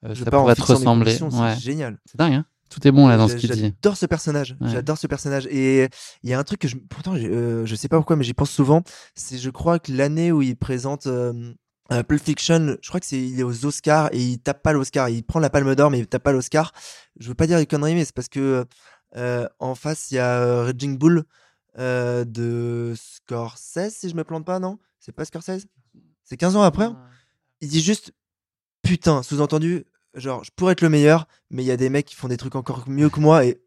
euh, 0.04 0.14
ça 0.14 0.30
pourrait 0.30 0.54
te 0.54 0.62
ressembler. 0.62 1.20
Ouais. 1.22 1.54
C'est 1.54 1.60
génial. 1.60 1.98
C'est 2.06 2.16
dingue, 2.16 2.34
hein 2.34 2.44
Tout 2.70 2.86
est 2.86 2.92
bon 2.92 3.08
là 3.08 3.16
dans 3.16 3.28
ce 3.28 3.36
qu'il 3.36 3.50
dit. 3.50 3.60
J'adore 3.60 3.96
ce 3.96 4.06
personnage. 4.06 4.56
Ouais. 4.60 4.70
J'adore 4.70 4.98
ce 4.98 5.06
personnage. 5.06 5.46
Et 5.50 5.88
il 6.22 6.30
y 6.30 6.34
a 6.34 6.38
un 6.38 6.44
truc 6.44 6.60
que 6.60 6.68
je, 6.68 6.76
pourtant, 6.76 7.14
euh, 7.14 7.64
je 7.66 7.74
sais 7.74 7.88
pas 7.88 7.96
pourquoi, 7.96 8.16
mais 8.16 8.24
j'y 8.24 8.34
pense 8.34 8.50
souvent. 8.50 8.82
C'est, 9.14 9.38
je 9.38 9.50
crois 9.50 9.78
que 9.78 9.92
l'année 9.92 10.32
où 10.32 10.42
il 10.42 10.56
présente 10.56 11.06
euh, 11.06 11.52
euh, 11.90 12.02
Pulp 12.02 12.22
Fiction, 12.22 12.76
je 12.82 12.88
crois 12.88 13.00
que 13.00 13.06
c'est, 13.06 13.20
il 13.20 13.40
est 13.40 13.42
aux 13.42 13.64
Oscars 13.64 14.10
et 14.12 14.18
il 14.22 14.38
tape 14.38 14.62
pas 14.62 14.72
l'Oscar. 14.72 15.08
Il 15.08 15.22
prend 15.24 15.40
la 15.40 15.50
Palme 15.50 15.74
d'Or, 15.74 15.90
mais 15.90 15.98
il 15.98 16.06
tape 16.06 16.22
pas 16.22 16.32
l'Oscar. 16.32 16.72
Je 17.18 17.28
veux 17.28 17.34
pas 17.34 17.46
dire 17.46 17.58
une 17.58 17.66
connerie, 17.66 17.94
mais 17.94 18.04
c'est 18.04 18.14
parce 18.14 18.28
que 18.28 18.66
euh, 19.16 19.48
en 19.58 19.74
face 19.74 20.10
il 20.10 20.16
y 20.16 20.18
a 20.18 20.38
euh, 20.42 20.64
Raging 20.64 20.98
Bull 20.98 21.24
euh, 21.78 22.24
de 22.24 22.94
Scorsese, 22.96 23.90
si 23.94 24.10
je 24.10 24.14
me 24.14 24.24
plante 24.24 24.44
pas, 24.44 24.58
non? 24.58 24.78
C'est 24.98 25.12
pas 25.12 25.24
Scorsese? 25.24 25.66
C'est 26.24 26.36
15 26.36 26.56
ans 26.56 26.62
après. 26.62 26.84
hein? 26.84 26.98
Il 27.60 27.68
dit 27.68 27.80
juste 27.80 28.12
putain, 28.82 29.22
sous-entendu, 29.22 29.84
genre 30.14 30.44
je 30.44 30.50
pourrais 30.54 30.72
être 30.72 30.82
le 30.82 30.90
meilleur, 30.90 31.26
mais 31.50 31.62
il 31.62 31.66
y 31.66 31.70
a 31.70 31.76
des 31.76 31.88
mecs 31.88 32.06
qui 32.06 32.14
font 32.14 32.28
des 32.28 32.36
trucs 32.36 32.54
encore 32.54 32.84
mieux 32.88 33.08
que 33.08 33.20
moi 33.20 33.44
et 33.46 33.60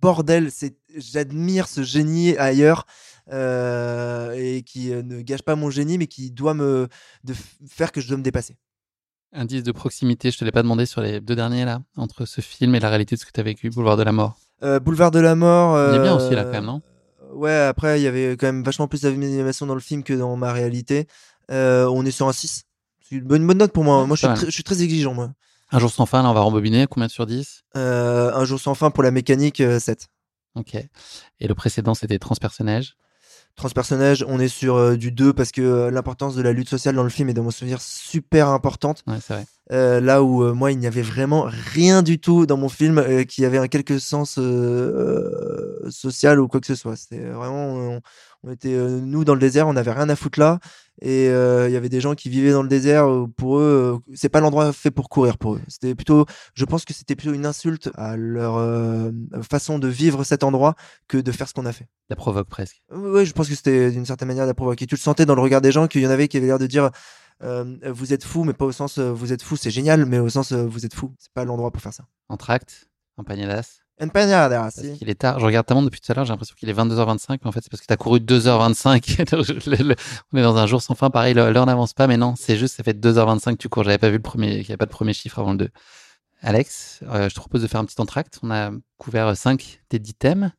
bordel, 0.00 0.50
c'est 0.50 0.76
j'admire 0.96 1.68
ce 1.68 1.82
génie 1.82 2.36
ailleurs 2.36 2.86
euh, 3.32 4.32
et 4.36 4.62
qui 4.62 4.92
euh, 4.92 5.02
ne 5.02 5.20
gâche 5.20 5.42
pas 5.42 5.56
mon 5.56 5.70
génie, 5.70 5.98
mais 5.98 6.06
qui 6.06 6.30
doit 6.30 6.54
me 6.54 6.88
de 7.24 7.34
faire 7.68 7.92
que 7.92 8.00
je 8.00 8.08
dois 8.08 8.16
me 8.16 8.22
dépasser. 8.22 8.56
Indice 9.32 9.62
de 9.62 9.72
proximité, 9.72 10.30
je 10.30 10.38
te 10.38 10.44
l'ai 10.44 10.52
pas 10.52 10.62
demandé 10.62 10.86
sur 10.86 11.02
les 11.02 11.20
deux 11.20 11.36
derniers 11.36 11.66
là, 11.66 11.82
entre 11.96 12.24
ce 12.24 12.40
film 12.40 12.74
et 12.74 12.80
la 12.80 12.88
réalité 12.88 13.14
de 13.14 13.20
ce 13.20 13.26
que 13.26 13.32
tu 13.32 13.40
as 13.40 13.42
vécu, 13.42 13.68
Boulevard 13.68 13.98
de 13.98 14.02
la 14.02 14.12
Mort. 14.12 14.38
Euh, 14.62 14.80
Boulevard 14.80 15.10
de 15.10 15.20
la 15.20 15.34
mort. 15.34 15.78
Il 15.90 15.96
est 15.96 16.02
bien 16.02 16.16
aussi 16.16 16.34
là 16.34 16.42
euh, 16.42 16.44
quand 16.44 16.52
même, 16.52 16.64
non? 16.64 16.82
Ouais, 17.32 17.54
après 17.54 18.00
il 18.00 18.04
y 18.04 18.06
avait 18.06 18.36
quand 18.38 18.46
même 18.46 18.64
vachement 18.64 18.88
plus 18.88 19.02
d'animation 19.02 19.66
dans 19.66 19.74
le 19.74 19.80
film 19.80 20.02
que 20.02 20.14
dans 20.14 20.36
ma 20.36 20.52
réalité. 20.52 21.06
Euh, 21.50 21.86
on 21.92 22.04
est 22.04 22.10
sur 22.10 22.26
un 22.26 22.32
6. 22.32 22.64
C'est 23.00 23.16
une 23.16 23.24
bonne, 23.24 23.46
bonne 23.46 23.58
note 23.58 23.72
pour 23.72 23.84
moi. 23.84 24.00
Ouais, 24.00 24.06
moi 24.06 24.16
je 24.16 24.26
suis, 24.26 24.46
je 24.46 24.50
suis 24.50 24.64
très 24.64 24.82
exigeant 24.82 25.14
moi. 25.14 25.32
Un 25.70 25.78
jour 25.78 25.90
sans 25.90 26.06
fin, 26.06 26.22
là 26.22 26.30
on 26.30 26.34
va 26.34 26.40
rembobiner, 26.40 26.86
combien 26.86 27.08
sur 27.08 27.26
10 27.26 27.62
Euh, 27.76 28.32
un 28.34 28.44
jour 28.44 28.58
sans 28.58 28.74
fin 28.74 28.90
pour 28.90 29.02
la 29.02 29.10
mécanique, 29.10 29.60
euh, 29.60 29.78
7. 29.78 30.06
Ok. 30.54 30.74
Et 30.74 31.46
le 31.48 31.54
précédent 31.54 31.94
c'était 31.94 32.18
Transpersonnage? 32.18 32.96
Transpersonnage, 33.56 34.24
on 34.28 34.38
est 34.38 34.48
sur 34.48 34.76
euh, 34.76 34.96
du 34.96 35.10
2 35.10 35.32
parce 35.32 35.50
que 35.50 35.60
euh, 35.60 35.90
l'importance 35.90 36.36
de 36.36 36.42
la 36.42 36.52
lutte 36.52 36.68
sociale 36.68 36.94
dans 36.94 37.02
le 37.02 37.08
film 37.08 37.28
est 37.28 37.34
dans 37.34 37.42
mon 37.42 37.50
souvenir 37.50 37.80
super 37.80 38.48
importante. 38.48 39.02
Ouais, 39.08 39.16
c'est 39.20 39.34
vrai. 39.34 39.46
Euh, 39.72 40.00
là 40.00 40.22
où 40.22 40.44
euh, 40.44 40.54
moi 40.54 40.72
il 40.72 40.78
n'y 40.78 40.86
avait 40.86 41.02
vraiment 41.02 41.42
rien 41.74 42.02
du 42.02 42.18
tout 42.20 42.46
dans 42.46 42.56
mon 42.56 42.68
film 42.70 42.98
euh, 42.98 43.24
qui 43.24 43.44
avait 43.44 43.58
un 43.58 43.66
quelque 43.68 43.98
sens 43.98 44.38
euh, 44.38 44.42
euh, 45.84 45.90
social 45.90 46.40
ou 46.40 46.48
quoi 46.48 46.60
que 46.60 46.66
ce 46.66 46.76
soit. 46.76 46.96
C'était 46.96 47.24
vraiment 47.26 47.74
on, 47.74 48.00
on 48.44 48.52
était 48.52 48.74
euh, 48.74 49.00
nous 49.00 49.24
dans 49.24 49.34
le 49.34 49.40
désert, 49.40 49.66
on 49.68 49.72
n'avait 49.72 49.92
rien 49.92 50.08
à 50.08 50.16
foutre 50.16 50.38
là 50.38 50.58
et 51.00 51.28
euh, 51.28 51.68
il 51.68 51.72
y 51.72 51.76
avait 51.76 51.88
des 51.88 52.00
gens 52.00 52.14
qui 52.14 52.28
vivaient 52.28 52.50
dans 52.50 52.62
le 52.62 52.68
désert. 52.68 53.08
euh, 53.08 53.26
pour 53.36 53.58
eux, 53.58 54.00
c'est 54.14 54.28
pas 54.28 54.40
l'endroit 54.40 54.72
fait 54.72 54.90
pour 54.90 55.08
courir 55.08 55.38
pour 55.38 55.54
eux. 55.54 55.60
C'était 55.68 55.94
plutôt, 55.94 56.26
je 56.54 56.64
pense 56.64 56.84
que 56.84 56.92
c'était 56.92 57.16
plutôt 57.16 57.34
une 57.34 57.46
insulte 57.46 57.90
à 57.94 58.16
leur 58.16 59.12
façon 59.48 59.78
de 59.78 59.88
vivre 59.88 60.24
cet 60.24 60.42
endroit 60.42 60.74
que 61.06 61.18
de 61.18 61.32
faire 61.32 61.48
ce 61.48 61.54
qu'on 61.54 61.66
a 61.66 61.72
fait. 61.72 61.88
La 62.10 62.16
provoque 62.16 62.48
presque. 62.48 62.82
Oui, 62.92 63.26
je 63.26 63.32
pense 63.32 63.48
que 63.48 63.54
c'était 63.54 63.90
d'une 63.90 64.06
certaine 64.06 64.28
manière 64.28 64.46
la 64.46 64.54
provoquer. 64.54 64.86
Tu 64.86 64.94
le 64.94 65.00
sentais 65.00 65.26
dans 65.26 65.34
le 65.34 65.42
regard 65.42 65.60
des 65.60 65.72
gens 65.72 65.86
qu'il 65.86 66.02
y 66.02 66.06
en 66.06 66.10
avait 66.10 66.28
qui 66.28 66.36
avaient 66.36 66.46
l'air 66.46 66.58
de 66.58 66.66
dire 66.66 66.90
euh, 67.42 67.76
vous 67.84 68.12
êtes 68.12 68.24
fou, 68.24 68.44
mais 68.44 68.52
pas 68.52 68.64
au 68.64 68.72
sens 68.72 68.98
euh, 68.98 69.12
vous 69.12 69.32
êtes 69.32 69.42
fou, 69.42 69.56
c'est 69.56 69.70
génial, 69.70 70.06
mais 70.06 70.18
au 70.18 70.28
sens 70.28 70.52
euh, 70.52 70.66
vous 70.66 70.84
êtes 70.84 70.94
fou. 70.94 71.14
C'est 71.18 71.32
pas 71.32 71.44
l'endroit 71.44 71.70
pour 71.70 71.82
faire 71.82 71.92
ça. 71.92 72.04
Entracte, 72.28 72.88
un 73.16 73.24
panier 73.24 73.46
d'as. 73.46 73.80
Empanada, 74.00 74.60
Parce 74.60 74.98
qu'il 74.98 75.10
est 75.10 75.14
tard. 75.16 75.38
Je 75.40 75.44
regarde 75.44 75.66
ta 75.66 75.74
montre 75.74 75.86
depuis 75.86 76.00
tout 76.00 76.10
à 76.12 76.14
l'heure, 76.14 76.24
j'ai 76.24 76.32
l'impression 76.32 76.54
qu'il 76.58 76.68
est 76.68 76.72
22h25, 76.72 77.38
mais 77.42 77.48
en 77.48 77.52
fait 77.52 77.60
c'est 77.62 77.70
parce 77.70 77.80
que 77.80 77.86
tu 77.86 77.92
as 77.92 77.96
couru 77.96 78.20
2h25. 78.20 79.24
Donc, 79.30 79.44
je- 79.44 79.70
le- 79.70 79.88
le- 79.88 79.96
on 80.32 80.38
est 80.38 80.42
dans 80.42 80.56
un 80.56 80.66
jour 80.66 80.80
sans 80.82 80.94
fin, 80.94 81.10
pareil, 81.10 81.34
l'heure 81.34 81.66
n'avance 81.66 81.94
pas, 81.94 82.06
mais 82.06 82.16
non, 82.16 82.34
c'est 82.36 82.56
juste, 82.56 82.76
ça 82.76 82.82
fait 82.84 82.92
2h25 82.98 83.52
que 83.52 83.56
tu 83.58 83.68
cours. 83.68 83.84
J'avais 83.84 83.98
pas 83.98 84.08
vu 84.10 84.16
le 84.16 84.22
premier, 84.22 84.60
qu'il 84.60 84.68
n'y 84.68 84.74
a 84.74 84.78
pas 84.78 84.86
de 84.86 84.90
premier 84.90 85.12
chiffre 85.12 85.38
avant 85.40 85.52
le 85.52 85.58
2. 85.58 85.68
Alex, 86.42 87.00
euh, 87.08 87.28
je 87.28 87.34
te 87.34 87.40
propose 87.40 87.62
de 87.62 87.66
faire 87.66 87.80
un 87.80 87.84
petit 87.84 88.00
entracte. 88.00 88.38
On 88.42 88.50
a 88.52 88.70
couvert 88.96 89.36
5 89.36 89.80
des 89.90 89.98
10 89.98 90.14
thèmes. 90.14 90.52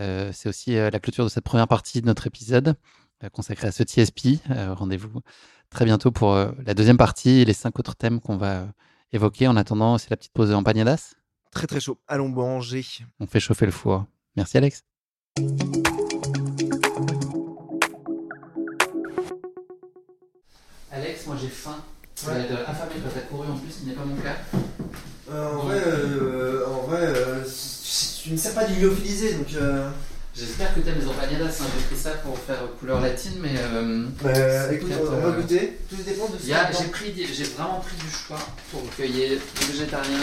Euh, 0.00 0.30
c'est 0.34 0.48
aussi 0.48 0.76
euh, 0.76 0.90
la 0.90 0.98
clôture 0.98 1.24
de 1.24 1.28
cette 1.30 1.44
première 1.44 1.68
partie 1.68 2.00
de 2.00 2.06
notre 2.06 2.26
épisode 2.26 2.74
euh, 3.22 3.28
consacrée 3.28 3.68
à 3.68 3.72
ce 3.72 3.84
TSP. 3.84 4.40
Euh, 4.50 4.74
Rendez-vous 4.74 5.20
très 5.70 5.84
bientôt 5.84 6.10
pour 6.10 6.34
euh, 6.34 6.50
la 6.66 6.74
deuxième 6.74 6.96
partie 6.96 7.30
et 7.40 7.44
les 7.44 7.52
cinq 7.52 7.78
autres 7.78 7.94
thèmes 7.94 8.18
qu'on 8.18 8.36
va 8.36 8.52
euh, 8.62 8.66
évoquer. 9.12 9.46
En 9.46 9.56
attendant, 9.56 9.98
c'est 9.98 10.10
la 10.10 10.16
petite 10.16 10.32
pause 10.32 10.52
en 10.52 10.64
pagnadas. 10.64 11.12
Très 11.50 11.66
très 11.66 11.80
chaud. 11.80 11.98
Allons 12.06 12.28
manger. 12.28 12.84
On 13.18 13.26
fait 13.26 13.40
chauffer 13.40 13.66
le 13.66 13.72
four. 13.72 14.06
Merci 14.36 14.56
Alex. 14.58 14.84
Alex, 20.92 21.26
moi 21.26 21.36
j'ai 21.40 21.48
faim. 21.48 21.82
Ouais. 22.26 22.32
Ouais. 22.34 22.48
affamé 22.66 22.92
quand 23.02 23.10
t'as 23.14 23.20
couru 23.20 23.48
en 23.48 23.56
plus, 23.56 23.70
ce 23.72 23.86
n'est 23.86 23.94
pas 23.94 24.04
mon 24.04 24.16
cas. 24.16 24.36
Euh, 25.30 25.54
en 25.54 25.58
vrai, 25.58 25.80
euh, 25.86 26.66
en 26.68 26.86
vrai 26.86 27.00
euh, 27.02 27.44
tu 28.22 28.32
ne 28.32 28.36
sais 28.36 28.52
pas 28.52 28.66
du 28.66 28.80
lyophilisé, 28.80 29.34
donc. 29.34 29.48
J'espère 30.36 30.74
que 30.74 30.80
t'aimes 30.80 30.98
les 31.00 31.06
empanadas. 31.06 31.60
Hein. 31.60 31.66
J'ai 31.76 31.84
pris 31.86 31.96
ça 31.96 32.10
pour 32.10 32.38
faire 32.38 32.58
couleur 32.78 33.00
latine, 33.00 33.34
mais. 33.40 33.54
Euh, 33.56 34.06
bah, 34.22 34.72
écoute, 34.72 34.92
on 35.00 35.04
va 35.04 35.28
euh, 35.28 35.40
goûter. 35.40 35.78
Tout 35.88 35.96
dépend 35.96 36.28
de 36.28 36.38
ce 36.38 36.46
J'ai 36.46 37.44
vraiment 37.44 37.80
pris 37.80 37.96
du 37.96 38.10
choix 38.10 38.38
pour 38.70 38.82
qu'il 38.94 39.16
y 39.16 39.22
ait 39.22 39.38
végétarien, 39.68 40.18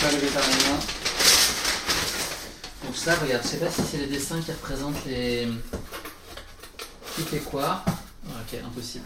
pas 0.00 0.08
végétarien. 0.08 0.78
Donc 2.84 2.96
ça, 2.96 3.14
regarde, 3.14 3.42
je 3.44 3.48
sais 3.48 3.56
pas 3.58 3.70
si 3.70 3.82
c'est 3.82 3.98
les 3.98 4.06
dessins 4.06 4.40
qui 4.40 4.52
représentent 4.52 5.04
les. 5.06 5.48
Qui 7.14 7.22
fait 7.22 7.38
quoi 7.38 7.84
Ok, 8.26 8.58
impossible. 8.64 9.04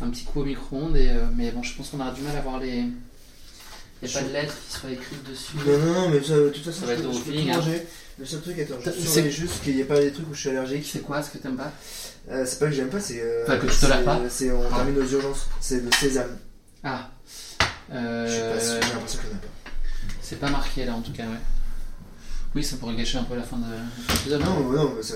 Un 0.00 0.08
petit 0.08 0.24
coup 0.24 0.40
au 0.40 0.44
micro-ondes, 0.44 0.96
et, 0.96 1.08
euh, 1.08 1.26
mais 1.34 1.50
bon, 1.50 1.62
je 1.62 1.74
pense 1.74 1.88
qu'on 1.90 2.00
aura 2.00 2.12
du 2.12 2.22
mal 2.22 2.36
à 2.36 2.40
voir 2.40 2.60
les. 2.60 2.84
Il 4.02 4.08
n'y 4.08 4.16
a 4.16 4.20
pas 4.20 4.26
de 4.26 4.32
lettres 4.32 4.54
qui 4.66 4.78
soient 4.78 4.90
écrites 4.90 5.28
dessus. 5.28 5.56
Non, 5.66 5.78
non, 5.78 5.92
non, 5.92 6.08
mais 6.08 6.22
ça, 6.22 6.34
de 6.34 6.48
toute 6.48 6.64
façon, 6.64 6.80
Ça 6.80 6.86
va 6.86 6.94
je 6.94 7.00
être 7.00 7.10
peux, 7.10 7.16
au 7.16 7.20
feeling, 7.20 7.52
tout 7.52 7.58
hein. 7.58 7.80
Le 8.20 8.26
seul 8.26 8.40
truc, 8.42 8.58
attends, 8.58 8.74
je 8.84 8.90
C'est- 8.90 9.30
juste 9.30 9.62
qu'il 9.64 9.74
n'y 9.76 9.80
ait 9.80 9.84
pas 9.84 9.98
des 9.98 10.12
trucs 10.12 10.28
où 10.30 10.34
je 10.34 10.40
suis 10.40 10.50
allergique. 10.50 10.86
C'est 10.92 11.00
quoi 11.00 11.22
ce 11.22 11.30
que 11.30 11.38
t'aimes 11.38 11.56
pas 11.56 11.72
Euh, 12.30 12.44
c'est 12.46 12.58
pas 12.58 12.66
que 12.66 12.72
j'aime 12.72 12.90
pas, 12.90 13.00
c'est. 13.00 13.20
euh, 13.22 13.44
Enfin, 13.44 13.56
que 13.56 13.66
tu 13.66 13.76
tolères 13.78 13.98
c'est- 13.98 14.04
pas 14.04 14.20
C'est 14.28 14.50
on 14.52 14.62
Ah. 14.70 14.76
termine 14.76 14.98
aux 14.98 15.06
urgences. 15.08 15.46
C'est 15.60 15.82
le 15.82 15.90
sésame. 15.90 16.36
Ah. 16.84 17.08
Je 17.58 17.64
suis 17.64 17.66
Euh, 17.92 18.54
pas 18.54 18.60
sûr, 18.60 18.74
j'ai 18.82 18.92
l'impression 18.92 19.18
qu'il 19.20 19.28
n'y 19.30 19.34
en 19.34 19.38
a 19.38 19.40
pas. 19.40 19.48
C'est 20.20 20.36
pas 20.38 20.50
marqué 20.50 20.84
là 20.84 20.94
en 20.94 21.00
tout 21.00 21.12
cas, 21.12 21.22
ouais. 21.24 21.40
Oui, 22.54 22.62
ça 22.62 22.76
pourrait 22.76 22.94
gâcher 22.96 23.18
un 23.18 23.22
peu 23.24 23.36
la 23.36 23.42
fin 23.42 23.56
de 23.56 23.62
de 23.62 24.12
l'épisode. 24.12 24.40
Non, 24.44 24.60
non, 24.70 24.92
mais 24.96 25.02
ça. 25.02 25.14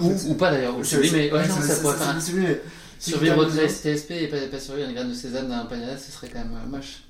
en 0.00 0.04
Ou, 0.04 0.16
fait, 0.16 0.28
ou 0.28 0.34
pas 0.34 0.50
d'ailleurs, 0.52 0.76
ou 0.78 0.84
c'est- 0.84 0.96
sublimer. 0.96 1.32
Ouais, 1.32 1.46
non, 1.48 1.56
ça 1.60 1.62
c'est- 1.74 1.80
pourrait 1.82 1.96
un- 2.00 2.20
Survivre 3.00 3.36
au 3.38 3.50
TSP 3.50 4.10
et 4.12 4.28
pas, 4.28 4.36
pas 4.50 4.60
survivre 4.60 4.86
à 4.86 4.90
une 4.90 4.94
graine 4.96 5.10
de 5.10 5.14
sésame 5.14 5.48
d'un 5.48 5.66
panadas, 5.66 5.98
ce 5.98 6.12
serait 6.12 6.28
quand 6.28 6.38
même 6.38 6.52
euh, 6.54 6.68
moche. 6.70 7.02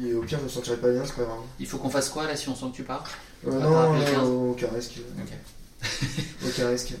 Et 0.00 0.12
au 0.14 0.22
pire, 0.22 0.38
je 0.38 0.44
me 0.44 0.48
sentirais 0.48 0.76
pas 0.76 0.90
bien, 0.90 1.02
c'est 1.04 1.14
pas 1.14 1.22
grave. 1.22 1.38
Il 1.58 1.66
faut 1.66 1.78
qu'on 1.78 1.88
fasse 1.90 2.08
quoi 2.10 2.26
là 2.26 2.36
si 2.36 2.48
on 2.48 2.54
sent 2.54 2.66
que 2.70 2.76
tu 2.76 2.82
pars? 2.84 3.04
Euh, 3.46 3.50
va 3.50 3.58
non, 3.58 3.72
pas 3.72 3.86
rappeler 3.88 4.00
le 4.06 4.12
15. 4.12 4.14
non, 4.22 4.50
aucun 4.50 4.68
risque. 4.74 4.92
Ok. 5.18 5.88
Aucun 6.46 6.68
risque. 6.68 6.92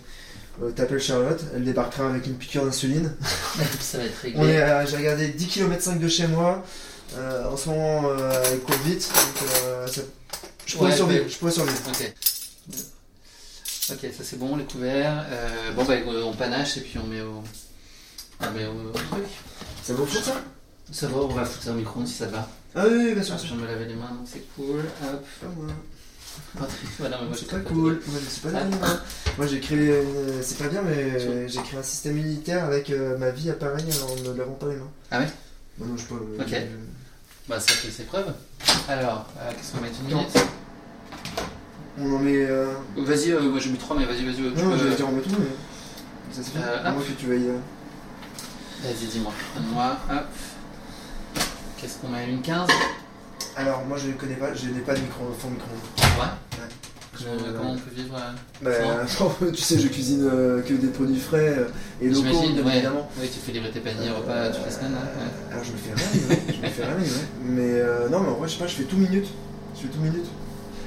Euh, 0.62 0.70
T'appelles 0.70 1.00
Charlotte, 1.00 1.40
elle 1.54 1.64
débarquera 1.64 2.08
avec 2.10 2.26
une 2.26 2.34
piqûre 2.34 2.64
d'insuline. 2.64 3.12
Ça 3.80 3.98
va 3.98 4.04
être 4.04 4.18
réglé. 4.22 4.38
On 4.40 4.46
est 4.48 4.60
à- 4.62 4.84
J'ai 4.86 4.96
regardé 4.98 5.28
10 5.28 5.46
km 5.48 5.82
5 5.82 5.98
de 5.98 6.08
chez 6.08 6.26
moi. 6.26 6.64
Euh, 7.16 7.50
en 7.50 7.56
ce 7.56 7.68
moment, 7.70 8.02
euh, 8.10 8.42
elle 8.52 8.60
court 8.60 8.76
vite. 8.84 9.08
Donc, 9.14 9.48
euh, 9.64 9.86
ça- 9.86 10.02
je 10.66 10.76
pourrais 10.76 10.90
Ouais, 10.90 10.96
survivre. 10.96 11.24
Je 11.28 11.36
pourrais 11.36 11.50
survivre. 11.52 11.78
Ok. 11.88 12.12
Ok, 13.90 13.98
ça 14.16 14.24
c'est 14.24 14.38
bon, 14.38 14.56
les 14.56 14.64
couverts. 14.64 15.26
Euh, 15.30 15.72
bon, 15.72 15.84
bah, 15.84 15.94
on 16.24 16.32
panache 16.32 16.78
et 16.78 16.80
puis 16.80 16.98
on 16.98 17.06
met 17.06 17.20
au. 17.20 17.42
On 18.40 18.50
met 18.52 18.66
au, 18.66 18.88
au 18.88 18.92
truc. 18.92 19.24
Ça 19.82 19.92
vaut 19.94 20.04
pour 20.04 20.22
ça? 20.22 20.40
Ça 20.90 21.06
va, 21.08 21.16
on 21.18 21.28
va 21.28 21.44
foutre 21.44 21.64
ça 21.64 21.70
au 21.70 21.74
micro 21.74 22.04
si 22.06 22.14
ça 22.14 22.26
te 22.26 22.32
va. 22.32 22.48
Ah 22.74 22.84
oui, 22.88 22.94
oui, 23.08 23.14
bien 23.14 23.22
sûr. 23.22 23.36
Je 23.38 23.46
viens 23.46 23.56
de 23.56 23.60
me 23.62 23.66
laver 23.66 23.84
les 23.86 23.94
mains, 23.94 24.08
donc 24.10 24.26
c'est 24.30 24.42
cool. 24.56 24.80
Hop. 25.02 25.24
Moi. 25.56 25.66
Voilà, 26.98 27.18
moi 27.18 27.28
C'est 27.34 27.46
je 27.46 27.50
pas 27.50 27.60
cool. 27.60 28.00
Moi, 28.06 28.20
je 28.24 28.28
sais 28.30 28.40
pas 28.40 28.48
Ah. 28.56 28.64
bien, 28.64 28.78
moi. 28.78 28.88
Moi, 29.38 29.46
j'ai 29.46 29.60
créé. 29.60 30.00
une- 30.02 30.42
C'est 30.42 30.58
pas 30.58 30.68
bien, 30.68 30.82
mais 30.82 30.92
euh, 30.96 31.48
j'ai 31.48 31.60
créé 31.62 31.78
un 31.78 31.82
système 31.82 32.14
militaire 32.14 32.64
avec 32.64 32.90
euh, 32.90 33.18
ma 33.18 33.30
vie 33.30 33.50
à 33.50 33.54
Paris 33.54 33.84
en 34.02 34.28
ne 34.30 34.36
lavant 34.36 34.52
pas 34.52 34.68
les 34.68 34.76
mains. 34.76 34.90
Ah 35.10 35.18
ouais? 35.20 35.28
Bah 35.78 35.86
non, 35.88 35.96
je 35.96 36.04
peux. 36.04 36.14
Ok. 36.14 36.48
je- 36.48 36.56
Bah, 37.48 37.60
ça 37.60 37.72
fait 37.74 37.90
ses 37.90 38.04
preuves. 38.04 38.32
Alors, 38.88 39.26
euh, 39.38 39.50
qu'est-ce 39.50 39.72
qu'on 39.72 39.80
met 39.82 39.88
une 39.88 40.10
Non. 40.10 40.18
minute? 40.18 40.38
On 41.98 42.12
en 42.14 42.18
met. 42.18 42.36
euh, 42.46 42.72
Vas-y, 42.96 43.32
euh, 43.32 43.40
moi 43.42 43.58
j'ai 43.60 43.70
mis 43.70 43.78
3, 43.78 43.96
mais 43.96 44.04
vas-y, 44.04 44.24
vas-y. 44.24 44.34
tu 44.36 44.42
Non, 44.42 44.76
peux- 44.78 44.90
dire 44.94 45.08
on 45.08 45.12
met 45.12 45.22
tout, 45.22 45.30
mais. 45.38 45.46
Ça 46.32 46.42
se 46.42 46.50
fait. 46.50 46.58
Euh, 46.58 46.84
À 46.84 46.90
moins 46.92 47.02
que 47.02 47.12
tu 47.12 47.26
veuilles. 47.26 47.48
euh, 47.50 47.58
Vas-y, 48.82 49.06
dis-moi. 49.06 49.32
Donne-moi, 49.56 49.96
hop. 50.10 50.24
Qu'est-ce 51.76 51.98
qu'on 51.98 52.08
met? 52.08 52.28
Une 52.28 52.42
15 52.42 52.68
Alors, 53.56 53.84
moi, 53.86 53.96
je 53.98 54.08
ne 54.08 54.12
connais 54.14 54.34
pas. 54.34 54.52
Je 54.54 54.68
n'ai 54.68 54.80
pas 54.80 54.94
de 54.94 55.00
micro, 55.00 55.24
fond 55.38 55.50
micro. 55.50 55.68
Ouais. 56.20 56.26
Je- 57.16 57.24
Euh, 57.26 57.56
Comment 57.56 57.72
on 57.72 57.76
peut 57.76 57.94
vivre 57.94 58.16
euh, 58.16 58.32
Bah, 58.60 59.50
tu 59.54 59.62
sais, 59.62 59.78
je 59.78 59.86
cuisine 59.86 60.28
euh, 60.30 60.62
que 60.62 60.72
des 60.74 60.88
produits 60.88 61.20
frais 61.20 61.54
euh, 61.58 61.68
et 62.02 62.08
locaux, 62.08 62.26
ouais. 62.26 62.74
évidemment. 62.74 63.08
Oui, 63.20 63.28
tu 63.32 63.38
fais 63.38 63.52
livrer 63.52 63.70
tes 63.70 63.78
paniers 63.78 64.10
repas 64.10 64.48
toutes 64.50 64.64
les 64.66 64.70
semaines. 64.72 64.94
hein, 64.96 65.06
ouais. 65.20 65.52
Alors 65.52 65.64
je 65.64 65.70
me 65.72 65.76
fais 65.76 65.94
rien, 65.94 66.28
ouais. 66.28 66.42
je 66.48 66.60
me 66.60 66.66
fais 66.72 66.82
rien. 66.84 66.96
Mais 67.44 67.70
euh, 67.80 68.08
non, 68.08 68.18
mais 68.20 68.30
en 68.30 68.34
vrai, 68.34 68.48
je 68.48 68.54
sais 68.54 68.58
pas, 68.58 68.66
je 68.66 68.74
fais 68.74 68.82
tout 68.82 68.96
minute. 68.96 69.26
Je 69.76 69.82
fais 69.82 69.88
tout 69.88 70.00
minute. 70.00 70.26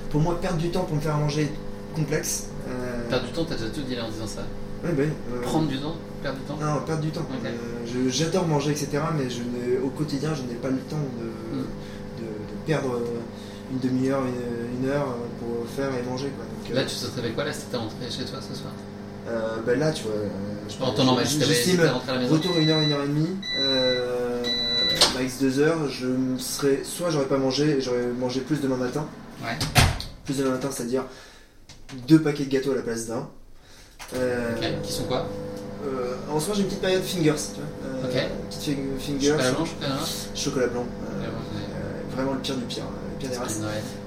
Pour 0.09 0.19
moi, 0.19 0.39
perdre 0.41 0.57
du 0.57 0.69
temps 0.69 0.83
pour 0.83 0.97
me 0.97 1.01
faire 1.01 1.15
à 1.15 1.19
manger 1.19 1.49
complexe. 1.95 2.47
Perdre 3.09 3.25
du 3.25 3.31
temps, 3.31 3.45
t'as 3.45 3.55
déjà 3.55 3.69
tout 3.69 3.81
dit 3.83 3.95
là 3.95 4.03
en 4.05 4.09
disant 4.09 4.27
ça. 4.27 4.41
Ouais, 4.83 4.91
bah, 4.91 5.03
euh, 5.33 5.41
Prendre 5.43 5.67
du 5.69 5.77
temps 5.79 5.95
Perdre 6.21 6.39
du 6.39 6.43
temps 6.45 6.57
Non, 6.59 6.81
perdre 6.85 7.01
du 7.03 7.09
temps. 7.11 7.25
J'adore 8.09 8.45
manger, 8.47 8.71
etc. 8.71 8.89
Mais 9.17 9.29
je 9.29 9.39
au 9.81 9.89
quotidien, 9.89 10.33
je 10.35 10.41
n'ai 10.41 10.59
pas 10.59 10.69
le 10.69 10.77
temps 10.77 10.97
de 11.21 11.31
perdre 12.67 12.93
euh, 12.95 13.19
une 13.71 13.79
demi-heure, 13.79 14.21
une, 14.25 14.83
une 14.83 14.89
heure 14.89 15.07
euh, 15.09 15.25
pour 15.39 15.67
faire 15.75 15.89
et 15.97 16.03
manger. 16.07 16.29
Quoi. 16.35 16.45
Donc, 16.45 16.75
Là, 16.75 16.81
euh, 16.81 16.85
tu 16.85 16.95
sauterais 16.95 17.21
avec 17.21 17.35
quoi 17.35 17.45
là 17.45 17.53
si 17.53 17.61
t'étais 17.61 17.77
rentré 17.77 18.05
chez 18.09 18.25
toi 18.25 18.39
ce 18.41 18.55
soir 18.55 18.71
euh, 19.29 19.57
bah 19.65 19.75
là, 19.75 19.91
tu 19.91 20.03
vois. 20.03 20.13
euh, 20.13 20.27
je 20.69 20.81
En 20.81 20.93
temps 20.93 21.17
j'estime 21.23 21.77
t'étais 21.77 21.89
rentré 21.89 22.11
à 22.11 22.15
la 22.15 22.21
maison. 22.21 22.33
Retour 22.35 22.51
1 22.57 22.67
heure, 22.69 22.79
1 22.79 22.91
heure 22.91 23.03
et 23.03 23.07
demie, 23.07 23.35
euh, 23.59 24.41
max 25.19 25.39
2 25.41 25.59
heures, 25.59 25.89
je 25.89 26.07
serais. 26.39 26.79
Soit 26.83 27.09
j'aurais 27.09 27.25
pas 27.25 27.37
mangé, 27.37 27.81
j'aurais 27.81 28.07
mangé 28.17 28.39
plus 28.41 28.61
demain 28.61 28.77
matin. 28.77 29.05
Ouais. 29.43 29.57
Plus 30.23 30.37
demain 30.37 30.51
matin, 30.51 30.69
c'est-à-dire 30.71 31.03
deux 32.07 32.21
paquets 32.21 32.45
de 32.45 32.49
gâteaux 32.51 32.71
à 32.71 32.75
la 32.75 32.81
place 32.83 33.07
d'un. 33.07 33.27
Euh, 34.15 34.53
qui 34.83 34.93
sont 34.93 35.03
quoi 35.03 35.27
euh, 35.85 36.13
En 36.31 36.39
soi, 36.39 36.53
j'ai 36.55 36.61
une 36.61 36.67
petite 36.67 36.79
période 36.81 37.03
fingers, 37.03 37.33
tu 37.53 37.59
vois. 37.59 37.99
Euh, 37.99 38.05
Ok. 38.05 38.31
Petite 38.49 38.61
fing- 38.63 38.97
fingers. 38.99 39.27
Chocolat 39.37 39.51
blanc, 39.51 39.65
chocolat 39.65 39.87
noir 39.89 40.07
chocolat 40.35 40.67
blanc. 40.67 40.85
euh, 40.85 41.19
Ouais, 41.19 41.25
ouais, 41.25 41.31
euh, 41.75 42.06
vraiment 42.17 42.33
le 42.33 42.39
pire 42.39 42.55
du 42.55 42.63
pire. 42.63 42.83
euh, 42.83 43.13
le 43.13 43.19
pire 43.19 43.29
des 43.29 43.37
races. 43.37 43.59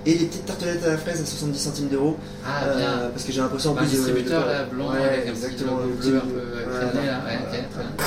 Et 0.06 0.14
les 0.14 0.26
petites 0.26 0.46
tartelettes 0.46 0.84
à 0.84 0.88
la 0.90 0.98
fraise 0.98 1.20
à 1.20 1.24
70 1.24 1.58
centimes 1.58 1.88
d'euros. 1.88 2.16
Ah, 2.46 2.64
euh, 2.64 3.08
parce 3.10 3.24
que 3.24 3.32
j'ai 3.32 3.40
l'impression 3.40 3.72
en 3.72 3.74
plus 3.74 3.86
distributeur 3.86 4.46
là, 4.46 4.64
blanc, 4.64 4.90
Ouais, 4.92 4.98
avec 5.08 5.26
un 5.26 5.30
exactement, 5.30 5.76
bleu 5.76 5.94
petit- 5.98 6.10
voilà. 6.10 6.90
créné 6.90 7.06
là. 7.06 7.18
Ouais, 7.24 7.38
Voilà. 7.38 7.62
très 7.68 7.82
bien. 7.82 8.06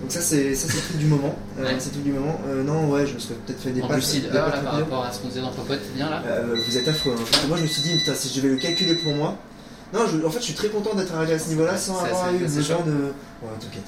Donc 0.00 0.12
ça 0.12 0.20
c'est 0.20 0.54
ça 0.54 0.68
c'est 0.68 0.76
le 0.76 0.82
truc 0.82 0.96
du 0.98 1.06
moment. 1.06 1.34
Euh, 1.58 1.64
Ouais. 1.64 1.74
C'est 1.80 1.90
truc 1.90 2.04
du 2.04 2.12
moment. 2.12 2.40
Euh, 2.46 2.62
non 2.62 2.88
ouais 2.88 3.04
je 3.04 3.14
me 3.14 3.18
serais 3.18 3.34
peut-être 3.46 3.60
fait 3.60 3.70
des 3.70 3.82
En 3.82 3.88
des 3.88 4.30
là 4.32 4.42
par 4.62 4.72
rapport 4.74 5.04
à 5.04 5.12
ce 5.12 5.18
qu'on 5.18 5.26
disait 5.28 5.40
dans 5.40 5.50
Popote, 5.50 5.80
c'est 5.84 5.96
bien 5.96 6.08
là 6.08 6.22
Euh, 6.26 6.54
vous 6.66 6.76
êtes 6.78 6.86
affreux. 6.86 7.14
hein. 7.18 7.46
Moi 7.48 7.56
je 7.56 7.62
me 7.64 7.66
suis 7.66 7.82
dit 7.82 7.96
putain 7.98 8.14
si 8.14 8.28
je 8.32 8.40
vais 8.40 8.48
le 8.48 8.56
calculer 8.58 8.94
pour 8.94 9.12
moi. 9.14 9.36
Non 9.92 10.00
je- 10.06 10.24
en 10.24 10.30
fait 10.30 10.38
je 10.38 10.44
suis 10.44 10.54
très 10.54 10.68
content 10.68 10.94
d'être 10.94 11.12
arrivé 11.14 11.34
à 11.34 11.38
ce 11.38 11.48
niveau-là 11.48 11.76
sans 11.76 11.98
avoir 12.04 12.32
eu 12.32 12.38
besoin 12.38 12.76
de. 12.86 12.92
Ouais 12.92 13.50
t'inquiète. 13.60 13.82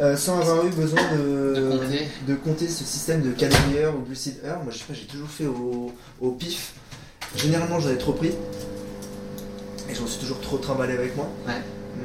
Euh, 0.00 0.16
sans 0.16 0.40
avoir 0.40 0.64
eu 0.64 0.70
besoin 0.70 1.00
de, 1.16 1.54
De 1.54 1.70
compter. 1.70 2.08
de 2.28 2.34
compter 2.34 2.68
ce 2.68 2.84
système 2.84 3.22
de 3.22 3.30
heure 3.76 3.94
ou 3.96 4.04
glucides 4.04 4.36
heure. 4.44 4.62
Moi 4.62 4.72
je 4.72 4.78
sais 4.78 4.84
pas 4.84 4.94
j'ai 4.94 5.06
toujours 5.06 5.28
fait 5.28 5.46
au, 5.46 5.92
au 6.20 6.30
pif. 6.32 6.74
Généralement 7.36 7.80
j'en 7.80 7.90
ai 7.90 7.98
trop 7.98 8.12
pris. 8.12 8.32
Et 9.90 9.94
je 9.94 10.00
m'en 10.00 10.06
suis 10.06 10.20
toujours 10.20 10.40
trop 10.40 10.58
trimballé 10.58 10.94
avec 10.94 11.16
moi. 11.16 11.28
Ouais. 11.46 11.54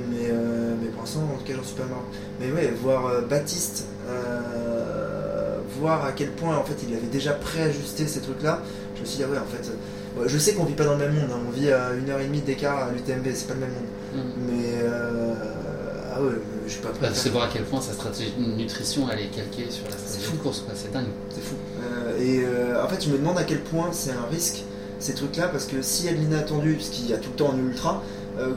Mais, 0.10 0.30
euh, 0.32 0.74
mais 0.82 0.88
pour 0.88 1.02
l'instant, 1.02 1.20
en 1.20 1.38
tout 1.38 1.46
cas, 1.46 1.54
j'en 1.56 1.64
suis 1.64 1.76
pas 1.76 1.86
mort. 1.86 2.04
Mais 2.40 2.52
ouais, 2.52 2.74
voir 2.82 3.06
euh, 3.06 3.22
Baptiste, 3.22 3.86
voir 5.80 6.06
à 6.06 6.12
quel 6.14 6.30
point 6.32 6.56
en 6.58 6.64
fait 6.64 6.76
il 6.88 6.96
avait 6.96 7.08
déjà 7.08 7.34
préajusté 7.34 8.08
ces 8.08 8.22
trucs-là, 8.22 8.62
je 8.96 9.02
me 9.02 9.06
suis 9.06 9.18
dit, 9.18 9.24
ah 9.28 9.32
ouais, 9.32 9.38
en 9.38 9.46
fait, 9.46 9.70
je 10.28 10.38
sais 10.38 10.54
qu'on 10.54 10.64
vit 10.66 10.74
pas 10.74 10.86
dans 10.86 10.94
le 10.94 11.00
même 11.00 11.14
monde, 11.14 11.30
hein, 11.32 11.40
on 11.48 11.52
vit 11.52 11.72
à 11.72 11.92
une 11.94 12.10
heure 12.10 12.20
et 12.20 12.26
demie 12.26 12.42
d'écart 12.42 12.88
à 12.88 12.92
l'UTMB, 12.92 13.28
c'est 13.34 13.48
pas 13.48 13.54
le 13.56 13.60
même 13.62 13.72
monde. 13.72 13.84
Mm. 14.16 14.30
Mais 14.50 14.64
euh, 14.82 15.34
ah 16.16 16.22
ouais, 16.22 16.32
je 16.68 16.78
pas. 16.80 16.90
Bah, 17.02 17.14
sais 17.14 17.30
voir 17.30 17.46
à 17.46 17.50
quel 17.52 17.64
point 17.64 17.82
sa 17.82 17.94
stratégie 17.94 18.34
de 18.38 18.44
nutrition 18.56 19.08
elle 19.12 19.20
est 19.20 19.28
calquée 19.28 19.70
sur 19.70 19.86
la 19.86 19.98
stratégie 19.98 20.26
fou. 20.26 20.38
de 20.38 20.42
course, 20.42 20.60
quoi. 20.62 20.74
c'est 20.76 20.92
dingue. 20.92 21.06
C'est 21.30 21.42
fou. 21.44 21.56
Euh, 21.82 22.20
et 22.20 22.44
euh, 22.46 22.84
en 22.84 22.88
fait, 22.88 23.04
je 23.04 23.10
me 23.10 23.18
demande 23.18 23.38
à 23.38 23.44
quel 23.44 23.62
point 23.62 23.90
c'est 23.92 24.12
un 24.12 24.26
risque 24.32 24.64
ces 25.00 25.14
trucs-là, 25.16 25.48
parce 25.50 25.66
que 25.66 25.82
s'il 25.82 26.06
y 26.06 26.10
a 26.10 26.14
de 26.14 26.18
l'inattendu, 26.20 26.76
puisqu'il 26.76 27.10
y 27.10 27.14
a 27.14 27.18
tout 27.18 27.30
le 27.32 27.36
temps 27.36 27.50
en 27.54 27.58
ultra, 27.58 28.02
euh, 28.40 28.54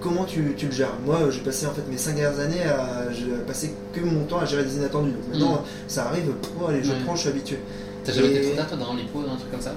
comment 0.00 0.24
tu, 0.24 0.54
tu 0.56 0.66
le 0.66 0.72
gères? 0.72 0.94
Moi, 1.04 1.30
j'ai 1.30 1.40
passé 1.40 1.66
en 1.66 1.72
fait 1.72 1.82
mes 1.90 1.98
5 1.98 2.14
dernières 2.16 2.40
années 2.40 2.62
à 2.62 3.12
j'ai 3.12 3.26
passé 3.46 3.74
que 3.92 4.00
mon 4.00 4.24
temps 4.24 4.38
à 4.38 4.46
gérer 4.46 4.64
des 4.64 4.76
inattendus. 4.76 5.10
Donc 5.12 5.28
maintenant, 5.30 5.62
ça 5.88 6.06
arrive, 6.06 6.32
oh, 6.58 6.66
allez, 6.68 6.82
je 6.82 6.90
Ouais. 6.92 6.96
prends, 7.04 7.14
je 7.16 7.20
suis 7.20 7.28
habitué. 7.28 7.58
T'as 8.02 8.12
jamais 8.12 8.30
été 8.30 8.46
trop 8.46 8.56
tard 8.56 8.68
toi 8.68 8.76
dans 8.78 8.94
l'hypo, 8.94 9.22
dans 9.22 9.32
un 9.32 9.36
truc 9.36 9.50
comme 9.50 9.60
ça? 9.60 9.74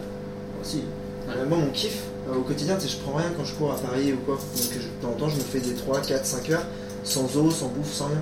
Si. 0.64 0.78
Ouais. 0.78 1.34
Euh, 1.38 1.46
moi, 1.46 1.58
mon 1.58 1.72
kiff 1.72 2.04
euh, 2.30 2.36
au 2.38 2.42
quotidien, 2.42 2.78
c'est 2.80 2.88
je 2.88 2.98
prends 3.00 3.16
rien 3.18 3.28
quand 3.36 3.44
je 3.44 3.54
cours 3.56 3.74
à 3.74 3.76
Paris 3.76 4.14
ou 4.14 4.18
quoi. 4.26 4.36
Donc, 4.36 4.46
je- 4.72 4.78
de 4.80 4.84
temps 5.02 5.10
en 5.10 5.20
temps, 5.20 5.30
je 5.30 5.36
me 5.36 5.42
fais 5.42 5.60
des 5.60 5.74
3, 5.74 6.00
4, 6.00 6.26
5 6.26 6.50
heures 6.52 6.66
sans 7.04 7.36
eau, 7.38 7.52
sans 7.52 7.68
bouffe, 7.68 7.94
sans 7.94 8.08
rien. 8.08 8.22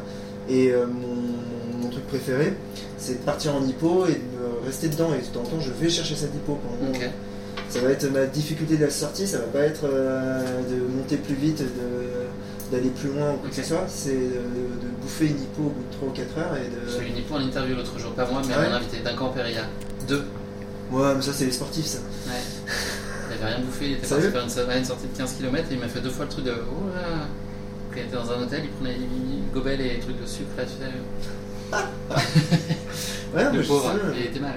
Et 0.49 0.71
euh, 0.71 0.85
mon, 0.85 1.81
mon 1.83 1.89
truc 1.89 2.05
préféré, 2.07 2.53
c'est 2.97 3.19
de 3.19 3.25
partir 3.25 3.55
en 3.55 3.65
hippo 3.65 4.05
et 4.07 4.13
de 4.13 4.65
rester 4.65 4.89
dedans. 4.89 5.09
Et 5.13 5.21
de 5.21 5.25
temps 5.27 5.41
en 5.41 5.43
temps, 5.43 5.59
je 5.59 5.71
vais 5.71 5.89
chercher 5.89 6.15
cette 6.15 6.33
hippo 6.35 6.57
pendant. 6.63 6.91
Ça 7.69 7.79
va 7.79 7.89
être 7.89 8.11
ma 8.11 8.25
difficulté 8.25 8.75
de 8.75 8.83
la 8.83 8.89
sortie, 8.89 9.25
ça 9.25 9.37
va 9.37 9.45
pas 9.45 9.59
être 9.59 9.85
euh, 9.85 10.61
de 10.69 10.93
monter 10.93 11.15
plus 11.15 11.35
vite, 11.35 11.63
d'aller 12.69 12.89
plus 12.89 13.09
loin 13.09 13.33
ou 13.33 13.37
quoi 13.37 13.49
que 13.49 13.55
ce 13.55 13.63
soit. 13.63 13.85
C'est 13.87 14.11
de, 14.11 14.17
de 14.17 14.87
bouffer 15.01 15.27
une 15.27 15.41
hippo 15.41 15.61
au 15.61 15.69
bout 15.69 15.83
de 15.89 15.95
3 15.95 16.09
ou 16.09 16.11
4 16.11 16.37
heures 16.37 16.57
et 16.57 16.67
de. 16.67 16.91
J'ai 16.91 17.05
eu 17.05 17.09
une 17.11 17.17
hypo 17.17 17.35
en 17.35 17.39
interview 17.39 17.75
l'autre 17.75 17.97
jour, 17.97 18.11
pas 18.11 18.25
moi, 18.25 18.41
mais 18.45 18.55
ouais 18.55 18.69
mon 18.69 18.75
invité, 18.75 18.97
Duncan 19.03 19.29
Perilla. 19.29 19.63
Deux. 20.07 20.25
Ouais, 20.91 21.15
mais 21.15 21.21
ça, 21.21 21.31
c'est 21.31 21.45
les 21.45 21.51
sportifs, 21.51 21.85
ça. 21.85 21.99
Ouais. 22.27 22.41
Il 23.29 23.35
avait 23.35 23.53
rien 23.53 23.63
bouffé, 23.63 23.85
il 23.85 23.91
était 23.93 24.07
parti 24.07 24.27
faire 24.27 24.43
une, 24.43 24.85
sortie 24.85 25.07
de 25.07 25.17
15 25.17 25.35
km 25.37 25.67
et 25.71 25.73
il 25.75 25.79
m'a 25.79 25.87
fait 25.87 26.01
deux 26.01 26.09
fois 26.09 26.25
le 26.25 26.31
truc 26.31 26.43
de. 26.43 26.51
Oh 26.51 26.87
là 26.93 27.27
il 27.95 28.03
était 28.03 28.15
dans 28.15 28.31
un 28.31 28.41
hôtel, 28.41 28.61
il 28.63 28.69
prenait 28.71 28.93
les 28.93 29.07
gobels 29.53 29.81
et 29.81 29.93
les 29.95 29.99
trucs 29.99 30.19
de 30.21 30.25
sucre 30.25 30.49
là, 30.57 30.63
tu. 30.65 30.71
Ouais, 33.35 33.45
mais 33.53 33.63
je 33.63 33.67
pauvre, 33.67 33.93
sais, 33.93 34.19
il 34.19 34.25
était 34.25 34.39
mal. 34.39 34.55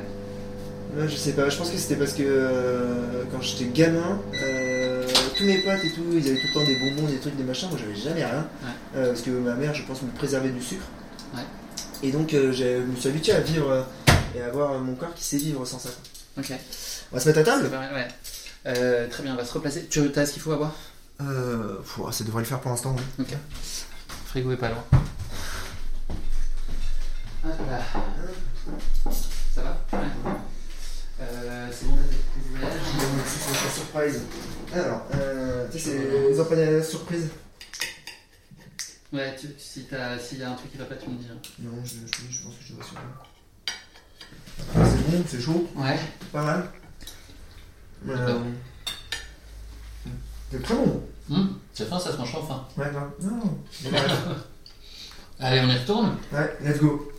Ouais, 0.97 1.09
je 1.09 1.17
sais 1.17 1.33
pas, 1.33 1.49
je 1.49 1.57
pense 1.57 1.71
que 1.71 1.77
c'était 1.77 1.97
parce 1.97 2.13
que 2.13 2.23
euh, 2.25 3.23
quand 3.31 3.41
j'étais 3.41 3.67
gamin, 3.67 4.21
euh, 4.43 5.07
tous 5.37 5.45
mes 5.45 5.59
potes 5.59 5.85
et 5.85 5.91
tout, 5.91 6.05
ils 6.13 6.29
avaient 6.29 6.41
tout 6.41 6.47
le 6.49 6.55
temps 6.55 6.67
des 6.67 6.77
bonbons, 6.77 7.09
des 7.09 7.19
trucs, 7.19 7.37
des 7.37 7.45
machins, 7.45 7.69
moi 7.69 7.79
j'avais 7.81 7.95
jamais 7.95 8.25
rien. 8.25 8.49
Ouais. 8.63 8.71
Euh, 8.97 9.09
parce 9.09 9.23
que 9.23 9.31
ma 9.31 9.55
mère, 9.55 9.75
je 9.75 9.83
pense, 9.85 10.03
me 10.03 10.11
préservait 10.11 10.51
du 10.51 10.61
sucre. 10.63 10.85
Ouais. 11.35 11.43
Et 12.03 12.11
donc 12.11 12.31
je 12.31 12.83
me 12.83 12.97
suis 12.97 13.09
habitué 13.09 13.33
à 13.33 13.41
vivre 13.41 13.87
et 14.37 14.43
à 14.43 14.47
avoir 14.47 14.79
mon 14.81 14.95
corps 14.95 15.15
qui 15.15 15.25
sait 15.25 15.37
vivre 15.37 15.65
sans 15.65 15.79
ça. 15.79 15.91
Ok. 16.37 16.53
On 17.13 17.17
va 17.17 17.21
se 17.23 17.29
mettre 17.29 17.41
à 17.41 17.45
table? 17.45 17.71
Ouais. 17.71 18.09
Euh, 18.67 19.09
très 19.09 19.23
bien, 19.23 19.35
on 19.35 19.37
va 19.37 19.45
se 19.45 19.53
replacer. 19.53 19.87
Tu 19.89 20.01
as 20.17 20.27
ce 20.27 20.33
qu'il 20.33 20.43
faut 20.43 20.53
à 20.53 20.57
boire? 20.57 20.75
Euh, 21.21 21.77
pff, 21.79 22.01
Ça 22.13 22.25
devrait 22.25 22.43
le 22.43 22.49
faire 22.49 22.61
pour 22.61 22.71
l'instant, 22.71 22.95
oui. 22.97 23.25
Ok. 23.25 23.35
Frigo 24.27 24.53
est 24.53 24.57
pas 24.57 24.71
loin. 24.71 24.85
Hop 27.47 27.53
là. 27.71 27.81
Ça 29.55 29.63
va 29.63 29.99
Ouais. 29.99 30.05
Euh, 31.21 31.69
c'est 31.73 31.87
bon, 31.87 31.97
t'as 31.97 32.67
tes 32.67 33.65
la 33.65 33.71
surprise. 33.71 34.23
Alors, 34.75 35.03
euh, 35.15 35.69
tu 35.71 35.79
sais, 35.79 35.91
c'est 35.91 36.29
les 36.31 36.41
empanadas 36.41 36.83
surprise. 36.83 37.29
Ouais, 39.13 39.37
tu- 39.39 39.55
si 39.59 39.85
t'as- 39.85 40.19
s'il 40.19 40.39
y 40.39 40.43
a 40.43 40.51
un 40.51 40.55
truc 40.55 40.73
qui 40.73 40.79
va 40.79 40.87
pas, 40.87 40.97
tu 40.97 41.09
me 41.09 41.17
dis. 41.19 41.29
hein. 41.31 41.39
Non, 41.61 41.71
je, 41.85 41.91
je, 41.91 42.33
je 42.37 42.43
pense 42.43 42.55
que 42.57 42.65
je 42.67 42.73
vois 42.75 42.85
sur 42.85 42.95
C'est 44.75 45.11
bon, 45.11 45.25
c'est 45.29 45.41
chaud, 45.41 45.71
Ouais. 45.77 45.99
pas 46.33 46.43
mal. 46.43 46.69
Euh. 48.09 48.41
C'est 50.55 50.63
très 50.63 50.75
bon. 50.77 51.03
Hum, 51.31 51.59
c'est 51.73 51.89
fin, 51.89 51.99
ça 51.99 52.13
se 52.13 52.19
mange 52.19 52.35
enfin. 52.35 52.67
Ouais. 52.77 52.91
Non, 53.23 53.59
Allez, 55.41 55.61
on 55.61 55.69
y 55.69 55.77
retourne 55.79 56.17
Ouais, 56.33 56.57
let's 56.63 56.79
go. 56.79 57.11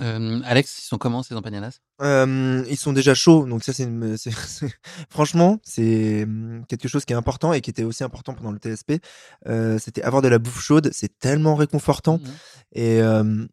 Euh, 0.00 0.40
Alex, 0.44 0.78
ils 0.78 0.86
sont 0.86 0.98
comment 0.98 1.22
ces 1.22 1.34
empanadas? 1.34 1.78
Euh, 2.02 2.62
ils 2.68 2.76
sont 2.76 2.92
déjà 2.92 3.14
chauds, 3.14 3.46
donc 3.46 3.64
ça 3.64 3.72
c'est 3.72 3.84
une- 3.84 4.16
franchement 5.10 5.58
c'est 5.62 6.24
hum, 6.24 6.64
quelque 6.68 6.86
chose 6.86 7.06
qui 7.06 7.14
est 7.14 7.16
important 7.16 7.54
et 7.54 7.62
qui 7.62 7.70
était 7.70 7.82
aussi 7.84 8.04
important 8.04 8.34
pendant 8.34 8.52
le 8.52 8.58
TSP. 8.58 9.00
Euh, 9.46 9.78
C'était 9.78 10.02
avoir 10.02 10.20
de 10.22 10.28
la 10.28 10.38
bouffe 10.38 10.60
chaude, 10.60 10.90
c'est 10.92 11.18
tellement 11.18 11.54
réconfortant. 11.54 12.18
Mhm. 12.18 12.30
Et 12.72 13.00
euh, 13.00 13.46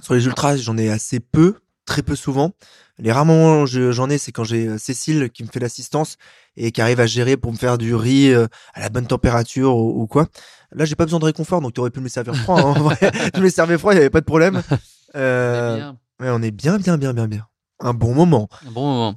sur 0.00 0.14
les 0.14 0.26
ultras, 0.26 0.56
j'en 0.56 0.76
ai 0.76 0.90
assez 0.90 1.18
peu, 1.20 1.56
très 1.84 2.02
peu 2.02 2.16
souvent. 2.16 2.52
Les 2.98 3.10
rares 3.12 3.24
moments 3.26 3.62
où 3.62 3.66
je- 3.66 3.90
j'en 3.92 4.08
ai, 4.08 4.18
c'est 4.18 4.30
quand 4.32 4.44
j'ai 4.44 4.68
euh, 4.68 4.78
Cécile 4.78 5.30
qui 5.30 5.42
me 5.42 5.48
fait 5.48 5.58
l'assistance 5.60 6.16
et 6.56 6.70
qui 6.72 6.80
arrive 6.80 7.00
à 7.00 7.06
gérer 7.06 7.36
pour 7.36 7.50
me 7.52 7.56
faire 7.56 7.76
du 7.78 7.94
riz 7.94 8.28
euh, 8.32 8.46
à 8.74 8.80
la 8.80 8.88
bonne 8.88 9.06
température 9.06 9.76
ou, 9.76 10.02
ou 10.02 10.06
quoi. 10.06 10.28
Là, 10.72 10.84
j'ai 10.84 10.94
pas 10.94 11.04
besoin 11.04 11.18
de 11.20 11.24
réconfort, 11.24 11.60
donc 11.60 11.74
tu 11.74 11.80
aurais 11.80 11.90
pu 11.90 11.98
me 12.00 12.04
le 12.04 12.10
servir 12.10 12.34
froid. 12.36 12.58
hein, 12.60 12.62
en 12.64 12.72
vrai. 12.74 12.96
tu 13.34 13.40
me 13.40 13.44
le 13.44 13.50
servais 13.50 13.78
froid, 13.78 13.92
il 13.92 13.96
y 13.96 14.00
avait 14.00 14.10
pas 14.10 14.20
de 14.20 14.24
problème. 14.26 14.62
Euh, 15.16 15.74
Eh 15.74 15.78
bien, 15.78 15.98
ouais, 16.20 16.30
on 16.30 16.42
est 16.42 16.50
bien, 16.50 16.78
bien, 16.78 16.96
bien, 16.98 17.12
bien, 17.14 17.26
bien. 17.28 17.46
Un 17.80 17.94
bon 17.94 18.14
moment. 18.14 18.48
Un 18.66 18.70
bon 18.70 18.82
moment. 18.82 19.14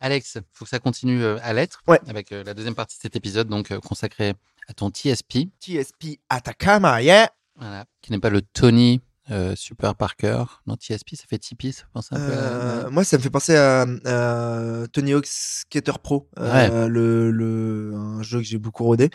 Alex, 0.00 0.38
faut 0.52 0.64
que 0.64 0.70
ça 0.70 0.78
continue 0.78 1.22
euh, 1.24 1.38
à 1.42 1.52
l'être 1.52 1.82
Ouais. 1.88 2.00
avec 2.08 2.30
euh, 2.32 2.44
la 2.44 2.54
deuxième 2.54 2.76
partie 2.76 2.96
de 2.96 3.02
cet 3.02 3.16
épisode, 3.16 3.48
donc 3.48 3.72
euh, 3.72 3.80
consacré 3.80 4.34
à 4.68 4.74
ton 4.74 4.90
TSP, 4.90 5.48
TSP 5.60 6.20
Atacama, 6.28 7.02
yeah. 7.02 7.30
voilà, 7.56 7.84
qui 8.02 8.12
n'est 8.12 8.20
pas 8.20 8.30
le 8.30 8.42
Tony 8.42 9.00
euh, 9.30 9.54
Super 9.56 9.94
Parker. 9.94 10.44
Non, 10.66 10.76
TSP, 10.76 11.14
ça 11.16 11.24
fait 11.28 11.38
Tipeee, 11.38 11.72
ça 11.72 11.84
pense 11.92 12.08
un 12.12 12.16
peu. 12.16 12.32
à- 12.32 12.36
Euh, 12.36 12.90
moi, 12.90 13.04
ça 13.04 13.16
me 13.18 13.22
fait 13.22 13.30
penser 13.30 13.56
à, 13.56 13.86
à 14.06 14.86
Tony 14.92 15.12
Hawk 15.12 15.26
Skater 15.26 15.92
Pro, 16.02 16.28
euh, 16.38 16.88
le, 16.88 17.30
le, 17.30 17.92
un 17.94 18.22
jeu 18.22 18.38
que 18.38 18.44
j'ai 18.44 18.58
beaucoup 18.58 18.84
rodé. 18.84 19.10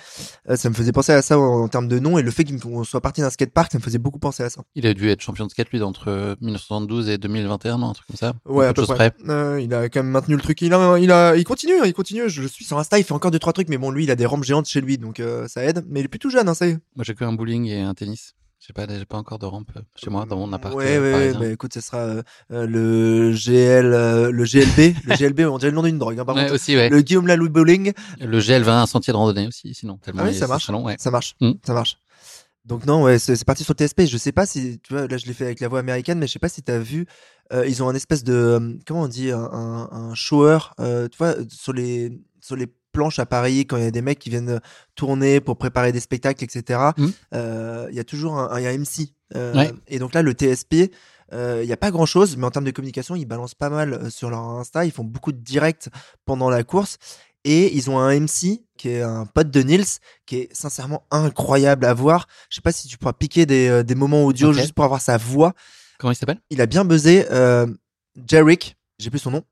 Euh, 0.49 0.56
ça 0.56 0.69
me 0.69 0.73
faisait 0.76 0.91
penser 0.91 1.11
à 1.14 1.22
ça 1.22 1.38
en, 1.40 1.64
en 1.64 1.68
termes 1.68 1.88
de 1.88 1.99
nom 1.99 2.18
et 2.18 2.22
le 2.22 2.31
fait 2.31 2.44
qu'on 2.45 2.84
soit 2.84 3.02
parti 3.02 3.22
d'un 3.22 3.30
skatepark, 3.30 3.72
ça 3.72 3.77
me 3.80 3.84
faisait 3.84 3.98
beaucoup 3.98 4.19
penser 4.19 4.44
à 4.44 4.49
ça. 4.49 4.61
Il 4.76 4.85
a 4.88 4.94
dû 4.94 5.10
être 5.10 5.22
champion 5.22 5.45
de 5.45 5.52
skate, 5.52 5.69
lui, 5.72 5.81
entre 5.81 6.10
euh, 6.10 6.35
1972 6.41 7.10
et 7.10 7.18
2021, 7.18 7.77
non, 7.77 7.90
un 7.90 7.94
truc 7.94 8.07
comme 8.07 8.15
ça. 8.18 8.34
Ouais, 8.45 8.65
à 8.68 8.73
peu 8.73 8.85
près. 8.85 9.14
Euh, 9.30 9.60
il 9.61 9.73
a 9.73 9.90
quand 9.90 10.03
même 10.03 10.11
maintenu 10.11 10.35
le 10.35 10.41
truc. 10.41 10.61
Il 10.61 10.73
a, 10.73 10.98
il 10.98 11.11
a, 11.11 11.35
il 11.35 11.44
continue, 11.44 11.80
hein, 11.80 11.85
il 11.85 11.94
continue. 11.94 12.30
Je 12.30 12.45
suis 12.48 12.65
sur 12.65 12.77
Insta, 12.77 12.99
il 12.99 13.03
fait 13.03 13.14
encore 13.14 13.31
deux 13.31 13.40
trois 13.40 13.53
trucs, 13.53 13.69
mais 13.69 13.77
bon, 13.77 13.91
lui, 13.91 14.03
il 14.03 14.11
a 14.11 14.15
des 14.15 14.26
rampes 14.26 14.44
géantes 14.44 14.68
chez 14.68 14.81
lui, 14.81 14.98
donc 14.98 15.19
euh, 15.19 15.48
ça 15.48 15.64
aide. 15.64 15.84
Mais 15.90 15.99
il 16.02 16.06
est 16.06 16.10
plus 16.10 16.19
tout 16.19 16.30
jeune, 16.30 16.48
hein, 16.48 16.53
ça 16.53 16.68
y 16.68 16.72
est. 16.72 16.80
Moi, 16.95 17.03
j'ai 17.03 17.15
que 17.15 17.23
un 17.23 17.34
bowling 17.34 17.65
et 17.68 17.81
un 17.81 17.94
tennis. 17.94 18.34
J'ai 18.65 18.72
pas, 18.73 18.85
j'ai 18.88 19.03
pas 19.06 19.18
encore 19.18 19.40
de 19.40 19.45
rampe 19.45 19.72
euh, 19.76 19.81
chez 19.95 20.10
moi, 20.10 20.26
dans 20.26 20.38
mon 20.38 20.53
appart. 20.53 20.73
Ouais, 20.73 20.95
euh, 20.95 21.34
ouais. 21.34 21.38
Bah, 21.38 21.48
écoute, 21.48 21.73
ce 21.73 21.81
sera 21.81 21.98
euh, 21.98 22.22
le 22.49 23.34
GL, 23.34 23.85
euh, 23.94 24.31
le 24.31 24.44
GLB, 24.45 24.95
le 25.06 25.15
GLB, 25.18 25.40
on 25.52 25.57
dirait 25.57 25.72
le 25.72 25.76
nom 25.76 25.84
d'une 25.84 25.98
drogue. 25.99 26.18
Hein, 26.18 26.23
par 26.23 26.34
Ouais, 26.35 26.44
contre. 26.44 26.56
aussi, 26.56 26.73
ouais. 26.77 26.88
Le 26.90 27.02
Guillaume 27.02 27.27
Lalou 27.27 27.49
Bowling. 27.49 27.91
Le 28.22 28.40
GL20, 28.40 28.69
un 28.69 28.85
sentier 28.85 29.11
de 29.11 29.18
randonnée 29.18 29.48
aussi, 29.48 29.73
sinon. 29.73 29.98
Tellement 29.98 30.22
Ah 30.23 30.30
oui, 30.30 30.34
ça 30.34 30.48
marche. 30.48 30.64
très 30.64 30.72
long, 30.72 30.85
ouais. 30.85 30.95
Ça 30.98 31.11
marche. 31.11 31.35
Mm. 31.41 31.52
Ça 31.65 31.73
marche. 31.73 31.98
Donc 32.64 32.85
non, 32.85 33.03
ouais, 33.03 33.19
c'est 33.19 33.44
parti 33.44 33.65
sur 33.65 33.76
le 33.77 33.85
TSP. 33.85 34.03
Je 34.06 34.18
sais 34.18 34.31
pas 34.31 34.45
si, 34.45 34.80
tu 34.80 34.94
vois, 34.94 35.07
là 35.07 35.18
je 35.18 35.26
l'ai 35.26 35.34
fait 35.34 35.44
avec 35.44 35.60
la 35.60 35.68
voix 35.68 35.80
américaine, 35.80 36.18
mais 36.18 36.27
je 36.27 36.31
sais 36.31 36.40
pas 36.40 36.48
si 36.48 36.64
t'as 36.64 36.80
vu, 36.80 37.06
euh, 37.52 37.68
ils 37.68 37.84
ont 37.84 37.90
un 37.90 37.95
espèce 37.95 38.23
de, 38.23 38.80
comment 38.88 39.02
on 39.02 39.07
dit, 39.10 39.31
un, 39.31 39.40
un, 39.91 40.15
shower, 40.15 40.60
tu 40.77 41.18
vois, 41.18 41.35
sur 41.49 41.73
les, 41.73 42.18
sur 42.40 42.56
les 42.56 42.68
planches 42.94 43.20
à 43.20 43.26
Paris, 43.26 43.65
quand 43.68 43.76
il 43.76 43.84
y 43.84 43.88
a 43.88 43.91
des 43.91 44.02
mecs 44.02 44.20
qui 44.20 44.30
viennent 44.30 44.61
tourner 44.95 45.41
pour 45.41 45.57
préparer 45.57 45.91
des 45.91 45.99
spectacles, 45.99 46.41
etc. 46.45 46.80
Mm. 46.98 47.07
euh, 47.34 47.88
Il 47.90 47.95
y 47.95 47.99
a 47.99 48.03
toujours 48.06 48.38
un, 48.40 48.52
un- 48.52 48.60
il 48.60 48.64
y 48.64 48.68
a 48.68 48.70
un 48.70 48.74
MC. 48.78 49.10
euh, 49.36 49.53
Ouais. 49.53 49.74
Et 49.88 49.99
donc 49.99 50.14
là, 50.14 50.22
le 50.22 50.32
TSP, 50.32 50.91
euh, 51.34 51.60
il 51.64 51.68
n'y 51.68 51.74
a 51.74 51.78
pas 51.78 51.91
grand 51.91 52.06
chose, 52.06 52.38
mais 52.38 52.45
en 52.45 52.52
termes 52.52 52.65
de 52.65 52.72
communication, 52.72 53.15
ils 53.15 53.26
balancent 53.26 53.56
pas 53.56 53.70
mal 53.70 53.94
euh, 53.94 54.10
sur 54.10 54.30
leur 54.30 54.40
Insta. 54.41 54.86
Ils 54.86 54.91
font 54.91 55.03
beaucoup 55.03 55.32
de 55.34 55.40
directs 55.40 55.90
pendant 56.26 56.49
la 56.49 56.64
course. 56.64 56.98
Et 57.45 57.76
ils 57.76 57.90
ont 57.90 57.99
un 57.99 58.18
MC 58.18 58.61
qui 58.78 58.88
est 58.90 59.02
un 59.02 59.26
pote 59.26 59.52
de 59.52 59.61
Nils, 59.64 59.84
qui 60.26 60.38
est 60.38 60.49
sincèrement 60.56 61.03
incroyable 61.11 61.86
à 61.86 61.94
voir. 61.94 62.28
Je 62.49 62.56
sais 62.56 62.61
pas 62.61 62.72
si 62.72 62.88
tu 62.88 62.98
pourras 62.98 63.11
piquer 63.11 63.45
des, 63.45 63.68
euh, 63.68 63.84
des 63.84 63.95
moments 63.95 64.24
audio 64.24 64.53
juste 64.61 64.74
pour 64.74 64.86
avoir 64.86 65.02
sa 65.02 65.18
voix. 65.18 65.53
Comment 65.99 66.11
il 66.11 66.15
s'appelle? 66.15 66.40
Il 66.49 66.61
a 66.61 66.68
bien 66.68 66.86
buzzé. 66.86 67.26
Euh, 67.32 67.68
Jarek, 68.28 68.78
j'ai 69.04 69.10
plus 69.10 69.20
son 69.20 69.32
nom, 69.32 69.44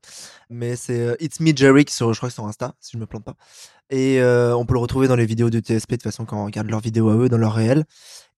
mais 0.50 0.76
c'est 0.76 0.98
euh, 0.98 1.16
It's 1.20 1.40
Me 1.40 1.52
Jarek 1.54 1.90
sur, 1.90 2.12
je 2.12 2.18
crois 2.18 2.28
que 2.28 2.34
sur 2.34 2.46
Insta, 2.46 2.74
si 2.80 2.92
je 2.94 2.98
me 2.98 3.06
plante 3.06 3.24
pas. 3.24 3.36
Et 3.90 4.20
euh, 4.20 4.56
on 4.56 4.64
peut 4.64 4.74
le 4.74 4.80
retrouver 4.80 5.06
dans 5.06 5.16
les 5.16 5.26
vidéos 5.26 5.50
de 5.50 5.60
TSP 5.60 5.94
de 5.94 6.02
façon 6.02 6.24
quand 6.24 6.40
on 6.40 6.46
regarde 6.46 6.70
leurs 6.70 6.80
vidéos 6.80 7.10
à 7.10 7.16
eux 7.16 7.28
dans 7.28 7.38
leur 7.38 7.54
réel. 7.54 7.84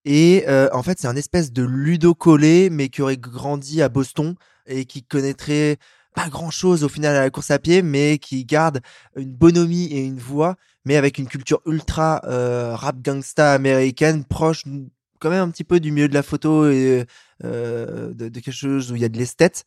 Et 0.05 0.45
euh, 0.49 0.69
en 0.73 0.83
fait, 0.83 0.99
c'est 0.99 1.07
un 1.07 1.17
espèce 1.17 1.53
de 1.53 1.63
ludo 1.63 2.15
collé, 2.15 2.69
mais 2.71 2.89
qui 2.89 3.03
aurait 3.03 3.17
grandi 3.17 3.81
à 3.81 3.89
Boston 3.89 4.35
et 4.67 4.85
qui 4.85 5.03
connaîtrait 5.03 5.79
pas 6.15 6.29
grand 6.29 6.51
chose 6.51 6.85
au 6.85 6.89
final 6.89 7.17
à 7.17 7.21
la 7.21 7.31
course 7.31 7.51
à 7.51 7.59
pied, 7.59 7.83
mais 7.83 8.19
qui 8.19 8.45
garde 8.45 8.81
une 9.17 9.33
bonhomie 9.33 9.87
et 9.87 10.05
une 10.05 10.19
voix, 10.19 10.57
mais 10.85 10.97
avec 10.97 11.19
une 11.19 11.27
culture 11.27 11.61
ultra 11.67 12.21
rap 12.77 13.03
gangsta 13.03 13.53
américaine, 13.53 14.25
proche 14.25 14.65
quand 15.19 15.31
même 15.31 15.43
un 15.43 15.51
petit 15.51 15.65
peu 15.65 15.81
du 15.81 15.91
milieu 15.91 16.09
de 16.09 16.15
la 16.15 16.23
photo 16.23 16.69
et 16.69 17.05
de, 17.43 18.13
de 18.13 18.41
quelque 18.41 18.53
chose 18.53 18.93
où 18.93 18.97
il 18.97 19.03
y 19.03 19.05
a 19.05 19.09
de 19.09 19.19
l'esthète. 19.19 19.65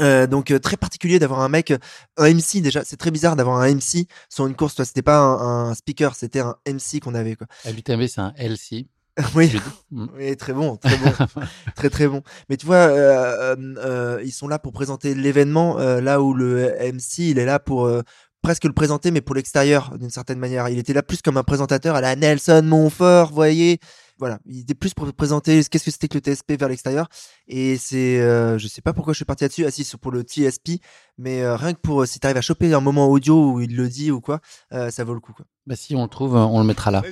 Euh, 0.00 0.26
donc 0.26 0.50
euh, 0.50 0.58
très 0.58 0.76
particulier 0.76 1.18
d'avoir 1.18 1.40
un 1.40 1.48
mec, 1.48 1.72
un 2.16 2.32
MC 2.32 2.60
déjà, 2.60 2.82
c'est 2.84 2.96
très 2.96 3.10
bizarre 3.10 3.36
d'avoir 3.36 3.58
un 3.60 3.74
MC 3.74 4.06
sur 4.28 4.46
une 4.46 4.54
course. 4.54 4.74
Toi, 4.74 4.84
c'était 4.84 5.02
pas 5.02 5.18
un, 5.18 5.70
un 5.70 5.74
speaker, 5.74 6.14
c'était 6.14 6.40
un 6.40 6.56
MC 6.66 7.00
qu'on 7.00 7.14
avait 7.14 7.36
quoi. 7.36 7.46
L'UTMB, 7.64 8.06
c'est 8.06 8.20
un 8.20 8.32
LC. 8.36 8.86
oui. 9.34 9.52
Mm. 9.90 10.06
oui, 10.16 10.36
très 10.36 10.52
bon, 10.52 10.76
très 10.76 10.96
bon, 10.96 11.12
très 11.76 11.90
très 11.90 12.08
bon. 12.08 12.22
Mais 12.48 12.56
tu 12.56 12.66
vois, 12.66 12.76
euh, 12.76 13.54
euh, 13.56 13.74
euh, 13.78 14.22
ils 14.24 14.32
sont 14.32 14.48
là 14.48 14.58
pour 14.58 14.72
présenter 14.72 15.14
l'événement, 15.14 15.78
euh, 15.78 16.00
là 16.00 16.22
où 16.22 16.32
le 16.32 16.74
MC, 16.80 17.18
il 17.18 17.38
est 17.38 17.44
là 17.44 17.58
pour 17.58 17.84
euh, 17.86 18.02
presque 18.42 18.64
le 18.64 18.72
présenter, 18.72 19.10
mais 19.10 19.20
pour 19.20 19.34
l'extérieur, 19.34 19.98
d'une 19.98 20.10
certaine 20.10 20.38
manière. 20.38 20.68
Il 20.68 20.78
était 20.78 20.94
là 20.94 21.02
plus 21.02 21.20
comme 21.20 21.36
un 21.36 21.42
présentateur 21.42 21.94
à 21.94 22.00
la 22.00 22.16
Nelson 22.16 22.62
Montfort, 22.64 23.32
voyez. 23.32 23.80
Voilà, 24.22 24.38
il 24.46 24.60
était 24.60 24.74
plus 24.74 24.94
pour 24.94 25.12
présenter 25.12 25.64
qu'est-ce 25.64 25.84
que 25.84 25.90
c'était 25.90 26.06
que 26.06 26.16
le 26.16 26.20
TSP 26.20 26.52
vers 26.52 26.68
l'extérieur. 26.68 27.08
Et 27.48 27.76
c'est, 27.76 28.20
euh, 28.20 28.56
je 28.56 28.68
sais 28.68 28.80
pas 28.80 28.92
pourquoi 28.92 29.14
je 29.14 29.16
suis 29.16 29.24
parti 29.24 29.42
là-dessus, 29.42 29.66
assis 29.66 29.82
sur 29.82 29.98
pour 29.98 30.12
le 30.12 30.22
TSP, 30.22 30.80
mais 31.18 31.42
euh, 31.42 31.56
rien 31.56 31.72
que 31.72 31.80
pour, 31.80 32.02
euh, 32.02 32.06
si 32.06 32.20
t'arrives 32.20 32.36
à 32.36 32.40
choper 32.40 32.72
un 32.72 32.80
moment 32.80 33.08
audio 33.08 33.54
où 33.54 33.60
il 33.60 33.74
le 33.74 33.88
dit 33.88 34.12
ou 34.12 34.20
quoi, 34.20 34.38
euh, 34.74 34.90
ça 34.90 35.02
vaut 35.02 35.14
le 35.14 35.18
coup, 35.18 35.32
quoi. 35.32 35.44
Bah, 35.66 35.74
si 35.74 35.96
on 35.96 36.04
le 36.04 36.08
trouve, 36.08 36.36
on 36.36 36.60
le 36.60 36.64
mettra 36.64 36.92
là. 36.92 37.02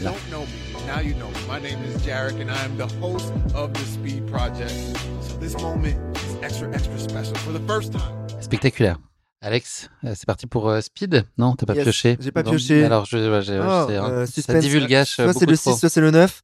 Là. 0.00 0.10
don't 0.10 0.30
know 0.30 0.40
me, 0.40 0.86
now 0.86 1.02
you 1.06 1.14
know 1.16 1.28
me. 1.28 1.52
My 1.52 1.60
name 1.60 1.80
is 1.84 2.02
Jarek, 2.02 2.40
and 2.40 2.50
I 2.50 2.64
am 2.64 2.78
the 2.78 2.90
host 2.98 3.30
of 3.54 3.74
the 3.74 3.84
Speed 3.84 4.26
Project. 4.26 4.72
So 5.20 5.36
this 5.38 5.54
moment 5.60 5.98
is 6.16 6.34
extra, 6.40 6.74
extra 6.74 6.98
special. 6.98 7.34
For 7.44 7.52
the 7.52 7.66
first 7.66 7.92
time, 7.92 8.26
Spectaculaire. 8.40 8.96
Alex, 9.40 9.88
euh, 10.04 10.14
c'est 10.16 10.26
parti 10.26 10.46
pour 10.46 10.68
euh, 10.68 10.80
Speed 10.80 11.24
Non, 11.38 11.54
t'as 11.54 11.66
pas 11.66 11.74
Yes, 11.74 11.84
pioché 11.84 12.16
j'ai 12.18 12.32
pas 12.32 12.42
pioché. 12.42 12.84
Alors, 12.84 13.04
je, 13.04 13.16
ouais, 13.18 13.42
j'ai- 13.42 13.60
Oh, 13.60 13.88
euh, 13.88 14.26
ça 14.26 14.58
divulgage 14.58 15.14
Soit 15.14 15.32
c'est 15.32 15.46
le 15.46 15.56
trop. 15.56 15.72
6, 15.72 15.78
soit 15.78 15.88
c'est 15.88 16.00
le 16.00 16.10
9. 16.10 16.42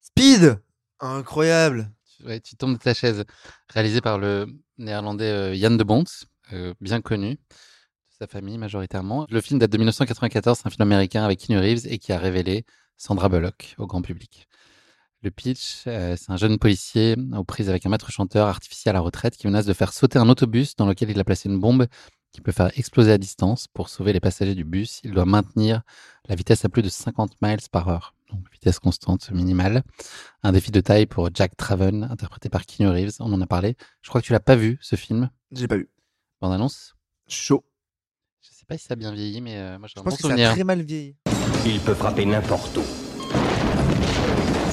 Speed 0.00 0.58
Incroyable 1.00 1.90
Ouais, 2.24 2.40
tu 2.40 2.56
tombes 2.56 2.72
de 2.72 2.78
ta 2.82 2.94
chaise. 2.94 3.24
Réalisé 3.68 4.00
par 4.00 4.16
le 4.18 4.46
néerlandais 4.78 5.30
euh, 5.30 5.54
Yann 5.54 5.76
de 5.76 5.84
Bont, 5.84 6.04
bien 6.80 7.02
connu 7.02 7.32
de 7.34 7.38
sa 8.18 8.26
famille 8.26 8.56
majoritairement. 8.56 9.26
Le 9.28 9.40
film 9.42 9.58
date 9.60 9.70
de 9.70 9.76
1994, 9.76 10.58
c'est 10.58 10.66
un 10.66 10.70
film 10.70 10.80
américain 10.82 11.22
avec 11.24 11.40
Keanu 11.40 11.58
Reeves 11.60 11.86
et 11.86 11.98
qui 11.98 12.12
a 12.14 12.18
révélé 12.18 12.64
Sandra 12.96 13.28
Bullock 13.28 13.74
au 13.76 13.86
grand 13.86 14.00
public. 14.00 14.48
Le 15.26 15.32
pitch, 15.32 15.82
euh, 15.88 16.14
c'est 16.16 16.30
un 16.30 16.36
jeune 16.36 16.56
policier 16.56 17.16
aux 17.36 17.42
prises 17.42 17.68
avec 17.68 17.84
un 17.84 17.88
maître 17.88 18.12
chanteur 18.12 18.46
artificiel 18.46 18.94
à 18.94 18.98
la 18.98 19.00
retraite 19.00 19.36
qui 19.36 19.48
menace 19.48 19.66
de 19.66 19.72
faire 19.72 19.92
sauter 19.92 20.20
un 20.20 20.28
autobus 20.28 20.76
dans 20.76 20.86
lequel 20.86 21.10
il 21.10 21.18
a 21.18 21.24
placé 21.24 21.48
une 21.48 21.58
bombe 21.58 21.88
qui 22.30 22.40
peut 22.40 22.52
faire 22.52 22.70
exploser 22.78 23.10
à 23.10 23.18
distance. 23.18 23.66
Pour 23.66 23.88
sauver 23.88 24.12
les 24.12 24.20
passagers 24.20 24.54
du 24.54 24.62
bus, 24.62 25.00
il 25.02 25.10
doit 25.10 25.24
maintenir 25.24 25.82
la 26.28 26.36
vitesse 26.36 26.64
à 26.64 26.68
plus 26.68 26.82
de 26.82 26.88
50 26.88 27.42
miles 27.42 27.58
par 27.72 27.88
heure. 27.88 28.14
Donc 28.30 28.48
vitesse 28.52 28.78
constante 28.78 29.32
minimale. 29.32 29.82
Un 30.44 30.52
défi 30.52 30.70
de 30.70 30.80
taille 30.80 31.06
pour 31.06 31.28
Jack 31.34 31.56
Traven, 31.56 32.04
interprété 32.04 32.48
par 32.48 32.64
Keanu 32.64 32.90
Reeves. 32.90 33.16
On 33.18 33.32
en 33.32 33.40
a 33.40 33.48
parlé. 33.48 33.74
Je 34.02 34.10
crois 34.10 34.20
que 34.20 34.26
tu 34.28 34.32
l'as 34.32 34.38
pas 34.38 34.54
vu, 34.54 34.78
ce 34.80 34.94
film. 34.94 35.28
J'ai 35.50 35.66
pas 35.66 35.76
vu. 35.76 35.90
Bande 36.40 36.52
annonce. 36.52 36.94
Chaud. 37.26 37.64
Je 38.42 38.50
sais 38.50 38.64
pas 38.64 38.78
si 38.78 38.84
ça 38.84 38.92
a 38.92 38.96
bien 38.96 39.10
vieilli, 39.10 39.40
mais 39.40 39.56
euh, 39.56 39.76
moi 39.76 39.88
j'ai 39.88 39.94
Je 39.96 40.02
pense 40.04 40.22
bon 40.22 40.28
que 40.28 40.36
ça 40.36 40.50
a 40.50 40.52
très 40.52 40.62
mal 40.62 40.82
vieilli. 40.82 41.16
Il 41.66 41.80
peut 41.80 41.94
frapper 41.94 42.26
n'importe 42.26 42.76
où. 42.76 43.05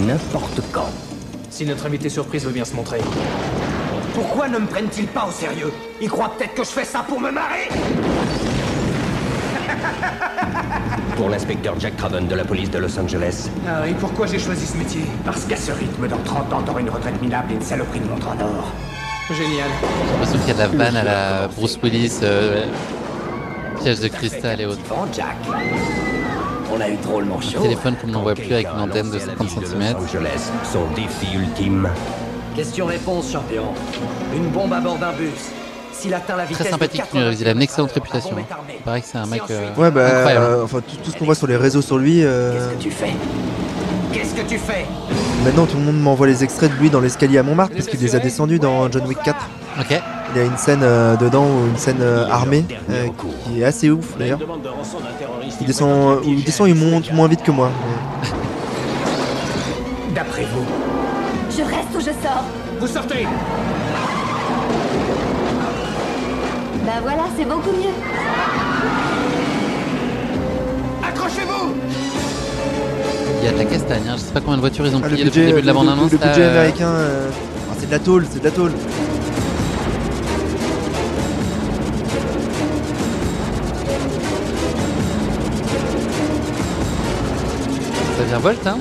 N'importe 0.07 0.59
quand. 0.71 0.89
Si 1.49 1.65
notre 1.65 1.85
invité 1.85 2.09
surprise 2.09 2.45
veut 2.45 2.51
bien 2.51 2.65
se 2.65 2.75
montrer. 2.75 2.99
Pourquoi 4.13 4.47
ne 4.49 4.59
me 4.59 4.65
prennent-ils 4.67 5.07
pas 5.07 5.25
au 5.27 5.31
sérieux? 5.31 5.71
Ils 6.01 6.09
croient 6.09 6.33
peut-être 6.37 6.53
que 6.55 6.63
je 6.63 6.69
fais 6.69 6.85
ça 6.85 7.03
pour 7.07 7.19
me 7.19 7.31
marrer? 7.31 7.69
Pour 11.15 11.29
l'inspecteur 11.29 11.75
Jack 11.79 11.95
Craven 11.97 12.27
de 12.27 12.35
la 12.35 12.43
police 12.43 12.71
de 12.71 12.79
Los 12.79 12.97
Angeles, 12.99 13.47
Ah, 13.67 13.87
et 13.87 13.93
pourquoi 13.93 14.25
j'ai 14.25 14.39
choisi 14.39 14.65
ce 14.65 14.75
métier? 14.77 15.01
Parce 15.23 15.45
qu'à 15.45 15.55
ce 15.55 15.71
rythme, 15.71 16.07
dans 16.07 16.17
30 16.17 16.51
ans, 16.53 16.61
t'auras 16.63 16.79
une 16.81 16.89
retraite 16.89 17.21
minable 17.21 17.51
et 17.51 17.55
une 17.55 17.61
saloperie 17.61 17.99
de 17.99 18.07
montre 18.09 18.27
en 18.29 18.39
or. 18.41 18.71
Génial. 19.29 19.69
J'ai 19.79 20.11
l'impression 20.11 20.39
qu'il 20.39 20.47
y 20.47 20.51
a 20.51 20.53
de 20.55 20.59
la 20.59 20.67
vanne 20.85 20.95
à 20.97 21.03
la 21.03 21.47
Bruce 21.55 21.77
Willis, 21.83 22.19
euh, 22.23 22.65
piège 23.81 23.99
de 23.99 24.07
cristal 24.07 24.59
et 24.61 24.65
autres. 24.65 24.81
Bon, 24.89 25.05
Jack. 25.15 25.37
On 26.75 26.81
a 26.81 26.89
eu 26.89 26.95
drôlement 26.97 27.37
Un 27.37 27.41
chaud. 27.41 27.61
téléphone 27.61 27.95
qu'on 28.01 28.07
n'envoie 28.07 28.33
plus 28.35 28.51
avec 28.53 28.67
une 28.67 28.81
antenne 28.81 29.09
de 29.11 29.19
50 29.19 29.49
cm. 29.49 29.95
Son 30.71 30.85
défi 30.95 31.35
ultime. 31.37 31.89
Question-réponse, 32.55 33.31
champion. 33.31 33.65
Une 34.35 34.47
bombe 34.49 34.73
à 34.73 34.79
bord 34.79 34.97
d'un 34.97 35.11
bus. 35.11 35.29
S'il 35.91 36.13
atteint 36.13 36.35
la 36.35 36.43
vitesse 36.45 36.57
Très 36.57 36.65
de 36.65 36.71
sympathique, 36.71 37.01
80 37.01 37.11
Keanu 37.19 37.29
Reeves. 37.29 37.41
Il 37.41 37.47
a 37.47 37.51
une 37.51 37.61
excellente 37.61 37.91
réputation. 37.91 38.31
bombe 38.35 38.39
hein. 38.51 38.55
Il 38.69 38.81
paraît 38.83 39.01
que 39.01 39.07
c'est 39.07 39.17
un 39.17 39.25
mec 39.27 39.41
euh, 39.51 39.69
Ouais, 39.77 39.91
bah, 39.91 40.05
incroyable. 40.17 40.45
euh, 40.45 40.63
enfin, 40.63 40.79
tout, 40.81 40.95
tout 41.03 41.11
ce 41.11 41.17
qu'on 41.17 41.25
voit 41.25 41.35
sur 41.35 41.47
les 41.47 41.55
réseaux 41.57 41.81
sur 41.81 41.97
lui. 41.97 42.23
euh, 42.23 42.53
Qu'est-ce 42.53 42.69
que 42.75 42.81
tu 42.83 42.91
fais? 42.91 43.13
Qu'est-ce 44.11 44.33
que 44.35 44.41
tu 44.47 44.57
fais? 44.57 44.85
Maintenant, 45.45 45.65
tout 45.65 45.77
le 45.77 45.83
monde 45.83 45.99
m'envoie 45.99 46.27
les 46.27 46.43
extraits 46.43 46.71
de 46.71 46.75
lui 46.77 46.89
dans 46.89 46.99
l'escalier 46.99 47.37
à 47.37 47.43
Montmartre 47.43 47.73
parce 47.75 47.87
qu'il 47.87 47.99
les 47.99 48.15
a 48.15 48.19
descendus 48.19 48.59
dans 48.59 48.91
John 48.91 49.05
Wick 49.07 49.21
4. 49.23 49.49
Ok. 49.79 50.01
Il 50.35 50.39
y 50.39 50.41
a 50.41 50.45
une 50.45 50.57
scène 50.57 50.81
euh, 50.83 51.15
dedans, 51.15 51.45
ou 51.45 51.67
une 51.69 51.77
scène 51.77 51.99
euh, 52.01 52.27
armée, 52.27 52.65
euh, 52.89 53.05
qui 53.45 53.61
est 53.61 53.65
assez 53.65 53.91
ouf 53.91 54.17
d'ailleurs. 54.17 54.39
Il 55.61 55.67
descend, 55.67 56.19
ou 56.25 56.29
il 56.29 56.43
descend, 56.43 56.67
il 56.67 56.75
monte 56.75 57.11
moins 57.13 57.27
vite 57.27 57.43
que 57.43 57.51
moi. 57.51 57.69
mais- 58.23 58.29
D'après 60.15 60.43
vous, 60.53 60.65
Je 61.55 61.61
reste 61.63 61.89
ou 61.95 61.99
je 61.99 62.05
sors 62.05 62.43
vous 62.79 62.87
sortez 62.87 63.27
Bah 66.85 66.91
voilà, 67.01 67.23
c'est 67.37 67.45
beaucoup 67.45 67.71
mieux. 67.71 67.93
Accrochez-vous 71.07 71.73
Il 73.41 73.45
y 73.45 73.47
a 73.47 73.51
de 73.53 73.57
la 73.57 73.65
castagne, 73.65 74.01
hein. 74.09 74.13
je 74.17 74.21
sais 74.21 74.33
pas 74.33 74.39
combien 74.41 74.55
de 74.57 74.61
voitures 74.61 74.85
ils 74.87 74.95
ont 74.95 75.01
Ah, 75.03 75.07
plié 75.07 75.23
depuis 75.25 75.39
le 75.41 75.45
début 75.47 75.61
de 75.61 75.65
la 75.67 75.73
le- 75.73 75.77
bande-annonce. 75.77 76.11
le 76.11 76.17
là, 76.17 76.27
budget 76.27 76.41
euh, 76.43 76.49
américain, 76.59 76.87
euh, 76.89 77.29
ah, 77.71 77.75
c'est 77.79 77.85
de 77.87 77.91
la 77.91 77.99
tôle, 77.99 78.25
c'est 78.31 78.39
de 78.39 78.43
la 78.45 78.51
tôle. 78.51 78.71
Volt, 88.43 88.67
hein 88.67 88.77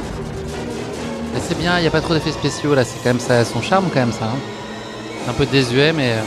Mais 1.32 1.40
c'est 1.40 1.56
bien, 1.56 1.78
il 1.78 1.82
n'y 1.82 1.86
a 1.86 1.90
pas 1.90 2.00
trop 2.00 2.14
d'effets 2.14 2.32
spéciaux 2.32 2.74
là, 2.74 2.84
c'est 2.84 2.98
quand 2.98 3.10
même 3.10 3.20
ça 3.20 3.44
son 3.44 3.62
charme 3.62 3.84
quand 3.92 4.00
même 4.00 4.12
ça. 4.12 4.24
hein. 4.26 4.36
Un 5.28 5.32
peu 5.32 5.46
désuet 5.46 5.92
mais... 5.92 6.14
euh, 6.14 6.22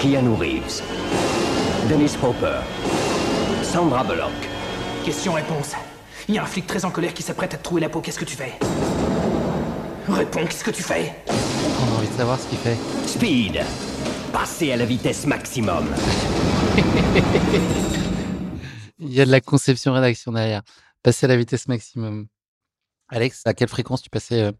Keanu 0.00 0.34
Reeves. 0.38 0.82
Dennis 1.88 2.12
Hopper. 2.22 2.58
Sandra 3.62 4.04
Bullock. 4.04 4.30
Question-réponse. 5.04 5.72
Il 6.28 6.34
y 6.34 6.38
a 6.38 6.42
un 6.42 6.46
flic 6.46 6.66
très 6.66 6.84
en 6.84 6.90
colère 6.90 7.14
qui 7.14 7.22
s'apprête 7.22 7.54
à 7.54 7.56
te 7.56 7.62
trouver 7.64 7.80
la 7.80 7.88
peau, 7.88 8.00
qu'est-ce 8.00 8.18
que 8.18 8.24
tu 8.26 8.36
fais? 8.36 8.52
Réponds, 10.08 10.44
qu'est-ce 10.44 10.64
que 10.64 10.70
tu 10.70 10.82
fais? 10.82 11.14
On 11.28 11.94
a 11.94 11.98
envie 11.98 12.08
de 12.08 12.12
savoir 12.14 12.38
ce 12.38 12.46
qu'il 12.48 12.58
fait. 12.58 12.76
Speed. 13.06 13.60
Passez 14.32 14.72
à 14.72 14.76
la 14.76 14.84
vitesse 14.84 15.26
maximum. 15.26 15.86
Il 18.98 19.12
y 19.12 19.20
a 19.20 19.24
de 19.26 19.30
la 19.32 19.40
conception 19.40 19.92
rédaction 19.94 20.32
derrière. 20.32 20.62
Passer 21.02 21.26
à 21.26 21.28
la 21.28 21.36
vitesse 21.36 21.68
maximum. 21.68 22.26
Alex, 23.08 23.42
à 23.44 23.54
quelle 23.54 23.68
fréquence 23.68 24.02
tu 24.02 24.08
passais 24.08 24.42
euh, 24.42 24.52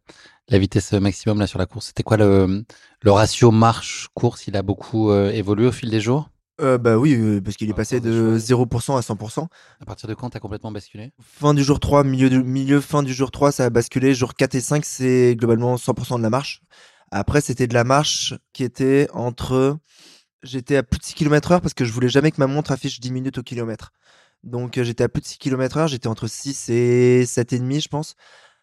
la 0.49 0.59
vitesse 0.59 0.93
maximum 0.93 1.39
là 1.39 1.47
sur 1.47 1.59
la 1.59 1.67
course? 1.67 1.87
C'était 1.87 2.03
quoi 2.03 2.17
le, 2.17 2.65
le 3.01 3.11
ratio 3.13 3.51
marche-course 3.51 4.47
Il 4.47 4.57
a 4.57 4.63
beaucoup 4.63 5.11
euh, 5.11 5.31
évolué 5.31 5.67
au 5.67 5.73
fil 5.73 5.91
des 5.91 6.01
jours? 6.01 6.29
Euh, 6.61 6.77
bah 6.77 6.99
oui, 6.99 7.15
euh, 7.15 7.41
parce 7.41 7.57
qu'il 7.57 7.71
est 7.71 7.75
passé 7.75 8.01
de 8.01 8.37
0% 8.39 8.97
à 8.97 9.03
100%. 9.03 9.49
À 9.81 9.85
partir 9.87 10.09
de 10.09 10.15
quand 10.15 10.31
t'as 10.31 10.39
complètement 10.39 10.71
basculé? 10.71 11.13
Fin 11.21 11.55
du 11.55 11.65
jour 11.65 11.81
3, 11.81 12.05
milieu, 12.05 12.29
du- 12.29 12.43
milieu, 12.43 12.81
fin 12.81 13.03
du 13.03 13.15
jour 13.15 13.31
3, 13.31 13.53
ça 13.53 13.65
a 13.65 13.71
basculé. 13.71 14.15
Jour 14.15 14.35
4 14.35 14.55
et 14.55 14.61
5, 14.61 14.85
c'est 14.85 15.35
globalement 15.37 15.77
100% 15.79 16.19
de 16.19 16.23
la 16.23 16.31
marche. 16.31 16.61
Après, 17.11 17.41
c'était 17.41 17.67
de 17.67 17.75
la 17.75 17.85
marche 17.85 18.35
qui 18.53 18.65
était 18.65 19.09
entre. 19.15 19.79
J'étais 20.43 20.77
à 20.77 20.83
plus 20.83 20.99
de 20.99 21.05
6 21.05 21.15
km/h 21.15 21.61
parce 21.61 21.73
que 21.75 21.85
je 21.85 21.93
voulais 21.93 22.09
jamais 22.09 22.33
que 22.33 22.37
ma 22.39 22.49
montre 22.49 22.73
affiche 22.73 23.01
10 23.01 23.13
minutes 23.13 23.39
au 23.39 23.43
kilomètre. 23.43 23.93
Donc, 24.45 24.79
euh, 24.79 24.85
j'étais 24.85 25.05
à 25.05 25.09
plus 25.09 25.21
de 25.21 25.27
6 25.27 25.39
km/h, 25.39 25.89
j'étais 25.89 26.09
entre 26.09 26.27
6 26.27 26.69
et 26.71 27.25
7,5, 27.25 27.81
je 27.81 27.89
pense. 27.89 28.17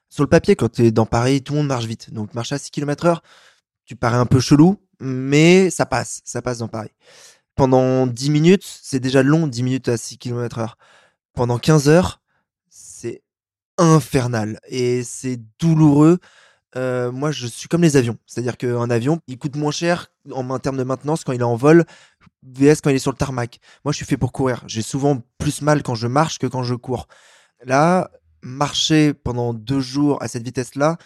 Sur 0.09 0.23
le 0.23 0.29
papier, 0.29 0.55
quand 0.55 0.69
tu 0.69 0.85
es 0.85 0.91
dans 0.91 1.05
Paris, 1.05 1.41
tout 1.41 1.53
le 1.53 1.59
monde 1.59 1.67
marche 1.67 1.85
vite. 1.85 2.13
Donc, 2.13 2.33
marcher 2.33 2.55
à 2.55 2.57
6 2.57 2.71
km/h, 2.71 3.19
tu 3.85 3.95
parais 3.95 4.17
un 4.17 4.25
peu 4.25 4.39
chelou, 4.39 4.77
mais 4.99 5.69
ça 5.69 5.85
passe. 5.85 6.21
Ça 6.25 6.41
passe 6.41 6.59
dans 6.59 6.67
Paris. 6.67 6.91
Pendant 7.55 8.07
10 8.07 8.29
minutes, 8.29 8.65
c'est 8.65 8.99
déjà 8.99 9.23
long, 9.23 9.47
10 9.47 9.63
minutes 9.63 9.89
à 9.89 9.97
6 9.97 10.17
km/h. 10.17 10.73
Pendant 11.33 11.59
15 11.59 11.89
heures, 11.89 12.21
c'est 12.69 13.21
infernal 13.77 14.59
et 14.67 15.03
c'est 15.03 15.39
douloureux. 15.59 16.19
Euh, 16.75 17.11
moi, 17.11 17.31
je 17.31 17.47
suis 17.47 17.67
comme 17.67 17.81
les 17.81 17.97
avions. 17.97 18.17
C'est-à-dire 18.25 18.57
qu'un 18.57 18.89
avion, 18.89 19.21
il 19.27 19.37
coûte 19.37 19.55
moins 19.55 19.71
cher 19.71 20.11
en 20.31 20.59
termes 20.59 20.77
de 20.77 20.83
maintenance 20.83 21.23
quand 21.23 21.31
il 21.31 21.41
est 21.41 21.43
en 21.43 21.55
vol, 21.55 21.85
VS 22.43 22.81
quand 22.83 22.89
il 22.89 22.95
est 22.95 22.99
sur 22.99 23.11
le 23.11 23.17
tarmac. 23.17 23.59
Moi, 23.85 23.91
je 23.91 23.97
suis 23.97 24.05
fait 24.05 24.17
pour 24.17 24.31
courir. 24.31 24.63
J'ai 24.67 24.81
souvent 24.81 25.21
plus 25.37 25.61
mal 25.61 25.83
quand 25.83 25.95
je 25.95 26.07
marche 26.07 26.39
que 26.39 26.47
quand 26.47 26.63
je 26.63 26.75
cours. 26.75 27.07
Là, 27.65 28.11
marcher 28.41 29.13
pendant 29.13 29.53
deux 29.53 29.81
jours 29.81 30.21
à 30.21 30.27
cette 30.27 30.43
vitesse-là 30.43 30.97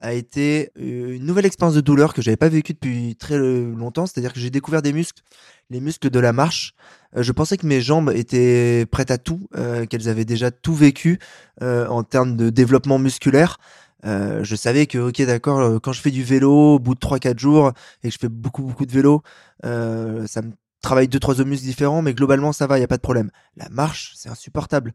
a 0.00 0.14
été 0.14 0.70
euh, 0.78 1.16
une 1.16 1.26
nouvelle 1.26 1.46
expérience 1.46 1.74
de 1.74 1.80
douleur 1.80 2.14
que 2.14 2.22
j'avais 2.22 2.36
pas 2.36 2.48
vécue 2.48 2.72
depuis 2.72 3.16
très 3.16 3.36
euh, 3.36 3.74
longtemps. 3.74 4.06
C'est-à-dire 4.06 4.32
que 4.32 4.40
j'ai 4.40 4.50
découvert 4.50 4.82
des 4.82 4.92
muscles, 4.92 5.22
les 5.68 5.80
muscles 5.80 6.10
de 6.10 6.18
la 6.18 6.32
marche. 6.32 6.74
Euh, 7.16 7.22
je 7.22 7.32
pensais 7.32 7.56
que 7.58 7.66
mes 7.66 7.80
jambes 7.80 8.10
étaient 8.14 8.86
prêtes 8.90 9.10
à 9.10 9.18
tout, 9.18 9.40
qu'elles 9.88 10.08
avaient 10.08 10.24
déjà 10.24 10.50
tout 10.50 10.74
vécu 10.74 11.18
en 11.60 12.02
termes 12.02 12.36
de 12.36 12.50
développement 12.50 12.98
musculaire. 12.98 13.58
Je 14.04 14.54
savais 14.56 14.86
que, 14.86 14.98
ok, 14.98 15.20
d'accord, 15.22 15.80
quand 15.82 15.92
je 15.92 16.00
fais 16.00 16.10
du 16.10 16.22
vélo, 16.22 16.76
au 16.76 16.78
bout 16.78 16.94
de 16.94 17.00
3-4 17.00 17.38
jours, 17.38 17.72
et 18.02 18.08
que 18.08 18.14
je 18.14 18.18
fais 18.18 18.28
beaucoup, 18.28 18.62
beaucoup 18.62 18.86
de 18.86 18.92
vélo, 18.92 19.22
ça 19.62 20.42
me 20.42 20.52
travaille 20.80 21.08
deux, 21.08 21.20
trois 21.20 21.42
muscles 21.44 21.66
différents, 21.66 22.02
mais 22.02 22.14
globalement, 22.14 22.52
ça 22.52 22.66
va, 22.66 22.76
il 22.76 22.80
n'y 22.80 22.84
a 22.84 22.88
pas 22.88 22.96
de 22.96 23.02
problème. 23.02 23.30
La 23.56 23.68
marche, 23.68 24.12
c'est 24.16 24.28
insupportable. 24.28 24.94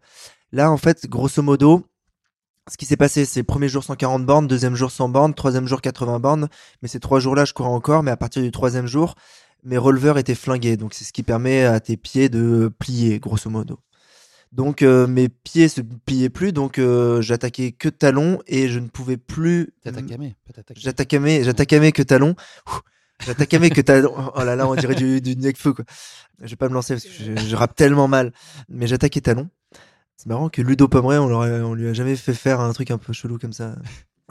Là, 0.51 0.71
en 0.71 0.77
fait, 0.77 1.07
grosso 1.07 1.41
modo, 1.41 1.85
ce 2.69 2.77
qui 2.77 2.85
s'est 2.85 2.97
passé, 2.97 3.25
c'est 3.25 3.43
premier 3.43 3.69
jour 3.69 3.83
140 3.83 4.25
bornes, 4.25 4.47
deuxième 4.47 4.75
jour 4.75 4.91
100 4.91 5.09
bornes, 5.09 5.33
troisième 5.33 5.67
jour 5.67 5.81
80 5.81 6.19
bornes, 6.19 6.49
mais 6.81 6.87
ces 6.87 6.99
trois 6.99 7.19
jours-là, 7.19 7.45
je 7.45 7.53
courais 7.53 7.69
encore, 7.69 8.03
mais 8.03 8.11
à 8.11 8.17
partir 8.17 8.41
du 8.41 8.51
troisième 8.51 8.87
jour, 8.87 9.15
mes 9.63 9.77
releveurs 9.77 10.17
étaient 10.17 10.35
flingués, 10.35 10.77
donc 10.77 10.93
c'est 10.93 11.05
ce 11.05 11.13
qui 11.13 11.23
permet 11.23 11.65
à 11.65 11.79
tes 11.79 11.97
pieds 11.97 12.29
de 12.29 12.71
plier, 12.79 13.19
grosso 13.19 13.49
modo. 13.49 13.79
Donc 14.51 14.83
euh, 14.83 15.05
mes 15.05 15.27
pieds 15.27 15.67
se 15.67 15.81
pliaient 15.81 16.29
plus, 16.29 16.53
donc 16.53 16.79
euh, 16.79 17.21
j'attaquais 17.21 17.71
que 17.73 17.89
talons 17.89 18.39
et 18.47 18.69
je 18.69 18.79
ne 18.79 18.87
pouvais 18.87 19.17
plus. 19.17 19.73
J'attaquamais, 20.75 21.43
j'attaquamais 21.43 21.91
que 21.91 22.03
talons. 22.03 22.35
Ouh, 22.67 22.79
J'attaquamais 23.23 23.69
que 23.69 23.81
talons. 23.81 24.13
Oh 24.35 24.43
là 24.43 24.55
là, 24.55 24.67
on 24.67 24.75
dirait 24.75 24.95
du, 24.95 25.21
du 25.21 25.35
Necfeu 25.35 25.73
quoi. 25.73 25.85
Je 26.41 26.49
vais 26.49 26.55
pas 26.55 26.69
me 26.69 26.73
lancer 26.73 26.95
parce 26.95 27.05
que 27.05 27.11
je, 27.11 27.35
je 27.37 27.55
rappe 27.55 27.75
tellement 27.75 28.07
mal, 28.07 28.33
mais 28.69 28.87
j'attaquais 28.87 29.21
talons. 29.21 29.49
C'est 30.17 30.27
marrant 30.27 30.49
que 30.49 30.61
Ludo 30.61 30.87
Pomeray, 30.87 31.17
on, 31.17 31.27
on 31.31 31.73
lui 31.73 31.87
a 31.87 31.93
jamais 31.93 32.15
fait 32.15 32.33
faire 32.33 32.59
un 32.59 32.71
truc 32.73 32.91
un 32.91 32.97
peu 32.97 33.13
chelou 33.13 33.37
comme 33.37 33.53
ça. 33.53 33.75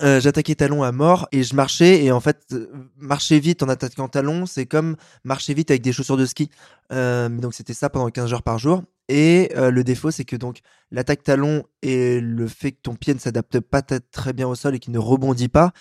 Euh, 0.02 0.20
j'attaquais 0.20 0.56
talons 0.56 0.82
à 0.82 0.90
mort 0.90 1.28
et 1.30 1.44
je 1.44 1.54
marchais 1.54 2.04
et 2.04 2.10
en 2.10 2.18
fait 2.18 2.42
euh, 2.52 2.66
marcher 2.98 3.38
vite 3.38 3.62
en 3.62 3.68
attaquant 3.68 4.08
talons 4.08 4.44
c'est 4.44 4.66
comme 4.66 4.96
marcher 5.22 5.54
vite 5.54 5.70
avec 5.70 5.82
des 5.82 5.92
chaussures 5.92 6.16
de 6.16 6.26
ski 6.26 6.50
Euh, 6.90 7.28
donc 7.28 7.54
c'était 7.54 7.74
ça 7.74 7.90
pendant 7.90 8.10
15 8.10 8.32
heures 8.32 8.42
par 8.42 8.58
jour 8.58 8.82
et 9.08 9.52
le 9.54 9.84
défaut 9.84 10.10
c'est 10.10 10.24
que 10.24 10.34
donc 10.34 10.62
l'attaque 10.90 11.22
talon 11.22 11.62
et 11.82 12.18
le 12.20 12.48
fait 12.48 12.72
que 12.72 12.80
ton 12.82 12.96
pied 12.96 13.14
ne 13.14 13.20
s'adapte 13.20 13.60
pas 13.60 13.82
très 13.82 14.32
bien 14.32 14.48
au 14.48 14.56
sol 14.56 14.74
et 14.74 14.80
qu'il 14.80 14.92
ne 14.92 14.98
rebondit 14.98 15.48
pas 15.48 15.72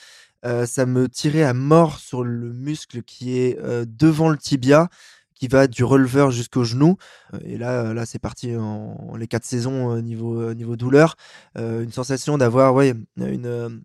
euh, 0.46 0.66
ça 0.66 0.86
me 0.86 1.08
tirait 1.08 1.44
à 1.44 1.54
mort 1.54 2.00
sur 2.00 2.24
le 2.24 2.52
muscle 2.52 3.02
qui 3.04 3.38
est 3.38 3.58
euh, 3.60 3.86
devant 3.88 4.30
le 4.30 4.38
tibia 4.38 4.90
qui 5.36 5.48
va 5.48 5.68
du 5.68 5.84
releveur 5.84 6.32
jusqu'au 6.32 6.64
genou 6.64 6.98
Euh, 7.34 7.40
et 7.44 7.58
là 7.58 7.94
là 7.94 8.06
c'est 8.06 8.20
parti 8.20 8.56
en, 8.56 9.16
les 9.18 9.28
quatre 9.28 9.46
saisons 9.46 10.02
niveau 10.02 10.54
niveau 10.54 10.76
douleur 10.76 11.16
une 11.56 11.92
sensation 11.92 12.38
d'avoir 12.38 12.74
ouais 12.74 12.94
une 13.18 13.84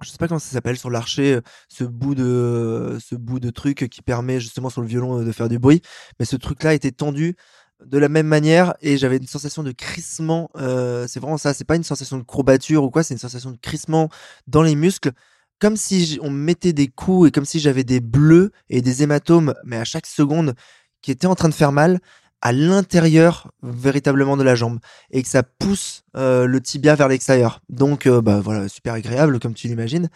je 0.00 0.10
sais 0.10 0.18
pas 0.18 0.28
comment 0.28 0.38
ça 0.38 0.52
s'appelle 0.52 0.78
sur 0.78 0.90
l'archer, 0.90 1.40
ce 1.68 1.82
bout 1.82 2.14
de 2.14 2.98
ce 3.00 3.16
bout 3.16 3.40
de 3.40 3.50
truc 3.50 3.88
qui 3.90 4.00
permet 4.00 4.38
justement 4.40 4.70
sur 4.70 4.80
le 4.80 4.86
violon 4.86 5.24
de 5.24 5.32
faire 5.32 5.48
du 5.48 5.58
bruit. 5.58 5.82
Mais 6.20 6.24
ce 6.24 6.36
truc-là 6.36 6.74
était 6.74 6.92
tendu 6.92 7.34
de 7.84 7.98
la 7.98 8.08
même 8.08 8.26
manière 8.28 8.74
et 8.80 8.96
j'avais 8.96 9.16
une 9.16 9.26
sensation 9.26 9.64
de 9.64 9.72
crissement. 9.72 10.50
c'est 10.54 11.18
vraiment 11.18 11.38
ça. 11.38 11.52
C'est 11.52 11.64
pas 11.64 11.76
une 11.76 11.84
sensation 11.84 12.16
de 12.16 12.22
courbature 12.22 12.84
ou 12.84 12.90
quoi. 12.90 13.02
C'est 13.02 13.14
une 13.14 13.18
sensation 13.18 13.50
de 13.50 13.56
crissement 13.56 14.08
dans 14.46 14.62
les 14.62 14.76
muscles, 14.76 15.10
comme 15.60 15.76
si 15.76 16.18
on 16.22 16.30
me 16.30 16.38
mettait 16.38 16.72
des 16.72 16.88
coups 16.88 17.28
et 17.28 17.30
comme 17.30 17.44
si 17.44 17.60
j'avais 17.60 17.84
des 17.84 18.00
bleus 18.00 18.52
et 18.70 18.80
des 18.80 19.02
hématomes, 19.02 19.54
mais 19.64 19.76
à 19.76 19.84
chaque 19.84 20.06
seconde, 20.06 20.54
qui 21.02 21.10
étaient 21.10 21.26
en 21.26 21.34
train 21.34 21.48
de 21.48 21.54
faire 21.54 21.72
mal 21.72 22.00
à 22.40 22.52
l'intérieur 22.52 23.50
véritablement 23.62 24.36
de 24.36 24.44
la 24.44 24.54
jambe 24.54 24.78
et 25.10 25.22
que 25.22 25.28
ça 25.28 25.42
pousse 25.42 26.04
euh, 26.16 26.46
le 26.46 26.60
tibia 26.60 26.94
vers 26.94 27.08
l'extérieur. 27.08 27.60
Donc 27.68 28.06
euh, 28.06 28.20
bah 28.20 28.40
voilà, 28.40 28.68
super 28.68 28.94
agréable 28.94 29.40
comme 29.40 29.54
tu 29.54 29.66
l'imagines. 29.66 30.08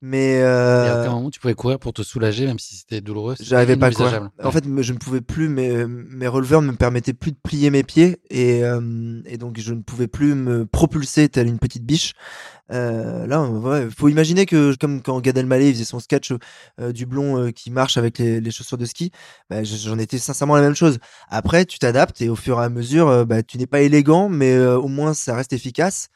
Mais 0.00 0.34
Et 0.34 0.42
à 0.42 0.46
euh, 0.46 1.02
aucun 1.02 1.12
moment 1.12 1.30
tu 1.30 1.40
pouvais 1.40 1.54
courir 1.54 1.78
pour 1.78 1.92
te 1.92 2.02
soulager, 2.02 2.46
même 2.46 2.58
si 2.58 2.76
c'était 2.76 3.00
douloureux. 3.00 3.34
j'arrivais 3.40 3.76
pas 3.76 3.86
à 3.86 3.90
courir. 3.90 4.30
En 4.42 4.50
fait, 4.50 4.64
je 4.64 4.92
ne 4.92 4.98
pouvais 4.98 5.20
plus, 5.20 5.48
mes, 5.48 5.86
mes 5.86 6.28
releveurs 6.28 6.62
ne 6.62 6.70
me 6.70 6.76
permettaient 6.76 7.14
plus 7.14 7.32
de 7.32 7.38
plier 7.42 7.70
mes 7.70 7.82
pieds 7.82 8.18
et, 8.30 8.62
euh, 8.64 9.20
et 9.26 9.38
donc 9.38 9.58
je 9.58 9.74
ne 9.74 9.82
pouvais 9.82 10.06
plus 10.06 10.34
me 10.34 10.66
propulser 10.66 11.28
telle 11.28 11.48
une 11.48 11.58
petite 11.58 11.84
biche. 11.84 12.14
Euh, 12.70 13.26
là, 13.26 13.42
ouais, 13.42 13.88
faut 13.96 14.08
imaginer 14.08 14.44
que 14.44 14.76
comme 14.76 15.00
quand 15.00 15.20
Gad 15.20 15.38
Elmaleh 15.38 15.72
faisait 15.72 15.84
son 15.84 16.00
sketch 16.00 16.32
euh, 16.80 16.92
du 16.92 17.06
blond 17.06 17.38
euh, 17.38 17.50
qui 17.50 17.70
marche 17.70 17.96
avec 17.96 18.18
les, 18.18 18.40
les 18.40 18.50
chaussures 18.50 18.76
de 18.76 18.84
ski, 18.84 19.10
bah, 19.48 19.64
j'en 19.64 19.98
étais 19.98 20.18
sincèrement 20.18 20.54
la 20.54 20.62
même 20.62 20.76
chose. 20.76 20.98
Après, 21.30 21.64
tu 21.64 21.78
t'adaptes 21.78 22.20
et 22.20 22.28
au 22.28 22.36
fur 22.36 22.60
et 22.60 22.64
à 22.64 22.68
mesure, 22.68 23.08
euh, 23.08 23.24
bah, 23.24 23.42
tu 23.42 23.56
n'es 23.58 23.66
pas 23.66 23.80
élégant, 23.80 24.28
mais 24.28 24.52
euh, 24.52 24.76
au 24.78 24.88
moins 24.88 25.14
ça 25.14 25.34
reste 25.34 25.52
efficace. 25.52 26.08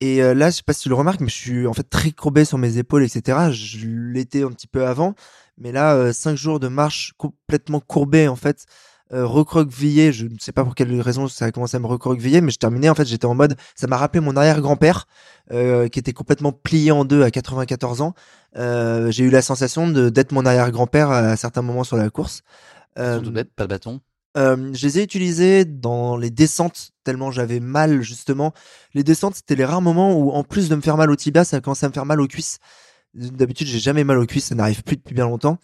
Et 0.00 0.22
euh, 0.22 0.34
là, 0.34 0.50
je 0.50 0.56
sais 0.56 0.62
pas 0.62 0.72
si 0.72 0.82
tu 0.82 0.88
le 0.88 0.94
remarques, 0.94 1.20
mais 1.20 1.28
je 1.28 1.34
suis 1.34 1.66
en 1.66 1.74
fait 1.74 1.88
très 1.88 2.10
courbé 2.10 2.44
sur 2.44 2.58
mes 2.58 2.78
épaules, 2.78 3.04
etc. 3.04 3.50
Je 3.52 3.86
l'étais 3.86 4.42
un 4.42 4.50
petit 4.50 4.66
peu 4.66 4.86
avant, 4.86 5.14
mais 5.58 5.72
là, 5.72 5.94
euh, 5.94 6.12
cinq 6.12 6.36
jours 6.36 6.58
de 6.58 6.68
marche 6.68 7.12
complètement 7.18 7.80
courbé, 7.80 8.26
en 8.26 8.36
fait, 8.36 8.66
euh, 9.12 9.26
recroquevillé. 9.26 10.12
Je 10.12 10.26
ne 10.26 10.38
sais 10.38 10.52
pas 10.52 10.62
pour 10.62 10.76
quelle 10.76 11.00
raison 11.00 11.26
ça 11.26 11.46
a 11.46 11.50
commencé 11.50 11.76
à 11.76 11.80
me 11.80 11.86
recroqueviller, 11.86 12.40
mais 12.40 12.52
je 12.52 12.58
terminais. 12.58 12.88
En 12.88 12.94
fait, 12.94 13.06
j'étais 13.06 13.26
en 13.26 13.34
mode, 13.34 13.56
ça 13.74 13.88
m'a 13.88 13.96
rappelé 13.96 14.20
mon 14.20 14.36
arrière-grand-père 14.36 15.06
euh, 15.52 15.88
qui 15.88 15.98
était 15.98 16.12
complètement 16.12 16.52
plié 16.52 16.92
en 16.92 17.04
deux 17.04 17.24
à 17.24 17.30
94 17.32 18.02
ans. 18.02 18.14
Euh, 18.56 19.10
j'ai 19.10 19.24
eu 19.24 19.30
la 19.30 19.42
sensation 19.42 19.88
d'être 19.88 20.30
mon 20.30 20.46
arrière-grand-père 20.46 21.10
à 21.10 21.36
certains 21.36 21.62
moments 21.62 21.82
sur 21.82 21.96
la 21.96 22.08
course. 22.08 22.42
Tout 22.96 23.32
bête, 23.32 23.52
pas 23.54 23.64
de 23.64 23.68
bâton. 23.68 24.00
Je 24.36 24.86
les 24.86 24.98
ai 24.98 25.02
utilisés 25.02 25.64
dans 25.64 26.16
les 26.16 26.30
descentes 26.30 26.92
tellement 27.02 27.30
j'avais 27.30 27.58
mal 27.60 28.02
justement. 28.02 28.52
Les 28.94 29.02
descentes 29.02 29.34
c'était 29.34 29.56
les 29.56 29.64
rares 29.64 29.82
moments 29.82 30.16
où 30.16 30.30
en 30.30 30.44
plus 30.44 30.68
de 30.68 30.76
me 30.76 30.80
faire 30.80 30.96
mal 30.96 31.10
au 31.10 31.16
tibia 31.16 31.44
ça 31.44 31.60
commençait 31.60 31.86
à 31.86 31.88
me 31.88 31.94
faire 31.94 32.06
mal 32.06 32.20
aux 32.20 32.28
cuisses. 32.28 32.58
D'habitude 33.14 33.66
j'ai 33.66 33.80
jamais 33.80 34.04
mal 34.04 34.18
aux 34.18 34.26
cuisses, 34.26 34.46
ça 34.46 34.54
n'arrive 34.54 34.84
plus 34.84 34.96
depuis 34.96 35.14
bien 35.14 35.24
longtemps. 35.24 35.58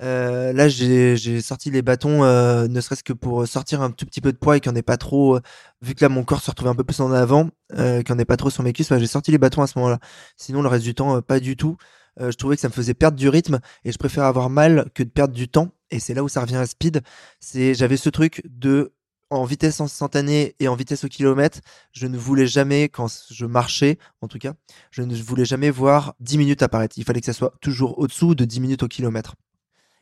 Là 0.00 0.68
j'ai 0.68 1.40
sorti 1.40 1.70
les 1.70 1.82
bâtons 1.82 2.22
ne 2.22 2.80
serait-ce 2.80 3.04
que 3.04 3.12
pour 3.12 3.46
sortir 3.46 3.82
un 3.82 3.90
tout 3.90 4.04
petit 4.04 4.20
peu 4.20 4.32
de 4.32 4.38
poids 4.38 4.56
et 4.56 4.60
qu'il 4.60 4.72
n'y 4.72 4.82
pas 4.82 4.96
trop. 4.96 5.38
Vu 5.82 5.94
que 5.94 6.04
là 6.04 6.08
mon 6.08 6.24
corps 6.24 6.42
se 6.42 6.50
retrouvait 6.50 6.70
un 6.70 6.74
peu 6.74 6.84
plus 6.84 7.00
en 7.00 7.12
avant, 7.12 7.50
qu'il 7.76 8.16
n'y 8.16 8.24
pas 8.24 8.36
trop 8.36 8.50
sur 8.50 8.64
mes 8.64 8.72
cuisses, 8.72 8.92
j'ai 8.96 9.06
sorti 9.06 9.30
les 9.30 9.38
bâtons 9.38 9.62
à 9.62 9.68
ce 9.68 9.78
moment-là. 9.78 10.00
Sinon 10.36 10.62
le 10.62 10.68
reste 10.68 10.84
du 10.84 10.94
temps 10.94 11.22
pas 11.22 11.38
du 11.38 11.56
tout. 11.56 11.76
je 12.18 12.36
trouvais 12.36 12.56
que 12.56 12.62
ça 12.62 12.68
me 12.68 12.72
faisait 12.72 12.94
perdre 12.94 13.16
du 13.16 13.28
rythme 13.28 13.60
et 13.84 13.92
je 13.92 13.98
préfère 13.98 14.24
avoir 14.24 14.50
mal 14.50 14.90
que 14.94 15.02
de 15.02 15.08
perdre 15.08 15.34
du 15.34 15.48
temps 15.48 15.70
et 15.90 16.00
c'est 16.00 16.14
là 16.14 16.22
où 16.22 16.28
ça 16.28 16.40
revient 16.40 16.56
à 16.56 16.66
speed. 16.66 17.02
C'est 17.40 17.74
j'avais 17.74 17.96
ce 17.96 18.08
truc 18.08 18.42
de 18.44 18.92
en 19.30 19.44
vitesse 19.44 19.80
instantanée 19.80 20.54
et 20.58 20.68
en 20.68 20.74
vitesse 20.74 21.04
au 21.04 21.08
kilomètre, 21.08 21.60
je 21.92 22.06
ne 22.06 22.16
voulais 22.16 22.46
jamais, 22.46 22.88
quand 22.88 23.08
je 23.30 23.46
marchais, 23.46 23.98
en 24.22 24.28
tout 24.28 24.38
cas, 24.38 24.54
je 24.90 25.02
ne 25.02 25.14
voulais 25.14 25.44
jamais 25.44 25.70
voir 25.70 26.14
10 26.20 26.38
minutes 26.38 26.62
apparaître. 26.62 26.96
Il 26.96 27.04
fallait 27.04 27.20
que 27.20 27.26
ça 27.26 27.32
soit 27.32 27.54
toujours 27.60 27.98
au-dessous 27.98 28.34
de 28.34 28.44
10 28.44 28.60
minutes 28.60 28.82
au 28.82 28.88
kilomètre. 28.88 29.34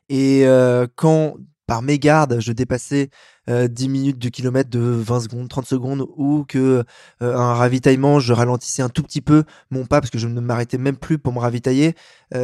Et 0.09 0.47
euh, 0.47 0.87
quand 0.95 1.37
par 1.67 1.83
mégarde, 1.83 2.39
je 2.41 2.53
dépassais 2.53 3.11
euh, 3.49 3.69
10 3.69 3.89
minutes 3.89 4.19
du 4.19 4.31
kilomètre 4.31 4.71
de 4.71 4.79
20 4.79 5.21
secondes, 5.21 5.49
30 5.49 5.67
secondes, 5.67 6.07
ou 6.17 6.45
que 6.47 6.85
un 7.21 7.55
ravitaillement, 7.55 8.21
je 8.21 8.33
ralentissais 8.33 8.83
un 8.83 8.89
tout 8.89 9.03
petit 9.03 9.21
peu 9.21 9.45
mon 9.71 9.85
pas 9.87 10.01
parce 10.01 10.11
que 10.11 10.19
je 10.19 10.29
ne 10.29 10.41
m'arrêtais 10.41 10.79
même 10.79 10.97
plus 10.97 11.19
pour 11.19 11.33
me 11.33 11.39
ravitailler. 11.39 11.95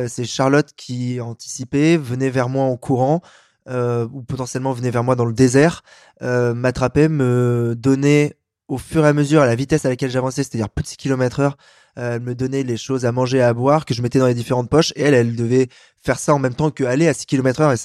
C'est 0.07 0.25
Charlotte 0.25 0.71
qui 0.77 1.21
anticipait, 1.21 1.97
venait 1.97 2.31
vers 2.31 2.49
moi 2.49 2.65
en 2.65 2.77
courant, 2.77 3.23
ou 3.69 4.23
potentiellement 4.23 4.73
venait 4.73 4.91
vers 4.91 5.05
moi 5.05 5.15
dans 5.15 5.25
le 5.25 5.33
désert, 5.33 5.83
m'attrapait, 6.21 7.09
me 7.09 7.75
donnait 7.77 8.37
au 8.69 8.79
fur 8.79 9.05
et 9.05 9.09
à 9.09 9.13
mesure 9.13 9.43
à 9.43 9.47
la 9.47 9.55
vitesse 9.55 9.85
à 9.85 9.89
laquelle 9.89 10.11
j'avançais, 10.11 10.43
c'est-à-dire 10.43 10.71
plus 10.71 10.83
de 10.83 10.89
6 10.89 10.97
km 10.97 11.41
heure, 11.41 11.57
elle 11.97 12.21
me 12.21 12.35
donnait 12.35 12.63
les 12.63 12.77
choses 12.77 13.05
à 13.05 13.13
manger, 13.13 13.43
à 13.43 13.53
boire, 13.53 13.85
que 13.85 13.95
je 13.95 14.03
mettais 14.03 14.19
dans 14.19 14.27
les 14.27 14.35
différentes 14.35 14.71
poches, 14.71 14.93
et 14.97 15.03
elle, 15.03 15.15
elle 15.15 15.37
devait 15.37 15.69
faire 16.01 16.19
ça 16.19 16.35
en 16.35 16.39
même 16.39 16.55
temps 16.55 16.71
qu'aller 16.71 17.07
à 17.07 17.15
6 17.15 17.27
km 17.27 17.61
heure, 17.61 17.73
et 17.73 17.77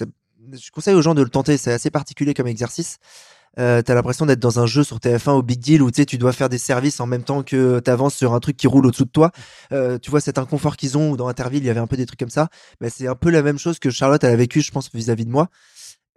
je 0.53 0.72
conseille 0.72 0.95
aux 0.95 1.02
gens 1.02 1.15
de 1.15 1.22
le 1.22 1.30
tenter, 1.30 1.57
c'est 1.57 1.72
assez 1.72 1.90
particulier 1.91 2.34
comme 2.34 2.48
exercice. 2.48 2.98
Euh, 3.60 3.82
t'as 3.82 3.95
l'impression 3.95 4.28
d'être 4.28 4.40
dans 4.40 4.60
un 4.60 4.68
jeu 4.68 4.84
sur 4.84 4.98
TF1 4.98 5.32
au 5.32 5.41
Big 5.41 5.60
Deal 5.60 5.82
où 5.82 5.90
tu 5.90 6.18
dois 6.18 6.32
faire 6.32 6.48
des 6.48 6.60
services 6.60 6.99
en 6.99 7.07
même 7.07 7.24
temps 7.24 7.41
que 7.41 7.80
t'avances 7.80 8.14
sur 8.14 8.36
un 8.36 8.40
truc 8.40 8.56
qui 8.56 8.68
roule 8.68 8.86
au-dessous 8.86 9.06
de 9.06 9.10
toi. 9.10 9.32
Euh, 9.72 9.98
tu 9.98 10.11
vois 10.11 10.22
cet 10.22 10.38
inconfort 10.38 10.78
qu'ils 10.78 10.98
ont 10.98 11.15
dans 11.15 11.28
Interville 11.28 11.64
il 11.64 11.65
y 11.65 11.69
avait 11.69 11.80
un 11.80 11.88
peu 11.88 11.98
des 11.98 12.06
trucs 12.06 12.19
comme 12.19 12.30
ça. 12.30 12.49
Mais 12.82 12.90
c'est 12.90 13.07
un 13.07 13.15
peu 13.15 13.32
la 13.32 13.41
même 13.41 13.57
chose 13.57 13.80
que 13.80 13.90
Charlotte 13.90 14.24
elle 14.24 14.34
a 14.34 14.36
vécu 14.36 14.61
je 14.61 14.72
pense 14.72 14.91
vis-à-vis 14.94 15.26
de 15.26 15.32
moi. 15.32 15.49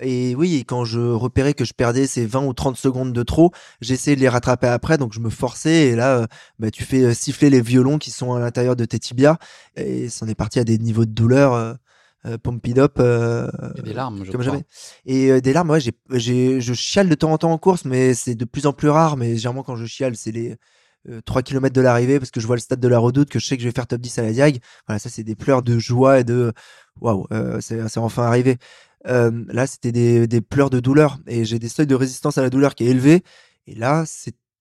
Et 0.02 0.34
oui, 0.34 0.64
quand 0.66 0.84
je 0.84 0.98
repérais 0.98 1.52
que 1.52 1.64
je 1.66 1.74
perdais 1.74 2.06
ces 2.06 2.24
20 2.24 2.44
ou 2.46 2.52
30 2.54 2.76
secondes 2.76 3.12
de 3.12 3.22
trop, 3.22 3.52
j'essayais 3.82 4.16
de 4.16 4.20
les 4.22 4.30
rattraper 4.30 4.66
après, 4.66 4.96
donc 4.96 5.12
je 5.12 5.20
me 5.20 5.28
forçais. 5.28 5.88
Et 5.88 5.94
là, 5.94 6.20
euh, 6.20 6.26
bah, 6.58 6.70
tu 6.70 6.84
fais 6.84 7.12
siffler 7.12 7.50
les 7.50 7.60
violons 7.60 7.98
qui 7.98 8.10
sont 8.10 8.32
à 8.32 8.40
l'intérieur 8.40 8.76
de 8.76 8.86
tes 8.86 8.98
tibias, 8.98 9.36
et 9.76 10.08
c'en 10.08 10.26
est 10.26 10.34
parti 10.34 10.58
à 10.58 10.64
des 10.64 10.78
niveaux 10.78 11.04
de 11.04 11.12
douleur. 11.12 11.76
Euh, 12.26 12.36
euh. 12.36 12.88
Euh, 12.98 13.72
et 13.76 13.82
des 13.82 13.92
larmes, 13.92 14.24
je 14.24 14.30
comme 14.30 14.40
crois. 14.42 14.52
jamais. 14.52 14.64
Et 15.06 15.30
euh, 15.30 15.40
des 15.40 15.52
larmes, 15.52 15.70
ouais, 15.70 15.80
j'ai, 15.80 15.92
j'ai, 16.12 16.60
je 16.60 16.74
chiale 16.74 17.08
de 17.08 17.14
temps 17.14 17.32
en 17.32 17.38
temps 17.38 17.52
en 17.52 17.58
course, 17.58 17.84
mais 17.84 18.14
c'est 18.14 18.34
de 18.34 18.44
plus 18.44 18.66
en 18.66 18.72
plus 18.72 18.88
rare. 18.88 19.16
Mais 19.16 19.36
généralement, 19.36 19.62
quand 19.62 19.76
je 19.76 19.86
chiale, 19.86 20.16
c'est 20.16 20.32
les 20.32 20.56
euh, 21.08 21.20
3 21.22 21.42
km 21.42 21.74
de 21.74 21.80
l'arrivée 21.80 22.18
parce 22.18 22.30
que 22.30 22.40
je 22.40 22.46
vois 22.46 22.56
le 22.56 22.60
stade 22.60 22.80
de 22.80 22.88
la 22.88 22.98
redoute, 22.98 23.30
que 23.30 23.38
je 23.38 23.46
sais 23.46 23.56
que 23.56 23.62
je 23.62 23.68
vais 23.68 23.74
faire 23.74 23.86
top 23.86 24.00
10 24.00 24.18
à 24.18 24.22
la 24.22 24.32
Diag. 24.32 24.58
Voilà, 24.86 24.98
ça, 24.98 25.08
c'est 25.08 25.24
des 25.24 25.34
pleurs 25.34 25.62
de 25.62 25.78
joie 25.78 26.20
et 26.20 26.24
de 26.24 26.52
waouh, 27.00 27.26
euh, 27.32 27.58
c'est, 27.60 27.88
c'est 27.88 28.00
enfin 28.00 28.24
arrivé. 28.24 28.58
Euh, 29.06 29.44
là, 29.48 29.66
c'était 29.66 29.92
des, 29.92 30.26
des 30.26 30.40
pleurs 30.42 30.68
de 30.68 30.78
douleur 30.78 31.18
et 31.26 31.46
j'ai 31.46 31.58
des 31.58 31.68
seuils 31.70 31.86
de 31.86 31.94
résistance 31.94 32.36
à 32.36 32.42
la 32.42 32.50
douleur 32.50 32.74
qui 32.74 32.84
est 32.84 32.90
élevé. 32.90 33.22
Et 33.66 33.74
là, 33.74 34.04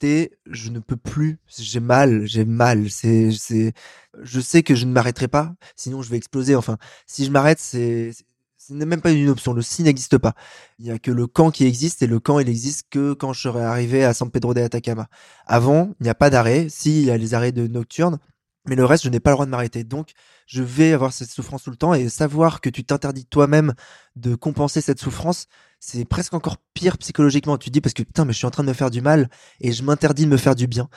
je 0.04 0.70
ne 0.70 0.80
peux 0.80 0.96
plus, 0.98 1.40
j'ai 1.58 1.80
mal, 1.80 2.26
j'ai 2.26 2.46
mal. 2.46 2.90
C'est, 2.90 3.32
c'est, 3.32 3.74
je 4.22 4.40
sais 4.40 4.64
que 4.64 4.76
je 4.76 4.86
ne 4.86 4.92
m'arrêterai 4.92 5.28
pas, 5.28 5.54
sinon 5.76 6.02
je 6.02 6.10
vais 6.10 6.18
exploser. 6.18 6.56
Enfin, 6.56 6.78
si 7.06 7.26
je 7.26 7.32
m'arrête, 7.32 7.60
c'est, 7.60 8.12
ce 8.58 8.74
n'est 8.74 8.86
même 8.86 9.02
pas 9.02 9.12
une 9.12 9.30
option. 9.30 9.54
Le 9.54 9.62
si 9.62 9.84
n'existe 9.84 10.18
pas. 10.18 10.34
Il 10.78 10.86
y 10.86 10.92
a 10.92 11.00
que 11.00 11.12
le 11.12 11.28
camp 11.28 11.52
qui 11.52 11.66
existe 11.66 12.02
et 12.04 12.08
le 12.08 12.20
camp, 12.20 12.40
il 12.40 12.50
existe 12.50 12.88
que 12.90 13.14
quand 13.14 13.34
je 13.34 13.42
serai 13.42 13.64
arrivé 13.64 14.04
à 14.04 14.14
San 14.14 14.30
Pedro 14.30 14.54
de 14.54 14.62
Atacama. 14.62 15.08
Avant, 15.48 15.96
il 16.00 16.04
n'y 16.04 16.10
a 16.10 16.16
pas 16.16 16.30
d'arrêt. 16.30 16.68
Si, 16.70 17.02
il 17.02 17.06
y 17.08 17.12
a 17.12 17.18
les 17.18 17.34
arrêts 17.34 17.52
de 17.52 17.68
nocturne. 17.68 18.20
Mais 18.68 18.76
le 18.76 18.86
reste, 18.86 19.04
je 19.04 19.10
n'ai 19.10 19.20
pas 19.20 19.32
le 19.32 19.36
droit 19.36 19.46
de 19.46 19.52
m'arrêter. 19.52 19.84
Donc, 19.84 20.12
je 20.46 20.62
vais 20.62 20.94
avoir 20.94 21.14
cette 21.14 21.30
souffrance 21.30 21.64
tout 21.64 21.72
le 21.72 21.78
temps 21.78 21.94
et 21.94 22.10
savoir 22.10 22.62
que 22.62 22.70
tu 22.70 22.84
t'interdis 22.84 23.26
toi-même 23.26 23.74
de 24.16 24.36
compenser 24.36 24.82
cette 24.82 25.00
souffrance, 25.00 25.48
c'est 25.80 26.06
presque 26.06 26.34
encore 26.34 26.58
pire 26.74 26.98
psychologiquement. 26.98 27.58
Tu 27.58 27.70
te 27.70 27.74
dis 27.74 27.82
parce 27.82 27.94
que 27.94 28.04
putain, 28.04 28.26
mais 28.26 28.34
je 28.34 28.38
suis 28.38 28.48
en 28.48 28.52
train 28.52 28.64
de 28.64 28.70
me 28.70 28.74
faire 28.74 28.92
du 28.92 29.02
mal 29.02 29.30
et 29.62 29.72
je 29.72 29.82
m'interdis 29.84 30.26
de 30.26 30.30
me 30.30 30.38
faire 30.38 30.56
du 30.56 30.68
bien. 30.68 30.90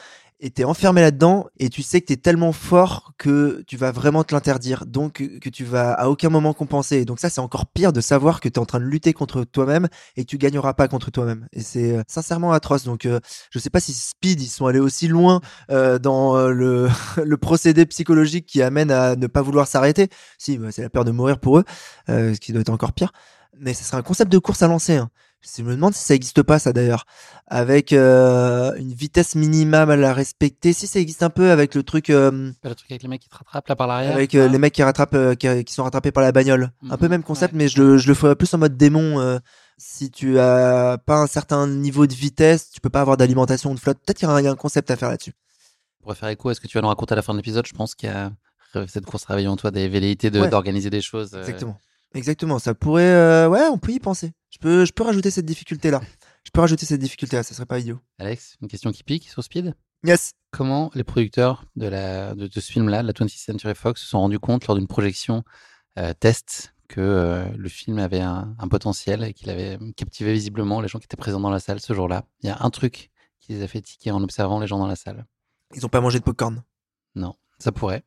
Et 0.45 0.51
t'es 0.51 0.65
enfermé 0.65 1.01
là-dedans 1.03 1.47
et 1.61 1.69
tu 1.69 1.83
sais 1.83 2.01
que 2.01 2.07
t'es 2.07 2.17
tellement 2.17 2.51
fort 2.51 3.13
que 3.17 3.63
tu 3.69 3.77
vas 3.77 3.93
vraiment 3.93 4.25
te 4.25 4.35
l'interdire. 4.35 4.87
Donc, 4.87 5.23
que 5.41 5.49
tu 5.49 5.65
vas 5.65 5.93
à 5.93 6.09
aucun 6.09 6.31
moment 6.31 6.53
compenser. 6.53 6.97
Et 6.97 7.05
donc 7.05 7.21
ça, 7.21 7.31
c'est 7.31 7.41
encore 7.41 7.67
pire 7.67 7.93
de 7.93 8.01
savoir 8.01 8.41
que 8.41 8.49
t'es 8.49 8.59
en 8.59 8.67
train 8.67 8.81
de 8.81 8.85
lutter 8.85 9.13
contre 9.13 9.45
toi-même 9.45 9.87
et 10.17 10.25
tu 10.25 10.39
gagneras 10.39 10.75
pas 10.75 10.89
contre 10.89 11.13
toi-même. 11.13 11.47
Et 11.53 11.61
c'est 11.61 11.97
euh, 11.97 12.03
sincèrement 12.09 12.51
atroce. 12.51 12.83
Donc, 12.83 13.07
euh, 13.07 13.21
je 13.51 13.61
sais 13.61 13.71
pas 13.71 13.79
si 13.79 13.93
Speed, 13.93 14.41
ils 14.41 14.49
sont 14.49 14.67
allés 14.67 14.81
aussi 14.81 15.07
loin 15.07 15.41
euh, 15.71 16.01
dans 16.01 16.37
euh, 16.37 16.51
le, 16.51 17.37
procédé 17.41 17.87
psychologique 17.87 18.47
qui 18.47 18.63
amène 18.63 18.91
à 18.91 19.15
ne 19.15 19.29
pas 19.29 19.43
vouloir 19.43 19.69
s'arrêter. 19.69 20.09
Si, 20.39 20.59
bah, 20.59 20.73
c'est 20.73 20.83
la 20.83 20.91
peur 20.91 21.05
de 21.05 21.13
mourir 21.13 21.39
pour 21.39 21.61
eux, 21.61 21.65
ce 22.09 22.41
qui 22.41 22.51
doit 22.51 22.63
être 22.63 22.71
encore 22.71 22.95
pire. 22.95 23.13
Mais 23.61 23.75
ce 23.75 23.85
serait 23.85 23.99
un 23.99 24.03
concept 24.03 24.33
de 24.33 24.39
course 24.39 24.63
à 24.63 24.67
lancer. 24.67 24.97
Hein. 24.97 25.09
Je 25.45 25.63
me 25.63 25.75
demande 25.75 25.93
si 25.93 26.05
ça 26.05 26.15
existe 26.15 26.43
pas 26.43 26.59
ça 26.61 26.73
d'ailleurs, 26.73 27.05
avec 27.49 27.93
euh, 27.93 28.75
une 28.77 28.93
vitesse 28.93 29.35
minimum 29.35 29.91
à 29.91 29.97
la 29.97 30.15
respecter. 30.15 30.73
Si 30.73 30.87
ça 30.87 31.01
existe 31.01 31.23
un 31.25 31.31
peu 31.31 31.51
avec 31.51 31.75
le 31.75 31.83
truc, 31.83 32.11
euh, 32.11 32.53
Pas 32.63 32.69
le 32.69 32.75
truc 32.77 32.91
avec 32.93 33.03
les 33.03 33.09
mecs 33.09 33.23
qui 33.23 33.29
te 33.29 33.35
rattrapent 33.37 33.69
là 33.69 33.75
par 33.75 33.89
l'arrière. 33.89 34.15
avec 34.15 34.35
euh, 34.37 34.49
les 34.49 34.59
mecs 34.59 34.73
qui 34.73 34.83
rattrapent, 34.85 35.15
euh, 35.15 35.35
qui, 35.35 35.65
qui 35.65 35.75
sont 35.75 35.83
rattrapés 35.83 36.13
par 36.13 36.23
la 36.23 36.31
bagnole. 36.31 36.71
Un 36.89 36.97
peu 36.97 37.07
Mhm, 37.07 37.11
même 37.11 37.23
concept, 37.25 37.55
mais 37.55 37.67
je 37.67 37.83
le, 37.83 37.99
je 37.99 38.07
le 38.07 38.15
ferais 38.15 38.37
plus 38.37 38.53
en 38.55 38.59
mode 38.59 38.77
démon. 38.77 39.19
euh, 39.21 39.39
si 39.79 40.13
tu 40.13 40.39
as 40.39 40.97
pas 41.05 41.17
un 41.17 41.27
certain 41.27 41.67
niveau 41.67 42.07
de 42.07 42.15
vitesse, 42.15 42.71
tu 42.71 42.81
peux 42.81 42.91
pas 42.91 43.01
avoir 43.01 43.17
d'alimentation 43.17 43.73
ou 43.73 43.75
de 43.75 43.81
flotte. 43.81 43.99
Peut-être 43.99 44.19
qu'il 44.19 44.29
y 44.29 44.31
a 44.31 44.35
un- 44.35 44.41
il 44.41 44.45
y 44.45 44.49
a 44.49 44.53
un 44.53 44.57
concept 44.57 44.93
à 44.93 44.97
faire 44.97 45.09
là-dessus. 45.09 45.33
Pour 46.05 46.15
faire 46.15 46.29
écho 46.29 46.51
à 46.51 46.55
ce 46.55 46.61
que 46.61 46.69
tu 46.69 46.79
vas 46.79 46.83
nous 46.83 46.89
raconter 46.89 47.15
à 47.15 47.17
la 47.17 47.23
fin 47.23 47.33
de 47.33 47.39
l'épisode, 47.39 47.67
je 47.67 47.73
pense 47.73 47.97
qu'il 47.97 48.09
y 48.09 48.13
a 48.13 48.31
cette 48.87 49.05
course 49.07 49.25
réveille 49.25 49.49
en 49.49 49.57
toi 49.57 49.73
des 49.73 49.89
velléités 49.89 50.31
de- 50.31 50.41
Ouais. 50.41 50.49
d'organiser 50.49 50.89
des 50.89 51.01
choses. 51.01 51.35
euh, 51.35 51.41
Exactement. 51.41 51.77
Exactement. 52.15 52.59
Ça 52.59 52.75
pourrait, 52.75 53.05
euh, 53.05 53.49
ouais, 53.49 53.67
on 53.69 53.79
peut 53.79 53.93
y 53.93 54.01
penser. 54.01 54.33
Je 54.51 54.59
peux, 54.59 54.85
je 54.85 54.93
peux 54.93 55.03
rajouter 55.03 55.31
cette 55.31 55.47
difficulté 55.47 55.91
là. 55.91 56.01
Je 56.45 56.51
peux 56.51 56.61
rajouter 56.61 56.87
cette 56.87 57.01
difficulté 57.01 57.37
là. 57.37 57.43
Ça 57.43 57.55
serait 57.55 57.67
pas 57.67 57.79
idiot. 57.79 58.01
Alex, 58.19 58.57
une 58.61 58.69
question 58.69 58.93
qui 58.93 59.03
pique 59.03 59.29
sur 59.29 59.43
Speed? 59.43 59.75
Yes. 60.05 60.33
Comment 60.51 60.91
les 60.95 61.05
producteurs 61.05 61.65
de, 61.77 61.87
la, 61.87 62.35
de, 62.35 62.47
de 62.47 62.61
ce 62.61 62.73
film-là, 62.73 63.03
la 63.03 63.13
20th 63.13 63.39
Century 63.39 63.75
Fox, 63.75 64.01
se 64.03 64.09
sont 64.09 64.19
rendus 64.19 64.41
compte 64.41 64.67
lors 64.67 64.77
d'une 64.77 64.89
projection 64.89 65.45
euh, 65.99 66.13
test 66.19 66.75
que 66.89 67.01
euh, 67.01 67.45
le 67.57 67.69
film 67.69 67.99
avait 67.99 68.21
un, 68.21 68.55
un 68.59 68.69
potentiel 68.69 69.23
et 69.25 69.33
qu'il 69.33 69.49
avait 69.49 69.79
captivé 69.97 70.33
visiblement 70.33 70.81
les 70.81 70.89
gens 70.89 70.99
qui 70.99 71.05
étaient 71.05 71.17
présents 71.17 71.41
dans 71.41 71.51
la 71.51 71.61
salle 71.61 71.81
ce 71.81 71.95
jour-là? 71.95 72.25
Il 72.43 72.49
y 72.49 72.51
a 72.51 72.59
un 72.61 72.71
truc 72.71 73.11
qui 73.41 73.53
les 73.53 73.63
a 73.63 73.69
fait 73.69 73.81
tiquer 73.81 74.11
en 74.11 74.23
observant 74.23 74.61
les 74.61 74.67
gens 74.67 74.79
dans 74.79 74.87
la 74.87 74.97
salle. 74.97 75.25
Ils 75.75 75.87
ont 75.87 75.89
pas 75.89 76.01
mangé 76.01 76.19
de 76.19 76.25
popcorn. 76.25 76.63
Non, 77.15 77.35
ça 77.59 77.73
pourrait. 77.73 78.03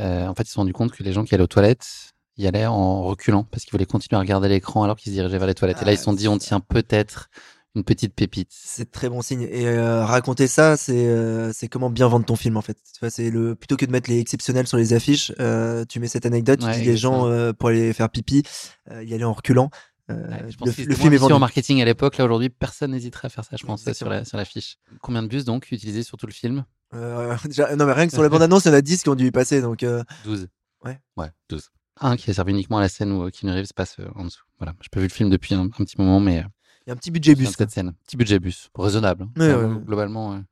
Euh, 0.00 0.26
en 0.26 0.34
fait, 0.34 0.44
ils 0.44 0.48
se 0.48 0.54
sont 0.54 0.62
rendus 0.62 0.72
compte 0.72 0.92
que 0.92 1.02
les 1.02 1.12
gens 1.12 1.24
qui 1.24 1.34
allaient 1.34 1.44
aux 1.44 1.48
toilettes 1.48 2.11
y 2.36 2.46
allaient 2.46 2.66
en 2.66 3.02
reculant 3.02 3.44
parce 3.44 3.64
qu'ils 3.64 3.72
voulaient 3.72 3.86
continuer 3.86 4.16
à 4.16 4.20
regarder 4.20 4.48
l'écran 4.48 4.84
alors 4.84 4.96
qu'ils 4.96 5.12
se 5.12 5.16
dirigeaient 5.16 5.38
vers 5.38 5.46
les 5.46 5.54
toilettes. 5.54 5.82
et 5.82 5.84
là, 5.84 5.92
ils 5.92 5.98
se 5.98 6.04
sont 6.04 6.12
dit, 6.12 6.28
on 6.28 6.38
tient 6.38 6.60
peut-être 6.60 7.28
une 7.74 7.84
petite 7.84 8.14
pépite. 8.14 8.50
C'est 8.50 8.90
très 8.90 9.08
bon 9.08 9.22
signe. 9.22 9.42
Et 9.50 9.66
euh, 9.66 10.04
raconter 10.04 10.46
ça, 10.46 10.76
c'est 10.76 11.06
euh, 11.06 11.52
c'est 11.54 11.68
comment 11.68 11.88
bien 11.88 12.06
vendre 12.06 12.26
ton 12.26 12.36
film 12.36 12.56
en 12.56 12.62
fait. 12.62 12.76
C'est 13.08 13.30
le 13.30 13.54
plutôt 13.54 13.76
que 13.76 13.86
de 13.86 13.92
mettre 13.92 14.10
les 14.10 14.18
exceptionnels 14.18 14.66
sur 14.66 14.76
les 14.76 14.92
affiches, 14.92 15.32
euh, 15.40 15.84
tu 15.88 15.98
mets 15.98 16.08
cette 16.08 16.26
anecdote, 16.26 16.60
tu 16.60 16.66
Ouais, 16.66 16.78
dis 16.78 16.84
les 16.84 16.96
gens 16.96 17.28
pour 17.54 17.70
aller 17.70 17.92
faire 17.92 18.10
pipi, 18.10 18.42
y 18.90 19.14
aller 19.14 19.24
en 19.24 19.32
reculant. 19.32 19.70
Je 20.08 20.56
pense 20.58 20.76
le, 20.76 20.94
film 20.94 21.14
est 21.14 21.16
vendu. 21.16 21.32
en 21.32 21.38
marketing 21.38 21.80
à 21.80 21.86
l'époque. 21.86 22.18
Là, 22.18 22.26
aujourd'hui, 22.26 22.50
personne 22.50 22.90
n'hésiterait 22.90 23.26
à 23.26 23.28
faire 23.30 23.44
ça, 23.46 23.56
je 23.58 23.64
pense, 23.64 23.90
sur 23.92 24.10
la, 24.10 24.26
sur 24.26 24.36
l'affiche. 24.36 24.76
Combien 25.00 25.22
de 25.22 25.28
bus, 25.28 25.46
donc, 25.46 25.72
utilisés 25.72 26.02
sur 26.02 26.18
tout 26.18 26.26
le 26.26 26.32
film? 26.32 26.66
Déjà, 27.44 27.74
non 27.74 27.86
mais 27.86 27.94
rien 27.94 28.06
que 28.06 28.12
sur 28.12 28.22
la 28.22 28.28
bande 28.28 28.42
annonce, 28.42 28.66
il 28.66 28.68
y 28.68 28.70
en 28.70 28.74
a 28.74 28.82
10 28.82 29.02
qui 29.02 29.08
ont 29.08 29.14
dû 29.14 29.26
y 29.26 29.30
passer 29.30 29.62
donc. 29.62 29.82
euh, 29.82 30.04
12. 30.24 30.48
Ouais. 30.84 31.00
Ouais, 31.16 31.30
12. 31.48 31.70
Un 32.00 32.16
qui 32.16 32.30
a 32.30 32.34
servi 32.34 32.52
uniquement 32.52 32.78
à 32.78 32.80
la 32.80 32.88
scène 32.88 33.12
où 33.12 33.22
euh, 33.24 33.30
Keanu 33.30 33.52
Reeves 33.52 33.72
passe 33.74 33.96
euh, 34.00 34.08
en 34.14 34.24
dessous. 34.24 34.44
Voilà, 34.58 34.74
j'ai 34.80 34.88
pas 34.88 35.00
vu 35.00 35.06
le 35.06 35.12
film 35.12 35.30
depuis 35.30 35.54
un, 35.54 35.64
un 35.64 35.68
petit 35.68 35.96
moment, 35.98 36.20
mais 36.20 36.38
euh, 36.38 36.48
Il 36.86 36.88
y 36.88 36.90
a 36.90 36.94
un 36.94 36.96
petit 36.96 37.10
budget 37.10 37.32
je 37.32 37.38
bus. 37.38 37.50
cette 37.56 37.70
scène. 37.70 37.92
Petit 38.06 38.16
budget 38.16 38.38
bus, 38.38 38.70
raisonnable. 38.74 39.24
hein. 39.24 39.30
Ouais, 39.36 39.54
ouais. 39.54 39.80
Globalement, 39.84 40.42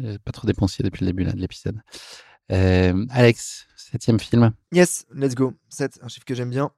euh, 0.00 0.18
pas 0.24 0.32
trop 0.32 0.46
dépensé 0.46 0.82
depuis 0.82 1.04
le 1.04 1.10
début 1.12 1.24
là, 1.24 1.32
de 1.32 1.38
l'épisode. 1.38 1.80
Euh, 2.52 3.04
Alex, 3.10 3.66
septième 3.76 4.18
film. 4.20 4.52
Yes, 4.72 5.04
let's 5.14 5.34
go. 5.34 5.52
7, 5.68 5.98
un 6.02 6.08
chiffre 6.08 6.24
que 6.24 6.34
j'aime 6.34 6.50
bien. 6.50 6.70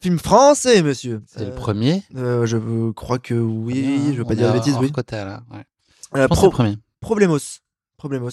Film 0.00 0.18
français, 0.18 0.82
monsieur. 0.82 1.22
C'est 1.26 1.44
le 1.46 1.54
premier 1.54 2.02
je 2.14 2.90
crois 2.92 3.18
que 3.18 3.34
oui, 3.34 3.82
Bien, 3.82 4.12
je 4.12 4.16
veux 4.18 4.24
on 4.24 4.28
pas 4.28 4.34
dire 4.34 4.48
de 4.52 4.56
est 4.56 4.58
bêtises, 4.60 4.76
oui. 4.80 4.90
quota, 4.92 5.24
là, 5.24 5.42
ouais. 5.52 5.64
Je 6.14 6.26
pense 6.26 6.38
c'est 6.38 6.44
le 6.46 6.50
premier. 6.50 6.76
Problemos. 7.00 7.38
Problemos. 7.96 8.30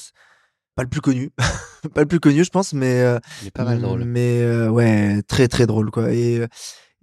Pas 0.76 0.84
le 0.84 0.90
plus 0.90 1.02
connu. 1.02 1.32
pas 1.94 2.02
le 2.02 2.08
plus 2.08 2.20
connu, 2.20 2.44
je 2.44 2.50
pense, 2.50 2.74
mais. 2.74 3.02
euh, 3.02 3.20
Il 3.42 3.48
est 3.48 3.52
pas 3.52 3.66
mal 3.66 3.82
drôle. 3.82 4.04
Mais 4.06 4.42
euh, 4.42 4.70
ouais, 4.70 5.22
très 5.24 5.48
très 5.48 5.66
drôle, 5.68 5.92
quoi. 5.92 6.12
Et, 6.14 6.40
euh, 6.40 6.48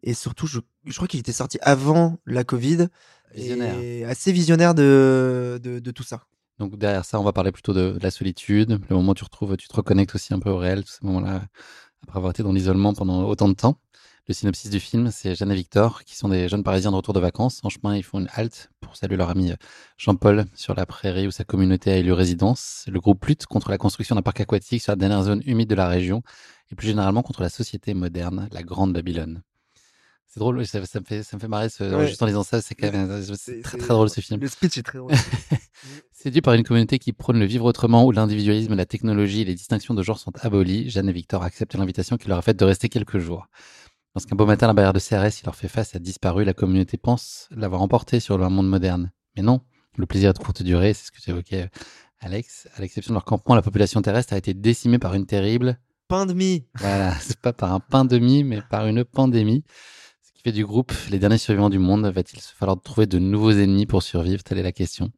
et 0.03 0.15
surtout, 0.15 0.47
je, 0.47 0.61
je 0.87 0.95
crois 0.97 1.09
qu'il 1.09 1.21
était 1.21 1.33
sorti 1.33 1.59
avant 1.63 2.19
la 2.27 2.45
Covid. 2.45 2.89
Visionnaire. 3.35 3.79
Et 3.79 4.05
assez 4.05 4.33
visionnaire 4.33 4.75
de, 4.75 5.61
de, 5.63 5.79
de 5.81 5.91
tout 5.91 6.03
ça. 6.03 6.23
Donc 6.59 6.77
derrière 6.77 7.05
ça, 7.05 7.21
on 7.21 7.25
va 7.25 7.33
parler 7.33 7.53
plutôt 7.53 7.73
de, 7.75 7.93
de 7.93 8.03
la 8.03 8.11
solitude, 8.11 8.81
le 8.89 8.97
moment 8.97 9.13
où 9.13 9.15
tu 9.15 9.23
retrouves, 9.23 9.57
tu 9.57 9.69
te 9.69 9.77
reconnectes 9.77 10.15
aussi 10.15 10.35
un 10.35 10.41
peu 10.41 10.51
au 10.51 10.57
réel, 10.57 10.83
tous 10.83 10.91
ces 11.01 11.07
moments-là, 11.07 11.43
après 12.03 12.17
avoir 12.19 12.31
été 12.31 12.43
dans 12.43 12.53
l'isolement 12.53 12.95
pendant 12.95 13.23
autant 13.29 13.49
de 13.49 13.55
temps. 13.55 13.79
Le 14.29 14.35
synopsis 14.35 14.71
du 14.71 14.79
film, 14.79 15.11
c'est 15.11 15.35
Jeanne 15.35 15.51
et 15.53 15.55
Victor, 15.55 16.05
qui 16.05 16.15
sont 16.15 16.29
des 16.29 16.51
jeunes 16.51 16.63
Parisiens 16.63 16.91
de 16.91 16.97
retour 16.97 17.15
de 17.15 17.21
vacances. 17.21 17.61
En 17.63 17.71
chemin, 17.71 17.97
ils 17.97 18.03
font 18.03 18.19
une 18.21 18.29
halte 18.35 18.69
pour 18.81 18.95
saluer 18.95 19.17
leur 19.17 19.31
ami 19.31 19.53
Jean-Paul 19.97 20.45
sur 20.55 20.75
la 20.75 20.85
prairie 20.85 21.27
où 21.27 21.31
sa 21.31 21.45
communauté 21.45 21.91
a 21.93 21.97
élu 21.97 22.13
résidence. 22.13 22.85
Le 22.89 23.01
groupe 23.01 23.25
lutte 23.25 23.47
contre 23.47 23.71
la 23.71 23.79
construction 23.79 24.15
d'un 24.17 24.23
parc 24.23 24.41
aquatique 24.41 24.83
sur 24.83 24.93
la 24.93 24.97
dernière 24.97 25.23
zone 25.23 25.43
humide 25.47 25.71
de 25.71 25.75
la 25.75 25.89
région 25.89 26.23
et 26.71 26.75
plus 26.75 26.89
généralement 26.89 27.23
contre 27.23 27.41
la 27.41 27.49
société 27.49 27.95
moderne, 27.95 28.51
la 28.53 28.63
Grande 28.63 28.93
Babylone. 28.93 29.43
C'est 30.27 30.41
drôle, 30.41 30.67
ça, 30.67 30.85
ça 30.85 31.01
me 31.01 31.07
fait, 31.07 31.23
ça 31.23 31.39
me 31.39 31.41
fait 31.41 31.49
marrer 31.49 31.71
ce, 31.71 31.85
Ouais. 31.85 32.07
juste 32.07 32.23
en 32.23 32.27
lisant 32.27 32.43
ça, 32.43 32.61
c'est 32.61 32.75
quand 32.75 32.93
même 32.93 33.23
c'est 33.23 33.35
C'est- 33.35 33.63
très, 33.63 33.79
très 33.79 33.89
drôle 33.95 34.11
ce 34.11 34.21
film. 34.21 34.39
Le 34.39 34.47
speech 34.49 34.77
est 34.77 34.83
très 34.83 34.99
drôle. 34.99 35.13
Séduit 36.13 36.43
par 36.43 36.53
une 36.53 36.65
communauté 36.65 36.99
qui 36.99 37.15
prône 37.15 37.39
le 37.39 37.47
vivre 37.47 37.65
autrement, 37.65 38.05
où 38.05 38.13
l'individualisme, 38.13 38.75
la 38.75 38.85
technologie 38.85 39.41
et 39.41 39.45
les 39.47 39.55
distinctions 39.55 39.95
de 39.95 40.03
genre 40.03 40.19
sont 40.19 40.33
abolis, 40.43 40.91
Jeanne 40.91 41.09
et 41.09 41.13
Victor 41.13 41.43
acceptent 41.45 41.77
l'invitation 41.77 42.19
qui 42.19 42.29
leur 42.29 42.37
a 42.37 42.43
faite 42.43 42.59
de 42.59 42.65
rester 42.67 42.91
quelques 42.91 43.19
jours. 43.19 43.47
Lorsqu'un 44.15 44.37
beau 44.37 44.47
matin, 44.47 44.67
la 44.67 44.73
barrière 44.73 44.93
de 44.93 44.99
CRS, 44.99 45.41
il 45.41 45.45
leur 45.45 45.55
fait 45.55 45.69
face, 45.69 45.95
a 45.95 45.99
disparu, 45.99 46.45
la 46.45 46.55
communauté 46.55 46.97
pense 46.97 47.49
l'avoir 47.51 47.83
emporté 47.83 48.21
sur 48.21 48.39
le 48.39 48.49
monde 48.49 48.69
moderne. 48.69 49.13
Mais 49.37 49.43
non, 49.43 49.61
le 49.97 50.07
plaisir 50.07 50.31
est 50.31 50.33
de 50.33 50.39
courte 50.39 50.63
durée, 50.63 50.95
c'est 50.95 51.07
ce 51.07 51.13
que 51.13 51.21
tu 51.21 51.31
évoquais, 51.31 51.69
Alex. 52.21 52.69
À 52.75 52.81
l'exception 52.81 53.13
de 53.13 53.15
leur 53.15 53.25
campement, 53.25 53.55
la 53.55 53.63
population 53.63 54.03
terrestre 54.03 54.33
a 54.33 54.39
été 54.39 54.55
décimée 54.55 54.99
par 54.99 55.15
une 55.15 55.27
terrible... 55.27 55.79
Pandémie. 56.09 56.67
Voilà, 56.77 57.13
c'est 57.21 57.39
pas 57.39 57.53
par 57.53 57.73
un 57.73 57.81
pain 57.81 58.07
demi, 58.07 58.43
mais 58.43 58.63
par 58.63 58.87
une 58.87 59.05
pandémie. 59.05 59.63
Ce 60.23 60.33
qui 60.33 60.41
fait 60.43 60.53
du 60.53 60.65
groupe 60.65 60.93
les 61.11 61.19
derniers 61.19 61.37
survivants 61.37 61.69
du 61.69 61.79
monde. 61.79 62.07
Va-t-il 62.07 62.41
se 62.41 62.55
falloir 62.55 62.81
trouver 62.81 63.07
de 63.07 63.19
nouveaux 63.19 63.53
ennemis 63.53 63.85
pour 63.85 64.03
survivre? 64.03 64.43
Telle 64.43 64.59
est 64.59 64.63
la 64.63 64.73
question. 64.73 65.13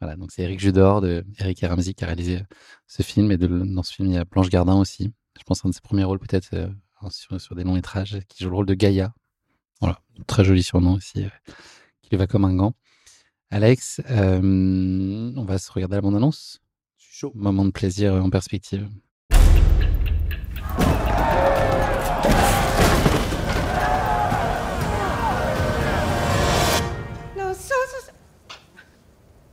Voilà, 0.00 0.14
donc 0.14 0.30
c'est 0.30 0.42
Eric 0.42 0.60
Judor 0.60 1.00
de 1.00 1.24
Eric 1.40 1.62
et 1.62 1.66
Ramsey 1.66 1.94
qui 1.94 2.04
a 2.04 2.06
réalisé 2.06 2.42
ce 2.86 3.02
film. 3.02 3.32
Et 3.32 3.38
de, 3.38 3.48
dans 3.48 3.82
ce 3.82 3.92
film, 3.92 4.08
il 4.08 4.14
y 4.14 4.18
a 4.18 4.24
Blanche 4.24 4.48
Gardin 4.48 4.76
aussi. 4.76 5.12
Je 5.36 5.42
pense 5.44 5.64
un 5.64 5.70
de 5.70 5.74
ses 5.74 5.80
premiers 5.80 6.04
rôles 6.04 6.20
peut-être 6.20 6.50
euh, 6.54 6.68
sur, 7.10 7.40
sur 7.40 7.54
des 7.54 7.64
longs 7.64 7.74
métrages, 7.74 8.18
qui 8.28 8.44
joue 8.44 8.50
le 8.50 8.56
rôle 8.56 8.66
de 8.66 8.74
Gaïa. 8.74 9.12
Voilà, 9.80 9.98
très 10.26 10.44
joli 10.44 10.62
surnom 10.62 10.94
aussi, 10.94 11.24
euh, 11.24 11.52
qui 12.02 12.10
lui 12.10 12.16
va 12.16 12.26
comme 12.26 12.44
un 12.44 12.54
gant. 12.54 12.74
Alex, 13.50 14.00
euh, 14.10 15.32
on 15.36 15.44
va 15.44 15.58
se 15.58 15.70
regarder 15.70 15.96
la 15.96 16.00
bande-annonce. 16.00 16.60
Chaud. 16.96 17.32
Moment 17.34 17.64
de 17.64 17.70
plaisir 17.70 18.14
en 18.14 18.30
perspective. 18.30 18.88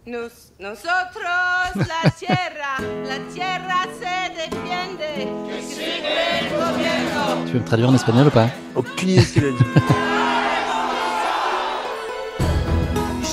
Nos- 0.05 0.52
nosotros, 0.63 1.75
la 1.75 2.09
tierra. 2.19 2.73
La 3.05 3.19
tierra 3.33 3.79
se 3.99 4.15
defiende. 4.39 5.27
Que 5.47 5.61
sigue 5.61 6.13
el 6.39 6.49
gobierno. 6.49 7.45
Tu 7.45 7.51
veux 7.53 7.59
me 7.59 7.65
traduire 7.65 7.89
en 7.89 7.95
espagnol 7.95 8.27
ou 8.27 8.31
pas? 8.31 8.47
Aucune 8.73 9.09
idée 9.09 9.19
de 9.21 9.25
ce 9.25 9.33
qu'il 9.33 9.45
a 9.45 9.51
dit. 9.51 9.57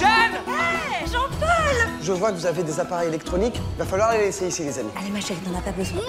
Jeanne 0.00 0.36
Hé, 0.48 1.06
Jean-Paul 1.12 1.76
Je 2.02 2.12
vois 2.12 2.32
que 2.32 2.36
vous 2.36 2.46
avez 2.46 2.64
des 2.64 2.80
appareils 2.80 3.08
électroniques. 3.08 3.60
Va 3.78 3.84
falloir 3.84 4.10
les 4.12 4.18
laisser 4.18 4.48
ici, 4.48 4.64
les 4.64 4.78
amis. 4.80 4.90
Allez, 4.98 5.10
ma 5.10 5.20
chérie, 5.20 5.40
t'en 5.40 5.56
as 5.56 5.62
pas 5.62 5.70
besoin. 5.70 6.00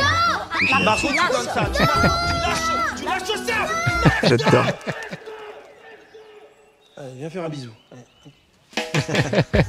Non 0.71 0.83
Margot, 0.83 1.07
tu 1.07 1.15
donnes 1.15 1.53
ça. 1.53 1.65
Tu 1.75 1.83
lâches, 1.83 2.97
tu 2.97 3.05
lâches 3.05 3.45
ça. 3.47 4.27
J'adore. 4.27 4.65
Allez, 6.97 7.13
viens 7.17 7.29
faire 7.29 7.43
un 7.43 7.49
bisou. 7.49 7.71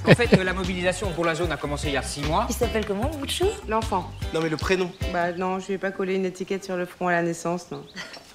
En 0.06 0.14
fait, 0.14 0.36
euh, 0.36 0.44
la 0.44 0.52
mobilisation 0.52 1.10
pour 1.12 1.24
la 1.24 1.34
zone 1.34 1.52
a 1.52 1.56
commencé 1.56 1.88
il 1.88 1.94
y 1.94 1.96
a 1.96 2.02
six 2.02 2.22
mois. 2.22 2.46
Il 2.48 2.54
s'appelle 2.54 2.84
comment, 2.86 3.08
bout 3.08 3.26
de 3.26 3.30
chou 3.30 3.46
L'enfant. 3.68 4.10
Non, 4.34 4.40
mais 4.42 4.48
le 4.48 4.56
prénom. 4.56 4.90
Bah 5.12 5.32
non, 5.32 5.58
je 5.58 5.66
lui 5.68 5.74
ai 5.74 5.78
pas 5.78 5.90
collé 5.90 6.14
une 6.14 6.24
étiquette 6.24 6.64
sur 6.64 6.76
le 6.76 6.86
front 6.86 7.08
à 7.08 7.12
la 7.12 7.22
naissance, 7.22 7.70
non. 7.70 7.84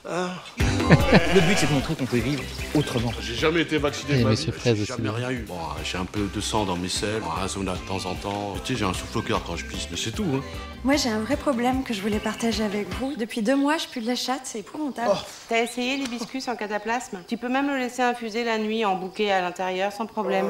Le 0.09 1.41
but, 1.41 1.57
c'est 1.57 1.67
de 1.67 1.73
montrer 1.73 1.95
qu'on 1.95 2.05
peut 2.05 2.17
vivre 2.17 2.41
autrement. 2.73 3.11
J'ai 3.19 3.35
jamais 3.35 3.61
été 3.61 3.77
vacciné 3.77 4.23
vie, 4.23 4.23
Fraise 4.23 4.75
j'ai 4.77 4.83
aussi. 4.83 4.85
jamais 4.85 5.09
rien 5.09 5.31
eu. 5.31 5.43
Bon, 5.47 5.55
j'ai 5.83 5.97
un 5.97 6.05
peu 6.05 6.29
de 6.33 6.39
sang 6.39 6.63
dans 6.63 6.77
mes 6.77 6.87
selles, 6.87 7.21
un 7.43 7.47
zona 7.47 7.73
de 7.73 7.79
temps 7.79 8.09
en 8.09 8.15
temps. 8.15 8.53
Tu 8.63 8.73
sais, 8.73 8.79
j'ai 8.79 8.85
un 8.85 8.93
souffle 8.93 9.17
au 9.17 9.21
cœur 9.21 9.43
quand 9.45 9.57
je 9.57 9.65
pisse, 9.65 9.87
mais 9.91 9.97
c'est 9.97 10.11
tout. 10.11 10.25
Hein. 10.33 10.41
Moi, 10.85 10.95
j'ai 10.95 11.09
un 11.09 11.19
vrai 11.19 11.35
problème 11.35 11.83
que 11.83 11.93
je 11.93 12.01
voulais 12.01 12.19
partager 12.19 12.63
avec 12.63 12.87
vous. 12.95 13.15
Depuis 13.17 13.41
deux 13.41 13.55
mois, 13.57 13.77
je 13.77 13.87
pue 13.87 13.99
de 13.99 14.07
la 14.07 14.15
chatte, 14.15 14.41
c'est 14.45 14.59
épouvantable. 14.59 15.11
T'as 15.49 15.61
essayé 15.61 15.97
l'hibiscus 15.97 16.47
en 16.47 16.55
cataplasme? 16.55 17.19
Tu 17.27 17.35
peux 17.35 17.49
même 17.49 17.67
le 17.67 17.77
laisser 17.77 18.01
infuser 18.01 18.45
la 18.45 18.57
nuit 18.57 18.85
en 18.85 18.95
bouquet 18.95 19.31
à 19.31 19.41
l'intérieur 19.41 19.91
sans 19.91 20.05
problème. 20.05 20.47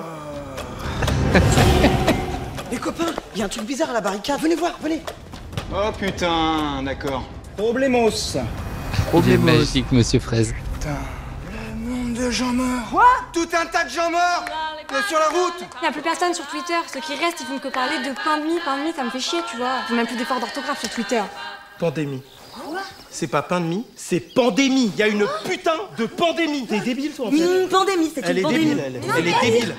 Les 2.71 2.77
copains, 2.77 3.13
il 3.33 3.39
y 3.39 3.41
a 3.41 3.45
un 3.45 3.49
truc 3.49 3.65
bizarre 3.65 3.89
à 3.89 3.93
la 3.93 4.01
barricade. 4.01 4.39
Venez 4.39 4.55
voir, 4.55 4.77
venez. 4.81 5.01
Oh 5.73 5.89
putain, 5.97 6.83
d'accord. 6.83 7.23
Problemos. 7.55 8.37
Il 9.25 9.31
est 9.31 9.37
magique, 9.37 9.91
Monsieur 9.91 10.19
Fraise. 10.19 10.53
Nombre 11.77 12.19
de 12.19 12.31
gens 12.31 12.53
morts. 12.53 12.89
Quoi 12.91 13.05
Tout 13.33 13.47
un 13.53 13.65
tas 13.65 13.83
de 13.85 13.89
gens 13.89 14.09
morts 14.11 14.45
euh, 14.91 15.01
sur 15.07 15.19
la 15.19 15.27
route. 15.29 15.53
Il 15.59 15.81
n'y 15.81 15.87
a 15.87 15.91
plus 15.91 16.01
personne 16.01 16.33
sur 16.33 16.45
Twitter. 16.47 16.73
Ceux 16.91 16.99
qui 16.99 17.13
restent, 17.15 17.39
ils 17.41 17.45
font 17.45 17.59
que 17.59 17.67
parler 17.67 17.97
de 17.99 18.13
pain 18.23 18.37
de 18.39 18.43
mie. 18.45 18.59
Pain 18.63 18.77
de 18.77 18.83
mie, 18.83 18.93
ça 18.95 19.03
me 19.03 19.09
fait 19.09 19.19
chier, 19.19 19.39
tu 19.49 19.57
vois. 19.57 19.79
Ils 19.85 19.89
font 19.89 19.95
même 19.95 20.07
plus 20.07 20.15
d'efforts 20.17 20.39
d'orthographe 20.39 20.79
sur 20.79 20.89
Twitter. 20.89 21.21
Pandémie. 21.79 22.21
C'est 23.09 23.27
pas 23.27 23.41
pain 23.41 23.59
de 23.61 23.65
mie, 23.65 23.85
c'est 23.95 24.19
pandémie. 24.19 24.91
Il 24.93 24.99
y 24.99 25.03
a 25.03 25.07
une 25.07 25.25
putain 25.45 25.73
de 25.97 26.05
pandémie. 26.05 26.65
T'es 26.67 26.79
débile, 26.79 27.11
toi, 27.11 27.27
en 27.27 27.31
fait. 27.31 27.37
Une 27.37 27.67
pandémie, 27.69 28.11
c'est 28.13 28.21
Elle 28.23 28.31
une 28.31 28.37
est 28.39 28.41
pandémie. 28.41 28.65
débile, 28.65 28.83
elle. 28.85 29.01
Elle 29.17 29.27
est 29.27 29.41
débile. 29.41 29.75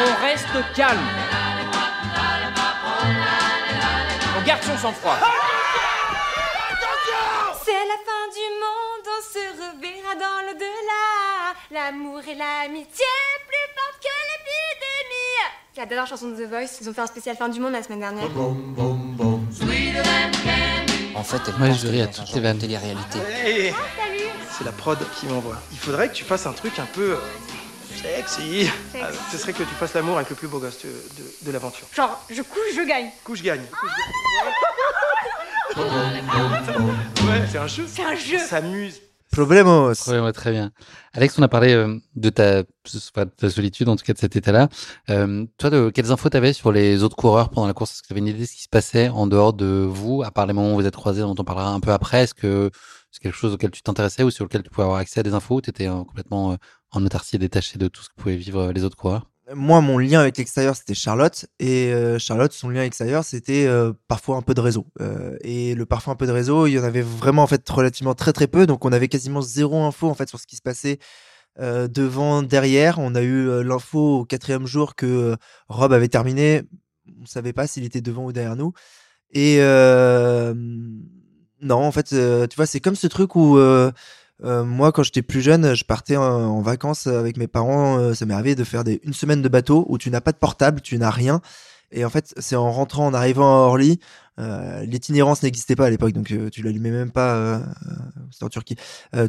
On 0.00 0.22
reste 0.22 0.74
calme. 0.74 0.98
Garde 4.48 4.62
son 4.62 4.78
sang-froid. 4.78 5.16
C'est 7.64 7.84
la 7.92 7.98
fin 8.08 8.24
du 8.32 8.46
monde, 8.62 9.06
on 9.06 9.22
se 9.22 9.44
reverra 9.60 10.14
dans 10.14 10.46
l'au-delà. 10.46 11.52
L'amour 11.70 12.20
et 12.26 12.34
l'amitié 12.34 13.04
plus 13.46 13.68
fortes 13.76 14.00
que 14.00 14.08
l'épidémie. 14.30 15.52
La 15.76 15.84
dernière 15.84 16.06
chanson 16.06 16.28
de 16.30 16.36
The 16.36 16.48
Voice. 16.48 16.78
Ils 16.80 16.88
ont 16.88 16.94
fait 16.94 17.02
un 17.02 17.06
spécial 17.06 17.36
fin 17.36 17.50
du 17.50 17.60
monde 17.60 17.72
la 17.72 17.82
semaine 17.82 18.00
dernière. 18.00 18.24
En 21.14 21.22
fait, 21.24 21.40
elle 21.46 21.54
Moi, 21.58 21.68
pense 21.68 21.80
je 21.82 21.88
ris 21.88 22.00
à 22.00 22.06
toutes 22.06 22.28
les 22.30 22.34
de 22.36 22.40
vannes. 22.40 22.58
télé-réalité. 22.58 23.18
Hey, 23.44 23.74
c'est 24.56 24.64
la 24.64 24.72
prod 24.72 24.98
qui 25.20 25.26
m'envoie. 25.26 25.56
Il 25.72 25.78
faudrait 25.78 26.08
que 26.08 26.14
tu 26.14 26.24
fasses 26.24 26.46
un 26.46 26.52
truc 26.54 26.78
un 26.78 26.86
peu 26.86 27.12
euh, 27.12 27.16
sexy. 28.02 28.64
Sexy. 28.64 28.70
Euh, 28.96 29.12
ce 29.32 29.38
serait 29.38 29.52
que 29.52 29.62
tu 29.62 29.74
fasses 29.78 29.94
l'amour 29.94 30.16
avec 30.16 30.30
le 30.30 30.36
plus 30.36 30.48
beau 30.48 30.58
gosse 30.58 30.78
de, 30.82 30.88
de- 30.88 31.46
de 31.46 31.50
l'aventure. 31.52 31.86
Genre, 31.94 32.24
je 32.30 32.42
couche, 32.42 32.74
je 32.76 32.86
gagne. 32.86 33.10
Couche 33.24 33.42
gagne. 33.42 33.62
Ouais, 35.76 37.46
c'est 37.50 37.58
un 37.58 37.66
jeu. 37.66 37.84
C'est 37.86 38.02
un 38.04 38.14
jeu. 38.14 38.38
S'amuse. 38.38 39.00
Problemos. 39.30 39.92
Problemos, 39.94 40.32
très 40.32 40.52
bien. 40.52 40.70
Alex, 41.12 41.38
on 41.38 41.42
a 41.42 41.48
parlé 41.48 41.74
euh, 41.74 41.98
de 42.16 42.30
ta, 42.30 42.62
de 42.62 43.24
ta 43.36 43.50
solitude, 43.50 43.88
en 43.88 43.96
tout 43.96 44.04
cas 44.04 44.14
de 44.14 44.18
cet 44.18 44.36
état-là. 44.36 44.68
Euh, 45.10 45.44
toi, 45.58 45.68
de, 45.68 45.90
quelles 45.90 46.10
infos 46.10 46.30
t'avais 46.30 46.54
sur 46.54 46.72
les 46.72 47.02
autres 47.02 47.16
coureurs 47.16 47.50
pendant 47.50 47.66
la 47.66 47.74
course? 47.74 47.92
Est-ce 47.92 48.02
que 48.02 48.06
tu 48.08 48.12
avais 48.14 48.20
une 48.20 48.28
idée 48.28 48.40
de 48.40 48.46
ce 48.46 48.54
qui 48.54 48.62
se 48.62 48.68
passait 48.68 49.08
en 49.10 49.26
dehors 49.26 49.52
de 49.52 49.86
vous, 49.88 50.22
à 50.24 50.30
part 50.30 50.46
les 50.46 50.54
moments 50.54 50.72
où 50.72 50.76
vous 50.76 50.86
êtes 50.86 50.96
croisés, 50.96 51.20
dont 51.20 51.34
on 51.38 51.44
parlera 51.44 51.68
un 51.70 51.80
peu 51.80 51.92
après? 51.92 52.22
Est-ce 52.22 52.34
que 52.34 52.70
c'est 53.10 53.22
quelque 53.22 53.36
chose 53.36 53.52
auquel 53.52 53.70
tu 53.70 53.82
t'intéressais 53.82 54.22
ou 54.22 54.30
sur 54.30 54.44
lequel 54.44 54.62
tu 54.62 54.70
pouvais 54.70 54.84
avoir 54.84 54.98
accès 54.98 55.20
à 55.20 55.22
des 55.22 55.34
infos 55.34 55.56
ou 55.56 55.60
tu 55.60 55.68
étais 55.70 55.86
complètement 55.88 56.52
euh, 56.52 56.56
en 56.92 57.04
autarcie 57.04 57.36
et 57.36 57.38
détaché 57.38 57.78
de 57.78 57.88
tout 57.88 58.02
ce 58.02 58.08
que 58.08 58.14
pouvaient 58.14 58.36
vivre 58.36 58.60
euh, 58.60 58.72
les 58.72 58.84
autres 58.84 58.96
coureurs? 58.96 59.30
Moi, 59.54 59.80
mon 59.80 59.96
lien 59.96 60.20
avec 60.20 60.36
l'extérieur, 60.36 60.76
c'était 60.76 60.94
Charlotte. 60.94 61.46
Et 61.58 61.92
euh, 61.92 62.18
Charlotte, 62.18 62.52
son 62.52 62.68
lien 62.68 62.80
avec 62.80 62.88
l'extérieur, 62.88 63.24
c'était 63.24 63.66
euh, 63.66 63.94
parfois 64.06 64.36
un 64.36 64.42
peu 64.42 64.52
de 64.52 64.60
réseau. 64.60 64.86
Et 65.40 65.74
le 65.74 65.86
parfois 65.86 66.12
un 66.12 66.16
peu 66.16 66.26
de 66.26 66.32
réseau, 66.32 66.66
il 66.66 66.72
y 66.72 66.78
en 66.78 66.84
avait 66.84 67.00
vraiment 67.00 67.44
en 67.44 67.46
fait 67.46 67.66
relativement 67.68 68.14
très 68.14 68.34
très 68.34 68.46
peu. 68.46 68.66
Donc 68.66 68.84
on 68.84 68.92
avait 68.92 69.08
quasiment 69.08 69.40
zéro 69.40 69.82
info 69.84 70.08
en 70.08 70.14
fait 70.14 70.28
sur 70.28 70.38
ce 70.38 70.46
qui 70.46 70.56
se 70.56 70.62
passait 70.62 70.98
devant, 71.58 72.42
derrière. 72.42 72.98
On 72.98 73.14
a 73.14 73.22
eu 73.22 73.64
l'info 73.64 74.18
au 74.18 74.24
quatrième 74.26 74.66
jour 74.66 74.94
que 74.94 75.34
Rob 75.68 75.94
avait 75.94 76.08
terminé. 76.08 76.64
On 77.18 77.24
savait 77.24 77.54
pas 77.54 77.66
s'il 77.66 77.84
était 77.84 78.02
devant 78.02 78.26
ou 78.26 78.32
derrière 78.32 78.54
nous. 78.54 78.74
Et 79.32 79.60
non, 81.62 81.76
en 81.76 81.90
fait, 81.90 82.08
tu 82.10 82.56
vois, 82.56 82.66
c'est 82.66 82.80
comme 82.80 82.96
ce 82.96 83.06
truc 83.06 83.34
où 83.34 83.58
euh, 84.44 84.64
moi, 84.64 84.92
quand 84.92 85.02
j'étais 85.02 85.22
plus 85.22 85.40
jeune, 85.40 85.74
je 85.74 85.84
partais 85.84 86.16
en, 86.16 86.22
en 86.22 86.60
vacances 86.62 87.06
avec 87.06 87.36
mes 87.36 87.48
parents. 87.48 87.98
euh, 87.98 88.14
ça 88.14 88.24
m'est 88.26 88.34
arrivé 88.34 88.54
de 88.54 88.64
faire 88.64 88.84
des, 88.84 89.00
une 89.02 89.12
semaine 89.12 89.42
de 89.42 89.48
bateau 89.48 89.84
où 89.88 89.98
tu 89.98 90.10
n'as 90.10 90.20
pas 90.20 90.32
de 90.32 90.36
portable, 90.38 90.80
tu 90.80 90.96
n'as 90.98 91.10
rien. 91.10 91.40
Et 91.90 92.04
en 92.04 92.10
fait, 92.10 92.34
c'est 92.38 92.54
en 92.54 92.70
rentrant, 92.70 93.06
en 93.06 93.14
arrivant 93.14 93.46
à 93.46 93.66
Orly, 93.66 93.98
euh, 94.38 94.84
l'itinérance 94.84 95.42
n'existait 95.42 95.74
pas 95.74 95.86
à 95.86 95.90
l'époque, 95.90 96.12
donc 96.12 96.30
euh, 96.30 96.50
tu 96.50 96.62
l'allumais 96.62 96.90
même 96.90 97.10
pas. 97.10 97.62
C'était 98.30 98.44
en 98.44 98.48
Turquie. 98.48 98.76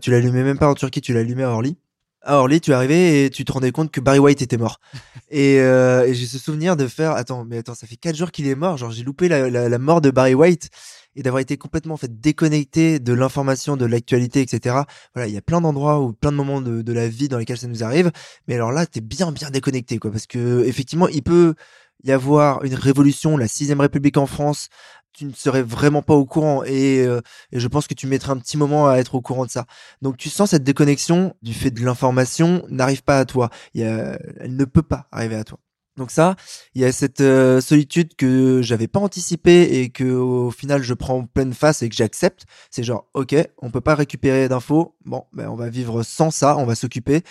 Tu 0.01 0.11
l'allumais 0.11 0.43
même 0.43 0.59
pas 0.59 0.67
en 0.67 0.75
Turquie, 0.75 1.01
tu 1.01 1.13
l'allumais 1.13 1.43
à 1.43 1.49
Orly. 1.49 1.77
À 2.21 2.35
Orly, 2.35 2.59
tu 2.59 2.73
arrivais 2.73 3.23
et 3.25 3.29
tu 3.29 3.45
te 3.45 3.51
rendais 3.53 3.71
compte 3.71 3.91
que 3.91 4.01
Barry 4.01 4.19
White 4.19 4.41
était 4.41 4.57
mort. 4.57 4.81
et 5.31 5.55
et 5.55 6.13
j'ai 6.13 6.25
ce 6.27 6.37
souvenir 6.37 6.75
de 6.75 6.85
faire. 6.85 7.13
Attends, 7.13 7.45
mais 7.45 7.59
attends, 7.59 7.75
ça 7.75 7.87
fait 7.87 7.95
quatre 7.95 8.17
jours 8.17 8.31
qu'il 8.31 8.45
est 8.45 8.55
mort. 8.55 8.75
Genre, 8.77 8.91
j'ai 8.91 9.03
loupé 9.03 9.29
la, 9.29 9.49
la, 9.49 9.69
la 9.69 9.77
mort 9.79 10.01
de 10.01 10.11
Barry 10.11 10.33
White 10.33 10.69
et 11.15 11.23
d'avoir 11.23 11.41
été 11.41 11.57
complètement 11.57 11.95
en 11.95 11.97
fait 11.97 12.19
déconnecté 12.19 12.99
de 12.99 13.13
l'information, 13.13 13.77
de 13.77 13.85
l'actualité, 13.85 14.41
etc. 14.41 14.83
Voilà, 15.13 15.27
il 15.27 15.33
y 15.33 15.37
a 15.37 15.41
plein 15.41 15.61
d'endroits 15.61 15.99
ou 15.99 16.13
plein 16.13 16.31
de 16.31 16.37
moments 16.37 16.61
de, 16.61 16.93
la 16.93 17.07
vie 17.07 17.27
dans 17.27 17.37
lesquels 17.37 17.57
ça 17.57 17.67
nous 17.67 17.83
arrive. 17.83 18.11
Mais 18.47 18.55
alors 18.55 18.71
là, 18.71 18.85
t'es 18.85 19.01
bien 19.01 19.31
bien 19.31 19.49
déconnecté, 19.49 19.97
quoi, 19.99 20.11
parce 20.11 20.27
que 20.27 20.63
effectivement, 20.65 21.07
il 21.07 21.23
peut 21.23 21.55
y 22.03 22.11
avoir 22.11 22.63
une 22.63 22.75
révolution, 22.75 23.37
la 23.37 23.47
sixième 23.47 23.81
République 23.81 24.17
en 24.17 24.25
France, 24.25 24.69
tu 25.13 25.25
ne 25.25 25.33
serais 25.33 25.63
vraiment 25.63 26.01
pas 26.01 26.13
au 26.13 26.25
courant 26.25 26.63
et, 26.63 27.03
euh, 27.05 27.19
je 27.51 27.67
pense 27.67 27.87
que 27.87 27.93
tu 27.93 28.07
mettrais 28.07 28.31
un 28.31 28.37
petit 28.37 28.57
moment 28.57 28.87
à 28.87 28.97
être 28.97 29.15
au 29.15 29.21
courant 29.21 29.45
de 29.45 29.51
ça. 29.51 29.65
Donc 30.01 30.17
tu 30.17 30.29
sens 30.29 30.51
cette 30.51 30.63
déconnexion 30.63 31.35
du 31.41 31.53
fait 31.53 31.71
de 31.71 31.83
l'information 31.83 32.63
n'arrive 32.69 33.03
pas 33.03 33.19
à 33.19 33.25
toi. 33.25 33.49
Elle 33.75 34.55
ne 34.55 34.65
peut 34.65 34.83
pas 34.83 35.07
arriver 35.11 35.35
à 35.35 35.43
toi. 35.43 35.59
Donc 35.99 36.11
ça, 36.11 36.35
il 36.75 36.81
y 36.81 36.85
a 36.85 36.91
cette 36.93 37.19
euh, 37.19 37.59
solitude 37.59 38.15
que 38.15 38.61
j'avais 38.63 38.87
pas 38.87 39.01
anticipée 39.01 39.81
et 39.81 39.89
que 39.89 40.05
au 40.05 40.49
final 40.49 40.81
je 40.81 40.93
prends 40.93 41.17
en 41.19 41.25
pleine 41.25 41.53
face 41.53 41.81
et 41.83 41.89
que 41.89 41.95
j'accepte. 41.95 42.45
C'est 42.71 42.83
genre 42.83 43.05
ok, 43.13 43.35
on 43.57 43.69
peut 43.69 43.81
pas 43.81 43.95
récupérer 43.95 44.47
d'infos. 44.47 44.95
Bon, 45.05 45.25
ben 45.33 45.49
on 45.49 45.55
va 45.55 45.69
vivre 45.69 46.01
sans 46.03 46.31
ça, 46.31 46.55
on 46.57 46.65
va 46.65 46.75
s'occuper. 46.75 47.21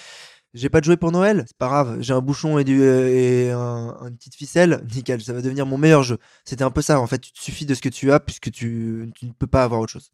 J'ai 0.55 0.69
pas 0.69 0.81
de 0.81 0.85
jouet 0.85 0.97
pour 0.99 1.13
Noël, 1.13 1.45
c'est 1.47 1.57
pas 1.57 1.69
grave. 1.69 1.97
J'ai 2.01 2.13
un 2.13 2.21
bouchon 2.21 2.59
et, 2.59 3.51
un- 3.51 3.97
une 4.07 4.17
petite 4.17 4.35
ficelle, 4.35 4.85
nickel. 4.95 5.23
Ça 5.23 5.33
va 5.33 5.41
devenir 5.43 5.65
mon 5.67 5.79
meilleur 5.79 6.03
jeu. 6.03 6.19
C'était 6.45 6.65
un 6.65 6.71
peu 6.71 6.83
ça. 6.83 7.01
En 7.01 7.07
fait, 7.07 7.19
tu 7.19 7.33
te 7.33 7.41
suffis 7.41 7.67
de 7.67 7.75
ce 7.75 7.81
que 7.81 7.89
tu 7.89 8.13
as 8.13 8.21
puisque 8.21 8.51
tu, 8.51 9.11
tu 9.15 9.27
ne 9.27 9.33
peux 9.33 9.47
pas 9.47 9.65
avoir 9.65 9.81
autre 9.81 9.93
chose. 9.93 10.13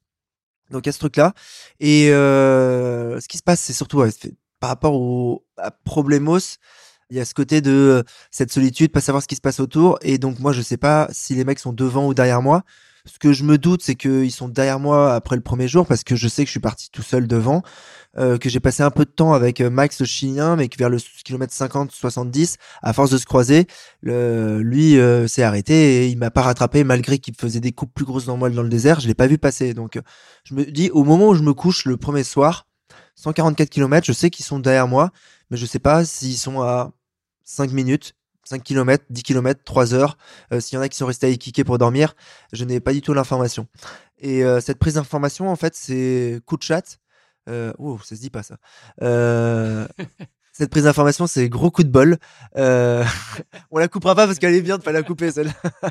Donc 0.71 0.87
il 0.87 0.89
y 0.89 0.91
a 0.91 0.93
ce 0.93 0.99
truc-là. 1.01 1.35
Et 1.81 2.11
euh, 2.11 3.21
ce 3.21 3.29
qui 3.29 3.39
se 3.39 3.43
passe, 3.43 3.61
c'est 3.61 3.73
surtout 3.73 4.03
par 4.61 4.71
rapport 4.71 4.95
au 4.95 5.45
à 5.57 5.71
Problemos. 5.73 6.39
Il 7.11 7.17
y 7.17 7.21
a 7.21 7.25
ce 7.25 7.35
côté 7.35 7.61
de 7.61 7.71
euh, 7.71 8.03
cette 8.31 8.53
solitude, 8.53 8.93
pas 8.93 9.01
savoir 9.01 9.23
ce 9.23 9.29
qui 9.29 9.37
se 9.37 9.41
passe 9.41 9.61
autour. 9.61 9.99
Et 10.03 10.19
donc 10.19 10.39
moi, 10.39 10.53
je 10.53 10.63
sais 10.63 10.77
pas 10.77 11.09
si 11.13 11.35
les 11.35 11.45
mecs 11.45 11.59
sont 11.59 11.73
devant 11.73 12.07
ou 12.07 12.15
derrière 12.15 12.43
moi. 12.43 12.63
Ce 13.07 13.19
que 13.19 13.35
je 13.35 13.45
me 13.45 13.59
doute, 13.59 13.83
c'est 13.83 13.97
qu'ils 13.97 14.33
sont 14.33 14.49
derrière 14.49 14.81
moi 14.81 15.15
après 15.15 15.37
le 15.37 15.43
premier 15.43 15.69
jour 15.69 15.87
parce 15.87 16.05
que 16.05 16.17
je 16.17 16.27
sais 16.27 16.43
que 16.43 16.47
je 16.47 16.53
suis 16.53 16.61
parti 16.61 16.89
tout 16.91 17.03
seul 17.03 17.29
devant, 17.29 17.63
euh, 18.17 18.39
que 18.39 18.49
j'ai 18.49 18.61
passé 18.61 18.83
un 18.83 18.91
peu 18.91 19.05
de 19.05 19.11
temps 19.11 19.35
avec 19.35 19.61
euh, 19.61 19.69
Max 19.69 20.01
le 20.01 20.07
chilien, 20.07 20.57
mais 20.57 20.69
que 20.69 20.79
vers 20.79 20.89
le 20.89 20.97
kilomètre 21.23 21.53
50-70, 21.53 22.57
à 22.83 22.95
force 22.95 23.11
de 23.11 23.19
se 23.19 23.27
croiser, 23.27 23.67
lui 24.03 24.97
s'est 25.29 25.43
arrêté 25.43 25.75
et 25.75 26.09
il 26.09 26.17
m'a 26.17 26.31
pas 26.31 26.43
rattrapé 26.43 26.83
malgré 26.83 27.19
qu'il 27.19 27.35
faisait 27.35 27.61
des 27.61 27.73
coupes 27.73 27.93
plus 27.93 28.07
grosses 28.07 28.25
dans 28.25 28.39
moi 28.39 28.49
dans 28.49 28.63
le 28.63 28.71
désert. 28.71 29.01
Je 29.01 29.09
l'ai 29.09 29.15
pas 29.15 29.27
vu 29.27 29.37
passer. 29.37 29.75
Donc 29.75 30.01
je 30.45 30.55
me 30.55 30.65
dis 30.65 30.91
au 30.91 31.05
moment 31.05 31.29
où 31.29 31.35
je 31.35 31.43
me 31.43 31.53
couche 31.53 31.85
le 31.85 31.99
premier 31.99 32.25
soir, 32.25 32.65
144 33.17 33.71
km, 33.71 34.07
je 34.07 34.13
sais 34.13 34.31
qu'ils 34.31 34.45
sont 34.45 34.59
derrière 34.59 34.89
moi, 34.89 35.11
mais 35.51 35.57
je 35.57 35.67
sais 35.67 35.79
pas 35.79 36.05
s'ils 36.05 36.37
sont 36.37 36.63
à 36.63 36.93
5 37.45 37.73
minutes, 37.73 38.15
5 38.45 38.63
km, 38.63 39.05
10 39.11 39.23
km, 39.23 39.61
3 39.65 39.95
heures. 39.95 40.19
Euh, 40.53 40.61
S'il 40.61 40.77
y 40.77 40.79
en 40.79 40.83
a 40.83 40.89
qui 40.89 40.97
sont 40.97 41.07
restés 41.07 41.27
à 41.27 41.37
kicker 41.37 41.65
pour 41.65 41.79
dormir, 41.79 42.15
je 42.53 42.65
n'ai 42.65 42.81
pas 42.81 42.93
du 42.93 43.03
tout 43.03 43.15
l'information. 43.15 43.67
Et 44.19 44.45
euh, 44.45 44.61
cette 44.61 44.79
prise 44.79 44.95
d'information, 44.95 45.49
en 45.49 45.57
fait, 45.57 45.75
c'est 45.75 46.41
coup 46.47 46.57
de 46.57 46.63
chat. 46.63 46.99
Euh, 47.49 47.73
oh, 47.79 47.99
ça 48.03 48.17
se 48.17 48.21
dit 48.21 48.31
pas 48.31 48.43
ça. 48.43 48.57
Cette 50.53 50.71
prise 50.71 50.85
d'information, 50.85 51.27
c'est 51.27 51.49
gros 51.49 51.71
coup 51.71 51.83
de 51.83 51.91
bol. 51.91 52.19
On 52.57 53.79
la 53.79 53.89
coupera 53.89 54.15
pas 54.15 54.27
parce 54.27 54.39
qu'elle 54.39 54.55
est 54.55 54.63
bien 54.63 54.79
de 54.79 54.83
pas 54.83 54.93
la 54.93 55.03
couper 55.03 55.33
celle-là. 55.33 55.91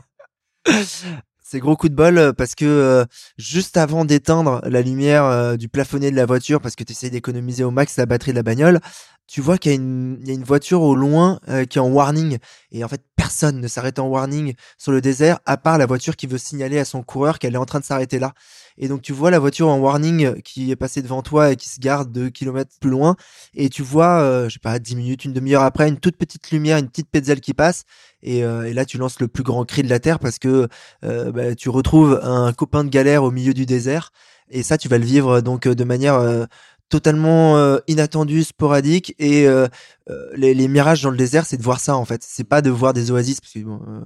C'est 1.54 1.60
gros 1.60 1.76
coup 1.76 1.88
de 1.88 1.94
bol 1.94 2.18
euh, 2.18 2.34
parce 2.34 2.56
que 2.56 2.66
euh, 2.66 3.06
juste 3.38 3.78
avant 3.78 4.06
d'éteindre 4.06 4.60
la 4.66 4.82
lumière 4.82 5.24
euh, 5.26 5.56
du 5.56 5.70
plafonnier 5.70 6.10
de 6.10 6.16
la 6.16 6.26
voiture 6.26 6.60
parce 6.60 6.76
que 6.76 6.84
tu 6.84 6.94
essayes 6.94 7.12
d'économiser 7.12 7.64
au 7.64 7.70
max 7.70 7.96
la 7.98 8.08
batterie 8.08 8.32
de 8.32 8.38
la 8.38 8.42
bagnole, 8.42 8.80
tu 9.28 9.40
vois 9.40 9.60
qu'il 9.60 9.72
y, 9.72 9.76
a 9.76 9.78
une- 9.78 10.44
voiture 10.44 10.82
au 10.82 10.96
loin 10.96 11.40
qui 11.70 11.78
est 11.78 11.82
en 11.82 11.90
warning 11.92 12.40
et 12.72 12.84
en 12.84 12.88
fait 12.88 13.04
personne 13.16 13.62
ne 13.62 13.68
s'arrête 13.68 14.00
en 14.00 14.08
warning 14.08 14.56
sur 14.80 14.92
le 14.92 15.00
désert 15.00 15.42
à 15.46 15.58
part 15.58 15.78
la 15.78 15.86
voiture 15.86 16.16
qui 16.16 16.26
veut 16.26 16.40
signaler 16.40 16.80
à 16.80 16.86
son 16.86 17.04
coureur 17.04 17.38
qu'elle 17.38 17.54
est 17.54 17.58
en 17.58 17.66
train 17.66 17.80
de 17.80 17.86
s'arrêter 17.86 18.18
là. 18.18 18.34
Et 18.78 18.88
donc 18.88 19.02
tu 19.02 19.14
vois 19.14 19.32
la 19.32 19.40
voiture 19.40 19.68
en 19.68 19.78
warning 19.80 20.42
qui 20.42 20.72
est 20.72 20.76
passée 20.76 21.02
devant 21.02 21.22
toi 21.22 21.52
et 21.52 21.56
qui 21.56 21.70
se 21.70 21.80
garde 21.80 22.12
deux 22.12 22.30
kilomètres 22.30 22.72
plus 22.80 22.90
loin. 22.90 23.16
Et 23.56 23.70
tu 23.70 23.82
vois, 23.84 24.22
euh, 24.22 24.50
je 24.50 24.54
sais 24.54 24.60
pas, 24.60 24.80
10 24.80 24.96
minutes, 24.96 25.26
une 25.26 25.34
demi-heure 25.34 25.64
après, 25.64 25.88
une 25.88 25.98
toute 25.98 26.18
petite 26.18 26.52
lumière, 26.52 26.78
une 26.78 26.90
petite 26.90 27.10
pétzelle 27.10 27.42
qui 27.42 27.54
passe. 27.54 27.84
Et, 28.22 28.44
euh, 28.44 28.64
et 28.64 28.74
là 28.74 28.86
tu 28.86 28.98
lances 28.98 29.20
le 29.20 29.28
plus 29.28 29.44
grand 29.44 29.66
cri 29.66 29.84
de 29.84 29.90
la 29.90 30.00
terre 30.00 30.20
parce 30.20 30.40
que 30.40 30.68
euh, 31.04 31.32
bah, 31.32 31.56
tu 31.56 31.70
retrouves 31.70 32.20
un 32.24 32.54
copain 32.54 32.84
de 32.84 32.90
galère 32.90 33.24
au 33.24 33.32
milieu 33.32 33.54
du 33.54 33.66
désert. 33.66 34.12
Et 34.50 34.64
ça 34.64 34.78
tu 34.78 34.88
vas 34.88 34.98
le 34.98 35.06
vivre 35.06 35.42
donc 35.42 35.68
euh, 35.68 35.76
de 35.76 35.84
manière 35.84 36.16
euh, 36.16 36.46
totalement 36.94 37.58
euh, 37.58 37.80
inattendue, 37.88 38.44
sporadique. 38.44 39.16
Et 39.18 39.48
euh, 39.48 39.68
euh, 40.10 40.30
les, 40.36 40.68
mirages 40.68 41.02
dans 41.02 41.10
le 41.10 41.18
désert 41.18 41.46
c'est 41.46 41.58
de 41.58 41.64
voir 41.64 41.80
ça 41.80 41.96
en 41.98 42.06
fait. 42.06 42.22
C'est 42.24 42.44
pas 42.44 42.62
de 42.62 42.70
voir 42.70 42.94
des 42.94 43.10
oasis 43.10 43.42
parce 43.42 43.54
que 43.54 43.60
bon, 43.60 43.82
euh, 43.88 44.02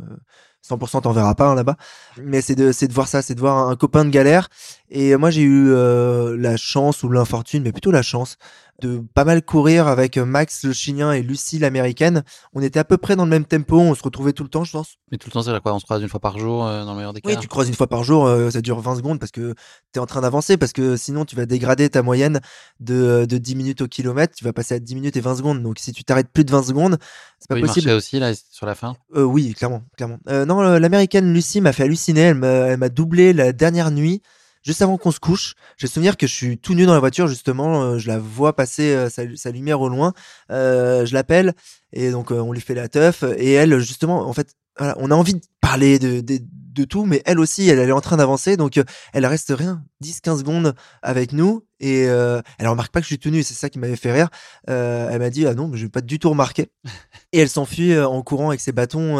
100% 0.68 1.02
t'en 1.02 1.12
verras 1.12 1.36
pas 1.36 1.48
hein, 1.48 1.56
là-bas. 1.56 1.78
Mais 2.22 2.42
c'est 2.42 2.56
de 2.56 2.72
c'est 2.72 2.88
de 2.88 2.94
voir 2.94 3.08
ça 3.08 3.22
c'est 3.22 3.36
de 3.36 3.40
voir 3.40 3.70
un, 3.70 3.76
copain 3.76 4.06
de 4.06 4.10
galère. 4.10 4.50
Et 4.90 5.16
moi 5.16 5.30
j'ai 5.30 5.42
eu 5.42 5.70
euh, 5.72 6.36
la 6.38 6.58
chance 6.58 7.04
ou 7.04 7.10
l'infortune 7.10 7.64
mais 7.64 7.72
plutôt 7.72 7.92
la 7.92 8.02
chance 8.02 8.38
de 8.82 9.04
pas 9.14 9.24
mal 9.26 9.42
courir 9.42 9.88
avec 9.88 10.18
Max 10.18 10.64
le 10.64 10.74
chilien 10.74 11.12
et 11.12 11.22
Lucie 11.24 11.58
l'américaine 11.60 12.24
on 12.54 12.62
était 12.62 12.80
à 12.80 12.84
peu 12.84 12.98
près 12.98 13.16
dans 13.16 13.24
le 13.24 13.30
même 13.30 13.46
tempo 13.46 13.80
on 13.80 13.96
se 13.96 14.04
retrouvait 14.04 14.34
tout 14.34 14.44
le 14.44 14.50
temps 14.50 14.64
je 14.64 14.72
pense 14.72 14.98
Mais 15.12 15.18
tout 15.18 15.28
le 15.30 15.34
temps, 15.34 15.42
c'est 15.42 15.60
quoi 15.62 15.74
On 15.74 15.80
se 15.80 15.86
croise 15.86 16.02
une 16.02 16.10
fois 16.10 16.20
par 16.20 16.38
jour, 16.38 16.66
euh, 16.66 16.84
dans 16.86 16.92
le 16.92 16.98
meilleur 16.98 17.14
des 17.14 17.22
cas 17.22 17.30
oui, 17.30 17.38
tu 17.40 17.48
croises 17.48 17.68
une 17.68 17.74
fois 17.74 17.88
par 17.88 18.04
jour, 18.04 18.26
euh, 18.26 18.52
ça 18.52 18.62
dure 18.62 18.80
20 18.80 18.98
secondes 18.98 19.20
parce 19.20 19.32
que 19.32 19.54
tu 19.94 19.98
es 19.98 20.00
en 20.00 20.06
train 20.06 20.22
d'avancer, 20.22 20.58
parce 20.58 20.74
que 20.74 20.96
sinon 20.98 21.26
tu 21.26 21.36
vas 21.36 21.46
dégrader 21.46 21.90
ta 21.90 22.02
moyenne 22.02 22.40
de, 22.80 23.26
de 23.28 23.38
10 23.38 23.56
minutes 23.56 23.82
au 23.82 23.88
kilomètre, 23.88 24.36
tu 24.36 24.44
vas 24.44 24.54
passer 24.54 24.76
à 24.76 24.80
10 24.80 24.96
minutes 24.96 25.18
et 25.18 25.22
20 25.22 25.38
secondes. 25.38 25.64
Donc 25.64 25.80
si 25.80 25.92
tu 25.92 26.04
t'arrêtes 26.04 26.30
plus 26.32 26.46
de 26.46 26.52
20 26.52 26.64
secondes, 26.64 26.98
c'est 27.40 27.50
pas 27.50 27.56
Oui, 27.56 27.62
possible. 27.62 27.90
aussi, 27.92 28.20
là, 28.20 28.34
sur 28.52 28.66
la 28.66 28.76
fin 28.76 28.96
Euh, 29.16 29.24
oui, 29.24 29.54
clairement, 29.54 29.84
clairement. 29.96 30.18
Euh, 30.30 30.46
non, 30.46 30.62
euh, 30.62 30.80
l'américaine 30.80 31.34
Lucie 31.34 31.62
m'a 31.62 31.72
fait 31.74 31.84
halluciner. 31.84 32.22
Elle 32.22 32.78
m'a 32.78 32.90
doublé 32.90 33.34
la 33.34 33.54
dernière 33.54 33.92
nuit, 33.92 34.22
juste 34.68 34.82
avant 34.82 34.98
qu'on 34.98 35.12
se 35.12 35.20
couche. 35.20 35.56
J'ai 35.78 35.88
souvenir 35.88 36.18
que 36.18 36.28
je 36.28 36.34
suis 36.34 36.58
tout 36.58 36.76
nu 36.76 36.86
dans 36.86 36.94
la 36.94 37.00
voiture, 37.00 37.28
justement. 37.28 37.84
euh, 37.84 37.98
je 37.98 38.08
la 38.10 38.20
vois 38.20 38.54
passer 38.54 38.94
euh, 38.94 39.10
sa, 39.10 39.24
sa 39.36 39.50
lumière 39.50 39.80
au 39.80 39.88
loin. 39.88 40.14
Euh, 40.52 41.06
je 41.06 41.14
l'appelle 41.14 41.54
et 41.94 42.12
donc 42.12 42.32
on 42.32 42.52
lui 42.52 42.60
fait 42.60 42.76
la 42.76 42.90
teuf. 42.90 43.24
Et 43.38 43.54
elle, 43.54 43.80
justement, 43.80 44.28
en 44.28 44.34
fait, 44.34 44.50
voilà, 44.78 44.96
on 45.00 45.10
a 45.10 45.16
envie 45.16 45.36
de 45.36 45.42
parler 45.62 46.00
de, 46.00 46.20
de, 46.20 46.40
de 46.42 46.84
tout, 46.84 47.06
mais 47.06 47.24
elle 47.26 47.40
aussi, 47.40 47.68
elle, 47.70 47.80
elle 47.80 47.90
est 47.90 47.94
en 47.94 48.02
train 48.02 48.18
d'avancer. 48.18 48.58
Donc 48.58 48.80
elle 49.14 49.26
reste 49.26 49.54
rien, 49.56 49.84
10-15 50.04 50.40
secondes 50.40 50.76
avec 51.02 51.32
nous. 51.32 51.64
Et 51.80 52.02
elle 52.02 52.68
remarque 52.68 52.92
pas 52.92 53.00
que 53.00 53.06
je 53.06 53.10
suis 53.10 53.20
tout 53.20 53.30
nu, 53.30 53.44
c'est 53.44 53.54
ça 53.54 53.70
qui 53.70 53.80
m'avait 53.80 53.96
fait 53.96 54.12
rire. 54.12 54.28
Elle 54.68 55.18
m'a 55.20 55.30
dit 55.30 55.48
ah 55.48 55.56
non, 55.56 55.70
mais 55.70 55.78
je 55.78 55.84
vais 55.86 55.90
pas 55.90 56.02
du 56.02 56.20
tout 56.20 56.30
remarquer. 56.30 56.70
Et 57.32 57.40
elle 57.40 57.50
s'enfuit 57.50 57.98
en 57.98 58.22
courant 58.22 58.50
avec 58.50 58.60
ses 58.60 58.74
bâtons. 58.74 59.18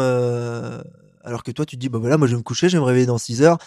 Euh, 1.28 1.30
alors 1.30 1.42
que 1.42 1.50
toi, 1.50 1.66
tu 1.66 1.76
te 1.76 1.80
dis 1.80 1.88
bah 1.88 1.98
voilà, 1.98 2.16
moi 2.16 2.26
je 2.26 2.32
vais 2.32 2.38
me 2.38 2.42
coucher, 2.42 2.68
je 2.68 2.76
vais 2.76 2.80
me 2.80 2.86
réveiller 2.86 3.06
dans 3.06 3.18
6 3.18 3.42
heures. 3.42 3.58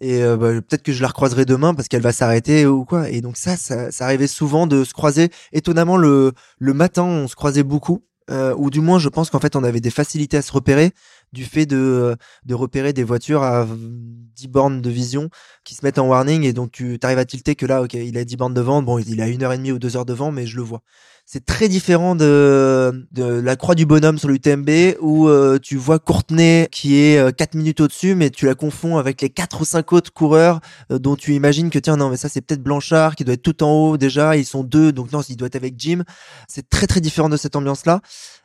Et 0.00 0.22
euh, 0.22 0.36
bah, 0.36 0.52
peut-être 0.52 0.82
que 0.82 0.92
je 0.92 1.02
la 1.02 1.08
recroiserai 1.08 1.44
demain 1.44 1.74
parce 1.74 1.88
qu'elle 1.88 2.02
va 2.02 2.12
s'arrêter 2.12 2.66
ou 2.66 2.84
quoi. 2.84 3.10
Et 3.10 3.20
donc 3.20 3.36
ça, 3.36 3.56
ça, 3.56 3.90
arrivait 4.00 4.26
souvent 4.26 4.66
de 4.66 4.84
se 4.84 4.94
croiser. 4.94 5.30
Étonnamment, 5.52 5.96
le, 5.96 6.32
matin, 6.60 7.04
on 7.04 7.28
se 7.28 7.36
croisait 7.36 7.62
beaucoup. 7.62 8.02
Euh, 8.30 8.54
ou 8.56 8.70
du 8.70 8.80
moins, 8.80 9.00
je 9.00 9.08
pense 9.08 9.28
qu'en 9.28 9.40
fait, 9.40 9.56
on 9.56 9.64
avait 9.64 9.80
des 9.80 9.90
facilités 9.90 10.36
à 10.36 10.42
se 10.42 10.52
repérer 10.52 10.92
du 11.32 11.44
fait 11.44 11.66
de, 11.66 12.16
de 12.44 12.54
repérer 12.54 12.92
des 12.92 13.02
voitures 13.02 13.42
à 13.42 13.66
10 13.66 14.48
bornes 14.48 14.80
de 14.80 14.90
vision 14.90 15.30
qui 15.64 15.74
se 15.74 15.84
mettent 15.84 15.98
en 15.98 16.06
warning 16.06 16.44
et 16.44 16.52
donc 16.52 16.70
tu 16.70 16.98
arrives 17.02 17.18
à 17.18 17.24
tilter 17.24 17.56
que 17.56 17.66
là, 17.66 17.82
ok, 17.82 17.94
il 17.94 18.16
a 18.16 18.24
10 18.24 18.36
bornes 18.36 18.54
de 18.54 18.60
vent, 18.60 18.82
bon, 18.82 18.98
il 18.98 19.20
a 19.20 19.28
une 19.28 19.42
heure 19.42 19.52
et 19.52 19.58
demie 19.58 19.72
ou 19.72 19.78
deux 19.80 19.96
heures 19.96 20.06
de 20.06 20.12
vent, 20.12 20.30
mais 20.30 20.46
je 20.46 20.56
le 20.56 20.62
vois. 20.62 20.82
C'est 21.32 21.44
très 21.44 21.68
différent 21.68 22.16
de, 22.16 23.06
la 23.14 23.54
croix 23.54 23.76
du 23.76 23.86
bonhomme 23.86 24.18
sur 24.18 24.28
l'UTMB 24.28 24.96
où 25.00 25.28
euh, 25.28 25.60
tu 25.62 25.76
vois 25.76 26.00
Courtenay 26.00 26.66
qui 26.72 26.96
est 26.96 27.18
euh, 27.18 27.30
4 27.30 27.54
minutes 27.54 27.80
au-dessus, 27.80 28.16
mais 28.16 28.30
tu 28.30 28.46
la 28.46 28.56
confonds 28.56 28.96
avec 28.96 29.20
les 29.22 29.30
4 29.30 29.60
ou 29.60 29.64
5 29.64 29.92
autres 29.92 30.12
coureurs 30.12 30.58
euh, 30.90 30.98
dont 30.98 31.14
tu 31.14 31.34
imagines 31.34 31.70
que 31.70 31.78
tiens, 31.78 31.96
non, 31.96 32.10
mais 32.10 32.16
ça 32.16 32.28
c'est 32.28 32.40
peut-être 32.40 32.64
Blanchard 32.64 33.14
qui 33.14 33.22
doit 33.22 33.34
être 33.34 33.42
tout 33.42 33.62
en 33.62 33.70
haut 33.70 33.96
déjà, 33.96 34.36
ils 34.36 34.44
sont 34.44 34.64
deux, 34.64 34.90
donc 34.90 35.12
non, 35.12 35.20
il 35.20 35.36
doit 35.36 35.46
être 35.46 35.54
avec 35.54 35.74
Jim. 35.78 36.02
C'est 36.48 36.68
très 36.68 36.88
très 36.88 37.00
différent 37.00 37.28
de 37.28 37.36
cette 37.36 37.54
ambiance-là 37.54 38.00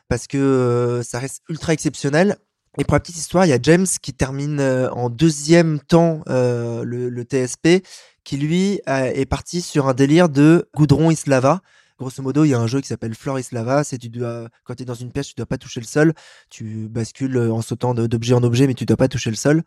parce 0.08 0.28
que 0.28 0.38
euh, 0.38 1.02
ça 1.02 1.18
reste 1.18 1.42
ultra 1.48 1.72
exceptionnel. 1.72 2.36
Et 2.78 2.84
pour 2.84 2.94
la 2.94 3.00
petite 3.00 3.16
histoire, 3.16 3.46
il 3.46 3.48
y 3.48 3.52
a 3.52 3.58
James 3.60 3.86
qui 4.00 4.12
termine 4.12 4.60
euh, 4.60 4.88
en 4.90 5.10
deuxième 5.10 5.80
temps 5.80 6.20
euh, 6.28 6.84
le, 6.84 7.08
le 7.08 7.22
TSP, 7.24 7.84
qui 8.22 8.36
lui 8.36 8.80
est 8.86 9.26
parti 9.26 9.60
sur 9.60 9.88
un 9.88 9.94
délire 9.94 10.28
de 10.28 10.68
goudron 10.74 11.10
Islava. 11.10 11.62
Grosso 11.98 12.22
modo, 12.22 12.44
il 12.44 12.50
y 12.50 12.54
a 12.54 12.58
un 12.58 12.66
jeu 12.66 12.80
qui 12.80 12.88
s'appelle 12.88 13.14
Flore 13.14 13.38
Islava. 13.38 13.82
C'est 13.82 13.98
tu 13.98 14.10
dois, 14.10 14.48
quand 14.64 14.74
tu 14.74 14.82
es 14.82 14.86
dans 14.86 14.94
une 14.94 15.10
pièce, 15.10 15.28
tu 15.28 15.34
dois 15.36 15.46
pas 15.46 15.58
toucher 15.58 15.80
le 15.80 15.86
sol. 15.86 16.12
Tu 16.50 16.88
bascules 16.88 17.38
en 17.38 17.62
sautant 17.62 17.94
d'objet 17.94 18.34
en 18.34 18.42
objet, 18.42 18.66
mais 18.66 18.74
tu 18.74 18.84
dois 18.84 18.96
pas 18.98 19.08
toucher 19.08 19.30
le 19.30 19.36
sol. 19.36 19.62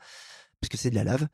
parce 0.62 0.70
que 0.70 0.78
c'est 0.78 0.90
de 0.90 0.96
la 0.96 1.04
lave. 1.04 1.28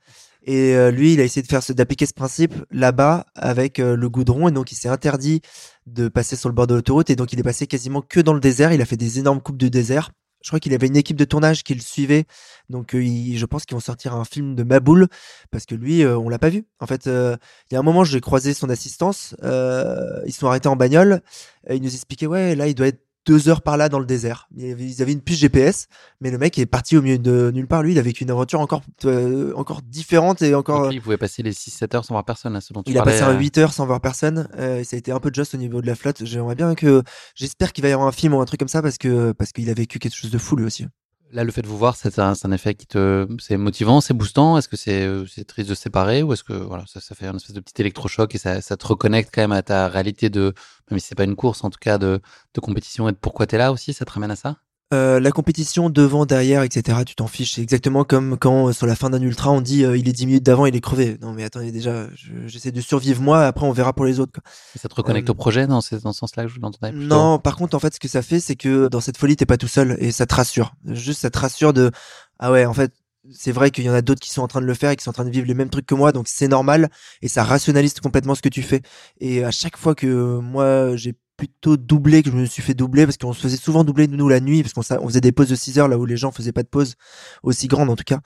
Et 0.43 0.75
euh, 0.75 0.91
lui, 0.91 1.13
il 1.13 1.19
a 1.19 1.23
essayé 1.23 1.41
de 1.41 1.47
faire 1.47 1.61
d'appliquer 1.69 2.05
ce 2.05 2.13
principe 2.13 2.53
là-bas 2.71 3.25
avec 3.35 3.79
euh, 3.79 3.95
le 3.95 4.09
goudron, 4.09 4.47
et 4.47 4.51
donc 4.51 4.71
il 4.71 4.75
s'est 4.75 4.89
interdit 4.89 5.41
de 5.87 6.07
passer 6.07 6.35
sur 6.35 6.49
le 6.49 6.55
bord 6.55 6.67
de 6.67 6.75
l'autoroute, 6.75 7.09
et 7.09 7.15
donc 7.15 7.33
il 7.33 7.39
est 7.39 7.43
passé 7.43 7.67
quasiment 7.67 8.01
que 8.01 8.19
dans 8.19 8.33
le 8.33 8.39
désert. 8.39 8.71
Il 8.71 8.81
a 8.81 8.85
fait 8.85 8.97
des 8.97 9.19
énormes 9.19 9.41
coupes 9.41 9.57
de 9.57 9.67
désert. 9.67 10.11
Je 10.45 10.51
crois 10.51 10.59
qu'il 10.59 10.75
avait 10.75 10.85
une 10.85 10.95
équipe 10.95 11.17
de 11.17 11.25
tournage 11.25 11.63
qui 11.63 11.73
le 11.73 11.81
suivait, 11.81 12.25
donc 12.69 12.93
euh, 12.93 13.01
je 13.01 13.45
pense 13.47 13.65
qu'ils 13.65 13.73
vont 13.73 13.81
sortir 13.81 14.13
un 14.13 14.25
film 14.25 14.53
de 14.53 14.61
Maboul 14.61 15.07
parce 15.49 15.65
que 15.65 15.73
lui, 15.73 16.03
euh, 16.03 16.19
on 16.19 16.29
l'a 16.29 16.37
pas 16.37 16.49
vu. 16.49 16.67
En 16.79 16.85
fait, 16.85 17.07
euh, 17.07 17.35
il 17.71 17.73
y 17.73 17.77
a 17.77 17.79
un 17.79 17.83
moment, 17.83 18.03
j'ai 18.03 18.21
croisé 18.21 18.53
son 18.53 18.69
assistance. 18.69 19.35
ils 19.41 20.33
sont 20.33 20.45
arrêtés 20.45 20.67
en 20.67 20.75
bagnole. 20.75 21.23
et 21.67 21.77
il 21.77 21.81
nous 21.81 21.91
expliquait 21.91 22.27
ouais, 22.27 22.53
là, 22.53 22.67
il 22.67 22.75
doit 22.75 22.89
être 22.89 23.01
deux 23.25 23.49
heures 23.49 23.61
par 23.61 23.77
là 23.77 23.89
dans 23.89 23.99
le 23.99 24.05
désert. 24.05 24.47
Ils 24.55 25.01
avaient 25.01 25.11
une 25.11 25.21
puce 25.21 25.39
GPS, 25.39 25.87
mais 26.21 26.31
le 26.31 26.37
mec 26.37 26.57
est 26.59 26.65
parti 26.65 26.97
au 26.97 27.01
milieu 27.01 27.17
de 27.17 27.51
nulle 27.53 27.67
part. 27.67 27.83
Lui, 27.83 27.93
il 27.93 27.99
a 27.99 28.01
vécu 28.01 28.23
une 28.23 28.31
aventure 28.31 28.59
encore, 28.59 28.83
euh, 29.05 29.53
encore 29.55 29.81
différente 29.81 30.41
et 30.41 30.53
encore. 30.55 30.83
Donc 30.83 30.89
lui, 30.89 30.97
il 30.97 31.01
pouvait 31.01 31.17
passer 31.17 31.43
les 31.43 31.51
6-7 31.51 31.95
heures 31.95 32.05
sans 32.05 32.13
voir 32.13 32.25
personne, 32.25 32.53
là, 32.53 32.61
ce 32.61 32.73
dont 32.73 32.83
tu 32.83 32.91
Il 32.91 32.97
a 32.97 33.03
passé 33.03 33.21
un 33.21 33.33
euh, 33.33 33.39
8 33.39 33.57
heures 33.57 33.73
sans 33.73 33.85
voir 33.85 34.01
personne. 34.01 34.47
Euh, 34.57 34.79
et 34.79 34.83
ça 34.83 34.95
a 34.95 34.99
été 34.99 35.11
un 35.11 35.19
peu 35.19 35.31
juste 35.33 35.55
au 35.55 35.57
niveau 35.57 35.81
de 35.81 35.87
la 35.87 35.95
flotte. 35.95 36.23
J'aimerais 36.23 36.55
bien 36.55 36.75
que. 36.75 37.03
J'espère 37.35 37.73
qu'il 37.73 37.81
va 37.81 37.89
y 37.89 37.93
avoir 37.93 38.07
un 38.07 38.11
film 38.11 38.33
ou 38.33 38.41
un 38.41 38.45
truc 38.45 38.59
comme 38.59 38.67
ça 38.67 38.81
parce 38.81 38.97
que 38.97 39.31
parce 39.31 39.51
qu'il 39.51 39.69
a 39.69 39.73
vécu 39.73 39.99
quelque 39.99 40.15
chose 40.15 40.31
de 40.31 40.37
fou 40.37 40.55
lui 40.55 40.65
aussi. 40.65 40.85
Là, 41.31 41.43
le 41.43 41.51
fait 41.51 41.61
de 41.61 41.67
vous 41.67 41.77
voir, 41.77 41.95
c'est 41.95 42.19
un, 42.19 42.33
un 42.43 42.51
effet 42.51 42.75
qui 42.75 42.85
te, 42.87 43.27
c'est 43.39 43.57
motivant, 43.57 43.99
c'est 43.99 44.13
boostant? 44.13 44.57
Est-ce 44.57 44.69
que 44.69 44.77
c'est, 44.77 45.05
euh, 45.05 45.25
c'est 45.25 45.43
triste 45.45 45.69
de 45.69 45.75
se 45.75 45.81
séparer? 45.81 46.23
Ou 46.23 46.33
est-ce 46.33 46.43
que 46.43 46.53
voilà, 46.53 46.85
ça, 46.87 47.01
ça 47.01 47.15
fait 47.15 47.27
un 47.27 47.35
espèce 47.35 47.53
de 47.55 47.59
petit 47.59 47.81
électrochoc 47.81 48.33
et 48.35 48.37
ça, 48.37 48.61
ça 48.61 48.77
te 48.77 48.85
reconnecte 48.87 49.31
quand 49.33 49.41
même 49.41 49.51
à 49.51 49.63
ta 49.63 49.87
réalité 49.87 50.29
de, 50.29 50.53
même 50.91 50.99
si 50.99 51.07
c'est 51.07 51.15
pas 51.15 51.23
une 51.23 51.35
course, 51.35 51.63
en 51.63 51.69
tout 51.71 51.79
cas 51.81 51.97
de, 51.97 52.21
de 52.53 52.59
compétition 52.61 53.09
et 53.09 53.11
de 53.11 53.17
pourquoi 53.17 53.47
t'es 53.47 53.57
là 53.57 53.71
aussi, 53.71 53.91
ça 53.93 54.05
te 54.05 54.11
ramène 54.11 54.31
à 54.31 54.35
ça? 54.35 54.57
Euh, 54.93 55.19
la 55.19 55.31
compétition 55.31 55.89
devant, 55.89 56.27
derrière, 56.27 56.61
etc. 56.61 56.99
Tu 57.07 57.15
t'en 57.15 57.25
fiches. 57.25 57.55
C'est 57.55 57.61
exactement 57.61 58.03
comme 58.03 58.37
quand 58.37 58.67
euh, 58.69 58.71
sur 58.71 58.85
la 58.85 58.95
fin 58.95 59.09
d'un 59.09 59.21
ultra, 59.21 59.49
on 59.51 59.59
dit 59.59 59.83
euh, 59.83 59.97
il 59.97 60.07
est 60.07 60.11
10 60.13 60.27
minutes 60.27 60.43
d'avant, 60.43 60.67
il 60.67 60.75
est 60.75 60.79
crevé. 60.81 61.17
Non 61.21 61.33
mais 61.33 61.43
attendez 61.43 61.71
déjà, 61.71 62.07
je- 62.15 62.45
j'essaie 62.47 62.71
de 62.71 62.81
survivre 62.81 63.19
moi. 63.21 63.45
Après 63.47 63.65
on 63.65 63.71
verra 63.71 63.93
pour 63.93 64.05
les 64.05 64.19
autres. 64.19 64.31
quoi. 64.33 64.43
Et 64.75 64.79
ça 64.79 64.87
te 64.87 64.93
reconnecte 64.93 65.27
Euh, 65.27 65.31
au 65.31 65.35
projet 65.35 65.65
dans, 65.65 65.81
ce- 65.81 65.95
dans 65.95 66.13
ce 66.13 66.19
sens-là 66.19 66.43
que 66.43 66.49
je 66.49 66.59
l'entendais 66.59 66.91
Non, 66.91 67.39
par 67.39 67.55
contre, 67.55 67.75
en 67.75 67.79
fait, 67.79 67.95
ce 67.95 67.99
que 67.99 68.07
ça 68.07 68.21
fait, 68.21 68.39
c'est 68.39 68.55
que 68.55 68.87
dans 68.87 69.01
cette 69.01 69.17
folie, 69.17 69.35
t'es 69.35 69.47
pas 69.47 69.57
tout 69.57 69.67
seul 69.67 69.97
et 69.99 70.11
ça 70.11 70.27
te 70.27 70.35
rassure. 70.35 70.75
Juste, 70.85 71.21
ça 71.21 71.31
te 71.31 71.39
rassure 71.39 71.73
de 71.73 71.89
ah 72.37 72.51
ouais, 72.51 72.65
en 72.67 72.73
fait, 72.75 72.93
c'est 73.31 73.51
vrai 73.51 73.71
qu'il 73.71 73.85
y 73.85 73.89
en 73.89 73.93
a 73.93 74.03
d'autres 74.03 74.21
qui 74.21 74.29
sont 74.29 74.43
en 74.43 74.47
train 74.47 74.61
de 74.61 74.67
le 74.67 74.73
faire 74.75 74.91
et 74.91 74.95
qui 74.95 75.03
sont 75.03 75.09
en 75.09 75.13
train 75.13 75.25
de 75.25 75.31
vivre 75.31 75.47
les 75.47 75.55
mêmes 75.55 75.71
trucs 75.71 75.87
que 75.87 75.95
moi, 75.95 76.11
donc 76.11 76.27
c'est 76.27 76.47
normal 76.47 76.89
et 77.23 77.27
ça 77.27 77.43
rationalise 77.43 77.95
complètement 77.99 78.35
ce 78.35 78.43
que 78.43 78.49
tu 78.49 78.61
fais. 78.61 78.83
Et 79.19 79.43
à 79.43 79.49
chaque 79.49 79.77
fois 79.77 79.95
que 79.95 80.37
moi, 80.39 80.95
j'ai 80.95 81.15
plutôt 81.37 81.77
doublé, 81.77 82.23
que 82.23 82.31
je 82.31 82.35
me 82.35 82.45
suis 82.45 82.61
fait 82.61 82.73
doubler, 82.73 83.05
parce 83.05 83.17
qu'on 83.17 83.33
se 83.33 83.41
faisait 83.41 83.57
souvent 83.57 83.83
doubler 83.83 84.07
nous 84.07 84.29
la 84.29 84.39
nuit, 84.39 84.61
parce 84.63 84.73
qu'on 84.73 84.81
sa- 84.81 85.01
on 85.01 85.07
faisait 85.07 85.21
des 85.21 85.31
pauses 85.31 85.49
de 85.49 85.55
6 85.55 85.77
heures 85.79 85.87
là 85.87 85.97
où 85.97 86.05
les 86.05 86.17
gens 86.17 86.31
faisaient 86.31 86.51
pas 86.51 86.63
de 86.63 86.67
pause 86.67 86.95
aussi 87.43 87.67
grande 87.67 87.89
en 87.89 87.95
tout 87.95 88.03
cas. 88.05 88.19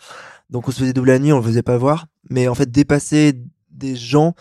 Donc 0.50 0.68
on 0.68 0.72
se 0.72 0.80
faisait 0.80 0.94
doubler 0.94 1.14
la 1.14 1.20
nuit, 1.20 1.34
on 1.34 1.38
le 1.38 1.44
faisait 1.44 1.64
pas 1.64 1.78
voir. 1.78 2.08
Mais 2.30 2.48
en 2.48 2.56
fait, 2.56 2.72
dépasser 2.72 3.34
des 3.72 3.96
gens 3.96 4.36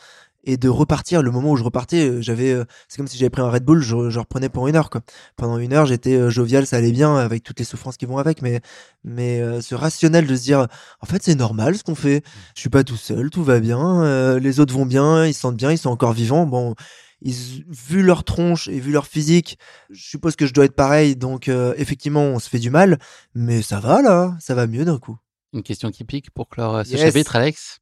et 0.44 0.56
de 0.56 0.68
repartir 0.68 1.22
le 1.22 1.30
moment 1.30 1.50
où 1.50 1.56
je 1.56 1.64
repartais 1.64 2.08
euh, 2.08 2.22
j'avais 2.22 2.52
euh, 2.52 2.64
c'est 2.88 2.96
comme 2.96 3.08
si 3.08 3.18
j'avais 3.18 3.28
pris 3.28 3.42
un 3.42 3.50
Red 3.50 3.64
Bull 3.64 3.82
je, 3.82 4.18
reprenais 4.18 4.48
pour 4.48 4.68
une 4.68 4.76
heure 4.76 4.88
quoi 4.88 5.02
pendant 5.36 5.58
une 5.58 5.72
heure 5.72 5.84
j'étais 5.84 6.14
euh, 6.14 6.30
jovial 6.30 6.66
ça 6.66 6.76
allait 6.76 6.92
bien 6.92 7.16
avec 7.16 7.42
toutes 7.42 7.58
les 7.58 7.64
souffrances 7.64 7.96
qui 7.96 8.06
vont 8.06 8.18
avec 8.18 8.40
mais 8.40 8.60
mais 9.04 9.42
ce 9.60 9.74
rationnel 9.74 10.26
de 10.26 10.36
se 10.36 10.42
dire 10.42 10.66
en 11.00 11.06
fait 11.06 11.22
c'est 11.22 11.34
normal 11.34 11.76
ce 11.76 11.82
qu'on 11.82 11.94
fait 11.94 12.22
je 12.54 12.60
suis 12.60 12.70
pas 12.70 12.84
tout 12.84 12.96
seul 12.96 13.30
tout 13.30 13.44
va 13.44 13.60
bien 13.60 14.38
les 14.38 14.60
autres 14.60 14.72
vont 14.72 14.86
bien 14.86 15.26
ils 15.26 15.34
se 15.34 15.40
sentent 15.40 15.56
bien 15.56 15.72
ils 15.72 15.78
sont 15.78 15.90
encore 15.90 16.12
vivants 16.12 16.46
bon 16.46 16.74
ils, 17.20 17.64
vu 17.68 18.02
leur 18.02 18.24
tronche 18.24 18.68
et 18.68 18.78
vu 18.80 18.92
leur 18.92 19.06
physique, 19.06 19.58
je 19.90 20.08
suppose 20.08 20.36
que 20.36 20.46
je 20.46 20.52
dois 20.52 20.64
être 20.64 20.74
pareil. 20.76 21.16
Donc, 21.16 21.48
euh, 21.48 21.74
effectivement, 21.76 22.22
on 22.22 22.38
se 22.38 22.48
fait 22.48 22.58
du 22.58 22.70
mal, 22.70 22.98
mais 23.34 23.62
ça 23.62 23.80
va 23.80 24.02
là, 24.02 24.36
ça 24.40 24.54
va 24.54 24.66
mieux 24.66 24.84
d'un 24.84 24.98
coup. 24.98 25.18
Une 25.52 25.62
question 25.62 25.90
qui 25.90 26.04
pique 26.04 26.30
pour 26.30 26.48
clore 26.48 26.76
euh, 26.76 26.84
ce 26.84 26.90
Yes. 26.90 27.00
chapitre, 27.00 27.36
Alex, 27.36 27.80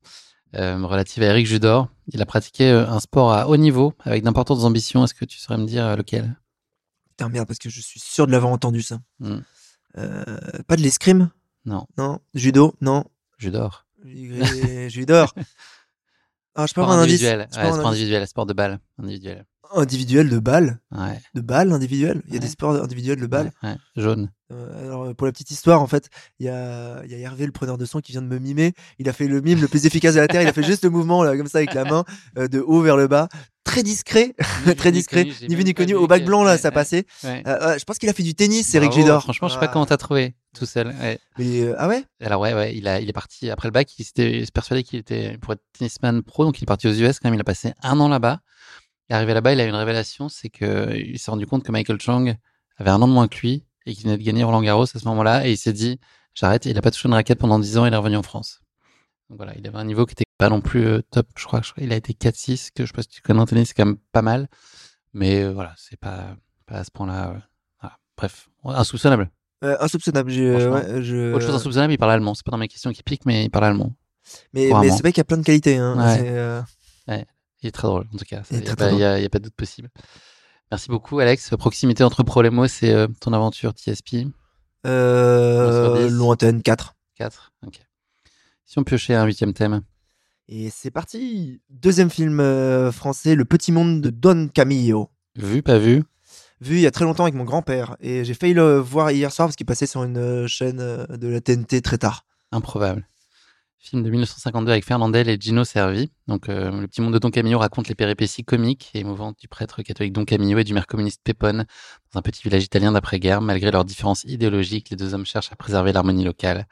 euh, 0.54 0.78
relative 0.86 1.22
à 1.22 1.26
Eric 1.26 1.46
Judor. 1.46 1.88
Il 2.12 2.22
a 2.22 2.26
pratiqué 2.26 2.70
un 2.70 3.00
sport 3.00 3.32
à 3.32 3.48
haut 3.48 3.56
niveau 3.56 3.92
avec 4.00 4.22
d'importantes 4.22 4.60
ambitions. 4.60 5.04
Est-ce 5.04 5.14
que 5.14 5.24
tu 5.24 5.38
saurais 5.38 5.58
me 5.58 5.66
dire 5.66 5.96
lequel? 5.96 6.36
Putain, 7.10 7.28
merde, 7.28 7.46
parce 7.46 7.58
que 7.58 7.68
je 7.70 7.80
suis 7.80 7.98
sûr 7.98 8.26
de 8.26 8.32
l'avoir 8.32 8.52
entendu 8.52 8.82
ça. 8.82 9.00
Hmm. 9.20 9.38
Euh, 9.98 10.24
pas 10.66 10.76
de 10.76 10.82
l'escrime? 10.82 11.30
Non. 11.64 11.86
Non. 11.98 12.20
Judo? 12.34 12.74
Non. 12.80 13.04
Judor. 13.38 13.86
Judor. 14.04 15.34
Ah, 16.56 16.66
je 16.66 16.72
peux 16.74 16.80
Sport 16.80 16.84
avoir 16.84 16.98
un 16.98 17.02
indice 17.02 17.22
individuel. 17.22 17.38
Ouais, 17.56 17.72
sport 17.72 17.86
individuel, 17.88 18.26
sport 18.26 18.46
de 18.46 18.52
balle 18.54 18.78
individuel. 19.00 19.44
Individuel 19.74 20.30
de 20.30 20.38
balle? 20.38 20.78
Ouais. 20.92 21.20
De 21.34 21.40
balle 21.40 21.72
individuel? 21.72 22.22
Il 22.26 22.30
y 22.30 22.32
a 22.32 22.34
Ouais. 22.34 22.40
des 22.40 22.48
sports 22.48 22.82
individuels 22.82 23.20
de 23.20 23.26
balle? 23.26 23.50
Ouais, 23.62 23.74
jaune. 23.96 24.30
Euh, 24.52 24.84
alors, 24.86 25.14
pour 25.16 25.26
la 25.26 25.32
petite 25.32 25.50
histoire, 25.50 25.82
en 25.82 25.88
fait, 25.88 26.08
il 26.38 26.46
y 26.46 26.48
a, 26.48 27.02
il 27.04 27.10
y 27.10 27.14
a 27.14 27.18
Hervé, 27.18 27.46
le 27.46 27.52
preneur 27.52 27.76
de 27.76 27.84
son, 27.84 28.00
qui 28.00 28.12
vient 28.12 28.22
de 28.22 28.28
me 28.28 28.38
mimer. 28.38 28.74
Il 28.98 29.08
a 29.08 29.12
fait 29.12 29.26
le 29.26 29.40
mime 29.40 29.60
le 29.60 29.66
plus 29.68 29.84
efficace 29.84 30.14
de 30.14 30.20
la 30.20 30.28
Terre. 30.28 30.42
Il 30.42 30.48
a 30.48 30.52
fait 30.52 30.62
juste 30.62 30.84
le 30.84 30.90
mouvement, 30.90 31.24
là, 31.24 31.36
comme 31.36 31.48
ça, 31.48 31.58
avec 31.58 31.74
la 31.74 31.84
main, 31.84 32.04
euh, 32.38 32.46
de 32.46 32.60
haut 32.60 32.80
vers 32.80 32.96
le 32.96 33.08
bas. 33.08 33.28
Très 33.76 33.82
discret, 33.82 34.34
très 34.76 34.90
discret. 34.92 35.24
Ni 35.48 35.54
vu 35.54 35.62
ni 35.64 35.74
connu. 35.74 35.94
Au 35.94 36.06
bac 36.06 36.24
blanc, 36.24 36.42
là, 36.44 36.52
ouais, 36.52 36.58
ça 36.58 36.70
passait. 36.70 37.04
ouais. 37.24 37.42
Euh, 37.46 37.68
ouais, 37.72 37.78
je 37.78 37.84
pense 37.84 37.98
qu'il 37.98 38.08
a 38.08 38.12
fait 38.14 38.22
du 38.22 38.34
tennis, 38.34 38.66
c'est 38.68 38.78
Eric. 38.78 38.92
Judor. 38.92 39.22
Franchement, 39.22 39.48
je 39.48 39.54
sais 39.54 39.60
pas 39.60 39.66
Ah. 39.66 39.72
comment 39.72 39.84
t'as 39.86 39.96
trouvé 39.98 40.34
tout 40.56 40.64
seul. 40.66 40.88
Ouais. 41.00 41.18
Mais, 41.38 41.60
euh, 41.60 41.74
ah 41.78 41.86
ouais? 41.88 42.04
Alors 42.22 42.40
ouais, 42.40 42.54
ouais, 42.54 42.74
il, 42.76 42.88
a, 42.88 43.00
il 43.00 43.08
est 43.08 43.12
parti 43.12 43.50
après 43.50 43.68
le 43.68 43.72
bac. 43.72 43.88
Il 43.98 44.04
s'était 44.04 44.44
persuadé 44.54 44.82
qu'il 44.82 44.98
était 44.98 45.36
pour 45.38 45.52
être 45.52 45.62
tennisman 45.78 46.22
pro, 46.22 46.44
donc 46.44 46.58
il 46.58 46.62
est 46.62 46.66
parti 46.66 46.88
aux 46.88 46.92
US 46.94 47.20
quand 47.20 47.28
même. 47.28 47.34
Il 47.34 47.40
a 47.40 47.44
passé 47.44 47.72
un 47.82 48.00
an 48.00 48.08
là-bas. 48.08 48.40
Et 49.10 49.14
arrivé 49.14 49.34
là-bas, 49.34 49.52
il 49.52 49.60
a 49.60 49.64
eu 49.64 49.68
une 49.68 49.74
révélation, 49.74 50.28
c'est 50.28 50.48
que 50.48 50.94
il 50.96 51.18
s'est 51.18 51.30
rendu 51.30 51.46
compte 51.46 51.62
que 51.62 51.70
Michael 51.70 52.00
Chang 52.00 52.34
avait 52.78 52.90
un 52.90 53.00
an 53.02 53.06
de 53.08 53.12
moins 53.12 53.28
que 53.28 53.38
lui 53.40 53.64
et 53.86 53.94
qu'il 53.94 54.04
venait 54.04 54.18
de 54.18 54.22
gagner 54.22 54.42
Roland 54.42 54.62
Garros 54.62 54.82
à 54.84 54.86
ce 54.98 55.06
moment-là. 55.08 55.46
Et 55.46 55.52
il 55.52 55.56
s'est 55.58 55.72
dit, 55.72 56.00
j'arrête. 56.34 56.64
Il 56.66 56.76
a 56.76 56.82
pas 56.82 56.90
touché 56.90 57.08
une 57.08 57.14
raquette 57.14 57.38
pendant 57.38 57.58
10 57.58 57.78
ans. 57.78 57.86
Il 57.86 57.92
est 57.92 57.96
revenu 57.96 58.16
en 58.16 58.22
France. 58.22 58.60
Donc 59.30 59.38
voilà, 59.38 59.52
il 59.58 59.66
avait 59.68 59.78
un 59.78 59.84
niveau 59.84 60.06
qui 60.06 60.12
était 60.12 60.24
pas 60.38 60.48
non 60.48 60.60
plus 60.60 60.86
euh, 60.86 61.02
top. 61.10 61.26
Je 61.36 61.44
crois, 61.46 61.60
qu'il 61.60 61.92
a 61.92 61.96
été 61.96 62.12
4-6, 62.12 62.70
que 62.74 62.82
je 62.84 62.88
sais 62.88 62.92
pas 62.92 63.02
si 63.02 63.08
tu 63.08 63.20
connais 63.22 63.44
tennis, 63.46 63.68
c'est 63.68 63.74
quand 63.74 63.86
même 63.86 63.98
pas 64.12 64.22
mal. 64.22 64.48
Mais 65.12 65.42
euh, 65.42 65.52
voilà, 65.52 65.74
c'est 65.78 65.98
pas, 65.98 66.36
pas 66.66 66.76
à 66.76 66.84
ce 66.84 66.90
point-là. 66.90 67.30
euh, 67.30 67.38
voilà. 67.80 67.98
Bref, 68.16 68.48
insoupçonnable. 68.64 69.30
Insoupçonnable. 69.62 70.30
ouais, 70.30 71.02
je... 71.02 71.32
Autre 71.34 71.44
chose 71.46 71.54
insoupçonnable, 71.54 71.92
il 71.92 71.98
parle 71.98 72.12
allemand. 72.12 72.34
C'est 72.34 72.44
pas 72.44 72.50
dans 72.52 72.58
mes 72.58 72.68
questions 72.68 72.92
qui 72.92 73.02
piquent, 73.02 73.24
mais 73.26 73.44
il 73.44 73.50
parle 73.50 73.64
allemand. 73.66 73.94
Mais, 74.52 74.70
mais 74.80 74.90
c'est 74.90 75.00
vrai 75.00 75.12
qu'il 75.12 75.18
y 75.18 75.22
a 75.22 75.24
plein 75.24 75.38
de 75.38 75.44
qualités. 75.44 75.76
Hein. 75.76 75.96
Ouais. 75.96 76.18
C'est, 76.18 77.12
Ouais, 77.12 77.24
il 77.62 77.68
est 77.68 77.72
très 77.72 77.86
drôle, 77.88 78.06
en 78.12 78.16
tout 78.18 78.24
cas. 78.24 78.42
Il 78.50 78.58
n'y 78.60 78.68
a, 78.68 78.74
pas- 78.76 78.86
a- 78.86 79.12
a 79.14 79.20
de 79.28 79.38
doute 79.38 79.54
possible. 79.54 79.88
Merci 80.72 80.88
beaucoup, 80.88 81.20
Alex. 81.20 81.50
Proximité 81.56 82.02
entre 82.02 82.24
Problemos 82.24 82.66
et 82.82 82.90
euh, 82.92 83.06
ton 83.20 83.32
aventure 83.32 83.72
TSP. 83.72 84.26
lointaine 86.10 86.62
4. 86.62 86.94
4. 87.14 87.52
Ok. 87.66 87.80
Si 88.64 88.78
on 88.78 88.84
piochait 88.84 89.14
un 89.14 89.24
huitième 89.24 89.52
thème. 89.52 89.82
Et 90.48 90.70
c'est 90.70 90.92
parti. 90.92 91.60
Deuxième 91.70 92.10
film 92.10 92.38
euh, 92.38 92.92
français, 92.92 93.34
Le 93.34 93.44
Petit 93.44 93.72
Monde 93.72 94.00
de 94.00 94.10
Don 94.10 94.48
Camillo. 94.48 95.10
Vu, 95.34 95.60
pas 95.62 95.78
vu? 95.78 96.04
Vu 96.60 96.76
il 96.76 96.80
y 96.80 96.86
a 96.86 96.92
très 96.92 97.04
longtemps 97.04 97.24
avec 97.24 97.34
mon 97.34 97.44
grand-père. 97.44 97.96
Et 98.00 98.24
j'ai 98.24 98.34
failli 98.34 98.54
le 98.54 98.78
voir 98.78 99.10
hier 99.10 99.32
soir 99.32 99.48
parce 99.48 99.56
qu'il 99.56 99.66
passait 99.66 99.86
sur 99.86 100.04
une 100.04 100.18
euh, 100.18 100.46
chaîne 100.46 100.78
euh, 100.80 101.04
de 101.06 101.26
la 101.26 101.40
TNT 101.40 101.82
très 101.82 101.98
tard. 101.98 102.24
Improbable. 102.52 103.06
Film 103.78 104.02
de 104.02 104.10
1952 104.10 104.72
avec 104.72 104.84
Fernandel 104.84 105.28
et 105.28 105.38
Gino 105.40 105.62
Servi. 105.64 106.10
Donc, 106.26 106.48
euh, 106.48 106.70
le 106.80 106.88
petit 106.88 107.00
monde 107.00 107.12
de 107.12 107.18
Don 107.18 107.30
Camillo 107.30 107.58
raconte 107.58 107.88
les 107.88 107.94
péripéties 107.94 108.42
comiques 108.42 108.90
et 108.94 109.00
émouvantes 109.00 109.38
du 109.38 109.46
prêtre 109.48 109.82
catholique 109.82 110.12
Don 110.12 110.24
Camillo 110.24 110.58
et 110.58 110.64
du 110.64 110.74
maire 110.74 110.86
communiste 110.86 111.20
Pepone 111.22 111.66
dans 112.12 112.18
un 112.18 112.22
petit 112.22 112.42
village 112.42 112.64
italien 112.64 112.90
d'après-guerre. 112.92 113.40
Malgré 113.40 113.70
leurs 113.70 113.84
différences 113.84 114.24
idéologiques, 114.24 114.90
les 114.90 114.96
deux 114.96 115.14
hommes 115.14 115.26
cherchent 115.26 115.52
à 115.52 115.56
préserver 115.56 115.92
l'harmonie 115.92 116.24
locale. 116.24 116.66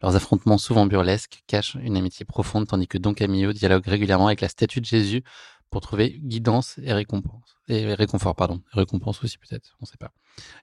Leurs 0.00 0.16
affrontements 0.16 0.58
souvent 0.58 0.86
burlesques 0.86 1.42
cachent 1.46 1.76
une 1.82 1.96
amitié 1.96 2.24
profonde 2.24 2.66
tandis 2.66 2.86
que 2.86 2.98
Don 2.98 3.14
Camillo 3.14 3.52
dialogue 3.52 3.86
régulièrement 3.86 4.28
avec 4.28 4.40
la 4.40 4.48
statue 4.48 4.80
de 4.80 4.86
Jésus 4.86 5.22
pour 5.70 5.80
trouver 5.80 6.20
guidance 6.22 6.78
et 6.82 6.92
récompense. 6.92 7.56
Et 7.68 7.94
réconfort, 7.94 8.36
pardon. 8.36 8.62
Récompense 8.72 9.24
aussi 9.24 9.38
peut-être, 9.38 9.76
on 9.80 9.86
sait 9.86 9.96
pas. 9.98 10.12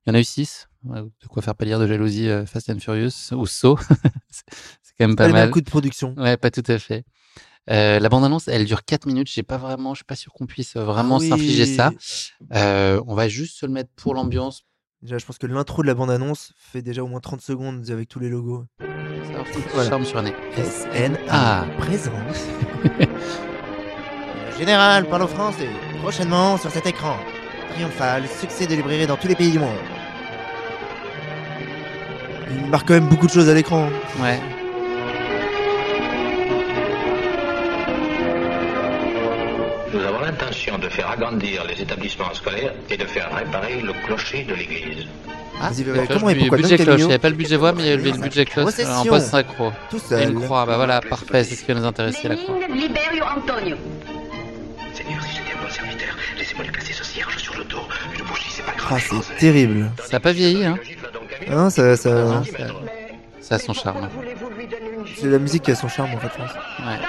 Il 0.05 0.09
y 0.09 0.11
en 0.11 0.15
a 0.15 0.19
eu 0.19 0.23
six. 0.23 0.67
De 0.83 1.27
quoi 1.27 1.41
faire 1.41 1.55
pâlir 1.55 1.79
de 1.79 1.87
jalousie 1.87 2.29
euh, 2.29 2.45
Fast 2.45 2.69
and 2.69 2.79
Furious 2.79 3.33
ou 3.33 3.45
Saw. 3.45 3.77
quand 5.01 5.07
même 5.07 5.15
pas 5.15 5.25
Elle 5.25 5.33
met 5.33 5.39
mal. 5.39 5.49
un 5.49 5.51
coup 5.51 5.61
de 5.61 5.69
production. 5.69 6.13
Ouais, 6.17 6.37
pas 6.37 6.51
tout 6.51 6.63
à 6.67 6.77
fait. 6.79 7.03
Euh, 7.69 7.99
la 7.99 8.09
bande-annonce, 8.09 8.47
elle 8.47 8.65
dure 8.65 8.83
4 8.85 9.05
minutes. 9.05 9.29
J'ai 9.31 9.43
pas 9.43 9.57
vraiment, 9.57 9.93
je 9.93 9.99
suis 9.99 10.05
pas 10.05 10.15
sûr 10.15 10.33
qu'on 10.33 10.45
puisse 10.47 10.75
vraiment 10.75 11.15
Ah 11.17 11.19
oui. 11.21 11.29
s'infliger 11.29 11.65
ça. 11.65 11.91
Euh, 12.53 13.01
on 13.07 13.13
va 13.15 13.27
juste 13.27 13.57
se 13.59 13.65
le 13.65 13.71
mettre 13.71 13.89
pour 13.95 14.13
l'ambiance. 14.15 14.63
Déjà, 15.01 15.17
je 15.17 15.25
pense 15.25 15.37
que 15.37 15.47
l'intro 15.47 15.81
de 15.81 15.87
la 15.87 15.93
bande-annonce 15.95 16.53
fait 16.57 16.81
déjà 16.81 17.03
au 17.03 17.07
moins 17.07 17.19
30 17.19 17.41
secondes 17.41 17.89
avec 17.89 18.07
tous 18.07 18.19
les 18.19 18.29
logos. 18.29 18.65
Ça 18.79 18.87
Voilà. 19.73 19.89
charme 19.89 20.05
sur 20.05 20.17
un 20.19 20.23
nez. 20.23 20.33
SNA 20.57 21.17
Ah. 21.29 21.65
présent. 21.79 22.11
Général 24.59 25.05
parle 25.07 25.23
aux 25.23 25.27
Français. 25.27 25.69
Prochainement 26.01 26.57
sur 26.57 26.69
cet 26.71 26.85
écran. 26.85 27.15
Triomphal, 27.73 28.23
succès 28.39 28.67
de 28.67 28.75
librairie 28.75 29.07
dans 29.07 29.17
tous 29.17 29.27
les 29.27 29.35
pays 29.35 29.51
du 29.51 29.59
monde. 29.59 29.75
Il 32.51 32.65
marque 32.67 32.87
quand 32.87 32.93
même 32.93 33.07
beaucoup 33.07 33.27
de 33.27 33.31
choses 33.31 33.49
à 33.49 33.53
l'écran. 33.53 33.87
Ouais. 34.21 34.39
L'intention 40.31 40.77
de 40.77 40.89
faire 40.89 41.09
agrandir 41.09 41.63
les 41.65 41.81
établissements 41.81 42.33
scolaires 42.33 42.73
et 42.89 42.97
de 42.97 43.05
faire 43.05 43.33
réparer 43.35 43.81
le 43.81 43.93
clocher 44.05 44.43
de 44.43 44.53
l'église. 44.53 45.05
D'accord, 45.61 45.95
euh, 45.95 46.05
comment 46.09 46.29
et 46.29 46.35
pourquoi 46.35 46.57
budget 46.57 46.77
cloche, 46.77 46.99
il 47.01 47.05
n'y 47.05 47.11
avait 47.11 47.19
pas 47.19 47.29
le 47.29 47.35
budget 47.35 47.55
voix, 47.55 47.71
mais 47.71 47.83
il 47.83 47.89
y 47.89 47.91
avait 47.91 48.11
le 48.11 48.17
budget 48.17 48.45
cloche 48.45 48.63
en 48.65 48.71
Procession. 48.71 49.05
post 49.05 49.27
synchro. 49.27 49.71
Tout 49.91 49.97
Et 49.97 49.99
seul. 49.99 50.31
une 50.31 50.41
croix, 50.41 50.65
bah 50.65 50.75
voilà, 50.77 51.01
parfait, 51.01 51.43
c'est 51.43 51.55
ce 51.55 51.63
qui 51.63 51.71
va 51.71 51.79
nous 51.79 51.85
intéresser, 51.85 52.27
la 52.29 52.35
croix. 52.35 52.55
Liberio 52.73 53.23
Antonio. 53.37 53.75
Seigneur, 54.93 55.21
si 55.23 55.35
j'étais 55.35 55.53
un 55.57 55.63
bon 55.63 55.69
serviteur, 55.69 56.15
laissez-moi 56.37 56.63
lui 56.65 56.71
placer 56.71 56.93
ce 56.93 57.03
cierge 57.03 57.37
sur 57.37 57.55
le 57.57 57.63
dos. 57.65 57.77
Une 58.17 58.25
bougie, 58.25 58.49
c'est 58.49 58.63
pas 58.65 58.71
Ah, 58.75 58.79
grave. 58.97 59.03
c'est 59.23 59.37
terrible. 59.37 59.91
Ça 60.03 60.13
n'a 60.13 60.19
pas 60.19 60.31
vieilli, 60.31 60.65
hein 60.65 60.77
Hein, 61.47 61.69
ça, 61.69 61.95
ça, 61.97 62.09
Non, 62.09 62.43
ça, 62.43 62.51
ça 63.41 63.55
a 63.55 63.59
son 63.59 63.73
charme. 63.73 64.09
c'est 65.15 65.27
la 65.27 65.37
musique 65.39 65.63
qui 65.63 65.71
a 65.71 65.75
son 65.75 65.89
charme 65.89 66.11
en 66.15 66.17
fait. 66.19 66.29
je 66.33 66.37
pense. 66.41 66.51
Ouais. 66.85 66.99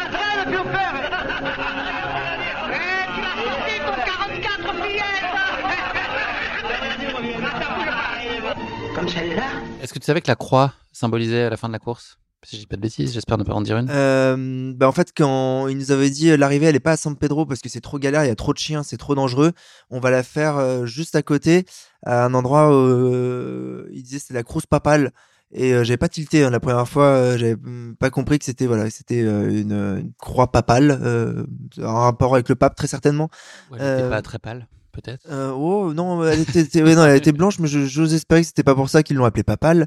Comme 9.03 9.11
celle-là 9.11 9.51
Est-ce 9.83 9.93
que 9.93 9.99
tu 9.99 10.05
savais 10.07 10.21
que 10.21 10.29
la 10.29 10.37
croix 10.37 10.75
symbolisait 10.93 11.43
à 11.43 11.51
la 11.51 11.57
fin 11.57 11.67
de 11.67 11.73
la 11.73 11.81
course? 11.81 12.21
Si 12.45 12.55
je 12.55 12.61
dis 12.61 12.67
pas 12.69 12.77
de 12.77 12.83
bêtises, 12.83 13.13
j'espère 13.13 13.37
ne 13.37 13.43
pas 13.43 13.53
en 13.53 13.61
dire 13.61 13.77
une. 13.77 13.89
Euh, 13.91 14.73
bah 14.77 14.87
en 14.87 14.93
fait, 14.93 15.13
quand 15.17 15.67
il 15.67 15.77
nous 15.77 15.91
avait 15.91 16.09
dit 16.09 16.31
euh, 16.31 16.37
l'arrivée, 16.37 16.67
elle 16.67 16.77
est 16.77 16.81
pas 16.81 16.93
à 16.93 16.97
San 16.97 17.17
Pedro 17.17 17.45
parce 17.45 17.59
que 17.59 17.69
c'est 17.69 17.81
trop 17.81 17.99
galère, 17.99 18.25
il 18.25 18.29
y 18.29 18.31
a 18.31 18.37
trop 18.37 18.53
de 18.53 18.59
chiens, 18.59 18.85
c'est 18.85 18.99
trop 18.99 19.17
dangereux. 19.17 19.55
On 19.91 19.99
va 19.99 20.13
la 20.13 20.23
faire 20.23 20.57
euh, 20.57 20.87
juste 20.87 21.17
à 21.17 21.23
côté, 21.23 21.67
à 22.07 22.25
un 22.25 22.33
endroit 22.33 22.69
où 22.69 22.75
euh, 22.75 23.89
il 23.91 24.05
disait 24.05 24.21
c'est 24.21 24.35
la 24.35 24.45
Cruz 24.45 24.63
Papale. 24.71 25.11
Et 25.51 25.75
euh, 25.75 25.83
j'avais 25.83 25.97
pas 25.97 26.09
tilté 26.09 26.45
hein, 26.45 26.51
la 26.51 26.61
première 26.61 26.89
fois, 26.89 27.07
euh, 27.07 27.37
j'avais 27.37 27.57
mm, 27.57 27.97
pas 27.99 28.11
compris 28.11 28.39
que 28.39 28.45
c'était 28.45 28.67
voilà, 28.67 28.89
c'était 28.89 29.23
euh, 29.23 29.51
une, 29.51 29.73
une 29.73 30.13
croix 30.17 30.53
papale, 30.53 30.97
euh, 31.03 31.45
en 31.83 32.03
rapport 32.03 32.35
avec 32.35 32.49
le 32.49 32.55
pape 32.55 32.77
très 32.77 32.87
certainement. 32.87 33.31
Ouais, 33.73 33.79
Euh, 33.81 34.09
pas 34.09 34.23
très 34.23 34.39
pâle, 34.39 34.69
peut-être. 34.93 35.27
euh, 35.31 35.51
oh 35.51 35.93
non, 35.95 36.25
elle 36.25 36.41
était, 36.41 36.61
était- 36.61 36.83
ouais, 36.83 36.95
non, 36.95 37.05
elle 37.07 37.17
était 37.17 37.33
blanche, 37.33 37.59
mais 37.59 37.69
je- 37.69 37.87
j'ose 37.87 38.13
espérer 38.15 38.43
que 38.43 38.47
c'était 38.47 38.63
pas 38.63 38.75
pour 38.75 38.89
ça 38.89 39.03
qu'ils 39.03 39.17
l'ont 39.17 39.25
appelée 39.25 39.43
papale. 39.43 39.87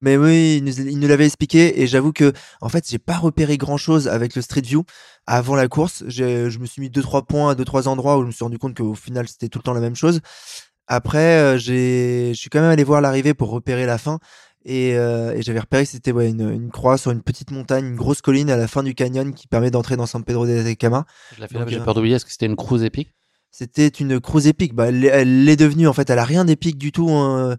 Mais 0.00 0.16
oui, 0.16 0.56
il 0.58 0.64
nous, 0.64 0.72
il 0.80 0.98
nous 0.98 1.08
l'avait 1.08 1.26
expliqué 1.26 1.80
et 1.82 1.86
j'avoue 1.86 2.12
que 2.12 2.32
en 2.60 2.68
fait, 2.68 2.88
j'ai 2.88 2.98
pas 2.98 3.16
repéré 3.16 3.56
grand 3.58 3.76
chose 3.76 4.08
avec 4.08 4.34
le 4.34 4.42
Street 4.42 4.62
View 4.62 4.84
avant 5.26 5.54
la 5.54 5.68
course. 5.68 6.04
Je 6.08 6.58
me 6.58 6.66
suis 6.66 6.80
mis 6.82 6.90
deux 6.90 7.02
trois 7.02 7.22
points 7.26 7.50
à 7.50 7.54
deux 7.54 7.64
trois 7.64 7.88
endroits 7.88 8.18
où 8.18 8.22
je 8.22 8.26
me 8.26 8.32
suis 8.32 8.44
rendu 8.44 8.58
compte 8.58 8.76
qu'au 8.76 8.94
final 8.94 9.28
c'était 9.28 9.48
tout 9.48 9.58
le 9.58 9.62
temps 9.64 9.74
la 9.74 9.80
même 9.80 9.96
chose. 9.96 10.20
Après, 10.88 11.38
euh, 11.38 11.58
j'ai, 11.58 12.32
je 12.34 12.38
suis 12.38 12.48
quand 12.50 12.60
même 12.60 12.70
allé 12.70 12.84
voir 12.84 13.00
l'arrivée 13.00 13.34
pour 13.34 13.50
repérer 13.50 13.86
la 13.86 13.98
fin. 13.98 14.18
Et, 14.68 14.96
euh, 14.96 15.32
et 15.32 15.42
j'avais 15.42 15.60
repéré 15.60 15.84
que 15.84 15.90
c'était 15.90 16.10
ouais, 16.10 16.28
une, 16.28 16.50
une 16.50 16.70
croix 16.70 16.98
sur 16.98 17.12
une 17.12 17.22
petite 17.22 17.52
montagne, 17.52 17.86
une 17.86 17.94
grosse 17.96 18.20
colline 18.20 18.50
à 18.50 18.56
la 18.56 18.66
fin 18.66 18.82
du 18.82 18.94
canyon 18.96 19.32
qui 19.32 19.46
permet 19.46 19.70
d'entrer 19.70 19.96
dans 19.96 20.06
San 20.06 20.24
Pedro 20.24 20.44
de 20.44 20.58
Atacama. 20.58 21.06
Je 21.36 21.40
l'ai 21.40 21.46
fait 21.46 21.54
là, 21.54 21.60
Donc, 21.60 21.68
mais 21.68 21.74
j'ai 21.74 21.80
euh, 21.80 21.84
peur 21.84 21.94
d'oublier, 21.94 22.16
est-ce 22.16 22.24
que 22.24 22.32
c'était 22.32 22.46
une 22.46 22.56
cruise 22.56 22.82
épique? 22.82 23.12
C'était 23.58 23.88
une 23.88 24.20
cruise 24.20 24.46
épique. 24.46 24.74
Bah, 24.74 24.88
elle, 24.88 25.44
l'est- 25.44 25.56
devenue 25.56 25.88
en 25.88 25.92
fait. 25.94 26.10
Elle 26.10 26.18
a 26.18 26.24
rien 26.24 26.44
d'épique 26.44 26.76
du 26.76 26.92
tout. 26.92 27.08
hein. 27.10 27.56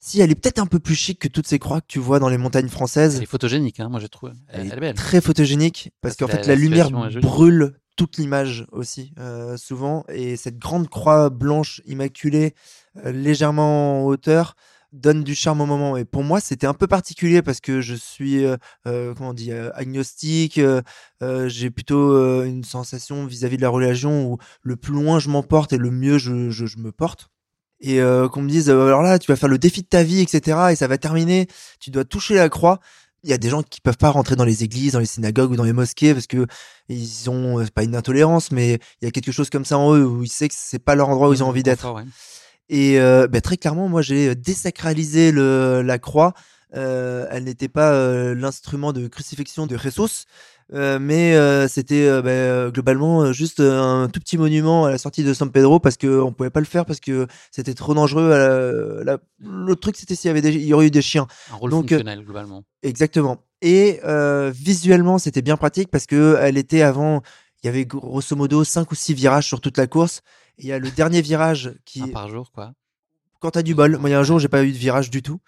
Si 0.00 0.20
elle 0.20 0.30
est 0.30 0.36
peut-être 0.36 0.60
un 0.60 0.66
peu 0.66 0.78
plus 0.78 0.94
chic 0.94 1.18
que 1.18 1.26
toutes 1.26 1.48
ces 1.48 1.58
croix 1.58 1.80
que 1.80 1.86
tu 1.88 1.98
vois 1.98 2.20
dans 2.20 2.28
les 2.28 2.38
montagnes 2.38 2.68
françaises. 2.68 3.16
Elle 3.16 3.24
est 3.24 3.26
photogénique, 3.26 3.80
hein, 3.80 3.88
moi 3.88 3.98
j'ai 3.98 4.08
trouvé. 4.08 4.32
Elle, 4.46 4.66
elle 4.70 4.78
est 4.78 4.80
belle. 4.80 4.94
Très 4.94 5.20
photogénique 5.20 5.90
parce 6.00 6.14
Parce 6.14 6.30
qu'en 6.30 6.36
que 6.38 6.42
fait 6.44 6.48
la- 6.48 6.54
lumière 6.54 6.88
brûle 7.20 7.72
toute 7.96 8.16
l'image 8.16 8.64
aussi 8.70 9.12
euh, 9.18 9.56
souvent 9.56 10.04
et 10.08 10.36
cette 10.36 10.56
grande 10.56 10.88
croix 10.88 11.30
blanche 11.30 11.82
immaculée 11.84 12.54
euh, 13.04 13.10
légèrement 13.10 14.02
en 14.02 14.04
hauteur 14.06 14.54
donne 14.92 15.22
du 15.22 15.34
charme 15.34 15.60
au 15.60 15.66
moment 15.66 15.96
et 15.96 16.04
pour 16.04 16.22
moi 16.22 16.40
c'était 16.40 16.66
un 16.66 16.74
peu 16.74 16.86
particulier 16.86 17.42
parce 17.42 17.60
que 17.60 17.80
je 17.80 17.94
suis 17.94 18.44
euh, 18.44 18.56
euh, 18.86 19.14
comment 19.14 19.30
on 19.30 19.34
dit 19.34 19.52
euh, 19.52 19.70
agnostique 19.74 20.58
euh, 20.58 20.82
j'ai 21.48 21.70
plutôt 21.70 22.42
une 22.44 22.64
sensation 22.64 23.26
vis-à-vis 23.26 23.58
de 23.58 23.62
la 23.62 23.68
religion 23.68 24.32
où 24.32 24.38
le 24.62 24.76
plus 24.76 24.94
loin 24.94 25.18
je 25.18 25.28
m'emporte 25.28 25.72
et 25.72 25.78
le 25.78 25.90
mieux 25.90 26.16
je, 26.16 26.50
je, 26.50 26.66
je 26.66 26.78
me 26.78 26.90
porte 26.90 27.28
et 27.80 28.00
qu'on 28.32 28.42
me 28.42 28.48
dise 28.48 28.70
alors 28.70 29.02
là 29.02 29.18
tu 29.18 29.30
vas 29.30 29.36
faire 29.36 29.48
le 29.48 29.58
défi 29.58 29.82
de 29.82 29.86
ta 29.86 30.02
vie 30.02 30.20
etc 30.20 30.70
et 30.70 30.76
ça 30.76 30.88
va 30.88 30.98
terminer 30.98 31.46
tu 31.78 31.90
dois 31.90 32.04
toucher 32.04 32.34
la 32.34 32.48
croix 32.48 32.80
il 33.24 33.30
y 33.30 33.32
a 33.32 33.38
des 33.38 33.50
gens 33.50 33.62
qui 33.62 33.80
peuvent 33.80 33.96
pas 33.96 34.10
rentrer 34.10 34.36
dans 34.36 34.44
les 34.44 34.62
églises, 34.62 34.92
dans 34.92 35.00
les 35.00 35.06
synagogues 35.06 35.50
ou 35.50 35.56
dans 35.56 35.64
les 35.64 35.72
mosquées 35.72 36.14
parce 36.14 36.26
que 36.26 36.46
ils 36.88 37.28
ont 37.28 37.64
pas 37.74 37.82
une 37.82 37.96
intolérance, 37.96 38.52
mais 38.52 38.78
il 39.02 39.04
y 39.04 39.08
a 39.08 39.10
quelque 39.10 39.32
chose 39.32 39.50
comme 39.50 39.64
ça 39.64 39.76
en 39.76 39.94
eux 39.94 40.06
où 40.06 40.22
ils 40.22 40.28
savent 40.28 40.48
que 40.48 40.54
c'est 40.56 40.78
pas 40.78 40.94
leur 40.94 41.08
endroit 41.08 41.28
où 41.28 41.32
ils 41.32 41.42
ont 41.42 41.48
envie 41.48 41.64
d'être. 41.64 41.92
Ouais. 41.92 42.04
Et 42.68 43.00
euh, 43.00 43.26
bah, 43.28 43.40
très 43.40 43.56
clairement, 43.56 43.88
moi 43.88 44.02
j'ai 44.02 44.34
désacralisé 44.34 45.32
le, 45.32 45.82
la 45.82 45.98
croix. 45.98 46.34
Euh, 46.76 47.26
elle 47.30 47.44
n'était 47.44 47.68
pas 47.68 47.92
euh, 47.92 48.34
l'instrument 48.34 48.92
de 48.92 49.08
crucifixion 49.08 49.66
de 49.66 49.78
Jesus, 49.78 50.26
euh, 50.74 50.98
mais 51.00 51.34
euh, 51.34 51.66
c'était 51.66 52.06
euh, 52.06 52.20
bah, 52.20 52.28
euh, 52.28 52.70
globalement 52.70 53.22
euh, 53.22 53.32
juste 53.32 53.60
euh, 53.60 53.80
un 53.80 54.08
tout 54.10 54.20
petit 54.20 54.36
monument 54.36 54.84
à 54.84 54.90
la 54.90 54.98
sortie 54.98 55.24
de 55.24 55.32
San 55.32 55.50
Pedro 55.50 55.80
parce 55.80 55.96
que 55.96 56.20
on 56.20 56.30
pouvait 56.30 56.50
pas 56.50 56.60
le 56.60 56.66
faire 56.66 56.84
parce 56.84 57.00
que 57.00 57.26
c'était 57.50 57.72
trop 57.72 57.94
dangereux. 57.94 58.32
à 58.32 58.38
la- 58.38 59.04
la- 59.14 59.18
Le 59.40 59.74
truc 59.76 59.96
c'était 59.96 60.14
s'il 60.14 60.28
y 60.28 60.30
avait 60.30 60.42
des... 60.42 60.52
il 60.52 60.64
y 60.66 60.74
aurait 60.74 60.88
eu 60.88 60.90
des 60.90 61.00
chiens. 61.00 61.26
Un 61.50 61.56
rôle 61.56 61.70
Donc, 61.70 61.84
euh, 61.86 61.96
fonctionnel, 61.96 62.22
globalement. 62.22 62.64
Exactement. 62.82 63.38
Et 63.62 64.00
euh, 64.04 64.52
visuellement, 64.54 65.16
c'était 65.18 65.40
bien 65.42 65.56
pratique 65.56 65.90
parce 65.90 66.04
que 66.04 66.36
elle 66.42 66.58
était 66.58 66.82
avant. 66.82 67.22
Il 67.62 67.66
y 67.66 67.70
avait 67.70 67.86
grosso 67.86 68.36
modo 68.36 68.62
5 68.62 68.92
ou 68.92 68.94
6 68.94 69.14
virages 69.14 69.46
sur 69.46 69.62
toute 69.62 69.78
la 69.78 69.86
course. 69.86 70.20
Et 70.58 70.62
il 70.62 70.66
y 70.68 70.72
a 70.72 70.78
le 70.78 70.90
dernier 70.90 71.22
virage 71.22 71.72
qui. 71.84 72.02
Un 72.02 72.08
par 72.08 72.28
jour, 72.28 72.52
quoi. 72.52 72.72
Quand 73.40 73.52
t'as 73.52 73.62
du 73.62 73.74
bol. 73.74 73.96
Moi, 73.98 74.10
il 74.10 74.12
y 74.12 74.14
a 74.14 74.20
un 74.20 74.24
jour, 74.24 74.38
j'ai 74.38 74.48
pas 74.48 74.64
eu 74.64 74.72
de 74.72 74.76
virage 74.76 75.10
du 75.10 75.22
tout. 75.22 75.40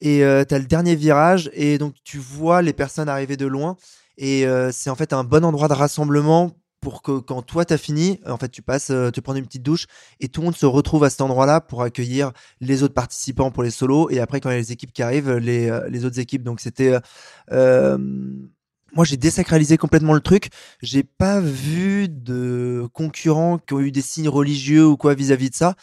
Et 0.00 0.24
euh, 0.24 0.44
t'as 0.44 0.58
le 0.58 0.66
dernier 0.66 0.94
virage 0.94 1.50
et 1.54 1.78
donc 1.78 1.94
tu 2.04 2.18
vois 2.18 2.60
les 2.60 2.74
personnes 2.74 3.08
arriver 3.08 3.38
de 3.38 3.46
loin. 3.46 3.76
Et 4.18 4.46
euh, 4.46 4.70
c'est 4.72 4.90
en 4.90 4.94
fait 4.94 5.14
un 5.14 5.24
bon 5.24 5.44
endroit 5.44 5.68
de 5.68 5.72
rassemblement 5.72 6.52
pour 6.80 7.02
que 7.02 7.18
quand 7.18 7.42
toi 7.42 7.64
t'as 7.64 7.78
fini, 7.78 8.20
en 8.26 8.36
fait 8.36 8.48
tu 8.48 8.62
passes, 8.62 8.90
euh, 8.90 9.10
tu 9.10 9.22
prends 9.22 9.34
une 9.34 9.44
petite 9.46 9.62
douche 9.62 9.86
et 10.20 10.28
tout 10.28 10.40
le 10.40 10.46
monde 10.46 10.56
se 10.56 10.66
retrouve 10.66 11.04
à 11.04 11.10
cet 11.10 11.20
endroit-là 11.20 11.60
pour 11.60 11.82
accueillir 11.82 12.32
les 12.60 12.82
autres 12.82 12.94
participants 12.94 13.50
pour 13.50 13.62
les 13.62 13.70
solos 13.70 14.08
et 14.10 14.20
après 14.20 14.40
quand 14.40 14.50
il 14.50 14.52
y 14.52 14.56
a 14.56 14.58
les 14.58 14.72
équipes 14.72 14.92
qui 14.92 15.02
arrivent, 15.02 15.32
les, 15.32 15.68
euh, 15.68 15.88
les 15.88 16.04
autres 16.04 16.20
équipes. 16.20 16.42
Donc 16.42 16.60
c'était, 16.60 16.92
euh, 16.92 17.00
euh, 17.52 17.98
moi 18.96 19.04
j'ai 19.04 19.16
désacralisé 19.16 19.76
complètement 19.76 20.14
le 20.14 20.20
truc. 20.20 20.48
J'ai 20.82 21.04
pas 21.04 21.40
vu 21.40 22.08
de 22.08 22.88
concurrents 22.92 23.58
qui 23.58 23.74
ont 23.74 23.80
eu 23.80 23.92
des 23.92 24.02
signes 24.02 24.28
religieux 24.28 24.86
ou 24.86 24.96
quoi 24.96 25.14
vis-à-vis 25.14 25.50
de 25.50 25.54
ça. 25.54 25.74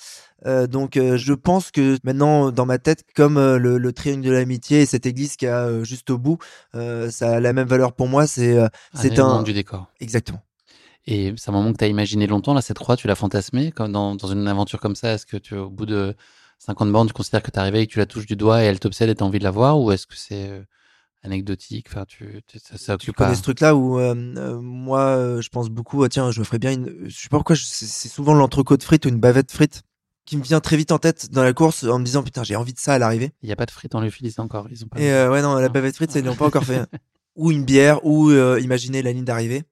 Euh, 0.45 0.67
donc 0.67 0.98
euh, 0.98 1.16
je 1.16 1.33
pense 1.33 1.72
que 1.72 1.98
maintenant 2.03 2.51
dans 2.51 2.66
ma 2.66 2.77
tête, 2.80 3.06
comme 3.16 3.38
euh, 3.38 3.58
le, 3.58 3.77
le 3.77 3.93
triangle 3.93 4.25
de 4.25 4.32
l'amitié 4.32 4.82
et 4.82 4.85
cette 4.85 5.06
église 5.06 5.38
qui 5.38 5.48
a 5.48 5.67
euh, 5.67 5.83
juste 5.85 6.09
au 6.09 6.17
bout, 6.17 6.38
euh, 6.75 7.09
ça 7.09 7.35
a 7.35 7.40
la 7.40 7.53
même 7.53 7.67
valeur 7.67 7.93
pour 7.93 8.08
moi. 8.08 8.27
C'est 8.27 8.58
euh, 8.58 8.67
c'est 8.93 9.08
élément 9.14 9.40
un 9.40 9.43
du 9.43 9.53
décor. 9.53 9.88
Exactement. 10.01 10.42
Et 11.06 11.33
c'est 11.38 11.50
un 11.50 11.53
moment 11.53 11.72
que 11.72 11.77
tu 11.77 11.83
as 11.83 11.88
imaginé 11.88 12.27
longtemps, 12.27 12.53
là, 12.53 12.61
cette 12.61 12.80
croix, 12.80 12.95
tu 12.95 13.08
l'as 13.08 13.16
fantasmé 13.16 13.72
comme 13.72 13.92
dans, 13.92 14.16
dans 14.16 14.27
une 14.30 14.48
aventure 14.48 14.80
comme 14.80 14.95
ça? 14.95 15.14
Est-ce 15.14 15.25
que 15.25 15.35
tu, 15.35 15.56
au 15.56 15.69
bout 15.69 15.85
de 15.85 16.16
50 16.59 16.92
bornes, 16.92 17.08
tu 17.08 17.14
considères 17.14 17.43
que 17.43 17.51
tu 17.51 17.58
es 17.58 17.59
arrivé 17.59 17.82
et 17.82 17.88
que 17.88 17.92
tu 17.92 18.00
la 18.00 18.06
touches 18.06 18.25
du 18.25 18.38
doigt 18.38 18.64
et 18.64 18.67
elle 18.67 18.80
t'obsède 18.80 19.09
et 19.09 19.16
tu 19.16 19.22
as 19.22 19.25
envie 19.25 19.40
de 19.40 19.43
la 19.43 19.51
voir? 19.51 19.80
Ou 19.80 19.92
est-ce 19.92 20.08
que 20.08 20.16
c'est 20.16 20.64
anecdotique 21.24 21.88
enfin, 21.90 22.06
tu, 22.06 22.42
tu- 22.48 22.60
ça, 22.60 22.77
ça 22.77 22.98
Tu 22.98 23.11
connais 23.14 23.30
pas 23.32 23.35
ce 23.35 23.42
truc-là 23.42 23.76
où 23.76 23.98
euh, 24.00 24.14
euh, 24.38 24.60
moi 24.61 25.00
euh, 25.02 25.42
je 25.42 25.50
pense 25.50 25.69
beaucoup, 25.69 26.03
ah, 26.03 26.10
tiens, 26.10 26.32
je 26.32 26.40
me 26.40 26.45
ferais 26.45 26.60
bien 26.60 26.72
une. 26.72 26.93
Je 27.06 27.16
sais 27.16 27.30
pas 27.30 27.38
pourquoi, 27.38 27.56
je- 27.56 27.64
c'est 27.66 28.10
souvent 28.10 28.34
l'entrecôte 28.34 28.84
frite 28.84 29.06
ou 29.06 29.10
une 29.10 29.19
bavette 29.19 29.52
frite 29.52 29.84
qui 30.26 30.38
me 30.38 30.43
vient 30.43 30.60
très 30.60 30.77
vite 30.77 30.92
en 30.92 31.00
tête 31.00 31.32
dans 31.32 31.43
la 31.43 31.53
course 31.53 31.84
en 31.84 32.00
me 32.00 32.06
disant 32.06 32.24
putain, 32.24 32.43
j'ai 32.43 32.56
envie 32.56 32.74
de 32.74 32.80
ça 32.80 32.93
à 32.93 32.98
l'arrivée. 33.00 33.32
Il 33.42 33.48
n'y 33.48 33.53
a 33.53 33.56
pas 33.58 33.66
de 33.66 33.72
frites 33.72 33.95
en 33.95 34.02
Lyophilis 34.02 34.35
encore. 34.38 34.68
Ils 34.72 34.84
ont 34.84 34.88
pas 34.88 35.00
Et 35.00 35.27
ouais, 35.27 35.42
non, 35.42 35.56
la 35.56 35.69
bavette 35.69 35.95
frite, 35.95 36.11
ça, 36.11 36.19
ils 36.19 36.26
l'ont 36.26 36.35
pas 36.35 36.45
encore 36.48 36.64
fait. 36.66 36.82
Ou 37.35 37.52
une 37.52 37.66
bière, 37.66 38.06
ou 38.06 38.32
imaginer 38.58 39.02
la 39.02 39.11
ligne 39.11 39.26
d'arrivée. 39.26 39.64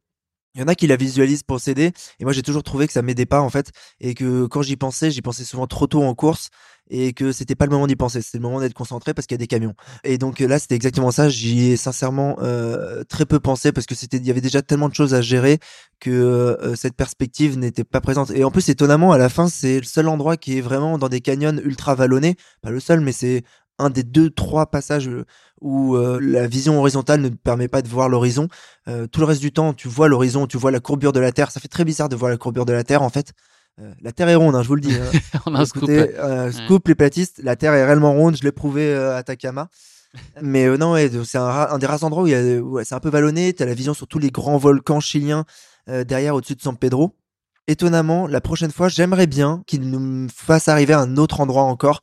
Il 0.56 0.60
y 0.60 0.64
en 0.64 0.68
a 0.68 0.76
qui 0.76 0.86
la 0.86 0.98
visualisent 0.98 1.44
pour 1.44 1.62
s'aider, 1.62 1.94
et 2.20 2.24
moi 2.26 2.34
j'ai 2.34 2.42
toujours 2.42 2.64
trouvé 2.64 2.86
que 2.86 2.92
ça 2.92 3.02
m'aidait 3.02 3.26
pas 3.26 3.40
en 3.40 3.50
fait, 3.50 3.72
et 4.02 4.14
que 4.16 4.48
quand 4.48 4.62
j'y 4.62 4.76
pensais, 4.76 5.10
j'y 5.10 5.22
pensais 5.22 5.46
souvent 5.46 5.66
trop 5.66 5.88
tôt 5.88 6.04
en 6.04 6.14
course, 6.14 6.50
et 6.92 7.14
que 7.14 7.32
c'était 7.32 7.56
pas 7.56 7.66
le 7.66 7.72
moment 7.72 7.88
d'y 7.88 7.96
penser, 7.96 8.22
c'était 8.22 8.38
le 8.38 8.44
moment 8.44 8.60
d'être 8.60 8.74
concentré 8.74 9.14
parce 9.14 9.26
qu'il 9.26 9.34
y 9.36 9.40
a 9.40 9.44
des 9.44 9.48
camions. 9.48 9.74
Et 10.04 10.18
donc 10.18 10.42
euh, 10.42 10.48
là, 10.48 10.60
c'était 10.60 10.76
exactement 10.76 11.10
ça. 11.10 11.30
J'y 11.30 11.72
ai 11.72 11.78
sincèrement 11.78 12.38
euh, 12.42 13.04
très 13.06 13.26
peu 13.26 13.40
pensé 13.40 13.72
parce 13.72 13.88
que 13.88 13.96
c'était, 13.96 14.18
il 14.18 14.26
y 14.26 14.32
avait 14.32 14.42
déjà 14.42 14.62
tellement 14.62 14.90
de 14.90 14.94
choses 14.94 15.14
à 15.14 15.22
gérer 15.22 15.60
que 16.00 16.12
euh, 16.12 16.76
cette 16.76 16.96
perspective 16.96 17.58
n'était 17.58 17.84
pas 17.84 18.02
présente. 18.02 18.32
Et 18.32 18.44
en 18.44 18.52
plus, 18.52 18.70
étonnamment, 18.70 19.12
à 19.12 19.18
la 19.18 19.30
fin, 19.30 19.48
c'est 19.48 19.78
le 19.78 19.86
seul 19.86 20.08
endroit 20.08 20.38
qui 20.38 20.58
est 20.58 20.62
vraiment 20.62 20.98
dans 20.98 21.10
des 21.10 21.22
canyons 21.22 21.58
ultra 21.64 21.96
vallonnés, 21.96 22.36
pas 22.62 22.72
le 22.72 22.80
seul, 22.80 23.02
mais 23.02 23.12
c'est 23.12 23.44
un 23.82 23.90
des 23.90 24.04
deux, 24.04 24.30
trois 24.30 24.68
passages 24.68 25.10
euh, 25.10 25.26
où 25.60 25.96
euh, 25.96 26.20
la 26.22 26.48
vision 26.48 26.80
horizontale 26.80 27.22
ne 27.22 27.30
permet 27.30 27.68
pas 27.68 27.82
de 27.82 27.88
voir 27.88 28.10
l'horizon. 28.10 28.48
Euh, 28.88 29.08
tout 29.08 29.20
le 29.20 29.26
reste 29.26 29.42
du 29.42 29.52
temps, 29.52 29.74
tu 29.74 29.88
vois 29.88 30.08
l'horizon, 30.08 30.48
tu 30.48 30.58
vois 30.58 30.72
la 30.72 30.80
courbure 30.80 31.12
de 31.12 31.20
la 31.20 31.32
Terre. 31.32 31.52
Ça 31.52 31.60
fait 31.60 31.68
très 31.68 31.86
bizarre 31.86 32.10
de 32.10 32.16
voir 32.16 32.32
la 32.32 32.38
courbure 32.38 32.66
de 32.66 32.74
la 32.74 32.84
Terre, 32.84 33.02
en 33.02 33.10
fait. 33.10 33.34
Euh, 33.80 33.94
la 34.02 34.12
Terre 34.12 34.30
est 34.30 34.36
ronde, 34.36 34.56
hein, 34.56 34.64
je 34.64 34.68
vous 34.68 34.76
le 34.76 34.82
dis. 34.82 34.94
hein. 34.96 35.40
On 35.46 35.56
a 35.56 35.60
un 35.62 35.66
scoop. 35.66 35.90
Euh, 35.90 36.46
Ouais. 36.48 36.52
scoop, 36.52 36.88
les 36.88 36.96
platistes, 36.96 37.40
la 37.44 37.56
Terre 37.56 37.74
est 37.74 37.86
réellement 37.86 38.12
ronde. 38.14 38.36
Je 38.38 38.44
l'ai 38.44 38.52
prouvé 38.52 38.86
euh, 38.94 39.16
à 39.16 39.24
Takama. 39.24 39.70
Mais 40.42 40.68
non, 40.78 40.94
ouais, 40.94 41.10
c'est 41.26 41.38
un, 41.38 41.78
des 41.78 41.86
rares 41.86 42.04
endroits 42.04 42.24
où 42.24 42.28
ouais, 42.28 42.84
c'est 42.86 42.96
un 42.96 43.00
peu 43.00 43.10
vallonné. 43.10 43.54
Tu 43.54 43.64
as 43.64 43.66
la 43.66 43.74
vision 43.74 43.94
sur 43.94 44.08
tous 44.08 44.20
les 44.20 44.30
grands 44.30 44.58
volcans 44.58 45.00
chiliens 45.00 45.46
derrière, 45.88 46.36
au-dessus 46.36 46.56
de 46.56 46.62
San 46.62 46.76
Pedro. 46.78 47.16
Étonnamment, 47.68 48.28
la 48.28 48.42
prochaine 48.42 48.72
fois, 48.72 48.90
j'aimerais 48.90 49.28
bien 49.28 49.64
qu'ils 49.68 49.90
nous 49.90 50.28
fassent 50.36 50.68
arriver 50.68 50.94
à 50.94 51.00
un 51.00 51.16
autre 51.16 51.40
endroit 51.40 51.64
encore 51.64 52.02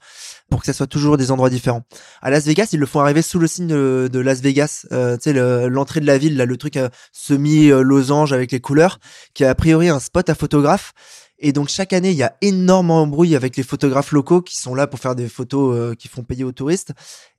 pour 0.49 0.61
que 0.61 0.67
ça 0.67 0.73
soit 0.73 0.87
toujours 0.87 1.17
des 1.19 1.31
endroits 1.31 1.51
différents. 1.51 1.83
À 2.23 2.31
Las 2.31 2.47
Vegas, 2.47 2.69
ils 2.73 2.79
le 2.81 2.87
font 2.87 3.01
arriver 3.01 3.21
sous 3.23 3.39
le 3.39 3.47
signe 3.49 3.67
de, 3.67 4.09
de 4.11 4.19
Las 4.21 4.41
Vegas, 4.41 4.87
euh, 4.93 5.17
tu 5.17 5.25
sais, 5.25 5.33
le- 5.35 5.69
l'entrée 5.69 6.01
de 6.01 6.07
la 6.07 6.17
ville, 6.17 6.37
là, 6.37 6.47
le 6.47 6.57
truc 6.57 6.77
euh, 6.77 6.89
semi-losange 7.13 8.33
avec 8.33 8.53
les 8.53 8.61
couleurs, 8.61 8.99
qui 9.35 9.45
a 9.45 9.51
a 9.51 9.55
priori 9.55 9.89
un 9.89 9.99
spot 10.01 10.29
à 10.31 10.35
photographe. 10.35 10.93
Et 11.41 11.53
donc 11.53 11.69
chaque 11.69 11.93
année, 11.93 12.11
il 12.11 12.17
y 12.17 12.23
a 12.25 12.35
énormément 12.43 13.01
d'embrouilles 13.01 13.37
avec 13.37 13.57
les 13.57 13.63
photographes 13.63 14.11
locaux 14.13 14.43
qui 14.43 14.57
sont 14.57 14.75
là 14.75 14.87
pour 14.89 14.99
faire 14.99 15.15
des 15.15 15.29
photos 15.29 15.77
euh, 15.77 15.95
qui 15.95 16.09
font 16.09 16.23
payer 16.25 16.43
aux 16.45 16.51
touristes. 16.53 16.93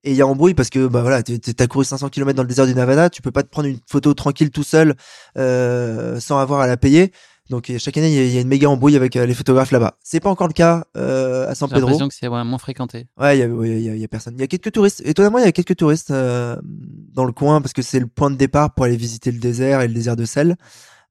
Et 0.05 0.11
il 0.11 0.15
y 0.17 0.21
a 0.21 0.27
embrouille 0.27 0.53
parce 0.53 0.69
que 0.69 0.87
bah 0.87 1.01
voilà, 1.01 1.21
t'as 1.21 1.67
couru 1.67 1.83
500 1.83 2.07
km 2.09 2.35
dans 2.35 2.43
le 2.43 2.47
désert 2.47 2.65
du 2.65 2.73
Nevada, 2.73 3.09
tu 3.09 3.21
peux 3.21 3.31
pas 3.31 3.43
te 3.43 3.49
prendre 3.49 3.67
une 3.67 3.79
photo 3.89 4.13
tranquille 4.13 4.51
tout 4.51 4.63
seul 4.63 4.95
euh, 5.37 6.19
sans 6.19 6.39
avoir 6.39 6.61
à 6.61 6.67
la 6.67 6.77
payer. 6.77 7.11
Donc 7.49 7.69
et 7.71 7.79
chaque 7.79 7.97
année, 7.97 8.09
il 8.09 8.13
y 8.13 8.37
a- 8.37 8.39
y, 8.39 8.41
une 8.41 8.47
méga 8.47 8.69
embrouille 8.69 8.95
avec 8.95 9.15
euh, 9.15 9.25
les 9.25 9.33
photographes 9.33 9.71
là-bas. 9.71 9.97
C'est 10.03 10.19
pas 10.19 10.29
encore 10.29 10.47
le 10.47 10.53
cas 10.53 10.85
euh, 10.95 11.49
à 11.49 11.55
San 11.55 11.67
J'ai 11.67 11.75
Pedro. 11.75 11.89
l'impression 11.89 12.07
que 12.07 12.13
c'est 12.13 12.27
ouais, 12.27 12.43
moins 12.43 12.59
fréquenté. 12.59 13.07
Ouais, 13.19 13.37
il 13.37 13.39
y 13.39 13.43
a, 13.43 13.47
y, 13.47 13.89
a, 13.89 13.95
il 13.95 13.99
y 14.01 14.03
a 14.03 14.07
personne. 14.07 14.35
Il 14.37 14.41
y 14.41 14.43
a 14.43 14.47
quelques 14.47 14.71
touristes. 14.71 15.01
Étonnamment, 15.03 15.39
il 15.39 15.45
y 15.45 15.47
a 15.47 15.51
quelques 15.51 15.75
touristes 15.75 16.11
euh, 16.11 16.55
dans 16.63 17.25
le 17.25 17.31
coin 17.31 17.59
parce 17.59 17.73
que 17.73 17.81
c'est 17.81 17.99
le 17.99 18.05
point 18.07 18.29
de 18.29 18.35
départ 18.35 18.73
pour 18.75 18.85
aller 18.85 18.97
visiter 18.97 19.31
le 19.31 19.39
désert 19.39 19.81
et 19.81 19.87
le 19.87 19.93
désert 19.95 20.15
de 20.15 20.25
sel. 20.25 20.55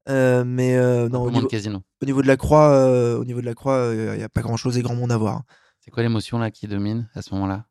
Euh, 0.09 0.45
mais 0.45 0.77
euh, 0.77 1.09
non, 1.09 1.23
au 1.23 1.31
niveau, 1.31 1.47
casinos. 1.47 1.83
au 2.03 2.07
niveau 2.07 2.23
de 2.23 2.27
la 2.27 2.37
croix, 2.37 2.71
euh, 2.71 3.19
au 3.19 3.25
niveau 3.25 3.41
de 3.41 3.47
la 3.47 3.55
croix, 3.55 3.91
il 3.93 4.21
y 4.21 4.23
a 4.23 4.29
pas 4.29 4.41
grand-chose 4.41 4.79
et 4.79 4.83
grand 4.83 4.95
monde 4.95 5.13
à 5.13 5.19
voir. 5.19 5.43
C'est 5.81 5.91
quoi 5.91 6.03
l'émotion 6.03 6.39
là 6.39 6.51
qui 6.51 6.67
domine 6.67 7.09
à 7.15 7.23
ce 7.23 7.35
moment-là? 7.35 7.67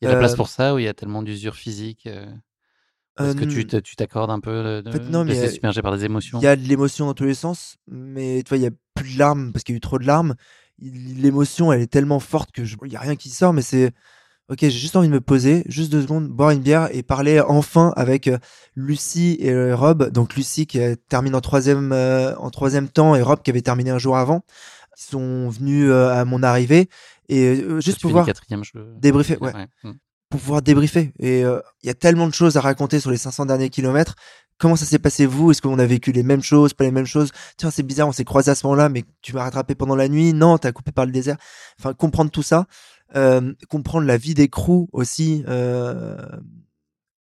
Il 0.00 0.04
y 0.04 0.08
a 0.08 0.10
de 0.10 0.14
la 0.14 0.20
place 0.20 0.34
pour 0.34 0.48
ça 0.48 0.74
ou 0.74 0.78
il 0.78 0.84
y 0.84 0.88
a 0.88 0.94
tellement 0.94 1.22
d'usure 1.22 1.54
physique 1.54 2.06
Est-ce 2.06 3.36
que 3.36 3.78
tu 3.78 3.96
t'accordes 3.96 4.30
un 4.30 4.40
peu 4.40 4.62
de, 4.62 4.80
de, 4.82 4.88
En 4.88 4.92
fait, 4.92 5.08
non, 5.10 5.24
de 5.24 5.30
mais 5.30 5.48
submerger 5.48 5.82
par 5.82 5.96
des 5.96 6.04
émotions? 6.04 6.40
Il 6.40 6.44
y 6.44 6.48
a 6.48 6.56
de 6.56 6.62
l'émotion 6.62 7.06
dans 7.06 7.14
tous 7.14 7.24
les 7.24 7.34
sens, 7.34 7.76
mais 7.86 8.42
tu 8.42 8.48
vois, 8.48 8.58
il 8.58 8.64
y 8.64 8.66
a 8.66 8.70
plus 8.94 9.14
de 9.14 9.18
larmes 9.18 9.52
parce 9.52 9.64
qu'il 9.64 9.74
y 9.74 9.76
a 9.76 9.78
eu 9.78 9.80
trop 9.80 9.98
de 9.98 10.06
larmes. 10.06 10.34
L'émotion, 10.78 11.72
elle 11.72 11.80
est 11.80 11.86
tellement 11.86 12.18
forte 12.18 12.50
que 12.50 12.64
je... 12.64 12.76
il 12.84 12.92
y 12.92 12.96
a 12.96 13.00
rien 13.00 13.16
qui 13.16 13.30
sort, 13.30 13.52
mais 13.52 13.62
c'est 13.62 13.92
ok. 14.50 14.58
J'ai 14.60 14.70
juste 14.70 14.96
envie 14.96 15.08
de 15.08 15.12
me 15.12 15.20
poser, 15.20 15.64
juste 15.66 15.90
deux 15.92 16.02
secondes, 16.02 16.28
boire 16.28 16.50
une 16.50 16.60
bière 16.60 16.88
et 16.92 17.02
parler 17.02 17.40
enfin 17.40 17.92
avec 17.96 18.28
euh, 18.28 18.38
Lucie 18.74 19.36
et 19.40 19.50
euh, 19.52 19.74
Rob. 19.76 20.10
Donc 20.10 20.34
Lucie 20.34 20.66
qui 20.66 20.80
euh, 20.80 20.94
termine 21.08 21.34
en 21.34 21.40
troisième 21.40 21.92
euh, 21.92 22.34
en 22.36 22.50
troisième 22.50 22.88
temps 22.88 23.14
et 23.14 23.22
Rob 23.22 23.40
qui 23.42 23.50
avait 23.50 23.62
terminé 23.62 23.90
un 23.90 23.98
jour 23.98 24.16
avant. 24.16 24.42
Ils 24.98 25.10
sont 25.10 25.48
venus 25.48 25.88
euh, 25.90 26.08
à 26.10 26.24
mon 26.24 26.42
arrivée 26.42 26.88
et 27.28 27.60
euh, 27.62 27.80
juste 27.80 28.00
pour 28.00 28.10
pouvoir 28.10 28.26
je- 28.26 28.30
débriefer. 29.00 29.36
Ouais 29.40 29.52
ouais. 29.54 29.66
Mm. 29.82 29.92
pour 30.30 30.40
pouvoir 30.40 30.62
débriefer. 30.62 31.12
Et 31.18 31.40
il 31.40 31.86
y 31.86 31.90
a 31.90 31.94
tellement 31.94 32.26
de 32.28 32.34
choses 32.34 32.56
à 32.56 32.60
raconter 32.60 33.00
sur 33.00 33.10
les 33.10 33.16
500 33.16 33.46
derniers 33.46 33.70
kilomètres. 33.70 34.14
Comment 34.56 34.76
ça 34.76 34.84
s'est 34.84 35.00
passé 35.00 35.26
vous? 35.26 35.50
Est-ce 35.50 35.60
qu'on 35.60 35.80
a 35.80 35.84
vécu 35.86 36.12
les 36.12 36.22
mêmes 36.22 36.42
choses, 36.42 36.74
pas 36.74 36.84
les 36.84 36.92
mêmes 36.92 37.06
choses? 37.06 37.32
Tiens, 37.56 37.72
c'est 37.72 37.82
bizarre, 37.82 38.06
on 38.06 38.12
s'est 38.12 38.24
croisés 38.24 38.52
à 38.52 38.54
ce 38.54 38.64
moment-là, 38.66 38.88
mais 38.88 39.02
tu 39.20 39.32
m'as 39.34 39.42
rattrapé 39.42 39.74
pendant 39.74 39.96
la 39.96 40.08
nuit 40.08 40.32
Non, 40.32 40.58
t'as 40.58 40.70
coupé 40.70 40.92
par 40.92 41.06
le 41.06 41.12
désert. 41.12 41.36
Enfin, 41.80 41.92
comprendre 41.92 42.30
tout 42.30 42.44
ça, 42.44 42.66
comprendre 43.68 44.06
la 44.06 44.16
vie 44.16 44.34
des 44.34 44.48
crews 44.48 44.88
aussi. 44.92 45.44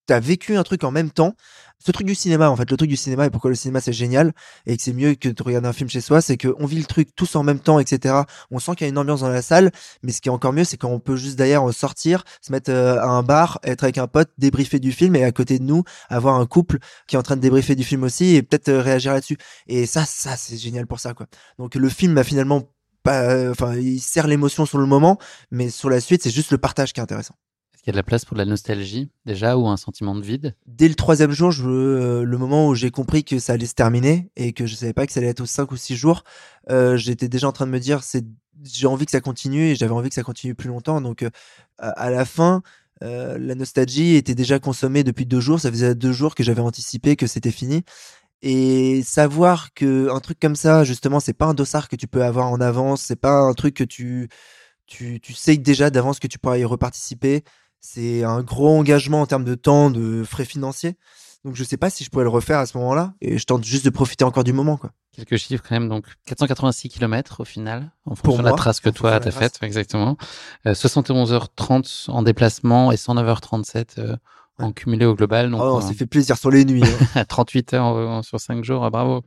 T'as 0.05 0.19
vécu 0.19 0.57
un 0.57 0.63
truc 0.63 0.83
en 0.83 0.91
même 0.91 1.11
temps. 1.11 1.33
Ce 1.79 1.91
truc 1.91 2.07
du 2.07 2.15
cinéma, 2.15 2.49
en 2.49 2.55
fait, 2.55 2.69
le 2.71 2.77
truc 2.77 2.89
du 2.89 2.95
cinéma 2.95 3.25
et 3.25 3.29
pourquoi 3.29 3.49
le 3.49 3.55
cinéma 3.55 3.81
c'est 3.81 3.93
génial 3.93 4.31
et 4.65 4.77
que 4.77 4.83
c'est 4.83 4.93
mieux 4.93 5.15
que 5.15 5.27
de 5.27 5.43
regarder 5.43 5.67
un 5.67 5.73
film 5.73 5.89
chez 5.89 5.99
soi, 5.99 6.21
c'est 6.21 6.37
qu'on 6.37 6.65
vit 6.65 6.77
le 6.77 6.85
truc 6.85 7.09
tous 7.13 7.35
en 7.35 7.43
même 7.43 7.59
temps, 7.59 7.79
etc. 7.79 8.15
On 8.51 8.59
sent 8.59 8.75
qu'il 8.75 8.85
y 8.85 8.87
a 8.87 8.89
une 8.89 8.97
ambiance 8.97 9.19
dans 9.21 9.29
la 9.29 9.41
salle, 9.41 9.71
mais 10.01 10.13
ce 10.13 10.21
qui 10.21 10.29
est 10.29 10.31
encore 10.31 10.53
mieux, 10.53 10.63
c'est 10.63 10.77
quand 10.77 10.89
on 10.89 10.99
peut 10.99 11.17
juste 11.17 11.37
d'ailleurs 11.37 11.73
sortir, 11.73 12.23
se 12.41 12.53
mettre 12.53 12.71
à 12.71 13.05
un 13.05 13.23
bar, 13.23 13.59
être 13.63 13.83
avec 13.83 13.97
un 13.97 14.07
pote, 14.07 14.29
débriefer 14.37 14.79
du 14.79 14.93
film 14.93 15.15
et 15.17 15.25
à 15.25 15.31
côté 15.33 15.59
de 15.59 15.63
nous, 15.63 15.83
avoir 16.09 16.35
un 16.35 16.45
couple 16.45 16.79
qui 17.07 17.15
est 17.15 17.19
en 17.19 17.23
train 17.23 17.35
de 17.35 17.41
débriefer 17.41 17.75
du 17.75 17.83
film 17.83 18.03
aussi 18.03 18.35
et 18.35 18.43
peut-être 18.43 18.71
réagir 18.71 19.13
là-dessus. 19.13 19.37
Et 19.67 19.85
ça, 19.85 20.05
ça, 20.05 20.37
c'est 20.37 20.57
génial 20.57 20.87
pour 20.87 21.01
ça, 21.01 21.13
quoi. 21.13 21.27
Donc 21.59 21.75
le 21.75 21.89
film 21.89 22.17
a 22.17 22.23
finalement 22.23 22.63
pas, 23.03 23.49
enfin, 23.51 23.75
il 23.75 23.99
sert 23.99 24.27
l'émotion 24.27 24.65
sur 24.65 24.77
le 24.77 24.85
moment, 24.85 25.17
mais 25.51 25.69
sur 25.69 25.89
la 25.89 25.99
suite, 25.99 26.23
c'est 26.23 26.31
juste 26.31 26.51
le 26.51 26.57
partage 26.57 26.93
qui 26.93 26.99
est 26.99 27.03
intéressant. 27.03 27.35
Est-ce 27.73 27.83
qu'il 27.83 27.91
y 27.91 27.91
a 27.91 27.93
de 27.93 27.97
la 27.97 28.03
place 28.03 28.23
pour 28.23 28.35
de 28.35 28.39
la 28.39 28.45
nostalgie 28.45 29.09
déjà 29.25 29.57
ou 29.57 29.67
un 29.67 29.77
sentiment 29.77 30.15
de 30.15 30.21
vide? 30.21 30.55
Dès 30.65 30.87
le 30.87 30.95
troisième 30.95 31.31
jour, 31.31 31.51
je, 31.51 31.67
euh, 31.67 32.23
le 32.23 32.37
moment 32.37 32.67
où 32.67 32.75
j'ai 32.75 32.91
compris 32.91 33.23
que 33.23 33.39
ça 33.39 33.53
allait 33.53 33.65
se 33.65 33.75
terminer 33.75 34.31
et 34.35 34.53
que 34.53 34.65
je 34.65 34.75
savais 34.75 34.93
pas 34.93 35.05
que 35.05 35.11
ça 35.11 35.19
allait 35.19 35.29
être 35.29 35.41
aux 35.41 35.45
cinq 35.45 35.71
ou 35.71 35.77
six 35.77 35.95
jours, 35.95 36.23
euh, 36.69 36.95
j'étais 36.97 37.27
déjà 37.27 37.47
en 37.47 37.51
train 37.51 37.65
de 37.65 37.71
me 37.71 37.79
dire 37.79 38.03
c'est 38.03 38.25
j'ai 38.63 38.87
envie 38.87 39.05
que 39.05 39.11
ça 39.11 39.21
continue 39.21 39.69
et 39.69 39.75
j'avais 39.75 39.93
envie 39.93 40.09
que 40.09 40.15
ça 40.15 40.23
continue 40.23 40.55
plus 40.55 40.69
longtemps. 40.69 41.01
Donc 41.01 41.23
euh, 41.23 41.29
à, 41.77 42.09
la 42.09 42.25
fin, 42.25 42.61
euh, 43.03 43.37
la 43.37 43.55
nostalgie 43.55 44.15
était 44.15 44.35
déjà 44.35 44.59
consommée 44.59 45.03
depuis 45.03 45.25
deux 45.25 45.39
jours. 45.39 45.59
Ça 45.59 45.71
faisait 45.71 45.95
deux 45.95 46.11
jours 46.11 46.35
que 46.35 46.43
j'avais 46.43 46.61
anticipé 46.61 47.15
que 47.15 47.27
c'était 47.27 47.51
fini. 47.51 47.83
Et 48.45 49.01
savoir 49.03 49.73
que 49.73 50.09
un 50.09 50.19
truc 50.19 50.37
comme 50.37 50.57
ça, 50.57 50.83
justement, 50.83 51.21
c'est 51.21 51.33
pas 51.33 51.45
un 51.45 51.53
dossard 51.53 51.87
que 51.87 51.95
tu 51.95 52.07
peux 52.07 52.25
avoir 52.25 52.51
en 52.51 52.59
avance, 52.59 53.01
c'est 53.01 53.15
pas 53.15 53.39
un 53.39 53.53
truc 53.53 53.73
que 53.73 53.85
tu 53.85 54.27
tu, 54.85 55.21
tu 55.21 55.33
sais 55.33 55.55
déjà 55.55 55.89
d'avance 55.89 56.19
que 56.19 56.27
tu 56.27 56.39
pourras 56.39 56.57
y 56.57 56.65
reparticiper. 56.65 57.45
C'est 57.79 58.23
un 58.23 58.43
gros 58.43 58.77
engagement 58.77 59.21
en 59.21 59.25
termes 59.25 59.45
de 59.45 59.55
temps, 59.55 59.89
de 59.89 60.25
frais 60.25 60.43
financiers. 60.43 60.97
Donc 61.45 61.55
je 61.55 61.63
sais 61.63 61.77
pas 61.77 61.89
si 61.89 62.03
je 62.03 62.09
pourrais 62.09 62.25
le 62.25 62.29
refaire 62.29 62.59
à 62.59 62.65
ce 62.65 62.77
moment-là. 62.77 63.13
Et 63.21 63.37
je 63.37 63.45
tente 63.45 63.63
juste 63.63 63.85
de 63.85 63.89
profiter 63.89 64.25
encore 64.25 64.43
du 64.43 64.53
moment, 64.53 64.75
quoi. 64.75 64.91
Quelques 65.13 65.37
chiffres 65.37 65.63
quand 65.67 65.75
même, 65.75 65.89
donc 65.89 66.05
486 66.25 66.89
km 66.89 67.41
au 67.41 67.45
final, 67.45 67.91
en 68.05 68.15
Pour 68.15 68.39
de 68.39 68.43
la 68.43 68.49
moi, 68.49 68.57
trace 68.57 68.79
que 68.79 68.89
toi 68.89 69.19
t'as 69.19 69.31
faite, 69.31 69.59
exactement. 69.61 70.17
Euh, 70.65 70.73
71h30 70.73 72.09
en 72.09 72.23
déplacement 72.23 72.91
et 72.91 72.95
109h37 72.95 73.99
euh, 73.99 74.15
en 74.59 74.71
cumulé 74.71 75.05
au 75.05 75.15
global. 75.15 75.49
Donc, 75.51 75.61
Oh, 75.63 75.75
on 75.75 75.77
euh, 75.77 75.81
s'est 75.87 75.93
fait 75.95 76.05
plaisir 76.05 76.37
sur 76.37 76.51
les 76.51 76.65
nuits. 76.65 76.83
hein. 76.83 77.05
à 77.15 77.25
38 77.25 77.73
heures 77.73 77.95
euh, 77.95 78.21
sur 78.21 78.39
5 78.39 78.63
jours, 78.63 78.85
euh, 78.85 78.89
bravo. 78.89 79.23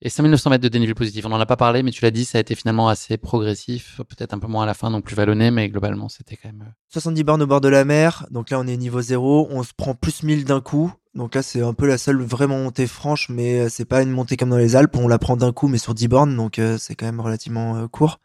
Et 0.00 0.10
5900 0.10 0.50
mètres 0.50 0.62
de 0.62 0.68
dénivelé 0.68 0.94
positif, 0.94 1.26
on 1.26 1.28
n'en 1.28 1.40
a 1.40 1.46
pas 1.46 1.56
parlé, 1.56 1.82
mais 1.82 1.90
tu 1.90 2.02
l'as 2.04 2.12
dit, 2.12 2.24
ça 2.24 2.38
a 2.38 2.40
été 2.40 2.54
finalement 2.54 2.88
assez 2.88 3.16
progressif, 3.16 4.00
peut-être 4.08 4.32
un 4.32 4.38
peu 4.38 4.46
moins 4.46 4.62
à 4.62 4.66
la 4.66 4.74
fin, 4.74 4.92
donc 4.92 5.02
plus 5.04 5.16
vallonné, 5.16 5.50
mais 5.50 5.68
globalement, 5.68 6.08
c'était 6.08 6.36
quand 6.36 6.50
même... 6.50 6.62
euh, 6.68 6.72
70 6.92 7.24
bornes 7.24 7.42
au 7.42 7.48
bord 7.48 7.60
de 7.60 7.68
la 7.68 7.84
mer. 7.84 8.24
Donc 8.30 8.50
là, 8.50 8.60
on 8.60 8.66
est 8.68 8.76
niveau 8.76 9.00
0. 9.02 9.48
On 9.50 9.64
se 9.64 9.72
prend 9.76 9.94
plus 9.96 10.22
1000 10.22 10.44
d'un 10.44 10.60
coup. 10.60 10.92
Donc 11.14 11.34
là, 11.34 11.42
c'est 11.42 11.62
un 11.62 11.74
peu 11.74 11.88
la 11.88 11.98
seule 11.98 12.22
vraiment 12.22 12.58
montée 12.58 12.86
franche, 12.86 13.28
mais 13.28 13.62
euh, 13.62 13.68
c'est 13.68 13.86
pas 13.86 14.02
une 14.02 14.10
montée 14.12 14.36
comme 14.36 14.50
dans 14.50 14.56
les 14.56 14.76
Alpes. 14.76 14.94
On 14.96 15.08
la 15.08 15.18
prend 15.18 15.36
d'un 15.36 15.52
coup, 15.52 15.66
mais 15.66 15.78
sur 15.78 15.94
10 15.94 16.06
bornes. 16.06 16.36
Donc 16.36 16.60
euh, 16.60 16.78
c'est 16.78 16.94
quand 16.94 17.06
même 17.06 17.20
relativement 17.20 17.74
euh, 17.76 17.88
court. 17.88 18.20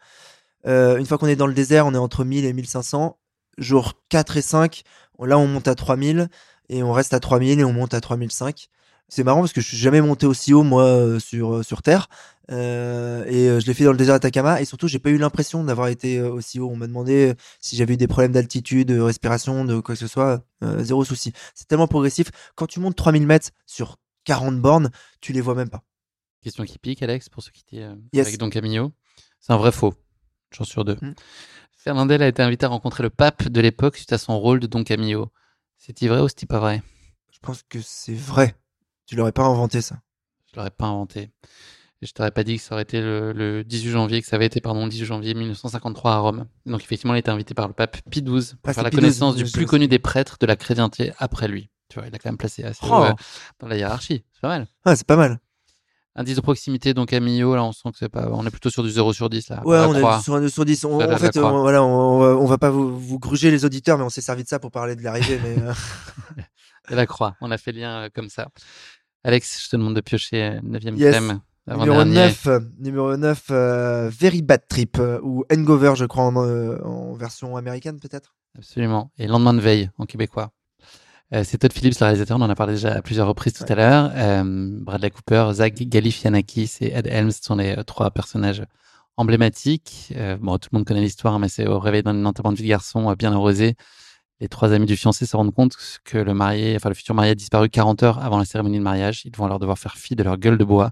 Euh, 0.67 0.97
une 0.97 1.07
fois 1.07 1.17
qu'on 1.17 1.25
est 1.27 1.35
dans 1.35 1.47
le 1.47 1.55
désert, 1.55 1.87
on 1.87 1.93
est 1.95 1.97
entre 1.97 2.23
1000 2.23 2.45
et 2.45 2.53
1500. 2.53 3.17
Jour 3.57 3.93
4 4.09 4.37
et 4.37 4.41
5, 4.41 4.83
on- 4.83 4.83
là, 5.19 5.37
on 5.37 5.47
monte 5.47 5.67
à 5.67 5.75
3000 5.75 6.29
et 6.69 6.83
on 6.83 6.91
reste 6.91 7.13
à 7.13 7.19
3000 7.19 7.59
et 7.59 7.63
on 7.63 7.73
monte 7.73 7.93
à 7.93 8.01
3005. 8.01 8.67
C'est 9.09 9.23
marrant 9.23 9.41
parce 9.41 9.53
que 9.53 9.61
je 9.61 9.67
suis 9.67 9.77
jamais 9.77 10.01
monté 10.01 10.25
aussi 10.25 10.53
haut, 10.53 10.63
moi, 10.63 10.83
euh, 10.83 11.19
sur, 11.19 11.55
euh, 11.55 11.63
sur 11.63 11.81
Terre. 11.81 12.07
Euh, 12.51 13.23
et 13.25 13.59
je 13.61 13.65
l'ai 13.67 13.73
fait 13.73 13.83
dans 13.83 13.91
le 13.91 13.97
désert 13.97 14.15
d'Atacama. 14.15 14.61
Et 14.61 14.65
surtout, 14.65 14.87
j'ai 14.87 14.99
pas 14.99 15.09
eu 15.11 15.17
l'impression 15.17 15.63
d'avoir 15.63 15.87
été 15.89 16.21
aussi 16.21 16.59
haut. 16.59 16.69
On 16.69 16.75
m'a 16.75 16.87
demandé 16.87 17.33
si 17.59 17.75
j'avais 17.75 17.93
eu 17.93 17.97
des 17.97 18.07
problèmes 18.07 18.31
d'altitude, 18.31 18.87
de 18.87 18.99
respiration, 18.99 19.65
de 19.65 19.79
quoi 19.79 19.95
que 19.95 19.99
ce 19.99 20.07
soit. 20.07 20.43
Euh, 20.63 20.83
zéro 20.83 21.05
souci. 21.05 21.31
C'est 21.53 21.67
tellement 21.67 21.87
progressif. 21.87 22.31
Quand 22.55 22.65
tu 22.67 22.79
montes 22.79 22.95
3000 22.95 23.27
mètres 23.27 23.49
sur 23.65 23.97
40 24.25 24.59
bornes, 24.59 24.89
tu 25.21 25.31
les 25.31 25.41
vois 25.41 25.55
même 25.55 25.69
pas. 25.69 25.83
Question 26.41 26.63
qui 26.65 26.79
pique, 26.79 27.01
Alex, 27.03 27.29
pour 27.29 27.43
ceux 27.43 27.51
qui 27.51 27.63
étaient 27.67 27.83
euh, 27.83 27.95
Yes. 28.13 28.27
avec 28.27 28.39
Don 28.39 28.49
Camillo. 28.49 28.91
C'est 29.39 29.53
un 29.53 29.57
vrai 29.57 29.71
faux, 29.71 29.93
chance 30.51 30.67
sur 30.69 30.83
deux. 30.85 30.97
Mm. 31.01 31.13
Fernandel 31.83 32.21
a 32.23 32.27
été 32.29 32.41
invité 32.41 32.65
à 32.65 32.69
rencontrer 32.69 33.03
le 33.03 33.09
pape 33.09 33.49
de 33.49 33.59
l'époque 33.59 33.97
suite 33.97 34.13
à 34.13 34.17
son 34.17 34.39
rôle 34.39 34.61
de 34.61 34.67
Don 34.67 34.85
Camillo. 34.85 35.33
C'est-il 35.77 36.07
vrai 36.07 36.21
ou 36.21 36.29
c'est-il 36.29 36.45
pas 36.47 36.59
vrai? 36.59 36.81
Je 37.29 37.39
pense 37.41 37.61
que 37.63 37.79
c'est 37.81 38.13
vrai. 38.13 38.55
Tu 39.05 39.17
l'aurais 39.17 39.33
pas 39.33 39.43
inventé, 39.43 39.81
ça. 39.81 39.97
Je 40.49 40.55
l'aurais 40.55 40.69
pas 40.71 40.85
inventé. 40.85 41.29
Je 42.01 42.11
t'aurais 42.13 42.31
pas 42.31 42.45
dit 42.45 42.55
que 42.55 42.61
ça 42.63 42.75
aurait 42.75 42.83
été 42.83 43.01
le, 43.01 43.33
le 43.33 43.65
18 43.65 43.91
janvier, 43.91 44.21
que 44.21 44.27
ça 44.27 44.37
avait 44.37 44.45
été, 44.45 44.61
pardon, 44.61 44.85
le 44.85 44.89
18 44.91 45.05
janvier 45.05 45.33
1953 45.33 46.11
à 46.13 46.17
Rome. 46.19 46.45
Donc 46.65 46.81
effectivement, 46.81 47.13
il 47.15 47.17
a 47.17 47.19
été 47.19 47.31
invité 47.31 47.53
par 47.53 47.67
le 47.67 47.73
pape 47.73 47.97
Pie 48.09 48.21
XII 48.21 48.55
pour 48.61 48.69
Ah, 48.69 48.73
faire 48.73 48.83
la 48.83 48.89
Pie 48.89 48.95
connaissance 48.97 49.35
XII, 49.35 49.43
du 49.43 49.51
plus 49.51 49.65
connu 49.65 49.89
des 49.89 49.99
prêtres 49.99 50.37
de 50.39 50.45
la 50.45 50.55
chrétienté 50.55 51.11
après 51.17 51.49
lui. 51.49 51.69
Tu 51.89 51.99
vois, 51.99 52.07
il 52.07 52.15
a 52.15 52.17
quand 52.17 52.29
même 52.29 52.37
placé 52.37 52.63
assez 52.63 52.79
Oh. 52.89 53.03
euh, 53.03 53.13
dans 53.59 53.67
la 53.67 53.75
hiérarchie. 53.75 54.23
C'est 54.33 54.41
pas 54.41 54.47
mal. 54.47 54.67
Ouais, 54.85 54.95
c'est 54.95 55.07
pas 55.07 55.17
mal. 55.17 55.39
Indice 56.15 56.35
de 56.35 56.41
proximité, 56.41 56.93
donc 56.93 57.09
Camillo, 57.09 57.55
là, 57.55 57.63
on 57.63 57.71
sent 57.71 57.89
que 57.91 57.97
c'est 57.97 58.09
pas, 58.09 58.29
on 58.31 58.45
est 58.45 58.51
plutôt 58.51 58.69
sur 58.69 58.83
du 58.83 58.91
0 58.91 59.13
sur 59.13 59.29
10, 59.31 59.49
là. 59.49 59.61
Ouais, 59.65 59.79
on 59.79 59.93
croix. 59.93 60.19
est 60.19 60.21
sur 60.21 60.35
un 60.35 60.41
2 60.41 60.49
sur 60.49 60.63
10. 60.63 60.85
On- 60.85 61.01
en 61.01 61.17
fait, 61.17 61.35
on, 61.37 61.61
voilà, 61.61 61.83
on, 61.83 62.21
on 62.21 62.45
va- 62.45 62.59
pas 62.59 62.69
vous, 62.69 62.99
vous 62.99 63.17
gruger 63.17 63.49
les 63.49 63.65
auditeurs, 63.65 63.97
mais 63.97 64.03
on 64.03 64.09
s'est 64.09 64.21
servi 64.21 64.43
de 64.43 64.47
ça 64.47 64.59
pour 64.59 64.69
parler 64.69 64.95
de 64.95 65.01
l'arrivée. 65.01 65.39
mais 65.43 65.57
euh, 65.63 65.73
Et 66.91 66.95
la 66.95 67.07
croix. 67.07 67.35
On 67.41 67.49
a 67.49 67.57
fait 67.57 67.71
le 67.71 67.79
lien 67.79 68.03
euh, 68.03 68.09
comme 68.13 68.29
ça. 68.29 68.47
Alex, 69.23 69.63
je 69.65 69.69
te 69.69 69.75
demande 69.75 69.95
de 69.95 70.01
piocher 70.01 70.59
9 70.61 70.83
yes. 70.83 71.13
thème. 71.13 71.39
Numéro 71.65 71.81
avant-dernier. 71.95 72.13
9, 72.13 72.47
euh, 72.47 72.59
numéro 72.79 73.17
9 73.17 73.43
euh, 73.51 74.09
Very 74.09 74.41
Bad 74.41 74.67
Trip, 74.67 74.97
euh, 74.99 75.19
ou 75.23 75.45
Hangover, 75.51 75.93
je 75.95 76.05
crois, 76.05 76.25
en, 76.25 76.45
euh, 76.45 76.77
en 76.83 77.13
version 77.13 77.55
américaine, 77.55 77.99
peut-être. 77.99 78.35
Absolument. 78.57 79.11
Et 79.17 79.25
lendemain 79.27 79.53
de 79.53 79.61
veille 79.61 79.89
en 79.97 80.05
québécois. 80.05 80.51
Euh, 81.33 81.43
c'est 81.43 81.57
Todd 81.57 81.73
Phillips, 81.73 81.99
le 81.99 82.05
réalisateur. 82.05 82.37
On 82.37 82.41
en 82.41 82.49
a 82.49 82.55
parlé 82.55 82.73
déjà 82.73 82.93
à 82.93 83.01
plusieurs 83.01 83.27
reprises 83.27 83.53
tout 83.53 83.65
à 83.67 83.75
l'heure. 83.75 84.11
Euh, 84.15 84.43
Bradley 84.81 85.09
Cooper, 85.09 85.49
Zach 85.53 85.73
Galifianakis 85.75 86.77
et 86.81 86.93
Ed 86.93 87.07
Helms 87.07 87.31
sont 87.31 87.55
les 87.55 87.77
euh, 87.77 87.83
trois 87.83 88.11
personnages 88.11 88.63
emblématiques. 89.17 90.13
Euh, 90.15 90.37
bon, 90.39 90.57
tout 90.57 90.69
le 90.71 90.77
monde 90.77 90.85
connaît 90.85 91.01
l'histoire, 91.01 91.39
mais 91.39 91.49
c'est 91.49 91.67
au 91.67 91.79
réveil 91.79 92.03
d'un 92.03 92.25
enterrement 92.25 92.51
de 92.51 92.57
vie 92.57 92.63
de 92.63 92.69
garçon 92.69 93.09
euh, 93.09 93.15
bien 93.15 93.31
arrosé. 93.33 93.75
Les 94.39 94.49
trois 94.49 94.73
amis 94.73 94.85
du 94.85 94.97
fiancé 94.97 95.25
se 95.25 95.37
rendent 95.37 95.53
compte 95.53 95.77
que 96.03 96.17
le 96.17 96.33
marié, 96.33 96.75
enfin 96.75 96.89
le 96.89 96.95
futur 96.95 97.15
marié 97.15 97.31
a 97.31 97.35
disparu 97.35 97.69
40 97.69 98.03
heures 98.03 98.23
avant 98.23 98.37
la 98.37 98.45
cérémonie 98.45 98.77
de 98.79 98.83
mariage. 98.83 99.25
Ils 99.25 99.35
vont 99.35 99.45
alors 99.45 99.59
devoir 99.59 99.77
faire 99.77 99.95
fi 99.95 100.15
de 100.15 100.23
leur 100.23 100.37
gueule 100.37 100.57
de 100.57 100.63
bois 100.63 100.91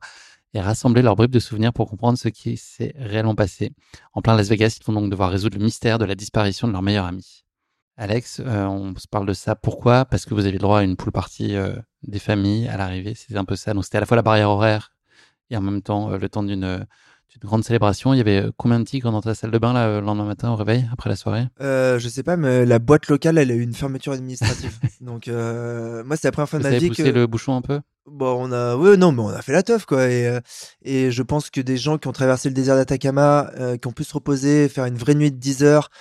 et 0.54 0.62
rassembler 0.62 1.02
leurs 1.02 1.16
bribes 1.16 1.32
de 1.32 1.40
souvenirs 1.40 1.74
pour 1.74 1.90
comprendre 1.90 2.18
ce 2.18 2.30
qui 2.30 2.58
s'est 2.58 2.94
réellement 2.98 3.36
passé. 3.36 3.72
En 4.14 4.22
plein 4.22 4.36
Las 4.36 4.50
Vegas, 4.50 4.78
ils 4.80 4.86
vont 4.86 4.94
donc 4.94 5.10
devoir 5.10 5.32
résoudre 5.32 5.58
le 5.58 5.64
mystère 5.64 5.98
de 5.98 6.06
la 6.06 6.16
disparition 6.16 6.68
de 6.68 6.74
leur 6.74 6.82
meilleur 6.82 7.06
ami. 7.06 7.44
Alex, 8.02 8.42
euh, 8.44 8.66
on 8.66 8.96
se 8.98 9.08
parle 9.08 9.28
de 9.28 9.34
ça. 9.34 9.54
Pourquoi? 9.54 10.06
Parce 10.06 10.26
que 10.26 10.34
vous 10.34 10.48
avez 10.48 10.54
le 10.54 10.58
droit 10.58 10.80
à 10.80 10.82
une 10.82 10.96
pool 10.96 11.12
party 11.12 11.56
euh, 11.56 11.76
des 12.02 12.18
familles 12.18 12.68
à 12.68 12.76
l'arrivée. 12.76 13.14
C'était 13.14 13.38
un 13.38 13.46
peu 13.46 13.56
ça. 13.56 13.76
Donc 13.76 13.84
c'était 13.84 13.98
à 13.98 14.00
la 14.00 14.08
fois 14.08 14.16
la 14.16 14.24
barrière 14.24 14.50
horaire 14.50 14.92
et 15.52 15.58
en 15.58 15.62
même 15.62 15.84
temps 15.84 16.12
euh, 16.12 16.18
le 16.18 16.28
temps 16.28 16.42
d'une 16.42 16.64
Une 16.64 17.48
grande 17.48 17.64
célébration. 17.64 18.16
Il 18.16 18.18
y 18.18 18.22
avait 18.22 18.48
combien 18.58 18.80
de 18.80 18.86
tigres 18.86 19.12
dans 19.12 19.22
ta 19.22 19.36
salle 19.36 19.52
de 19.52 19.58
bain 19.60 19.72
là, 19.74 20.00
le 20.00 20.06
lendemain 20.06 20.26
matin 20.26 20.50
au 20.50 20.56
réveil, 20.56 20.90
après 20.92 21.12
la 21.12 21.16
soirée? 21.16 21.46
Je 21.60 22.08
sais 22.12 22.24
pas, 22.24 22.38
mais 22.38 22.66
la 22.66 22.80
boîte 22.80 23.08
locale, 23.08 23.38
elle 23.38 23.52
a 23.52 23.54
eu 23.54 23.62
une 23.62 23.76
fermeture 23.76 24.14
administrative. 24.14 24.80
Donc, 25.02 25.28
moi, 25.28 26.18
c'est 26.18 26.28
la 26.28 26.32
première 26.32 26.50
fois 26.50 26.58
de 26.58 26.64
ma 26.64 26.72
vie 26.72 26.88
poussé 26.88 27.04
que. 27.04 27.10
le 27.10 27.28
bouchon 27.28 27.56
un 27.56 27.62
peu? 27.62 27.82
Bon, 28.08 28.50
on 28.50 28.52
a, 28.52 28.76
ouais, 28.78 28.98
non, 28.98 29.12
mais 29.12 29.22
on 29.22 29.30
a 29.30 29.44
fait 29.44 29.54
la 29.54 29.62
teuf, 29.62 29.86
quoi. 29.86 30.10
Et, 30.10 30.40
et 30.82 31.12
je 31.12 31.22
pense 31.22 31.52
que 31.52 31.62
des 31.62 31.78
gens 31.78 32.00
qui 32.00 32.08
ont 32.08 32.14
traversé 32.14 32.50
le 32.50 32.56
désert 32.56 32.76
d'Atacama, 32.76 33.52
qui 33.80 33.88
ont 33.88 33.94
pu 33.94 34.04
se 34.04 34.14
reposer, 34.16 34.68
faire 34.70 34.86
une 34.86 34.98
vraie 34.98 35.14
nuit 35.14 35.32
de 35.32 35.38
10 35.38 35.64
heures, 35.64 35.92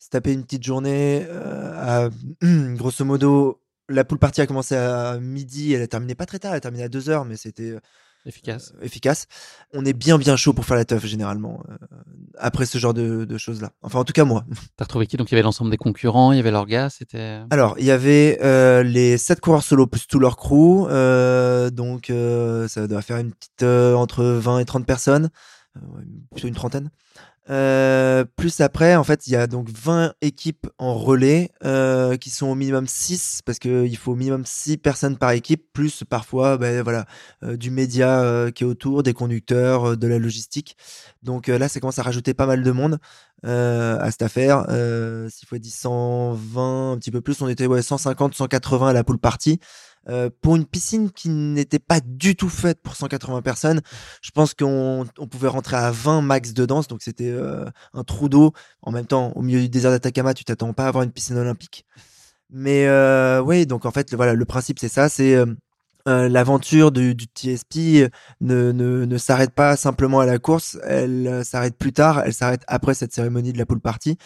se 0.00 0.08
taper 0.08 0.32
une 0.32 0.42
petite 0.44 0.64
journée, 0.64 1.24
euh, 1.28 2.06
à, 2.06 2.10
grosso 2.74 3.04
modo, 3.04 3.60
la 3.88 4.02
poule 4.04 4.18
partie 4.18 4.40
a 4.40 4.46
commencé 4.46 4.74
à 4.74 5.18
midi, 5.20 5.72
elle 5.74 5.82
a 5.82 5.86
terminé 5.86 6.14
pas 6.14 6.26
très 6.26 6.38
tard, 6.38 6.52
elle 6.52 6.56
a 6.58 6.60
terminé 6.60 6.84
à 6.84 6.88
2 6.88 7.10
heures, 7.10 7.24
mais 7.26 7.36
c'était 7.36 7.70
euh, 7.72 7.80
efficace. 8.24 8.72
efficace. 8.80 9.26
On 9.74 9.84
est 9.84 9.92
bien, 9.92 10.16
bien 10.16 10.36
chaud 10.36 10.54
pour 10.54 10.64
faire 10.64 10.76
la 10.78 10.86
teuf, 10.86 11.04
généralement, 11.04 11.62
euh, 11.68 11.76
après 12.38 12.64
ce 12.64 12.78
genre 12.78 12.94
de, 12.94 13.26
de 13.26 13.38
choses-là. 13.38 13.72
Enfin, 13.82 13.98
en 13.98 14.04
tout 14.04 14.14
cas, 14.14 14.24
moi. 14.24 14.44
T'as 14.76 14.84
retrouvé 14.84 15.06
qui? 15.06 15.18
Donc 15.18 15.30
il 15.30 15.34
y 15.34 15.36
avait 15.36 15.42
l'ensemble 15.42 15.70
des 15.70 15.76
concurrents, 15.76 16.32
il 16.32 16.36
y 16.36 16.40
avait 16.40 16.50
leur 16.50 16.64
gars, 16.66 16.88
c'était. 16.88 17.40
Alors, 17.50 17.74
il 17.78 17.84
y 17.84 17.90
avait 17.90 18.38
euh, 18.42 18.82
les 18.82 19.18
7 19.18 19.40
coureurs 19.40 19.62
solo 19.62 19.86
plus 19.86 20.06
tout 20.06 20.18
leur 20.18 20.36
crew. 20.38 20.86
euh, 20.88 21.68
donc, 21.68 22.08
euh, 22.08 22.68
ça 22.68 22.86
doit 22.86 23.02
faire 23.02 23.18
une 23.18 23.32
petite 23.32 23.62
euh, 23.64 23.94
entre 23.94 24.24
20 24.24 24.60
et 24.60 24.64
30 24.64 24.86
personnes. 24.86 25.28
Euh, 25.76 25.80
plutôt 26.32 26.48
une 26.48 26.54
trentaine. 26.54 26.90
Euh, 27.50 28.24
plus 28.36 28.60
après, 28.60 28.94
en 28.94 29.02
fait, 29.02 29.26
il 29.26 29.32
y 29.32 29.36
a 29.36 29.48
donc 29.48 29.68
20 29.70 30.14
équipes 30.20 30.68
en 30.78 30.94
relais 30.94 31.50
euh, 31.64 32.16
qui 32.16 32.30
sont 32.30 32.46
au 32.46 32.54
minimum 32.54 32.86
6 32.86 33.40
parce 33.44 33.58
qu'il 33.58 33.96
faut 33.96 34.12
au 34.12 34.14
minimum 34.14 34.44
6 34.46 34.76
personnes 34.76 35.16
par 35.16 35.32
équipe, 35.32 35.72
plus 35.72 36.04
parfois 36.08 36.58
ben, 36.58 36.82
voilà, 36.82 37.06
euh, 37.42 37.56
du 37.56 37.70
média 37.70 38.20
euh, 38.22 38.50
qui 38.52 38.62
est 38.62 38.66
autour, 38.66 39.02
des 39.02 39.14
conducteurs, 39.14 39.96
de 39.96 40.06
la 40.06 40.18
logistique. 40.18 40.76
Donc 41.24 41.48
là, 41.48 41.68
ça 41.68 41.80
commence 41.80 41.98
à 41.98 42.02
rajouter 42.02 42.34
pas 42.34 42.46
mal 42.46 42.62
de 42.62 42.70
monde 42.70 42.98
à 43.42 44.10
cette 44.10 44.22
affaire. 44.22 44.66
Euh, 44.68 45.28
S'il 45.30 45.48
faut 45.48 45.58
dire 45.58 45.72
120, 45.72 46.92
un 46.92 46.98
petit 46.98 47.10
peu 47.10 47.20
plus, 47.20 47.40
on 47.42 47.48
était 47.48 47.66
ouais, 47.66 47.82
150, 47.82 48.34
180 48.34 48.88
à 48.88 48.92
la 48.92 49.02
pool 49.02 49.18
party. 49.18 49.60
Euh, 50.10 50.28
pour 50.42 50.56
une 50.56 50.66
piscine 50.66 51.10
qui 51.12 51.28
n'était 51.28 51.78
pas 51.78 52.00
du 52.00 52.34
tout 52.34 52.48
faite 52.48 52.80
pour 52.82 52.96
180 52.96 53.42
personnes, 53.42 53.80
je 54.22 54.30
pense 54.32 54.54
qu'on 54.54 55.06
on 55.18 55.26
pouvait 55.28 55.48
rentrer 55.48 55.76
à 55.76 55.90
20 55.92 56.20
max 56.22 56.52
de 56.52 56.66
danse, 56.66 56.88
donc 56.88 57.00
c'était 57.02 57.30
euh, 57.30 57.64
un 57.94 58.02
trou 58.02 58.28
d'eau. 58.28 58.52
En 58.82 58.90
même 58.90 59.06
temps, 59.06 59.32
au 59.36 59.42
milieu 59.42 59.60
du 59.60 59.68
désert 59.68 59.92
d'Atacama, 59.92 60.34
tu 60.34 60.44
t'attends 60.44 60.72
pas 60.72 60.86
à 60.86 60.88
avoir 60.88 61.04
une 61.04 61.12
piscine 61.12 61.36
olympique. 61.36 61.86
Mais 62.50 62.86
euh, 62.88 63.40
oui, 63.40 63.66
donc 63.66 63.86
en 63.86 63.92
fait, 63.92 64.10
le- 64.10 64.16
voilà, 64.16 64.34
le 64.34 64.44
principe 64.44 64.80
c'est 64.80 64.88
ça, 64.88 65.08
c'est 65.08 65.36
l'aventure 66.06 66.90
du, 66.90 67.14
TSP 67.14 68.10
ne, 68.40 68.72
ne, 68.72 69.04
ne 69.04 69.18
s'arrête 69.18 69.52
pas 69.52 69.76
simplement 69.76 70.18
à 70.18 70.26
la 70.26 70.38
course, 70.40 70.76
elle 70.84 71.44
s'arrête 71.44 71.76
plus 71.78 71.92
tard, 71.92 72.22
elle 72.24 72.34
s'arrête 72.34 72.62
après 72.66 72.94
cette 72.94 73.12
cérémonie 73.12 73.52
de 73.52 73.58
la 73.58 73.66
pool 73.66 73.80
party, 73.80 74.16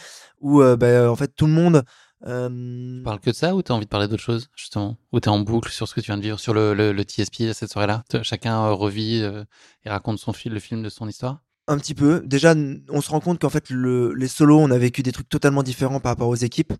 où 0.40 0.62
bah, 0.62 1.10
en 1.10 1.16
fait 1.16 1.32
tout 1.36 1.46
le 1.46 1.52
monde 1.52 1.84
euh, 2.26 2.98
Tu 2.98 3.02
parles 3.04 3.20
que 3.20 3.30
de 3.30 3.34
ça 3.34 3.54
ou 3.54 3.62
t'as 3.62 3.74
envie 3.74 3.84
de 3.84 3.90
parler 3.90 4.08
d'autre 4.08 4.22
chose, 4.22 4.48
justement? 4.56 4.96
Ou 5.12 5.20
t'es 5.20 5.28
en 5.28 5.40
boucle 5.40 5.70
sur 5.70 5.86
ce 5.88 5.94
que 5.94 6.00
tu 6.00 6.06
viens 6.06 6.16
de 6.16 6.22
vivre, 6.22 6.38
sur 6.40 6.54
le, 6.54 6.74
le, 6.74 6.92
le 6.92 7.02
TSP 7.02 7.52
cette 7.52 7.70
soirée-là? 7.72 8.04
Chacun 8.22 8.64
euh, 8.66 8.72
revit 8.72 9.20
euh, 9.22 9.44
et 9.84 9.90
raconte 9.90 10.18
son 10.18 10.32
fil, 10.32 10.52
le 10.52 10.60
film 10.60 10.82
de 10.82 10.88
son 10.88 11.08
histoire? 11.08 11.40
Un 11.66 11.78
petit 11.78 11.94
peu. 11.94 12.22
Déjà, 12.26 12.54
on 12.90 13.00
se 13.00 13.08
rend 13.10 13.20
compte 13.20 13.40
qu'en 13.40 13.48
fait, 13.48 13.70
le- 13.70 14.12
les 14.14 14.28
solos, 14.28 14.58
on 14.60 14.70
a 14.70 14.76
vécu 14.78 15.02
des 15.02 15.12
trucs 15.12 15.28
totalement 15.30 15.62
différents 15.62 15.98
par 16.00 16.12
rapport 16.12 16.28
aux 16.28 16.34
équipes. 16.34 16.74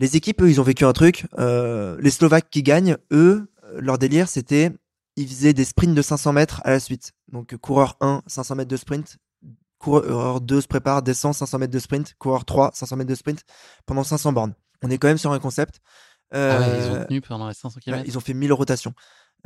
Les 0.00 0.16
équipes, 0.16 0.42
eux, 0.42 0.50
ils 0.50 0.60
ont 0.60 0.64
vécu 0.64 0.84
un 0.84 0.92
truc. 0.92 1.26
euh, 1.38 1.96
les 2.00 2.10
Slovaques 2.10 2.50
qui 2.50 2.62
gagnent, 2.64 2.96
eux, 3.12 3.48
leur 3.76 3.96
délire, 3.96 4.28
c'était, 4.28 4.72
ils 5.16 5.28
faisaient 5.28 5.52
des 5.52 5.64
sprints 5.64 5.94
de 5.94 6.02
500 6.02 6.32
mètres 6.32 6.60
à 6.64 6.70
la 6.70 6.80
suite. 6.80 7.12
Donc, 7.30 7.56
coureur 7.58 7.96
1, 8.00 8.22
500 8.26 8.56
mètres 8.56 8.70
de 8.70 8.76
sprint. 8.76 9.18
Coureur 9.78 10.40
2 10.40 10.60
se 10.62 10.66
prépare, 10.66 11.02
descend 11.02 11.34
500 11.34 11.58
mètres 11.58 11.72
de 11.72 11.78
sprint. 11.78 12.14
Coureur 12.18 12.44
3, 12.44 12.70
500 12.74 12.96
mètres 12.96 13.10
de 13.10 13.14
sprint 13.14 13.44
pendant 13.86 14.02
500 14.02 14.32
bornes. 14.32 14.54
On 14.84 14.90
est 14.90 14.98
quand 14.98 15.08
même 15.08 15.18
sur 15.18 15.32
un 15.32 15.38
concept. 15.40 15.80
Ah 16.32 16.60
ouais, 16.60 16.78
ils 16.78 16.90
ont 16.90 16.94
Euh, 16.94 17.04
tenu 17.06 17.20
pendant 17.20 17.48
les 17.48 17.54
500 17.54 17.76
Ouais, 17.76 17.80
km 17.82 18.04
ils 18.06 18.16
ont 18.16 18.20
fait 18.20 18.34
1000 18.34 18.52
rotations. 18.52 18.92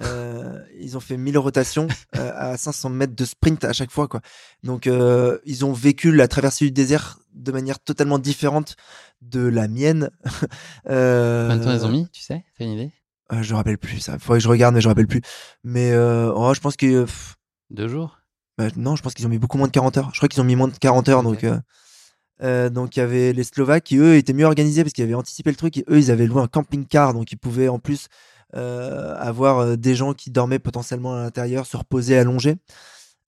Euh, 0.00 0.62
ils 0.78 0.96
ont 0.96 1.00
fait 1.00 1.16
1000 1.16 1.36
rotations 1.38 1.88
euh, 2.16 2.30
à 2.34 2.56
500 2.56 2.88
mètres 2.90 3.16
de 3.16 3.24
sprint 3.24 3.64
à 3.64 3.72
chaque 3.72 3.90
fois, 3.90 4.06
quoi. 4.06 4.20
Donc, 4.62 4.86
euh, 4.86 5.38
ils 5.44 5.64
ont 5.64 5.72
vécu 5.72 6.12
la 6.14 6.28
traversée 6.28 6.66
du 6.66 6.70
désert 6.70 7.18
de 7.34 7.50
manière 7.50 7.80
totalement 7.80 8.18
différente 8.20 8.76
de 9.22 9.40
la 9.40 9.66
mienne. 9.66 10.10
euh, 10.88 11.48
Combien 11.48 11.56
de 11.58 11.64
temps 11.64 11.74
ils 11.74 11.84
ont 11.86 11.90
mis, 11.92 12.08
tu 12.10 12.22
sais 12.22 12.44
T'as 12.56 12.64
une 12.64 12.72
idée? 12.72 12.92
Je 13.30 13.52
me 13.52 13.56
rappelle 13.56 13.76
plus, 13.78 13.98
ça. 14.00 14.18
Faudrait 14.18 14.38
que 14.38 14.44
je 14.44 14.48
regarde, 14.48 14.74
mais 14.74 14.80
je 14.80 14.86
me 14.86 14.92
rappelle 14.92 15.08
plus. 15.08 15.20
Mais 15.64 15.92
oh, 15.96 16.52
je 16.54 16.60
pense 16.60 16.76
que. 16.76 17.04
Deux 17.70 17.88
jours? 17.88 18.18
bah, 18.56 18.68
non, 18.76 18.96
je 18.96 19.02
pense 19.02 19.14
qu'ils 19.14 19.26
ont 19.26 19.30
mis 19.30 19.38
beaucoup 19.38 19.58
moins 19.58 19.66
de 19.66 19.72
40 19.72 19.98
heures. 19.98 20.10
Je 20.12 20.18
crois 20.18 20.28
qu'ils 20.28 20.40
ont 20.40 20.44
mis 20.44 20.56
moins 20.56 20.68
de 20.68 20.76
40 20.78 21.08
heures. 21.08 21.22
Donc, 21.22 21.44
euh, 22.42 22.70
donc 22.70 22.96
il 22.96 23.00
y 23.00 23.02
avait 23.02 23.32
les 23.32 23.44
Slovaques 23.44 23.84
qui, 23.84 23.96
eux, 23.96 24.16
étaient 24.16 24.32
mieux 24.32 24.44
organisés 24.44 24.82
parce 24.82 24.92
qu'ils 24.92 25.04
avaient 25.04 25.14
anticipé 25.14 25.50
le 25.50 25.56
truc. 25.56 25.76
Et 25.76 25.84
eux, 25.88 25.98
ils 25.98 26.10
avaient 26.10 26.26
loué 26.26 26.42
un 26.42 26.46
camping-car. 26.46 27.14
Donc, 27.14 27.32
ils 27.32 27.36
pouvaient 27.36 27.68
en 27.68 27.78
plus 27.78 28.08
euh, 28.56 29.14
avoir 29.18 29.58
euh, 29.58 29.76
des 29.76 29.94
gens 29.94 30.14
qui 30.14 30.30
dormaient 30.30 30.58
potentiellement 30.58 31.14
à 31.14 31.22
l'intérieur, 31.22 31.66
se 31.66 31.76
reposer, 31.76 32.16
allonger. 32.18 32.56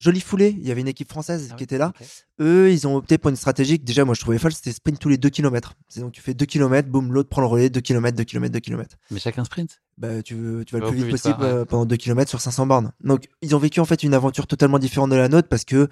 Jolie 0.01 0.21
foulée, 0.21 0.57
il 0.59 0.67
y 0.67 0.71
avait 0.71 0.81
une 0.81 0.89
équipe 0.89 1.11
française 1.11 1.53
qui 1.59 1.63
était 1.63 1.77
là. 1.77 1.93
Eux, 2.41 2.73
ils 2.73 2.87
ont 2.89 2.97
opté 2.97 3.19
pour 3.19 3.29
une 3.29 3.37
stratégie 3.37 3.79
que 3.79 3.85
déjà, 3.85 4.07
moi, 4.07 4.15
je 4.15 4.21
trouvais 4.23 4.39
folle, 4.39 4.53
c'était 4.55 4.73
sprint 4.73 4.99
tous 4.99 5.11
les 5.11 5.19
2 5.19 5.29
km. 5.29 5.75
C'est 5.89 6.01
donc 6.01 6.13
tu 6.13 6.23
fais 6.23 6.33
2 6.33 6.47
km, 6.47 6.89
boum, 6.89 7.13
l'autre 7.13 7.29
prend 7.29 7.43
le 7.43 7.47
relais, 7.47 7.69
2 7.69 7.83
km, 7.83 8.17
2 8.17 8.25
km, 8.25 8.51
2 8.51 8.61
km. 8.61 8.97
Mais 9.11 9.21
chacun 9.21 9.45
sprint 9.45 9.83
Bah, 9.99 10.23
tu, 10.23 10.35
veux- 10.37 10.65
tu 10.65 10.73
vas 10.75 10.79
le 10.81 10.87
Ouais, 10.87 10.91
plus 10.93 11.03
vite 11.03 11.11
possible 11.11 11.43
ouais. 11.43 11.49
euh, 11.49 11.65
pendant 11.67 11.85
2 11.85 11.97
km 11.97 12.31
sur 12.31 12.41
500 12.41 12.67
bornes. 12.67 12.93
Donc, 13.05 13.29
ils 13.43 13.55
ont 13.55 13.59
vécu 13.59 13.79
en 13.81 13.85
fait 13.85 14.03
une 14.03 14.15
aventure 14.15 14.47
totalement 14.47 14.79
différente 14.79 15.11
de 15.11 15.17
la 15.17 15.29
nôtre 15.29 15.49
parce 15.49 15.67
que 15.67 15.77
eux, 15.77 15.89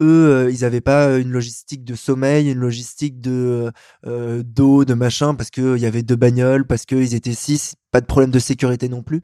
euh, 0.00 0.50
ils 0.50 0.64
avaient 0.64 0.80
pas 0.80 1.18
une 1.18 1.30
logistique 1.30 1.84
de 1.84 1.94
sommeil, 1.94 2.50
une 2.50 2.58
logistique 2.58 3.20
de 3.20 3.70
euh, 4.06 4.42
d'eau, 4.42 4.86
de 4.86 4.94
machin, 4.94 5.34
parce 5.34 5.50
que 5.50 5.76
il 5.76 5.82
y 5.82 5.86
avait 5.86 6.02
deux 6.02 6.16
bagnoles, 6.16 6.66
parce 6.66 6.86
qu'ils 6.86 7.14
étaient 7.14 7.34
six, 7.34 7.74
pas 7.90 8.00
de 8.00 8.06
problème 8.06 8.30
de 8.30 8.38
sécurité 8.38 8.88
non 8.88 9.02
plus. 9.02 9.20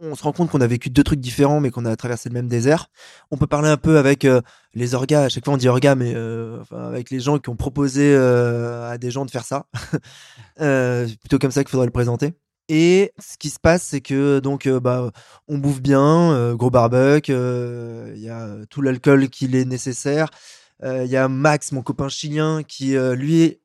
On 0.00 0.14
se 0.14 0.22
rend 0.22 0.32
compte 0.32 0.50
qu'on 0.50 0.60
a 0.60 0.66
vécu 0.66 0.90
deux 0.90 1.02
trucs 1.02 1.20
différents, 1.20 1.60
mais 1.60 1.70
qu'on 1.70 1.84
a 1.84 1.96
traversé 1.96 2.28
le 2.28 2.34
même 2.34 2.48
désert. 2.48 2.88
On 3.30 3.36
peut 3.36 3.46
parler 3.46 3.68
un 3.68 3.76
peu 3.76 3.98
avec 3.98 4.24
euh, 4.24 4.40
les 4.74 4.94
orgas. 4.94 5.24
À 5.24 5.28
chaque 5.28 5.44
fois, 5.44 5.54
on 5.54 5.56
dit 5.56 5.68
orgas, 5.68 5.94
mais 5.94 6.12
euh, 6.14 6.62
avec 6.70 7.10
les 7.10 7.20
gens 7.20 7.38
qui 7.38 7.48
ont 7.48 7.56
proposé 7.56 8.14
euh, 8.14 8.90
à 8.90 8.98
des 8.98 9.10
gens 9.10 9.24
de 9.24 9.30
faire 9.30 9.44
ça. 9.44 9.66
Plutôt 11.20 11.38
comme 11.38 11.50
ça 11.50 11.64
qu'il 11.64 11.70
faudrait 11.70 11.86
le 11.86 11.92
présenter. 11.92 12.34
Et 12.68 13.12
ce 13.18 13.38
qui 13.38 13.48
se 13.48 13.60
passe, 13.60 13.84
c'est 13.84 14.00
que 14.00 14.40
donc 14.40 14.68
bah 14.68 15.12
on 15.46 15.58
bouffe 15.58 15.80
bien, 15.80 16.54
gros 16.54 16.70
barbecue, 16.70 17.32
il 17.32 18.20
y 18.20 18.28
a 18.28 18.56
tout 18.68 18.82
l'alcool 18.82 19.28
qu'il 19.28 19.54
est 19.54 19.64
nécessaire. 19.64 20.30
Il 20.82 21.06
y 21.06 21.16
a 21.16 21.28
Max, 21.28 21.70
mon 21.70 21.82
copain 21.82 22.08
chilien, 22.08 22.64
qui 22.64 22.96
lui 23.14 23.60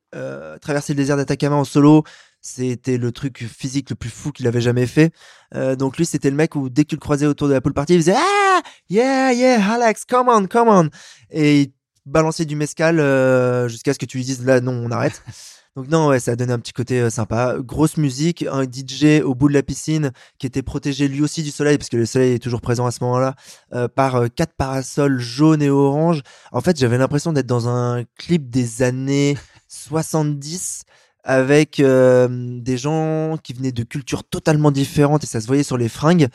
traversé 0.60 0.92
le 0.92 0.98
désert 0.98 1.16
d'Atacama 1.16 1.56
en 1.56 1.64
solo. 1.64 2.04
C'était 2.42 2.98
le 2.98 3.12
truc 3.12 3.46
physique 3.46 3.88
le 3.90 3.96
plus 3.96 4.10
fou 4.10 4.32
qu'il 4.32 4.46
avait 4.46 4.60
jamais 4.60 4.86
fait. 4.86 5.12
Euh, 5.54 5.76
donc 5.76 5.96
lui, 5.96 6.04
c'était 6.04 6.28
le 6.28 6.36
mec 6.36 6.56
où 6.56 6.68
dès 6.68 6.82
que 6.84 6.88
tu 6.90 6.96
le 6.96 7.00
croisais 7.00 7.26
autour 7.26 7.48
de 7.48 7.54
la 7.54 7.60
pool 7.60 7.72
party, 7.72 7.94
il 7.94 8.00
faisait 8.00 8.16
ah 8.16 8.60
yeah 8.90 9.32
yeah 9.32 9.72
Alex, 9.72 10.04
come 10.04 10.28
on, 10.28 10.46
come 10.46 10.68
on, 10.68 10.90
et 11.30 11.62
il 11.62 11.72
balançait 12.04 12.44
du 12.44 12.56
mescal 12.56 12.98
euh, 13.00 13.68
jusqu'à 13.68 13.94
ce 13.94 13.98
que 13.98 14.06
tu 14.06 14.18
lui 14.18 14.24
dises 14.24 14.44
là 14.44 14.60
non, 14.60 14.72
on 14.84 14.90
arrête. 14.90 15.22
Donc 15.74 15.88
non, 15.88 16.08
ouais, 16.08 16.20
ça 16.20 16.32
a 16.32 16.36
donné 16.36 16.52
un 16.52 16.58
petit 16.58 16.74
côté 16.74 17.00
euh, 17.00 17.08
sympa. 17.08 17.56
Grosse 17.58 17.96
musique, 17.96 18.44
un 18.50 18.64
DJ 18.64 19.22
au 19.24 19.34
bout 19.34 19.48
de 19.48 19.54
la 19.54 19.62
piscine 19.62 20.12
qui 20.38 20.46
était 20.46 20.62
protégé 20.62 21.08
lui 21.08 21.22
aussi 21.22 21.42
du 21.42 21.50
soleil 21.50 21.78
parce 21.78 21.88
que 21.88 21.96
le 21.96 22.04
soleil 22.04 22.34
est 22.34 22.38
toujours 22.38 22.60
présent 22.60 22.84
à 22.84 22.90
ce 22.90 23.02
moment-là 23.04 23.34
euh, 23.72 23.88
par 23.88 24.16
euh, 24.16 24.28
quatre 24.28 24.52
parasols 24.54 25.18
jaunes 25.18 25.62
et 25.62 25.70
oranges. 25.70 26.20
En 26.52 26.60
fait, 26.60 26.78
j'avais 26.78 26.98
l'impression 26.98 27.32
d'être 27.32 27.46
dans 27.46 27.68
un 27.70 28.04
clip 28.18 28.50
des 28.50 28.82
années 28.82 29.38
70 29.68 30.82
avec 31.24 31.80
euh, 31.80 32.28
des 32.30 32.76
gens 32.76 33.36
qui 33.42 33.52
venaient 33.52 33.72
de 33.72 33.84
cultures 33.84 34.24
totalement 34.24 34.70
différentes 34.70 35.24
et 35.24 35.26
ça 35.26 35.40
se 35.40 35.46
voyait 35.46 35.62
sur 35.62 35.76
les 35.76 35.88
fringues, 35.88 36.28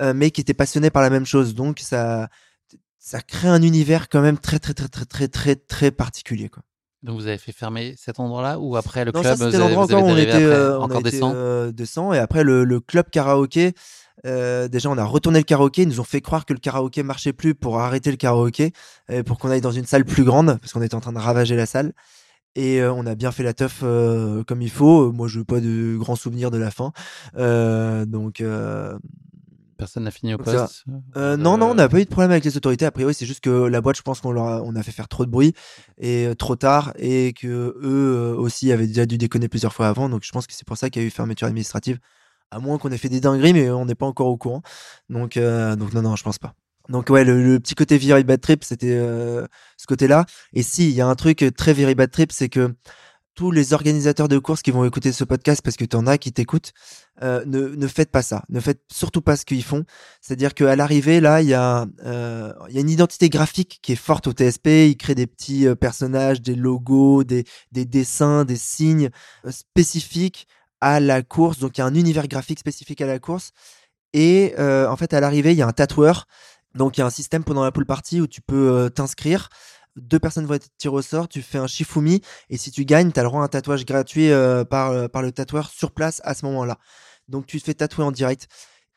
euh, 0.00 0.12
mais 0.14 0.30
qui 0.30 0.40
étaient 0.40 0.54
passionnés 0.54 0.90
par 0.90 1.02
la 1.02 1.10
même 1.10 1.26
chose. 1.26 1.54
Donc 1.54 1.78
ça 1.80 2.28
ça 2.98 3.20
crée 3.20 3.48
un 3.48 3.62
univers 3.62 4.08
quand 4.08 4.20
même 4.20 4.38
très 4.38 4.58
très 4.58 4.74
très 4.74 4.88
très 4.88 5.06
très 5.06 5.28
très 5.28 5.56
très 5.56 5.90
particulier 5.90 6.48
quoi. 6.48 6.62
Donc 7.02 7.16
vous 7.18 7.26
avez 7.26 7.38
fait 7.38 7.52
fermer 7.52 7.94
cet 7.98 8.20
endroit-là 8.20 8.60
ou 8.60 8.76
après 8.76 9.04
le 9.04 9.10
Non, 9.12 9.22
club 9.22 9.36
ça, 9.36 9.48
vous 9.48 9.54
avez, 9.60 9.74
avez 9.74 9.94
on 9.96 10.16
était, 10.16 10.30
après? 10.30 10.44
euh, 10.44 10.78
on 10.78 10.82
a 10.82 10.84
encore 10.84 11.00
été, 11.00 11.10
descend 11.10 12.12
euh. 12.12 12.12
Et 12.12 12.18
après, 12.18 12.44
le, 12.44 12.64
le 12.64 12.78
club 12.78 13.10
karaoké, 13.10 13.72
euh, 14.24 14.68
déjà, 14.68 14.88
on 14.88 14.96
a 14.96 15.04
retourné 15.04 15.40
le 15.40 15.44
karaoké. 15.44 15.82
Ils 15.82 15.88
nous 15.88 15.98
ont 15.98 16.04
fait 16.04 16.20
croire 16.20 16.46
que 16.46 16.52
le 16.52 16.60
karaoké 16.60 17.02
marchait 17.02 17.32
plus 17.32 17.56
pour 17.56 17.80
arrêter 17.80 18.12
le 18.12 18.16
karaoké, 18.16 18.72
et 19.08 19.24
pour 19.24 19.40
qu'on 19.40 19.50
aille 19.50 19.60
dans 19.60 19.72
une 19.72 19.86
salle 19.86 20.04
plus 20.04 20.22
grande, 20.22 20.58
parce 20.60 20.72
qu'on 20.72 20.82
était 20.82 20.94
en 20.94 21.00
train 21.00 21.12
de 21.12 21.18
ravager 21.18 21.56
la 21.56 21.66
salle. 21.66 21.92
Et 22.54 22.82
euh, 22.82 22.92
on 22.92 23.06
a 23.06 23.14
bien 23.14 23.32
fait 23.32 23.42
la 23.42 23.54
teuf 23.54 23.80
euh, 23.82 24.44
comme 24.44 24.60
il 24.62 24.70
faut. 24.70 25.10
Moi, 25.12 25.26
je 25.28 25.38
n'ai 25.38 25.44
pas 25.44 25.60
de 25.60 25.96
grands 25.98 26.16
souvenirs 26.16 26.50
de 26.50 26.58
la 26.58 26.70
fin. 26.70 26.92
Euh, 27.36 28.04
donc. 28.04 28.40
euh, 28.40 28.98
Personne 29.78 30.04
n'a 30.04 30.10
fini 30.12 30.32
au 30.32 30.38
poste 30.38 30.84
Euh, 31.16 31.36
non, 31.36 31.56
non, 31.58 31.70
on 31.70 31.74
n'a 31.74 31.88
pas 31.88 31.98
eu 32.00 32.04
de 32.04 32.08
problème 32.10 32.30
avec 32.30 32.44
les 32.44 32.56
autorités. 32.56 32.84
A 32.84 32.92
priori, 32.92 33.14
c'est 33.14 33.26
juste 33.26 33.40
que 33.40 33.50
la 33.50 33.80
boîte, 33.80 33.96
je 33.96 34.02
pense 34.02 34.20
qu'on 34.20 34.30
leur 34.30 34.44
a, 34.46 34.62
on 34.62 34.76
a 34.76 34.82
fait 34.84 34.92
faire 34.92 35.08
trop 35.08 35.24
de 35.26 35.30
bruit 35.30 35.54
et 35.98 36.26
euh, 36.26 36.34
trop 36.34 36.54
tard, 36.54 36.92
et 36.98 37.32
que 37.32 37.46
eux 37.48 37.76
euh, 37.82 38.34
aussi 38.36 38.70
avaient 38.70 38.86
déjà 38.86 39.06
dû 39.06 39.18
déconner 39.18 39.48
plusieurs 39.48 39.72
fois 39.72 39.88
avant. 39.88 40.08
Donc, 40.08 40.22
je 40.24 40.30
pense 40.30 40.46
que 40.46 40.52
c'est 40.52 40.66
pour 40.66 40.76
ça 40.76 40.88
qu'il 40.88 41.02
y 41.02 41.04
a 41.04 41.08
eu 41.08 41.10
fermeture 41.10 41.48
administrative. 41.48 41.98
À 42.52 42.60
moins 42.60 42.78
qu'on 42.78 42.92
ait 42.92 42.98
fait 42.98 43.08
des 43.08 43.20
dingueries, 43.20 43.54
mais 43.54 43.70
on 43.70 43.86
n'est 43.86 43.94
pas 43.96 44.06
encore 44.06 44.28
au 44.28 44.36
courant. 44.36 44.62
Donc, 45.08 45.36
euh, 45.36 45.74
donc 45.74 45.94
non, 45.94 46.02
non, 46.02 46.14
je 46.16 46.22
pense 46.22 46.38
pas. 46.38 46.54
Donc 46.88 47.10
ouais, 47.10 47.24
le, 47.24 47.58
petit 47.60 47.74
côté 47.74 47.98
Very 47.98 48.24
Bad 48.24 48.40
Trip, 48.40 48.64
c'était 48.64 48.96
euh, 48.98 49.46
ce 49.76 49.86
côté-là. 49.86 50.26
Et 50.52 50.62
si, 50.62 50.88
il 50.88 50.94
y 50.94 51.00
a 51.00 51.06
un 51.06 51.14
truc 51.14 51.44
très 51.56 51.72
Very 51.72 51.94
Bad 51.94 52.10
Trip, 52.10 52.32
c'est 52.32 52.48
que 52.48 52.74
tous 53.34 53.50
les 53.50 53.72
organisateurs 53.72 54.28
de 54.28 54.38
courses 54.38 54.62
qui 54.62 54.70
vont 54.70 54.84
écouter 54.84 55.12
ce 55.12 55.24
podcast, 55.24 55.62
parce 55.62 55.76
que 55.76 55.84
tu 55.84 55.96
en 55.96 56.06
as 56.06 56.18
qui 56.18 56.32
t'écoutent, 56.32 56.72
euh, 57.22 57.42
ne, 57.46 57.68
ne 57.68 57.86
faites 57.86 58.10
pas 58.10 58.22
ça. 58.22 58.44
Ne 58.48 58.60
faites 58.60 58.82
surtout 58.92 59.22
pas 59.22 59.36
ce 59.36 59.44
qu'ils 59.44 59.64
font. 59.64 59.84
C'est-à-dire 60.20 60.54
qu'à 60.54 60.76
l'arrivée, 60.76 61.20
là, 61.20 61.40
il 61.40 61.48
y, 61.48 61.54
a, 61.54 61.86
euh, 62.04 62.52
y 62.68 62.76
a 62.76 62.80
une 62.80 62.90
identité 62.90 63.28
graphique 63.30 63.78
qui 63.82 63.92
est 63.92 63.96
forte 63.96 64.26
au 64.26 64.32
TSP. 64.32 64.66
Ils 64.88 64.96
créent 64.96 65.14
des 65.14 65.26
petits 65.26 65.66
euh, 65.66 65.74
personnages, 65.74 66.42
des 66.42 66.54
logos, 66.54 67.24
des, 67.24 67.44
des 67.72 67.84
dessins, 67.84 68.44
des 68.44 68.56
signes 68.56 69.10
euh, 69.46 69.50
spécifiques 69.50 70.46
à 70.80 71.00
la 71.00 71.22
course. 71.22 71.58
Donc 71.58 71.78
il 71.78 71.80
y 71.80 71.84
a 71.84 71.86
un 71.86 71.94
univers 71.94 72.28
graphique 72.28 72.58
spécifique 72.58 73.00
à 73.00 73.06
la 73.06 73.18
course. 73.18 73.52
Et 74.12 74.54
euh, 74.58 74.88
en 74.88 74.96
fait, 74.96 75.14
à 75.14 75.20
l'arrivée, 75.20 75.52
il 75.52 75.58
y 75.58 75.62
a 75.62 75.66
un 75.66 75.72
tatoueur. 75.72 76.26
Donc 76.74 76.96
il 76.96 77.00
y 77.00 77.02
a 77.02 77.06
un 77.06 77.10
système 77.10 77.44
pendant 77.44 77.64
la 77.64 77.72
pool 77.72 77.86
party 77.86 78.20
où 78.20 78.26
tu 78.26 78.40
peux 78.40 78.70
euh, 78.70 78.88
t'inscrire. 78.88 79.48
Deux 79.96 80.18
personnes 80.18 80.46
vont 80.46 80.54
être 80.54 80.68
tirées 80.78 80.94
au 80.96 81.02
sort, 81.02 81.28
tu 81.28 81.42
fais 81.42 81.58
un 81.58 81.66
shifumi 81.66 82.22
et 82.48 82.56
si 82.56 82.70
tu 82.70 82.84
gagnes, 82.86 83.12
tu 83.12 83.20
as 83.20 83.22
le 83.22 83.28
droit 83.28 83.42
à 83.42 83.44
un 83.44 83.48
tatouage 83.48 83.84
gratuit 83.84 84.30
euh, 84.30 84.64
par, 84.64 84.90
euh, 84.90 85.08
par 85.08 85.20
le 85.20 85.32
tatoueur 85.32 85.68
sur 85.68 85.92
place 85.92 86.22
à 86.24 86.34
ce 86.34 86.46
moment-là. 86.46 86.78
Donc 87.28 87.46
tu 87.46 87.60
te 87.60 87.64
fais 87.64 87.74
tatouer 87.74 88.04
en 88.04 88.10
direct. 88.10 88.48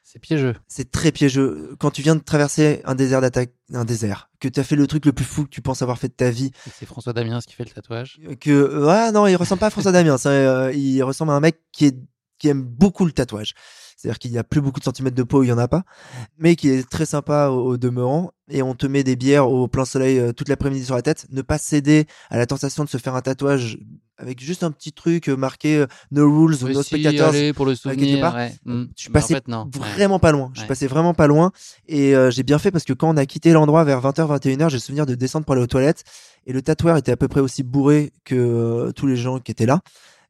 C'est 0.04 0.20
piégeux. 0.20 0.56
C'est 0.68 0.92
très 0.92 1.12
piégeux. 1.12 1.76
Quand 1.80 1.92
tu 1.92 2.02
viens 2.02 2.16
de 2.16 2.22
traverser 2.22 2.82
un 2.86 2.96
désert 2.96 3.20
d'attaque, 3.20 3.52
un 3.74 3.84
désert, 3.84 4.30
que 4.40 4.48
tu 4.48 4.58
as 4.60 4.64
fait 4.64 4.78
le 4.78 4.88
truc 4.88 5.06
le 5.06 5.12
plus 5.12 5.26
fou 5.26 5.44
que 5.44 5.50
tu 5.50 5.62
penses 5.62 5.82
avoir 5.82 5.98
fait 5.98 6.08
de 6.08 6.14
ta 6.14 6.30
vie, 6.30 6.52
C'est 6.80 6.86
François 6.86 7.12
Damiens 7.12 7.40
qui 7.46 7.56
fait 7.56 7.66
le 7.66 7.72
tatouage. 7.72 8.22
que 8.40 8.86
ouais 8.86 9.12
non 9.12 9.28
il 9.28 9.36
ressemble 9.36 9.60
pas 9.60 9.68
à 9.68 9.70
François 9.72 9.92
Damien 9.92 10.18
ça, 10.18 10.30
euh, 10.30 10.72
il 10.74 11.02
ressemble 11.04 11.32
à 11.32 11.36
un 11.36 11.40
mec 11.42 11.60
qui 11.74 11.88
est 11.88 11.98
qui 12.38 12.48
aime 12.48 12.62
beaucoup 12.64 13.06
le 13.06 13.12
tatouage 13.12 13.54
c'est-à-dire 13.96 14.20
qu'il 14.20 14.32
y 14.32 14.38
a 14.38 14.44
plus 14.44 14.62
beaucoup 14.62 14.80
de 14.80 14.86
centimètres 14.86 15.16
de 15.16 15.24
peau 15.24 15.44
il 15.44 15.48
y 15.48 15.52
en 15.52 15.58
a 15.58 15.68
pas 15.68 15.84
mais 16.38 16.56
qui 16.56 16.70
est 16.70 16.88
très 16.90 17.06
sympa 17.06 17.48
au, 17.48 17.66
au 17.72 17.78
demeurant 17.78 18.32
et 18.50 18.62
on 18.62 18.76
te 18.76 18.86
met 18.86 19.04
des 19.04 19.16
bières 19.16 19.50
au 19.50 19.68
plein 19.68 19.86
soleil 19.86 20.20
euh, 20.20 20.34
toute 20.34 20.50
l'après-midi 20.50 20.86
sur 20.86 20.96
la 20.96 21.02
tête 21.02 21.28
ne 21.32 21.42
pas 21.42 21.58
céder 21.58 22.06
à 22.30 22.38
la 22.38 22.46
tentation 22.46 22.84
de 22.84 22.90
se 22.90 22.98
faire 22.98 23.16
un 23.16 23.22
tatouage 23.22 23.78
avec 24.18 24.40
juste 24.40 24.64
un 24.64 24.72
petit 24.72 24.94
truc 24.94 25.30
euh, 25.30 25.36
marqué 25.36 25.78
euh, 25.78 25.88
no 26.12 26.24
rules 26.30 26.56
ou 26.64 26.70
no 26.70 26.84
spectators 26.84 27.34
pour 27.54 27.66
le 27.66 27.76
souvenir, 27.76 28.22
pas. 28.22 28.34
ouais. 28.34 28.54
Mm. 28.66 28.84
je 28.96 29.02
suis 29.02 29.10
en 29.10 29.14
passé 29.14 29.34
fait, 29.34 29.48
non. 29.48 29.70
Ouais. 29.76 29.90
vraiment 29.96 30.20
pas 30.20 30.32
loin 30.32 30.52
je 30.54 30.60
suis 30.60 30.68
passé 30.68 30.88
vraiment 30.88 31.14
pas 31.14 31.28
loin 31.28 31.52
et 31.88 32.16
euh, 32.16 32.32
j'ai 32.32 32.44
bien 32.44 32.60
fait 32.60 32.72
parce 32.72 32.86
que 32.86 32.94
quand 32.94 33.10
on 33.10 33.18
a 33.18 33.26
quitté 33.26 33.52
l'endroit 33.52 33.84
vers 33.84 34.02
20h 34.02 34.40
21h 34.40 34.70
j'ai 34.70 34.76
le 34.76 34.80
souvenir 34.80 35.06
de 35.06 35.16
descendre 35.16 35.46
pour 35.46 35.54
aller 35.54 35.64
aux 35.64 35.68
toilettes 35.68 36.04
et 36.48 36.54
le 36.54 36.62
tatoueur 36.62 36.98
était 36.98 37.12
à 37.12 37.18
peu 37.18 37.28
près 37.28 37.42
aussi 37.42 37.64
bourré 37.64 38.14
que 38.24 38.36
euh, 38.36 38.92
tous 38.92 39.08
les 39.08 39.18
gens 39.18 39.40
qui 39.40 39.52
étaient 39.52 39.66
là 39.66 39.82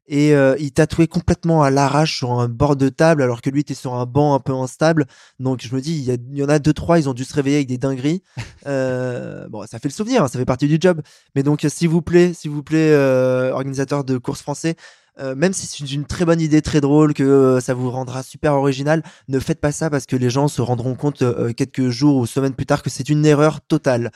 et 0.08 0.34
euh, 0.34 0.54
il 0.58 0.72
tatouait 0.72 1.06
complètement 1.08 1.62
à 1.62 1.70
l'arrache 1.70 2.16
sur 2.18 2.32
un 2.32 2.48
bord 2.48 2.76
de 2.76 2.88
table 2.88 3.22
alors 3.22 3.42
que 3.42 3.50
lui 3.50 3.60
était 3.60 3.74
sur 3.74 3.94
un 3.94 4.06
banc 4.06 4.34
un 4.34 4.40
peu 4.40 4.54
instable 4.54 5.06
donc 5.40 5.60
je 5.62 5.74
me 5.74 5.80
dis 5.80 5.92
il 5.92 6.04
y, 6.04 6.10
a- 6.10 6.14
il 6.14 6.38
y 6.38 6.44
en 6.44 6.48
a 6.48 6.58
deux 6.58 6.72
trois 6.72 6.98
ils 6.98 7.08
ont 7.08 7.14
dû 7.14 7.24
se 7.24 7.34
réveiller 7.34 7.56
avec 7.56 7.68
des 7.68 7.78
dingueries 7.78 8.22
euh, 8.66 9.48
bon 9.48 9.64
ça 9.66 9.78
fait 9.78 9.88
le 9.88 9.94
souvenir 9.94 10.22
hein, 10.22 10.28
ça 10.28 10.38
fait 10.38 10.44
partie 10.44 10.68
du 10.68 10.78
job 10.80 11.00
mais 11.34 11.42
donc 11.42 11.64
euh, 11.64 11.68
s'il 11.68 11.88
vous 11.88 12.02
plaît 12.02 12.34
s'il 12.34 12.50
vous 12.50 12.62
plaît 12.62 12.92
euh, 12.92 13.52
organisateurs 13.52 14.04
de 14.04 14.18
courses 14.18 14.42
français 14.42 14.76
euh, 15.18 15.34
même 15.34 15.52
si 15.54 15.66
c'est 15.66 15.90
une 15.92 16.04
très 16.04 16.26
bonne 16.26 16.42
idée, 16.42 16.60
très 16.60 16.82
drôle, 16.82 17.14
que 17.14 17.22
euh, 17.22 17.60
ça 17.60 17.72
vous 17.72 17.90
rendra 17.90 18.22
super 18.22 18.52
original, 18.52 19.02
ne 19.28 19.38
faites 19.40 19.60
pas 19.60 19.72
ça 19.72 19.88
parce 19.88 20.04
que 20.04 20.14
les 20.14 20.28
gens 20.28 20.46
se 20.46 20.60
rendront 20.60 20.94
compte 20.94 21.22
euh, 21.22 21.54
quelques 21.54 21.88
jours 21.88 22.16
ou 22.16 22.26
semaines 22.26 22.52
plus 22.52 22.66
tard 22.66 22.82
que 22.82 22.90
c'est 22.90 23.08
une 23.08 23.24
erreur 23.24 23.62
totale. 23.62 24.10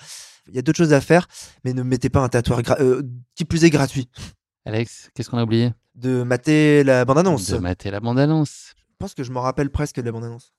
Il 0.48 0.56
y 0.56 0.58
a 0.58 0.62
d'autres 0.62 0.76
choses 0.76 0.92
à 0.92 1.00
faire, 1.00 1.26
mais 1.64 1.72
ne 1.72 1.82
mettez 1.82 2.10
pas 2.10 2.20
un 2.20 2.28
euh, 2.80 3.02
qui 3.34 3.44
plus 3.46 3.64
est 3.64 3.70
gratuit. 3.70 4.10
Alex, 4.66 5.10
qu'est-ce 5.14 5.30
qu'on 5.30 5.38
a 5.38 5.42
oublié? 5.44 5.72
De 5.94 6.22
mater 6.22 6.84
la 6.84 7.04
bande-annonce. 7.04 7.48
De 7.50 7.58
mater 7.58 7.90
la 7.90 8.00
bande-annonce. 8.00 8.74
Je 8.78 8.94
pense 8.98 9.14
que 9.14 9.22
je 9.24 9.32
m'en 9.32 9.40
rappelle 9.40 9.70
presque 9.70 9.96
de 9.96 10.02
la 10.06 10.12
bande-annonce. 10.12 10.52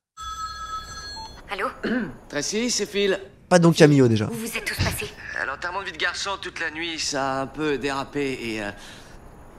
Allô 1.51 1.67
Tracy, 2.29 2.71
c'est 2.71 2.85
Phil. 2.89 3.19
Pas 3.49 3.59
Don 3.59 3.71
Camillo 3.71 4.07
déjà. 4.07 4.27
Où 4.29 4.33
vous 4.33 4.57
êtes 4.57 4.65
tous 4.65 4.75
passés 4.83 5.11
À 5.39 5.45
l'enterrement 5.45 5.81
de 5.81 5.85
vie 5.85 5.91
de 5.91 5.97
garçon 5.97 6.31
toute 6.41 6.59
la 6.59 6.71
nuit, 6.71 6.97
ça 6.99 7.39
a 7.39 7.41
un 7.43 7.47
peu 7.47 7.77
dérapé 7.77 8.39
et. 8.41 8.63
euh, 8.63 8.71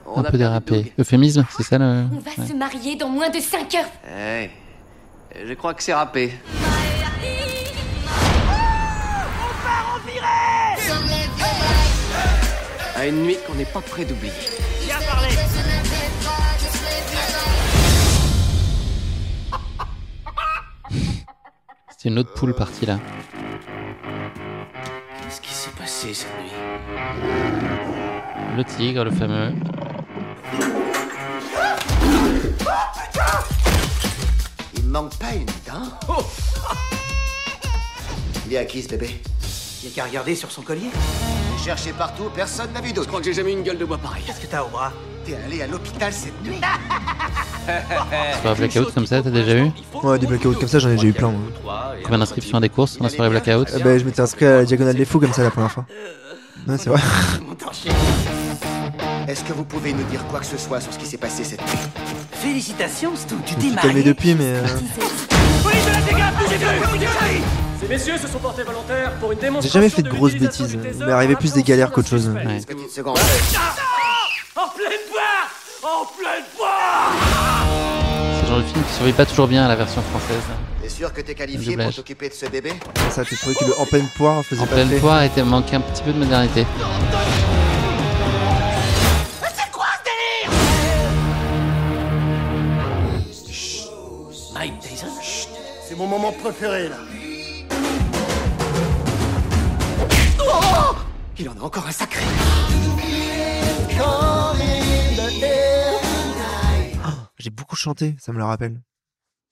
on 0.05 0.19
Un 0.19 0.25
a 0.25 0.31
peu 0.31 0.37
dérapé. 0.37 0.93
Euphémisme, 0.99 1.45
c'est 1.55 1.63
ça 1.63 1.77
le. 1.77 2.05
On 2.11 2.19
va 2.19 2.31
Ouais. 2.37 2.47
se 2.47 2.53
marier 2.53 2.95
dans 2.97 3.09
moins 3.09 3.29
de 3.29 3.39
5 3.39 3.75
heures. 3.75 3.85
Eh, 4.17 4.49
je 5.47 5.53
crois 5.53 5.73
que 5.73 5.81
c'est 5.83 5.93
râpé. 5.93 6.33
À 13.03 13.07
une 13.07 13.23
nuit 13.23 13.37
qu'on 13.45 13.55
n'est 13.55 13.65
pas 13.65 13.81
prêt 13.81 14.05
d'oublier. 14.05 14.31
Bien 14.85 14.95
parlé 15.05 15.27
C'est 21.89 22.07
une 22.07 22.19
autre 22.19 22.33
poule 22.33 22.55
partie 22.55 22.85
là. 22.85 22.97
Qu'est-ce 25.21 25.41
qui 25.41 25.53
s'est 25.53 25.71
passé 25.77 26.13
cette 26.13 26.29
nuit? 26.41 26.53
Le 28.55 28.63
tigre, 28.63 29.03
le 29.03 29.11
fameux. 29.11 29.51
Il 34.77 34.83
me 34.83 34.91
manque 34.93 35.17
pas 35.17 35.33
une 35.33 35.45
dent? 35.67 36.23
Il 38.47 38.53
est 38.53 38.59
à 38.59 38.63
qui 38.63 38.81
ce 38.81 38.87
bébé? 38.87 39.19
Il 39.83 39.89
y 39.89 39.91
a 39.91 39.95
qu'à 39.95 40.05
regarder 40.07 40.35
sur 40.35 40.49
son 40.51 40.61
collier. 40.61 40.89
J'ai 41.57 41.65
cherché 41.65 41.91
partout, 41.91 42.29
personne 42.33 42.71
n'a 42.73 42.79
vu 42.81 42.89
d'autre. 42.93 43.03
Je 43.03 43.07
crois 43.09 43.19
que 43.19 43.25
j'ai 43.25 43.33
jamais 43.33 43.51
eu 43.51 43.57
une 43.57 43.63
gueule 43.63 43.77
de 43.77 43.83
bois 43.85 43.97
pareille. 43.97 44.23
Qu'est-ce 44.25 44.39
que 44.39 44.47
t'as 44.47 44.63
au 44.63 44.69
bras? 44.69 44.93
T'es 45.25 45.35
allé 45.45 45.61
à 45.61 45.67
l'hôpital 45.67 46.11
cette 46.13 46.41
nuit 46.43 46.59
Soirée 48.41 48.55
blackout 48.67 48.93
comme 48.93 49.07
ça, 49.07 49.21
t'as 49.21 49.29
déjà 49.29 49.55
eu? 49.57 49.71
Ouais, 50.03 50.19
des 50.19 50.27
blackouts 50.27 50.51
comme 50.53 50.67
ça, 50.67 50.79
j'en 50.79 50.89
ai 50.89 50.95
déjà 50.95 51.07
eu 51.07 51.13
plein. 51.13 51.33
Combien 52.03 52.17
d'inscriptions 52.19 52.57
à 52.57 52.61
des 52.61 52.67
courses 52.69 52.97
dans 52.97 53.05
la 53.05 53.09
soirée 53.09 53.29
blackout? 53.29 53.69
Euh, 53.73 53.79
bah, 53.79 53.97
je 53.97 54.03
m'étais 54.03 54.19
inscrit 54.21 54.45
à 54.45 54.57
la 54.57 54.65
diagonale 54.65 54.95
des 54.95 55.05
fous 55.05 55.19
comme 55.21 55.31
ça 55.33 55.43
la 55.43 55.51
première 55.51 55.71
fois. 55.71 55.85
Ouais, 56.67 56.77
c'est 56.77 56.89
vrai. 56.89 56.99
Est-ce 59.27 59.43
que 59.45 59.53
vous 59.53 59.63
pouvez 59.63 59.93
nous 59.93 60.03
dire 60.03 60.25
quoi 60.27 60.39
que 60.41 60.45
ce 60.45 60.57
soit 60.57 60.81
sur 60.81 60.91
ce 60.93 60.99
qui 60.99 61.05
s'est 61.05 61.17
passé 61.17 61.43
cette 61.45 61.61
nuit? 61.61 61.79
Félicitations, 62.33 63.15
Stu, 63.15 63.35
tu 63.45 63.55
t'es 63.55 63.69
marié. 63.69 64.03
depuis, 64.03 64.35
mais. 64.35 64.55
euh, 64.55 64.61
Police 65.63 65.85
de 65.85 65.91
la 65.91 66.01
dégâts, 66.01 66.33
bougez-vous 66.39 67.72
Ces 67.83 67.89
messieurs 67.89 68.17
se 68.17 68.27
sont 68.27 68.39
portés 68.39 68.63
volontaires 68.63 69.11
pour 69.19 69.31
une 69.33 69.37
J'ai 69.39 69.45
démonstration 69.45 69.79
jamais 69.81 69.89
fait 69.89 70.01
de 70.03 70.09
grosses 70.09 70.31
l'utilisation 70.33 70.65
bêtises. 70.65 70.77
du 70.81 70.87
taser 70.87 70.99
Il 71.01 71.05
m'est 71.05 71.11
arrivé 71.11 71.35
plus 71.35 71.51
des 71.53 71.63
galères 71.63 71.91
qu'autre 71.91 72.07
chose. 72.09 72.29
Ouais. 72.29 72.59
Seconde. 72.89 73.17
En 74.55 74.67
pleine 74.69 74.99
poire 75.11 75.49
En 75.83 76.05
pleine 76.05 76.43
poire 76.55 77.11
C'est 78.37 78.41
le 78.43 78.47
genre 78.47 78.57
de 78.59 78.63
film 78.63 78.83
qui 78.85 78.93
survit 78.93 79.11
pas 79.13 79.25
toujours 79.25 79.47
bien 79.47 79.65
à 79.65 79.67
la 79.67 79.75
version 79.75 80.01
française. 80.01 80.43
T'es 80.81 80.89
sûr 80.89 81.11
que 81.13 81.21
t'es 81.21 81.35
qualifié 81.35 81.59
pour 81.61 81.71
doublage. 81.71 81.95
t'occuper 81.97 82.29
de 82.29 82.33
ce 82.33 82.45
bébé 82.45 82.73
Ça, 83.09 83.25
tu 83.25 83.35
trouvais 83.35 83.55
que 83.55 83.65
le 83.65 83.77
en 83.79 83.85
pleine 83.85 84.07
poire 84.15 84.43
faisait 84.45 84.61
En 84.61 84.65
pas 84.65 84.75
pleine 84.75 84.99
poire 84.99 85.23
était 85.23 85.43
manquait 85.43 85.75
un 85.75 85.81
petit 85.81 86.03
peu 86.03 86.13
de 86.13 86.19
modernité. 86.19 86.65
C'est 89.41 89.71
quoi 89.71 89.85
ce 89.97 90.45
délire 90.47 90.51
Mike 94.53 94.79
Tyson? 94.79 95.07
C'est 95.87 95.97
mon 95.97 96.07
moment 96.07 96.31
préféré 96.31 96.87
là. 96.89 96.95
Oh 100.45 100.95
Il 101.39 101.49
en 101.49 101.57
a 101.57 101.61
encore 101.61 101.87
un 101.87 101.91
sacré 101.91 102.23
J'ai 107.37 107.49
beaucoup 107.49 107.75
chanté, 107.75 108.15
ça 108.19 108.31
me 108.31 108.37
le 108.37 108.43
rappelle. 108.45 108.81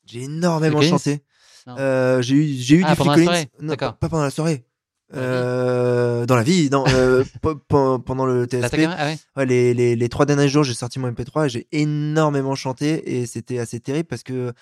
J'ai 0.06 0.24
énormément 0.24 0.80
chanté. 0.90 1.24
Euh, 1.68 2.22
j'ai 2.22 2.36
eu, 2.36 2.48
j'ai 2.58 2.76
eu 2.78 2.84
Ah, 2.86 2.92
du 2.92 2.95
Phil 2.95 3.06
Collins. 3.26 3.44
Non, 3.60 3.76
pas, 3.76 3.92
pas 3.94 4.10
pendant 4.10 4.24
la 4.24 4.30
soirée. 4.32 4.66
Euh, 5.14 6.26
dans 6.26 6.38
la 6.38 6.44
vie, 6.44 6.70
non, 6.70 6.86
euh, 6.88 7.26
pe- 7.42 7.56
pe- 7.56 7.98
pendant 7.98 8.26
le 8.26 8.45
TSP. 8.45 8.88
Ah 8.98 9.06
ouais 9.08 9.18
Ouais, 9.36 9.45
les, 9.45 9.74
les, 9.74 9.95
les 9.98 10.10
trois 10.10 10.26
derniers 10.26 10.48
jours, 10.48 10.64
j'ai 10.64 10.74
sorti 10.74 11.00
mon 11.00 11.11
MP3 11.11 11.48
et 11.48 11.50
j'ai 11.50 11.68
énormément 11.74 12.56
chanté 12.56 13.18
et 13.20 13.26
c'était 13.26 13.60
assez 13.60 13.82
terrible 13.82 14.08
parce 14.08 14.24
que 14.24 14.53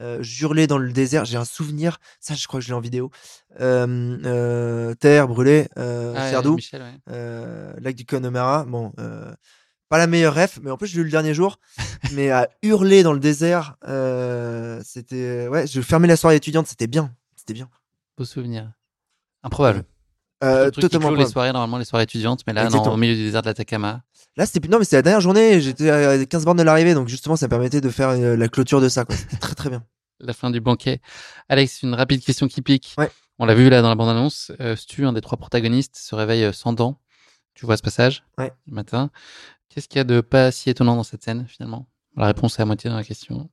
euh, 0.00 0.66
dans 0.66 0.78
le 0.78 0.92
désert. 0.92 1.24
J'ai 1.24 1.36
un 1.36 1.44
souvenir, 1.44 1.98
ça 2.20 2.34
je 2.34 2.46
crois 2.46 2.60
que 2.60 2.64
je 2.64 2.70
l'ai 2.70 2.74
en 2.74 2.80
vidéo. 2.80 3.10
Euh, 3.60 4.18
euh, 4.24 4.94
terre 4.94 5.28
brûlée, 5.28 5.68
euh, 5.78 6.14
Ah 6.16 6.42
Michel, 6.42 6.82
ouais. 6.82 6.94
euh, 7.10 7.72
lac 7.80 7.94
du 7.96 8.04
Connemara. 8.04 8.64
Bon, 8.64 8.92
euh, 8.98 9.32
pas 9.88 9.98
la 9.98 10.06
meilleure 10.06 10.34
ref, 10.34 10.58
mais 10.62 10.70
en 10.70 10.76
plus 10.76 10.86
je 10.88 10.96
l'ai 10.96 11.02
eu 11.02 11.04
le 11.04 11.10
dernier 11.10 11.34
jour. 11.34 11.58
mais 12.12 12.30
à 12.30 12.48
hurler 12.62 13.02
dans 13.02 13.12
le 13.12 13.20
désert, 13.20 13.76
c'était 14.84 15.48
ouais. 15.48 15.66
Je 15.66 15.80
fermais 15.80 16.08
la 16.08 16.16
soirée 16.16 16.36
étudiante, 16.36 16.66
c'était 16.66 16.86
bien, 16.86 17.14
c'était 17.36 17.54
bien. 17.54 17.68
Beau 18.16 18.24
souvenir. 18.24 18.70
Improbable. 19.42 19.84
Totalement 20.40 21.10
les 21.10 21.26
soirées, 21.26 21.52
normalement 21.52 21.78
les 21.78 21.84
soirées 21.84 22.04
étudiantes, 22.04 22.42
mais 22.46 22.52
là, 22.52 22.68
non, 22.68 22.82
au 22.82 22.96
milieu 22.96 23.14
du 23.14 23.24
désert 23.24 23.42
de 23.42 23.46
l'Atacama. 23.48 24.02
Là, 24.36 24.46
c'était 24.46 24.68
non, 24.68 24.78
mais 24.78 24.84
c'était 24.84 24.96
la 24.96 25.02
dernière 25.02 25.20
journée. 25.20 25.60
J'étais 25.60 25.90
à 25.90 26.24
15 26.24 26.44
bornes 26.44 26.58
de 26.58 26.62
l'arrivée, 26.62 26.94
donc 26.94 27.08
justement, 27.08 27.36
ça 27.36 27.48
permettait 27.48 27.80
de 27.80 27.90
faire 27.90 28.10
euh, 28.10 28.36
la 28.36 28.48
clôture 28.48 28.80
de 28.80 28.88
ça. 28.88 29.04
C'était 29.08 29.36
très 29.36 29.54
très 29.54 29.70
bien. 29.70 29.84
la 30.20 30.32
fin 30.32 30.50
du 30.50 30.60
banquet. 30.60 31.00
Alex, 31.48 31.82
une 31.82 31.94
rapide 31.94 32.22
question 32.22 32.46
qui 32.48 32.62
pique. 32.62 32.94
Ouais. 32.98 33.10
On 33.38 33.46
l'a 33.46 33.54
vu 33.54 33.68
là 33.70 33.82
dans 33.82 33.88
la 33.88 33.94
bande-annonce. 33.94 34.52
Euh, 34.60 34.76
Stu, 34.76 35.06
un 35.06 35.12
des 35.12 35.20
trois 35.20 35.38
protagonistes, 35.38 35.96
se 35.96 36.14
réveille 36.14 36.44
euh, 36.44 36.52
sans 36.52 36.72
dents. 36.72 37.00
Tu 37.54 37.66
vois 37.66 37.76
ce 37.76 37.82
passage 37.82 38.24
Ouais. 38.36 38.52
le 38.66 38.74
matin. 38.74 39.10
Qu'est-ce 39.68 39.88
qu'il 39.88 39.98
y 39.98 40.00
a 40.00 40.04
de 40.04 40.20
pas 40.20 40.50
si 40.50 40.70
étonnant 40.70 40.96
dans 40.96 41.02
cette 41.02 41.22
scène 41.22 41.46
finalement? 41.48 41.88
La 42.16 42.26
réponse 42.26 42.58
est 42.58 42.62
à 42.62 42.64
moitié 42.64 42.90
dans 42.90 42.96
la 42.96 43.04
question. 43.04 43.50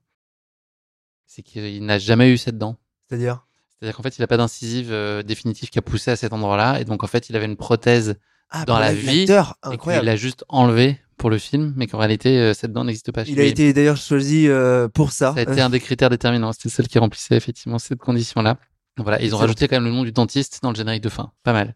C'est 1.26 1.42
qu'il 1.42 1.84
n'a 1.84 1.98
jamais 1.98 2.30
eu 2.30 2.38
cette 2.38 2.58
dent. 2.58 2.76
C'est-à-dire? 3.08 3.44
C'est-à-dire 3.68 3.96
qu'en 3.96 4.02
fait, 4.02 4.16
il 4.18 4.22
a 4.22 4.26
pas 4.26 4.36
d'incisive 4.36 4.90
euh, 4.92 5.22
définitive 5.22 5.68
qui 5.70 5.78
a 5.78 5.82
poussé 5.82 6.10
à 6.10 6.16
cet 6.16 6.32
endroit-là. 6.32 6.80
Et 6.80 6.84
donc, 6.84 7.04
en 7.04 7.06
fait, 7.06 7.28
il 7.28 7.36
avait 7.36 7.44
une 7.44 7.56
prothèse 7.56 8.16
Ah, 8.50 8.64
dans 8.64 8.74
pour 8.74 8.80
la 8.80 8.94
vie. 8.94 9.26
incroyable. 9.62 10.06
l'a 10.06 10.16
juste 10.16 10.44
enlevé 10.48 10.98
pour 11.16 11.30
le 11.30 11.38
film, 11.38 11.72
mais 11.76 11.86
qu'en 11.86 11.98
réalité, 11.98 12.38
euh, 12.38 12.54
cette 12.54 12.72
dent 12.72 12.84
n'existe 12.84 13.10
pas 13.10 13.24
chez 13.24 13.32
Il 13.32 13.40
a 13.40 13.42
lui. 13.42 13.50
été 13.50 13.72
d'ailleurs 13.72 13.96
choisi 13.96 14.48
euh, 14.48 14.88
pour 14.88 15.12
ça. 15.12 15.32
Ça 15.34 15.40
a 15.40 15.42
été 15.42 15.60
un 15.60 15.70
des 15.70 15.80
critères 15.80 16.10
déterminants. 16.10 16.52
C'était 16.52 16.68
celle 16.68 16.88
qui 16.88 16.98
remplissait 16.98 17.36
effectivement 17.36 17.78
cette 17.78 17.98
condition-là. 17.98 18.58
Voilà, 18.98 19.20
ils 19.20 19.34
ont 19.34 19.38
rajouté 19.38 19.68
quand 19.68 19.76
même 19.76 19.84
le 19.84 19.90
nom 19.90 20.04
du 20.04 20.12
dentiste 20.12 20.60
dans 20.62 20.70
le 20.70 20.76
générique 20.76 21.02
de 21.02 21.08
fin. 21.08 21.32
Pas 21.42 21.52
mal. 21.52 21.74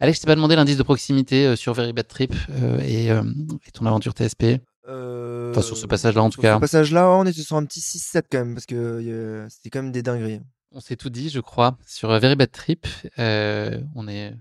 Alex, 0.00 0.18
je 0.18 0.22
t'ai 0.22 0.26
pas 0.26 0.34
demandé 0.36 0.54
l'indice 0.54 0.76
de 0.76 0.82
proximité 0.82 1.46
euh, 1.46 1.56
sur 1.56 1.74
Very 1.74 1.92
Bad 1.92 2.06
Trip 2.06 2.32
euh, 2.50 2.78
et, 2.80 3.10
euh, 3.10 3.22
et 3.66 3.70
ton 3.72 3.84
aventure 3.86 4.12
TSP. 4.12 4.60
Enfin, 4.86 5.60
sur 5.60 5.76
ce 5.76 5.86
passage-là, 5.86 6.22
en 6.22 6.30
tout 6.30 6.34
Sur 6.40 6.42
cas. 6.42 6.54
Ce 6.54 6.60
passage-là, 6.60 7.10
on 7.10 7.26
était 7.26 7.42
sur 7.42 7.56
un 7.56 7.64
petit 7.64 7.80
6-7 7.80 8.22
quand 8.30 8.38
même, 8.38 8.54
parce 8.54 8.64
que 8.66 9.46
c'était 9.50 9.70
quand 9.70 9.82
même 9.82 9.92
des 9.92 10.02
dingueries. 10.02 10.40
On 10.72 10.80
s'est 10.80 10.96
tout 10.96 11.10
dit, 11.10 11.30
je 11.30 11.40
crois, 11.40 11.76
sur 11.86 12.08
Very 12.18 12.36
Bad 12.36 12.50
Trip. 12.52 12.86
On 13.18 14.08
est 14.08 14.34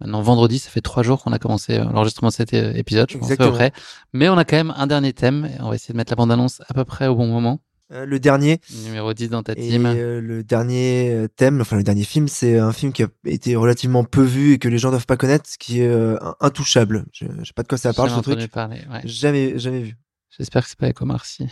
maintenant 0.00 0.22
vendredi, 0.22 0.58
ça 0.58 0.70
fait 0.70 0.80
trois 0.80 1.02
jours 1.02 1.22
qu'on 1.22 1.32
a 1.32 1.38
commencé 1.38 1.74
euh, 1.78 1.84
l'enregistrement 1.84 2.28
de 2.28 2.34
cet 2.34 2.54
euh, 2.54 2.72
épisode, 2.74 3.10
je 3.10 3.18
pense 3.18 3.30
à 3.30 3.36
peu 3.36 3.50
près. 3.50 3.72
Mais 4.12 4.28
on 4.28 4.36
a 4.38 4.44
quand 4.44 4.56
même 4.56 4.72
un 4.76 4.86
dernier 4.86 5.12
thème. 5.12 5.46
et 5.46 5.60
On 5.60 5.68
va 5.68 5.74
essayer 5.74 5.92
de 5.92 5.96
mettre 5.96 6.12
la 6.12 6.16
bande-annonce 6.16 6.60
à 6.68 6.74
peu 6.74 6.84
près 6.84 7.06
au 7.08 7.14
bon 7.16 7.26
moment. 7.26 7.60
Euh, 7.90 8.04
le 8.04 8.20
dernier. 8.20 8.60
Numéro 8.84 9.14
10 9.14 9.30
dans 9.30 9.42
ta 9.42 9.52
Et 9.52 9.68
team. 9.68 9.86
euh, 9.86 10.20
le 10.20 10.44
dernier 10.44 11.26
thème, 11.36 11.62
enfin 11.62 11.74
le 11.76 11.82
dernier 11.82 12.04
film, 12.04 12.28
c'est 12.28 12.58
un 12.58 12.72
film 12.72 12.92
qui 12.92 13.02
a 13.02 13.06
été 13.24 13.56
relativement 13.56 14.04
peu 14.04 14.22
vu 14.22 14.52
et 14.52 14.58
que 14.58 14.68
les 14.68 14.76
gens 14.76 14.90
doivent 14.90 15.06
pas 15.06 15.16
connaître, 15.16 15.48
qui 15.58 15.80
est 15.80 15.88
euh, 15.88 16.18
Intouchable. 16.40 17.06
Je, 17.12 17.24
je 17.38 17.44
sais 17.46 17.52
pas 17.54 17.62
de 17.62 17.68
quoi 17.68 17.78
ça 17.78 17.94
parle 17.94 18.10
ce 18.10 18.20
truc. 18.20 18.46
parler, 18.50 18.80
ouais. 18.92 19.00
Jamais, 19.04 19.58
jamais 19.58 19.80
vu. 19.80 19.96
J'espère 20.36 20.64
que 20.64 20.68
c'est 20.68 20.78
pas 20.78 20.84
avec 20.84 21.00
Omar 21.00 21.24
Sy. 21.24 21.46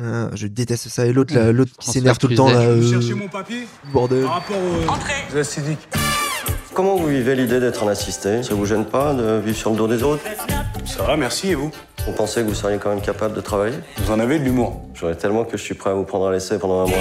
Euh, 0.00 0.30
je 0.32 0.46
déteste 0.46 0.88
ça. 0.88 1.04
Et 1.04 1.12
l'autre, 1.12 1.38
l'autre 1.50 1.76
qui 1.78 1.90
s'énerve 1.90 2.16
tout 2.16 2.28
le 2.28 2.36
temps 2.36 2.50
là. 2.50 2.74
Vous 2.74 2.90
cherchez 2.90 3.12
mon 3.12 3.28
papier 3.28 3.66
Bordel. 3.92 4.22
Par 4.24 4.36
rapport 4.36 4.56
au. 4.56 6.21
Comment 6.74 6.96
vous 6.96 7.08
vivez 7.08 7.34
l'idée 7.34 7.60
d'être 7.60 7.84
un 7.84 7.88
assisté? 7.88 8.42
Ça 8.42 8.54
vous 8.54 8.64
gêne 8.66 8.84
pas 8.86 9.12
de 9.12 9.38
vivre 9.44 9.56
sur 9.56 9.70
le 9.70 9.76
dos 9.76 9.86
des 9.88 10.02
autres? 10.02 10.22
Ça 10.86 11.02
va, 11.02 11.16
merci, 11.16 11.50
et 11.50 11.54
vous? 11.54 11.70
Vous 12.06 12.12
pensez 12.12 12.42
que 12.42 12.46
vous 12.48 12.54
seriez 12.54 12.78
quand 12.78 12.88
même 12.90 13.02
capable 13.02 13.34
de 13.34 13.40
travailler? 13.42 13.76
Vous 13.98 14.10
en 14.10 14.18
avez 14.18 14.38
de 14.38 14.44
l'humour. 14.44 14.80
J'aurais 14.94 15.14
tellement 15.14 15.44
que 15.44 15.56
je 15.58 15.62
suis 15.62 15.74
prêt 15.74 15.90
à 15.90 15.94
vous 15.94 16.04
prendre 16.04 16.26
à 16.28 16.32
l'essai 16.32 16.58
pendant 16.58 16.80
un 16.82 16.86
mois. 16.86 16.98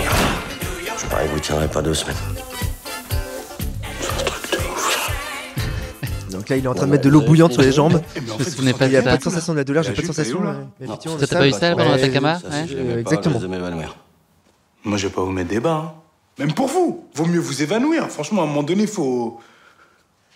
Je 0.97 1.05
parie 1.07 1.27
que 1.27 1.31
vous 1.33 1.39
tiendrez 1.39 1.67
pas 1.69 1.81
deux 1.81 1.93
semaines. 1.93 2.17
Donc 6.31 6.49
là, 6.49 6.57
il 6.57 6.65
est 6.65 6.67
en 6.67 6.73
train 6.75 6.85
de 6.85 6.91
mettre 6.91 7.03
de 7.05 7.09
l'eau 7.09 7.21
bouillante 7.21 7.53
sur 7.53 7.61
les 7.61 7.71
jambes. 7.71 8.01
Je 8.15 8.21
me 8.21 8.43
souvenais 8.43 8.73
pas 8.73 8.87
Il 8.87 8.95
a 8.97 9.01
de 9.01 9.05
pas 9.05 9.11
ça. 9.11 9.17
de 9.17 9.23
sensation 9.23 9.53
de 9.53 9.57
la 9.59 9.63
douleur, 9.63 9.83
j'ai 9.83 9.93
pas 9.93 10.01
de 10.01 10.07
sensation. 10.07 10.41
là 10.43 10.51
mais- 10.53 10.59
mais 10.81 10.87
Non. 10.87 10.93
effectivement, 10.93 11.15
Toi, 11.17 11.21
le 11.21 11.27
t'as 11.27 11.37
pas 11.39 11.47
eu 11.47 11.51
sable, 11.51 11.61
ça 11.61 11.71
pendant 11.75 11.91
ouais, 11.91 11.97
l'Atacama 11.97 12.39
Ça, 12.39 12.47
Ouais. 12.49 12.53
si 12.63 12.69
je 12.71 12.75
l'aimais 12.77 12.89
Euh, 12.89 12.93
pas, 12.95 12.99
exactement. 12.99 13.35
je 13.39 13.39
les 13.39 13.45
ai 13.45 13.47
m'évanouir. 13.57 13.95
Moi, 14.83 14.97
je 14.97 15.07
vais 15.07 15.13
pas 15.13 15.21
vous 15.21 15.31
mettre 15.31 15.49
des 15.49 15.59
bas. 15.61 15.81
hein. 15.85 15.93
Même 16.39 16.53
pour 16.53 16.67
vous. 16.67 17.05
Vaut 17.15 17.25
mieux 17.25 17.39
vous 17.39 17.61
évanouir. 17.63 18.07
Franchement, 18.09 18.41
à 18.41 18.45
un 18.45 18.47
moment 18.47 18.63
donné, 18.63 18.85
faut. 18.87 19.39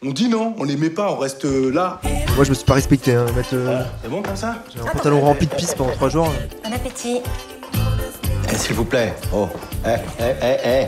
On 0.03 0.11
dit 0.11 0.27
non, 0.27 0.53
on 0.59 0.64
les 0.65 0.75
met 0.75 0.90
pas, 0.90 1.11
on 1.11 1.17
reste 1.17 1.45
euh, 1.45 1.72
là. 1.72 2.01
Moi, 2.35 2.43
je 2.43 2.49
me 2.49 2.53
suis 2.53 2.65
pas 2.65 2.74
respecté. 2.74 3.15
Hein, 3.15 3.25
mettre 3.35 3.53
euh, 3.53 3.82
C'est 4.03 4.09
bon 4.09 4.22
comme 4.22 4.35
ça 4.35 4.56
j'ai 4.74 4.82
un 4.82 4.85
pantalon 4.85 5.22
rempli 5.22 5.48
de 5.48 5.56
pisse 5.56 5.74
pendant 5.74 5.91
trois 5.91 6.09
jours. 6.09 6.30
Bon 6.64 6.74
appétit. 6.74 7.22
Eh, 8.51 8.56
s'il 8.56 8.75
vous 8.75 8.83
plaît. 8.83 9.14
Oh. 9.33 9.48
Eh, 9.85 9.95
eh, 10.19 10.33
eh, 10.41 10.57
eh. 10.65 10.88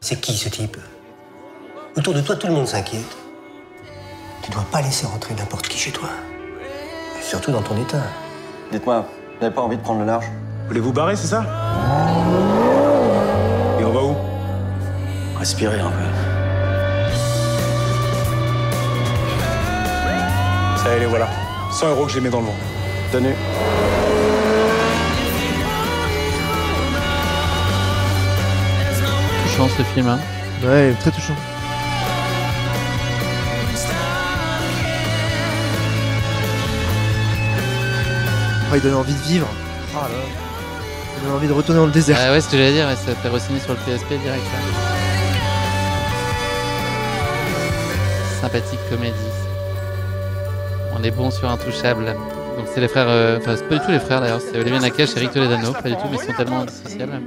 C'est 0.00 0.20
qui 0.20 0.36
ce 0.36 0.48
type? 0.50 0.76
Autour 1.96 2.14
de 2.14 2.20
toi, 2.20 2.36
tout 2.36 2.46
le 2.46 2.52
monde 2.52 2.68
s'inquiète. 2.68 3.16
Tu 4.42 4.50
dois 4.50 4.64
pas 4.70 4.82
laisser 4.82 5.06
rentrer 5.06 5.34
n'importe 5.34 5.66
qui 5.68 5.78
chez 5.78 5.90
toi. 5.90 6.10
Et 7.18 7.22
surtout 7.22 7.50
dans 7.50 7.62
ton 7.62 7.76
état. 7.80 8.02
Dites-moi, 8.72 9.06
vous 9.34 9.40
n'avez 9.40 9.54
pas 9.54 9.62
envie 9.62 9.76
de 9.78 9.82
prendre 9.82 10.00
le 10.00 10.06
large? 10.06 10.26
Vous 10.26 10.68
voulez 10.68 10.80
vous 10.80 10.92
barrer, 10.92 11.16
c'est 11.16 11.28
ça? 11.28 11.44
Et 13.80 13.84
on 13.84 13.90
va 13.90 14.02
où? 14.02 14.14
Respirez 15.38 15.80
un 15.80 15.90
peu. 15.90 16.29
Ça 20.82 20.90
y 20.92 20.96
est, 20.96 21.00
les 21.00 21.06
voilà. 21.06 21.28
100 21.72 21.90
euros 21.90 22.06
que 22.06 22.10
je 22.12 22.16
les 22.16 22.22
mets 22.22 22.30
dans 22.30 22.40
le 22.40 22.46
vent. 22.46 22.56
Tenue. 23.12 23.34
Touchant 29.42 29.68
ce 29.76 29.82
film. 29.94 30.08
Hein. 30.08 30.18
Ouais, 30.62 30.92
très 31.00 31.10
touchant. 31.10 31.34
Oh, 38.72 38.76
il 38.76 38.80
donne 38.82 38.94
envie 38.94 39.14
de 39.14 39.18
vivre. 39.22 39.48
Ah 39.96 40.08
là. 40.08 40.14
Il 41.16 41.24
donne 41.24 41.36
envie 41.36 41.48
de 41.48 41.52
retourner 41.52 41.80
dans 41.80 41.86
le 41.86 41.92
désert. 41.92 42.16
Ah 42.20 42.32
ouais, 42.32 42.40
ce 42.40 42.48
que 42.48 42.56
j'allais 42.56 42.72
dire, 42.72 42.86
ça 42.90 43.14
fait 43.14 43.28
re-signer 43.28 43.60
sur 43.60 43.72
le 43.72 43.78
TSP 43.78 44.08
direct. 44.22 44.44
là. 44.44 44.60
Sympathique 48.40 48.80
comédie. 48.88 49.29
On 50.94 51.02
est 51.02 51.10
bon 51.10 51.30
sur 51.30 51.48
Intouchable. 51.48 52.14
Donc 52.56 52.66
c'est 52.72 52.80
les 52.80 52.88
frères, 52.88 53.08
euh, 53.08 53.38
enfin 53.38 53.56
c'est 53.56 53.68
pas 53.68 53.78
du 53.78 53.84
tout 53.84 53.90
les 53.90 54.00
frères 54.00 54.20
d'ailleurs, 54.20 54.40
c'est 54.40 54.58
Olivier 54.58 54.80
Nakache 54.80 55.16
et 55.16 55.18
Eric 55.18 55.30
Toledano, 55.32 55.72
pas 55.72 55.88
du 55.88 55.94
tout, 55.94 56.02
mais 56.10 56.16
ils 56.16 56.26
sont 56.26 56.32
tellement 56.32 56.60
indissociables. 56.60 57.20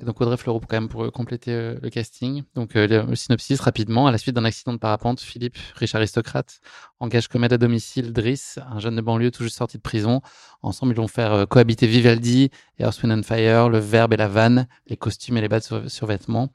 Et 0.00 0.04
donc 0.04 0.20
Audrey 0.20 0.36
Fleurot 0.36 0.60
quand 0.60 0.76
même 0.76 0.88
pour 0.88 1.04
euh, 1.04 1.10
compléter 1.10 1.52
euh, 1.52 1.76
le 1.80 1.90
casting. 1.90 2.42
Donc 2.54 2.74
le, 2.74 3.14
synopsis 3.14 3.60
rapidement, 3.60 4.06
à 4.06 4.12
la 4.12 4.18
suite 4.18 4.34
d'un 4.34 4.44
accident 4.44 4.72
de 4.72 4.78
parapente, 4.78 5.20
Philippe, 5.20 5.56
riche 5.76 5.94
aristocrate, 5.94 6.60
engage 6.98 7.28
comme 7.28 7.44
aide 7.44 7.52
à 7.52 7.58
domicile 7.58 8.12
Driss, 8.12 8.58
un 8.68 8.80
jeune 8.80 8.96
de 8.96 9.00
banlieue 9.00 9.30
tout 9.30 9.44
juste 9.44 9.56
sorti 9.56 9.76
de 9.76 9.82
prison. 9.82 10.22
Ensemble, 10.62 10.92
ils 10.92 10.96
vont 10.96 11.08
faire 11.08 11.46
cohabiter 11.48 11.86
Vivaldi, 11.86 12.50
Earth, 12.80 13.02
Wind 13.02 13.18
and 13.18 13.22
Fire, 13.22 13.68
le 13.68 13.78
verbe 13.78 14.12
et 14.14 14.16
la 14.16 14.28
vanne, 14.28 14.66
les 14.88 14.96
costumes 14.96 15.36
et 15.36 15.40
les 15.40 15.48
bas 15.48 15.60
de 15.60 15.64
sur- 15.64 15.90
survêtements. 15.90 16.50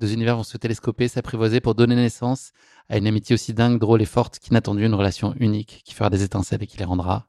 Deux 0.00 0.12
univers 0.12 0.36
vont 0.36 0.42
se 0.42 0.56
télescoper, 0.56 1.06
s'apprivoiser 1.06 1.60
pour 1.60 1.76
donner 1.76 1.94
naissance 1.94 2.50
à 2.88 2.98
une 2.98 3.06
amitié 3.06 3.34
aussi 3.34 3.54
dingue, 3.54 3.78
drôle 3.78 4.02
et 4.02 4.06
forte 4.06 4.38
qu'inattendue, 4.38 4.84
une 4.84 4.94
relation 4.94 5.34
unique 5.38 5.82
qui 5.84 5.94
fera 5.94 6.10
des 6.10 6.22
étincelles 6.22 6.62
et 6.62 6.66
qui 6.66 6.78
les 6.78 6.84
rendra. 6.84 7.28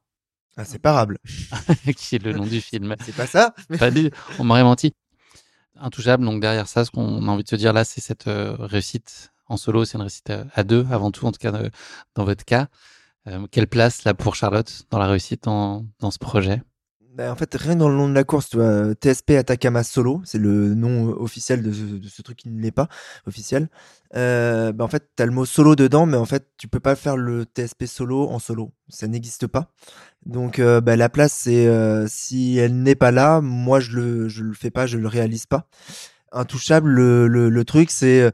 Inséparable. 0.58 1.18
qui 1.98 2.16
est 2.16 2.24
le 2.24 2.34
nom 2.34 2.46
du 2.46 2.62
film. 2.62 2.96
C'est 3.04 3.16
pas 3.16 3.28
ça 3.28 3.54
Pas 3.80 3.90
On 4.40 4.44
m'aurait 4.44 4.64
menti. 4.64 4.94
Intouchable, 5.76 6.24
donc 6.24 6.40
derrière 6.42 6.68
ça, 6.68 6.86
ce 6.86 6.92
qu'on 6.92 7.28
a 7.28 7.32
envie 7.32 7.44
de 7.44 7.50
se 7.50 7.56
dire 7.56 7.74
là, 7.74 7.84
c'est 7.84 8.02
cette 8.02 8.28
euh, 8.28 8.56
réussite 8.60 9.32
en 9.48 9.58
solo, 9.58 9.86
c'est 9.86 9.96
une 9.98 10.02
réussite 10.02 10.30
à, 10.30 10.46
à 10.54 10.64
deux, 10.64 10.86
avant 10.92 11.12
tout, 11.12 11.26
en 11.26 11.32
tout 11.32 11.40
cas 11.40 11.54
euh, 11.54 11.70
dans 12.16 12.26
votre 12.26 12.46
cas. 12.46 12.68
Euh, 13.28 13.48
quelle 13.50 13.68
place 13.68 14.04
là 14.04 14.14
pour 14.14 14.36
Charlotte 14.36 14.84
dans 14.90 15.00
la 15.00 15.08
réussite 15.08 15.44
dans, 15.44 15.86
dans 16.00 16.12
ce 16.12 16.20
projet? 16.20 16.62
Bah, 17.14 17.32
en 17.32 17.36
fait, 17.36 17.54
rien 17.54 17.76
dans 17.76 17.90
le 17.90 17.96
nom 17.96 18.10
de 18.10 18.14
la 18.14 18.24
course, 18.24 18.50
tu 18.50 18.58
vois, 18.58 18.66
euh, 18.66 18.94
TSP 18.96 19.32
Atacama 19.32 19.84
Solo, 19.84 20.22
c'est 20.26 20.40
le 20.40 20.74
nom 20.74 21.10
euh, 21.10 21.14
officiel 21.14 21.62
de 21.62 21.72
ce, 21.72 21.82
de 21.84 22.08
ce 22.08 22.22
truc 22.24 22.38
qui 22.40 22.50
ne 22.50 22.60
l'est 22.60 22.72
pas 22.72 22.88
officiel. 23.28 23.70
Euh, 24.16 24.72
bah, 24.72 24.84
en 24.86 24.88
fait, 24.88 25.10
tu 25.18 25.24
as 25.24 25.26
le 25.26 25.32
mot 25.32 25.46
solo 25.46 25.76
dedans, 25.76 26.06
mais 26.06 26.18
en 26.18 26.26
fait, 26.26 26.48
tu 26.58 26.68
peux 26.68 26.80
pas 26.80 26.96
faire 26.96 27.18
le 27.18 27.46
TSP 27.46 27.86
solo 27.86 28.30
en 28.30 28.40
solo. 28.40 28.72
Ça 28.90 29.08
n'existe 29.08 29.48
pas. 29.48 29.70
Donc, 30.26 30.60
euh, 30.60 30.82
bah, 30.82 30.96
la 30.96 31.10
place, 31.10 31.34
c'est 31.34 31.68
euh, 31.68 32.06
si 32.08 32.58
elle 32.58 32.84
n'est 32.84 32.96
pas 32.96 33.12
là, 33.12 33.42
moi, 33.42 33.80
je 33.80 33.92
le, 33.98 34.30
je 34.30 34.44
le 34.44 34.54
fais 34.54 34.72
pas, 34.72 34.86
je 34.88 34.98
le 34.98 35.08
réalise 35.08 35.46
pas. 35.48 35.68
Intouchable, 36.32 36.90
le, 36.90 37.28
le, 37.50 37.66
truc, 37.66 37.92
c'est 37.92 38.32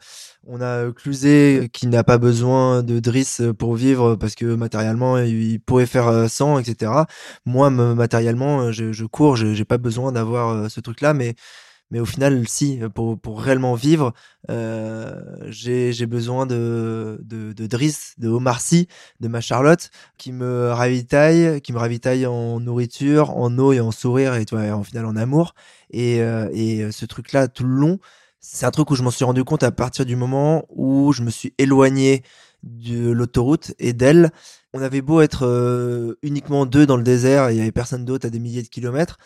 on 0.48 0.62
a 0.62 0.90
Cluzet 0.94 1.70
qui 1.74 1.88
n'a 1.88 2.04
pas 2.06 2.18
besoin 2.18 2.82
de 2.82 3.00
Driss 3.00 3.42
pour 3.58 3.76
vivre 3.76 4.16
parce 4.16 4.36
que 4.36 4.46
matériellement 4.56 5.18
il 5.18 5.60
pourrait 5.60 5.86
faire 5.86 6.08
euh, 6.08 6.28
100, 6.30 6.60
etc. 6.60 6.94
Moi, 7.46 7.70
me- 7.70 7.94
matériellement, 7.96 8.72
je, 8.72 8.94
je 8.94 9.06
cours, 9.06 9.36
j'ai 9.36 9.66
pas 9.66 9.78
besoin 9.78 10.14
d'avoir 10.14 10.72
ce 10.72 10.80
truc-là, 10.80 11.14
mais 11.14 11.36
mais 11.92 12.00
au 12.00 12.06
final, 12.06 12.48
si 12.48 12.80
pour, 12.94 13.20
pour 13.20 13.42
réellement 13.42 13.74
vivre, 13.76 14.14
euh, 14.50 15.20
j'ai 15.48 16.06
besoin 16.06 16.46
de, 16.46 17.20
de 17.24 17.54
de 17.54 17.68
Driss, 17.68 18.14
de 18.18 18.30
Omar 18.30 18.62
Sy, 18.62 18.88
de 19.20 19.28
ma 19.28 19.42
Charlotte 19.42 19.90
qui 20.18 20.32
me 20.32 20.70
ravitaille, 20.72 21.62
qui 21.62 21.74
me 21.74 21.80
ravitaille 21.80 22.26
en 22.26 22.60
nourriture, 22.60 23.32
en 23.38 23.58
eau 23.58 23.74
et 23.74 23.80
en 23.80 23.92
sourire 23.92 24.36
et 24.36 24.46
tu 24.46 24.56
vois, 24.56 24.66
en 24.72 24.84
final 24.84 25.06
en 25.06 25.16
amour. 25.16 25.54
Et 25.92 26.22
euh, 26.22 26.50
et 26.54 26.92
ce 26.92 27.06
truc-là 27.06 27.48
tout 27.48 27.64
le 27.64 27.76
long, 27.76 28.00
c'est 28.40 28.66
un 28.66 28.72
truc 28.72 28.92
où 28.92 28.96
je 28.96 29.04
m'en 29.04 29.12
suis 29.12 29.26
rendu 29.26 29.44
compte 29.44 29.64
à 29.64 29.72
partir 29.72 30.06
du 30.06 30.16
moment 30.16 30.66
où 30.70 31.12
je 31.14 31.24
me 31.24 31.30
suis 31.30 31.54
éloigné 31.58 32.24
de 32.64 33.12
l'autoroute 33.12 33.74
et 33.80 33.94
d'elle. 33.94 34.32
On 34.74 34.82
avait 34.82 35.02
beau 35.02 35.22
être 35.22 35.46
euh, 35.46 36.16
uniquement 36.22 36.66
deux 36.66 36.86
dans 36.86 36.98
le 36.98 37.04
désert 37.04 37.52
il 37.52 37.58
y 37.58 37.62
avait 37.62 37.72
personne 37.72 38.06
d'autre 38.06 38.28
à 38.28 38.30
des 38.30 38.40
milliers 38.40 38.62
de 38.64 38.68
kilomètres. 38.68 39.18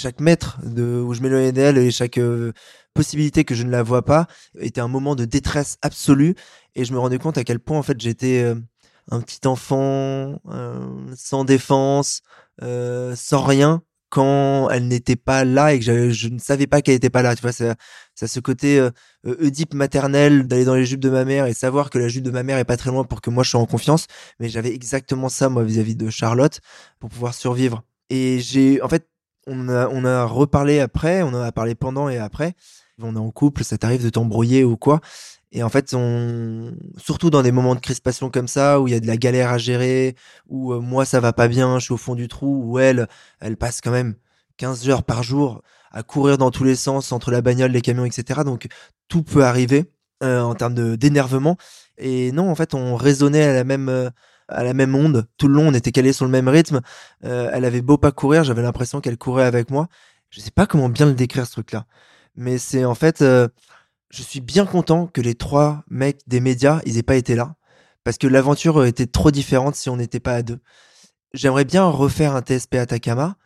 Chaque 0.00 0.20
mètre 0.20 0.60
où 0.64 1.12
je 1.12 1.20
m'éloignais 1.22 1.50
d'elle 1.50 1.76
et 1.76 1.90
chaque 1.90 2.18
euh, 2.18 2.52
possibilité 2.94 3.42
que 3.42 3.56
je 3.56 3.64
ne 3.64 3.70
la 3.70 3.82
vois 3.82 4.04
pas 4.04 4.28
était 4.60 4.80
un 4.80 4.86
moment 4.86 5.16
de 5.16 5.24
détresse 5.24 5.76
absolue 5.82 6.36
et 6.76 6.84
je 6.84 6.92
me 6.92 7.00
rendais 7.00 7.18
compte 7.18 7.36
à 7.36 7.42
quel 7.42 7.58
point 7.58 7.76
en 7.76 7.82
fait 7.82 8.00
j'étais 8.00 8.44
euh, 8.44 8.54
un 9.10 9.20
petit 9.20 9.44
enfant 9.48 10.40
euh, 10.50 10.86
sans 11.16 11.42
défense, 11.44 12.22
sans 12.60 13.42
rien 13.42 13.82
quand 14.08 14.70
elle 14.70 14.86
n'était 14.86 15.16
pas 15.16 15.44
là 15.44 15.74
et 15.74 15.80
que 15.80 16.10
je 16.10 16.28
ne 16.28 16.38
savais 16.38 16.68
pas 16.68 16.80
qu'elle 16.80 16.94
n'était 16.94 17.10
pas 17.10 17.22
là. 17.22 17.34
Tu 17.34 17.42
vois, 17.42 17.50
ça, 17.50 17.74
ça 18.14 18.28
ce 18.28 18.38
côté 18.38 18.78
euh, 18.78 18.90
Oedipe 19.24 19.74
maternel 19.74 20.46
d'aller 20.46 20.64
dans 20.64 20.76
les 20.76 20.86
jupes 20.86 21.00
de 21.00 21.10
ma 21.10 21.24
mère 21.24 21.46
et 21.46 21.54
savoir 21.54 21.90
que 21.90 21.98
la 21.98 22.06
jupe 22.06 22.22
de 22.22 22.30
ma 22.30 22.44
mère 22.44 22.58
est 22.58 22.64
pas 22.64 22.76
très 22.76 22.90
loin 22.90 23.02
pour 23.02 23.20
que 23.20 23.30
moi 23.30 23.42
je 23.42 23.50
sois 23.50 23.60
en 23.60 23.66
confiance. 23.66 24.06
Mais 24.38 24.48
j'avais 24.48 24.72
exactement 24.72 25.28
ça 25.28 25.48
moi 25.48 25.64
vis-à-vis 25.64 25.96
de 25.96 26.08
Charlotte 26.08 26.60
pour 27.00 27.10
pouvoir 27.10 27.34
survivre. 27.34 27.82
Et 28.10 28.38
j'ai, 28.40 28.80
en 28.80 28.88
fait, 28.88 29.08
on 29.48 30.04
a, 30.04 30.24
reparlé 30.24 30.80
après, 30.80 31.22
on 31.22 31.28
en 31.28 31.40
a 31.40 31.52
parlé 31.52 31.74
pendant 31.74 32.08
et 32.08 32.18
après. 32.18 32.54
On 33.00 33.14
est 33.14 33.18
en 33.18 33.30
couple, 33.30 33.62
ça 33.64 33.78
t'arrive 33.78 34.02
de 34.02 34.10
t'embrouiller 34.10 34.64
ou 34.64 34.76
quoi. 34.76 35.00
Et 35.52 35.62
en 35.62 35.68
fait, 35.68 35.94
surtout 36.98 37.30
dans 37.30 37.42
des 37.42 37.52
moments 37.52 37.74
de 37.74 37.80
crispation 37.80 38.28
comme 38.28 38.48
ça, 38.48 38.80
où 38.80 38.88
il 38.88 38.92
y 38.92 38.96
a 38.96 39.00
de 39.00 39.06
la 39.06 39.16
galère 39.16 39.50
à 39.50 39.58
gérer, 39.58 40.14
où 40.48 40.72
euh, 40.72 40.80
moi 40.80 41.04
ça 41.04 41.20
va 41.20 41.32
pas 41.32 41.48
bien, 41.48 41.78
je 41.78 41.84
suis 41.84 41.94
au 41.94 41.96
fond 41.96 42.14
du 42.14 42.28
trou, 42.28 42.62
où 42.64 42.78
elle, 42.78 43.08
elle 43.40 43.56
passe 43.56 43.80
quand 43.80 43.90
même 43.90 44.14
15 44.58 44.88
heures 44.90 45.04
par 45.04 45.22
jour 45.22 45.62
à 45.90 46.02
courir 46.02 46.36
dans 46.38 46.50
tous 46.50 46.64
les 46.64 46.76
sens 46.76 47.12
entre 47.12 47.30
la 47.30 47.40
bagnole, 47.40 47.70
les 47.70 47.80
camions, 47.80 48.04
etc. 48.04 48.40
Donc 48.44 48.66
tout 49.08 49.22
peut 49.22 49.44
arriver 49.44 49.86
euh, 50.22 50.40
en 50.40 50.54
termes 50.54 50.96
d'énervement. 50.96 51.56
Et 51.96 52.32
non, 52.32 52.50
en 52.50 52.54
fait, 52.54 52.74
on 52.74 52.96
raisonnait 52.96 53.44
à 53.44 53.54
la 53.54 53.64
même 53.64 53.88
euh, 53.88 54.10
à 54.48 54.64
la 54.64 54.74
même 54.74 54.94
onde 54.94 55.26
tout 55.36 55.48
le 55.48 55.54
long. 55.54 55.68
On 55.68 55.74
était 55.74 55.92
calés 55.92 56.12
sur 56.12 56.24
le 56.24 56.30
même 56.30 56.48
rythme. 56.48 56.80
Euh, 57.24 57.50
elle 57.52 57.64
avait 57.64 57.82
beau 57.82 57.98
pas 57.98 58.12
courir, 58.12 58.44
j'avais 58.44 58.62
l'impression 58.62 59.00
qu'elle 59.00 59.18
courait 59.18 59.44
avec 59.44 59.70
moi. 59.70 59.88
Je 60.30 60.40
sais 60.40 60.50
pas 60.50 60.66
comment 60.66 60.88
bien 60.88 61.06
le 61.06 61.14
décrire 61.14 61.46
ce 61.46 61.52
truc-là, 61.52 61.86
mais 62.36 62.58
c'est 62.58 62.84
en 62.84 62.94
fait, 62.94 63.22
euh, 63.22 63.48
je 64.10 64.22
suis 64.22 64.40
bien 64.40 64.66
content 64.66 65.06
que 65.06 65.20
les 65.20 65.34
trois 65.34 65.84
mecs 65.88 66.20
des 66.26 66.40
médias, 66.40 66.80
ils 66.84 66.98
aient 66.98 67.02
pas 67.02 67.16
été 67.16 67.34
là, 67.34 67.56
parce 68.04 68.18
que 68.18 68.26
l'aventure 68.26 68.84
était 68.84 69.06
trop 69.06 69.30
différente 69.30 69.74
si 69.74 69.88
on 69.88 69.96
n'était 69.96 70.20
pas 70.20 70.34
à 70.34 70.42
deux. 70.42 70.58
J'aimerais 71.34 71.64
bien 71.64 71.84
refaire 71.84 72.36
un 72.36 72.42
TSP 72.42 72.74
Atacama, 72.76 73.36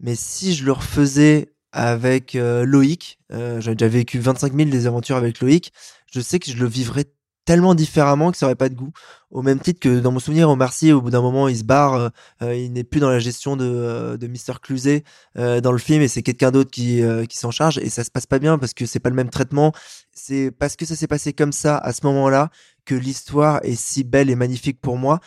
mais 0.00 0.14
si 0.14 0.54
je 0.54 0.64
le 0.64 0.72
refaisais 0.72 1.52
avec 1.72 2.34
euh, 2.34 2.64
Loïc, 2.64 3.18
euh, 3.32 3.60
j'ai 3.60 3.74
déjà 3.74 3.88
vécu 3.88 4.18
25 4.18 4.54
000 4.54 4.70
des 4.70 4.86
aventures 4.86 5.16
avec 5.16 5.40
Loïc, 5.40 5.72
je 6.12 6.20
sais 6.20 6.38
que 6.38 6.50
je 6.50 6.56
le 6.56 6.66
vivrais 6.66 7.06
tellement 7.44 7.74
différemment 7.74 8.30
que 8.30 8.38
ça 8.38 8.46
aurait 8.46 8.54
pas 8.54 8.68
de 8.68 8.74
goût. 8.74 8.92
Au 9.30 9.42
même 9.42 9.58
titre 9.58 9.80
que 9.80 10.00
dans 10.00 10.12
mon 10.12 10.18
souvenir, 10.18 10.48
Omar 10.48 10.72
Sy, 10.72 10.92
au 10.92 11.00
bout 11.00 11.10
d'un 11.10 11.22
moment, 11.22 11.48
il 11.48 11.56
se 11.56 11.64
barre, 11.64 11.94
euh, 11.94 12.08
euh, 12.42 12.54
il 12.54 12.72
n'est 12.72 12.84
plus 12.84 13.00
dans 13.00 13.10
la 13.10 13.18
gestion 13.18 13.56
de, 13.56 13.64
euh, 13.64 14.16
de 14.16 14.26
Mr. 14.26 14.60
Cluzet 14.62 15.04
dans 15.34 15.72
le 15.72 15.78
film 15.78 16.02
et 16.02 16.08
c'est 16.08 16.22
quelqu'un 16.22 16.50
d'autre 16.50 16.70
qui, 16.70 17.02
qui 17.28 17.38
s'en 17.38 17.50
charge 17.50 17.78
et 17.78 17.88
ça 17.88 18.04
se 18.04 18.10
passe 18.10 18.26
pas 18.26 18.38
bien 18.38 18.58
parce 18.58 18.74
que 18.74 18.86
c'est 18.86 19.00
pas 19.00 19.10
le 19.10 19.16
même 19.16 19.30
traitement. 19.30 19.72
C'est 20.12 20.50
parce 20.50 20.76
que 20.76 20.84
ça 20.84 20.96
s'est 20.96 21.06
passé 21.06 21.32
comme 21.32 21.52
ça 21.52 21.78
à 21.78 21.92
ce 21.92 22.04
moment-là 22.06 22.50
que 22.84 22.94
l'histoire 22.94 23.60
est 23.62 23.74
si 23.74 24.04
belle 24.04 24.30
et 24.30 24.36
magnifique 24.36 24.80
pour 24.80 24.98
moi. 24.98 25.20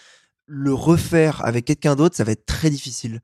Le 0.48 0.74
refaire 0.74 1.44
avec 1.44 1.66
quelqu'un 1.66 1.95
d'autre, 1.95 2.16
ça 2.16 2.24
va 2.24 2.34
être 2.34 2.45
très 2.45 2.69
difficile. 2.69 3.22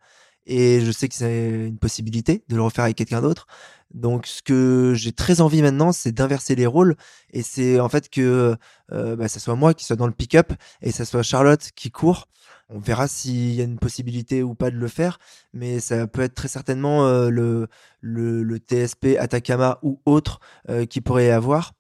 Et 0.48 0.82
je 0.82 0.92
sais 0.92 1.08
que 1.08 1.14
c'est 1.16 1.50
une 1.68 1.78
possibilité 1.78 2.44
de 2.50 2.56
le 2.56 2.64
refaire 2.64 2.86
avec 2.86 2.98
quelqu'un 2.98 3.22
d'autre. 3.22 3.46
Donc, 3.94 4.26
ce 4.28 4.42
que 4.42 4.94
j'ai 4.96 5.12
très 5.12 5.42
envie 5.42 5.62
maintenant, 5.62 5.92
c'est 5.92 6.12
d'inverser 6.12 6.56
les 6.56 6.66
rôles. 6.66 6.96
Et 7.34 7.42
c'est 7.44 7.80
en 7.80 7.90
fait 7.90 8.10
que 8.10 8.56
euh, 8.92 9.16
bah, 9.16 9.28
ça 9.28 9.40
soit 9.40 9.56
moi 9.56 9.74
qui 9.74 9.86
soit 9.86 9.96
dans 9.96 10.08
le 10.08 10.14
pick-up 10.14 10.54
et 10.82 10.92
ça 10.92 11.06
soit 11.06 11.24
Charlotte 11.24 11.72
qui 11.76 11.92
court. 11.92 12.28
On 12.74 12.80
verra 12.80 13.08
s'il 13.08 13.54
y 13.54 13.62
a 13.62 13.66
une 13.66 13.80
possibilité 13.80 14.44
ou 14.44 14.56
pas 14.56 14.72
de 14.72 14.78
le 14.78 14.88
faire, 14.88 15.20
mais 15.54 15.82
ça 15.82 16.08
peut 16.08 16.22
être 16.22 16.36
très 16.36 16.48
certainement 16.48 17.06
euh, 17.06 17.30
le, 17.30 17.68
le, 18.00 18.44
le 18.44 18.58
TSP 18.58 19.18
Atacama 19.20 19.80
ou 19.84 20.00
autre 20.06 20.40
euh, 20.70 20.86
qui 20.86 21.02
pourrait 21.02 21.28
y 21.28 21.32
avoir. 21.32 21.74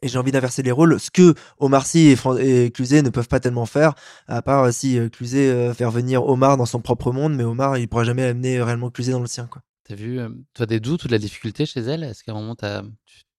Et 0.00 0.06
j'ai 0.06 0.16
envie 0.16 0.30
d'inverser 0.30 0.62
les 0.62 0.70
rôles, 0.70 1.00
ce 1.00 1.10
que 1.10 1.34
Omar 1.58 1.84
Sy 1.84 2.14
et, 2.38 2.66
et 2.66 3.02
ne 3.02 3.10
peuvent 3.10 3.26
pas 3.26 3.40
tellement 3.40 3.66
faire, 3.66 3.94
à 4.28 4.42
part 4.42 4.64
euh, 4.64 4.70
si 4.70 4.96
Cluzet 5.10 5.74
fait 5.74 5.84
revenir 5.84 6.24
Omar 6.24 6.56
dans 6.56 6.66
son 6.66 6.80
propre 6.80 7.10
monde, 7.10 7.34
mais 7.34 7.42
Omar, 7.42 7.76
il 7.78 7.88
pourra 7.88 8.04
jamais 8.04 8.22
amener 8.22 8.62
réellement 8.62 8.90
Cluzet 8.90 9.10
dans 9.10 9.20
le 9.20 9.26
sien, 9.26 9.48
quoi. 9.48 9.62
T'as 9.88 9.94
vu, 9.94 10.20
toi, 10.52 10.66
des 10.66 10.80
doutes 10.80 11.04
ou 11.04 11.08
de 11.08 11.12
la 11.12 11.18
difficulté 11.18 11.64
chez 11.64 11.80
elle? 11.80 12.04
Est-ce 12.04 12.22
qu'à 12.22 12.32
un 12.32 12.34
moment, 12.34 12.54
t'as 12.54 12.82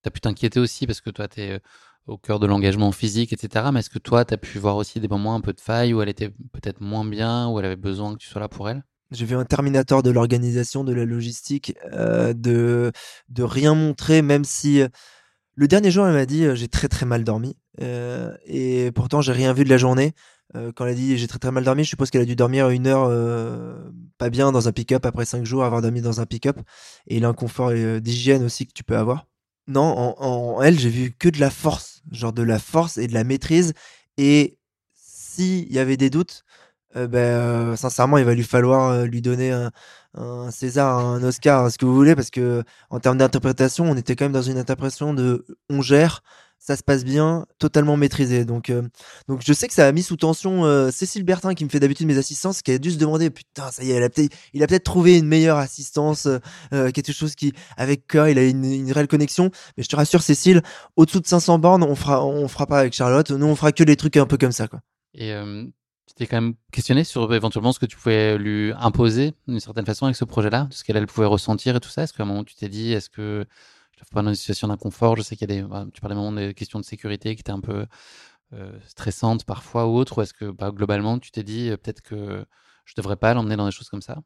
as 0.03 0.09
pu 0.09 0.19
t'inquiéter 0.19 0.59
aussi 0.59 0.87
parce 0.87 0.99
que 0.99 1.11
toi, 1.11 1.27
t'es 1.27 1.51
euh, 1.51 1.59
au 2.07 2.17
cœur 2.17 2.39
de 2.39 2.47
l'engagement 2.47 2.91
physique, 2.91 3.33
etc. 3.33 3.67
Mais 3.71 3.81
est-ce 3.81 3.91
que 3.91 3.99
toi, 3.99 4.25
t'as 4.25 4.37
pu 4.37 4.57
voir 4.57 4.75
aussi 4.75 4.99
des 4.99 5.07
moments 5.07 5.35
un 5.35 5.41
peu 5.41 5.53
de 5.53 5.61
faille 5.61 5.93
où 5.93 6.01
elle 6.01 6.09
était 6.09 6.29
peut-être 6.51 6.81
moins 6.81 7.05
bien, 7.05 7.47
où 7.49 7.59
elle 7.59 7.65
avait 7.65 7.75
besoin 7.75 8.13
que 8.13 8.17
tu 8.17 8.27
sois 8.27 8.41
là 8.41 8.47
pour 8.47 8.67
elle? 8.67 8.83
J'ai 9.11 9.25
vu 9.25 9.35
un 9.35 9.45
Terminator 9.45 10.01
de 10.01 10.09
l'organisation, 10.09 10.83
de 10.83 10.93
la 10.93 11.05
logistique, 11.05 11.75
de, 11.91 12.91
rien 13.37 13.75
montrer, 13.75 14.23
même 14.23 14.43
si 14.43 14.81
le 15.55 15.67
dernier 15.67 15.91
jour, 15.91 16.07
elle 16.07 16.13
m'a 16.13 16.27
dit 16.27 16.45
j'ai 16.53 16.67
très 16.67 16.87
très 16.87 17.07
mal 17.07 17.23
dormi. 17.23 17.57
Et 17.79 18.91
pourtant, 18.93 19.21
j'ai 19.21 19.31
rien 19.33 19.51
vu 19.53 19.63
de 19.63 19.69
la 19.69 19.77
journée. 19.77 20.13
Euh, 20.55 20.71
quand 20.75 20.85
elle 20.85 20.91
a 20.91 20.95
dit 20.95 21.17
j'ai 21.17 21.27
très 21.27 21.39
très 21.39 21.51
mal 21.51 21.63
dormi, 21.63 21.83
je 21.83 21.89
suppose 21.89 22.09
qu'elle 22.09 22.23
a 22.23 22.25
dû 22.25 22.35
dormir 22.35 22.69
une 22.69 22.87
heure 22.87 23.05
euh, 23.07 23.91
pas 24.17 24.29
bien 24.29 24.51
dans 24.51 24.67
un 24.67 24.71
pick-up 24.71 25.05
après 25.05 25.25
cinq 25.25 25.45
jours, 25.45 25.63
avoir 25.63 25.81
dormi 25.81 26.01
dans 26.01 26.21
un 26.21 26.25
pick-up. 26.25 26.57
Et 27.07 27.19
l'inconfort 27.19 27.69
euh, 27.71 27.99
d'hygiène 27.99 28.43
aussi 28.43 28.65
que 28.65 28.73
tu 28.73 28.83
peux 28.83 28.97
avoir. 28.97 29.27
Non, 29.67 30.15
en, 30.19 30.61
elle, 30.63 30.79
j'ai 30.79 30.89
vu 30.89 31.11
que 31.11 31.29
de 31.29 31.39
la 31.39 31.51
force, 31.51 32.01
genre 32.11 32.33
de 32.33 32.41
la 32.41 32.57
force 32.57 32.97
et 32.97 33.07
de 33.07 33.13
la 33.13 33.23
maîtrise. 33.23 33.73
Et 34.17 34.57
s'il 34.95 35.71
y 35.71 35.77
avait 35.77 35.97
des 35.97 36.09
doutes, 36.09 36.43
ben, 36.95 37.75
sincèrement, 37.75 38.17
il 38.17 38.25
va 38.25 38.33
lui 38.33 38.43
falloir 38.43 39.05
lui 39.05 39.21
donner 39.21 39.51
un, 39.51 39.71
un 40.15 40.51
César, 40.51 40.97
un 40.97 41.21
Oscar, 41.23 41.69
ce 41.71 41.77
que 41.77 41.85
vous 41.85 41.93
voulez, 41.93 42.15
parce 42.15 42.31
que 42.31 42.63
en 42.89 42.99
termes 42.99 43.17
d'interprétation, 43.17 43.85
on 43.85 43.95
était 43.95 44.15
quand 44.15 44.25
même 44.25 44.31
dans 44.31 44.41
une 44.41 44.57
interprétation 44.57 45.13
de 45.13 45.45
on 45.69 45.81
gère, 45.81 46.23
ça 46.59 46.75
se 46.75 46.83
passe 46.83 47.05
bien, 47.05 47.45
totalement 47.57 47.97
maîtrisé. 47.97 48.43
Donc, 48.43 48.69
euh, 48.69 48.83
donc 49.27 49.41
je 49.43 49.53
sais 49.53 49.67
que 49.67 49.73
ça 49.73 49.87
a 49.87 49.91
mis 49.91 50.03
sous 50.03 50.17
tension 50.17 50.65
euh, 50.65 50.91
Cécile 50.91 51.23
Bertin, 51.23 51.55
qui 51.55 51.63
me 51.63 51.69
fait 51.69 51.79
d'habitude 51.79 52.05
mes 52.05 52.17
assistances, 52.17 52.61
qui 52.61 52.71
a 52.71 52.77
dû 52.77 52.91
se 52.91 52.97
demander 52.97 53.29
putain, 53.29 53.71
ça 53.71 53.83
y 53.83 53.91
est, 53.91 54.29
il 54.53 54.61
a 54.61 54.67
peut-être 54.67 54.83
trouvé 54.83 55.17
une 55.17 55.25
meilleure 55.25 55.57
assistance, 55.57 56.25
euh, 56.25 56.39
euh, 56.73 56.91
quelque 56.91 57.13
chose 57.13 57.35
qui, 57.35 57.53
avec 57.77 58.05
cœur, 58.05 58.27
il 58.27 58.37
a 58.37 58.43
une, 58.43 58.91
réelle 58.91 59.07
connexion. 59.07 59.51
Mais 59.77 59.83
je 59.83 59.89
te 59.89 59.95
rassure, 59.95 60.21
Cécile, 60.21 60.61
au-dessous 60.97 61.21
de 61.21 61.27
500 61.27 61.59
bornes, 61.59 61.83
on 61.83 61.95
fera, 61.95 62.23
on 62.25 62.47
fera 62.49 62.67
pas 62.67 62.79
avec 62.79 62.93
Charlotte. 62.93 63.31
Nous, 63.31 63.45
on 63.45 63.55
fera 63.55 63.71
que 63.71 63.83
des 63.83 63.95
trucs 63.95 64.17
un 64.17 64.25
peu 64.25 64.37
comme 64.37 64.51
ça, 64.51 64.67
quoi. 64.67 64.81
Et 65.13 65.33
tu 66.07 66.13
t'es 66.15 66.27
quand 66.27 66.41
même 66.41 66.53
questionné 66.71 67.03
sur 67.03 67.33
éventuellement 67.33 67.71
ce 67.71 67.79
que 67.79 67.85
tu 67.85 67.95
pouvais 67.95 68.37
lui 68.37 68.73
imposer 68.77 69.33
d'une 69.47 69.59
certaine 69.59 69.85
façon 69.85 70.05
avec 70.05 70.15
ce 70.15 70.25
projet-là, 70.25 70.67
ce 70.71 70.83
qu'elle 70.83 70.97
elle 70.97 71.07
pouvait 71.07 71.27
ressentir 71.27 71.75
et 71.75 71.79
tout 71.79 71.89
ça? 71.89 72.03
Est-ce 72.03 72.13
qu'à 72.13 72.23
un 72.23 72.25
moment 72.25 72.43
tu 72.43 72.55
t'es 72.55 72.69
dit, 72.69 72.93
est-ce 72.93 73.09
que 73.09 73.45
je 73.99 74.03
ne 74.09 74.15
pas 74.15 74.21
dans 74.21 74.29
une 74.29 74.35
situation 74.35 74.67
d'inconfort 74.69 75.17
Je 75.17 75.21
sais 75.21 75.35
qu'il 75.35 75.49
y 75.49 75.53
a 75.53 75.61
des, 75.61 75.67
bah, 75.67 75.85
tu 75.93 75.99
parlais 76.01 76.15
moments 76.15 76.31
des 76.31 76.53
questions 76.53 76.79
de 76.79 76.85
sécurité 76.85 77.35
qui 77.35 77.41
étaient 77.41 77.51
un 77.51 77.59
peu 77.59 77.85
euh, 78.53 78.79
stressantes 78.87 79.45
parfois 79.45 79.87
ou 79.87 79.95
autres. 79.97 80.19
Ou 80.19 80.21
est-ce 80.23 80.33
que 80.33 80.51
bah, 80.51 80.71
globalement 80.71 81.19
tu 81.19 81.31
t'es 81.31 81.43
dit 81.43 81.69
euh, 81.69 81.77
peut-être 81.77 82.01
que 82.01 82.45
je 82.85 82.93
devrais 82.97 83.17
pas 83.17 83.33
l'emmener 83.33 83.55
dans 83.57 83.65
des 83.65 83.71
choses 83.71 83.89
comme 83.89 84.01
ça? 84.01 84.19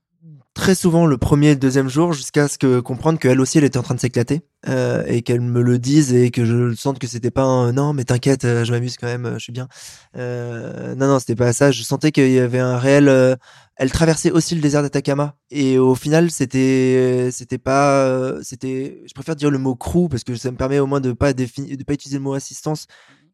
Très 0.53 0.75
souvent 0.75 1.05
le 1.05 1.17
premier 1.17 1.47
et 1.47 1.53
le 1.53 1.59
deuxième 1.59 1.89
jour 1.89 2.13
jusqu'à 2.13 2.47
ce 2.47 2.57
que 2.57 2.79
comprendre 2.79 3.19
qu'elle 3.19 3.41
aussi 3.41 3.57
elle 3.57 3.63
était 3.63 3.77
en 3.79 3.83
train 3.83 3.95
de 3.95 3.99
s'éclater 3.99 4.41
euh, 4.69 5.03
et 5.07 5.21
qu'elle 5.23 5.41
me 5.41 5.61
le 5.61 5.79
dise 5.79 6.13
et 6.13 6.31
que 6.31 6.45
je 6.45 6.73
sente 6.75 6.99
que 6.99 7.07
c'était 7.07 7.31
pas 7.31 7.43
un 7.43 7.73
non 7.73 7.93
mais 7.93 8.03
t'inquiète 8.03 8.45
euh, 8.45 8.63
je 8.63 8.71
m'amuse 8.71 8.95
quand 8.97 9.07
même 9.07 9.25
euh, 9.25 9.33
je 9.33 9.39
suis 9.39 9.51
bien. 9.51 9.67
Non 10.15 11.07
non 11.07 11.19
c'était 11.19 11.35
pas 11.35 11.53
ça. 11.53 11.71
Je 11.71 11.83
sentais 11.83 12.11
qu'il 12.11 12.31
y 12.31 12.39
avait 12.39 12.59
un 12.59 12.77
réel 12.77 13.37
elle 13.75 13.91
traversait 13.91 14.31
aussi 14.31 14.53
le 14.55 14.61
désert 14.61 14.83
d'Atacama. 14.83 15.35
Et 15.49 15.79
au 15.79 15.95
final 15.95 16.29
c'était 16.29 17.29
c'était 17.31 17.57
pas 17.57 18.41
c'était 18.43 19.01
je 19.07 19.13
préfère 19.13 19.35
dire 19.35 19.49
le 19.49 19.57
mot 19.57 19.75
crew 19.75 20.07
parce 20.09 20.23
que 20.23 20.35
ça 20.35 20.51
me 20.51 20.57
permet 20.57 20.79
au 20.79 20.87
moins 20.87 21.01
de 21.01 21.13
pas 21.13 21.33
de 21.33 21.45
pas 21.83 21.93
utiliser 21.93 22.17
le 22.17 22.23
mot 22.23 22.33
assistance 22.33 22.87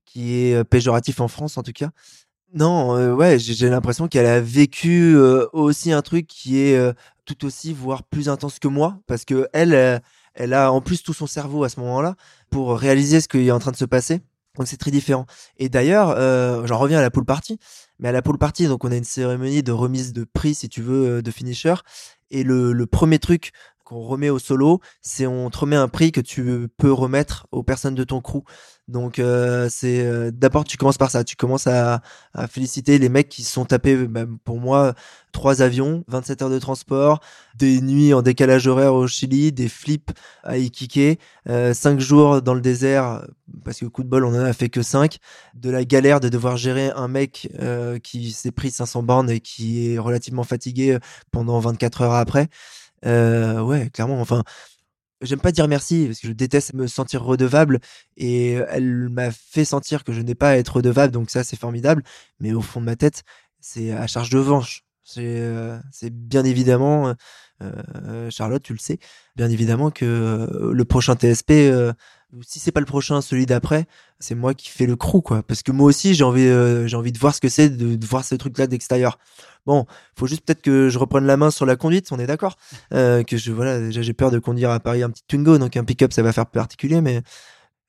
qui 0.05 0.33
est 0.35 0.63
péjoratif 0.63 1.19
en 1.19 1.27
France 1.27 1.57
en 1.57 1.63
tout 1.63 1.73
cas 1.73 1.91
non, 2.53 2.97
euh, 2.97 3.13
ouais, 3.13 3.37
j'ai 3.37 3.69
l'impression 3.69 4.07
qu'elle 4.07 4.25
a 4.25 4.41
vécu 4.41 5.15
euh, 5.15 5.45
aussi 5.53 5.91
un 5.91 6.01
truc 6.01 6.25
qui 6.25 6.59
est 6.59 6.75
euh, 6.75 6.93
tout 7.25 7.45
aussi, 7.45 7.73
voire 7.73 8.03
plus 8.03 8.27
intense 8.27 8.57
que 8.57 8.67
moi, 8.67 8.99
parce 9.05 9.23
que 9.23 9.47
elle, 9.53 10.01
elle 10.33 10.53
a 10.53 10.71
en 10.71 10.81
plus 10.81 11.03
tout 11.03 11.13
son 11.13 11.27
cerveau 11.27 11.63
à 11.63 11.69
ce 11.69 11.79
moment-là 11.79 12.15
pour 12.49 12.77
réaliser 12.77 13.21
ce 13.21 13.27
qui 13.27 13.47
est 13.47 13.51
en 13.51 13.59
train 13.59 13.71
de 13.71 13.75
se 13.77 13.85
passer. 13.85 14.21
Donc 14.57 14.67
c'est 14.67 14.77
très 14.77 14.89
différent. 14.89 15.27
Et 15.57 15.69
d'ailleurs, 15.69 16.15
j'en 16.65 16.79
reviens 16.79 16.97
à 16.97 17.01
la 17.03 17.11
pool 17.11 17.23
party, 17.23 17.59
mais 17.99 18.09
à 18.09 18.11
la 18.11 18.23
pool 18.23 18.39
party, 18.39 18.67
donc 18.67 18.83
on 18.83 18.91
a 18.91 18.95
une 18.95 19.03
cérémonie 19.03 19.61
de 19.61 19.71
remise 19.71 20.11
de 20.11 20.23
prix, 20.23 20.55
si 20.55 20.69
tu 20.69 20.81
veux, 20.81 21.21
de 21.21 21.31
finisher. 21.31 21.75
Et 22.31 22.43
le, 22.43 22.73
le 22.73 22.85
premier 22.87 23.19
truc 23.19 23.51
qu'on 23.83 24.01
remet 24.01 24.29
au 24.29 24.39
solo, 24.39 24.79
c'est 25.01 25.27
on 25.27 25.49
te 25.49 25.59
remet 25.59 25.75
un 25.75 25.87
prix 25.87 26.11
que 26.11 26.21
tu 26.21 26.67
peux 26.77 26.91
remettre 26.91 27.47
aux 27.51 27.63
personnes 27.63 27.95
de 27.95 28.03
ton 28.03 28.21
crew. 28.21 28.43
Donc 28.89 29.19
euh, 29.19 29.67
c'est 29.69 30.01
euh, 30.03 30.31
d'abord 30.31 30.63
tu 30.63 30.75
commences 30.75 30.97
par 30.97 31.11
ça, 31.11 31.23
tu 31.23 31.35
commences 31.35 31.67
à, 31.67 32.01
à 32.33 32.47
féliciter 32.47 32.97
les 32.97 33.07
mecs 33.07 33.29
qui 33.29 33.43
sont 33.43 33.63
tapés 33.63 33.95
bah, 33.95 34.25
pour 34.43 34.59
moi 34.59 34.95
trois 35.31 35.61
avions, 35.61 36.03
27 36.07 36.41
heures 36.41 36.49
de 36.49 36.57
transport, 36.57 37.19
des 37.55 37.81
nuits 37.81 38.15
en 38.15 38.23
décalage 38.23 38.65
horaire 38.65 38.95
au 38.95 39.07
Chili, 39.07 39.51
des 39.51 39.69
flips 39.69 40.11
à 40.43 40.57
Iquique, 40.57 41.19
euh, 41.47 41.73
cinq 41.75 41.99
jours 41.99 42.41
dans 42.41 42.55
le 42.55 42.61
désert 42.61 43.27
parce 43.63 43.79
que 43.79 43.85
coup 43.85 44.03
de 44.03 44.09
bol 44.09 44.25
on 44.25 44.29
en 44.29 44.43
a 44.43 44.53
fait 44.53 44.69
que 44.69 44.81
cinq, 44.81 45.19
de 45.53 45.69
la 45.69 45.85
galère 45.85 46.19
de 46.19 46.27
devoir 46.29 46.57
gérer 46.57 46.89
un 46.89 47.07
mec 47.07 47.47
euh, 47.61 47.99
qui 47.99 48.31
s'est 48.31 48.51
pris 48.51 48.71
500 48.71 49.03
bornes 49.03 49.29
et 49.29 49.39
qui 49.39 49.93
est 49.93 49.99
relativement 49.99 50.43
fatigué 50.43 50.97
pendant 51.31 51.59
24 51.59 52.01
heures 52.01 52.13
après. 52.13 52.47
Euh, 53.05 53.61
ouais, 53.61 53.89
clairement. 53.89 54.19
Enfin, 54.19 54.43
j'aime 55.21 55.39
pas 55.39 55.51
dire 55.51 55.67
merci 55.67 56.05
parce 56.07 56.19
que 56.19 56.27
je 56.27 56.33
déteste 56.33 56.73
me 56.73 56.87
sentir 56.87 57.23
redevable 57.23 57.79
et 58.17 58.53
elle 58.69 59.09
m'a 59.09 59.31
fait 59.31 59.65
sentir 59.65 60.03
que 60.03 60.13
je 60.13 60.21
n'ai 60.21 60.35
pas 60.35 60.49
à 60.49 60.57
être 60.57 60.77
redevable, 60.77 61.13
donc 61.13 61.29
ça 61.29 61.43
c'est 61.43 61.59
formidable. 61.59 62.03
Mais 62.39 62.53
au 62.53 62.61
fond 62.61 62.79
de 62.79 62.85
ma 62.85 62.95
tête, 62.95 63.23
c'est 63.59 63.91
à 63.91 64.07
charge 64.07 64.29
de 64.29 64.37
revanche. 64.37 64.83
C'est 65.03 66.11
bien 66.11 66.45
évidemment, 66.45 67.15
euh, 67.63 68.29
Charlotte, 68.29 68.61
tu 68.61 68.73
le 68.73 68.79
sais, 68.79 68.99
bien 69.35 69.49
évidemment 69.49 69.89
que 69.89 70.71
le 70.71 70.85
prochain 70.85 71.15
TSP, 71.15 71.51
si 72.41 72.59
c'est 72.59 72.71
pas 72.71 72.79
le 72.79 72.85
prochain, 72.85 73.21
celui 73.21 73.45
d'après, 73.45 73.87
c'est 74.19 74.35
moi 74.35 74.53
qui 74.53 74.69
fais 74.69 74.85
le 74.85 74.95
crew, 74.95 75.21
quoi. 75.21 75.43
Parce 75.43 75.63
que 75.63 75.71
moi 75.71 75.87
aussi, 75.87 76.13
j'ai 76.13 76.23
envie, 76.23 76.45
euh, 76.45 76.87
j'ai 76.87 76.95
envie 76.95 77.11
de 77.11 77.17
voir 77.17 77.33
ce 77.33 77.41
que 77.41 77.49
c'est, 77.49 77.69
de, 77.69 78.05
voir 78.05 78.23
ce 78.23 78.35
truc-là 78.35 78.67
d'extérieur. 78.67 79.17
Bon, 79.65 79.85
faut 80.17 80.27
juste 80.27 80.45
peut-être 80.45 80.61
que 80.61 80.89
je 80.89 80.97
reprenne 80.99 81.25
la 81.25 81.37
main 81.37 81.51
sur 81.51 81.65
la 81.65 81.75
conduite, 81.75 82.11
on 82.11 82.19
est 82.19 82.27
d'accord. 82.27 82.55
Euh, 82.93 83.23
que 83.23 83.37
je, 83.37 83.51
voilà, 83.51 83.79
déjà 83.79 84.01
j'ai 84.01 84.13
peur 84.13 84.31
de 84.31 84.39
conduire 84.39 84.71
à 84.71 84.79
Paris 84.79 85.03
un 85.03 85.09
petit 85.09 85.23
Twingo, 85.27 85.57
donc 85.57 85.75
un 85.75 85.83
pick-up 85.83 86.13
ça 86.13 86.21
va 86.21 86.31
faire 86.31 86.45
particulier, 86.45 87.01
mais 87.01 87.21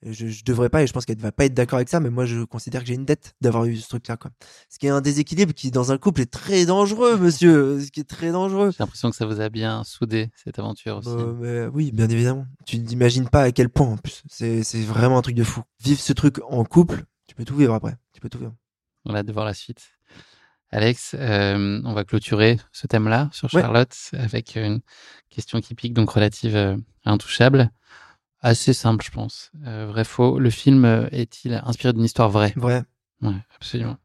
je, 0.04 0.28
je 0.28 0.44
devrais 0.44 0.68
pas 0.68 0.82
et 0.82 0.86
je 0.86 0.92
pense 0.92 1.04
qu'elle 1.04 1.18
va 1.18 1.32
pas 1.32 1.44
être 1.44 1.54
d'accord 1.54 1.76
avec 1.76 1.88
ça 1.88 2.00
mais 2.00 2.10
moi 2.10 2.24
je 2.24 2.42
considère 2.44 2.80
que 2.82 2.86
j'ai 2.88 2.94
une 2.94 3.04
dette 3.04 3.34
d'avoir 3.40 3.64
eu 3.66 3.76
ce 3.76 3.88
truc 3.88 4.08
là 4.08 4.16
quoi 4.16 4.30
ce 4.68 4.78
qui 4.78 4.86
est 4.86 4.90
un 4.90 5.00
déséquilibre 5.00 5.52
qui 5.52 5.70
dans 5.70 5.92
un 5.92 5.98
couple 5.98 6.22
est 6.22 6.30
très 6.30 6.64
dangereux 6.66 7.16
monsieur 7.18 7.80
ce 7.80 7.90
qui 7.90 8.00
est 8.00 8.08
très 8.08 8.32
dangereux 8.32 8.70
J'ai 8.70 8.78
l'impression 8.80 9.10
que 9.10 9.16
ça 9.16 9.26
vous 9.26 9.40
a 9.40 9.48
bien 9.48 9.84
soudé 9.84 10.30
cette 10.42 10.58
aventure 10.58 10.98
aussi. 10.98 11.08
Euh, 11.10 11.32
mais 11.38 11.66
oui 11.66 11.92
bien 11.92 12.08
évidemment 12.08 12.46
tu 12.66 12.78
n'imagines 12.78 13.28
pas 13.28 13.42
à 13.42 13.52
quel 13.52 13.68
point 13.68 13.86
en 13.88 13.96
plus 13.96 14.22
c'est 14.28 14.62
vraiment 14.84 15.18
un 15.18 15.22
truc 15.22 15.36
de 15.36 15.44
fou 15.44 15.62
vivre 15.82 16.00
ce 16.00 16.12
truc 16.12 16.36
en 16.48 16.64
couple 16.64 17.04
tu 17.26 17.34
peux 17.34 17.44
tout 17.44 17.56
vivre 17.56 17.74
après 17.74 17.96
tu 18.12 18.20
peux 18.20 18.28
tout 18.28 18.38
vivre 18.38 18.54
On 19.04 19.14
a 19.14 19.22
de 19.22 19.32
voir 19.32 19.44
la 19.44 19.54
suite. 19.54 19.82
Alex, 20.72 21.16
euh, 21.18 21.80
on 21.84 21.94
va 21.94 22.04
clôturer 22.04 22.56
ce 22.70 22.86
thème-là 22.86 23.28
sur 23.32 23.52
Ouais. 23.52 23.60
Charlotte 23.60 23.96
avec 24.12 24.54
une 24.54 24.80
question 25.28 25.60
qui 25.60 25.74
pique, 25.74 25.94
donc 25.94 26.10
relative 26.10 26.54
euh, 26.54 26.76
à 27.04 27.10
Intouchable. 27.10 27.70
Assez 28.42 28.72
simple, 28.72 29.04
je 29.04 29.10
pense. 29.10 29.50
Euh, 29.66 29.86
vrai, 29.86 30.04
faux. 30.04 30.38
Le 30.38 30.50
film 30.50 30.84
euh, 30.84 31.08
est-il 31.12 31.60
inspiré 31.64 31.92
d'une 31.92 32.04
histoire 32.04 32.30
vraie? 32.30 32.54
Vrai. 32.56 32.82
Ouais, 33.20 33.34
absolument. 33.54 33.96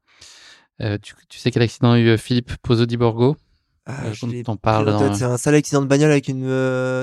Euh, 0.82 0.98
tu, 1.02 1.14
tu 1.30 1.40
sais 1.40 1.52
quel 1.52 1.62
accident 1.62 1.92
a 1.94 2.00
eu 2.00 2.10
euh, 2.10 2.18
Philippe 2.18 2.58
Pozzo 2.58 2.86
di 2.86 2.98
Borgo 2.98 3.38
Ah, 3.86 4.08
Euh, 4.08 4.44
on 4.48 4.58
parle 4.58 4.88
dans 4.88 5.14
c'est 5.14 5.24
un 5.24 5.38
sale 5.38 5.56
accident 5.56 5.82
de 5.82 5.88
bagnole 5.88 6.12
avec 6.12 6.28
une 6.28 6.46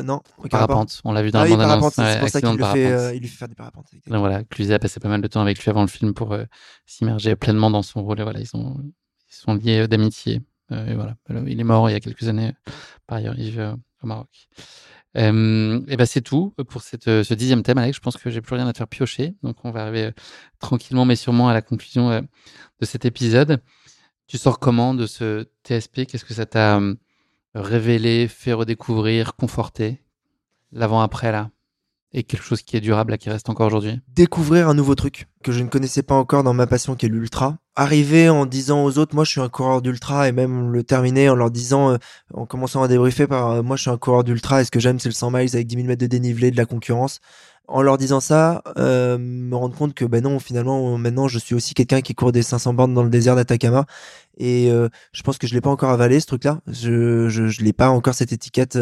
non 0.02 0.20
rapport. 0.36 0.48
Parapente. 0.50 1.00
On 1.04 1.12
l'a 1.12 1.22
vu 1.22 1.30
dans 1.30 1.38
ah 1.38 1.44
la 1.44 1.50
oui, 1.50 1.56
bande-annonce. 1.56 1.94
c'est 1.94 2.18
pour 2.20 2.28
ça 2.28 2.40
qu'il 2.42 2.50
lui 2.50 2.64
fait 2.64 3.16
il 3.16 3.20
lui 3.22 3.28
fait 3.28 3.38
faire 3.38 3.48
des 3.48 3.54
parapentes 3.54 3.86
Donc 4.06 4.18
voilà, 4.18 4.44
Cluzet 4.44 4.74
a 4.74 4.78
passé 4.78 5.00
pas 5.00 5.08
mal 5.08 5.22
de 5.22 5.28
temps 5.28 5.40
avec 5.40 5.58
lui 5.64 5.70
avant 5.70 5.80
le 5.80 5.86
film 5.88 6.12
pour 6.12 6.36
s'immerger 6.84 7.34
pleinement 7.34 7.70
dans 7.70 7.82
son 7.82 8.02
rôle. 8.02 8.20
Et 8.20 8.24
voilà, 8.24 8.40
ils 8.40 8.46
sont, 8.46 8.76
ils 9.30 9.34
sont 9.34 9.54
liés 9.54 9.88
d'amitié. 9.88 10.42
Et 10.70 10.94
voilà, 10.94 11.16
il 11.46 11.58
est 11.58 11.64
mort 11.64 11.88
il 11.88 11.94
y 11.94 11.96
a 11.96 12.00
quelques 12.00 12.28
années. 12.28 12.52
Par 13.06 13.18
ailleurs, 13.18 13.34
il 13.38 13.50
vit 13.52 13.62
au 14.02 14.06
Maroc. 14.06 14.28
Euh, 15.16 15.80
et 15.88 15.96
ben 15.96 16.06
c'est 16.06 16.22
tout 16.22 16.54
pour 16.68 16.82
cette, 16.82 17.06
euh, 17.08 17.22
ce 17.22 17.34
dixième 17.34 17.62
thème, 17.62 17.78
Alex. 17.78 17.96
Je 17.96 18.00
pense 18.00 18.16
que 18.16 18.30
j'ai 18.30 18.40
plus 18.40 18.54
rien 18.56 18.66
à 18.66 18.72
te 18.72 18.78
faire 18.78 18.88
piocher. 18.88 19.34
Donc 19.42 19.64
on 19.64 19.70
va 19.70 19.82
arriver 19.82 20.04
euh, 20.04 20.12
tranquillement 20.58 21.04
mais 21.04 21.16
sûrement 21.16 21.48
à 21.48 21.54
la 21.54 21.62
conclusion 21.62 22.10
de 22.10 22.86
cet 22.86 23.04
épisode. 23.04 23.62
Tu 24.26 24.38
sors 24.38 24.58
comment 24.58 24.94
de 24.94 25.06
ce 25.06 25.46
TSP 25.64 26.06
Qu'est-ce 26.06 26.24
que 26.24 26.34
ça 26.34 26.46
t'a 26.46 26.80
révélé, 27.54 28.28
fait 28.28 28.52
redécouvrir, 28.52 29.34
conforté? 29.36 30.02
L'avant-après 30.72 31.32
là? 31.32 31.50
Et 32.14 32.24
quelque 32.24 32.44
chose 32.44 32.62
qui 32.62 32.76
est 32.76 32.80
durable, 32.80 33.12
là, 33.12 33.18
qui 33.18 33.30
reste 33.30 33.48
encore 33.48 33.66
aujourd'hui 33.66 34.00
découvrir 34.14 34.68
un 34.68 34.74
nouveau 34.74 34.94
truc 34.94 35.28
que 35.42 35.52
je 35.52 35.62
ne 35.62 35.68
connaissais 35.68 36.02
pas 36.02 36.14
encore 36.14 36.42
dans 36.42 36.54
ma 36.54 36.66
passion 36.66 36.94
qui 36.94 37.06
est 37.06 37.08
l'ultra. 37.08 37.56
Arriver 37.74 38.28
en 38.28 38.46
disant 38.46 38.84
aux 38.84 38.98
autres, 38.98 39.14
moi 39.14 39.24
je 39.24 39.30
suis 39.30 39.40
un 39.40 39.48
coureur 39.48 39.80
d'ultra 39.82 40.28
et 40.28 40.32
même 40.32 40.70
le 40.70 40.84
terminer 40.84 41.28
en 41.30 41.34
leur 41.34 41.50
disant, 41.50 41.92
euh, 41.92 41.96
en 42.34 42.44
commençant 42.44 42.82
à 42.82 42.88
débriefer 42.88 43.26
par, 43.26 43.50
euh, 43.50 43.62
moi 43.62 43.76
je 43.76 43.82
suis 43.82 43.90
un 43.90 43.96
coureur 43.96 44.24
d'ultra 44.24 44.60
et 44.60 44.64
ce 44.64 44.70
que 44.70 44.78
j'aime 44.78 45.00
c'est 45.00 45.08
le 45.08 45.14
100 45.14 45.30
miles 45.30 45.50
avec 45.54 45.66
10 45.66 45.76
000 45.76 45.86
mètres 45.86 46.00
de 46.00 46.06
dénivelé, 46.06 46.50
de 46.50 46.56
la 46.56 46.66
concurrence. 46.66 47.20
En 47.72 47.80
leur 47.80 47.96
disant 47.96 48.20
ça, 48.20 48.62
euh, 48.76 49.16
me 49.16 49.56
rendre 49.56 49.74
compte 49.74 49.94
que 49.94 50.04
ben 50.04 50.22
non, 50.22 50.38
finalement, 50.38 50.98
maintenant 50.98 51.26
je 51.26 51.38
suis 51.38 51.54
aussi 51.54 51.72
quelqu'un 51.72 52.02
qui 52.02 52.14
court 52.14 52.30
des 52.30 52.42
500 52.42 52.74
bornes 52.74 52.92
dans 52.92 53.02
le 53.02 53.08
désert 53.08 53.34
d'Atacama 53.34 53.86
et 54.36 54.70
euh, 54.70 54.90
je 55.12 55.22
pense 55.22 55.38
que 55.38 55.46
je 55.46 55.54
l'ai 55.54 55.62
pas 55.62 55.70
encore 55.70 55.88
avalé 55.88 56.20
ce 56.20 56.26
truc-là. 56.26 56.60
Je 56.66 57.30
je, 57.30 57.62
l'ai 57.62 57.72
pas 57.72 57.88
encore 57.88 58.12
cette 58.12 58.30
étiquette 58.30 58.76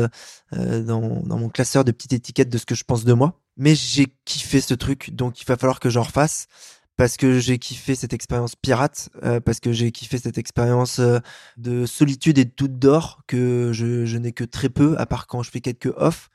euh, 0.55 0.83
dans 0.83 1.01
mon 1.25 1.49
classeur 1.51 1.85
de 1.85 1.93
petites 1.93 2.15
étiquettes 2.15 2.49
de 2.49 2.59
ce 2.59 2.67
que 2.67 2.75
je 2.75 2.83
pense 2.83 3.05
de 3.05 3.13
moi. 3.13 3.39
Mais 3.57 3.77
j'ai 3.77 4.09
kiffé 4.25 4.61
ce 4.61 4.75
truc, 4.75 5.15
donc 5.15 5.41
il 5.41 5.45
va 5.45 5.57
falloir 5.57 5.79
que 5.79 5.89
j'en 5.89 6.03
refasse 6.03 6.49
parce 6.97 7.17
que 7.17 7.39
j'ai 7.39 7.59
kiffé 7.59 7.95
cette 7.95 8.13
expérience 8.13 8.57
pirate, 8.57 9.09
parce 9.45 9.61
que 9.61 9.71
j'ai 9.71 9.93
kiffé 9.93 10.19
cette 10.19 10.37
expérience 10.37 11.01
de 11.57 11.87
solitude 11.87 12.39
et 12.39 12.45
de 12.45 12.53
doute 12.57 12.79
d'or 12.81 13.21
que 13.29 13.71
je, 13.73 14.05
je 14.05 14.19
n'ai 14.19 14.33
que 14.33 14.45
très 14.45 14.69
peu, 14.69 14.97
à 14.99 15.07
part 15.07 15.29
quand 15.29 15.45
je 15.45 15.51
fais 15.53 15.61
quelques 15.61 15.93
off. 15.97 16.29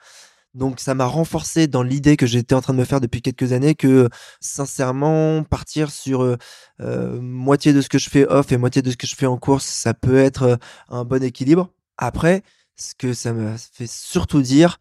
Donc 0.55 0.79
ça 0.79 0.95
m'a 0.95 1.05
renforcé 1.05 1.67
dans 1.67 1.83
l'idée 1.83 2.15
que 2.15 2.25
j'étais 2.25 2.55
en 2.55 2.61
train 2.61 2.73
de 2.73 2.79
me 2.79 2.85
faire 2.85 3.01
depuis 3.01 3.21
quelques 3.21 3.51
années 3.51 3.75
que 3.75 4.09
sincèrement 4.39 5.43
partir 5.43 5.91
sur 5.91 6.23
euh, 6.23 6.37
euh, 6.79 7.19
moitié 7.19 7.73
de 7.73 7.81
ce 7.81 7.89
que 7.89 7.97
je 7.97 8.09
fais 8.09 8.25
off 8.25 8.53
et 8.53 8.57
moitié 8.57 8.81
de 8.81 8.89
ce 8.89 8.95
que 8.95 9.05
je 9.05 9.15
fais 9.15 9.25
en 9.25 9.37
course, 9.37 9.65
ça 9.65 9.93
peut 9.93 10.17
être 10.17 10.43
euh, 10.43 10.55
un 10.87 11.03
bon 11.03 11.21
équilibre. 11.21 11.71
Après, 11.97 12.41
ce 12.77 12.95
que 12.95 13.13
ça 13.13 13.33
me 13.33 13.55
fait 13.57 13.87
surtout 13.87 14.41
dire, 14.41 14.79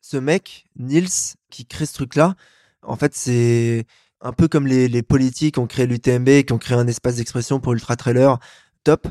ce 0.00 0.16
mec, 0.16 0.66
Nils, 0.76 1.36
qui 1.50 1.66
crée 1.66 1.86
ce 1.86 1.94
truc-là, 1.94 2.34
en 2.82 2.96
fait, 2.96 3.14
c'est 3.14 3.84
un 4.22 4.32
peu 4.32 4.48
comme 4.48 4.66
les, 4.66 4.88
les 4.88 5.02
politiques 5.02 5.58
ont 5.58 5.66
créé 5.66 5.86
l'UTMB, 5.86 6.44
qui 6.44 6.52
ont 6.52 6.58
créé 6.58 6.78
un 6.78 6.86
espace 6.86 7.16
d'expression 7.16 7.60
pour 7.60 7.74
Ultra 7.74 7.96
Trailer, 7.96 8.38
top. 8.84 9.06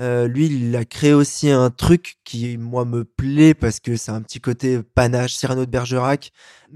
Euh, 0.00 0.28
lui, 0.28 0.46
il 0.46 0.76
a 0.76 0.84
créé 0.84 1.12
aussi 1.12 1.50
un 1.50 1.70
truc 1.70 2.18
qui, 2.24 2.56
moi, 2.56 2.84
me 2.84 3.04
plaît 3.04 3.54
parce 3.54 3.80
que 3.80 3.96
c'est 3.96 4.12
un 4.12 4.22
petit 4.22 4.40
côté 4.40 4.80
panache, 4.82 5.34
Cyrano 5.34 5.66
de 5.66 5.70
Bergerac, 5.70 6.32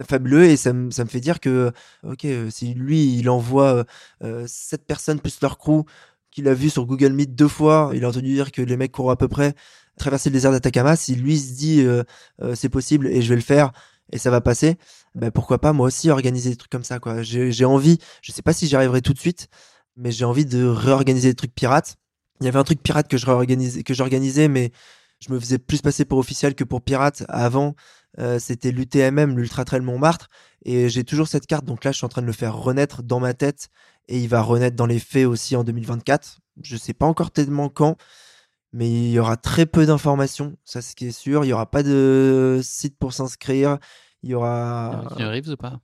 fabuleux, 0.08 0.44
et 0.44 0.56
ça, 0.56 0.72
me- 0.72 0.90
fait 0.90 1.20
dire 1.20 1.38
que, 1.40 1.70
ok, 2.02 2.24
euh, 2.24 2.50
si 2.50 2.74
lui, 2.74 3.16
il 3.18 3.30
envoie 3.30 3.84
euh, 4.24 4.44
sept 4.48 4.84
personnes 4.86 5.20
plus 5.20 5.40
leur 5.40 5.58
crew, 5.58 5.84
qu'il 6.30 6.48
a 6.48 6.54
vu 6.54 6.70
sur 6.70 6.86
Google 6.86 7.12
Meet 7.12 7.34
deux 7.34 7.48
fois, 7.48 7.90
il 7.94 8.04
a 8.04 8.08
entendu 8.08 8.32
dire 8.32 8.50
que 8.52 8.62
les 8.62 8.76
mecs 8.76 8.92
courent 8.92 9.10
à 9.10 9.16
peu 9.16 9.28
près 9.28 9.54
traverser 9.98 10.30
le 10.30 10.34
désert 10.34 10.50
d'Atacama, 10.52 10.96
si 10.96 11.14
lui 11.14 11.38
se 11.38 11.52
dit 11.54 11.82
euh, 11.82 12.02
euh, 12.42 12.54
c'est 12.54 12.70
possible 12.70 13.06
et 13.06 13.20
je 13.22 13.28
vais 13.28 13.34
le 13.36 13.42
faire 13.42 13.72
et 14.10 14.18
ça 14.18 14.30
va 14.30 14.40
passer, 14.40 14.76
ben 15.14 15.30
pourquoi 15.30 15.60
pas 15.60 15.72
moi 15.72 15.86
aussi 15.86 16.10
organiser 16.10 16.50
des 16.50 16.56
trucs 16.56 16.72
comme 16.72 16.84
ça 16.84 16.98
quoi. 16.98 17.22
J'ai 17.22 17.52
j'ai 17.52 17.64
envie, 17.66 17.98
je 18.22 18.32
sais 18.32 18.42
pas 18.42 18.52
si 18.54 18.66
j'y 18.66 18.74
arriverai 18.76 19.02
tout 19.02 19.12
de 19.12 19.18
suite, 19.18 19.48
mais 19.96 20.10
j'ai 20.10 20.24
envie 20.24 20.46
de 20.46 20.64
réorganiser 20.66 21.28
des 21.30 21.34
trucs 21.34 21.54
pirates. 21.54 21.96
Il 22.42 22.44
y 22.46 22.48
avait 22.48 22.58
un 22.58 22.64
truc 22.64 22.82
pirate 22.82 23.06
que 23.06 23.16
je 23.16 23.24
réorganisais, 23.26 23.84
que 23.84 23.94
j'organisais, 23.94 24.48
mais 24.48 24.72
je 25.20 25.32
me 25.32 25.38
faisais 25.38 25.58
plus 25.58 25.80
passer 25.80 26.04
pour 26.04 26.18
officiel 26.18 26.56
que 26.56 26.64
pour 26.64 26.82
pirate. 26.82 27.22
Avant, 27.28 27.76
euh, 28.18 28.40
c'était 28.40 28.72
l'UTMM, 28.72 29.36
l'Ultra 29.38 29.64
Trail 29.64 29.80
Montmartre, 29.80 30.28
et 30.64 30.88
j'ai 30.88 31.04
toujours 31.04 31.28
cette 31.28 31.46
carte. 31.46 31.64
Donc 31.64 31.84
là, 31.84 31.92
je 31.92 31.98
suis 31.98 32.04
en 32.04 32.08
train 32.08 32.20
de 32.22 32.26
le 32.26 32.32
faire 32.32 32.56
renaître 32.56 33.04
dans 33.04 33.20
ma 33.20 33.32
tête, 33.32 33.68
et 34.08 34.18
il 34.18 34.28
va 34.28 34.42
renaître 34.42 34.74
dans 34.74 34.86
les 34.86 34.98
faits 34.98 35.26
aussi 35.26 35.54
en 35.54 35.62
2024. 35.62 36.40
Je 36.62 36.76
sais 36.76 36.94
pas 36.94 37.06
encore 37.06 37.30
tellement 37.30 37.68
quand, 37.68 37.96
mais 38.72 38.90
il 38.90 39.10
y 39.12 39.18
aura 39.20 39.36
très 39.36 39.64
peu 39.64 39.86
d'informations, 39.86 40.56
ça 40.64 40.82
c'est 40.82 40.90
ce 40.90 40.96
qui 40.96 41.06
est 41.06 41.12
sûr. 41.12 41.44
Il 41.44 41.48
y 41.48 41.52
aura 41.52 41.70
pas 41.70 41.84
de 41.84 42.60
site 42.62 42.96
pour 42.98 43.12
s'inscrire. 43.12 43.78
Il 44.24 44.30
y 44.30 44.34
aura. 44.34 45.04
Tu 45.16 45.22
arrives 45.22 45.48
ou 45.48 45.56
pas? 45.56 45.78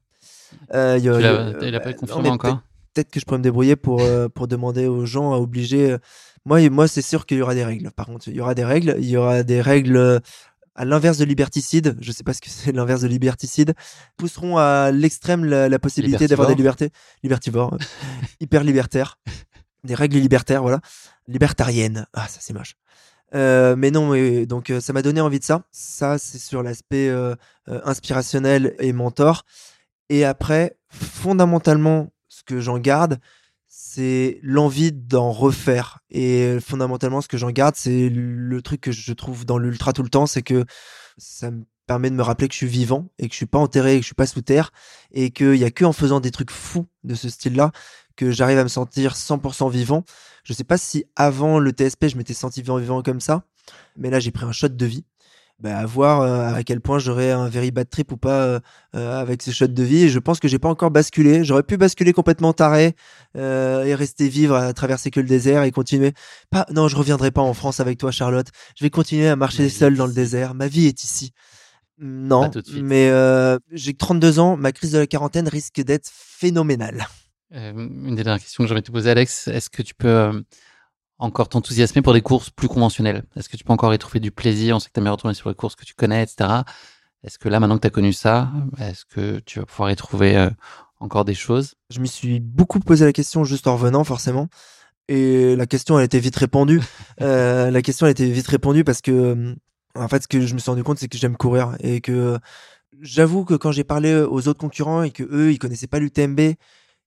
Euh, 0.75 0.97
il 0.99 1.05
y 1.05 1.09
a- 1.09 1.21
il 1.21 1.23
y 1.23 1.27
a- 1.27 1.33
l'as- 1.53 1.69
il 1.69 1.75
a 1.77 1.81
pas 1.81 1.93
confirmé 1.93 2.31
non, 2.31 2.35
mais 2.37 2.51
encore? 2.51 2.63
Peut-être- 3.03 3.11
que 3.11 3.21
je 3.21 3.25
pourrais 3.25 3.39
me 3.39 3.43
débrouiller 3.43 3.77
pour, 3.77 4.01
euh, 4.01 4.29
pour 4.29 4.49
demander 4.49 4.87
aux 4.87 5.07
gens 5.07 5.33
à 5.33 5.37
obliger. 5.39 5.93
euh, 5.93 5.99
Moi, 6.45 6.69
moi 6.71 6.89
c'est 6.89 7.03
sûr 7.03 7.27
qu'il 7.27 7.39
y 7.39 7.43
aura 7.43 7.55
des 7.55 7.65
règles. 7.65 7.91
Par 7.93 8.07
contre, 8.07 8.29
il 8.29 8.35
y 8.37 8.41
aura 8.41 8.55
des 8.55 8.65
règles. 8.65 8.97
Il 8.99 9.09
y 9.09 9.17
aura 9.17 9.43
des 9.43 9.61
règles 9.61 9.97
euh, 9.97 10.19
à 10.75 10.85
l'inverse 10.85 11.19
de 11.19 11.25
liberticide. 11.25 11.97
Je 12.01 12.11
sais 12.13 12.25
pas 12.25 12.33
ce 12.33 12.41
que 12.41 12.49
c'est 12.51 12.73
l'inverse 12.73 13.03
de 13.03 13.09
liberticide. 13.09 13.75
Pousseront 14.17 14.57
à 14.59 14.91
l'extrême 14.93 15.45
la, 15.45 15.69
la 15.69 15.79
possibilité 15.79 16.27
d'avoir 16.27 16.49
des 16.49 16.55
libertés. 16.55 16.91
Libertivores. 17.23 17.77
hyper 18.41 18.65
libertaires. 18.65 19.19
Des 19.85 19.95
règles 19.95 20.17
libertaires, 20.19 20.63
voilà. 20.63 20.81
Libertariennes. 21.29 22.07
Ah, 22.15 22.27
ça 22.29 22.39
c'est 22.41 22.53
moche. 22.53 22.75
Euh, 23.35 23.77
mais 23.77 23.91
non, 23.91 24.11
mais, 24.13 24.47
donc 24.47 24.73
ça 24.81 24.93
m'a 24.93 25.03
donné 25.03 25.21
envie 25.21 25.39
de 25.39 25.45
ça. 25.45 25.63
Ça, 25.71 26.19
c'est 26.19 26.39
sur 26.39 26.63
l'aspect 26.63 27.09
euh, 27.11 27.35
inspirationnel 27.85 28.75
et 28.81 28.93
mentor. 28.93 29.45
Et 30.09 30.25
après, 30.25 30.79
fondamentalement, 30.89 32.09
j'en 32.61 32.79
garde, 32.79 33.21
c'est 33.69 34.41
l'envie 34.43 34.93
d'en 34.93 35.31
refaire. 35.31 36.01
Et 36.11 36.59
fondamentalement, 36.61 37.21
ce 37.21 37.29
que 37.29 37.37
j'en 37.37 37.51
garde, 37.51 37.77
c'est 37.77 38.09
le 38.09 38.63
truc 38.63 38.81
que 38.81 38.93
je 38.93 39.13
trouve 39.13 39.45
dans 39.45 39.59
l'ultra 39.59 39.93
tout 39.93 40.03
le 40.03 40.09
temps, 40.09 40.27
c'est 40.27 40.43
que 40.43 40.65
ça 41.17 41.51
me 41.51 41.65
permet 41.87 42.11
de 42.11 42.15
me 42.15 42.23
rappeler 42.23 42.49
que 42.49 42.55
je 42.55 42.59
suis 42.59 42.67
vivant 42.67 43.09
et 43.19 43.29
que 43.29 43.33
je 43.33 43.37
suis 43.37 43.47
pas 43.47 43.59
enterré 43.59 43.95
et 43.95 43.97
que 43.97 44.03
je 44.03 44.09
suis 44.09 44.15
pas 44.15 44.27
sous 44.27 44.43
terre 44.43 44.73
et 45.11 45.31
qu'il 45.31 45.57
y 45.57 45.65
a 45.65 45.71
que 45.71 45.85
en 45.85 45.93
faisant 45.93 46.21
des 46.21 46.31
trucs 46.31 46.51
fous 46.51 46.87
de 47.03 47.15
ce 47.15 47.29
style-là 47.29 47.73
que 48.15 48.31
j'arrive 48.31 48.59
à 48.59 48.65
me 48.65 48.69
sentir 48.69 49.15
100% 49.15 49.71
vivant. 49.71 50.05
Je 50.45 50.53
sais 50.53 50.65
pas 50.65 50.77
si 50.77 51.05
avant 51.17 51.59
le 51.59 51.71
TSP, 51.71 52.09
je 52.09 52.17
m'étais 52.17 52.35
senti 52.35 52.61
vivant, 52.63 52.77
vivant 52.79 53.03
comme 53.03 53.21
ça, 53.21 53.45
mais 53.97 54.11
là, 54.11 54.21
j'ai 54.21 54.31
pris 54.31 54.45
un 54.45 54.53
shot 54.53 54.69
de 54.69 54.87
vie. 54.87 55.05
Bah, 55.61 55.77
à 55.77 55.87
voir 55.87 56.21
euh, 56.21 56.55
à 56.55 56.63
quel 56.63 56.81
point 56.81 57.01
j'aurais 57.01 57.33
un 57.33 57.49
very 57.49 57.73
bad 57.73 57.91
trip 57.91 58.13
ou 58.13 58.17
pas 58.17 58.45
euh, 58.45 58.61
euh, 58.95 59.21
avec 59.21 59.43
ce 59.43 59.51
shot 59.51 59.67
de 59.67 59.83
vie. 59.83 60.05
Et 60.05 60.09
je 60.09 60.21
pense 60.21 60.39
que 60.39 60.47
j'ai 60.47 60.61
pas 60.61 60.69
encore 60.69 60.93
basculé. 60.93 61.43
J'aurais 61.43 61.65
pu 61.65 61.77
basculer 61.77 62.13
complètement 62.13 62.53
taré 62.53 62.95
et 63.35 63.95
rester 63.95 64.29
vivre 64.29 64.55
à 64.55 64.73
traverser 64.73 65.11
que 65.11 65.19
le 65.19 65.27
désert 65.27 65.65
et 65.65 65.73
continuer. 65.73 66.13
Pas, 66.51 66.65
non, 66.73 66.87
je 66.87 66.97
reviendrai 66.97 67.33
pas 67.33 67.41
en 67.41 67.55
France 67.55 67.81
avec 67.81 67.99
toi, 67.99 68.13
Charlotte. 68.13 68.49
Je 68.77 68.85
vais 68.85 68.91
continuer 68.91 69.29
à 69.29 69.35
marcher 69.35 69.69
seul 69.69 69.97
dans 69.97 70.07
le 70.07 70.13
désert. 70.13 70.55
Ma 70.55 70.69
vie 70.69 70.87
est 70.87 71.03
ici. 71.03 71.33
Non, 72.01 72.51
mais 72.81 73.11
j'ai 73.73 73.93
que 73.93 73.99
32 73.99 74.39
ans. 74.39 74.57
Ma 74.57 74.71
crise 74.71 74.93
de 74.93 74.99
la 74.99 75.07
quarantaine 75.09 75.49
risque 75.49 75.81
d'être 75.81 76.09
phénoménale. 76.13 77.09
Une 77.51 78.15
des 78.15 78.23
dernières 78.23 78.41
questions 78.41 78.63
que 78.63 78.69
j'ai 78.69 78.75
envie 78.75 78.83
de 78.83 78.87
te 78.87 78.93
poser, 78.93 79.11
Alex, 79.11 79.49
est-ce 79.49 79.71
que 79.71 79.83
tu 79.83 79.95
peux 79.95 80.45
encore 81.19 81.49
t'enthousiasmer 81.49 82.03
pour 82.03 82.13
des 82.13 82.23
courses 82.23 82.51
plus 82.51 82.69
conventionnelles? 82.69 83.25
Est-ce 83.37 83.49
que 83.49 83.57
tu 83.57 83.65
peux 83.65 83.73
encore 83.73 83.93
y 83.93 83.99
trouver 83.99 84.21
du 84.21 84.31
plaisir? 84.31 84.77
On 84.77 84.79
sait 84.79 84.89
que 84.89 84.95
tu 84.95 85.01
aimes 85.01 85.09
retourner 85.09 85.35
sur 85.35 85.49
les 85.49 85.55
courses 85.55 85.75
que 85.75 85.85
tu 85.85 85.95
connais, 85.95 86.23
etc. 86.23 86.63
Est-ce 87.25 87.39
que 87.39 87.49
là, 87.49 87.59
maintenant 87.59 87.77
que 87.77 87.83
tu 87.83 87.89
as 87.89 87.91
connu 87.91 88.13
ça, 88.13 88.51
est-ce 88.79 89.05
que 89.05 89.41
tu 89.41 89.59
vas 89.59 89.67
pouvoir 89.67 89.91
y 89.91 89.97
trouver 89.97 90.37
euh, 90.37 90.51
encore 91.01 91.25
des 91.25 91.35
choses? 91.35 91.75
Je 91.91 92.01
me 92.01 92.07
suis 92.07 92.39
beaucoup 92.39 92.79
posé 92.79 93.05
la 93.05 93.13
question 93.13 93.45
juste 93.45 93.67
en 93.67 93.75
revenant, 93.75 94.05
forcément. 94.05 94.49
Et 95.09 95.57
la 95.57 95.67
question, 95.67 95.99
elle 95.99 96.05
était 96.05 96.21
vite 96.21 96.37
répondue. 96.37 96.81
euh, 97.21 97.71
la 97.71 97.83
question, 97.83 98.07
elle 98.07 98.13
était 98.13 98.31
vite 98.31 98.47
répondue 98.47 98.85
parce 98.85 99.01
que, 99.01 99.11
euh, 99.11 99.55
en 99.97 100.07
fait, 100.07 100.23
ce 100.23 100.29
que 100.29 100.41
je 100.41 100.55
me 100.55 100.59
suis 100.59 100.71
rendu 100.71 100.85
compte, 100.85 100.99
c'est 100.99 101.09
que 101.09 101.19
j'aime 101.19 101.37
courir 101.37 101.77
et 101.81 102.01
que 102.01 102.39
j'avoue 103.01 103.45
que 103.45 103.55
quand 103.55 103.73
j'ai 103.73 103.85
parlé 103.85 104.15
aux 104.15 104.47
autres 104.47 104.61
concurrents 104.61 105.03
et 105.03 105.11
que 105.11 105.25
eux, 105.25 105.53
ils 105.53 105.59
connaissaient 105.59 105.87
pas 105.89 105.99
l'UTMB, 105.99 106.41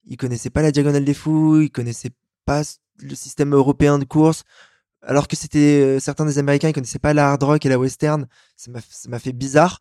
ils 0.07 0.17
connaissaient 0.17 0.49
pas 0.49 0.61
la 0.61 0.71
diagonale 0.71 1.05
des 1.05 1.13
fous, 1.13 1.61
ils 1.61 1.71
connaissaient 1.71 2.11
pas 2.45 2.63
le 3.01 3.15
système 3.15 3.53
européen 3.53 3.99
de 3.99 4.05
course, 4.05 4.43
alors 5.03 5.27
que 5.27 5.35
c'était 5.35 5.81
euh, 5.81 5.99
certains 5.99 6.25
des 6.25 6.37
Américains, 6.37 6.69
ils 6.69 6.73
connaissaient 6.73 6.99
pas 6.99 7.13
la 7.13 7.31
hard 7.31 7.43
rock 7.43 7.65
et 7.65 7.69
la 7.69 7.79
western. 7.79 8.27
Ça 8.55 8.71
m'a, 9.09 9.19
fait 9.19 9.33
bizarre. 9.33 9.79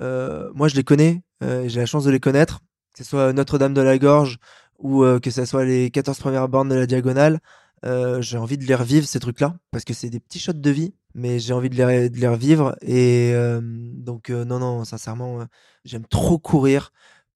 Euh, 0.00 0.50
moi, 0.54 0.68
je 0.68 0.74
les 0.74 0.84
connais, 0.84 1.22
euh, 1.42 1.68
j'ai 1.68 1.80
la 1.80 1.86
chance 1.86 2.04
de 2.04 2.10
les 2.10 2.20
connaître, 2.20 2.60
que 2.94 3.04
ce 3.04 3.04
soit 3.04 3.32
Notre-Dame 3.32 3.74
de 3.74 3.82
la 3.82 3.98
Gorge 3.98 4.38
ou 4.78 5.04
que 5.22 5.30
ce 5.30 5.44
soit 5.44 5.64
les 5.64 5.90
14 5.90 6.18
premières 6.18 6.48
bornes 6.48 6.68
de 6.68 6.74
la 6.74 6.86
diagonale. 6.86 7.38
J'ai 7.84 8.36
envie 8.36 8.58
de 8.58 8.64
les 8.64 8.74
revivre 8.74 9.06
ces 9.06 9.20
trucs-là 9.20 9.56
parce 9.70 9.84
que 9.84 9.94
c'est 9.94 10.10
des 10.10 10.20
petits 10.20 10.40
shots 10.40 10.52
de 10.52 10.70
vie, 10.70 10.94
mais 11.14 11.38
j'ai 11.38 11.54
envie 11.54 11.70
de 11.70 11.76
les, 11.76 12.10
de 12.10 12.18
les 12.18 12.28
revivre 12.28 12.76
et 12.82 13.34
donc 13.62 14.30
non 14.30 14.58
non 14.58 14.84
sincèrement 14.84 15.46
j'aime 15.84 16.04
trop 16.06 16.38
courir 16.38 16.92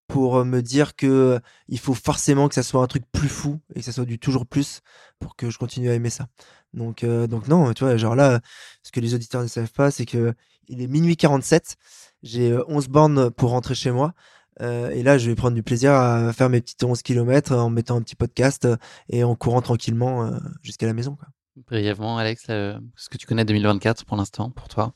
pour 0.08 0.38
euh, 0.38 0.44
me 0.44 0.62
dire 0.62 0.96
que 0.96 1.06
euh, 1.06 1.38
il 1.68 1.78
faut 1.78 1.94
forcément 1.94 2.48
que 2.48 2.54
ça 2.54 2.64
soit 2.64 2.82
un 2.82 2.86
truc 2.86 3.04
plus 3.12 3.28
fou 3.28 3.60
et 3.74 3.80
que 3.80 3.84
ça 3.84 3.92
soit 3.92 4.06
du 4.06 4.18
toujours 4.18 4.46
plus 4.46 4.80
pour 5.20 5.36
que 5.36 5.50
je 5.50 5.58
continue 5.58 5.90
à 5.90 5.94
aimer 5.94 6.10
ça. 6.10 6.26
Donc 6.74 7.04
euh, 7.04 7.26
donc 7.26 7.46
non 7.46 7.72
tu 7.72 7.84
vois 7.84 7.96
genre 7.96 8.16
là 8.16 8.40
ce 8.82 8.90
que 8.90 9.00
les 9.00 9.14
auditeurs 9.14 9.42
ne 9.42 9.46
savent 9.46 9.70
pas 9.70 9.90
c'est 9.90 10.06
que 10.06 10.34
il 10.66 10.82
est 10.82 10.86
minuit 10.86 11.16
47 11.16 11.76
j'ai 12.22 12.50
euh, 12.50 12.64
11 12.68 12.88
bornes 12.88 13.30
pour 13.30 13.50
rentrer 13.50 13.74
chez 13.74 13.92
moi. 13.92 14.12
Et 14.60 15.04
là, 15.04 15.18
je 15.18 15.30
vais 15.30 15.36
prendre 15.36 15.54
du 15.54 15.62
plaisir 15.62 15.92
à 15.92 16.32
faire 16.32 16.48
mes 16.48 16.60
petites 16.60 16.82
11 16.82 17.02
km 17.02 17.54
en 17.54 17.70
mettant 17.70 17.94
un 17.94 18.02
petit 18.02 18.16
podcast 18.16 18.66
et 19.08 19.22
en 19.22 19.36
courant 19.36 19.62
tranquillement 19.62 20.32
jusqu'à 20.62 20.86
la 20.86 20.94
maison. 20.94 21.14
Quoi. 21.14 21.28
Brièvement, 21.68 22.18
Alex, 22.18 22.46
ce 22.48 23.08
que 23.08 23.18
tu 23.18 23.28
connais 23.28 23.44
2024 23.44 24.04
pour 24.04 24.16
l'instant, 24.16 24.50
pour 24.50 24.66
toi? 24.66 24.94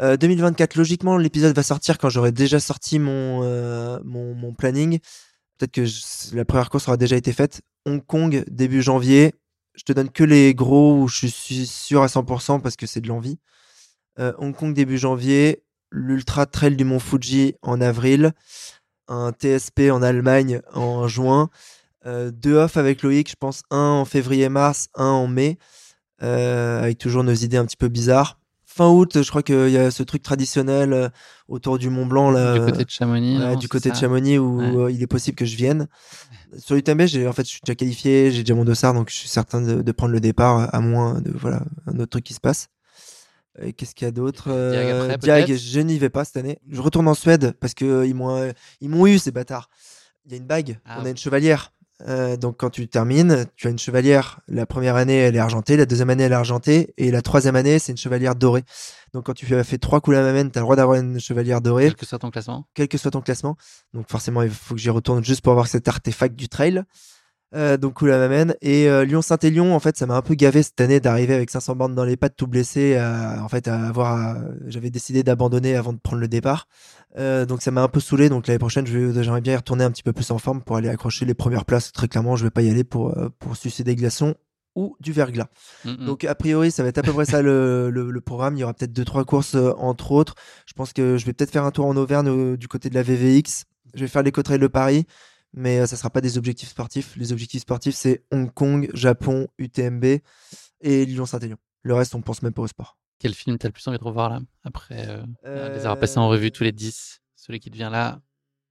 Euh, 0.00 0.16
2024, 0.16 0.76
logiquement, 0.76 1.16
l'épisode 1.16 1.54
va 1.54 1.62
sortir 1.62 1.98
quand 1.98 2.08
j'aurai 2.08 2.32
déjà 2.32 2.60
sorti 2.60 2.98
mon, 2.98 3.40
euh, 3.42 3.98
planning. 4.56 5.00
Peut-être 5.58 5.72
que 5.72 6.36
la 6.36 6.44
première 6.44 6.70
course 6.70 6.86
aura 6.88 6.96
déjà 6.96 7.16
été 7.16 7.32
faite. 7.32 7.62
Hong 7.84 8.04
Kong, 8.04 8.44
début 8.48 8.82
janvier. 8.82 9.34
Je 9.74 9.82
te 9.84 9.92
donne 9.92 10.10
que 10.10 10.24
les 10.24 10.54
gros 10.54 11.02
où 11.02 11.08
je 11.08 11.26
suis 11.26 11.66
sûr 11.66 12.02
à 12.02 12.08
100% 12.08 12.60
parce 12.60 12.76
que 12.76 12.86
c'est 12.86 13.00
de 13.00 13.08
l'envie. 13.08 13.38
Euh, 14.18 14.32
Hong 14.38 14.54
Kong, 14.54 14.74
début 14.74 14.98
janvier. 14.98 15.64
L'Ultra 15.90 16.46
Trail 16.46 16.76
du 16.76 16.84
Mont 16.84 16.98
Fuji 16.98 17.54
en 17.62 17.80
avril. 17.80 18.32
Un 19.08 19.32
TSP 19.32 19.90
en 19.90 20.02
Allemagne 20.02 20.60
en 20.74 21.08
juin. 21.08 21.50
Euh, 22.06 22.30
deux 22.30 22.54
off 22.54 22.76
avec 22.76 23.02
Loïc, 23.02 23.30
je 23.30 23.36
pense 23.36 23.62
un 23.70 24.00
en 24.00 24.04
février-mars, 24.04 24.88
un 24.94 25.06
en 25.06 25.26
mai. 25.26 25.58
Euh, 26.22 26.82
avec 26.82 26.98
toujours 26.98 27.24
nos 27.24 27.34
idées 27.34 27.56
un 27.56 27.64
petit 27.64 27.76
peu 27.76 27.88
bizarres. 27.88 28.38
Fin 28.78 28.90
août, 28.90 29.20
je 29.22 29.28
crois 29.28 29.42
qu'il 29.42 29.70
y 29.70 29.76
a 29.76 29.90
ce 29.90 30.04
truc 30.04 30.22
traditionnel 30.22 30.92
euh, 30.92 31.08
autour 31.48 31.80
du 31.80 31.90
Mont 31.90 32.06
Blanc. 32.06 32.30
Là, 32.30 32.54
Du 32.54 32.60
côté 32.70 32.84
de 32.84 32.90
Chamonix, 32.90 33.36
non, 33.36 33.56
du 33.56 33.66
de 33.66 34.38
où 34.38 34.58
Ouais. 34.60 34.84
euh, 34.84 34.90
il 34.92 35.02
est 35.02 35.08
possible 35.08 35.34
que 35.34 35.44
je 35.44 35.56
vienne. 35.56 35.88
Sur 36.56 36.76
l'UTMB, 36.76 37.06
j'ai 37.06 37.26
en 37.26 37.32
fait, 37.32 37.42
je 37.42 37.48
suis 37.48 37.60
déjà 37.64 37.74
qualifié, 37.74 38.30
j'ai 38.30 38.44
déjà 38.44 38.54
mon 38.54 38.64
dossard, 38.64 38.94
donc 38.94 39.10
je 39.10 39.16
suis 39.16 39.28
certain 39.28 39.60
de, 39.60 39.82
de 39.82 39.92
prendre 39.92 40.12
le 40.12 40.20
départ, 40.20 40.72
à 40.72 40.78
moins 40.80 41.20
de 41.20 41.32
voilà 41.34 41.64
un 41.88 41.98
autre 41.98 42.10
truc 42.10 42.22
qui 42.22 42.34
se 42.34 42.40
passe. 42.40 42.68
Qu'est-ce 43.76 43.96
qu'il 43.96 44.04
y 44.04 44.08
a 44.08 44.12
d'autre 44.12 44.44
Euh, 44.46 45.16
Diag, 45.16 45.56
je 45.56 45.80
n'y 45.80 45.98
vais 45.98 46.10
pas 46.10 46.24
cette 46.24 46.36
année. 46.36 46.60
Je 46.70 46.80
retourne 46.80 47.08
en 47.08 47.14
Suède 47.14 47.54
parce 47.58 47.74
que 47.74 47.84
euh, 47.84 48.06
ils 48.06 48.14
m'ont 48.14 48.36
euh, 48.36 48.52
ils 48.80 48.88
m'ont 48.88 49.08
eu 49.08 49.18
ces 49.18 49.32
bâtards. 49.32 49.68
Il 50.24 50.30
y 50.30 50.34
a 50.34 50.38
une 50.38 50.46
bague, 50.46 50.78
Ah, 50.84 50.98
on 51.02 51.04
a 51.04 51.10
une 51.10 51.16
chevalière. 51.16 51.72
Euh, 52.06 52.36
donc 52.36 52.56
quand 52.58 52.70
tu 52.70 52.88
termines, 52.88 53.46
tu 53.56 53.66
as 53.66 53.70
une 53.70 53.78
chevalière. 53.78 54.40
La 54.46 54.66
première 54.66 54.96
année, 54.96 55.16
elle 55.16 55.34
est 55.34 55.40
argentée, 55.40 55.76
la 55.76 55.86
deuxième 55.86 56.10
année, 56.10 56.24
elle 56.24 56.32
est 56.32 56.36
argentée, 56.36 56.94
et 56.96 57.10
la 57.10 57.22
troisième 57.22 57.56
année, 57.56 57.78
c'est 57.78 57.92
une 57.92 57.98
chevalière 57.98 58.36
dorée. 58.36 58.64
Donc 59.12 59.26
quand 59.26 59.34
tu 59.34 59.52
as 59.54 59.64
fait 59.64 59.78
trois 59.78 60.00
coups 60.00 60.16
la 60.16 60.22
mamenne, 60.22 60.50
tu 60.50 60.58
as 60.58 60.60
le 60.60 60.64
droit 60.64 60.76
d'avoir 60.76 60.98
une 60.98 61.18
chevalière 61.18 61.60
dorée 61.60 61.84
Quel 61.84 61.96
que 61.96 62.06
soit 62.06 62.18
ton 62.18 62.30
classement 62.30 62.66
quel 62.74 62.88
que 62.88 62.98
soit 62.98 63.10
ton 63.10 63.20
classement. 63.20 63.56
Donc 63.94 64.08
forcément, 64.08 64.42
il 64.42 64.50
faut 64.50 64.74
que 64.74 64.80
j'y 64.80 64.90
retourne 64.90 65.24
juste 65.24 65.40
pour 65.40 65.52
avoir 65.52 65.66
cet 65.66 65.88
artefact 65.88 66.36
du 66.36 66.48
trail. 66.48 66.82
Euh, 67.54 67.76
donc 67.78 67.94
cool 67.94 68.10
la 68.10 68.18
m'amène. 68.18 68.54
Et 68.60 68.88
euh, 68.88 69.04
Lyon-Saint-Élion, 69.04 69.74
en 69.74 69.80
fait, 69.80 69.96
ça 69.96 70.04
m'a 70.06 70.16
un 70.16 70.22
peu 70.22 70.34
gavé 70.34 70.62
cette 70.62 70.80
année 70.80 71.00
d'arriver 71.00 71.34
avec 71.34 71.50
500 71.50 71.76
bornes 71.76 71.94
dans 71.94 72.04
les 72.04 72.16
pattes, 72.18 72.36
tout 72.36 72.46
blessé. 72.46 72.98
en 73.00 73.48
fait, 73.48 73.68
à 73.68 73.86
avoir, 73.88 74.12
à- 74.12 74.36
j'avais 74.66 74.90
décidé 74.90 75.22
d'abandonner 75.22 75.74
avant 75.74 75.92
de 75.94 75.98
prendre 75.98 76.20
le 76.20 76.28
départ. 76.28 76.66
Euh, 77.18 77.46
donc 77.46 77.62
ça 77.62 77.70
m'a 77.70 77.82
un 77.82 77.88
peu 77.88 78.00
saoulé. 78.00 78.28
Donc 78.28 78.46
l'année 78.46 78.58
prochaine, 78.58 78.86
je 78.86 78.98
vais- 78.98 79.22
j'aimerais 79.22 79.40
bien 79.40 79.54
y 79.54 79.56
retourner 79.56 79.84
un 79.84 79.90
petit 79.90 80.02
peu 80.02 80.12
plus 80.12 80.30
en 80.30 80.38
forme 80.38 80.62
pour 80.62 80.76
aller 80.76 80.90
accrocher 80.90 81.24
les 81.24 81.34
premières 81.34 81.64
places. 81.64 81.90
Très 81.92 82.06
clairement, 82.06 82.36
je 82.36 82.44
vais 82.44 82.50
pas 82.50 82.62
y 82.62 82.70
aller 82.70 82.84
pour 82.84 83.16
euh, 83.16 83.30
pour 83.38 83.56
sucer 83.56 83.82
des 83.82 83.96
glaçons 83.96 84.34
ou 84.76 84.94
du 85.00 85.12
verglas. 85.12 85.46
Mhm. 85.86 86.04
Donc 86.04 86.24
a 86.24 86.34
priori, 86.34 86.70
ça 86.70 86.82
va 86.82 86.90
être 86.90 86.98
à 86.98 87.02
peu 87.02 87.12
près 87.14 87.24
ça 87.24 87.40
le, 87.40 87.88
le, 87.90 88.10
le 88.10 88.20
programme. 88.20 88.56
Il 88.56 88.60
y 88.60 88.64
aura 88.64 88.74
peut-être 88.74 88.92
deux 88.92 89.06
trois 89.06 89.24
courses 89.24 89.54
euh, 89.54 89.72
entre 89.78 90.12
autres. 90.12 90.34
Je 90.66 90.74
pense 90.74 90.92
que 90.92 91.16
je 91.16 91.24
vais 91.24 91.32
peut-être 91.32 91.50
faire 91.50 91.64
un 91.64 91.70
tour 91.70 91.86
en 91.86 91.96
Auvergne 91.96 92.28
euh, 92.28 92.56
du 92.58 92.68
côté 92.68 92.90
de 92.90 92.94
la 92.94 93.02
VVX. 93.02 93.64
Je 93.94 94.00
vais 94.00 94.06
faire 94.08 94.22
l'éco-trail 94.22 94.58
de 94.58 94.66
Paris, 94.66 95.06
mais 95.52 95.80
euh, 95.80 95.86
ça 95.86 95.96
sera 95.96 96.10
pas 96.10 96.20
des 96.20 96.38
objectifs 96.38 96.70
sportifs. 96.70 97.16
Les 97.16 97.32
objectifs 97.32 97.62
sportifs, 97.62 97.94
c'est 97.94 98.24
Hong 98.30 98.52
Kong, 98.52 98.90
Japon, 98.94 99.48
UTMB 99.58 100.04
et 100.80 101.06
Lyon-Saint-Élion. 101.06 101.56
Le 101.82 101.94
reste, 101.94 102.14
on 102.14 102.22
pense 102.22 102.42
même 102.42 102.52
pas 102.52 102.62
au 102.62 102.66
sport. 102.66 102.98
Quel 103.18 103.34
film 103.34 103.58
t'as 103.58 103.68
le 103.68 103.72
plus 103.72 103.86
envie 103.88 103.98
de 103.98 104.04
revoir 104.04 104.30
là 104.30 104.40
Après 104.62 105.06
euh, 105.08 105.70
les 105.70 105.80
avoir 105.80 105.98
passés 105.98 106.18
en 106.18 106.28
revue 106.28 106.52
tous 106.52 106.62
les 106.62 106.72
10, 106.72 107.20
celui 107.34 107.58
qui 107.58 107.70
devient 107.70 107.88
là? 107.90 108.20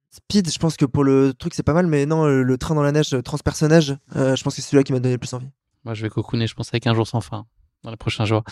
Speed, 0.09 0.49
je 0.49 0.57
pense 0.57 0.77
que 0.77 0.85
pour 0.85 1.03
le 1.03 1.33
truc, 1.33 1.53
c'est 1.53 1.64
pas 1.64 1.73
mal, 1.73 1.85
mais 1.85 2.06
non, 2.06 2.25
le, 2.25 2.43
le 2.43 2.57
train 2.57 2.73
dans 2.75 2.81
la 2.81 2.91
neige, 2.93 3.14
euh, 3.14 3.22
transpersonnage, 3.22 3.97
euh, 4.15 4.35
je 4.35 4.43
pense 4.43 4.56
que 4.56 4.61
c'est 4.61 4.69
celui-là 4.69 4.83
qui 4.83 4.93
m'a 4.93 4.99
donné 4.99 5.15
le 5.15 5.19
plus 5.19 5.33
envie. 5.33 5.49
Moi, 5.83 5.93
je 5.93 6.01
vais 6.01 6.09
cocooner, 6.09 6.47
je 6.47 6.56
pense, 6.56 6.69
avec 6.69 6.88
un 6.88 6.93
jour 6.93 7.07
sans 7.07 7.22
fin 7.22 7.45
dans 7.83 7.91
les 7.91 7.97
prochains 7.97 8.25
jours. 8.25 8.43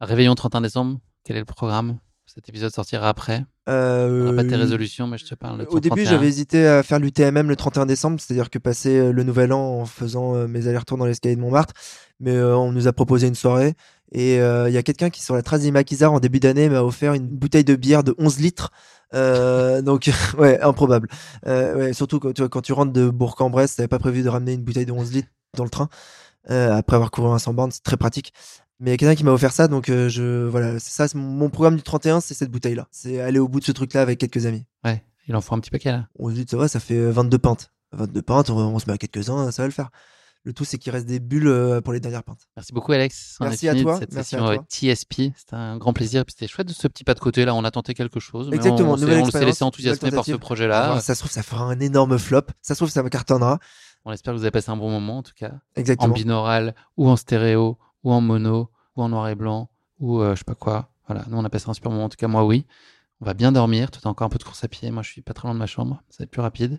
Réveillon 0.00 0.34
31 0.34 0.60
décembre, 0.60 0.98
quel 1.24 1.36
est 1.36 1.40
le 1.40 1.46
programme? 1.46 1.98
Cet 2.26 2.48
épisode 2.48 2.72
sortira 2.72 3.08
après. 3.08 3.44
Euh, 3.68 4.28
On 4.28 4.32
n'a 4.32 4.42
pas 4.42 4.48
tes 4.48 4.56
résolutions, 4.56 5.06
mais 5.06 5.16
je 5.16 5.24
te 5.26 5.34
parle 5.34 5.64
Au 5.70 5.80
début, 5.80 6.02
31. 6.02 6.10
j'avais 6.10 6.26
hésité 6.26 6.66
à 6.66 6.82
faire 6.82 6.98
l'UTMM 6.98 7.48
le 7.48 7.56
31 7.56 7.86
décembre, 7.86 8.20
c'est-à-dire 8.20 8.50
que 8.50 8.58
passer 8.58 8.98
euh, 8.98 9.12
le 9.12 9.22
nouvel 9.22 9.52
an 9.52 9.80
en 9.80 9.86
faisant 9.86 10.34
euh, 10.34 10.48
mes 10.48 10.66
allers-retours 10.66 10.98
dans 10.98 11.06
l'escalier 11.06 11.36
de 11.36 11.40
Montmartre. 11.40 11.72
Mais 12.18 12.32
euh, 12.32 12.56
on 12.56 12.72
nous 12.72 12.88
a 12.88 12.92
proposé 12.92 13.28
une 13.28 13.36
soirée. 13.36 13.74
Et 14.12 14.40
euh, 14.40 14.68
il 14.68 14.74
y 14.74 14.78
a 14.78 14.82
quelqu'un 14.82 15.08
qui, 15.08 15.22
sur 15.22 15.34
la 15.34 15.42
trace 15.42 15.60
d'Imakizar, 15.60 16.12
en 16.12 16.20
début 16.20 16.40
d'année, 16.40 16.68
m'a 16.68 16.82
offert 16.82 17.14
une 17.14 17.28
bouteille 17.28 17.64
de 17.64 17.76
bière 17.76 18.02
de 18.02 18.14
11 18.18 18.40
litres. 18.40 18.70
Euh, 19.14 19.80
donc, 19.80 20.10
ouais, 20.38 20.60
improbable. 20.60 21.08
Ouais, 21.46 21.92
surtout 21.92 22.18
quand 22.18 22.32
tu, 22.32 22.42
vois, 22.42 22.48
quand 22.48 22.62
tu 22.62 22.72
rentres 22.72 22.92
de 22.92 23.08
Bourg-en-Bresse, 23.08 23.76
t'avais 23.76 23.88
pas 23.88 24.00
prévu 24.00 24.22
de 24.22 24.28
ramener 24.28 24.54
une 24.54 24.62
bouteille 24.62 24.86
de 24.86 24.92
11 24.92 25.12
litres 25.12 25.28
dans 25.56 25.64
le 25.64 25.70
train. 25.70 25.88
Euh, 26.50 26.76
après 26.76 26.96
avoir 26.96 27.10
couru 27.10 27.28
un 27.32 27.38
100 27.38 27.54
bornes, 27.54 27.70
c'est 27.70 27.82
très 27.82 27.96
pratique. 27.96 28.32
Mais 28.78 28.90
il 28.90 28.92
y 28.92 28.94
a 28.94 28.96
quelqu'un 28.98 29.14
qui 29.14 29.24
m'a 29.24 29.32
offert 29.32 29.52
ça, 29.52 29.68
donc 29.68 29.88
euh, 29.88 30.08
je 30.08 30.44
voilà, 30.46 30.78
c'est 30.78 31.08
ça, 31.08 31.16
mon, 31.16 31.48
programme 31.48 31.76
du 31.76 31.82
31, 31.82 32.20
c'est 32.20 32.34
cette 32.34 32.50
bouteille-là. 32.50 32.88
C'est 32.90 33.20
aller 33.20 33.38
au 33.38 33.48
bout 33.48 33.60
de 33.60 33.64
ce 33.64 33.72
truc-là 33.72 34.02
avec 34.02 34.18
quelques 34.18 34.44
amis. 34.44 34.64
Ouais, 34.84 35.02
il 35.28 35.34
en 35.34 35.40
faut 35.40 35.54
un 35.54 35.60
petit 35.60 35.70
paquet 35.70 35.92
là. 35.92 36.08
On 36.18 36.28
se 36.28 36.34
dit, 36.34 36.46
ça 36.48 36.56
va, 36.56 36.68
ça 36.68 36.80
fait 36.80 36.96
euh, 36.96 37.10
22 37.10 37.38
pintes. 37.38 37.72
22 37.92 38.22
pintes, 38.22 38.50
on, 38.50 38.56
on 38.58 38.78
se 38.78 38.86
met 38.86 38.92
à 38.92 38.98
quelques-uns, 38.98 39.50
ça 39.50 39.62
va 39.62 39.66
le 39.66 39.72
faire. 39.72 39.90
Le 40.46 40.52
tout, 40.52 40.64
c'est 40.64 40.78
qu'il 40.78 40.92
reste 40.92 41.06
des 41.06 41.18
bulles 41.18 41.48
euh, 41.48 41.80
pour 41.80 41.92
les 41.92 41.98
dernières 41.98 42.22
pintes. 42.22 42.46
Merci 42.56 42.72
beaucoup, 42.72 42.92
Alex. 42.92 43.36
On 43.40 43.46
Merci 43.46 43.68
à 43.68 43.74
toi, 43.74 43.98
cette 43.98 44.12
merci 44.12 44.30
session 44.30 44.46
à 44.46 44.54
toi. 44.54 44.64
TSP. 44.68 45.32
C'était 45.36 45.54
un 45.54 45.76
grand 45.76 45.92
plaisir. 45.92 46.24
Puis 46.24 46.34
c'était 46.38 46.46
chouette 46.46 46.68
de 46.68 46.72
ce 46.72 46.86
petit 46.86 47.02
pas 47.02 47.14
de 47.14 47.18
côté 47.18 47.44
là. 47.44 47.52
On 47.52 47.64
a 47.64 47.70
tenté 47.72 47.94
quelque 47.94 48.20
chose. 48.20 48.48
Mais 48.48 48.54
Exactement, 48.54 48.92
on, 48.92 48.96
s'est- 48.96 49.02
nouvelle 49.02 49.22
on 49.22 49.30
s'est 49.32 49.44
laissé 49.44 49.64
enthousiasmer 49.64 50.12
par 50.12 50.24
ce 50.24 50.36
projet-là. 50.36 50.84
Alors, 50.84 51.00
ça 51.00 51.16
se 51.16 51.20
trouve, 51.20 51.32
ça 51.32 51.42
fera 51.42 51.64
un 51.64 51.80
énorme 51.80 52.16
flop. 52.16 52.42
Ça 52.62 52.74
se 52.74 52.78
trouve, 52.78 52.90
ça 52.90 53.02
me 53.02 53.08
cartonnera. 53.08 53.58
On 54.04 54.12
espère 54.12 54.34
que 54.34 54.38
vous 54.38 54.44
avez 54.44 54.52
passé 54.52 54.70
un 54.70 54.76
bon 54.76 54.88
moment 54.88 55.18
en 55.18 55.22
tout 55.24 55.32
cas. 55.34 55.50
Exactement. 55.74 56.12
En 56.12 56.14
binaural, 56.14 56.76
ou 56.96 57.08
en 57.08 57.16
stéréo, 57.16 57.76
ou 58.06 58.12
en 58.12 58.20
mono, 58.20 58.70
ou 58.94 59.02
en 59.02 59.08
noir 59.08 59.28
et 59.28 59.34
blanc, 59.34 59.68
ou 59.98 60.20
euh, 60.20 60.34
je 60.34 60.38
sais 60.38 60.44
pas 60.44 60.54
quoi. 60.54 60.92
Voilà, 61.08 61.24
nous 61.28 61.36
on 61.36 61.44
a 61.44 61.50
passé 61.50 61.68
un 61.68 61.74
super 61.74 61.90
moment. 61.90 62.04
En 62.04 62.08
tout 62.08 62.16
cas, 62.16 62.28
moi 62.28 62.44
oui. 62.44 62.64
On 63.20 63.24
va 63.24 63.34
bien 63.34 63.50
dormir. 63.50 63.90
Toi, 63.90 64.00
t'as 64.02 64.10
encore 64.10 64.26
un 64.26 64.28
peu 64.28 64.38
de 64.38 64.44
course 64.44 64.62
à 64.62 64.68
pied. 64.68 64.90
Moi, 64.90 65.02
je 65.02 65.10
suis 65.10 65.22
pas 65.22 65.32
très 65.32 65.48
loin 65.48 65.54
de 65.54 65.58
ma 65.58 65.66
chambre. 65.66 66.02
Ça 66.10 66.18
va 66.20 66.24
être 66.24 66.30
plus 66.30 66.42
rapide. 66.42 66.78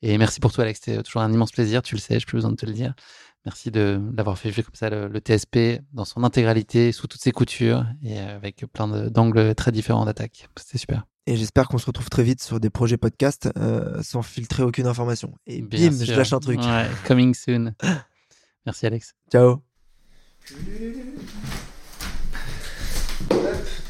Et 0.00 0.16
merci 0.16 0.40
pour 0.40 0.50
tout, 0.52 0.60
Alex. 0.62 0.80
C'était 0.82 1.02
toujours 1.02 1.20
un 1.22 1.30
immense 1.30 1.52
plaisir. 1.52 1.82
Tu 1.82 1.94
le 1.94 2.00
sais, 2.00 2.18
j'ai 2.18 2.24
plus 2.24 2.36
besoin 2.36 2.50
de 2.50 2.56
te 2.56 2.64
le 2.66 2.72
dire. 2.72 2.94
Merci 3.44 3.70
de 3.70 4.00
d'avoir 4.12 4.38
fait 4.38 4.50
vivre 4.50 4.66
comme 4.66 4.74
ça 4.74 4.90
le, 4.90 5.06
le 5.06 5.20
TSP 5.20 5.82
dans 5.92 6.04
son 6.04 6.24
intégralité, 6.24 6.90
sous 6.90 7.06
toutes 7.06 7.20
ses 7.20 7.30
coutures 7.30 7.86
et 8.02 8.18
euh, 8.18 8.34
avec 8.34 8.64
plein 8.72 8.88
d'angles 9.08 9.54
très 9.54 9.70
différents 9.70 10.04
d'attaque. 10.04 10.48
C'était 10.56 10.78
super. 10.78 11.04
Et 11.26 11.36
j'espère 11.36 11.68
qu'on 11.68 11.78
se 11.78 11.86
retrouve 11.86 12.08
très 12.08 12.22
vite 12.24 12.42
sur 12.42 12.58
des 12.58 12.70
projets 12.70 12.96
podcast 12.96 13.48
euh, 13.56 14.02
sans 14.02 14.22
filtrer 14.22 14.62
aucune 14.62 14.86
information. 14.86 15.34
Et 15.46 15.62
Bien 15.62 15.90
bim, 15.90 16.04
je 16.04 16.12
lâche 16.14 16.32
un 16.32 16.40
truc. 16.40 16.60
Ouais, 16.60 16.88
coming 17.06 17.34
soon. 17.34 17.74
Merci, 18.66 18.86
Alex. 18.86 19.14
Ciao. 19.30 19.62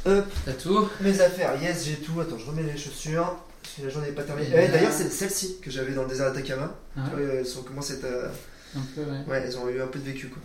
T'as 0.05 0.53
tout 0.53 0.89
Mes 1.01 1.21
affaires, 1.21 1.61
yes, 1.61 1.85
j'ai 1.85 1.97
tout. 1.97 2.21
Attends, 2.21 2.39
je 2.39 2.47
remets 2.47 2.63
les 2.63 2.79
chaussures. 2.79 3.37
Parce 3.63 3.75
que 3.77 3.83
la 3.83 3.89
journée 3.91 4.09
n'est 4.09 4.15
pas 4.15 4.23
terminée. 4.23 4.49
Eh, 4.53 4.69
D'ailleurs, 4.69 4.93
c'est 4.93 5.11
celle-ci 5.11 5.59
que 5.61 5.71
j'avais 5.71 5.93
dans 5.93 6.03
le 6.05 6.09
désert 6.09 6.33
d'Atacama. 6.33 6.75
Ah 6.97 7.01
Tu 7.11 7.17
vois, 7.23 7.35
Elles 7.35 7.47
sont 7.47 7.63
commencé 7.63 7.95
à. 7.95 7.97
être, 7.97 8.07
Un 8.77 8.81
peu, 8.95 9.01
ouais. 9.03 9.25
Ouais, 9.29 9.43
elles 9.45 9.59
ont 9.59 9.69
eu 9.69 9.81
un 9.83 9.87
peu 9.89 9.99
de 9.99 10.05
vécu, 10.05 10.29
quoi. 10.29 10.41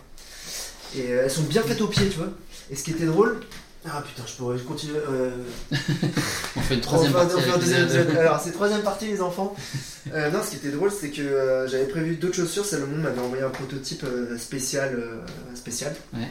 Et 0.96 1.12
euh, 1.12 1.22
elles 1.24 1.30
sont 1.30 1.44
bien 1.44 1.62
faites 1.62 1.80
au 1.80 1.86
pied, 1.86 2.08
tu 2.08 2.18
vois. 2.18 2.32
Et 2.70 2.76
ce 2.76 2.82
qui 2.82 2.90
était 2.90 3.06
drôle, 3.06 3.40
Ah 3.84 4.02
putain, 4.06 4.22
je 4.26 4.34
pourrais 4.34 4.58
continuer. 4.60 4.96
euh, 4.96 5.30
On 6.56 6.60
fait 6.60 6.74
une 6.74 6.80
troisième 6.80 7.12
partie. 7.12 7.34
deuxième 7.58 7.88
les. 7.88 8.16
Alors, 8.16 8.40
c'est 8.40 8.52
troisième 8.52 8.82
partie, 8.82 9.06
les 9.06 9.20
enfants. 9.20 9.56
Euh, 10.12 10.30
non, 10.30 10.40
ce 10.42 10.50
qui 10.50 10.56
était 10.56 10.70
drôle, 10.70 10.92
c'est 10.92 11.10
que 11.10 11.22
euh, 11.22 11.66
j'avais 11.66 11.86
prévu 11.86 12.14
d'autres 12.16 12.36
chaussures. 12.36 12.64
Salomon 12.64 12.98
m'avait 12.98 13.20
envoyé 13.20 13.42
un 13.42 13.50
prototype 13.50 14.04
spécial. 14.38 15.02
spécial. 15.54 15.94
Ouais. 16.14 16.28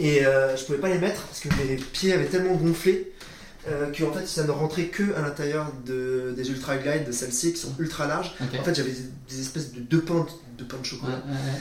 Et 0.00 0.22
je 0.22 0.64
pouvais 0.64 0.78
pas 0.78 0.88
les 0.88 0.98
mettre 0.98 1.20
parce 1.22 1.40
que 1.40 1.48
mes 1.62 1.76
pieds 1.76 2.12
avaient 2.12 2.26
tellement 2.26 2.54
gonflé 2.54 3.12
que 3.64 4.02
en 4.02 4.12
fait 4.12 4.26
ça 4.26 4.42
ne 4.42 4.50
rentrait 4.50 4.86
que 4.86 5.14
à 5.14 5.20
l'intérieur 5.20 5.72
de, 5.86 6.34
des 6.36 6.50
Ultra 6.50 6.76
Glide 6.78 7.06
de 7.06 7.12
celles-ci 7.12 7.52
qui 7.52 7.60
sont 7.60 7.72
ultra 7.78 8.08
larges. 8.08 8.34
En 8.40 8.64
fait 8.64 8.74
j'avais 8.74 8.94
des, 9.28 9.40
espèces 9.40 9.72
de 9.72 9.80
deux 9.80 10.00
pains 10.00 10.26
de, 10.58 10.64
chocolat. 10.82 11.12
Ouais, 11.12 11.32
ouais, 11.32 11.36
ouais. 11.36 11.60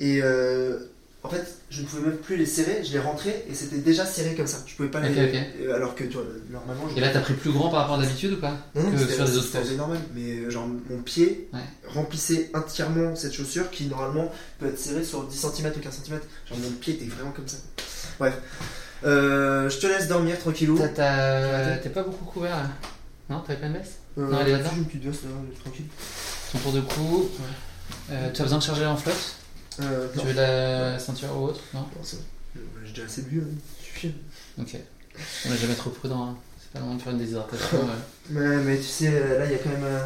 Et 0.00 0.20
euh, 0.22 0.78
en 1.22 1.28
fait 1.28 1.44
je 1.70 1.82
ne 1.82 1.86
pouvais 1.86 2.02
même 2.08 2.16
plus 2.16 2.36
les 2.36 2.46
serrer, 2.46 2.82
je 2.84 2.92
les 2.92 2.98
rentrais 2.98 3.44
et 3.48 3.54
c'était 3.54 3.78
déjà 3.78 4.04
serré 4.06 4.34
comme 4.34 4.46
ça. 4.46 4.58
Je 4.66 4.74
pouvais 4.74 4.88
pas 4.88 5.00
les. 5.00 5.10
ok. 5.10 5.34
euh, 5.62 5.74
Alors 5.76 5.94
que 5.94 6.04
tu 6.04 6.14
vois, 6.14 6.24
normalement. 6.50 6.88
je- 6.90 6.96
Et 6.96 7.00
là, 7.00 7.10
t'as 7.10 7.20
pris 7.20 7.34
plus 7.34 7.52
grand 7.52 7.68
par 7.68 7.80
rapport 7.82 7.98
à 7.98 8.02
d'habitude 8.02 8.32
ou 8.32 8.36
pas 8.40 8.54
non, 8.74 8.82
non, 8.84 8.90
Que 8.92 8.98
c'était 8.98 9.14
sur 9.14 9.24
les 9.24 9.36
autres 9.36 9.46
c'était 9.46 9.58
courses 9.58 9.76
normal, 9.76 9.98
mais 10.14 10.38
euh, 10.38 10.50
genre 10.50 10.66
mon 10.66 11.02
pied 11.02 11.48
Ouais. 11.52 11.60
remplissait 11.88 12.50
entièrement 12.54 13.14
cette 13.16 13.32
chaussure 13.34 13.70
qui 13.70 13.84
normalement 13.86 14.30
peut 14.58 14.66
être 14.66 14.78
serrée 14.78 15.04
sur 15.04 15.24
10 15.24 15.36
cm 15.38 15.72
ou 15.76 15.80
15 15.80 16.00
cm. 16.04 16.20
Genre 16.48 16.58
mon 16.58 16.70
pied 16.72 16.94
était 16.94 17.04
vraiment 17.06 17.32
comme 17.32 17.48
ça. 17.48 17.58
Bref, 18.18 18.34
Euh, 19.04 19.70
je 19.70 19.78
te 19.78 19.86
laisse 19.86 20.08
dormir 20.08 20.38
tranquillou. 20.38 20.76
T'es 20.78 21.88
pas 21.90 22.02
beaucoup 22.02 22.24
couvert 22.26 22.56
là 22.56 22.68
Non, 23.30 23.40
t'avais 23.40 23.58
pas 23.60 23.66
une 23.66 23.72
veste 23.74 23.94
Euh, 24.18 24.26
Non, 24.30 24.38
elle 24.40 24.48
est 24.48 24.52
là-dedans 24.52 24.70
J'ai 24.74 24.78
une 24.80 24.84
petite 24.86 25.04
veste 25.04 25.22
là, 25.24 25.30
tranquille. 25.62 25.86
Ton 26.52 26.58
tour 26.58 26.72
de 26.72 26.80
cou. 26.80 27.28
Euh, 28.10 28.30
tu 28.32 28.40
as 28.40 28.44
besoin 28.44 28.58
de 28.58 28.62
charger 28.62 28.84
en 28.86 28.96
flotte 28.96 29.36
Euh, 29.82 30.08
Tu 30.18 30.26
veux 30.26 30.32
la 30.32 30.98
ceinture 30.98 31.28
ou 31.36 31.44
autre 31.46 31.60
Non 31.74 31.80
Non, 31.80 31.86
c'est 32.02 32.16
bon. 32.16 32.60
J'ai 32.84 32.92
déjà 32.92 33.04
assez 33.06 33.22
bu, 33.22 33.40
hein. 33.40 33.54
suffit. 33.82 34.14
Ok. 34.58 34.76
On 35.46 35.52
est 35.52 35.56
jamais 35.56 35.74
trop 35.74 35.90
prudent. 35.90 36.24
Hein. 36.30 36.36
C'est 36.60 36.72
pas 36.72 36.78
le 36.80 36.84
moment 36.86 36.96
de 36.96 37.02
faire 37.02 37.12
une 37.12 37.18
déshydratation. 37.18 37.78
ouais. 37.78 37.86
Mais, 38.30 38.56
mais 38.58 38.76
tu 38.78 38.84
sais, 38.84 39.08
euh, 39.12 39.38
là 39.38 39.46
il 39.46 39.52
y 39.52 39.54
a 39.54 39.58
quand 39.58 39.70
même 39.70 39.84
euh, 39.84 40.00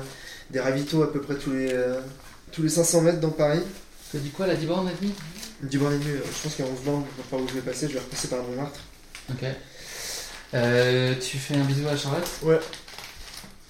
des 0.51 0.61
ravitaux 0.61 1.03
à 1.03 1.13
peu 1.13 1.21
près 1.21 1.37
tous 1.37 1.53
les, 1.53 1.73
euh, 1.73 2.01
tous 2.53 2.63
les 2.63 2.69
500 2.69 3.01
mètres 3.03 3.21
dans 3.21 3.31
Paris. 3.31 3.61
T'as 4.13 4.19
dit 4.19 4.31
quoi, 4.31 4.47
la 4.47 4.55
10 4.57 4.67
bornes 4.67 4.89
et 4.89 4.95
demi 5.01 5.13
10 5.63 5.79
bornes 5.79 5.95
et 5.95 5.99
demi, 5.99 6.11
euh, 6.11 6.21
je 6.25 6.43
pense 6.43 6.55
qu'à 6.57 6.65
11 6.65 6.81
bornes, 6.85 7.05
par 7.31 7.41
où 7.41 7.49
je 7.49 7.55
vais 7.55 7.61
passer, 7.61 7.89
je 7.89 7.95
vais 7.95 8.01
repasser 8.01 8.29
par 8.29 8.43
Montmartre. 8.43 8.81
Ok. 9.31 9.45
Tu 11.21 11.39
fais 11.39 11.55
un 11.57 11.65
bisou 11.65 11.89
à 11.89 11.97
Charlotte? 11.97 12.29
Ouais. 12.43 12.61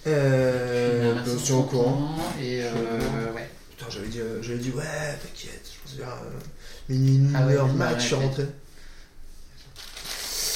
Euh. 0.06 1.14
Bah, 1.14 1.20
au 1.22 1.24
courant. 1.24 1.34
Et 1.34 1.40
Je 1.40 1.44
suis 1.44 1.52
au 1.54 1.62
courant. 1.62 2.16
euh, 2.40 3.32
ouais. 3.34 3.48
Putain, 3.70 3.90
j'avais 3.90 4.08
dit, 4.08 4.20
euh, 4.20 4.42
j'avais 4.42 4.58
dit, 4.58 4.70
ouais, 4.70 4.84
t'inquiète, 5.22 5.63
vers 5.96 6.08
euh, 6.12 6.92
une 6.94 7.32
Ah 7.34 7.46
ouais, 7.46 7.54
heure 7.54 7.72
max, 7.74 8.02
je 8.02 8.06
suis 8.06 8.14
rentré. 8.14 8.44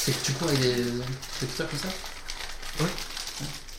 Et 0.08 0.12
que 0.12 0.24
tu 0.24 0.32
cours 0.32 0.48
avec 0.48 0.60
des 0.60 0.70
écouteurs 1.42 1.68
comme 1.68 1.78
ça? 1.78 1.88
Ouais. 2.80 2.90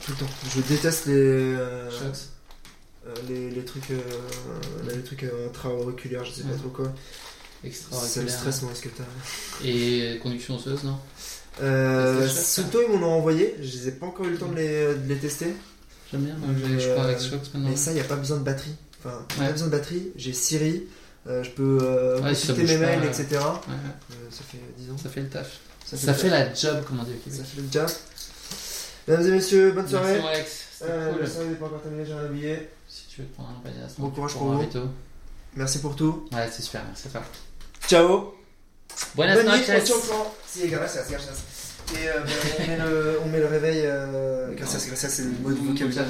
Tout 0.06 0.12
le 0.12 0.18
temps. 0.18 0.32
Je 0.56 0.62
déteste 0.62 1.06
les. 1.08 1.14
euh, 1.16 1.90
euh, 3.08 3.14
les, 3.28 3.50
les 3.50 3.66
trucs. 3.66 3.92
euh, 3.92 4.00
les 4.88 5.02
trucs 5.04 5.24
intra-auriculaires, 5.48 6.26
je 6.26 6.32
sais 6.32 6.44
pas 6.44 6.56
trop 6.56 6.70
quoi. 6.70 6.94
Extra 7.64 8.00
Ça 8.00 8.22
me 8.22 8.28
stresse, 8.28 8.62
moi, 8.62 8.72
ce 8.76 8.82
que 8.82 8.90
t'as. 8.90 9.66
Et 9.68 10.20
conduction 10.22 10.56
osseuse, 10.56 10.84
non? 10.84 10.98
Euh, 11.62 12.28
C'est 12.30 12.62
Sunto, 12.62 12.80
ils 12.88 12.98
m'en 12.98 13.08
ont 13.08 13.18
envoyé, 13.18 13.56
je 13.62 13.78
les 13.78 13.88
ai 13.90 13.92
pas 13.92 14.06
encore 14.06 14.26
eu 14.28 14.32
le 14.32 14.38
temps 14.38 14.48
de 14.48 14.56
les, 14.56 14.96
de 14.96 15.08
les 15.10 15.18
tester. 15.18 15.54
J'aime 16.12 16.22
bien, 16.22 16.36
moi, 16.38 16.50
Mais, 16.56 16.80
je 16.80 16.90
crois 16.90 17.04
avec 17.04 17.20
Shox 17.20 17.32
maintenant. 17.54 17.70
Mais 17.70 17.76
ça, 17.76 17.92
il 17.92 17.96
n'y 17.96 18.00
a 18.00 18.06
pas 18.06 18.16
besoin 18.16 18.38
de 18.38 18.44
batterie. 18.44 18.76
Enfin, 19.04 19.26
Ouais. 19.40 19.48
pas 19.48 19.52
besoin 19.52 19.68
de 19.68 19.72
batterie. 19.72 20.08
J'ai 20.16 20.32
Siri, 20.34 20.84
euh, 21.28 21.44
je 21.44 21.50
peux 21.52 21.78
euh, 21.82 22.22
Ouais, 22.22 22.34
si 22.36 22.52
mes 22.54 22.64
pas, 22.66 22.78
mails, 22.78 23.04
etc. 23.06 23.26
Ouais. 23.32 23.38
Euh, 23.40 24.16
ça 24.32 24.42
fait 24.50 24.58
10 24.78 24.92
ans. 24.92 24.98
Ça 25.02 25.10
fait 25.10 25.22
le 25.22 25.30
taf. 25.30 25.60
Ça 25.86 25.98
Ça, 25.98 26.14
fait 26.14 26.30
la 26.30 26.54
job, 26.54 26.84
comme 26.86 27.00
on 27.00 27.04
dit 27.04 27.12
au 27.12 27.24
Québec. 27.24 27.40
Ça 27.40 27.44
fait 27.44 27.62
le 27.62 27.68
job. 27.72 27.88
Mesdames 29.08 29.28
et 29.28 29.32
messieurs, 29.32 29.72
bonne 29.72 29.86
Merci, 29.90 29.92
soirée. 29.96 30.20
mon 30.22 30.28
Alex. 30.28 30.66
Euh, 30.84 31.12
cool. 31.12 31.22
La 31.22 31.28
soirée 31.30 31.48
n'est 31.48 31.56
pas 31.56 31.66
encore 31.66 31.82
terminée, 31.82 32.06
j'ai 32.06 32.14
un 32.14 32.28
billet. 32.28 32.70
Si 32.88 33.08
tu 33.08 33.22
veux 33.22 33.28
te 33.28 33.34
prendre 33.34 33.50
un 33.50 33.62
panier 33.64 33.84
à 33.84 33.90
ce 33.90 34.00
Bon 34.00 34.10
courage 34.10 34.34
pour 34.34 34.52
vous. 34.52 34.66
Merci 35.56 35.80
pour 35.80 35.96
tout. 35.96 36.28
Ouais, 36.32 36.48
c'est 36.52 36.62
super, 36.62 36.84
merci 36.88 37.08
à 37.08 37.12
toi. 37.12 37.22
Ciao. 37.88 38.34
Buenas 39.16 39.36
Bonne 39.36 39.46
nuit, 39.58 39.68
noches. 39.68 39.90
courant. 40.08 40.34
Si, 40.48 40.68
gracias, 40.68 41.06
gracias. 41.10 41.44
Et 41.96 42.08
euh, 42.08 42.20
ben, 42.20 42.32
on, 42.60 42.68
met 42.68 42.78
le, 42.78 43.20
on 43.26 43.30
met 43.30 43.40
le 43.40 43.46
réveil. 43.48 43.82
Euh, 43.84 44.54
gracias, 44.56 44.86
gracias, 44.88 45.10
c'est 45.10 45.24
le 45.24 45.32
mot 45.42 45.50
de 45.50 45.56
vocabulaire. 45.56 46.06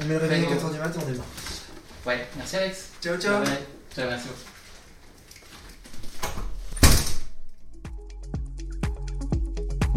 On 0.00 0.04
met 0.06 0.14
le 0.14 0.20
réveil 0.20 0.44
à 0.44 0.48
Vengo. 0.48 0.60
4h 0.68 0.72
du 0.72 0.78
matin, 0.78 1.00
on 1.04 1.10
est 1.12 1.16
là. 1.16 1.22
Ouais, 2.06 2.26
merci 2.36 2.56
Alex. 2.56 2.78
Ciao, 3.02 3.16
ciao. 3.16 3.42
Ouais, 3.42 3.48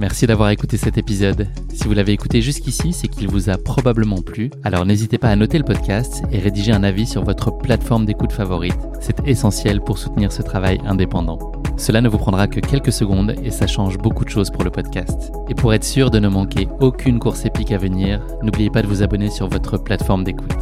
Merci 0.02 0.26
d'avoir 0.26 0.50
écouté 0.50 0.78
cet 0.78 0.98
épisode. 0.98 1.48
Si 1.76 1.84
vous 1.84 1.94
l'avez 1.94 2.14
écouté 2.14 2.42
jusqu'ici, 2.42 2.92
c'est 2.92 3.08
qu'il 3.08 3.28
vous 3.28 3.52
a 3.52 3.58
probablement 3.60 4.24
plu. 4.24 4.50
Alors 4.64 4.84
n'hésitez 4.84 5.20
pas 5.20 5.30
à 5.30 5.36
noter 5.36 5.60
le 5.60 5.64
podcast 5.64 6.24
et 6.32 6.40
rédiger 6.40 6.72
un 6.72 6.84
avis 6.84 7.06
sur 7.06 7.24
votre 7.24 7.56
plateforme 7.56 8.08
d'écoute 8.08 8.32
favorite. 8.32 8.80
C'est 9.00 9.28
essentiel 9.28 9.80
pour 9.80 10.00
soutenir 10.00 10.32
ce 10.32 10.42
travail 10.42 10.80
indépendant. 10.86 11.52
Cela 11.78 12.02
ne 12.02 12.10
vous 12.10 12.18
prendra 12.18 12.48
que 12.48 12.60
quelques 12.60 12.92
secondes 12.92 13.36
et 13.44 13.52
ça 13.52 13.68
change 13.68 14.00
beaucoup 14.00 14.26
de 14.26 14.30
choses 14.30 14.50
pour 14.50 14.64
le 14.64 14.72
podcast. 14.72 15.32
Et 15.50 15.54
pour 15.54 15.72
être 15.72 15.84
sûr 15.84 16.10
de 16.10 16.18
ne 16.18 16.30
manquer 16.30 16.68
aucune 16.80 17.20
course 17.20 17.46
épique 17.46 17.72
à 17.72 17.78
venir, 17.78 18.26
n'oubliez 18.42 18.72
pas 18.72 18.82
de 18.82 18.88
vous 18.88 19.04
abonner 19.04 19.30
sur 19.30 19.50
votre 19.50 19.78
plateforme 19.78 20.24
d'écoute. 20.24 20.58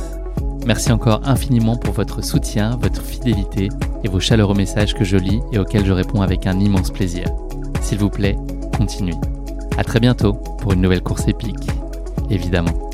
Merci 0.65 0.91
encore 0.91 1.21
infiniment 1.23 1.77
pour 1.77 1.93
votre 1.93 2.23
soutien, 2.23 2.77
votre 2.81 3.01
fidélité 3.01 3.69
et 4.03 4.07
vos 4.07 4.19
chaleureux 4.19 4.55
messages 4.55 4.93
que 4.93 5.03
je 5.03 5.17
lis 5.17 5.41
et 5.51 5.59
auxquels 5.59 5.85
je 5.85 5.93
réponds 5.93 6.21
avec 6.21 6.47
un 6.47 6.59
immense 6.59 6.91
plaisir. 6.91 7.25
S'il 7.81 7.97
vous 7.97 8.09
plaît, 8.09 8.35
continuez. 8.77 9.15
À 9.77 9.83
très 9.83 9.99
bientôt 9.99 10.33
pour 10.33 10.73
une 10.73 10.81
nouvelle 10.81 11.01
course 11.01 11.27
épique, 11.27 11.69
évidemment. 12.29 12.88